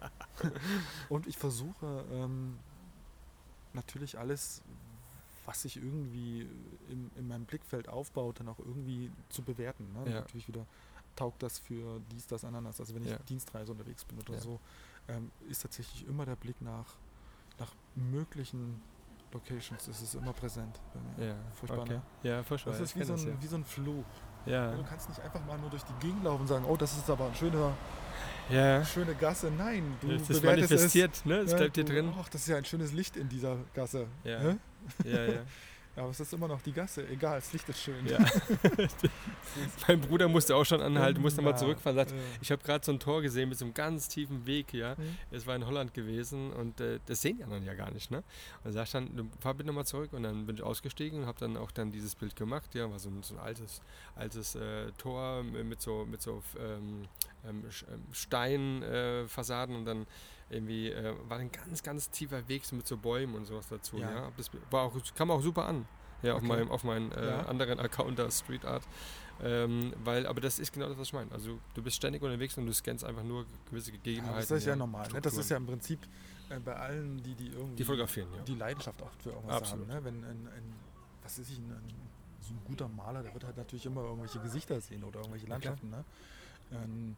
Und 1.10 1.28
ich 1.28 1.38
versuche 1.38 2.06
ähm, 2.14 2.58
natürlich 3.74 4.18
alles, 4.18 4.62
was 5.52 5.62
sich 5.64 5.76
irgendwie 5.76 6.48
in, 6.90 7.12
in 7.18 7.28
meinem 7.28 7.44
Blickfeld 7.46 7.90
aufbaut, 7.90 8.40
dann 8.40 8.48
auch 8.48 8.60
irgendwie 8.60 9.12
zu 9.30 9.42
bewerten. 9.42 9.86
Ne? 9.94 10.10
Ja. 10.12 10.20
Natürlich 10.22 10.48
wieder 10.48 10.66
taugt 11.18 11.44
das 11.44 11.60
für 11.60 12.00
dies, 12.10 12.26
das, 12.26 12.46
Ananas. 12.46 12.80
Also 12.80 12.96
wenn 12.96 13.04
ich 13.04 13.10
Ja. 13.12 13.18
Dienstreise 13.28 13.74
unterwegs 13.74 14.06
bin 14.06 14.18
oder 14.20 14.34
Ja. 14.36 14.40
so, 14.40 14.60
ähm, 15.10 15.30
ist 15.50 15.62
tatsächlich 15.62 16.08
immer 16.08 16.26
der 16.26 16.38
Blick 16.38 16.62
nach, 16.62 16.86
nach 17.60 17.74
möglichen 17.96 18.82
Locations. 19.34 19.86
Es 19.90 20.02
ist 20.02 20.16
immer 20.16 20.32
präsent. 20.32 20.80
bei 20.94 21.22
mir. 21.22 21.28
Ja, 21.32 21.36
Furchtbar, 21.56 21.80
okay. 21.82 21.94
ne? 21.96 22.02
Ja, 22.24 22.44
furchtbar. 22.44 22.72
Das 22.72 22.82
ist 22.82 22.96
wie 22.98 23.04
so, 23.04 23.14
das, 23.14 23.26
ein, 23.26 23.42
wie 23.42 23.48
so 23.48 23.56
ein 23.58 23.66
Fluch. 23.66 24.06
ja. 24.46 24.74
Du 24.74 24.84
kannst 24.84 25.10
nicht 25.10 25.20
einfach 25.20 25.46
mal 25.46 25.58
nur 25.58 25.70
durch 25.70 25.84
die 25.84 25.94
Gegend 26.08 26.24
laufen 26.24 26.42
und 26.42 26.48
sagen, 26.48 26.64
oh, 26.66 26.78
das 26.78 26.98
ist 26.98 27.10
aber 27.10 27.28
ein 27.28 27.36
schöner, 27.36 27.76
Ja, 28.50 28.78
ja. 28.80 28.86
schöne 28.86 29.16
Gasse. 29.16 29.52
Nein, 29.52 29.98
du 30.00 30.08
Das 30.08 30.22
ist 30.22 30.28
bewertest 30.30 30.72
es 30.72 30.72
manifestiert, 30.72 31.26
ne? 31.26 31.42
Das 31.44 31.52
Ja, 31.52 31.58
bleibt 31.58 31.76
dir 31.76 31.84
drin. 31.86 32.14
Ach, 32.18 32.30
das 32.30 32.42
ist 32.42 32.48
ja 32.48 32.56
ein 32.58 32.66
schönes 32.66 32.94
Licht 32.94 33.18
in 33.18 33.28
dieser 33.28 33.58
Gasse. 33.74 34.08
Ja. 34.24 34.40
Hä? 34.40 34.58
Ja, 35.04 35.26
ja. 35.26 35.40
Aber 35.96 36.10
es 36.10 36.20
ist 36.22 36.34
immer 36.34 36.48
noch 36.48 36.62
die 36.62 36.72
Gasse. 36.72 37.06
Egal, 37.10 37.36
das 37.36 37.52
Licht 37.52 37.68
ist 37.68 37.82
schön. 37.82 38.06
ja. 38.08 38.18
mein 39.88 40.00
Bruder 40.00 40.30
musste 40.30 40.56
auch 40.56 40.64
schon 40.64 40.82
anhalten, 40.82 41.22
musste 41.22 41.42
mal 41.42 41.56
zurückfahren. 41.58 41.98
Sagt, 41.98 42.12
ja. 42.12 42.18
ich 42.42 42.50
habe 42.50 42.64
gerade 42.64 42.86
so 42.86 42.94
ein 42.94 43.00
Tor 43.00 43.22
gesehen 43.22 43.50
mit 43.50 43.58
so 43.58 43.66
einem 43.66 43.74
ganz 43.74 44.08
tiefen 44.08 44.46
Weg, 44.46 44.74
ja. 44.74 44.96
Hm. 44.96 45.18
Es 45.32 45.46
war 45.46 45.56
in 45.56 45.66
Holland 45.66 45.94
gewesen 45.94 46.54
und 46.54 46.80
äh, 46.80 47.00
das 47.08 47.22
sehen 47.22 47.38
die 47.38 47.44
anderen 47.44 47.66
ja 47.66 47.74
gar 47.74 47.92
nicht, 47.92 48.10
ne? 48.10 48.24
Und 48.64 48.72
sagt 48.72 48.94
dann, 48.94 49.32
fahr 49.40 49.54
bitte 49.54 49.68
nochmal 49.68 49.86
zurück 49.86 50.14
und 50.14 50.24
dann 50.24 50.46
bin 50.46 50.56
ich 50.56 50.64
ausgestiegen 50.64 51.20
und 51.20 51.26
habe 51.26 51.40
dann 51.40 51.58
auch 51.58 51.72
dann 51.72 51.92
dieses 51.92 52.16
Bild 52.16 52.38
gemacht, 52.38 52.74
ja, 52.74 52.90
war 52.90 53.00
so 53.00 53.10
ein, 53.10 53.22
so 53.22 53.36
ein 53.36 53.42
altes, 53.42 53.82
altes 54.16 54.56
äh, 54.56 54.94
Tor 54.98 55.44
mit 55.44 55.82
so, 55.82 56.06
mit 56.10 56.22
so 56.22 56.42
ähm, 56.58 57.04
ähm, 57.46 57.66
Steinfassaden 58.14 59.76
äh, 59.76 59.78
und 59.78 59.86
dann 59.86 60.08
irgendwie 60.52 60.90
äh, 60.90 61.14
war 61.28 61.38
ein 61.40 61.52
ganz, 61.52 61.82
ganz 61.82 62.10
tiefer 62.10 62.48
Weg 62.48 62.70
mit 62.74 62.88
so 62.88 62.98
Bäumen 62.98 63.36
und 63.36 63.46
sowas 63.46 63.68
dazu, 63.70 63.98
ja. 63.98 64.12
Ja. 64.12 64.32
Das 64.38 64.50
war 64.70 64.84
auch, 64.84 64.94
kam 65.16 65.32
auch 65.32 65.42
super 65.42 65.66
an. 65.66 65.86
Ja, 66.24 66.34
auf 66.34 66.40
Okay. 66.40 66.48
meinem, 66.48 66.70
auf 66.70 66.84
meinem 66.84 67.12
äh, 67.14 67.30
Ja. 67.30 67.46
anderen 67.48 67.80
Account 67.80 68.20
da, 68.20 68.30
Street 68.30 68.64
Art. 68.66 68.84
Ähm, 69.44 69.92
weil, 70.04 70.28
aber 70.28 70.40
das 70.40 70.60
ist 70.60 70.72
genau 70.72 70.88
das, 70.88 70.98
was 71.00 71.08
ich 71.08 71.14
meine. 71.14 71.32
Also 71.32 71.58
du 71.74 71.82
bist 71.82 71.96
ständig 71.98 72.22
unterwegs 72.22 72.56
und 72.60 72.68
du 72.68 72.74
scannst 72.74 73.04
einfach 73.04 73.24
nur 73.24 73.46
gewisse 73.70 73.92
Gegebenheiten. 73.92 74.34
Ja, 74.36 74.40
das 74.42 74.52
ist 74.52 74.66
ja 74.66 74.76
normal. 74.76 75.08
Ne? 75.12 75.20
Das 75.20 75.36
ist 75.36 75.50
ja 75.50 75.58
im 75.58 75.66
Prinzip 75.66 76.00
äh, 76.50 76.60
bei 76.60 76.76
allen, 76.76 77.24
die, 77.24 77.34
die 77.34 77.48
irgendwie 77.48 77.78
die 77.78 77.84
fotografieren, 77.84 78.30
ja. 78.36 78.44
die 78.44 78.54
Leidenschaft 78.54 79.02
auch 79.02 79.10
für 79.18 79.32
irgendwas 79.32 79.58
Absolut. 79.64 79.90
haben. 79.90 79.96
Ne? 79.96 80.04
Wenn 80.04 80.24
ein, 80.24 80.48
ein, 80.48 80.74
was 81.24 81.40
ist 81.40 81.50
ich, 81.50 81.58
ein, 81.58 81.72
ein, 81.72 81.94
so 82.40 82.54
ein 82.54 82.62
guter 82.66 82.88
Maler, 82.88 83.24
der 83.24 83.34
wird 83.34 83.44
halt 83.46 83.58
natürlich 83.58 83.86
immer 83.88 84.04
irgendwelche 84.04 84.40
Gesichter 84.40 84.80
sehen 84.80 85.04
oder 85.04 85.22
irgendwelche 85.22 85.48
Landschaften. 85.48 85.90
Ne? 85.90 86.06
Ein, 86.72 87.18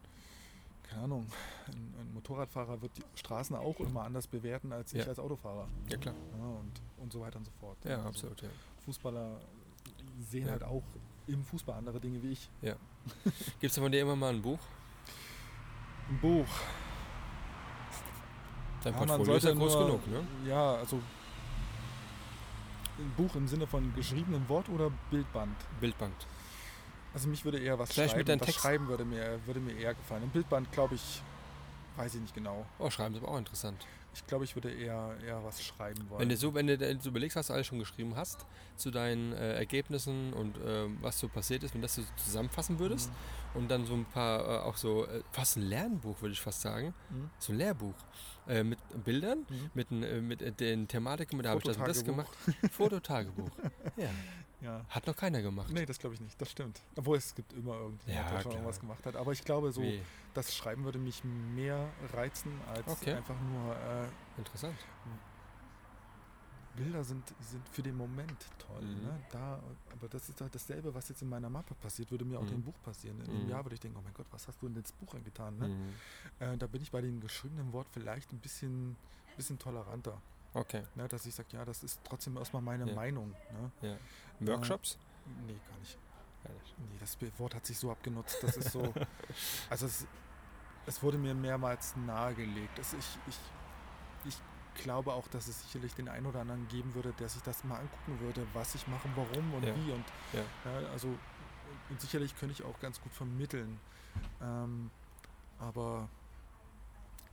keine 0.84 1.04
Ahnung, 1.04 1.26
ein, 1.68 1.94
ein, 2.00 2.14
Motorradfahrer 2.14 2.82
wird 2.82 2.96
die 2.98 3.04
Straßen 3.20 3.56
auch 3.56 3.80
immer 3.80 4.04
anders 4.04 4.28
bewerten 4.28 4.72
als 4.74 4.92
Ja. 4.92 5.02
ich 5.02 5.08
als 5.08 5.20
Autofahrer. 5.20 5.68
Ja, 5.90 5.98
klar. 5.98 6.14
Ja, 6.38 6.46
und, 6.46 6.72
und 6.98 7.12
so 7.14 7.22
weiter 7.22 7.38
und 7.40 7.46
so 7.46 7.52
fort. 7.60 7.78
Ja, 7.86 7.96
Also 7.98 8.08
absolut, 8.10 8.42
ja. 8.42 8.50
Fußballer 8.86 9.40
sehen 10.20 10.46
Ja. 10.46 10.52
halt 10.52 10.64
auch 10.64 10.84
im 11.28 11.44
Fußball 11.44 11.78
andere 11.78 12.00
Dinge 12.00 12.22
wie 12.22 12.32
ich. 12.34 12.50
Gibt 12.62 13.72
es 13.72 13.78
von 13.78 13.92
dir 13.92 14.02
immer 14.02 14.16
mal 14.16 14.34
ein 14.34 14.42
Buch? 14.42 14.60
Ein 16.10 16.20
Buch. 16.20 16.46
Dein 18.84 18.94
Ja, 18.94 19.00
Portfolio 19.00 19.36
ist 19.36 19.44
ja 19.44 19.54
groß 19.54 19.74
nur- 19.76 19.86
genug, 19.86 20.08
ne? 20.08 20.28
Ja, 20.50 20.76
also 20.76 20.98
ein 23.00 23.12
Buch 23.16 23.34
im 23.36 23.48
Sinne 23.48 23.66
von 23.66 23.94
geschriebenem 23.96 24.48
Wort 24.50 24.68
oder 24.70 24.92
Bildband. 25.10 25.56
Bildband. 25.80 26.28
Also 27.14 27.28
mich 27.28 27.46
würde 27.46 27.60
eher 27.60 27.78
was 27.78 27.92
Vielleicht 27.92 28.12
schreiben. 28.12 28.20
mit 28.20 28.30
deinen 28.30 28.40
was 28.42 28.46
Texten. 28.48 28.62
schreiben 28.62 28.88
würde 28.88 29.06
mir, 29.06 29.40
würde 29.46 29.60
mir 29.60 29.74
eher 29.78 29.94
gefallen. 29.94 30.24
Ein 30.24 30.30
Bildband, 30.30 30.72
glaube 30.72 30.96
ich, 30.96 31.22
weiß 31.96 32.16
ich 32.16 32.22
nicht 32.22 32.34
genau. 32.36 32.66
Oh, 32.80 32.90
schreiben 32.90 33.16
ist 33.16 33.22
aber 33.24 33.32
auch 33.34 33.38
interessant. 33.38 33.86
Ich 34.16 34.26
glaube, 34.28 34.44
ich 34.46 34.56
würde 34.56 34.72
eher, 34.72 35.16
eher 35.26 35.44
was 35.44 35.64
schreiben 35.64 36.08
wollen. 36.10 36.22
Wenn 36.22 36.30
du 36.30 36.38
so, 36.38 36.54
wenn 36.54 36.68
du 36.68 37.00
so 37.02 37.10
überlegst, 37.10 37.36
was 37.36 37.48
du 37.48 37.54
alles 37.54 37.66
schon 37.66 37.80
geschrieben 37.80 38.16
hast, 38.16 38.46
zu 38.76 38.92
deinen 38.92 39.34
äh, 39.34 39.54
Ergebnissen 39.56 40.34
und 40.34 40.56
ähm, 40.64 41.00
was 41.02 41.20
so 41.20 41.28
passiert 41.28 41.64
ist, 41.64 41.74
wenn 41.74 41.82
das 41.82 41.96
du 41.96 42.04
zusammenfassen 42.18 42.78
würdest 42.78 43.10
Mhm. 43.10 43.60
und 43.62 43.72
dann 43.72 43.86
so 43.88 43.94
ein 43.96 44.06
paar, 44.06 44.40
äh, 44.42 44.60
auch 44.64 44.78
so, 44.78 45.08
äh, 45.08 45.22
fast 45.32 45.58
ein 45.58 45.64
Lernbuch, 45.64 46.22
würde 46.22 46.34
ich 46.34 46.42
fast 46.42 46.62
sagen, 46.62 46.94
Mhm. 47.10 47.30
so 47.40 47.54
ein 47.54 47.58
Lehrbuch 47.58 47.96
äh, 48.48 48.64
mit 48.64 48.78
Bildern, 49.04 49.40
Mhm. 49.50 49.72
mit, 49.74 49.90
den, 49.90 50.04
äh, 50.04 50.22
mit 50.22 50.42
äh, 50.44 50.52
den 50.52 50.88
Thematiken, 50.88 51.42
da 51.42 51.50
habe 51.50 51.60
ich 51.60 51.66
das 51.66 51.78
und 51.78 51.88
das 51.88 52.04
gemacht. 52.04 52.30
Fototagebuch. 52.72 53.50
ja, 53.98 54.10
Ja. 54.64 54.86
hat 54.90 55.06
noch 55.08 55.16
keiner 55.16 55.42
gemacht. 55.42 55.70
Nee, 55.72 55.86
das 55.86 56.00
glaube 56.00 56.16
ich 56.16 56.22
nicht. 56.22 56.40
Das 56.42 56.50
stimmt. 56.50 56.80
Obwohl 56.96 57.18
es 57.18 57.36
gibt 57.36 57.52
immer 57.54 57.74
irgendjemand, 57.76 58.26
Ja, 58.28 58.32
der 58.34 58.42
schon 58.42 58.52
irgendwas 58.54 58.80
gemacht 58.80 59.06
hat. 59.06 59.16
Aber 59.16 59.32
ich 59.34 59.44
glaube, 59.44 59.72
so 59.72 59.82
Wie? 59.82 60.02
das 60.34 60.56
Schreiben 60.56 60.84
würde 60.86 61.00
mich 61.00 61.24
mehr 61.24 61.90
reizen, 62.14 62.52
als 62.74 62.88
Okay. 62.88 63.14
einfach 63.14 63.40
nur 63.42 63.76
äh, 63.76 64.08
Interessant. 64.38 64.76
Bilder 66.76 67.04
sind, 67.04 67.24
sind 67.40 67.70
für 67.70 67.84
den 67.84 67.96
Moment 67.96 68.48
toll. 68.58 68.82
Mhm. 68.82 69.04
Ne? 69.04 69.20
Da, 69.32 69.60
aber 69.92 70.08
das 70.10 70.28
ist 70.28 70.42
halt 70.42 70.56
dasselbe, 70.56 70.92
was 70.96 71.08
jetzt 71.10 71.22
in 71.22 71.30
meiner 71.30 71.50
Mappe 71.50 71.76
passiert, 71.76 72.10
würde 72.10 72.26
mir 72.26 72.40
auch 72.40 72.42
Mhm. 72.44 72.48
in 72.48 72.54
dem 72.56 72.64
Buch 72.64 72.74
passieren. 72.82 73.22
In 73.22 73.30
einem 73.30 73.44
Mhm. 73.44 73.50
Jahr 73.50 73.64
würde 73.64 73.76
ich 73.76 73.80
denken, 73.80 73.98
oh 74.00 74.02
mein 74.04 74.14
Gott, 74.16 74.26
was 74.32 74.48
hast 74.48 74.60
du 74.60 74.66
in 74.68 74.74
das 74.74 74.92
Buch 74.94 75.14
eingetan? 75.14 75.56
Ne? 75.60 75.68
Mhm. 75.68 75.94
Äh, 76.40 76.58
da 76.58 76.66
bin 76.66 76.82
ich 76.82 76.90
bei 76.90 77.02
dem 77.02 77.20
geschriebenen 77.20 77.72
Wort 77.74 77.88
vielleicht 77.92 78.32
ein 78.34 78.40
bisschen, 78.40 78.96
bisschen 79.38 79.60
toleranter. 79.60 80.20
Okay, 80.56 80.84
Ne? 80.96 81.08
Dass 81.08 81.26
ich 81.28 81.34
sage, 81.36 81.50
ja, 81.54 81.64
das 81.66 81.84
ist 81.84 82.00
trotzdem 82.04 82.38
erstmal 82.38 82.62
meine 82.64 82.88
Ja. 82.88 82.96
Meinung. 82.96 83.36
Ne? 83.52 83.72
ja. 83.90 83.98
Workshops? 84.40 84.98
Nee, 85.48 85.60
gar 85.70 85.78
nicht. 85.80 85.98
Nee, 86.78 86.98
das 87.00 87.18
Wort 87.40 87.56
hat 87.56 87.66
sich 87.66 87.78
so 87.78 87.92
abgenutzt. 87.92 88.38
Das 88.42 88.58
ist 88.58 88.72
so. 88.72 88.94
also 89.70 89.86
es, 89.86 90.06
es 90.86 91.02
wurde 91.02 91.18
mir 91.18 91.34
mehrmals 91.34 91.96
nahegelegt. 91.96 92.78
Es, 92.80 92.94
ich, 92.94 93.18
ich, 93.28 93.38
ich 94.26 94.84
glaube 94.84 95.14
auch, 95.14 95.28
dass 95.30 95.48
es 95.48 95.62
sicherlich 95.64 95.94
den 95.94 96.10
einen 96.10 96.26
oder 96.26 96.42
anderen 96.42 96.68
geben 96.68 96.94
würde, 96.96 97.14
der 97.14 97.30
sich 97.30 97.42
das 97.44 97.64
mal 97.64 97.80
angucken 97.80 98.20
würde, 98.20 98.46
was 98.54 98.76
ich 98.76 98.86
mache, 98.88 99.08
warum 99.16 99.54
und 99.54 99.64
Ja. 99.64 99.76
wie. 99.76 99.92
Und 99.92 100.06
Ja. 100.34 100.42
ja, 100.82 100.90
also 100.90 101.08
und 101.90 102.02
sicherlich 102.02 102.36
könnte 102.38 102.54
ich 102.54 102.64
auch 102.64 102.80
ganz 102.80 103.00
gut 103.02 103.14
vermitteln. 103.14 103.80
Ähm, 104.42 104.90
aber 105.60 106.10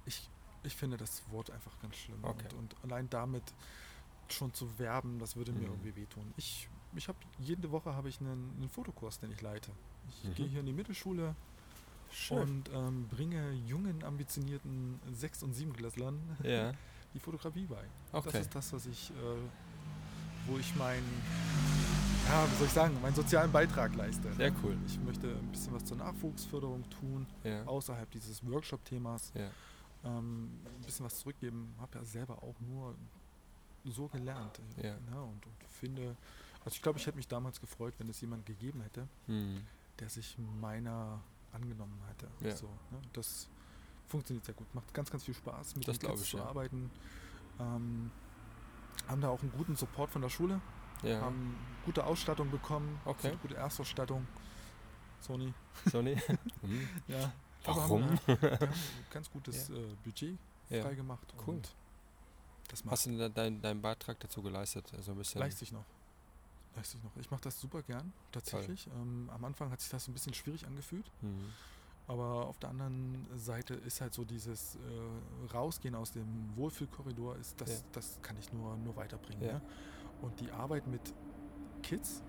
ich, 0.04 0.28
ich 0.62 0.76
finde 0.76 0.96
das 0.96 1.22
Wort 1.30 1.50
einfach 1.50 1.72
ganz 1.80 1.96
schlimm. 1.96 2.22
Okay. 2.22 2.44
Und, 2.56 2.74
und 2.74 2.84
allein 2.84 3.08
damit 3.10 3.42
schon 4.28 4.54
zu 4.54 4.78
werben, 4.78 5.18
das 5.18 5.34
würde 5.36 5.52
mir 5.52 5.60
Mhm. 5.60 5.66
irgendwie 5.74 5.96
wehtun. 5.96 6.32
Ich, 6.36 6.68
ich 6.94 7.08
habe 7.08 7.18
jede 7.38 7.70
Woche 7.70 7.94
habe 7.94 8.08
ich 8.08 8.20
einen, 8.20 8.52
einen 8.58 8.68
Fotokurs, 8.68 9.18
den 9.18 9.30
ich 9.32 9.40
leite. 9.42 9.70
Ich 10.08 10.24
Mhm. 10.30 10.34
gehe 10.34 10.46
hier 10.48 10.60
in 10.60 10.66
die 10.66 10.72
Mittelschule 10.72 11.34
und 12.30 12.64
ähm, 12.74 13.06
bringe 13.08 13.52
jungen, 13.68 14.02
ambitionierten 14.02 14.98
Sechs- 15.12 15.42
und 15.42 15.54
Siebenklässlern 15.54 16.18
Ja, 16.42 16.72
die 17.14 17.20
Fotografie 17.20 17.66
bei. 17.66 17.84
okay. 18.12 18.30
Das 18.32 18.40
ist 18.42 18.54
das, 18.54 18.72
was 18.72 18.86
ich, 18.86 19.10
äh, 19.10 19.14
wo 20.46 20.58
ich 20.58 20.74
meinen, 20.74 21.06
ja, 22.28 22.50
wie 22.50 22.56
soll 22.56 22.66
ich 22.66 22.72
sagen, 22.72 23.00
meinen 23.00 23.14
sozialen 23.14 23.52
Beitrag 23.52 23.94
leiste. 23.94 24.32
Sehr 24.34 24.52
cool. 24.62 24.76
Ich 24.86 24.98
möchte 25.00 25.28
ein 25.28 25.48
bisschen 25.52 25.72
was 25.74 25.84
zur 25.84 25.96
Nachwuchsförderung 25.98 26.88
tun, 26.90 27.26
Ja, 27.44 27.64
außerhalb 27.64 28.10
dieses 28.10 28.44
Workshop-Themas. 28.46 29.32
ja. 29.34 29.48
Ähm, 30.02 30.50
ein 30.64 30.82
bisschen 30.86 31.04
was 31.04 31.18
zurückgeben. 31.18 31.74
Habe 31.78 31.98
ja 31.98 32.04
selber 32.04 32.42
auch 32.42 32.58
nur 32.60 32.94
so 33.84 34.08
gelernt. 34.08 34.58
Ja. 34.82 34.94
Ne? 35.10 35.22
Und, 35.22 35.44
und 35.46 35.54
finde, 35.68 36.16
also 36.64 36.74
ich 36.74 36.82
glaube, 36.82 36.98
ich 36.98 37.06
hätte 37.06 37.16
mich 37.16 37.28
damals 37.28 37.60
gefreut, 37.60 37.94
wenn 37.98 38.08
es 38.08 38.20
jemand 38.20 38.46
gegeben 38.46 38.80
hätte, 38.82 39.08
Mhm. 39.26 39.64
der 39.98 40.08
sich 40.08 40.36
meiner 40.60 41.20
angenommen 41.52 41.98
hätte. 42.08 42.28
Ja. 42.46 42.54
So, 42.56 42.66
ne? 42.90 43.00
Das 43.12 43.48
funktioniert 44.06 44.44
sehr 44.44 44.54
gut. 44.54 44.72
Macht 44.74 44.92
ganz, 44.94 45.10
ganz 45.10 45.24
viel 45.24 45.34
Spaß, 45.34 45.76
mit 45.76 45.88
Das 45.88 45.98
den 45.98 46.10
Kids 46.10 46.22
ich, 46.22 46.30
zu 46.30 46.36
ja. 46.38 46.44
arbeiten. 46.46 46.90
Ähm, 47.58 48.10
haben 49.08 49.20
da 49.20 49.28
auch 49.28 49.40
einen 49.42 49.52
guten 49.52 49.76
Support 49.76 50.10
von 50.10 50.22
der 50.22 50.28
Schule, 50.28 50.60
Ja, 51.02 51.20
haben 51.22 51.56
gute 51.84 52.04
Ausstattung 52.04 52.50
bekommen, 52.50 53.00
Okay. 53.04 53.36
gute 53.42 53.56
Erstausstattung. 53.56 54.26
Sony. 55.20 55.52
Sony. 55.90 56.16
Mhm. 56.62 56.88
Ja. 57.08 57.32
Warum? 57.64 58.04
haben, 58.04 58.18
wir 58.26 58.50
haben 58.60 58.62
ein 58.68 58.74
ganz 59.10 59.30
gutes 59.30 59.68
äh, 59.70 59.94
Budget 60.04 60.38
Ja. 60.70 60.82
freigemacht. 60.82 61.34
Cool. 61.46 61.60
Hast 62.88 63.06
du 63.06 63.28
deinen 63.30 63.60
deinen 63.60 63.82
Beitrag 63.82 64.18
dazu 64.20 64.40
geleistet? 64.42 64.92
Also 64.94 65.12
ein 65.12 65.18
bisschen. 65.18 65.40
Leist 65.40 65.58
sich 65.58 65.72
noch. 65.72 65.84
Leist 66.76 66.92
sich 66.92 67.02
noch. 67.02 67.14
Ich 67.16 67.30
mache 67.30 67.40
das 67.42 67.60
super 67.60 67.82
gern, 67.82 68.12
tatsächlich. 68.32 68.86
Ähm, 68.94 69.28
am 69.34 69.44
Anfang 69.44 69.70
hat 69.70 69.80
sich 69.80 69.90
das 69.90 70.06
ein 70.08 70.12
bisschen 70.14 70.34
schwierig 70.34 70.66
angefühlt, 70.66 71.10
Mhm. 71.20 71.52
aber 72.06 72.46
auf 72.46 72.58
der 72.58 72.70
anderen 72.70 73.26
Seite 73.36 73.74
ist 73.74 74.00
halt 74.00 74.14
so 74.14 74.24
dieses 74.24 74.76
äh, 74.76 75.52
Rausgehen 75.52 75.94
aus 75.96 76.12
dem 76.12 76.56
Wohlfühlkorridor, 76.56 77.36
ist 77.36 77.60
das, 77.60 77.70
Ja. 77.80 77.86
das 77.92 78.18
kann 78.22 78.36
ich 78.38 78.52
nur, 78.52 78.76
nur 78.76 78.94
weiterbringen. 78.96 79.42
Ja. 79.44 79.52
Ne? 79.54 79.60
Und 80.22 80.38
die 80.40 80.50
Arbeit 80.52 80.86
mit 80.86 81.00
Kids 81.82 82.22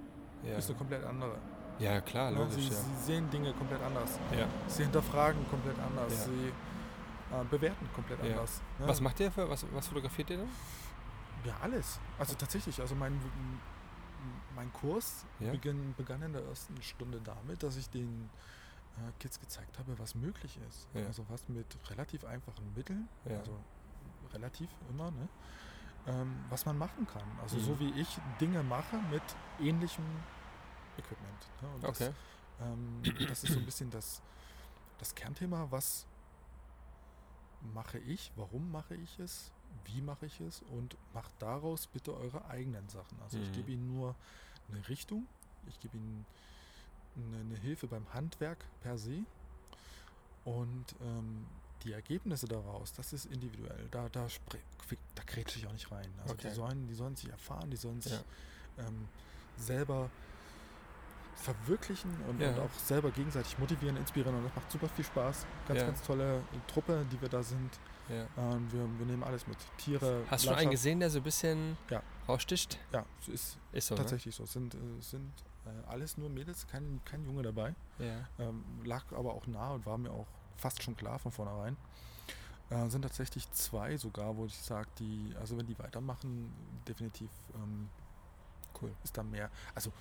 Ja. 0.43 0.55
ist 0.57 0.69
eine 0.69 0.77
komplett 0.77 1.03
andere. 1.03 1.38
ja, 1.77 2.01
klar, 2.01 2.31
Ne? 2.31 2.38
logisch. 2.39 2.55
Sie, 2.69 2.76
sie 2.76 2.95
sehen 3.05 3.30
Dinge 3.30 3.53
komplett 3.53 3.81
anders. 3.81 4.18
Sie 4.68 4.84
hinterfragen 4.84 5.47
komplett 5.49 5.77
anders. 5.80 6.26
Sie 6.26 6.47
äh, 7.34 7.43
bewerten 7.49 7.88
komplett 7.93 8.19
anders. 8.22 8.59
ne? 8.80 8.88
Was 8.88 8.99
macht 9.01 9.19
ihr 9.19 9.31
für, 9.31 9.47
was, 9.49 9.65
was 9.72 9.88
fotografiert 9.88 10.30
ihr 10.31 10.38
denn? 10.38 10.49
Ja, 11.45 11.55
alles. 11.61 11.99
Also 12.19 12.35
tatsächlich, 12.35 12.80
also 12.81 12.93
mein, 12.95 13.19
mein 14.56 14.72
Kurs 14.73 15.26
Ja. 15.40 15.52
beginn, 15.52 15.94
begann 15.95 16.22
in 16.22 16.34
der 16.34 16.44
ersten 16.44 16.82
Stunde 16.82 17.19
damit, 17.22 17.64
dass 17.64 17.76
ich 17.78 17.90
den 17.90 18.30
äh, 18.98 19.11
Kids 19.19 19.40
gezeigt 19.40 19.78
habe, 19.80 19.98
was 19.99 20.15
möglich 20.15 20.57
ist. 20.68 20.88
Ja. 20.94 21.06
Also 21.07 21.26
was 21.30 21.48
mit 21.49 21.65
relativ 21.90 22.23
einfachen 22.26 22.73
Mitteln, 22.76 23.07
Ja. 23.26 23.40
also 23.40 23.57
relativ 24.34 24.69
immer, 24.90 25.11
ne? 25.11 25.28
ähm, 26.07 26.36
was 26.49 26.65
man 26.65 26.78
machen 26.78 27.06
kann. 27.07 27.28
Also 27.41 27.57
Mhm. 27.57 27.61
so 27.64 27.80
wie 27.80 27.90
ich 27.91 28.19
Dinge 28.40 28.64
mache 28.64 28.98
mit 29.11 29.23
ähnlichem 29.60 30.06
Equipment. 30.98 31.48
Ne? 31.61 31.69
Und 31.76 31.86
Okay. 31.86 32.10
das, 32.60 32.68
ähm, 32.68 33.02
das 33.28 33.44
ist 33.44 33.53
so 33.53 33.60
ein 33.60 33.65
bisschen 33.65 33.90
das, 33.91 34.22
das 34.98 35.14
Kernthema, 35.15 35.68
was 35.69 36.06
mache 37.73 37.99
ich, 37.99 38.32
warum 38.36 38.72
mache 38.72 38.95
ich 38.95 39.19
es, 39.19 39.52
wie 39.85 40.02
mache 40.02 40.26
ich 40.26 40.39
es 40.41 40.61
und 40.61 40.95
macht 41.14 41.31
daraus 41.39 41.88
bitte 41.88 42.14
eure 42.15 42.45
eigenen 42.45 42.88
Sachen. 42.89 43.19
Also 43.22 43.38
ich 43.38 43.49
Mhm. 43.49 43.53
gebe 43.53 43.72
Ihnen 43.72 43.88
nur 43.88 44.15
eine 44.72 44.88
Richtung, 44.89 45.26
ich 45.68 45.80
gebe 45.80 45.98
Ihnen 45.98 46.26
eine, 47.15 47.38
eine 47.38 47.56
Hilfe 47.57 47.88
beim 47.88 48.11
Handwerk 48.14 48.65
per 48.81 48.98
se 48.98 49.23
und 50.43 50.85
ähm, 51.02 51.45
die 51.84 51.91
Ergebnisse 51.93 52.48
daraus, 52.48 52.93
das 52.93 53.14
ist 53.14 53.26
individuell. 53.26 53.88
Da, 53.89 54.07
da, 54.10 54.27
da 55.15 55.23
grätsche 55.26 55.60
ich 55.60 55.68
auch 55.68 55.73
nicht 55.73 55.91
rein. 55.91 56.10
Also 56.22 56.34
Okay. 56.35 56.49
die, 56.49 56.56
sollen, 56.56 56.88
die 56.88 56.93
sollen 56.93 57.15
sich 57.15 57.30
erfahren, 57.30 57.69
die 57.72 57.77
sollen 57.77 58.02
sich 58.02 58.14
Ja. 58.14 58.85
ähm, 58.85 59.07
selber 59.57 60.10
verwirklichen 61.41 62.11
und, 62.27 62.39
Ja. 62.39 62.49
und 62.51 62.59
auch 62.59 62.73
selber 62.77 63.11
gegenseitig 63.11 63.57
motivieren, 63.59 63.97
inspirieren 63.97 64.35
und 64.38 64.45
das 64.45 64.55
macht 64.55 64.72
super 64.72 64.88
viel 64.89 65.05
Spaß. 65.05 65.45
Ganz, 65.68 65.80
Ja. 65.80 65.85
ganz 65.88 66.01
tolle 66.03 66.41
Truppe, 66.68 67.05
die 67.11 67.22
wir 67.22 67.30
da 67.30 67.41
sind. 67.43 67.72
Ja. 68.09 68.26
Ähm, 68.38 68.68
wir, 68.72 68.81
wir 68.99 69.05
nehmen 69.05 69.23
alles 69.23 69.47
mit. 69.47 69.57
Tiere, 69.77 70.23
Hast 70.30 70.43
du 70.43 70.49
schon 70.49 70.57
einen 70.57 70.72
gesehen, 70.72 70.99
der 70.99 71.09
so 71.09 71.19
ein 71.19 71.23
bisschen 71.23 71.77
Ja. 71.89 72.01
raussticht? 72.27 72.77
Ja, 72.91 73.05
ist 73.27 73.57
Ist 73.72 73.88
so, 73.88 73.95
tatsächlich 73.95 74.35
so. 74.35 74.43
Es 74.43 74.53
sind, 74.53 74.73
äh, 74.76 74.77
sind 74.99 75.31
äh, 75.65 75.69
alles 75.88 76.18
nur 76.18 76.30
Mädels, 76.30 76.68
kein, 76.68 76.99
kein 77.05 77.23
Junge 77.23 77.43
dabei. 77.43 77.73
ne? 77.99 78.27
Ähm, 78.39 78.63
lag 78.84 79.03
aber 79.11 79.34
auch 79.34 79.47
nah 79.47 79.72
und 79.72 79.85
war 79.85 79.97
mir 79.97 80.11
auch 80.11 80.27
fast 80.57 80.81
schon 80.84 80.95
klar 80.97 81.19
von 81.19 81.31
vornherein. 81.31 81.77
Äh, 82.69 82.88
sind 82.89 83.01
tatsächlich 83.03 83.49
zwei 83.51 83.97
sogar, 83.97 84.35
wo 84.38 84.45
ich 84.45 84.55
sage, 84.57 84.88
die, 84.99 85.34
also 85.39 85.57
wenn 85.57 85.68
die 85.68 85.77
weitermachen, 85.77 86.51
definitiv 86.88 87.30
ähm, 87.55 87.89
Cool. 88.81 88.91
ist 89.03 89.18
da 89.18 89.23
mehr. 89.23 89.49
Also 89.76 89.91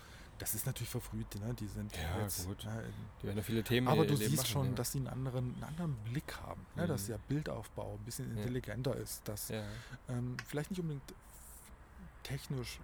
das 0.41 0.55
ist 0.55 0.67
natürlich 0.67 0.89
verfrüht, 0.89 1.35
ne? 1.37 1.55
Die 1.55 1.67
sind 1.67 1.95
Ja, 1.97 2.23
jetzt, 2.23 2.47
gut. 2.47 2.65
ne, 2.65 2.83
Die 3.23 3.27
werden 3.27 3.37
ja 3.37 3.43
viele 3.43 3.63
Themen 3.63 3.87
aber 3.89 4.03
in 4.03 4.09
du 4.09 4.17
siehst 4.17 4.37
machen, 4.37 4.47
schon, 4.47 4.69
ja. 4.71 4.75
dass 4.75 4.93
sie 4.93 4.99
einen 4.99 5.07
anderen, 5.09 5.55
einen 5.55 5.65
anderen 5.65 5.97
Blick 6.05 6.37
haben, 6.39 6.67
ne? 6.77 6.87
dass 6.87 7.03
Mhm. 7.05 7.07
der 7.09 7.19
Bildaufbau 7.19 7.95
ein 7.95 8.05
bisschen 8.05 8.31
Ja. 8.31 8.37
intelligenter 8.39 8.97
ist, 8.97 9.27
dass 9.29 9.49
Ja, 9.51 9.63
ähm, 10.09 10.37
vielleicht 10.49 10.71
nicht 10.71 10.81
unbedingt 10.81 11.05
technisch 12.23 12.79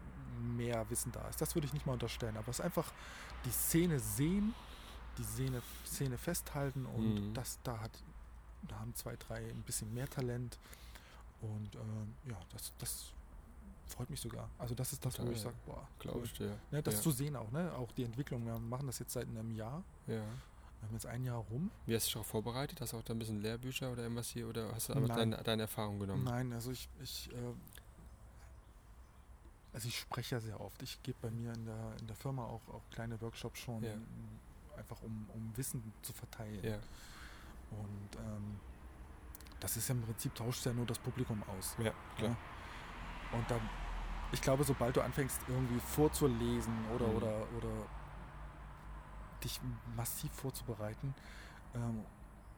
mehr 0.56 0.88
Wissen 0.90 1.12
da 1.12 1.26
ist. 1.28 1.40
Das 1.40 1.54
würde 1.54 1.66
ich 1.66 1.72
nicht 1.72 1.86
mal 1.86 1.92
unterstellen, 1.94 2.36
aber 2.36 2.48
es 2.50 2.58
ist 2.58 2.64
einfach 2.64 2.92
die 3.44 3.50
Szene 3.50 4.00
sehen, 4.00 4.54
die 5.18 5.24
Szene, 5.24 5.62
Szene 5.86 6.18
festhalten 6.18 6.84
und 6.86 7.14
Mhm. 7.14 7.34
das 7.34 7.58
da 7.64 7.80
hat, 7.80 7.90
da 8.62 8.78
haben 8.78 8.94
zwei, 8.94 9.16
drei 9.16 9.48
ein 9.48 9.62
bisschen 9.62 9.92
mehr 9.94 10.08
Talent 10.08 10.58
und 11.40 11.74
ähm, 11.76 12.14
ja, 12.24 12.38
das, 12.52 12.72
das 12.78 13.12
freut 13.86 14.10
mich 14.10 14.20
sogar. 14.20 14.50
Also 14.58 14.74
das 14.74 14.92
ist 14.92 15.04
das, 15.04 15.18
wo 15.18 15.24
ich 15.30 15.38
ja. 15.38 15.44
sage, 15.44 15.56
boah, 15.64 15.86
cool. 16.04 16.22
ich 16.24 16.32
dir. 16.34 16.58
Ne, 16.70 16.82
das 16.82 16.94
ja. 16.96 17.00
zu 17.00 17.10
sehen 17.10 17.36
auch, 17.36 17.50
ne? 17.50 17.72
Auch 17.74 17.92
die 17.92 18.04
Entwicklung. 18.04 18.44
Wir 18.46 18.58
machen 18.58 18.86
das 18.86 18.98
jetzt 18.98 19.12
seit 19.12 19.28
einem 19.28 19.50
Jahr. 19.52 19.82
Ja. 20.06 20.14
Wir 20.14 20.88
haben 20.88 20.94
jetzt 20.94 21.06
ein 21.06 21.24
Jahr 21.24 21.38
rum. 21.38 21.70
Wie 21.86 21.94
hast 21.94 22.04
du 22.04 22.06
dich 22.08 22.12
darauf 22.14 22.26
vorbereitet? 22.26 22.80
Hast 22.80 22.92
du 22.92 22.98
auch 22.98 23.02
da 23.02 23.14
ein 23.14 23.18
bisschen 23.18 23.40
Lehrbücher 23.40 23.90
oder 23.90 24.02
irgendwas 24.02 24.28
hier 24.28 24.48
oder 24.48 24.72
hast 24.74 24.88
du 24.88 24.92
einfach 24.94 25.16
deine, 25.16 25.36
deine 25.42 25.62
Erfahrung 25.62 25.98
genommen? 25.98 26.24
Nein, 26.24 26.52
also 26.52 26.70
ich, 26.70 26.88
ich 27.02 27.30
äh, 27.32 27.36
also 29.72 29.88
ich 29.88 29.98
spreche 29.98 30.36
ja 30.36 30.40
sehr 30.40 30.58
oft. 30.60 30.82
Ich 30.82 31.02
gebe 31.02 31.18
bei 31.20 31.30
mir 31.30 31.52
in 31.52 31.66
der, 31.66 31.92
in 32.00 32.06
der 32.06 32.16
Firma 32.16 32.44
auch, 32.44 32.62
auch 32.68 32.82
kleine 32.90 33.20
Workshops 33.20 33.58
schon, 33.60 33.82
Ja. 33.82 33.92
m, 33.92 34.06
einfach 34.76 35.02
um, 35.02 35.28
um 35.34 35.52
Wissen 35.56 35.92
zu 36.02 36.12
verteilen. 36.14 36.62
Ja, 36.64 36.76
Und 37.70 38.16
ähm, 38.18 38.58
das 39.60 39.76
ist 39.76 39.88
ja 39.88 39.94
im 39.94 40.00
Prinzip, 40.02 40.34
tauscht 40.34 40.64
ja 40.64 40.72
nur 40.72 40.86
das 40.86 40.98
Publikum 40.98 41.42
aus. 41.44 41.76
ja, 41.78 41.92
klar. 42.16 42.36
Und 43.32 43.50
dann, 43.50 43.60
ich 44.32 44.40
glaube, 44.40 44.64
sobald 44.64 44.96
du 44.96 45.00
anfängst, 45.02 45.40
irgendwie 45.48 45.80
vorzulesen 45.80 46.72
oder, 46.94 47.06
Mhm. 47.08 47.16
oder, 47.16 47.52
oder 47.56 47.86
dich 49.42 49.60
massiv 49.96 50.32
vorzubereiten, 50.32 51.14
ähm, 51.74 52.04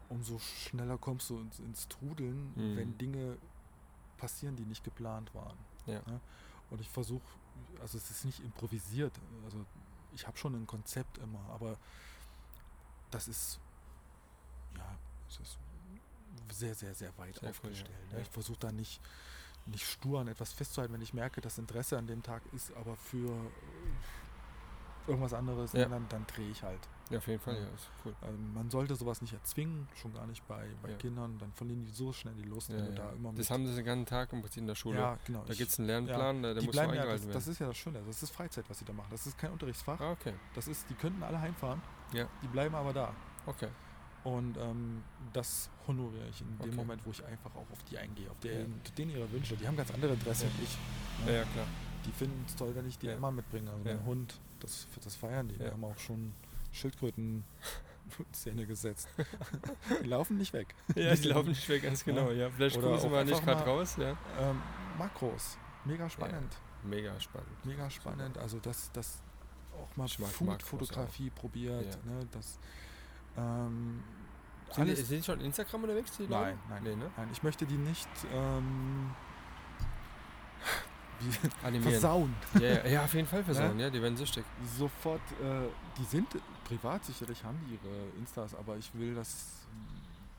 umso 0.08 0.38
schneller 0.38 0.96
kommst 0.98 1.28
du 1.30 1.38
ins, 1.40 1.58
ins 1.58 1.88
Trudeln, 1.88 2.52
Mhm. 2.54 2.76
wenn 2.76 2.98
Dinge 2.98 3.36
passieren, 4.16 4.56
die 4.56 4.64
nicht 4.64 4.84
geplant 4.84 5.34
waren. 5.34 5.56
Ja. 5.86 6.02
Und 6.70 6.80
ich 6.80 6.88
versuche, 6.88 7.22
also 7.80 7.98
es 7.98 8.10
ist 8.10 8.24
nicht 8.24 8.40
improvisiert, 8.40 9.12
also 9.44 9.64
ich 10.12 10.26
habe 10.26 10.36
schon 10.36 10.54
ein 10.54 10.66
Konzept 10.66 11.18
immer, 11.18 11.40
aber 11.50 11.76
das 13.10 13.28
ist, 13.28 13.58
ja, 14.76 14.98
es 15.28 15.40
ist 15.40 15.58
sehr, 16.52 16.74
sehr, 16.74 16.94
sehr 16.94 17.16
weit 17.18 17.34
Sehr 17.34 17.42
cool, 17.44 17.50
aufgestellt. 17.50 17.90
ja. 18.10 18.16
ne? 18.16 18.22
Ich 18.22 18.28
versuche 18.28 18.58
da 18.58 18.72
nicht, 18.72 19.00
nicht 19.70 19.86
stur 19.86 20.20
an 20.20 20.28
etwas 20.28 20.52
festzuhalten, 20.52 20.92
wenn 20.94 21.02
ich 21.02 21.14
merke, 21.14 21.40
das 21.40 21.58
Interesse 21.58 21.96
an 21.98 22.06
dem 22.06 22.22
Tag 22.22 22.42
ist 22.52 22.72
aber 22.76 22.96
für 22.96 23.28
äh, 23.28 25.10
irgendwas 25.10 25.32
anderes, 25.32 25.72
Ja. 25.72 25.86
dann, 25.86 26.06
dann 26.08 26.26
drehe 26.26 26.50
ich 26.50 26.62
halt. 26.62 26.80
Ja, 27.10 27.16
auf 27.18 27.26
jeden 27.26 27.40
Fall, 27.40 27.54
Ja. 27.54 27.62
ist 27.74 27.88
cool. 28.04 28.14
Ähm, 28.22 28.52
man 28.52 28.68
sollte 28.70 28.94
sowas 28.94 29.22
nicht 29.22 29.32
erzwingen, 29.32 29.88
schon 29.94 30.12
gar 30.12 30.26
nicht 30.26 30.46
bei, 30.46 30.66
bei 30.82 30.90
Ja. 30.90 30.96
Kindern, 30.98 31.38
dann 31.38 31.50
verlieren 31.52 31.82
die 31.86 31.90
so 31.90 32.12
schnell 32.12 32.34
die 32.34 32.42
Lust, 32.42 32.68
Ja, 32.68 32.76
ja. 32.76 32.90
da 32.90 33.10
immer 33.12 33.32
Das 33.32 33.50
haben 33.50 33.66
sie 33.66 33.74
den 33.74 33.84
ganzen 33.86 34.04
Tag 34.04 34.30
im 34.34 34.42
Prinzip 34.42 34.60
in 34.60 34.66
der 34.66 34.74
Schule. 34.74 34.98
ja, 34.98 35.18
genau. 35.24 35.42
Da 35.46 35.54
gibt 35.54 35.70
es 35.70 35.78
einen 35.78 35.88
Lernplan, 35.88 36.42
da, 36.42 36.52
da 36.52 36.60
muss 36.60 36.70
bleiben 36.72 36.92
ja, 36.92 36.96
das, 36.96 37.12
eingehalten 37.12 37.32
das 37.32 37.46
werden. 37.46 37.52
ist 37.52 37.58
ja 37.60 37.66
das 37.68 37.76
Schöne, 37.78 38.02
das 38.06 38.22
ist 38.22 38.30
Freizeit, 38.30 38.68
was 38.68 38.78
sie 38.78 38.84
da 38.84 38.92
machen. 38.92 39.08
Das 39.10 39.26
ist 39.26 39.38
kein 39.38 39.50
Unterrichtsfach. 39.52 39.98
ah, 39.98 40.10
okay, 40.12 40.34
Das 40.54 40.68
ist, 40.68 40.84
die 40.90 40.94
könnten 40.94 41.22
alle 41.22 41.40
heimfahren, 41.40 41.80
Ja. 42.12 42.28
die 42.42 42.48
bleiben 42.48 42.74
aber 42.74 42.92
da. 42.92 43.14
okay. 43.46 43.68
Und 44.28 44.56
ähm, 44.58 45.02
das 45.32 45.70
honoriere 45.86 46.28
ich 46.28 46.40
in 46.42 46.48
dem 46.58 46.60
Okay. 46.60 46.76
Moment, 46.76 47.04
wo 47.06 47.10
ich 47.10 47.24
einfach 47.24 47.54
auch 47.54 47.70
auf 47.72 47.82
die 47.90 47.96
eingehe, 47.98 48.30
auf 48.30 48.38
der, 48.40 48.60
Ja. 48.60 48.66
denen 48.96 49.10
ihre 49.12 49.30
Wünsche. 49.32 49.56
Die 49.56 49.66
haben 49.66 49.76
ganz 49.76 49.90
andere 49.90 50.12
Interessen 50.12 50.48
Ja. 50.48 50.52
als 50.54 50.62
ich. 50.62 51.26
Ja, 51.26 51.32
ja, 51.32 51.44
klar. 51.44 51.66
Die 52.04 52.12
finden 52.12 52.44
es 52.46 52.54
toll, 52.56 52.74
wenn 52.74 52.86
ich 52.88 52.98
die 52.98 53.06
Ja. 53.06 53.14
immer 53.14 53.30
mitbringe. 53.30 53.70
Also 53.70 53.88
Ja. 53.88 53.94
mein 53.94 54.04
Hund, 54.04 54.34
das, 54.60 54.86
das 55.02 55.16
feiern 55.16 55.48
die. 55.48 55.58
Wir 55.58 55.72
haben 55.72 55.84
auch 55.84 55.98
schon 55.98 56.34
Schildkröten 56.72 57.44
Szene 58.34 58.66
gesetzt. 58.66 59.08
die 60.02 60.08
laufen 60.08 60.36
nicht 60.36 60.52
weg. 60.52 60.74
Ja, 60.94 61.14
die 61.14 61.28
laufen 61.28 61.48
nicht 61.48 61.68
weg, 61.68 61.82
ganz 61.82 62.04
genau. 62.04 62.30
Ja, 62.30 62.50
vielleicht 62.50 62.76
Oder 62.76 62.88
auch 62.90 63.10
mal 63.10 63.24
nicht 63.24 63.42
gerade 63.44 63.64
raus. 63.64 63.96
Ja. 63.96 64.16
Ähm, 64.38 64.60
Makros, 64.98 65.56
mega 65.84 66.08
spannend. 66.10 66.56
Mega 66.84 67.18
spannend. 67.20 67.64
Mega 67.64 67.88
spannend. 67.90 68.36
Also 68.38 68.58
das, 68.60 68.90
das 68.92 69.22
auch 69.74 69.96
mal 69.96 70.08
Food-Fotografie 70.08 71.30
probiert. 71.30 71.98
Ja. 72.04 72.12
Ne, 72.12 72.28
das, 72.32 72.58
ähm, 73.38 74.02
Sind 74.72 74.86
die, 74.86 74.94
sind 74.96 75.18
die 75.20 75.22
schon 75.24 75.40
Instagram 75.40 75.82
unterwegs? 75.84 76.10
Die 76.18 76.26
nein, 76.26 76.58
nein, 76.68 76.82
Nee, 76.82 76.96
ne? 76.96 77.10
nein. 77.16 77.28
Ich 77.32 77.42
möchte 77.42 77.64
die 77.66 77.76
nicht 77.76 78.08
ähm, 78.32 79.10
Animieren. 81.62 81.92
versauen. 81.92 82.34
Ja, 82.54 82.60
ja, 82.60 82.86
ja, 82.86 83.04
auf 83.04 83.14
jeden 83.14 83.26
Fall 83.26 83.42
versauen, 83.42 83.78
Ja? 83.78 83.86
ja, 83.86 83.90
die 83.90 84.00
werden 84.02 84.16
süchtig. 84.16 84.44
Sofort, 84.78 85.20
äh, 85.42 85.66
die 85.98 86.04
sind 86.04 86.28
privat 86.64 87.04
sicherlich, 87.04 87.42
haben 87.44 87.58
die 87.66 87.74
ihre 87.74 87.94
Instas, 88.18 88.54
aber 88.54 88.76
ich 88.76 88.90
will, 88.94 89.14
dass 89.14 89.46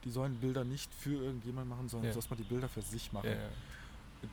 die 0.06 0.10
sollen 0.12 0.36
Bilder 0.40 0.64
nicht 0.64 0.94
für 0.94 1.16
irgendjemand 1.16 1.68
machen, 1.70 1.90
sondern 1.90 2.10
Ja. 2.10 2.16
dass 2.16 2.30
man 2.30 2.38
die 2.38 2.46
Bilder 2.46 2.70
für 2.70 2.82
sich 2.82 3.12
machen. 3.12 3.32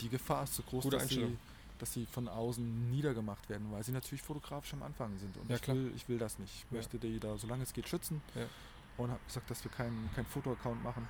Die 0.01 0.09
Gefahr 0.09 0.45
ist 0.45 0.55
so 0.55 0.63
groß, 0.63 0.85
Gute 0.85 0.99
dass 0.99 1.09
sie. 1.09 1.37
Dass 1.79 1.93
sie 1.93 2.07
von 2.07 2.29
außen 2.29 2.91
niedergemacht 2.91 3.49
werden, 3.49 3.71
weil 3.73 3.83
sie 3.85 3.93
natürlich 3.93 4.23
fotografisch 4.23 4.73
am 4.75 4.83
Anfang 4.83 5.17
sind. 5.19 5.37
Und 5.37 5.49
Ja, 5.51 5.57
ich, 5.57 5.69
will, 5.69 5.93
ich 5.95 6.09
will 6.09 6.19
das 6.19 6.39
nicht. 6.39 6.55
Ich 6.65 6.71
möchte 6.71 6.99
die 6.99 7.19
da, 7.21 7.37
solange 7.39 7.63
es 7.63 7.73
geht, 7.73 7.89
schützen. 7.89 8.23
Und 8.97 9.11
habe 9.11 9.21
gesagt, 9.27 9.51
dass 9.51 9.63
wir 9.63 9.71
keinen 9.71 10.11
kein 10.15 10.25
Fotoaccount 10.27 10.83
machen. 10.83 11.07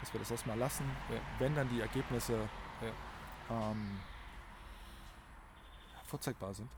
Dass 0.00 0.12
wir 0.12 0.20
das 0.20 0.30
erstmal 0.30 0.58
lassen. 0.58 0.84
Wenn 1.38 1.54
dann 1.54 1.68
die 1.70 1.80
Ergebnisse 1.80 2.48
ähm, 3.50 3.98
vorzeigbar 6.04 6.52
sind, 6.54 6.68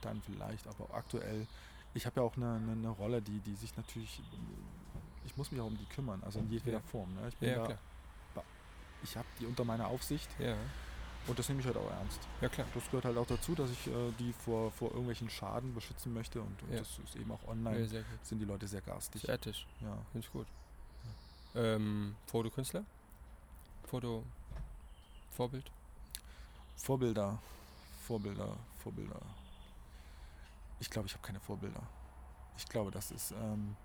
dann 0.00 0.22
vielleicht. 0.22 0.66
Aber 0.66 0.94
aktuell, 0.94 1.46
ich 1.94 2.06
habe 2.06 2.20
ja 2.20 2.26
auch 2.26 2.36
eine, 2.36 2.54
eine, 2.54 2.72
eine 2.72 2.88
Rolle, 2.88 3.20
die, 3.20 3.40
die 3.40 3.54
sich 3.54 3.76
natürlich, 3.76 4.22
ich 5.26 5.36
muss 5.36 5.50
mich 5.52 5.60
auch 5.60 5.66
um 5.66 5.76
die 5.76 5.84
kümmern, 5.86 6.22
also 6.24 6.38
in 6.38 6.50
jedweder 6.50 6.78
Ja. 6.78 6.82
Form. 6.84 7.12
Ne? 7.14 7.28
Ich 7.28 7.36
bin 7.36 7.50
Ja, 7.50 7.68
da, 8.34 8.42
ich 9.02 9.16
habe 9.16 9.26
die 9.38 9.46
unter 9.46 9.64
meiner 9.64 9.88
Aufsicht 9.88 10.28
Ja, 10.38 10.56
und 11.26 11.38
das 11.38 11.48
nehme 11.48 11.60
ich 11.60 11.66
halt 11.66 11.76
auch 11.76 11.90
ernst. 11.90 12.20
ja, 12.40 12.48
klar. 12.48 12.66
Das 12.74 12.84
gehört 12.86 13.04
halt 13.04 13.16
auch 13.18 13.26
dazu, 13.26 13.54
dass 13.54 13.70
ich 13.70 13.86
äh, 13.86 14.12
die 14.18 14.32
vor, 14.32 14.70
vor 14.72 14.88
irgendwelchen 14.90 15.30
Schaden 15.30 15.74
beschützen 15.74 16.12
möchte 16.14 16.40
und, 16.40 16.62
und 16.62 16.72
Ja. 16.72 16.78
das 16.78 16.98
ist 17.04 17.16
eben 17.16 17.30
auch 17.30 17.42
Ja, 17.44 17.48
online, 17.50 17.86
gut. 17.86 18.04
sind 18.22 18.38
die 18.40 18.44
Leute 18.44 18.66
sehr 18.66 18.80
garstig. 18.80 19.22
Sehr 19.22 19.34
ethisch. 19.34 19.66
Ja. 19.80 19.96
Finde 20.12 20.26
ich 20.26 20.32
gut. 20.32 20.46
Ähm, 21.54 22.16
Fotokünstler? 22.26 22.84
Foto. 23.84 24.24
Vorbild? 25.30 25.70
Vorbilder, 26.76 27.38
Vorbilder, 28.06 28.56
Vorbilder. 28.82 29.20
Ich 30.80 30.88
glaube, 30.88 31.06
ich 31.08 31.12
habe 31.14 31.22
keine 31.26 31.40
Vorbilder. 31.40 31.82
Ich 32.56 32.66
glaube, 32.66 32.90
das 32.90 33.10
ist. 33.10 33.32
Ähm, 33.32 33.76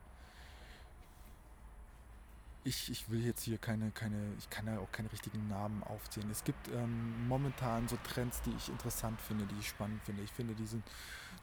ich, 2.65 2.89
ich 2.89 3.09
will 3.09 3.23
jetzt 3.23 3.43
hier 3.43 3.57
keine, 3.59 3.91
keine, 3.91 4.33
ich 4.39 4.49
kann 4.49 4.65
ja 4.65 4.79
auch 4.79 4.91
keine 4.91 5.11
richtigen 5.11 5.47
Namen 5.47 5.83
aufzählen. 5.83 6.29
Es 6.31 6.43
gibt 6.43 6.67
ähm, 6.69 7.27
momentan 7.27 7.87
so 7.87 7.97
Trends, 8.03 8.41
die 8.41 8.51
ich 8.57 8.69
interessant 8.69 9.21
finde, 9.21 9.45
die 9.45 9.59
ich 9.59 9.69
spannend 9.69 10.01
finde. 10.03 10.23
Ich 10.23 10.31
finde 10.31 10.55
diesen, 10.55 10.83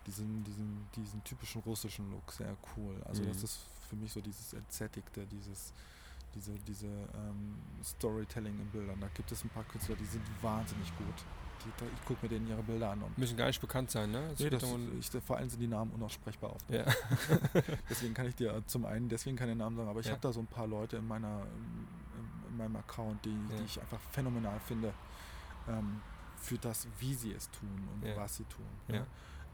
diesen, 0.06 0.42
diesen, 0.44 0.88
diesen 0.96 1.22
typischen 1.24 1.62
russischen 1.62 2.10
Look 2.10 2.32
sehr 2.32 2.56
cool. 2.76 3.00
Also 3.04 3.22
Mhm. 3.22 3.28
das 3.28 3.42
ist 3.44 3.60
für 3.88 3.96
mich 3.96 4.12
so 4.12 4.20
dieses 4.20 4.52
Entsättigte, 4.52 5.24
dieses, 5.26 5.72
diese, 6.34 6.52
diese 6.66 6.88
ähm, 6.88 7.56
Storytelling 7.84 8.58
in 8.58 8.66
Bildern. 8.70 9.00
Da 9.00 9.08
gibt 9.14 9.30
es 9.30 9.44
ein 9.44 9.50
paar 9.50 9.64
Künstler, 9.64 9.94
die 9.96 10.06
sind 10.06 10.24
wahnsinnig 10.42 10.88
gut. 10.98 11.24
Die, 11.64 11.84
ich 11.94 12.04
gucke 12.04 12.20
mir 12.22 12.28
denen 12.28 12.46
ihre 12.48 12.62
Bilder 12.62 12.90
an 12.90 13.02
und 13.02 13.16
Müssen 13.18 13.36
gar 13.36 13.46
nicht 13.46 13.60
bekannt 13.60 13.90
sein, 13.90 14.10
ne? 14.10 14.30
Es 14.32 14.40
Nee, 14.40 14.50
das, 14.50 14.62
ich, 14.98 15.22
vor 15.22 15.36
allem 15.36 15.48
sind 15.48 15.60
die 15.60 15.66
Namen 15.68 15.90
unaussprechbar 15.92 16.52
oft. 16.54 16.68
ja. 16.70 16.84
Deswegen 17.90 18.14
kann 18.14 18.26
ich 18.26 18.34
dir 18.34 18.62
zum 18.66 18.84
einen 18.84 19.08
deswegen 19.08 19.36
keine 19.36 19.54
Namen 19.54 19.76
sagen, 19.76 19.88
aber 19.88 20.00
ich 20.00 20.06
Ja. 20.06 20.12
habe 20.12 20.20
da 20.22 20.32
so 20.32 20.40
ein 20.40 20.46
paar 20.46 20.66
Leute 20.66 20.96
in 20.96 21.06
meiner 21.06 21.42
in, 21.42 22.50
in 22.50 22.56
meinem 22.56 22.76
Account, 22.76 23.24
die, 23.24 23.30
Ja. 23.30 23.56
die 23.58 23.64
ich 23.64 23.80
einfach 23.80 24.00
phänomenal 24.10 24.58
finde 24.60 24.92
ähm, 25.68 26.00
für 26.36 26.58
das, 26.58 26.86
wie 26.98 27.14
sie 27.14 27.32
es 27.32 27.50
tun 27.50 27.88
und 27.94 28.16
was 28.16 28.36
sie 28.36 28.44
tun. 28.44 28.66
Ne? 28.88 29.06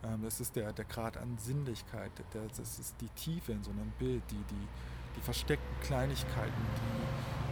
Ähm, 0.05 0.23
das 0.23 0.41
ist 0.41 0.57
der, 0.57 0.73
der 0.73 0.85
Grad 0.87 1.17
an 1.17 1.37
Sinnlichkeit, 1.39 2.13
der, 2.33 2.47
das 2.57 2.79
ist 2.79 2.95
die 3.01 3.09
Tiefe 3.11 3.53
in 3.53 3.63
so 3.63 3.71
einem 3.71 3.91
Bild, 3.99 4.23
die, 4.31 4.37
die, 4.37 4.69
die 5.17 5.21
versteckten 5.21 5.81
Kleinigkeiten, 5.83 6.53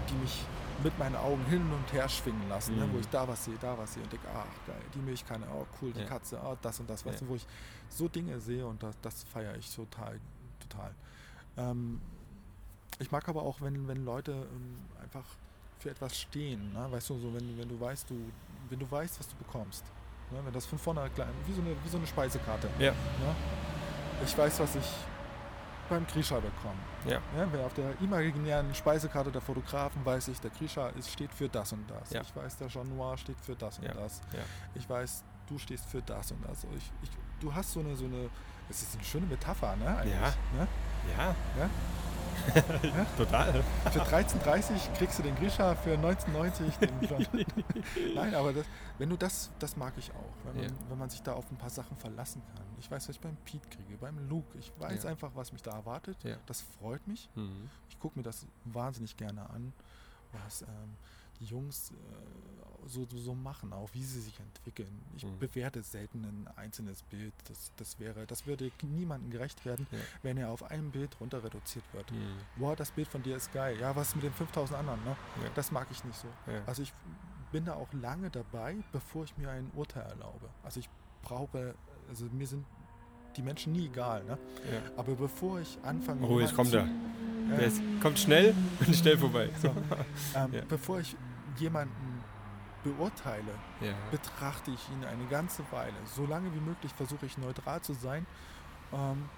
die, 0.07 0.13
die 0.13 0.19
mich 0.21 0.45
mit 0.83 0.99
meinen 0.99 1.17
Augen 1.17 1.45
hin 1.47 1.63
und 1.73 1.93
her 1.93 2.09
schwingen 2.09 2.49
lassen, 2.49 2.77
ne? 2.77 2.87
Mhm. 2.87 2.93
wo 2.93 2.99
ich 2.99 3.09
da 3.09 3.27
was 3.27 3.45
sehe, 3.45 3.57
da 3.61 3.77
was 3.79 3.95
sehe 3.95 4.03
und 4.03 4.13
denke, 4.13 4.27
ach 4.35 4.67
geil, 4.67 4.77
die 4.95 4.99
Milchkanne, 4.99 5.47
oh 5.53 5.67
cool, 5.81 5.93
die 5.93 6.01
Ja. 6.01 6.07
Katze, 6.07 6.39
oh 6.45 6.57
das 6.61 6.79
und 6.81 6.89
das, 6.91 7.05
weißt 7.05 7.21
Ja. 7.21 7.27
du, 7.27 7.31
wo 7.33 7.37
ich 7.37 7.47
so 7.89 8.09
Dinge 8.09 8.39
sehe 8.41 8.67
und 8.67 8.83
das, 8.83 8.95
das 9.01 9.25
feiere 9.25 9.57
ich 9.57 9.75
total, 9.75 10.21
total. 10.61 10.95
Ähm, 11.57 12.01
ich 12.99 13.11
mag 13.11 13.29
aber 13.29 13.43
auch, 13.43 13.61
wenn, 13.61 13.89
wenn 13.89 14.05
Leute 14.05 14.33
ähm, 14.33 14.79
einfach 15.03 15.25
für 15.79 15.91
etwas 15.91 16.19
stehen, 16.19 16.73
ne? 16.73 16.87
weißt 16.91 17.11
du, 17.11 17.19
so 17.19 17.35
wenn, 17.35 17.59
wenn 17.59 17.69
du 17.69 17.79
weißt, 17.81 18.09
du, 18.11 18.31
wenn 18.69 18.79
du 18.79 18.91
weißt, 18.91 19.19
was 19.19 19.29
du 19.29 19.37
bekommst. 19.37 19.85
Ne? 20.31 20.41
Wenn 20.45 20.53
das 20.53 20.67
von 20.67 20.79
vorne 20.79 21.09
klein, 21.15 21.29
wie 21.47 21.53
so 21.53 21.61
eine, 21.61 21.71
wie 21.85 21.89
so 21.89 21.99
eine 21.99 22.07
Speisekarte. 22.07 22.69
Ja. 22.79 22.93
Ne? 22.93 23.35
Ich 24.25 24.37
weiß, 24.37 24.61
was 24.61 24.77
ich 24.77 24.85
beim 25.89 26.07
Grisha 26.07 26.37
bekomme. 26.37 26.79
Ja. 27.05 27.21
Ja, 27.37 27.47
wer 27.53 27.67
auf 27.67 27.75
der 27.75 27.99
imaginären 28.01 28.75
Speisekarte 28.75 29.31
der 29.31 29.41
Fotografen 29.41 30.05
weiß 30.05 30.29
ich, 30.29 30.41
der 30.41 30.51
ist, 30.97 31.11
steht 31.11 31.33
für 31.33 31.49
das 31.49 31.73
und 31.73 31.89
das. 31.91 32.11
Ja. 32.11 32.21
Ich 32.23 32.35
weiß, 32.35 32.57
der 32.59 32.69
Jean 32.69 32.89
Noir 32.97 33.17
steht 33.17 33.41
für 33.41 33.55
das 33.57 33.79
und 33.79 33.85
Ja. 33.85 33.95
das. 33.95 34.21
Ich 34.75 34.89
weiß, 34.89 35.25
du 35.47 35.59
stehst 35.59 35.87
für 35.87 36.03
das 36.03 36.31
und 36.33 36.45
das. 36.47 36.65
Ich, 36.77 36.91
ich, 37.03 37.11
du 37.41 37.55
hast 37.55 37.73
so 37.73 37.81
eine, 37.81 37.95
so 37.97 38.05
eine 38.07 38.29
Das 38.69 38.83
ist 38.83 38.95
eine 38.97 39.05
schöne 39.05 39.27
Metapher, 39.27 39.77
ne? 39.77 39.87
Eigentlich, 39.97 40.15
Ja. 40.15 40.35
Ne? 40.59 40.69
Ja. 41.17 41.71
Ja? 42.83 43.07
Total. 43.17 43.63
Für 43.91 44.01
13,30 44.01 44.93
kriegst 44.97 45.19
du 45.19 45.23
den 45.23 45.35
Grisha, 45.37 45.75
für 45.75 45.95
19,90 45.95 46.79
den 46.79 47.01
John. 47.09 47.45
Nein, 48.15 48.35
aber 48.35 48.53
das, 48.53 48.67
wenn 48.99 49.09
du 49.11 49.17
das, 49.17 49.51
das 49.59 49.77
mag 49.77 49.93
ich 49.97 50.11
auch. 50.13 50.33
Wenn 50.45 50.57
man, 50.57 50.65
Ja. 50.65 50.71
wenn 50.89 50.99
man 50.99 51.11
sich 51.11 51.23
da 51.23 51.33
auf 51.35 51.51
ein 51.51 51.57
paar 51.57 51.71
Sachen 51.71 51.97
verlassen 51.97 52.43
kann. 52.55 52.65
Ich 52.79 52.91
weiß, 52.91 53.09
was 53.09 53.17
ich 53.17 53.21
beim 53.21 53.37
Pete 53.45 53.69
kriege, 53.69 53.97
beim 53.99 54.29
Luke. 54.29 54.57
Ich 54.59 54.73
weiß 54.79 55.05
Ja. 55.05 55.11
einfach, 55.11 55.31
was 55.35 55.53
mich 55.53 55.63
da 55.63 55.73
erwartet. 55.73 56.17
Das 56.47 56.61
freut 56.61 57.07
mich. 57.07 57.29
Mhm. 57.35 57.71
Ich 57.89 57.99
gucke 57.99 58.19
mir 58.19 58.23
das 58.23 58.47
wahnsinnig 58.65 59.17
gerne 59.17 59.49
an, 59.51 59.73
was 60.45 60.63
ähm, 60.63 60.69
die 61.41 61.45
Jungs 61.47 61.91
äh, 61.91 61.95
so, 62.89 63.05
so, 63.05 63.19
so 63.19 63.35
machen, 63.35 63.73
auch 63.73 63.89
wie 63.95 64.05
sie 64.05 64.21
sich 64.21 64.39
entwickeln. 64.39 65.03
Ich 65.17 65.25
Mhm. 65.25 65.39
bewerte 65.41 65.83
selten 65.83 66.25
ein 66.25 66.49
einzelnes 66.57 67.03
Bild. 67.03 67.35
Das, 67.49 67.73
das, 67.77 67.99
wäre, 67.99 68.27
das 68.27 68.47
würde 68.47 68.71
niemandem 68.83 69.31
gerecht 69.31 69.65
werden, 69.65 69.89
Ja. 69.91 69.99
wenn 70.23 70.37
er 70.37 70.51
auf 70.51 70.63
einem 70.71 70.93
Bild 70.93 71.19
runter 71.21 71.43
reduziert 71.43 71.85
wird. 71.93 72.11
Mhm. 72.13 72.37
Boah, 72.57 72.77
das 72.77 72.93
Bild 72.93 73.09
von 73.09 73.23
dir 73.25 73.37
ist 73.37 73.53
geil. 73.53 73.77
Ja, 73.81 73.97
was 73.97 74.15
mit 74.15 74.23
den 74.25 74.33
5000 74.33 74.79
anderen? 74.79 75.03
Ne? 75.05 75.17
Ja. 75.43 75.51
Das 75.57 75.73
mag 75.73 75.89
ich 75.91 76.05
nicht 76.05 76.17
so. 76.19 76.29
Ja. 76.47 76.63
Also 76.67 76.83
ich 76.83 76.93
bin 77.51 77.65
da 77.65 77.75
auch 77.75 77.93
lange 77.93 78.31
dabei, 78.31 78.77
bevor 78.93 79.25
ich 79.25 79.37
mir 79.37 79.51
ein 79.51 79.71
Urteil 79.75 80.05
erlaube. 80.07 80.49
Also 80.63 80.79
ich 80.81 80.89
brauche, 81.23 81.75
also 82.09 82.27
mir 82.27 82.47
sind 82.47 82.65
die 83.37 83.43
Menschen 83.43 83.73
nie 83.73 83.87
egal, 83.87 84.25
ne? 84.25 84.39
Aber 84.97 85.15
bevor 85.15 85.61
ich 85.61 85.77
anfange. 85.83 86.25
Oh, 86.27 86.41
jetzt 86.41 86.55
kommt 86.55 86.73
er. 86.73 86.89
Der 87.51 87.67
ist, 87.67 87.81
kommt 88.01 88.19
schnell 88.19 88.55
und 88.81 88.95
schnell 88.95 89.17
vorbei. 89.19 89.51
So, 89.61 89.69
ähm, 90.35 90.53
Ja. 90.53 90.63
Bevor 90.69 91.01
ich 91.01 91.17
jemanden 91.59 92.23
beurteile, 92.83 93.53
Ja. 93.81 93.95
betrachte 94.11 94.71
ich 94.71 94.89
ihn 94.91 95.05
eine 95.05 95.27
ganze 95.27 95.63
Weile. 95.71 95.95
So 96.15 96.27
lange 96.27 96.53
wie 96.55 96.61
möglich 96.61 96.93
versuche 96.93 97.27
ich 97.27 97.37
neutral 97.39 97.81
zu 97.83 97.95
sein. 97.95 98.27
Ähm, 98.93 99.29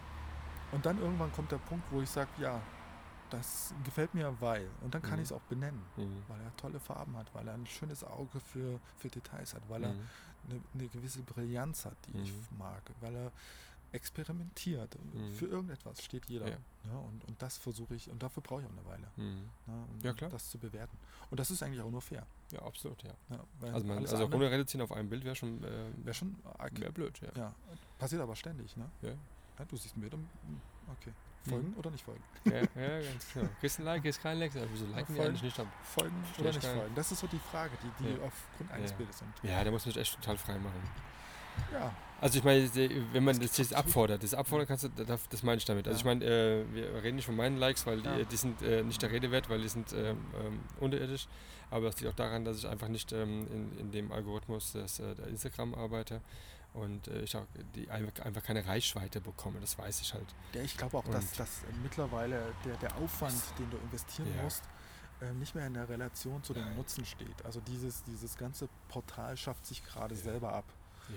und 0.72 0.84
dann 0.84 0.98
irgendwann 0.98 1.32
kommt 1.32 1.50
der 1.52 1.58
Punkt, 1.58 1.84
wo 1.90 2.00
ich 2.02 2.10
sage, 2.10 2.28
ja, 2.38 2.60
das 3.30 3.74
gefällt 3.84 4.14
mir, 4.14 4.34
weil. 4.40 4.68
Und 4.82 4.94
dann 4.94 5.02
kann 5.02 5.14
Mhm. 5.14 5.18
ich 5.20 5.24
es 5.26 5.32
auch 5.32 5.40
benennen, 5.42 5.82
Mhm. 5.96 6.22
weil 6.28 6.40
er 6.40 6.54
tolle 6.56 6.80
Farben 6.80 7.16
hat, 7.16 7.26
weil 7.34 7.46
er 7.46 7.54
ein 7.54 7.66
schönes 7.66 8.04
Auge 8.04 8.40
für, 8.40 8.80
für 8.96 9.08
Details 9.08 9.54
hat, 9.54 9.62
weil 9.68 9.84
er 9.84 9.92
Mhm. 9.92 10.00
eine, 10.50 10.60
eine 10.74 10.88
gewisse 10.88 11.22
Brillanz 11.22 11.84
hat, 11.84 11.96
die 12.06 12.18
ich 12.18 12.32
Mhm. 12.32 12.58
mag, 12.58 12.82
weil 13.00 13.14
er 13.14 13.32
experimentiert. 13.92 14.96
Mhm. 15.14 15.32
Für 15.32 15.46
irgendetwas 15.46 16.02
steht 16.02 16.26
jeder. 16.26 16.48
Ja. 16.48 16.56
Ja, 16.84 16.96
und, 16.98 17.24
und 17.26 17.42
das 17.42 17.56
versuche 17.58 17.94
ich, 17.94 18.08
und 18.10 18.22
dafür 18.22 18.42
brauche 18.42 18.62
ich 18.62 18.66
auch 18.66 18.72
eine 18.72 18.84
Weile, 18.86 19.06
Mhm. 19.16 19.42
ne, 19.66 19.86
um 19.92 20.00
Ja, 20.02 20.12
klar. 20.12 20.30
das 20.30 20.48
zu 20.50 20.58
bewerten. 20.58 20.96
Und 21.30 21.38
das 21.40 21.50
ist 21.50 21.62
eigentlich 21.62 21.80
auch 21.82 21.90
nur 21.90 22.00
fair. 22.00 22.26
Ja, 22.50 22.60
absolut, 22.62 23.02
ja. 23.02 23.12
Ja, 23.30 23.44
Also, 23.72 23.86
man, 23.86 23.98
also 23.98 24.16
andere 24.24 24.50
reduzieren 24.50 24.82
auf 24.82 24.92
ein 24.92 25.08
Bild 25.08 25.24
wäre 25.24 25.34
schon 25.36 25.62
äh, 25.64 25.90
wäre 26.04 26.14
schon 26.14 26.36
arg. 26.58 26.78
wär 26.80 26.90
blöd, 26.92 27.18
ja. 27.20 27.28
Ja, 27.36 27.54
passiert 27.98 28.22
aber 28.22 28.36
ständig, 28.36 28.76
ne? 28.76 28.90
Ja. 29.02 29.10
Ja, 29.58 29.64
du 29.66 29.76
siehst 29.76 30.00
Bild 30.00 30.14
und 30.14 30.20
hm, 30.46 30.60
okay. 30.98 31.10
Mhm. 31.44 31.50
Folgen 31.50 31.74
oder 31.74 31.90
nicht 31.90 32.04
folgen? 32.04 32.22
Ja, 32.44 32.52
ja, 32.80 33.00
ganz 33.00 33.32
genau. 33.32 33.48
Kriegst 33.60 33.78
ein 33.78 33.84
Like, 33.84 34.02
kriegst 34.02 34.20
kein 34.20 34.38
Like. 34.38 34.52
Wieso 34.54 34.86
liken 34.86 35.06
die 35.08 35.14
voll. 35.18 35.26
eigentlich 35.26 35.42
nicht 35.42 35.60
ab? 35.60 35.66
Folgen 35.82 36.24
oder 36.38 36.50
ich 36.50 36.56
nicht 36.56 36.66
folgen? 36.66 36.94
Das 36.94 37.12
ist 37.12 37.20
so 37.20 37.26
die 37.26 37.38
Frage, 37.38 37.72
die, 37.82 38.04
die 38.04 38.20
aufgrund 38.20 38.70
eines. 38.70 38.92
Bildes 38.92 39.18
sind. 39.18 39.32
Ja, 39.42 39.62
da 39.64 39.70
muss 39.70 39.84
man 39.86 39.92
sich 39.94 40.00
echt 40.02 40.14
total 40.14 40.36
frei 40.38 40.58
machen. 40.58 40.80
Ja, 41.72 41.94
Also 42.20 42.38
ich 42.38 42.44
meine, 42.44 42.68
wenn 43.12 43.24
man 43.24 43.38
Das 43.40 43.52
das 43.52 43.72
abfordert, 43.72 44.22
das 44.22 44.34
abfordern 44.34 44.66
kannst 44.66 44.84
du, 44.84 44.88
das, 44.88 45.28
das 45.28 45.42
meine 45.42 45.58
ich 45.58 45.64
damit. 45.64 45.86
Also 45.86 45.98
ich 45.98 46.04
meine, 46.04 46.24
äh, 46.24 46.64
wir 46.72 47.02
reden 47.02 47.16
nicht 47.16 47.26
von 47.26 47.36
meinen 47.36 47.56
Likes, 47.58 47.86
weil 47.86 48.00
die, 48.00 48.08
Ja. 48.08 48.24
die 48.24 48.36
sind 48.36 48.60
äh, 48.62 48.82
nicht 48.82 49.00
der 49.02 49.10
Rede 49.10 49.30
wert, 49.30 49.48
weil 49.48 49.60
die 49.60 49.68
sind 49.68 49.92
ähm, 49.92 50.18
ähm, 50.44 50.60
unterirdisch. 50.80 51.28
Aber 51.70 51.86
das 51.86 52.00
liegt 52.00 52.10
auch 52.12 52.16
daran, 52.16 52.44
dass 52.44 52.58
ich 52.58 52.66
einfach 52.68 52.88
nicht 52.88 53.12
ähm, 53.12 53.46
in, 53.52 53.78
in 53.78 53.90
dem 53.92 54.10
Algorithmus 54.10 54.72
des, 54.72 54.98
äh, 55.00 55.14
der 55.14 55.26
Instagram 55.28 55.74
arbeite 55.74 56.20
und 56.72 57.08
äh, 57.08 57.22
ich 57.22 57.36
auch 57.36 57.44
die 57.74 57.88
einfach, 57.90 58.24
einfach 58.24 58.42
keine 58.42 58.66
Reichweite 58.66 59.20
bekomme. 59.20 59.60
Das 59.60 59.78
weiß 59.78 60.00
ich 60.00 60.12
halt. 60.14 60.26
ja 60.54 60.62
ich 60.62 60.76
glaube 60.76 60.96
auch, 60.98 61.04
dass, 61.04 61.24
Und- 61.24 61.38
dass 61.40 61.60
mittlerweile 61.82 62.52
der, 62.64 62.76
der 62.78 62.96
Aufwand, 62.96 63.34
den 63.58 63.70
du 63.70 63.76
investieren 63.76 64.28
Ja. 64.36 64.42
musst, 64.42 64.64
ähm, 65.20 65.38
nicht 65.40 65.54
mehr 65.54 65.66
in 65.66 65.74
der 65.74 65.88
Relation 65.88 66.42
zu 66.42 66.52
dem 66.54 66.64
Nein. 66.64 66.76
Nutzen 66.76 67.04
steht. 67.04 67.44
Also 67.44 67.60
dieses, 67.60 68.02
dieses 68.04 68.36
ganze 68.36 68.68
Portal 68.88 69.36
schafft 69.36 69.66
sich 69.66 69.84
gerade 69.84 70.14
Ja. 70.14 70.20
selber 70.20 70.52
ab. 70.54 70.64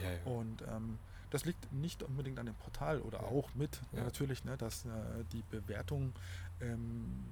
Ja, 0.02 0.12
ja. 0.12 0.24
Und 0.32 0.62
ähm, 0.64 0.98
das 1.30 1.46
liegt 1.46 1.72
nicht 1.72 2.04
unbedingt 2.04 2.40
an 2.40 2.46
dem 2.46 2.56
Portal 2.56 3.00
oder 3.02 3.20
Ja. 3.22 3.26
auch 3.28 3.54
mit, 3.56 3.82
natürlich, 3.94 4.44
ne, 4.44 4.58
dass 4.58 4.86
äh, 4.86 4.90
die 5.32 5.44
Bewertungen 5.50 6.14
ähm, 6.60 7.24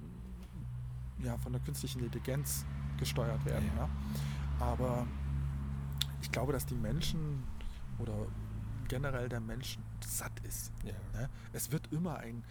ja, 1.22 1.36
von 1.38 1.52
der 1.52 1.60
künstlichen 1.62 2.02
Intelligenz 2.02 2.64
gesteuert 2.98 3.44
werden. 3.44 3.66
Ne? 3.76 3.88
Aber 4.58 5.06
ich 6.22 6.30
glaube, 6.32 6.52
dass 6.52 6.64
die 6.66 6.74
Menschen 6.74 7.44
oder 7.98 8.26
generell 8.88 9.28
der 9.28 9.40
Mensch 9.40 9.78
satt 10.04 10.32
ist. 10.40 10.72
Ne? 11.12 11.28
Es 11.52 11.70
wird 11.70 11.92
immer 11.92 12.18
ein, 12.18 12.42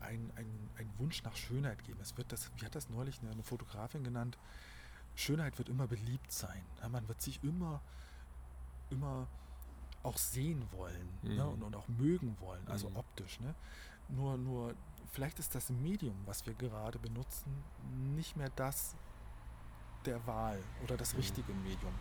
ein, 0.00 0.30
ein, 0.36 0.46
ein 0.76 0.90
Wunsch 0.98 1.22
nach 1.22 1.36
Schönheit 1.36 1.82
geben. 1.84 1.98
Es 2.02 2.16
wird 2.18 2.32
das, 2.32 2.50
wie 2.56 2.64
hat 2.64 2.74
das 2.74 2.90
neulich 2.90 3.20
eine, 3.22 3.30
eine 3.30 3.42
Fotografin 3.42 4.02
genannt? 4.04 4.36
Schönheit 5.14 5.56
wird 5.58 5.68
immer 5.68 5.86
beliebt 5.86 6.32
sein. 6.32 6.62
Ne? 6.82 6.88
Man 6.88 7.06
wird 7.08 7.20
sich 7.22 7.42
immer, 7.44 7.80
immer 8.90 9.26
auch 10.02 10.16
sehen 10.16 10.66
wollen 10.72 11.08
ne? 11.22 11.34
Mhm. 11.44 11.50
und, 11.52 11.62
und 11.62 11.76
auch 11.76 11.88
mögen 11.88 12.36
wollen, 12.40 12.66
also 12.68 12.88
Mhm. 12.90 12.96
optisch. 12.96 13.38
Ne? 13.40 13.54
Nur, 14.08 14.36
nur, 14.38 14.74
vielleicht 15.12 15.38
ist 15.38 15.54
das 15.54 15.70
Medium, 15.70 16.16
was 16.26 16.46
wir 16.46 16.54
gerade 16.54 16.98
benutzen, 16.98 17.62
nicht 18.14 18.36
mehr 18.36 18.50
das 18.56 18.94
der 20.06 20.26
Wahl 20.26 20.58
oder 20.82 20.96
das 20.96 21.12
Mhm. 21.12 21.18
richtige 21.20 21.52
Medium. 21.52 21.94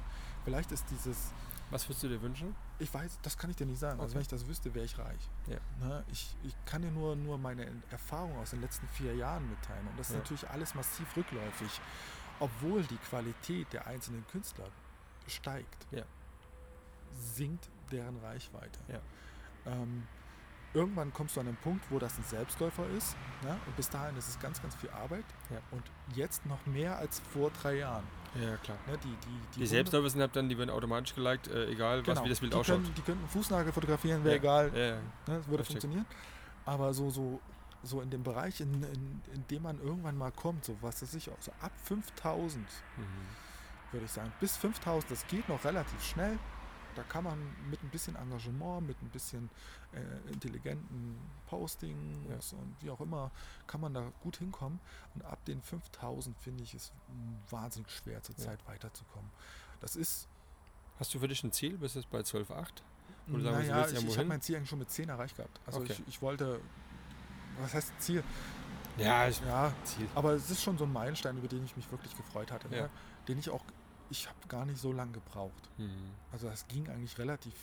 Vielleicht 0.45 0.71
ist 0.71 0.85
dieses, 0.89 1.31
Was 1.71 1.87
würdest 1.87 2.01
du 2.03 2.07
dir 2.07 2.21
wünschen? 2.21 2.55
ich 2.79 2.91
weiß, 2.91 3.19
das 3.21 3.37
kann 3.37 3.49
ich 3.51 3.57
dir 3.57 3.65
nicht 3.67 3.77
sagen. 3.79 3.99
Also 3.99 4.11
Okay. 4.11 4.15
wenn 4.15 4.21
ich 4.21 4.27
das 4.29 4.47
wüsste, 4.47 4.73
wäre 4.73 4.85
ich 4.85 4.97
reich. 4.97 5.29
Ja. 5.47 5.59
Ne? 5.85 6.03
Ich, 6.07 6.35
ich 6.43 6.55
kann 6.65 6.81
dir 6.81 6.89
nur, 6.91 7.15
nur 7.17 7.37
meine 7.37 7.67
Erfahrung 7.91 8.35
aus 8.37 8.51
den 8.51 8.61
letzten 8.61 8.87
vier 8.87 9.13
Jahren 9.15 9.47
mitteilen. 9.49 9.85
Und 9.87 9.99
das 9.99 10.07
ist 10.09 10.13
Ja. 10.13 10.19
natürlich 10.21 10.49
alles 10.49 10.73
massiv 10.73 11.15
rückläufig. 11.17 11.69
Obwohl 12.39 12.83
die 12.85 12.97
Qualität 12.97 13.71
der 13.73 13.85
einzelnen 13.85 14.25
Künstler 14.27 14.69
steigt, 15.27 15.85
Ja. 15.91 16.05
sinkt 17.13 17.69
deren 17.89 18.17
Reichweite. 18.17 18.79
Ja. 18.87 18.99
Ähm, 19.65 20.03
irgendwann 20.73 21.11
kommst 21.13 21.35
du 21.35 21.39
an 21.39 21.47
den 21.47 21.55
Punkt, 21.57 21.83
wo 21.89 21.99
das 21.99 22.17
ein 22.17 22.23
Selbstläufer 22.23 22.87
ist. 22.97 23.15
Ne? 23.43 23.57
Und 23.65 23.75
bis 23.75 23.89
dahin 23.89 24.15
ist 24.17 24.27
es 24.29 24.39
ganz, 24.39 24.61
ganz 24.61 24.75
viel 24.75 24.89
Arbeit. 24.91 25.25
Ja. 25.49 25.57
Und 25.71 25.83
jetzt 26.15 26.45
noch 26.45 26.63
mehr 26.65 26.97
als 26.97 27.19
vor 27.33 27.51
drei 27.61 27.77
Jahren. 27.77 28.03
Ja, 28.39 28.55
klar. 28.57 28.77
Ne? 28.87 28.97
Die, 29.03 29.07
die, 29.07 29.15
Die, 29.15 29.55
Hunde- 29.55 29.67
Selbstläufer 29.67 30.09
sind 30.09 30.21
halt 30.21 30.35
dann, 30.35 30.47
die 30.49 30.57
werden 30.57 30.69
automatisch 30.69 31.15
geliked, 31.15 31.47
äh, 31.47 31.67
egal 31.71 32.05
was, 32.05 32.23
wie 32.23 32.29
das 32.29 32.39
Bild 32.39 32.51
Genau. 32.51 32.63
die 32.63 32.71
ausschaut. 32.71 32.83
Können, 32.83 32.93
die 32.95 33.01
könnten 33.01 33.27
Fußnagel 33.27 33.71
fotografieren, 33.73 34.23
wäre 34.23 34.35
Ja. 34.35 34.39
egal. 34.41 34.65
Ja. 34.75 34.95
Ne, 34.95 35.01
das 35.25 35.47
würde 35.47 35.59
Richtig. 35.61 35.67
funktionieren. 35.67 36.05
Aber 36.65 36.93
so, 36.93 37.09
so, 37.09 37.39
so 37.81 38.01
in 38.01 38.11
dem 38.11 38.21
Bereich, 38.21 38.61
in, 38.61 38.71
in, 38.83 39.21
in 39.33 39.47
dem 39.47 39.63
man 39.63 39.79
irgendwann 39.81 40.15
mal 40.17 40.31
kommt, 40.31 40.65
so 40.65 40.77
was 40.81 41.01
weiß 41.01 41.15
ich, 41.15 41.31
auch, 41.31 41.37
so 41.39 41.51
ab 41.61 41.71
5000 41.85 42.63
Mhm. 42.97 43.03
würde 43.91 44.05
ich 44.05 44.11
sagen, 44.11 44.31
bis 44.39 44.55
5000, 44.57 45.09
das 45.11 45.25
geht 45.25 45.49
noch 45.49 45.63
relativ 45.63 46.03
schnell. 46.03 46.37
Da 46.95 47.03
kann 47.03 47.23
man 47.23 47.39
mit 47.69 47.81
ein 47.83 47.89
bisschen 47.89 48.15
Engagement, 48.15 48.85
mit 48.87 49.01
ein 49.01 49.09
bisschen 49.09 49.49
äh, 49.93 50.31
intelligenten 50.31 51.17
Postings 51.47 52.53
und 52.53 52.75
wie 52.81 52.89
auch 52.89 52.99
immer, 52.99 53.31
kann 53.67 53.79
man 53.81 53.93
da 53.93 54.11
gut 54.21 54.37
hinkommen. 54.37 54.79
Und 55.15 55.23
ab 55.25 55.43
den 55.45 55.61
5000 55.61 56.37
finde 56.37 56.63
ich 56.63 56.73
es 56.73 56.91
wahnsinnig 57.49 57.89
schwer 57.91 58.21
zur 58.23 58.35
Ja. 58.37 58.45
Zeit 58.45 58.59
weiterzukommen. 58.67 59.29
Das 59.81 59.95
ist, 59.95 60.27
Hast 60.99 61.13
du 61.13 61.19
für 61.19 61.29
dich 61.29 61.41
ein 61.45 61.51
Ziel? 61.53 61.77
Bist 61.77 61.95
du 61.95 61.99
jetzt 61.99 62.09
bei 62.09 62.19
12,8? 62.19 62.43
Wo 63.27 63.37
du 63.37 63.43
sagen 63.43 63.55
willst, 63.57 63.69
du 63.69 63.73
naja, 63.73 63.85
willst 63.87 64.03
ich, 64.03 64.09
ich 64.09 64.17
habe 64.17 64.27
mein 64.27 64.41
Ziel 64.41 64.57
eigentlich 64.57 64.69
schon 64.69 64.79
mit 64.79 64.91
10 64.91 65.07
erreicht 65.07 65.37
gehabt. 65.37 65.61
Also 65.65 65.79
Okay. 65.79 65.93
ich, 65.93 66.07
ich 66.07 66.21
wollte, 66.21 66.59
was 67.61 67.73
heißt 67.73 67.93
Ziel? 67.99 68.21
Ja, 68.97 69.29
ich, 69.29 69.39
Ja, 69.41 69.71
Ziel. 69.85 70.09
aber 70.15 70.33
es 70.33 70.49
ist 70.49 70.61
schon 70.61 70.77
so 70.77 70.83
ein 70.83 70.91
Meilenstein, 70.91 71.37
über 71.37 71.47
den 71.47 71.63
ich 71.63 71.77
mich 71.77 71.89
wirklich 71.89 72.17
gefreut 72.17 72.51
hatte. 72.51 72.67
Ja. 72.75 72.81
Ne? 72.83 72.89
Den 73.29 73.39
ich 73.39 73.49
auch, 73.49 73.63
ich 74.09 74.27
habe 74.27 74.37
gar 74.47 74.65
nicht 74.65 74.79
so 74.79 74.91
lange 74.91 75.11
gebraucht. 75.11 75.69
Mhm. 75.77 76.11
Also 76.31 76.49
das 76.49 76.67
ging 76.67 76.87
eigentlich 76.89 77.17
relativ, 77.17 77.53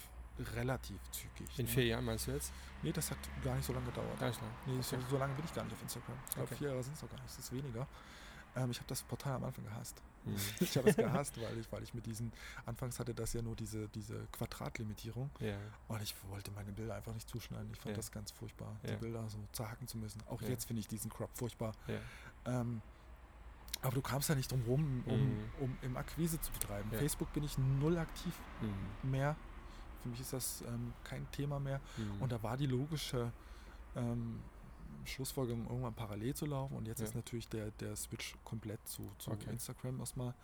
relativ 0.55 1.01
zügig. 1.11 1.59
In 1.59 1.65
ne? 1.67 1.71
vier 1.71 1.85
Jahren 1.87 2.05
meinst 2.05 2.27
du 2.27 2.33
jetzt? 2.33 2.53
Nee, 2.83 2.93
das 2.93 3.11
hat 3.11 3.19
gar 3.43 3.55
nicht 3.57 3.65
so 3.67 3.73
lange 3.73 3.87
gedauert. 3.87 4.19
Gar 4.19 4.29
nicht 4.29 4.41
lang. 4.41 4.51
Nee, 4.67 4.83
so, 4.83 4.97
Okay. 4.97 5.05
so 5.11 5.19
lange 5.19 5.35
bin 5.35 5.45
ich 5.45 5.55
gar 5.55 5.65
nicht 5.65 5.73
auf 5.75 5.83
Instagram. 5.83 6.17
Ich 6.29 6.35
glaube, 6.35 6.47
Okay. 6.49 6.55
vier 6.57 6.69
Jahre 6.69 6.83
sind 6.83 6.95
es 6.95 7.03
noch 7.03 7.11
gar 7.11 7.17
nicht, 7.21 7.31
es 7.31 7.39
ist 7.39 7.53
weniger. 7.53 7.87
Ähm, 8.55 8.71
ich 8.71 8.79
habe 8.79 8.89
das 8.89 9.03
Portal 9.03 9.35
am 9.35 9.45
Anfang 9.45 9.65
gehasst. 9.65 10.03
Mhm. 10.25 10.37
Ich 10.61 10.77
habe 10.77 10.89
es 10.91 10.97
gehasst, 10.97 11.41
weil 11.41 11.59
ich, 11.59 11.71
weil 11.71 11.83
ich 11.83 11.93
mit 11.95 12.07
diesen, 12.07 12.33
anfangs 12.65 12.99
hatte 12.99 13.15
das 13.15 13.33
ja 13.35 13.43
nur 13.43 13.55
diese, 13.57 13.89
diese 13.89 14.27
Quadratlimitierung 14.33 15.31
Ja. 15.41 15.57
und 15.89 16.03
ich 16.03 16.15
wollte 16.29 16.51
meine 16.53 16.73
Bilder 16.73 16.95
einfach 16.95 17.13
nicht 17.15 17.29
zuschneiden. 17.29 17.69
Ich 17.73 17.79
fand 17.79 17.91
Ja. 17.91 17.97
das 17.97 18.11
ganz 18.11 18.31
furchtbar, 18.31 18.75
die 18.85 18.91
Ja. 18.91 18.97
Bilder 18.97 19.29
so 19.29 19.39
zerhacken 19.53 19.87
zu 19.87 19.99
müssen. 19.99 20.23
Auch 20.29 20.41
jetzt 20.43 20.65
finde 20.67 20.81
ich 20.81 20.89
diesen 20.89 21.11
Crop 21.11 21.31
furchtbar. 21.37 21.73
Ja. 21.87 22.61
Ähm, 22.61 22.81
aber 23.83 23.95
du 23.95 24.03
kamst 24.03 24.29
ja 24.29 24.35
nicht 24.35 24.51
drum 24.51 24.63
rum, 24.67 25.05
um, 25.07 25.21
Mhm. 25.21 25.39
um 25.61 25.79
im 25.83 25.97
Akquise 25.97 26.41
zu 26.41 26.51
betreiben. 26.53 26.89
Ja. 26.93 26.99
Facebook 26.99 27.33
bin 27.33 27.45
ich 27.45 27.57
null 27.59 27.99
aktiv 27.99 28.33
Mhm. 28.61 29.11
mehr. 29.11 29.37
Für 30.03 30.09
mich 30.09 30.21
ist 30.21 30.33
das 30.33 30.63
ähm, 30.67 30.93
kein 31.05 31.31
Thema 31.33 31.59
mehr. 31.61 31.81
Mhm. 31.97 32.23
Und 32.23 32.33
da 32.33 32.43
war 32.43 32.57
die 32.57 32.67
logische 32.67 33.33
ähm, 33.97 34.41
Schlussfolgerung, 35.05 35.67
irgendwann 35.69 35.95
parallel 35.95 36.35
zu 36.35 36.47
laufen. 36.47 36.77
Und 36.77 36.87
jetzt 36.87 37.01
Ja. 37.01 37.07
ist 37.07 37.15
natürlich 37.15 37.49
der, 37.49 37.71
der 37.73 37.97
Switch 37.97 38.35
komplett 38.45 38.87
zu, 38.89 39.11
zu 39.19 39.31
Okay. 39.31 39.51
Instagram 39.51 40.01
erstmal. 40.01 40.35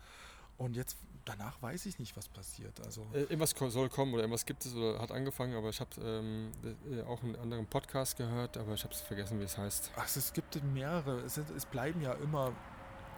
Und 0.57 0.75
jetzt 0.75 0.97
danach 1.25 1.61
weiß 1.61 1.85
ich 1.87 1.99
nicht, 1.99 2.15
was 2.15 2.27
passiert. 2.29 2.79
Also 2.85 3.05
Äh, 3.13 3.21
irgendwas 3.23 3.51
soll 3.73 3.89
kommen 3.89 4.13
oder 4.13 4.23
irgendwas 4.23 4.45
gibt 4.45 4.65
es 4.65 4.75
oder 4.75 4.99
hat 4.99 5.11
angefangen, 5.11 5.55
aber 5.55 5.69
ich 5.69 5.79
habe 5.79 5.89
ähm, 6.01 6.51
äh, 6.91 7.01
auch 7.03 7.21
einen 7.23 7.35
anderen 7.37 7.65
Podcast 7.65 8.17
gehört, 8.17 8.57
aber 8.57 8.73
ich 8.73 8.83
habe 8.83 8.93
es 8.93 9.01
vergessen, 9.01 9.39
wie 9.39 9.43
es 9.43 9.57
heißt. 9.57 9.91
ach, 9.95 10.05
es 10.15 10.31
gibt 10.33 10.61
mehrere. 10.63 11.21
Es, 11.21 11.35
sind, 11.35 11.49
es 11.51 11.65
bleiben 11.65 12.01
ja 12.01 12.13
immer. 12.13 12.51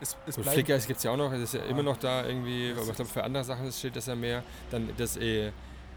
Es, 0.01 0.17
es 0.27 0.35
bleiben, 0.35 0.51
Flickr 0.51 0.77
gibt 0.80 0.97
es 0.97 1.03
ja 1.03 1.11
auch 1.11 1.17
noch, 1.17 1.31
es 1.31 1.41
ist 1.41 1.53
ja 1.53 1.61
Ja. 1.61 1.65
immer 1.67 1.84
noch 1.84 1.97
da 1.97 2.26
irgendwie, 2.26 2.69
Das 2.69 2.80
aber 2.80 2.89
ich 2.89 2.95
glaube 2.95 3.11
für 3.11 3.23
andere 3.23 3.43
Sachen 3.43 3.72
steht 3.72 3.95
das 3.95 4.05
ja 4.07 4.15
mehr. 4.15 4.43
Dann 4.69 4.89
das 4.97 5.15
E, 5.17 5.51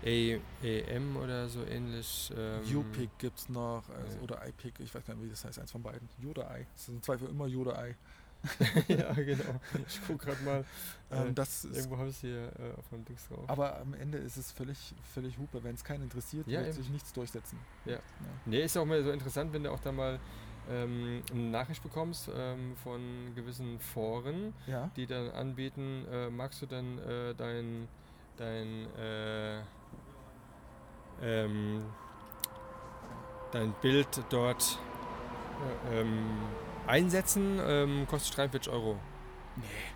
e, 0.05 0.39
EM 0.62 1.16
oder 1.16 1.49
so 1.49 1.65
ähnlich. 1.65 2.33
Ähm, 2.37 2.77
UPick 2.79 3.11
gibt 3.19 3.39
es 3.39 3.49
noch, 3.49 3.83
also, 3.89 4.16
ja. 4.16 4.23
oder 4.23 4.47
iPick, 4.47 4.79
ich 4.81 4.95
weiß 4.95 5.05
gar 5.05 5.15
nicht, 5.15 5.25
wie 5.25 5.31
das 5.31 5.45
heißt, 5.45 5.59
eins 5.59 5.73
von 5.73 5.83
beiden. 5.83 6.09
Yoda-Ei. 6.23 6.66
Es 6.77 6.87
sind 6.87 7.05
zwei 7.05 7.19
für 7.19 7.27
immer 7.27 7.47
Yoda-Ei. 7.47 7.97
ja, 8.87 9.12
genau. 9.15 9.61
Ich 9.89 10.01
gucke 10.07 10.27
gerade 10.27 10.43
mal. 10.45 10.65
Ähm, 11.11 11.29
Äh, 11.29 11.33
das 11.33 11.65
Irgendwo 11.65 11.97
habe 11.97 12.11
ich 12.11 12.16
es 12.16 12.20
hier 12.20 12.53
äh, 12.59 12.79
auf 12.79 12.93
meinem 12.93 13.03
Dings 13.07 13.27
drauf. 13.29 13.49
aber 13.49 13.81
am 13.81 13.95
Ende 13.95 14.19
ist 14.19 14.37
es 14.37 14.53
völlig, 14.53 14.95
völlig 15.15 15.39
Hupe. 15.39 15.65
Wenn 15.65 15.75
es 15.75 15.83
keinen 15.83 16.03
interessiert, 16.03 16.47
Ja, 16.47 16.61
wird 16.61 16.69
eben. 16.75 16.77
sich 16.83 16.91
nichts 16.91 17.15
durchsetzen. 17.15 17.59
Ja. 17.87 17.99
Nee, 18.45 18.62
ist 18.62 18.77
auch 18.77 18.85
mal 18.85 19.03
so 19.03 19.11
interessant, 19.11 19.51
wenn 19.55 19.65
du 19.65 19.73
auch 19.73 19.81
da 19.81 19.91
mal 19.91 20.20
ähm, 20.70 21.23
eine 21.32 21.43
Nachricht 21.43 21.82
bekommst 21.82 22.31
ähm, 22.36 22.77
von 22.82 23.01
gewissen 23.35 23.78
Foren, 23.81 24.55
Ja. 24.66 24.90
die 24.97 25.07
dann 25.07 25.31
anbieten, 25.31 26.05
äh, 26.12 26.28
magst 26.31 26.61
du 26.62 26.66
dann 26.66 26.99
äh, 26.99 27.35
dein, 27.35 27.89
dein, 28.36 28.86
äh, 28.99 29.61
ähm, 31.23 31.82
dein 33.53 33.73
Bild 33.81 34.09
dort 34.31 34.78
äh, 35.93 36.01
ähm, 36.01 36.19
einsetzen, 36.86 37.59
ähm, 37.66 38.07
kostet 38.09 38.36
43 38.36 38.73
Euro. 38.73 38.99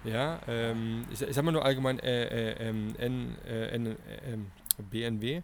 Nee. 0.05 0.11
Ja, 0.12 0.40
ähm, 0.49 1.05
ich, 1.12 1.23
ich 1.23 1.35
sag 1.35 1.44
mal 1.44 1.53
nur 1.53 1.65
allgemein 1.65 1.99
äh, 2.01 2.55
äh, 2.55 2.69
N, 2.69 3.36
äh, 3.47 3.69
N, 3.69 3.97
BNW. 4.90 5.43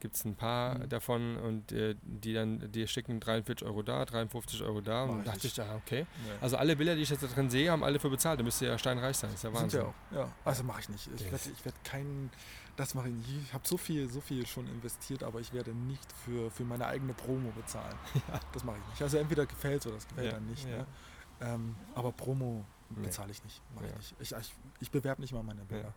Gibt 0.00 0.14
es 0.16 0.24
ein 0.24 0.36
paar 0.36 0.78
Mhm. 0.78 0.88
davon 0.88 1.36
und 1.38 1.72
äh, 1.72 1.94
die 2.02 2.34
dann, 2.34 2.70
die 2.72 2.86
schicken 2.86 3.18
43 3.20 3.66
Euro 3.66 3.82
da, 3.82 4.04
53 4.04 4.62
Euro 4.62 4.80
da. 4.80 5.04
Und 5.04 5.20
ich 5.20 5.24
dachte 5.24 5.38
ich, 5.38 5.44
nicht. 5.44 5.56
ja, 5.58 5.74
okay. 5.76 6.06
Nee. 6.24 6.30
Also 6.40 6.56
alle 6.58 6.76
Bilder, 6.76 6.94
die 6.94 7.02
ich 7.02 7.10
jetzt 7.10 7.22
da 7.22 7.26
drin 7.28 7.48
sehe, 7.50 7.70
haben 7.70 7.82
alle 7.82 7.98
für 7.98 8.10
bezahlt. 8.10 8.38
Da 8.38 8.44
müsste 8.44 8.66
ja 8.66 8.76
steinreich 8.78 9.16
sein. 9.16 9.30
Das 9.30 9.40
ist 9.40 9.44
ja 9.44 9.50
Sind 9.50 9.60
Wahnsinn. 9.62 9.80
ja 9.80 9.86
auch. 9.86 9.94
Ja. 10.26 10.32
Also 10.44 10.62
mache 10.64 10.80
ich 10.80 10.88
nicht. 10.90 11.08
Ich 11.14 11.20
Ja. 11.22 11.32
werde 11.32 11.44
werd 11.64 11.84
keinen. 11.84 12.30
Das 12.76 12.94
mache 12.94 13.08
ich 13.08 13.14
nicht. 13.14 13.28
Ich 13.44 13.54
habe 13.54 13.66
so 13.66 13.78
viel, 13.78 14.08
so 14.10 14.20
viel 14.20 14.46
schon 14.46 14.66
investiert, 14.68 15.22
aber 15.22 15.40
ich 15.40 15.52
werde 15.54 15.72
nicht 15.72 16.12
für, 16.24 16.50
für 16.50 16.64
meine 16.64 16.86
eigene 16.86 17.14
Promo 17.14 17.50
bezahlen. 17.52 17.96
Das 18.52 18.64
mache 18.64 18.76
ich 18.82 18.90
nicht. 18.90 19.02
Also 19.02 19.16
entweder 19.16 19.46
gefällt 19.46 19.80
es 19.80 19.86
oder 19.86 19.96
es 19.96 20.06
gefällt 20.06 20.26
Ja, 20.26 20.32
dann 20.34 20.46
nicht. 20.46 20.68
ja. 20.68 20.76
Ne? 20.78 20.86
Ähm, 21.40 21.74
aber 21.94 22.12
Promo 22.12 22.64
bezahle 22.90 23.30
ich 23.32 23.42
nicht. 23.44 23.62
Mache 23.74 23.86
Ja. 23.86 23.90
ich 23.98 24.18
nicht. 24.18 24.32
Ich, 24.32 24.32
ich, 24.38 24.54
ich 24.80 24.90
bewerbe 24.90 25.20
nicht 25.22 25.32
mal 25.32 25.42
meine 25.42 25.64
Bilder. 25.64 25.92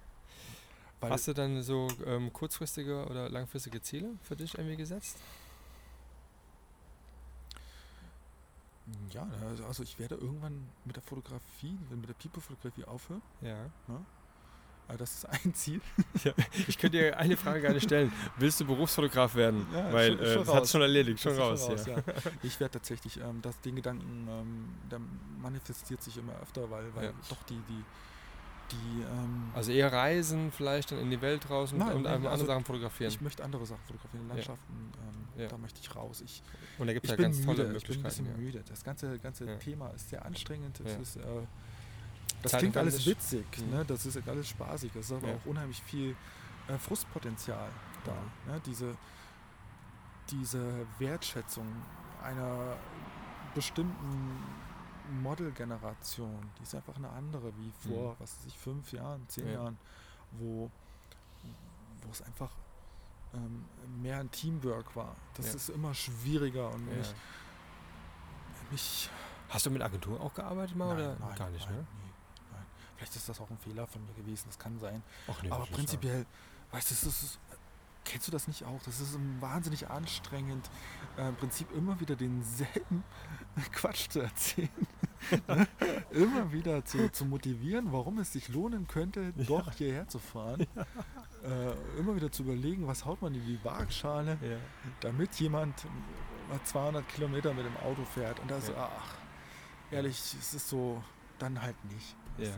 Weil 1.01 1.11
Hast 1.11 1.27
du 1.27 1.33
dann 1.33 1.61
so 1.61 1.87
ähm, 2.05 2.31
kurzfristige 2.33 3.05
oder 3.05 3.29
langfristige 3.29 3.81
Ziele 3.81 4.09
für 4.21 4.35
dich 4.35 4.57
irgendwie 4.57 4.75
gesetzt? 4.75 5.17
ja, 9.11 9.27
also- 9.47 9.65
also 9.65 9.83
ich 9.83 9.97
werde 9.99 10.15
irgendwann 10.15 10.67
mit 10.85 10.95
der 10.95 11.03
Fotografie, 11.03 11.77
mit 11.91 12.09
der 12.09 12.13
People-Fotografie 12.15 12.85
aufhören. 12.85 13.21
Ja. 13.41 13.69
Also 14.87 14.97
das 14.97 15.13
ist 15.13 15.25
ein 15.45 15.53
Ziel. 15.53 15.79
Ich 16.67 16.77
könnte 16.79 16.97
dir 16.97 17.15
eine 17.17 17.37
Frage 17.37 17.61
gar 17.61 17.73
nicht 17.73 17.83
stellen. 17.83 18.11
Willst 18.37 18.59
du 18.59 18.65
Berufsfotograf 18.65 19.35
werden? 19.35 19.67
Ja, 19.71 19.93
Weil 19.93 20.11
schon- 20.17 20.19
äh, 20.25 20.33
schon 20.33 20.45
das 20.45 20.53
hat 20.55 20.61
raus. 20.63 20.71
schon 20.71 20.81
erledigt, 20.81 21.19
schon 21.21 21.37
raus. 21.37 21.69
ist 21.69 21.85
ja. 21.87 21.97
ja. 21.97 22.03
Ich 22.41 22.59
werde 22.59 22.73
tatsächlich, 22.73 23.17
ähm, 23.21 23.41
das, 23.43 23.59
den 23.61 23.75
Gedanken, 23.75 24.27
ähm, 24.27 24.69
der 24.89 24.99
manifestiert 25.39 26.01
sich 26.01 26.17
immer 26.17 26.33
öfter, 26.41 26.69
weil, 26.71 26.93
weil 26.95 27.05
Ja. 27.05 27.13
doch 27.29 27.43
die, 27.43 27.61
die, 27.69 27.83
die, 28.71 29.01
ähm, 29.01 29.51
Also 29.53 29.71
eher 29.71 29.91
reisen 29.91 30.51
vielleicht 30.51 30.91
dann 30.91 30.99
in 30.99 31.09
die 31.09 31.21
Welt 31.21 31.47
draußen 31.47 31.77
Nein, 31.77 31.95
und 31.95 32.01
nee, 32.03 32.07
andere 32.09 32.31
also 32.31 32.45
Sachen 32.45 32.63
fotografieren. 32.65 33.11
ich 33.11 33.21
möchte 33.21 33.43
andere 33.43 33.65
Sachen 33.65 33.83
fotografieren, 33.85 34.27
Landschaften, 34.27 34.91
ähm, 35.35 35.41
Ja. 35.41 35.47
da 35.47 35.57
möchte 35.57 35.79
ich 35.81 35.95
raus. 35.95 36.21
Ich, 36.21 36.41
und 36.77 36.87
da 36.87 36.93
gibt 36.93 37.05
es 37.05 37.11
ja 37.11 37.15
bin 37.17 37.23
ganz 37.23 37.41
tolle 37.45 37.63
müde, 37.65 37.77
ich 37.77 37.83
bin 37.83 37.95
ein 37.97 38.01
Möglichkeiten. 38.01 38.03
bisschen 38.03 38.25
ja. 38.25 38.37
müde. 38.37 38.63
Das 38.67 38.83
ganze, 38.83 39.19
ganze 39.19 39.45
Ja. 39.45 39.55
Thema 39.57 39.89
ist 39.89 40.09
sehr 40.09 40.25
anstrengend. 40.25 40.79
Ja. 40.85 40.95
ist, 41.01 41.15
äh, 41.17 41.21
das 42.41 42.53
klingt 42.53 42.77
alles 42.77 43.05
witzig, 43.05 43.45
Mhm. 43.57 43.71
ne? 43.71 43.85
das 43.85 44.05
ist 44.05 44.27
alles 44.27 44.47
spaßig, 44.47 44.91
es 44.95 45.05
ist 45.07 45.11
aber 45.11 45.27
Ja. 45.29 45.35
auch 45.35 45.45
unheimlich 45.45 45.81
viel 45.83 46.15
äh, 46.67 46.77
Frustpotenzial 46.77 47.69
da. 48.05 48.11
Mhm. 48.13 48.51
Ne? 48.53 48.61
Diese, 48.65 48.95
diese 50.29 50.85
Wertschätzung 50.99 51.65
einer 52.23 52.75
bestimmten 53.55 54.43
Modelgeneration, 55.09 56.49
die 56.57 56.63
ist 56.63 56.75
einfach 56.75 56.95
eine 56.95 57.09
andere 57.09 57.51
wie 57.57 57.71
vor, 57.89 58.15
was 58.19 58.37
weiß 58.37 58.45
ich, 58.47 58.57
fünf 58.57 58.91
Jahren, 58.91 59.27
zehn 59.27 59.45
Mhm. 59.45 59.49
Ja. 59.51 59.55
Jahren, 59.59 59.77
wo, 60.31 60.69
wo 62.01 62.11
es 62.11 62.21
einfach 62.21 62.51
ähm, 63.33 63.65
mehr 64.01 64.19
ein 64.19 64.31
Teamwork 64.31 64.95
war. 64.95 65.15
Das 65.35 65.47
Ja. 65.47 65.53
ist 65.53 65.69
immer 65.69 65.93
schwieriger 65.93 66.69
und 66.71 66.85
mich, 66.97 67.13
mich 68.71 69.09
Hast 69.49 69.65
du 69.65 69.71
mit 69.71 69.81
Agentur 69.81 70.21
auch 70.21 70.33
gearbeitet 70.33 70.75
mal 70.75 70.93
oder 70.93 71.15
gar 71.35 71.49
nicht, 71.49 71.65
nein, 71.67 71.75
ne? 71.77 71.87
nee, 72.03 72.11
nein. 72.51 72.65
Vielleicht 72.95 73.15
ist 73.15 73.27
das 73.27 73.39
auch 73.41 73.49
ein 73.49 73.57
Fehler 73.57 73.87
von 73.87 74.05
mir 74.05 74.13
gewesen, 74.13 74.43
das 74.47 74.59
kann 74.59 74.77
sein. 74.79 75.01
Nee, 75.41 75.49
Aber 75.49 75.65
prinzipiell, 75.65 76.25
weißt 76.71 76.91
du, 76.91 76.95
das 77.05 77.23
ist, 77.23 77.39
kennst 78.03 78.27
du 78.27 78.31
das 78.31 78.47
nicht 78.47 78.63
auch? 78.65 78.79
Das 78.83 78.99
ist 78.99 79.17
wahnsinnig 79.39 79.89
anstrengend, 79.89 80.69
äh, 81.17 81.29
im 81.29 81.35
Prinzip 81.35 81.71
immer 81.71 81.99
wieder 81.99 82.15
denselben 82.15 83.03
Quatsch 83.71 84.09
zu 84.09 84.19
erzählen. 84.21 84.69
Immer 86.11 86.51
wieder 86.51 86.83
zu, 86.85 87.11
zu 87.11 87.25
motivieren, 87.25 87.91
warum 87.91 88.19
es 88.19 88.33
sich 88.33 88.47
lohnen 88.49 88.87
könnte, 88.87 89.33
doch 89.33 89.71
hierher 89.73 90.07
zu 90.07 90.19
fahren. 90.19 90.65
Äh, 91.43 91.99
immer 91.99 92.15
wieder 92.15 92.31
zu 92.31 92.43
überlegen, 92.43 92.85
was 92.87 93.05
haut 93.05 93.21
man 93.21 93.33
in 93.33 93.45
die 93.45 93.59
Waagschale. 93.63 94.37
Ja. 94.41 94.57
damit 94.99 95.33
jemand 95.39 95.85
mal 96.49 96.59
200 96.63 97.07
Kilometer 97.07 97.53
mit 97.53 97.65
dem 97.65 97.77
Auto 97.77 98.03
fährt. 98.03 98.39
Und 98.39 98.51
das, 98.51 98.67
Ja. 98.69 98.89
ach, 98.99 99.15
ehrlich, 99.91 100.17
es 100.17 100.53
ist 100.53 100.67
so, 100.67 101.01
dann 101.37 101.61
halt 101.61 101.75
nicht. 101.85 102.15
Ja. 102.37 102.49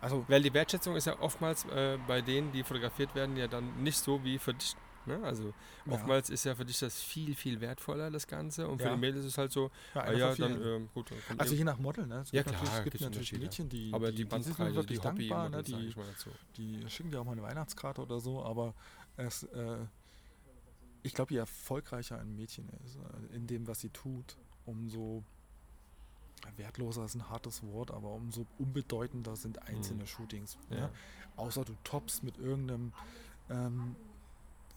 Also, 0.00 0.24
Weil 0.28 0.42
die 0.42 0.54
Wertschätzung 0.54 0.96
ist 0.96 1.06
ja 1.06 1.18
oftmals 1.20 1.64
äh, 1.66 1.98
bei 2.06 2.20
denen, 2.22 2.52
die 2.52 2.62
fotografiert 2.62 3.14
werden, 3.14 3.36
ja 3.36 3.48
dann 3.48 3.82
nicht 3.82 3.98
so 3.98 4.22
wie 4.24 4.38
für 4.38 4.54
dich. 4.54 4.76
Ne? 5.10 5.24
Also 5.24 5.52
ja. 5.86 5.92
oftmals 5.92 6.30
ist 6.30 6.44
ja 6.44 6.54
für 6.54 6.64
dich 6.64 6.78
das 6.78 7.00
viel, 7.00 7.34
viel 7.34 7.60
wertvoller, 7.60 8.10
das 8.10 8.26
Ganze. 8.26 8.68
Und 8.68 8.78
für 8.80 8.88
Ja. 8.88 8.94
die 8.94 9.00
Mädels 9.00 9.24
ist 9.24 9.32
es 9.32 9.38
halt 9.38 9.52
so, 9.52 9.70
ja, 9.94 10.00
ah, 10.02 10.12
ja, 10.12 10.34
dann, 10.34 10.62
ähm, 10.62 10.88
gut. 10.94 11.10
Dann 11.28 11.38
Also 11.40 11.54
je 11.54 11.64
nach 11.64 11.78
Model, 11.78 12.06
ne? 12.06 12.20
Es 12.20 12.32
Ja, 12.32 12.42
gibt 12.42 12.56
klar, 12.56 12.62
natürlich, 12.62 12.78
es 12.78 12.84
gibt 13.00 13.00
natürlich. 13.16 13.32
Mädchen, 13.32 13.68
die, 13.68 13.90
aber 13.92 14.12
die, 14.12 14.24
die 14.24 14.36
die 14.36 14.42
sind 14.42 14.58
die 14.58 14.98
Hobby 14.98 15.28
dankbar, 15.28 15.48
ne? 15.48 15.62
die, 15.62 15.94
die 16.56 16.90
schicken 16.90 17.10
dir 17.10 17.20
auch 17.20 17.24
mal 17.24 17.32
eine 17.32 17.42
Weihnachtskarte 17.42 18.00
oder 18.02 18.20
so, 18.20 18.42
aber 18.44 18.74
es, 19.16 19.42
äh, 19.44 19.78
ich 21.02 21.14
glaube, 21.14 21.32
je 21.32 21.38
erfolgreicher 21.40 22.18
ein 22.18 22.34
Mädchen 22.36 22.68
ist 22.84 22.96
äh, 22.96 23.36
in 23.36 23.46
dem, 23.46 23.66
was 23.66 23.80
sie 23.80 23.90
tut, 23.90 24.36
umso 24.66 25.24
wertloser 26.56 27.04
ist 27.04 27.14
ein 27.14 27.28
hartes 27.28 27.62
Wort, 27.62 27.90
aber 27.90 28.10
umso 28.12 28.46
unbedeutender 28.58 29.36
sind 29.36 29.62
einzelne 29.68 30.06
Shootings. 30.06 30.56
Ja. 30.70 30.76
Ne? 30.76 30.90
Außer 31.36 31.64
du 31.64 31.74
toppst 31.84 32.22
mit 32.22 32.38
irgendeinem 32.38 32.92
ähm, 33.50 33.96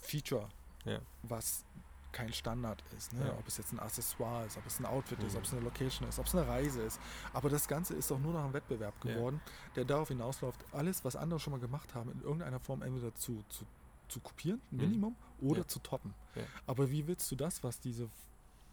Feature, 0.03 0.49
Ja. 0.85 0.99
was 1.23 1.63
kein 2.11 2.31
Standard 2.31 2.83
ist. 2.95 3.11
Ne? 3.13 3.25
Ja. 3.25 3.33
Ob 3.39 3.47
es 3.47 3.57
jetzt 3.57 3.71
ein 3.73 3.79
Accessoire 3.79 4.45
ist, 4.45 4.55
ob 4.57 4.65
es 4.67 4.79
ein 4.79 4.85
Outfit 4.85 5.17
ist, 5.23 5.31
Mhm. 5.33 5.37
ob 5.39 5.43
es 5.45 5.51
eine 5.53 5.61
Location 5.61 6.07
ist, 6.07 6.19
ob 6.19 6.27
es 6.27 6.35
eine 6.35 6.47
Reise 6.47 6.81
ist. 6.83 6.99
Aber 7.33 7.49
das 7.49 7.67
Ganze 7.67 7.95
ist 7.95 8.11
doch 8.11 8.19
nur 8.19 8.33
noch 8.33 8.43
ein 8.45 8.53
Wettbewerb 8.53 8.93
Ja. 9.03 9.15
geworden, 9.15 9.41
der 9.75 9.83
darauf 9.85 10.09
hinausläuft, 10.09 10.63
alles, 10.73 11.03
was 11.03 11.15
andere 11.15 11.39
schon 11.39 11.51
mal 11.51 11.59
gemacht 11.59 11.95
haben, 11.95 12.11
in 12.11 12.21
irgendeiner 12.21 12.59
Form 12.59 12.83
entweder 12.83 13.15
zu, 13.15 13.43
zu, 13.49 13.65
zu 14.09 14.19
kopieren, 14.19 14.61
Mhm. 14.69 14.77
Minimum, 14.77 15.15
oder 15.41 15.61
Ja. 15.61 15.67
zu 15.67 15.79
toppen. 15.79 16.13
Ja. 16.35 16.43
Aber 16.67 16.91
wie 16.91 17.07
willst 17.07 17.31
du 17.31 17.35
das, 17.35 17.63
was 17.63 17.79
diese, 17.79 18.07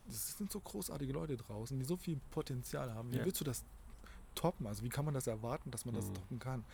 das 0.06 0.36
sind 0.36 0.52
so 0.52 0.60
großartige 0.60 1.12
Leute 1.14 1.38
draußen, 1.38 1.78
die 1.78 1.84
so 1.86 1.96
viel 1.96 2.20
Potenzial 2.30 2.92
haben, 2.92 3.10
wie 3.12 3.18
Ja. 3.18 3.24
willst 3.24 3.40
du 3.40 3.44
das 3.44 3.64
toppen? 4.34 4.66
Also 4.66 4.82
wie 4.82 4.90
kann 4.90 5.06
man 5.06 5.14
das 5.14 5.26
erwarten, 5.26 5.70
dass 5.70 5.86
man 5.86 5.94
das 5.94 6.06
Mhm. 6.06 6.14
toppen 6.14 6.38
kann? 6.40 6.64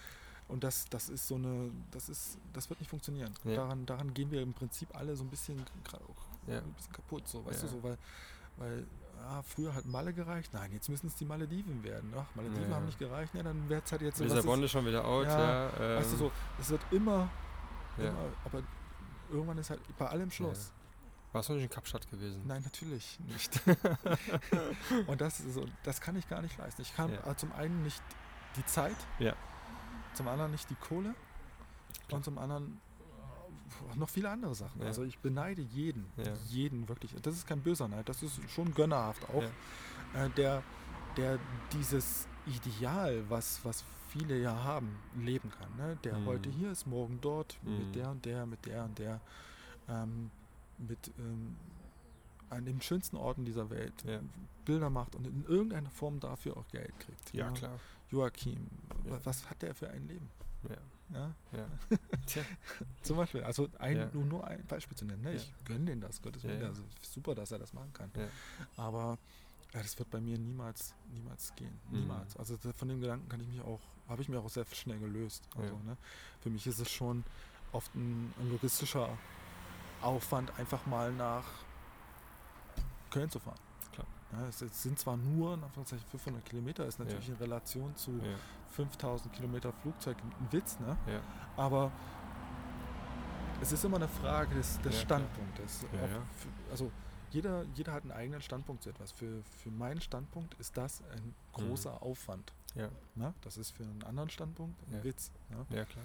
Und 0.48 0.62
das, 0.62 0.84
das 0.88 1.08
ist 1.08 1.26
so 1.26 1.34
eine, 1.34 1.70
das 1.90 2.08
ist, 2.08 2.38
das 2.52 2.68
wird 2.70 2.78
nicht 2.80 2.88
funktionieren. 2.88 3.34
Ja. 3.44 3.56
Daran, 3.56 3.84
daran 3.84 4.14
gehen 4.14 4.30
wir 4.30 4.42
im 4.42 4.52
Prinzip 4.54 4.94
alle 4.96 5.16
so 5.16 5.24
ein 5.24 5.28
bisschen 5.30 5.56
gerade 5.84 6.04
auch 6.04 6.48
Ja. 6.50 6.58
ein 6.58 6.72
bisschen 6.74 6.92
kaputt, 6.92 7.26
so, 7.26 7.44
weißt 7.44 7.62
Ja. 7.64 7.68
du, 7.68 7.74
so, 7.74 7.82
weil, 7.82 7.98
weil 8.58 8.86
ah, 9.24 9.42
früher 9.42 9.74
hat 9.74 9.84
Malle 9.86 10.12
gereicht, 10.12 10.52
nein, 10.54 10.70
jetzt 10.72 10.88
müssen 10.88 11.08
es 11.08 11.16
die 11.16 11.24
Malediven 11.24 11.82
werden. 11.82 12.12
Ach, 12.16 12.26
Malediven 12.36 12.72
haben 12.72 12.86
nicht 12.86 12.98
gereicht, 12.98 13.34
ja, 13.34 13.42
dann 13.42 13.68
wird 13.68 13.84
es 13.86 13.90
halt 13.92 14.02
jetzt 14.02 14.18
so, 14.18 14.24
Lissabon 14.24 14.62
ist, 14.62 14.70
schon 14.70 14.86
wieder 14.86 15.04
out, 15.04 15.26
Ja, 15.26 15.68
ähm, 15.80 15.96
weißt 15.98 16.12
du, 16.12 16.16
so, 16.16 16.32
es 16.60 16.70
wird 16.70 16.82
immer, 16.92 17.28
immer, 17.98 18.14
aber 18.44 18.62
irgendwann 19.30 19.58
ist 19.58 19.70
halt 19.70 19.80
bei 19.98 20.06
allem 20.06 20.30
Schluss. 20.30 20.72
Warst 21.32 21.48
du 21.48 21.54
nicht 21.54 21.64
in 21.64 21.70
Kapstadt 21.70 22.08
gewesen? 22.08 22.40
Nein, 22.46 22.62
natürlich 22.62 23.18
nicht. 23.26 23.60
und 25.08 25.20
das, 25.20 25.40
ist 25.40 25.54
so, 25.54 25.66
das 25.82 26.00
kann 26.00 26.16
ich 26.16 26.28
gar 26.28 26.40
nicht 26.40 26.56
leisten. 26.56 26.80
Ich 26.82 26.94
kann 26.94 27.12
äh, 27.12 27.36
zum 27.36 27.52
einen 27.52 27.82
nicht 27.82 28.00
die 28.56 28.64
Zeit, 28.64 28.96
Ja. 29.18 29.34
Zum 30.16 30.28
anderen 30.28 30.50
nicht 30.52 30.68
die 30.70 30.74
Kohle 30.76 31.14
und 32.10 32.24
zum 32.24 32.38
anderen 32.38 32.80
äh, 33.92 33.98
noch 33.98 34.08
viele 34.08 34.30
andere 34.30 34.54
Sachen. 34.54 34.80
Ja. 34.80 34.86
Also 34.88 35.02
ich 35.04 35.18
beneide 35.18 35.62
jeden, 35.62 36.06
Ja. 36.16 36.32
jeden 36.48 36.88
wirklich. 36.88 37.14
Das 37.22 37.34
ist 37.34 37.46
kein 37.46 37.60
böser 37.62 37.88
Neid, 37.88 38.08
das 38.08 38.22
ist 38.22 38.40
schon 38.50 38.74
gönnerhaft 38.74 39.28
auch, 39.30 39.42
Ja. 40.14 40.24
äh, 40.26 40.30
der, 40.30 40.62
der 41.16 41.38
dieses 41.72 42.26
Ideal, 42.46 43.24
was, 43.28 43.64
was 43.64 43.84
viele 44.08 44.38
ja 44.40 44.62
haben, 44.62 44.96
leben 45.16 45.50
kann. 45.50 45.76
Ne? 45.76 45.96
Der 46.04 46.18
Mhm. 46.18 46.26
heute 46.26 46.48
hier 46.50 46.70
ist, 46.70 46.86
morgen 46.86 47.18
dort, 47.20 47.58
Mhm. 47.62 47.78
mit 47.78 47.94
der 47.96 48.10
und 48.10 48.24
der, 48.24 48.46
mit 48.46 48.64
der 48.66 48.84
und 48.84 48.98
der, 48.98 49.20
ähm, 49.88 50.30
mit 50.78 51.10
ähm, 51.18 51.56
an 52.48 52.64
den 52.64 52.80
schönsten 52.80 53.16
Orten 53.16 53.44
dieser 53.44 53.70
Welt. 53.70 54.04
Bilder 54.64 54.88
macht 54.90 55.14
und 55.16 55.26
in 55.26 55.44
irgendeiner 55.46 55.90
Form 55.90 56.20
dafür 56.20 56.56
auch 56.56 56.66
Geld 56.68 56.92
kriegt. 57.00 57.32
Ja, 57.32 57.50
klar. 57.50 57.78
Joachim, 58.10 58.68
Ja. 59.06 59.12
wa- 59.12 59.20
was 59.24 59.48
hat 59.50 59.62
der 59.62 59.74
für 59.74 59.88
ein 59.90 60.06
Leben? 60.06 60.28
Ja. 60.68 60.76
Ja? 61.12 61.34
Ja. 61.52 61.66
Tja. 62.26 62.42
Zum 63.02 63.16
Beispiel, 63.16 63.42
also 63.44 63.68
ein, 63.78 64.10
nur, 64.12 64.24
nur 64.24 64.46
ein 64.46 64.64
Beispiel 64.66 64.96
zu 64.96 65.04
nennen. 65.04 65.22
Ne? 65.22 65.34
Ich 65.34 65.52
gönne 65.64 65.84
den 65.86 66.00
das, 66.00 66.20
Gottes 66.20 66.42
Willen. 66.44 66.64
Also 66.64 66.82
super, 67.02 67.34
dass 67.34 67.52
er 67.52 67.58
das 67.58 67.72
machen 67.72 67.92
kann. 67.92 68.10
Aber 68.76 69.16
ja, 69.72 69.82
das 69.82 69.96
wird 69.98 70.10
bei 70.10 70.20
mir 70.20 70.36
niemals, 70.38 70.94
niemals 71.12 71.54
gehen. 71.54 71.78
Mhm. 71.90 72.00
Niemals. 72.00 72.36
Also 72.36 72.56
da- 72.56 72.72
von 72.72 72.88
dem 72.88 73.00
Gedanken 73.00 73.28
kann 73.28 73.40
ich 73.40 73.46
mich 73.48 73.60
auch, 73.60 73.80
habe 74.08 74.22
ich 74.22 74.28
mir 74.28 74.40
auch 74.40 74.48
sehr 74.48 74.64
schnell 74.72 74.98
gelöst. 74.98 75.48
Also, 75.56 75.74
Ja. 75.74 75.82
ne? 75.84 75.96
Für 76.40 76.50
mich 76.50 76.66
ist 76.66 76.78
es 76.80 76.90
schon 76.90 77.22
oft 77.72 77.94
ein, 77.94 78.32
ein 78.40 78.50
logistischer 78.50 79.16
Aufwand, 80.02 80.56
einfach 80.58 80.84
mal 80.86 81.12
nach 81.12 81.44
Köln 83.10 83.30
zu 83.30 83.38
fahren. 83.38 83.58
Ja, 84.32 84.48
es, 84.48 84.58
sind 84.82 84.98
zwar 84.98 85.16
nur 85.16 85.54
in 85.54 85.62
Anführungszeichen 85.62 86.06
500 86.10 86.44
Kilometer, 86.44 86.86
ist 86.86 86.98
natürlich 86.98 87.28
Ja. 87.28 87.34
in 87.34 87.40
Relation 87.40 87.94
zu 87.96 88.12
Ja. 88.12 88.36
5000 88.72 89.32
Kilometer 89.32 89.72
Flugzeug 89.72 90.16
ein 90.22 90.52
Witz, 90.52 90.78
ne? 90.80 90.96
Aber 91.56 91.92
es 93.60 93.72
ist 93.72 93.84
immer 93.84 93.96
eine 93.96 94.08
Frage 94.08 94.54
des, 94.54 94.80
des. 94.80 95.00
Standpunktes. 95.00 95.86
Für, 96.36 96.70
also 96.70 96.90
jeder, 97.30 97.64
jeder 97.74 97.92
hat 97.92 98.02
einen 98.02 98.12
eigenen 98.12 98.40
Standpunkt 98.42 98.82
zu 98.82 98.90
etwas. 98.90 99.12
Für, 99.12 99.42
für 99.62 99.70
meinen 99.70 100.00
Standpunkt 100.00 100.54
ist 100.54 100.76
das 100.76 101.02
ein 101.12 101.34
großer 101.52 102.02
Aufwand. 102.02 102.52
Ja. 102.74 102.88
Ne? 103.14 103.32
Das 103.40 103.56
ist 103.56 103.70
für 103.70 103.84
einen 103.84 104.02
anderen 104.04 104.30
Standpunkt 104.30 104.76
ein. 104.90 105.02
Witz. 105.04 105.30
Ne? 105.50 105.64
ja, 105.70 105.84
klar. 105.84 106.04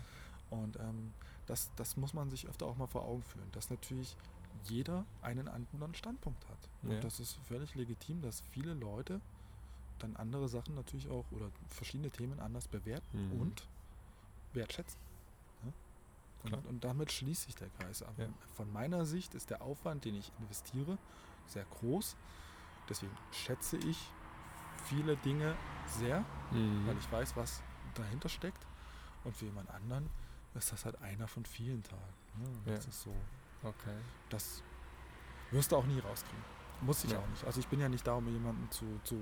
Und 0.50 0.78
ähm, 0.78 1.14
das, 1.46 1.72
das 1.76 1.98
muss 1.98 2.14
man 2.14 2.30
sich 2.30 2.48
öfter 2.48 2.66
auch 2.66 2.76
mal 2.78 2.88
vor 2.88 3.04
Augen 3.04 3.24
führen, 3.24 3.50
dass 3.52 3.70
natürlich 3.70 4.16
jeder 4.64 5.06
einen 5.22 5.48
anderen 5.48 5.94
Standpunkt 5.96 6.48
hat. 6.50 6.70
Und 6.84 6.92
Ja. 6.92 7.00
das 7.00 7.20
ist 7.20 7.34
völlig 7.48 7.76
legitim, 7.76 8.22
dass 8.22 8.42
viele 8.52 8.74
Leute 8.74 9.22
dann 10.00 10.16
andere 10.16 10.48
Sachen 10.50 10.74
natürlich 10.76 11.10
auch 11.10 11.26
oder 11.32 11.52
verschiedene 11.70 12.10
Themen 12.10 12.40
anders 12.40 12.68
bewerten 12.68 13.28
Mhm. 13.36 13.42
und 13.42 13.68
wertschätzen. 14.54 15.00
Ne? 15.64 15.74
Klar. 16.46 16.60
Und, 16.60 16.68
und 16.68 16.84
damit 16.84 17.12
schließt 17.12 17.44
sich 17.44 17.56
der 17.56 17.70
Kreis. 17.70 18.02
Aber 18.04 18.24
Ja. 18.24 18.30
von 18.56 18.72
meiner 18.72 19.06
Sicht 19.06 19.36
ist 19.36 19.50
der 19.50 19.62
Aufwand, 19.62 20.06
den 20.06 20.16
ich 20.16 20.32
investiere, 20.40 20.98
sehr 21.48 21.66
groß. 21.66 22.16
Deswegen 22.90 23.16
schätze 23.32 23.78
ich 23.78 23.98
viele 24.86 25.16
Dinge 25.18 25.56
sehr, 25.88 26.26
Mhm. 26.52 26.88
weil 26.88 26.98
ich 26.98 27.12
weiß, 27.12 27.36
was 27.36 27.62
dahinter 27.94 28.30
steckt. 28.30 28.66
Und 29.24 29.36
für 29.38 29.46
jemand 29.46 29.70
anderen 29.70 30.10
ist 30.56 30.72
das 30.72 30.84
halt 30.86 31.00
einer 31.02 31.28
von 31.28 31.46
vielen 31.46 31.84
Tagen. 31.84 32.02
Ne? 32.40 32.50
Ja. 32.72 32.76
Das 32.76 32.88
ist 32.88 33.02
so, 33.04 33.14
Okay. 33.64 33.96
das 34.30 34.62
wirst 35.52 35.72
du 35.72 35.76
auch 35.76 35.86
nie 35.86 36.00
rauskriegen. 36.00 36.44
Muss 36.82 37.04
ich 37.04 37.12
Ja. 37.12 37.20
auch 37.20 37.28
nicht. 37.28 37.44
Also 37.46 37.60
ich 37.60 37.68
bin 37.68 37.80
ja 37.80 37.90
nicht 37.90 38.06
da, 38.08 38.14
um 38.16 38.28
jemanden 38.28 38.70
zu, 38.72 38.86
zu 39.04 39.16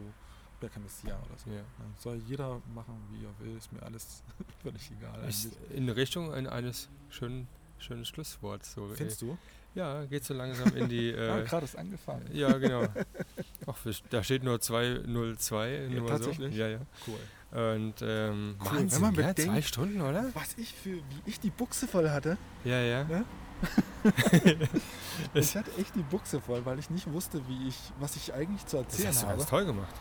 Messias 0.81 1.17
oder 1.25 1.37
so. 1.37 1.49
Ja. 1.49 1.57
Ne? 1.61 1.65
Soll 1.97 2.17
jeder 2.27 2.61
machen, 2.75 2.95
wie 3.11 3.25
er 3.25 3.39
will, 3.39 3.57
ist 3.57 3.71
mir 3.71 3.81
alles 3.83 4.23
völlig 4.63 4.91
egal. 4.91 5.27
Ist 5.27 5.57
in 5.73 5.89
Richtung 5.89 6.33
ein- 6.33 6.47
eines 6.47 6.89
schönen, 7.09 7.47
schönen 7.79 8.03
Schlussworts. 8.05 8.73
So, 8.73 8.87
Findest 8.93 9.21
du? 9.21 9.37
Ja, 9.75 10.03
geht 10.05 10.25
so 10.25 10.33
langsam 10.33 10.75
in 10.75 10.89
die. 10.89 11.13
ah, 11.17 11.39
Äh, 11.39 11.43
gerade 11.45 11.63
ist 11.65 11.77
angefangen. 11.77 12.27
ja, 12.33 12.51
genau. 12.57 12.83
Ach, 13.67 13.77
da 14.09 14.23
steht 14.23 14.43
nur 14.43 14.59
202. 14.59 15.69
Ja, 15.69 15.89
nur 15.89 16.07
tatsächlich? 16.07 16.53
So. 16.55 16.59
Ja, 16.61 16.67
ja. 16.67 16.79
Cool. 17.07 17.19
Und 17.75 17.95
ähm, 18.01 18.55
Cool, 18.59 18.65
Wahnsinn, 18.65 18.91
wenn 18.91 19.01
man 19.01 19.15
bedenkt- 19.15 19.39
zwei 19.41 19.61
Stunden, 19.61 20.01
oder? 20.01 20.29
Was 20.33 20.57
ich 20.57 20.73
für, 20.73 20.95
wie 20.97 21.21
ich 21.25 21.39
die 21.39 21.49
Buchse 21.51 21.87
voll 21.87 22.09
hatte. 22.09 22.37
Ja, 22.65 22.79
ja. 22.81 23.03
Ne? 23.05 23.25
Ich 25.33 25.55
hatte 25.55 25.69
echt 25.77 25.93
die 25.95 26.01
Buchse 26.01 26.39
voll, 26.39 26.65
weil 26.65 26.79
ich 26.79 26.89
nicht 26.89 27.11
wusste, 27.11 27.41
wie 27.47 27.67
ich, 27.67 27.75
was 27.99 28.15
ich 28.15 28.33
eigentlich 28.33 28.65
zu 28.65 28.77
Das 28.77 28.85
erzählen 28.87 29.07
hast 29.09 29.21
du 29.23 29.27
habe. 29.27 29.37
ganz 29.37 29.49
toll 29.49 29.65
gemacht. 29.65 29.93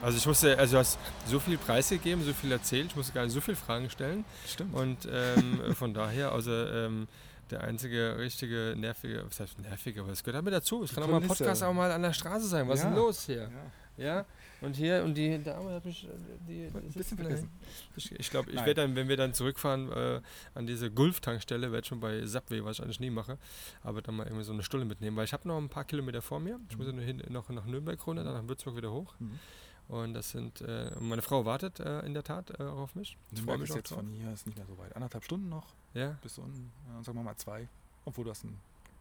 Also 0.00 0.18
ich 0.18 0.26
musste, 0.26 0.58
also 0.58 0.72
du 0.74 0.78
hast 0.78 0.98
so 1.26 1.38
viel 1.40 1.58
preisgegeben, 1.58 2.24
so 2.24 2.32
viel 2.32 2.50
erzählt, 2.52 2.86
ich 2.86 2.96
musste 2.96 3.12
gar 3.12 3.24
nicht 3.24 3.32
so 3.32 3.40
viele 3.40 3.56
Fragen 3.56 3.88
stellen. 3.90 4.24
Stimmt. 4.46 4.74
Und 4.74 5.08
ähm, 5.10 5.74
von 5.74 5.94
daher, 5.94 6.32
also 6.32 6.50
ähm, 6.52 7.06
der 7.50 7.62
einzige 7.62 8.16
richtige 8.18 8.74
nervige, 8.76 9.24
was 9.28 9.40
heißt 9.40 9.58
nervige, 9.58 10.00
aber 10.00 10.10
es 10.12 10.22
gehört 10.24 10.38
damit 10.38 10.54
dazu. 10.54 10.82
Es 10.84 10.94
kann 10.94 11.04
auch 11.04 11.08
mal 11.08 11.20
ein. 11.20 11.28
Podcast 11.28 11.62
auch 11.62 11.72
mal 11.74 11.90
an 11.90 12.02
der 12.02 12.12
Straße 12.12 12.46
sein. 12.46 12.68
Was 12.68 12.78
ist 12.80 12.84
denn 12.84 12.92
Ja. 12.94 12.98
los 12.98 13.26
hier? 13.26 13.42
ja. 13.42 13.48
Ja, 13.98 14.24
und 14.62 14.76
hier, 14.76 15.02
und 15.04 15.14
die 15.14 15.42
Dame 15.42 15.70
hat 15.72 15.84
mich, 15.84 16.04
äh, 16.04 16.08
die, 16.48 16.64
Ein 16.74 16.92
bisschen 16.92 17.18
vergessen. 17.18 17.50
Ich, 17.96 18.12
ich 18.12 18.30
glaube, 18.30 18.50
ich 18.50 18.56
werde 18.56 18.74
dann, 18.74 18.94
wenn 18.96 19.08
wir 19.08 19.16
dann 19.16 19.34
zurückfahren 19.34 19.90
äh, 19.92 20.20
an 20.54 20.66
diese 20.66 20.90
Gulf-Tankstelle, 20.90 21.72
werde 21.72 21.86
schon 21.86 22.00
bei 22.00 22.24
Subway, 22.26 22.64
was 22.64 22.78
ich 22.78 22.82
eigentlich 22.84 23.00
nie 23.00 23.10
mache, 23.10 23.38
aber 23.82 24.02
dann 24.02 24.16
mal 24.16 24.26
irgendwie 24.26 24.44
so 24.44 24.52
eine 24.52 24.62
Stulle 24.62 24.84
mitnehmen, 24.84 25.16
weil 25.16 25.24
ich 25.24 25.32
habe 25.32 25.46
noch 25.48 25.58
ein 25.58 25.68
paar 25.68 25.84
Kilometer 25.84 26.22
vor 26.22 26.40
mir. 26.40 26.58
Ich 26.70 26.76
muss 26.76 26.86
ja 26.86 26.92
Mhm. 26.92 26.98
nur 26.98 27.04
hin, 27.06 27.22
noch 27.28 27.48
nach 27.50 27.66
Nürnberg 27.66 28.06
runter, 28.06 28.24
dann 28.24 28.34
nach 28.34 28.48
Würzburg 28.48 28.76
wieder 28.76 28.92
hoch. 28.92 29.14
Mhm. 29.18 29.38
Und 29.88 30.14
das 30.14 30.30
sind, 30.30 30.60
äh, 30.62 30.90
meine 31.00 31.22
Frau 31.22 31.44
wartet 31.44 31.80
äh, 31.80 32.00
in 32.06 32.14
der 32.14 32.22
Tat 32.22 32.58
äh, 32.58 32.62
auf 32.62 32.94
mich. 32.94 33.18
Ich 33.32 33.42
freue 33.42 33.58
mich 33.58 33.68
ist 33.68 33.76
jetzt 33.76 33.90
drauf. 33.90 33.98
von 33.98 34.08
hier 34.12 34.32
ist 34.32 34.46
nicht 34.46 34.56
mehr 34.56 34.66
so 34.66 34.78
weit. 34.78 34.94
Anderthalb 34.96 35.24
Stunden 35.24 35.48
noch 35.48 35.66
Ja, 35.92 36.16
bis 36.22 36.38
unten, 36.38 36.70
ja, 36.88 37.02
sagen 37.02 37.18
wir 37.18 37.24
mal 37.24 37.36
zwei. 37.36 37.68
Obwohl 38.04 38.24
das 38.26 38.42
ein 38.44 38.58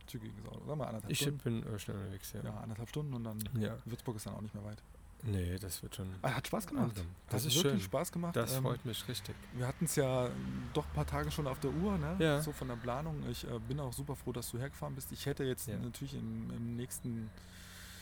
zügiges 0.07 0.33
Auto. 0.47 0.65
Sagen 0.65 0.79
wir 0.79 0.87
anderthalb 0.87 1.11
ich 1.11 1.19
Stunden. 1.19 1.37
bin 1.43 1.63
äh, 1.73 1.79
schnell 1.79 1.95
unterwegs, 1.97 2.33
ja. 2.33 2.41
Ja, 2.43 2.57
anderthalb 2.57 2.89
Stunden 2.89 3.13
und 3.13 3.23
dann 3.23 3.39
Ja. 3.59 3.77
Würzburg 3.85 4.15
ist 4.17 4.25
dann 4.25 4.33
auch 4.33 4.41
nicht 4.41 4.53
mehr 4.55 4.63
weit. 4.65 4.81
Nee, 5.23 5.57
das 5.59 5.81
wird 5.83 5.95
schon. 5.95 6.09
Ah, 6.21 6.31
hat 6.35 6.47
Spaß 6.47 6.67
gemacht. 6.67 6.87
langsam. 6.87 7.05
Das 7.29 7.41
hat 7.43 7.47
ist 7.51 7.55
wirklich 7.57 7.73
schön. 7.73 7.81
Spaß 7.81 8.11
gemacht. 8.11 8.35
Das 8.35 8.55
Ähm, 8.55 8.63
freut 8.63 8.83
mich 8.85 9.07
richtig. 9.07 9.35
Wir 9.53 9.67
hatten 9.67 9.85
es 9.85 9.95
ja 9.95 10.29
doch 10.73 10.85
ein 10.85 10.93
paar 10.93 11.05
Tage 11.05 11.29
schon 11.31 11.47
auf 11.47 11.59
der 11.59 11.71
Uhr, 11.71 11.97
ne? 11.97 12.15
Ja. 12.19 12.41
so 12.41 12.51
von 12.51 12.67
der 12.67 12.75
Planung. 12.75 13.23
Ich 13.29 13.43
äh, 13.43 13.59
bin 13.67 13.79
auch 13.79 13.93
super 13.93 14.15
froh, 14.15 14.31
dass 14.31 14.49
du 14.51 14.57
hergefahren 14.57 14.95
bist. 14.95 15.11
Ich 15.11 15.25
hätte 15.25 15.43
jetzt 15.43 15.67
Ja. 15.67 15.77
natürlich 15.77 16.15
im, 16.15 16.49
im 16.51 16.75
nächsten, 16.75 17.29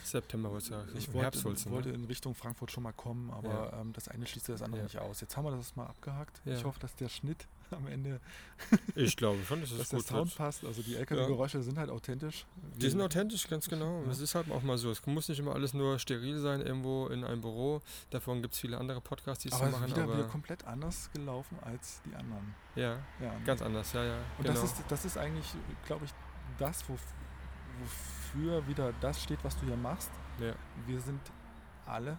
September, 0.03 0.51
was 0.51 0.69
ja, 0.69 0.83
ich 0.95 1.11
wollte, 1.13 1.39
du, 1.39 1.69
wollte 1.69 1.89
ne? 1.89 1.95
in 1.95 2.05
Richtung 2.05 2.33
Frankfurt 2.33 2.71
schon 2.71 2.81
mal 2.83 2.93
kommen, 2.93 3.29
aber 3.31 3.73
ähm, 3.73 3.93
das 3.93 4.07
eine 4.07 4.25
schließt 4.25 4.47
ja 4.47 4.53
das 4.55 4.61
andere 4.63 4.79
Ja. 4.81 4.83
nicht 4.85 4.97
aus. 4.97 5.21
Jetzt 5.21 5.37
haben 5.37 5.43
wir 5.45 5.51
das 5.55 5.75
mal 5.75 5.85
abgehakt. 5.85 6.41
Ja. 6.45 6.55
Ich 6.55 6.63
hoffe, 6.63 6.79
dass 6.79 6.95
der 6.95 7.09
Schnitt 7.09 7.47
am 7.75 7.87
Ende, 7.87 8.19
Ich 8.95 9.15
glaube 9.17 9.43
schon, 9.45 9.61
dass 9.61 9.71
es 9.71 9.77
dass 9.77 9.89
der 9.89 9.99
gut 9.99 10.07
Sound 10.07 10.27
wird. 10.29 10.37
passt. 10.37 10.65
Also 10.65 10.81
die 10.81 10.95
LKW-Geräusche 10.95 11.61
sind 11.61 11.77
halt 11.77 11.89
authentisch. 11.89 12.45
Die 12.77 12.89
sind 12.89 13.01
authentisch, 13.01 13.47
ganz 13.47 13.67
genau. 13.69 14.03
Ja. 14.03 14.11
Es 14.11 14.19
ist 14.19 14.35
halt 14.35 14.49
auch 14.51 14.61
mal 14.63 14.77
so. 14.77 14.89
Es 14.91 15.05
muss 15.05 15.29
nicht 15.29 15.39
immer 15.39 15.53
alles 15.53 15.73
nur 15.73 15.99
steril 15.99 16.39
sein, 16.39 16.61
irgendwo 16.61 17.07
in 17.07 17.23
einem 17.23 17.41
Büro. 17.41 17.81
Davon 18.09 18.41
gibt 18.41 18.53
es 18.53 18.59
viele 18.59 18.77
andere 18.77 19.01
Podcasts, 19.01 19.43
die 19.43 19.49
es 19.49 19.57
so 19.57 19.63
aber 19.63 19.71
machen. 19.71 19.87
wieder, 19.87 20.03
aber 20.03 20.17
wieder 20.17 20.27
komplett 20.27 20.65
anders 20.65 21.09
gelaufen 21.13 21.57
als 21.61 22.01
die 22.05 22.15
anderen. 22.15 22.55
ja, 22.75 22.97
Ja, 23.21 23.33
ganz 23.45 23.61
anders, 23.61 23.93
ja, 23.93 24.03
ja. 24.03 24.17
Und 24.37 24.45
genau. 24.45 24.59
das, 24.59 24.63
ist, 24.71 24.83
das 24.87 25.05
ist 25.05 25.17
eigentlich, 25.17 25.47
glaube 25.85 26.05
ich, 26.05 26.11
das, 26.57 26.87
wo, 26.89 26.97
wofür 27.81 28.67
wieder 28.67 28.93
das 29.01 29.21
steht, 29.23 29.43
was 29.43 29.57
du 29.59 29.65
hier 29.65 29.77
machst. 29.77 30.11
ja, 30.39 30.53
Wir 30.85 30.99
sind 30.99 31.21
alle 31.85 32.17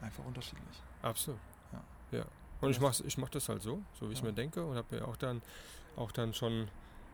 einfach 0.00 0.24
unterschiedlich. 0.24 0.82
absolut. 1.02 1.40
Ja. 1.72 2.18
Ja. 2.18 2.24
Und 2.60 2.70
ich 2.70 2.80
mache 2.80 3.02
ich 3.06 3.18
mach 3.18 3.28
das 3.28 3.48
halt 3.48 3.62
so, 3.62 3.82
so 4.00 4.08
wie 4.08 4.12
ich 4.14 4.20
Ja. 4.20 4.26
mir 4.26 4.32
denke 4.32 4.64
und 4.64 4.76
habe 4.76 4.94
mir 4.96 5.06
auch 5.06 5.16
dann, 5.16 5.42
auch 5.96 6.10
dann 6.12 6.32
schon 6.34 6.68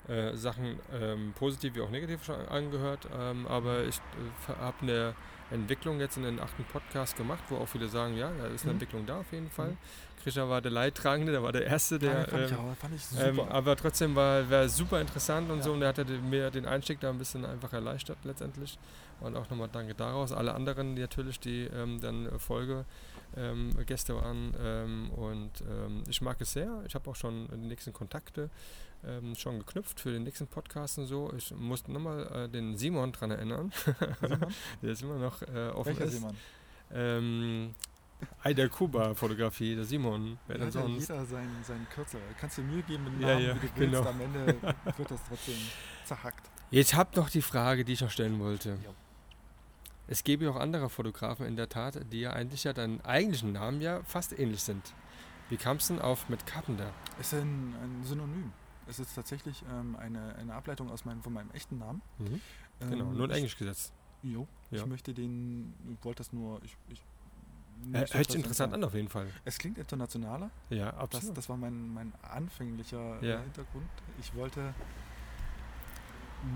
äh, 0.08 0.34
Sachen 0.36 0.78
ähm, 0.92 1.32
positiv 1.38 1.74
wie 1.74 1.80
auch 1.80 1.90
negativ 1.90 2.24
schon 2.24 2.34
angehört. 2.48 3.06
Ähm, 3.16 3.46
aber 3.46 3.84
ich 3.84 3.96
äh, 3.96 4.52
habe 4.60 4.76
eine 4.82 5.14
Entwicklung 5.50 6.00
jetzt 6.00 6.16
in 6.16 6.22
den 6.24 6.40
achten 6.40 6.64
Podcast 6.64 7.16
gemacht, 7.16 7.42
wo 7.48 7.56
auch 7.56 7.68
viele 7.68 7.88
sagen, 7.88 8.16
ja, 8.16 8.30
da 8.38 8.46
ist 8.46 8.62
eine 8.62 8.72
Mhm. 8.72 8.76
Entwicklung 8.80 9.06
da 9.06 9.20
auf 9.20 9.30
jeden 9.32 9.50
Fall. 9.50 9.70
Mhm. 9.70 9.78
Krischer 10.22 10.48
war 10.48 10.60
der 10.62 10.70
Leidtragende, 10.70 11.32
der 11.32 11.42
war 11.42 11.50
der 11.52 11.66
Erste, 11.66 11.98
der... 11.98 12.12
Ja, 12.20 12.24
fand, 12.26 12.44
ich 12.46 12.52
ähm, 12.52 12.58
auch, 12.58 12.76
fand 12.76 12.94
ich 12.94 13.04
super. 13.04 13.26
Ähm, 13.28 13.40
aber 13.40 13.76
trotzdem 13.76 14.14
war, 14.14 14.48
war 14.48 14.68
super 14.68 15.00
interessant 15.00 15.50
und 15.50 15.58
Ja. 15.58 15.62
so 15.64 15.72
und 15.72 15.82
er 15.82 15.88
hatte 15.88 16.04
den- 16.04 16.30
mir 16.30 16.50
den 16.50 16.64
Einstieg 16.64 17.00
da 17.00 17.10
ein 17.10 17.18
bisschen 17.18 17.44
einfach 17.44 17.72
erleichtert 17.72 18.18
letztendlich. 18.24 18.78
Und 19.20 19.36
auch 19.36 19.48
nochmal 19.50 19.68
danke 19.70 19.94
daraus. 19.94 20.32
Alle 20.32 20.54
anderen 20.54 20.94
die 20.96 21.02
natürlich, 21.02 21.38
die 21.40 21.64
ähm, 21.66 22.00
dann 22.00 22.28
Folge 22.40 22.84
ähm, 23.36 23.70
Gäste 23.86 24.14
waren 24.16 24.54
ähm, 24.60 25.10
und 25.10 25.50
ähm, 25.68 26.02
ich 26.08 26.20
mag 26.20 26.40
es 26.40 26.52
sehr. 26.52 26.82
Ich 26.86 26.94
habe 26.94 27.08
auch 27.10 27.16
schon 27.16 27.48
die 27.52 27.68
nächsten 27.68 27.92
Kontakte 27.92 28.50
ähm, 29.04 29.34
schon 29.34 29.58
geknüpft 29.58 29.98
für 30.00 30.12
den 30.12 30.22
nächsten 30.24 30.46
Podcast 30.46 30.98
und 30.98 31.06
so. 31.06 31.32
Ich 31.36 31.52
musste 31.54 31.90
nochmal 31.92 32.26
äh, 32.44 32.48
den 32.48 32.76
Simon 32.76 33.12
dran 33.12 33.30
erinnern, 33.30 33.72
Simon? 34.20 34.46
der 34.82 34.90
ist 34.92 35.02
immer 35.02 35.18
noch 35.18 35.42
äh, 35.42 35.68
offen 35.70 35.86
Welcher 35.98 36.04
ist. 36.04 36.12
Simon? 36.12 36.36
Ähm, 36.92 37.74
Eider 38.44 38.68
Kuba 38.68 39.14
Fotografie, 39.14 39.74
der 39.74 39.84
Simon, 39.84 40.38
wer 40.46 40.56
denn 40.58 40.66
ja 40.66 40.70
sonst? 40.72 41.08
jeder 41.08 41.24
seinen, 41.26 41.64
seinen 41.64 41.88
Kürzel. 41.88 42.20
Kannst 42.38 42.58
du 42.58 42.62
Mühe 42.62 42.82
geben 42.82 43.02
mit 43.04 43.14
dem 43.14 43.20
Ja, 43.22 43.28
Namen, 43.34 43.44
ja, 43.46 43.54
wie 43.56 43.66
du 43.66 43.76
willst. 43.76 43.92
genau. 43.94 44.08
Am 44.08 44.20
Ende 44.20 44.46
wird 44.96 45.10
das 45.10 45.20
trotzdem 45.28 45.56
zerhackt. 46.04 46.48
Jetzt 46.70 46.94
habt 46.94 47.16
noch 47.16 47.28
die 47.28 47.42
Frage, 47.42 47.84
die 47.84 47.94
ich 47.94 48.00
noch 48.00 48.10
stellen 48.10 48.38
wollte. 48.38 48.78
Ja. 48.84 48.90
Es 50.08 50.24
gäbe 50.24 50.50
auch 50.50 50.56
andere 50.56 50.90
Fotografen 50.90 51.46
in 51.46 51.56
der 51.56 51.68
Tat, 51.68 51.98
die 52.12 52.20
ja 52.20 52.32
eigentlich 52.32 52.64
ja 52.64 52.72
deinen 52.72 53.00
eigentlichen 53.02 53.52
Namen 53.52 53.80
ja 53.80 54.02
fast 54.04 54.38
ähnlich 54.38 54.62
sind. 54.62 54.92
Wie 55.48 55.56
kam 55.56 55.76
es 55.76 55.88
denn 55.88 56.00
auf 56.00 56.28
mit 56.28 56.44
Carpenter? 56.46 56.92
Es 57.20 57.32
ist 57.32 57.40
ein, 57.40 57.74
ein 57.82 58.04
Synonym. 58.04 58.52
Es 58.88 58.98
ist 58.98 59.14
tatsächlich 59.14 59.62
ähm, 59.70 59.96
eine, 59.96 60.34
eine 60.36 60.54
Ableitung 60.54 60.90
aus 60.90 61.04
meinem, 61.04 61.22
von 61.22 61.32
meinem 61.32 61.50
echten 61.52 61.78
Namen. 61.78 62.02
Genau, 62.80 63.04
Ähm, 63.10 63.16
nur 63.16 63.24
in 63.26 63.30
ich- 63.30 63.36
Englisch 63.36 63.56
gesetzt. 63.56 63.92
Jo, 64.22 64.46
Ja. 64.70 64.80
ich 64.80 64.86
möchte 64.86 65.14
den, 65.14 65.74
ich 65.98 66.04
wollte 66.04 66.18
das 66.18 66.32
nur, 66.32 66.60
ich, 66.64 66.76
ich 66.88 67.02
Hört 67.92 68.08
sich 68.12 68.36
interessant 68.36 68.72
an 68.74 68.84
auf 68.84 68.94
jeden 68.94 69.08
Fall. 69.08 69.26
Es 69.44 69.58
klingt 69.58 69.76
internationaler. 69.78 70.50
Ja, 70.70 70.92
Das, 70.92 71.00
absolut. 71.00 71.36
das 71.36 71.48
war 71.48 71.56
mein, 71.56 71.92
mein 71.92 72.12
anfänglicher 72.22 73.20
äh, 73.20 73.30
Ja. 73.30 73.40
Hintergrund. 73.40 73.88
Ich 74.20 74.32
wollte 74.36 74.72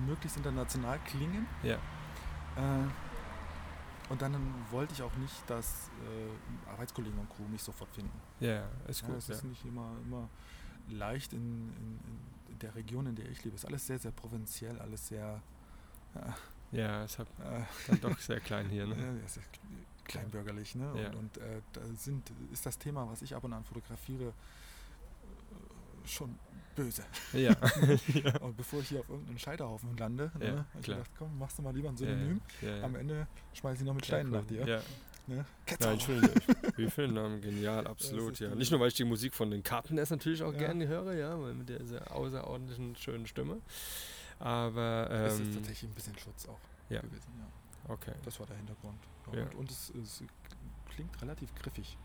möglichst 0.06 0.36
international 0.36 0.98
klingen. 1.06 1.46
ja, 1.62 1.74
Äh, 2.56 2.84
und 4.08 4.22
dann 4.22 4.36
wollte 4.70 4.92
ich 4.94 5.02
auch 5.02 5.14
nicht, 5.16 5.34
dass 5.48 5.90
äh, 6.04 6.70
Arbeitskollegen 6.70 7.18
und 7.18 7.28
Crew 7.30 7.46
mich 7.48 7.62
sofort 7.62 7.90
finden. 7.94 8.12
ja, 8.40 8.64
ist 8.88 9.02
Ja, 9.02 9.08
gut. 9.08 9.16
es 9.18 9.28
Ja, 9.28 9.34
ist 9.34 9.44
nicht 9.44 9.64
immer, 9.64 9.90
immer 10.04 10.28
leicht 10.88 11.32
in, 11.32 11.40
in, 11.40 12.00
in 12.52 12.58
der 12.60 12.74
Region, 12.74 13.06
in 13.06 13.14
der 13.16 13.28
ich 13.28 13.42
lebe. 13.44 13.56
Es 13.56 13.62
ist 13.64 13.68
alles 13.68 13.86
sehr, 13.86 13.98
sehr 13.98 14.12
provinziell, 14.12 14.78
alles 14.80 15.08
sehr 15.08 15.42
ja 16.72 17.04
es 17.04 17.18
hat 17.18 17.28
äh, 17.40 17.62
dann 17.88 18.00
doch 18.00 18.18
sehr 18.18 18.40
klein 18.40 18.68
hier. 18.70 18.86
Ne? 18.86 18.94
äh, 18.96 19.24
es 19.24 19.36
ist 19.36 19.46
kleinbürgerlich. 20.04 20.74
Ne? 20.76 20.90
Ja. 20.96 21.08
Und, 21.10 21.16
und 21.16 21.38
äh, 21.38 21.60
da 21.72 21.80
sind, 21.94 22.30
ist 22.52 22.64
das 22.64 22.78
Thema, 22.78 23.06
was 23.08 23.20
ich 23.22 23.34
ab 23.34 23.44
und 23.44 23.52
an 23.52 23.64
fotografiere, 23.64 24.28
äh, 24.28 26.08
schon 26.08 26.38
böse. 26.76 27.02
Ja, 27.32 27.54
Und 28.40 28.56
bevor 28.56 28.80
ich 28.80 28.88
hier 28.88 29.00
auf 29.00 29.08
irgendeinen 29.08 29.38
Scheiterhaufen 29.38 29.96
lande, 29.96 30.30
Ja, 30.40 30.52
ne, 30.52 30.64
hab 30.72 30.80
ich 30.80 30.86
gedacht, 30.86 31.10
komm, 31.18 31.38
machst 31.38 31.58
du 31.58 31.62
mal 31.62 31.74
lieber 31.74 31.88
ein 31.88 31.96
Synonym. 31.96 32.40
ja, 32.62 32.76
ja. 32.76 32.82
Am 32.84 32.94
Ende 32.94 33.26
schmeiße 33.54 33.82
ich 33.82 33.86
noch 33.86 33.94
mit 33.94 34.06
Ja, 34.06 34.14
Steinen 34.14 34.32
cool. 34.32 34.38
nach 34.40 34.46
dir. 34.46 34.66
Ja. 34.66 34.80
Ne? 35.28 35.44
Nein, 35.80 35.98
schön. 36.00 36.22
Wir 36.76 36.88
finden 36.88 37.14
Namen 37.14 37.40
genial, 37.40 37.84
absolut, 37.88 38.34
ist 38.34 38.38
ja. 38.40 38.54
Nicht 38.54 38.70
nur, 38.70 38.78
weil 38.78 38.88
ich 38.88 38.94
die 38.94 39.02
Musik 39.04 39.34
von 39.34 39.50
den 39.50 39.62
Carpenters 39.64 40.10
natürlich 40.10 40.40
auch 40.44 40.52
Ja. 40.52 40.58
gerne 40.58 40.86
höre, 40.86 41.14
ja, 41.14 41.40
weil 41.40 41.54
mit 41.54 41.68
dieser 41.68 42.14
außerordentlichen 42.14 42.94
schönen 42.94 43.26
Stimme. 43.26 43.60
Aber, 44.38 45.10
Es 45.10 45.34
ist 45.34 45.40
ähm, 45.40 45.54
tatsächlich 45.54 45.90
ein 45.90 45.94
bisschen 45.94 46.16
Schutz 46.18 46.46
auch 46.46 46.60
ja. 46.90 47.00
gewesen. 47.00 47.32
Ja. 47.38 47.92
okay. 47.92 48.12
Das 48.24 48.38
war 48.38 48.46
der 48.46 48.56
Hintergrund. 48.56 48.98
Ja. 49.32 49.42
Und, 49.44 49.54
und 49.56 49.70
es, 49.70 49.90
es 50.00 50.22
klingt 50.94 51.20
relativ 51.20 51.52
griffig. 51.56 51.96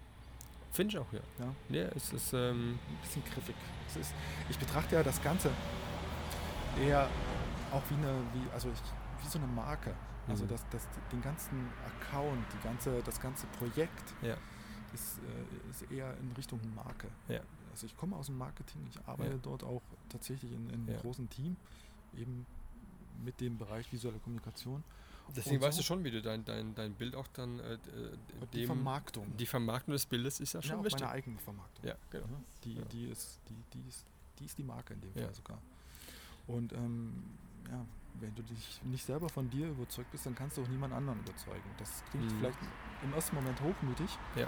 Finde 0.71 0.93
ich 0.93 0.99
auch, 0.99 1.11
ja. 1.13 1.19
Ja. 1.39 1.55
Ja, 1.81 1.89
es 1.95 2.13
ist, 2.13 2.33
ähm, 2.33 2.79
Ein 2.89 2.97
bisschen 3.01 3.23
griffig. 3.25 3.55
Es 3.87 3.97
ist, 3.97 4.13
ich 4.49 4.57
betrachte 4.57 4.95
ja 4.95 5.03
das 5.03 5.21
Ganze 5.21 5.51
eher 6.79 7.09
auch 7.71 7.81
wie 7.89 7.95
eine, 7.95 8.21
wie, 8.33 8.49
also 8.53 8.69
ich, 8.69 8.81
wie 9.23 9.27
so 9.29 9.37
eine 9.37 9.47
Marke. 9.47 9.93
Also 10.27 10.45
Mhm. 10.45 10.49
das, 10.49 10.65
das, 10.69 10.87
den 11.11 11.21
ganzen 11.21 11.67
Account, 11.85 12.45
die 12.53 12.63
ganze, 12.63 13.01
das 13.03 13.19
ganze 13.19 13.47
Projekt 13.47 14.13
Ja. 14.21 14.35
ist, 14.93 15.17
äh, 15.19 15.69
ist 15.69 15.91
eher 15.91 16.15
in 16.19 16.31
Richtung 16.37 16.59
Marke. 16.75 17.07
Ja. 17.27 17.41
Also 17.71 17.85
ich 17.85 17.97
komme 17.97 18.15
aus 18.15 18.27
dem 18.27 18.37
Marketing, 18.37 18.85
ich 18.89 18.97
arbeite 19.07 19.31
Ja. 19.33 19.39
dort 19.41 19.63
auch 19.63 19.81
tatsächlich 20.09 20.51
in, 20.53 20.69
in 20.69 20.87
einem 20.87 20.97
großen 20.99 21.29
Team, 21.29 21.57
eben 22.15 22.45
mit 23.25 23.39
dem 23.41 23.57
Bereich 23.57 23.91
visuelle 23.91 24.19
Kommunikation. 24.19 24.83
Deswegen 25.35 25.61
weißt 25.61 25.75
so- 25.77 25.81
du 25.81 25.85
schon, 25.85 26.03
wie 26.03 26.11
du 26.11 26.21
dein, 26.21 26.43
dein, 26.45 26.73
dein 26.75 26.93
Bild 26.93 27.15
auch 27.15 27.27
dann, 27.27 27.59
äh, 27.59 27.73
äh, 27.73 27.79
die 28.53 28.59
dem, 28.59 28.67
Vermarktung. 28.67 29.37
die 29.37 29.45
Vermarktung 29.45 29.93
des 29.93 30.05
Bildes 30.05 30.39
ist 30.39 30.53
ja 30.53 30.59
ja, 30.59 30.67
schon 30.67 30.79
auch 30.79 30.83
wichtig. 30.83 31.01
meine 31.01 31.11
eigene 31.13 31.39
Vermarktung. 31.39 31.85
Ja, 31.85 31.95
genau. 32.09 32.25
Ja, 32.27 32.39
die, 32.63 32.73
Ja. 32.75 32.85
die, 32.85 33.05
ist, 33.07 33.39
die, 33.49 33.63
die, 33.73 33.87
ist, 33.87 34.05
die 34.39 34.45
ist 34.45 34.57
die 34.57 34.63
Marke 34.63 34.93
in 34.93 35.01
dem 35.01 35.13
Ja. 35.15 35.25
Fall 35.25 35.33
sogar. 35.35 35.57
Und 36.47 36.73
ähm, 36.73 37.23
ja, 37.69 37.85
wenn 38.19 38.35
du 38.35 38.43
dich 38.43 38.81
nicht 38.83 39.05
selber 39.05 39.29
von 39.29 39.49
dir 39.49 39.69
überzeugt 39.69 40.11
bist, 40.11 40.25
dann 40.25 40.35
kannst 40.35 40.57
du 40.57 40.63
auch 40.63 40.67
niemand 40.67 40.93
anderen 40.93 41.19
überzeugen. 41.21 41.69
Das 41.77 42.03
klingt 42.11 42.25
Mhm. 42.31 42.37
vielleicht 42.39 42.57
im 43.03 43.13
ersten 43.13 43.35
Moment 43.35 43.61
hochmütig, 43.61 44.09
Ja. 44.35 44.47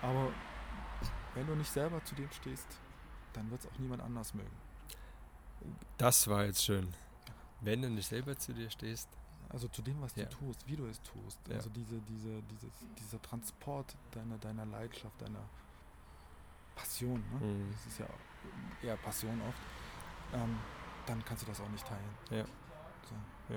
aber 0.00 0.32
wenn 1.34 1.46
du 1.46 1.54
nicht 1.54 1.70
selber 1.70 2.02
zu 2.04 2.14
dem 2.14 2.30
stehst, 2.30 2.66
dann 3.34 3.50
wird 3.50 3.62
es 3.64 3.66
auch 3.70 3.78
niemand 3.78 4.02
anders 4.02 4.32
mögen. 4.34 4.50
Das 5.98 6.26
war 6.28 6.44
jetzt 6.44 6.64
schön. 6.64 6.92
Wenn 7.60 7.82
du 7.82 7.88
nicht 7.90 8.08
selber 8.08 8.36
zu 8.36 8.52
dir 8.52 8.68
stehst, 8.70 9.08
Also 9.52 9.68
zu 9.68 9.82
dem, 9.82 10.00
was 10.00 10.14
Ja. 10.16 10.24
du 10.24 10.30
tust, 10.36 10.66
wie 10.66 10.76
du 10.76 10.86
es 10.86 11.00
tust. 11.02 11.38
Ja. 11.48 11.56
Also 11.56 11.68
diese, 11.70 12.00
diese, 12.00 12.42
dieses, 12.42 12.72
dieser 12.98 13.20
Transport 13.20 13.94
deiner, 14.12 14.38
deiner 14.38 14.64
Leidenschaft, 14.64 15.20
deiner 15.20 15.44
Passion, 16.74 17.22
ne? 17.32 17.46
Mhm. 17.46 17.70
das 17.72 17.86
ist 17.86 17.98
ja 17.98 18.06
eher 18.82 18.96
Passion 18.96 19.40
oft, 19.46 19.58
ähm, 20.32 20.58
dann 21.06 21.22
kannst 21.24 21.42
du 21.42 21.46
das 21.48 21.60
auch 21.60 21.68
nicht 21.68 21.86
teilen. 21.86 22.14
Ja. 22.30 22.44
So. 23.08 23.54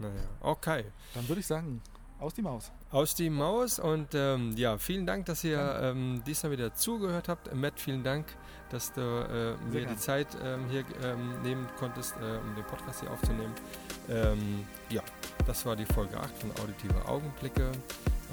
naja, 0.00 0.20
okay. 0.40 0.84
Dann 1.14 1.26
würde 1.28 1.40
ich 1.40 1.46
sagen, 1.46 1.80
aus 2.18 2.34
die 2.34 2.42
Maus. 2.42 2.72
Aus 2.90 3.14
die 3.14 3.30
Maus 3.30 3.78
und 3.78 4.08
ähm, 4.14 4.52
ja, 4.56 4.78
vielen 4.78 5.06
Dank, 5.06 5.26
dass 5.26 5.44
ihr 5.44 5.80
ähm, 5.82 6.22
diesmal 6.26 6.52
wieder 6.52 6.74
zugehört 6.74 7.28
habt. 7.28 7.54
Matt, 7.54 7.78
vielen 7.78 8.02
Dank, 8.02 8.26
dass 8.70 8.92
du 8.92 9.00
äh, 9.00 9.56
mir 9.70 9.80
gern. 9.80 9.94
die 9.94 9.96
Zeit 9.96 10.28
ähm, 10.42 10.68
hier 10.68 10.84
ähm, 11.02 11.42
nehmen 11.42 11.66
konntest, 11.78 12.16
äh, 12.16 12.38
um 12.38 12.54
den 12.54 12.64
Podcast 12.64 13.00
hier 13.00 13.10
aufzunehmen. 13.10 13.54
Ähm, 14.08 14.66
ja, 14.90 15.02
das 15.46 15.64
war 15.66 15.76
die 15.76 15.86
Folge 15.86 16.18
8 16.18 16.36
von 16.38 16.50
Auditive 16.62 17.06
Augenblicke. 17.06 17.70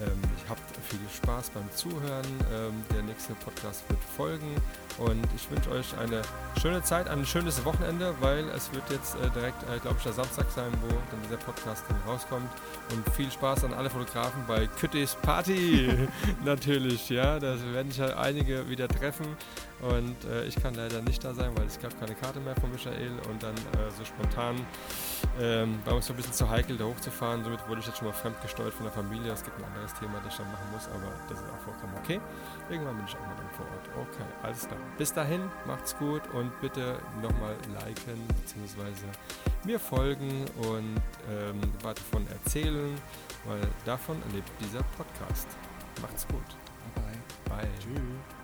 Ähm, 0.01 0.21
ich 0.37 0.49
habt 0.49 0.61
viel 0.89 0.99
Spaß 1.15 1.51
beim 1.51 1.69
Zuhören. 1.73 2.25
Ähm, 2.53 2.83
der 2.93 3.03
nächste 3.03 3.33
Podcast 3.35 3.83
wird 3.89 3.99
folgen 4.15 4.55
und 4.97 5.23
ich 5.35 5.49
wünsche 5.49 5.71
euch 5.71 5.97
eine 5.97 6.21
schöne 6.61 6.83
Zeit, 6.83 7.07
ein 7.07 7.25
schönes 7.25 7.63
Wochenende, 7.65 8.13
weil 8.19 8.47
es 8.49 8.71
wird 8.73 8.89
jetzt 8.89 9.15
äh, 9.15 9.29
direkt, 9.31 9.63
äh, 9.63 9.79
glaube 9.79 9.95
ich, 9.97 10.03
der 10.03 10.13
Samstag 10.13 10.45
sein, 10.51 10.71
wo 10.81 10.87
dann 10.89 11.21
dieser 11.23 11.37
Podcast 11.37 11.83
dann 11.87 11.97
rauskommt. 12.07 12.49
Und 12.91 13.15
viel 13.15 13.31
Spaß 13.31 13.63
an 13.63 13.73
alle 13.73 13.89
Fotografen 13.89 14.43
bei 14.47 14.67
Küttis 14.67 15.15
Party. 15.21 16.07
Natürlich, 16.45 17.09
ja. 17.09 17.39
Da 17.39 17.55
werden 17.73 17.91
sich 17.91 17.99
ja 17.99 18.17
einige 18.17 18.69
wieder 18.69 18.87
treffen. 18.87 19.25
Und 19.81 20.23
äh, 20.25 20.45
ich 20.45 20.55
kann 20.55 20.73
leider 20.73 21.01
nicht 21.01 21.23
da 21.23 21.33
sein, 21.33 21.51
weil 21.55 21.65
es 21.65 21.79
gab 21.79 21.97
keine 21.99 22.15
Karte 22.15 22.39
mehr 22.39 22.55
von 22.55 22.71
Michael. 22.71 23.11
Und 23.29 23.43
dann 23.43 23.55
äh, 23.55 23.91
so 23.97 24.05
spontan 24.05 24.55
ähm, 25.39 25.79
war 25.83 25.95
uns 25.95 26.07
so 26.07 26.13
ein 26.13 26.15
bisschen 26.15 26.33
zu 26.33 26.49
heikel, 26.49 26.77
da 26.77 26.85
hochzufahren. 26.85 27.43
Somit 27.43 27.67
wurde 27.67 27.81
ich 27.81 27.87
jetzt 27.87 27.97
schon 27.97 28.07
mal 28.07 28.13
fremdgesteuert 28.13 28.73
von 28.73 28.85
der 28.85 28.93
Familie. 28.93 29.31
Es 29.31 29.43
gibt 29.43 29.57
ein 29.57 29.65
anderes 29.85 29.99
Thema, 29.99 30.19
das 30.23 30.33
ich 30.33 30.37
dann 30.37 30.51
machen 30.51 30.71
muss, 30.71 30.87
aber 30.87 31.13
das 31.29 31.39
ist 31.39 31.49
auch 31.49 31.59
vollkommen 31.59 31.93
okay. 32.01 32.19
Irgendwann 32.69 32.95
bin 32.97 33.05
ich 33.05 33.15
auch 33.15 33.21
mal 33.21 33.35
dann 33.35 33.49
vor 33.51 33.65
Ort. 33.65 34.09
Okay, 34.09 34.25
alles 34.43 34.67
klar. 34.67 34.79
Bis 34.97 35.13
dahin, 35.13 35.41
macht's 35.65 35.97
gut 35.97 36.21
und 36.33 36.59
bitte 36.61 36.97
nochmal 37.21 37.55
liken 37.73 38.27
bzw. 38.27 39.05
mir 39.63 39.79
folgen 39.79 40.45
und 40.57 41.01
ähm, 41.29 41.61
weiter 41.81 42.01
davon 42.11 42.27
erzählen, 42.29 42.95
weil 43.45 43.61
davon 43.85 44.17
lebt 44.33 44.49
dieser 44.59 44.83
Podcast. 44.97 45.47
Macht's 46.01 46.27
gut. 46.27 46.41
Bye. 46.95 47.57
Bye. 47.57 47.69
Tschüss. 47.79 48.34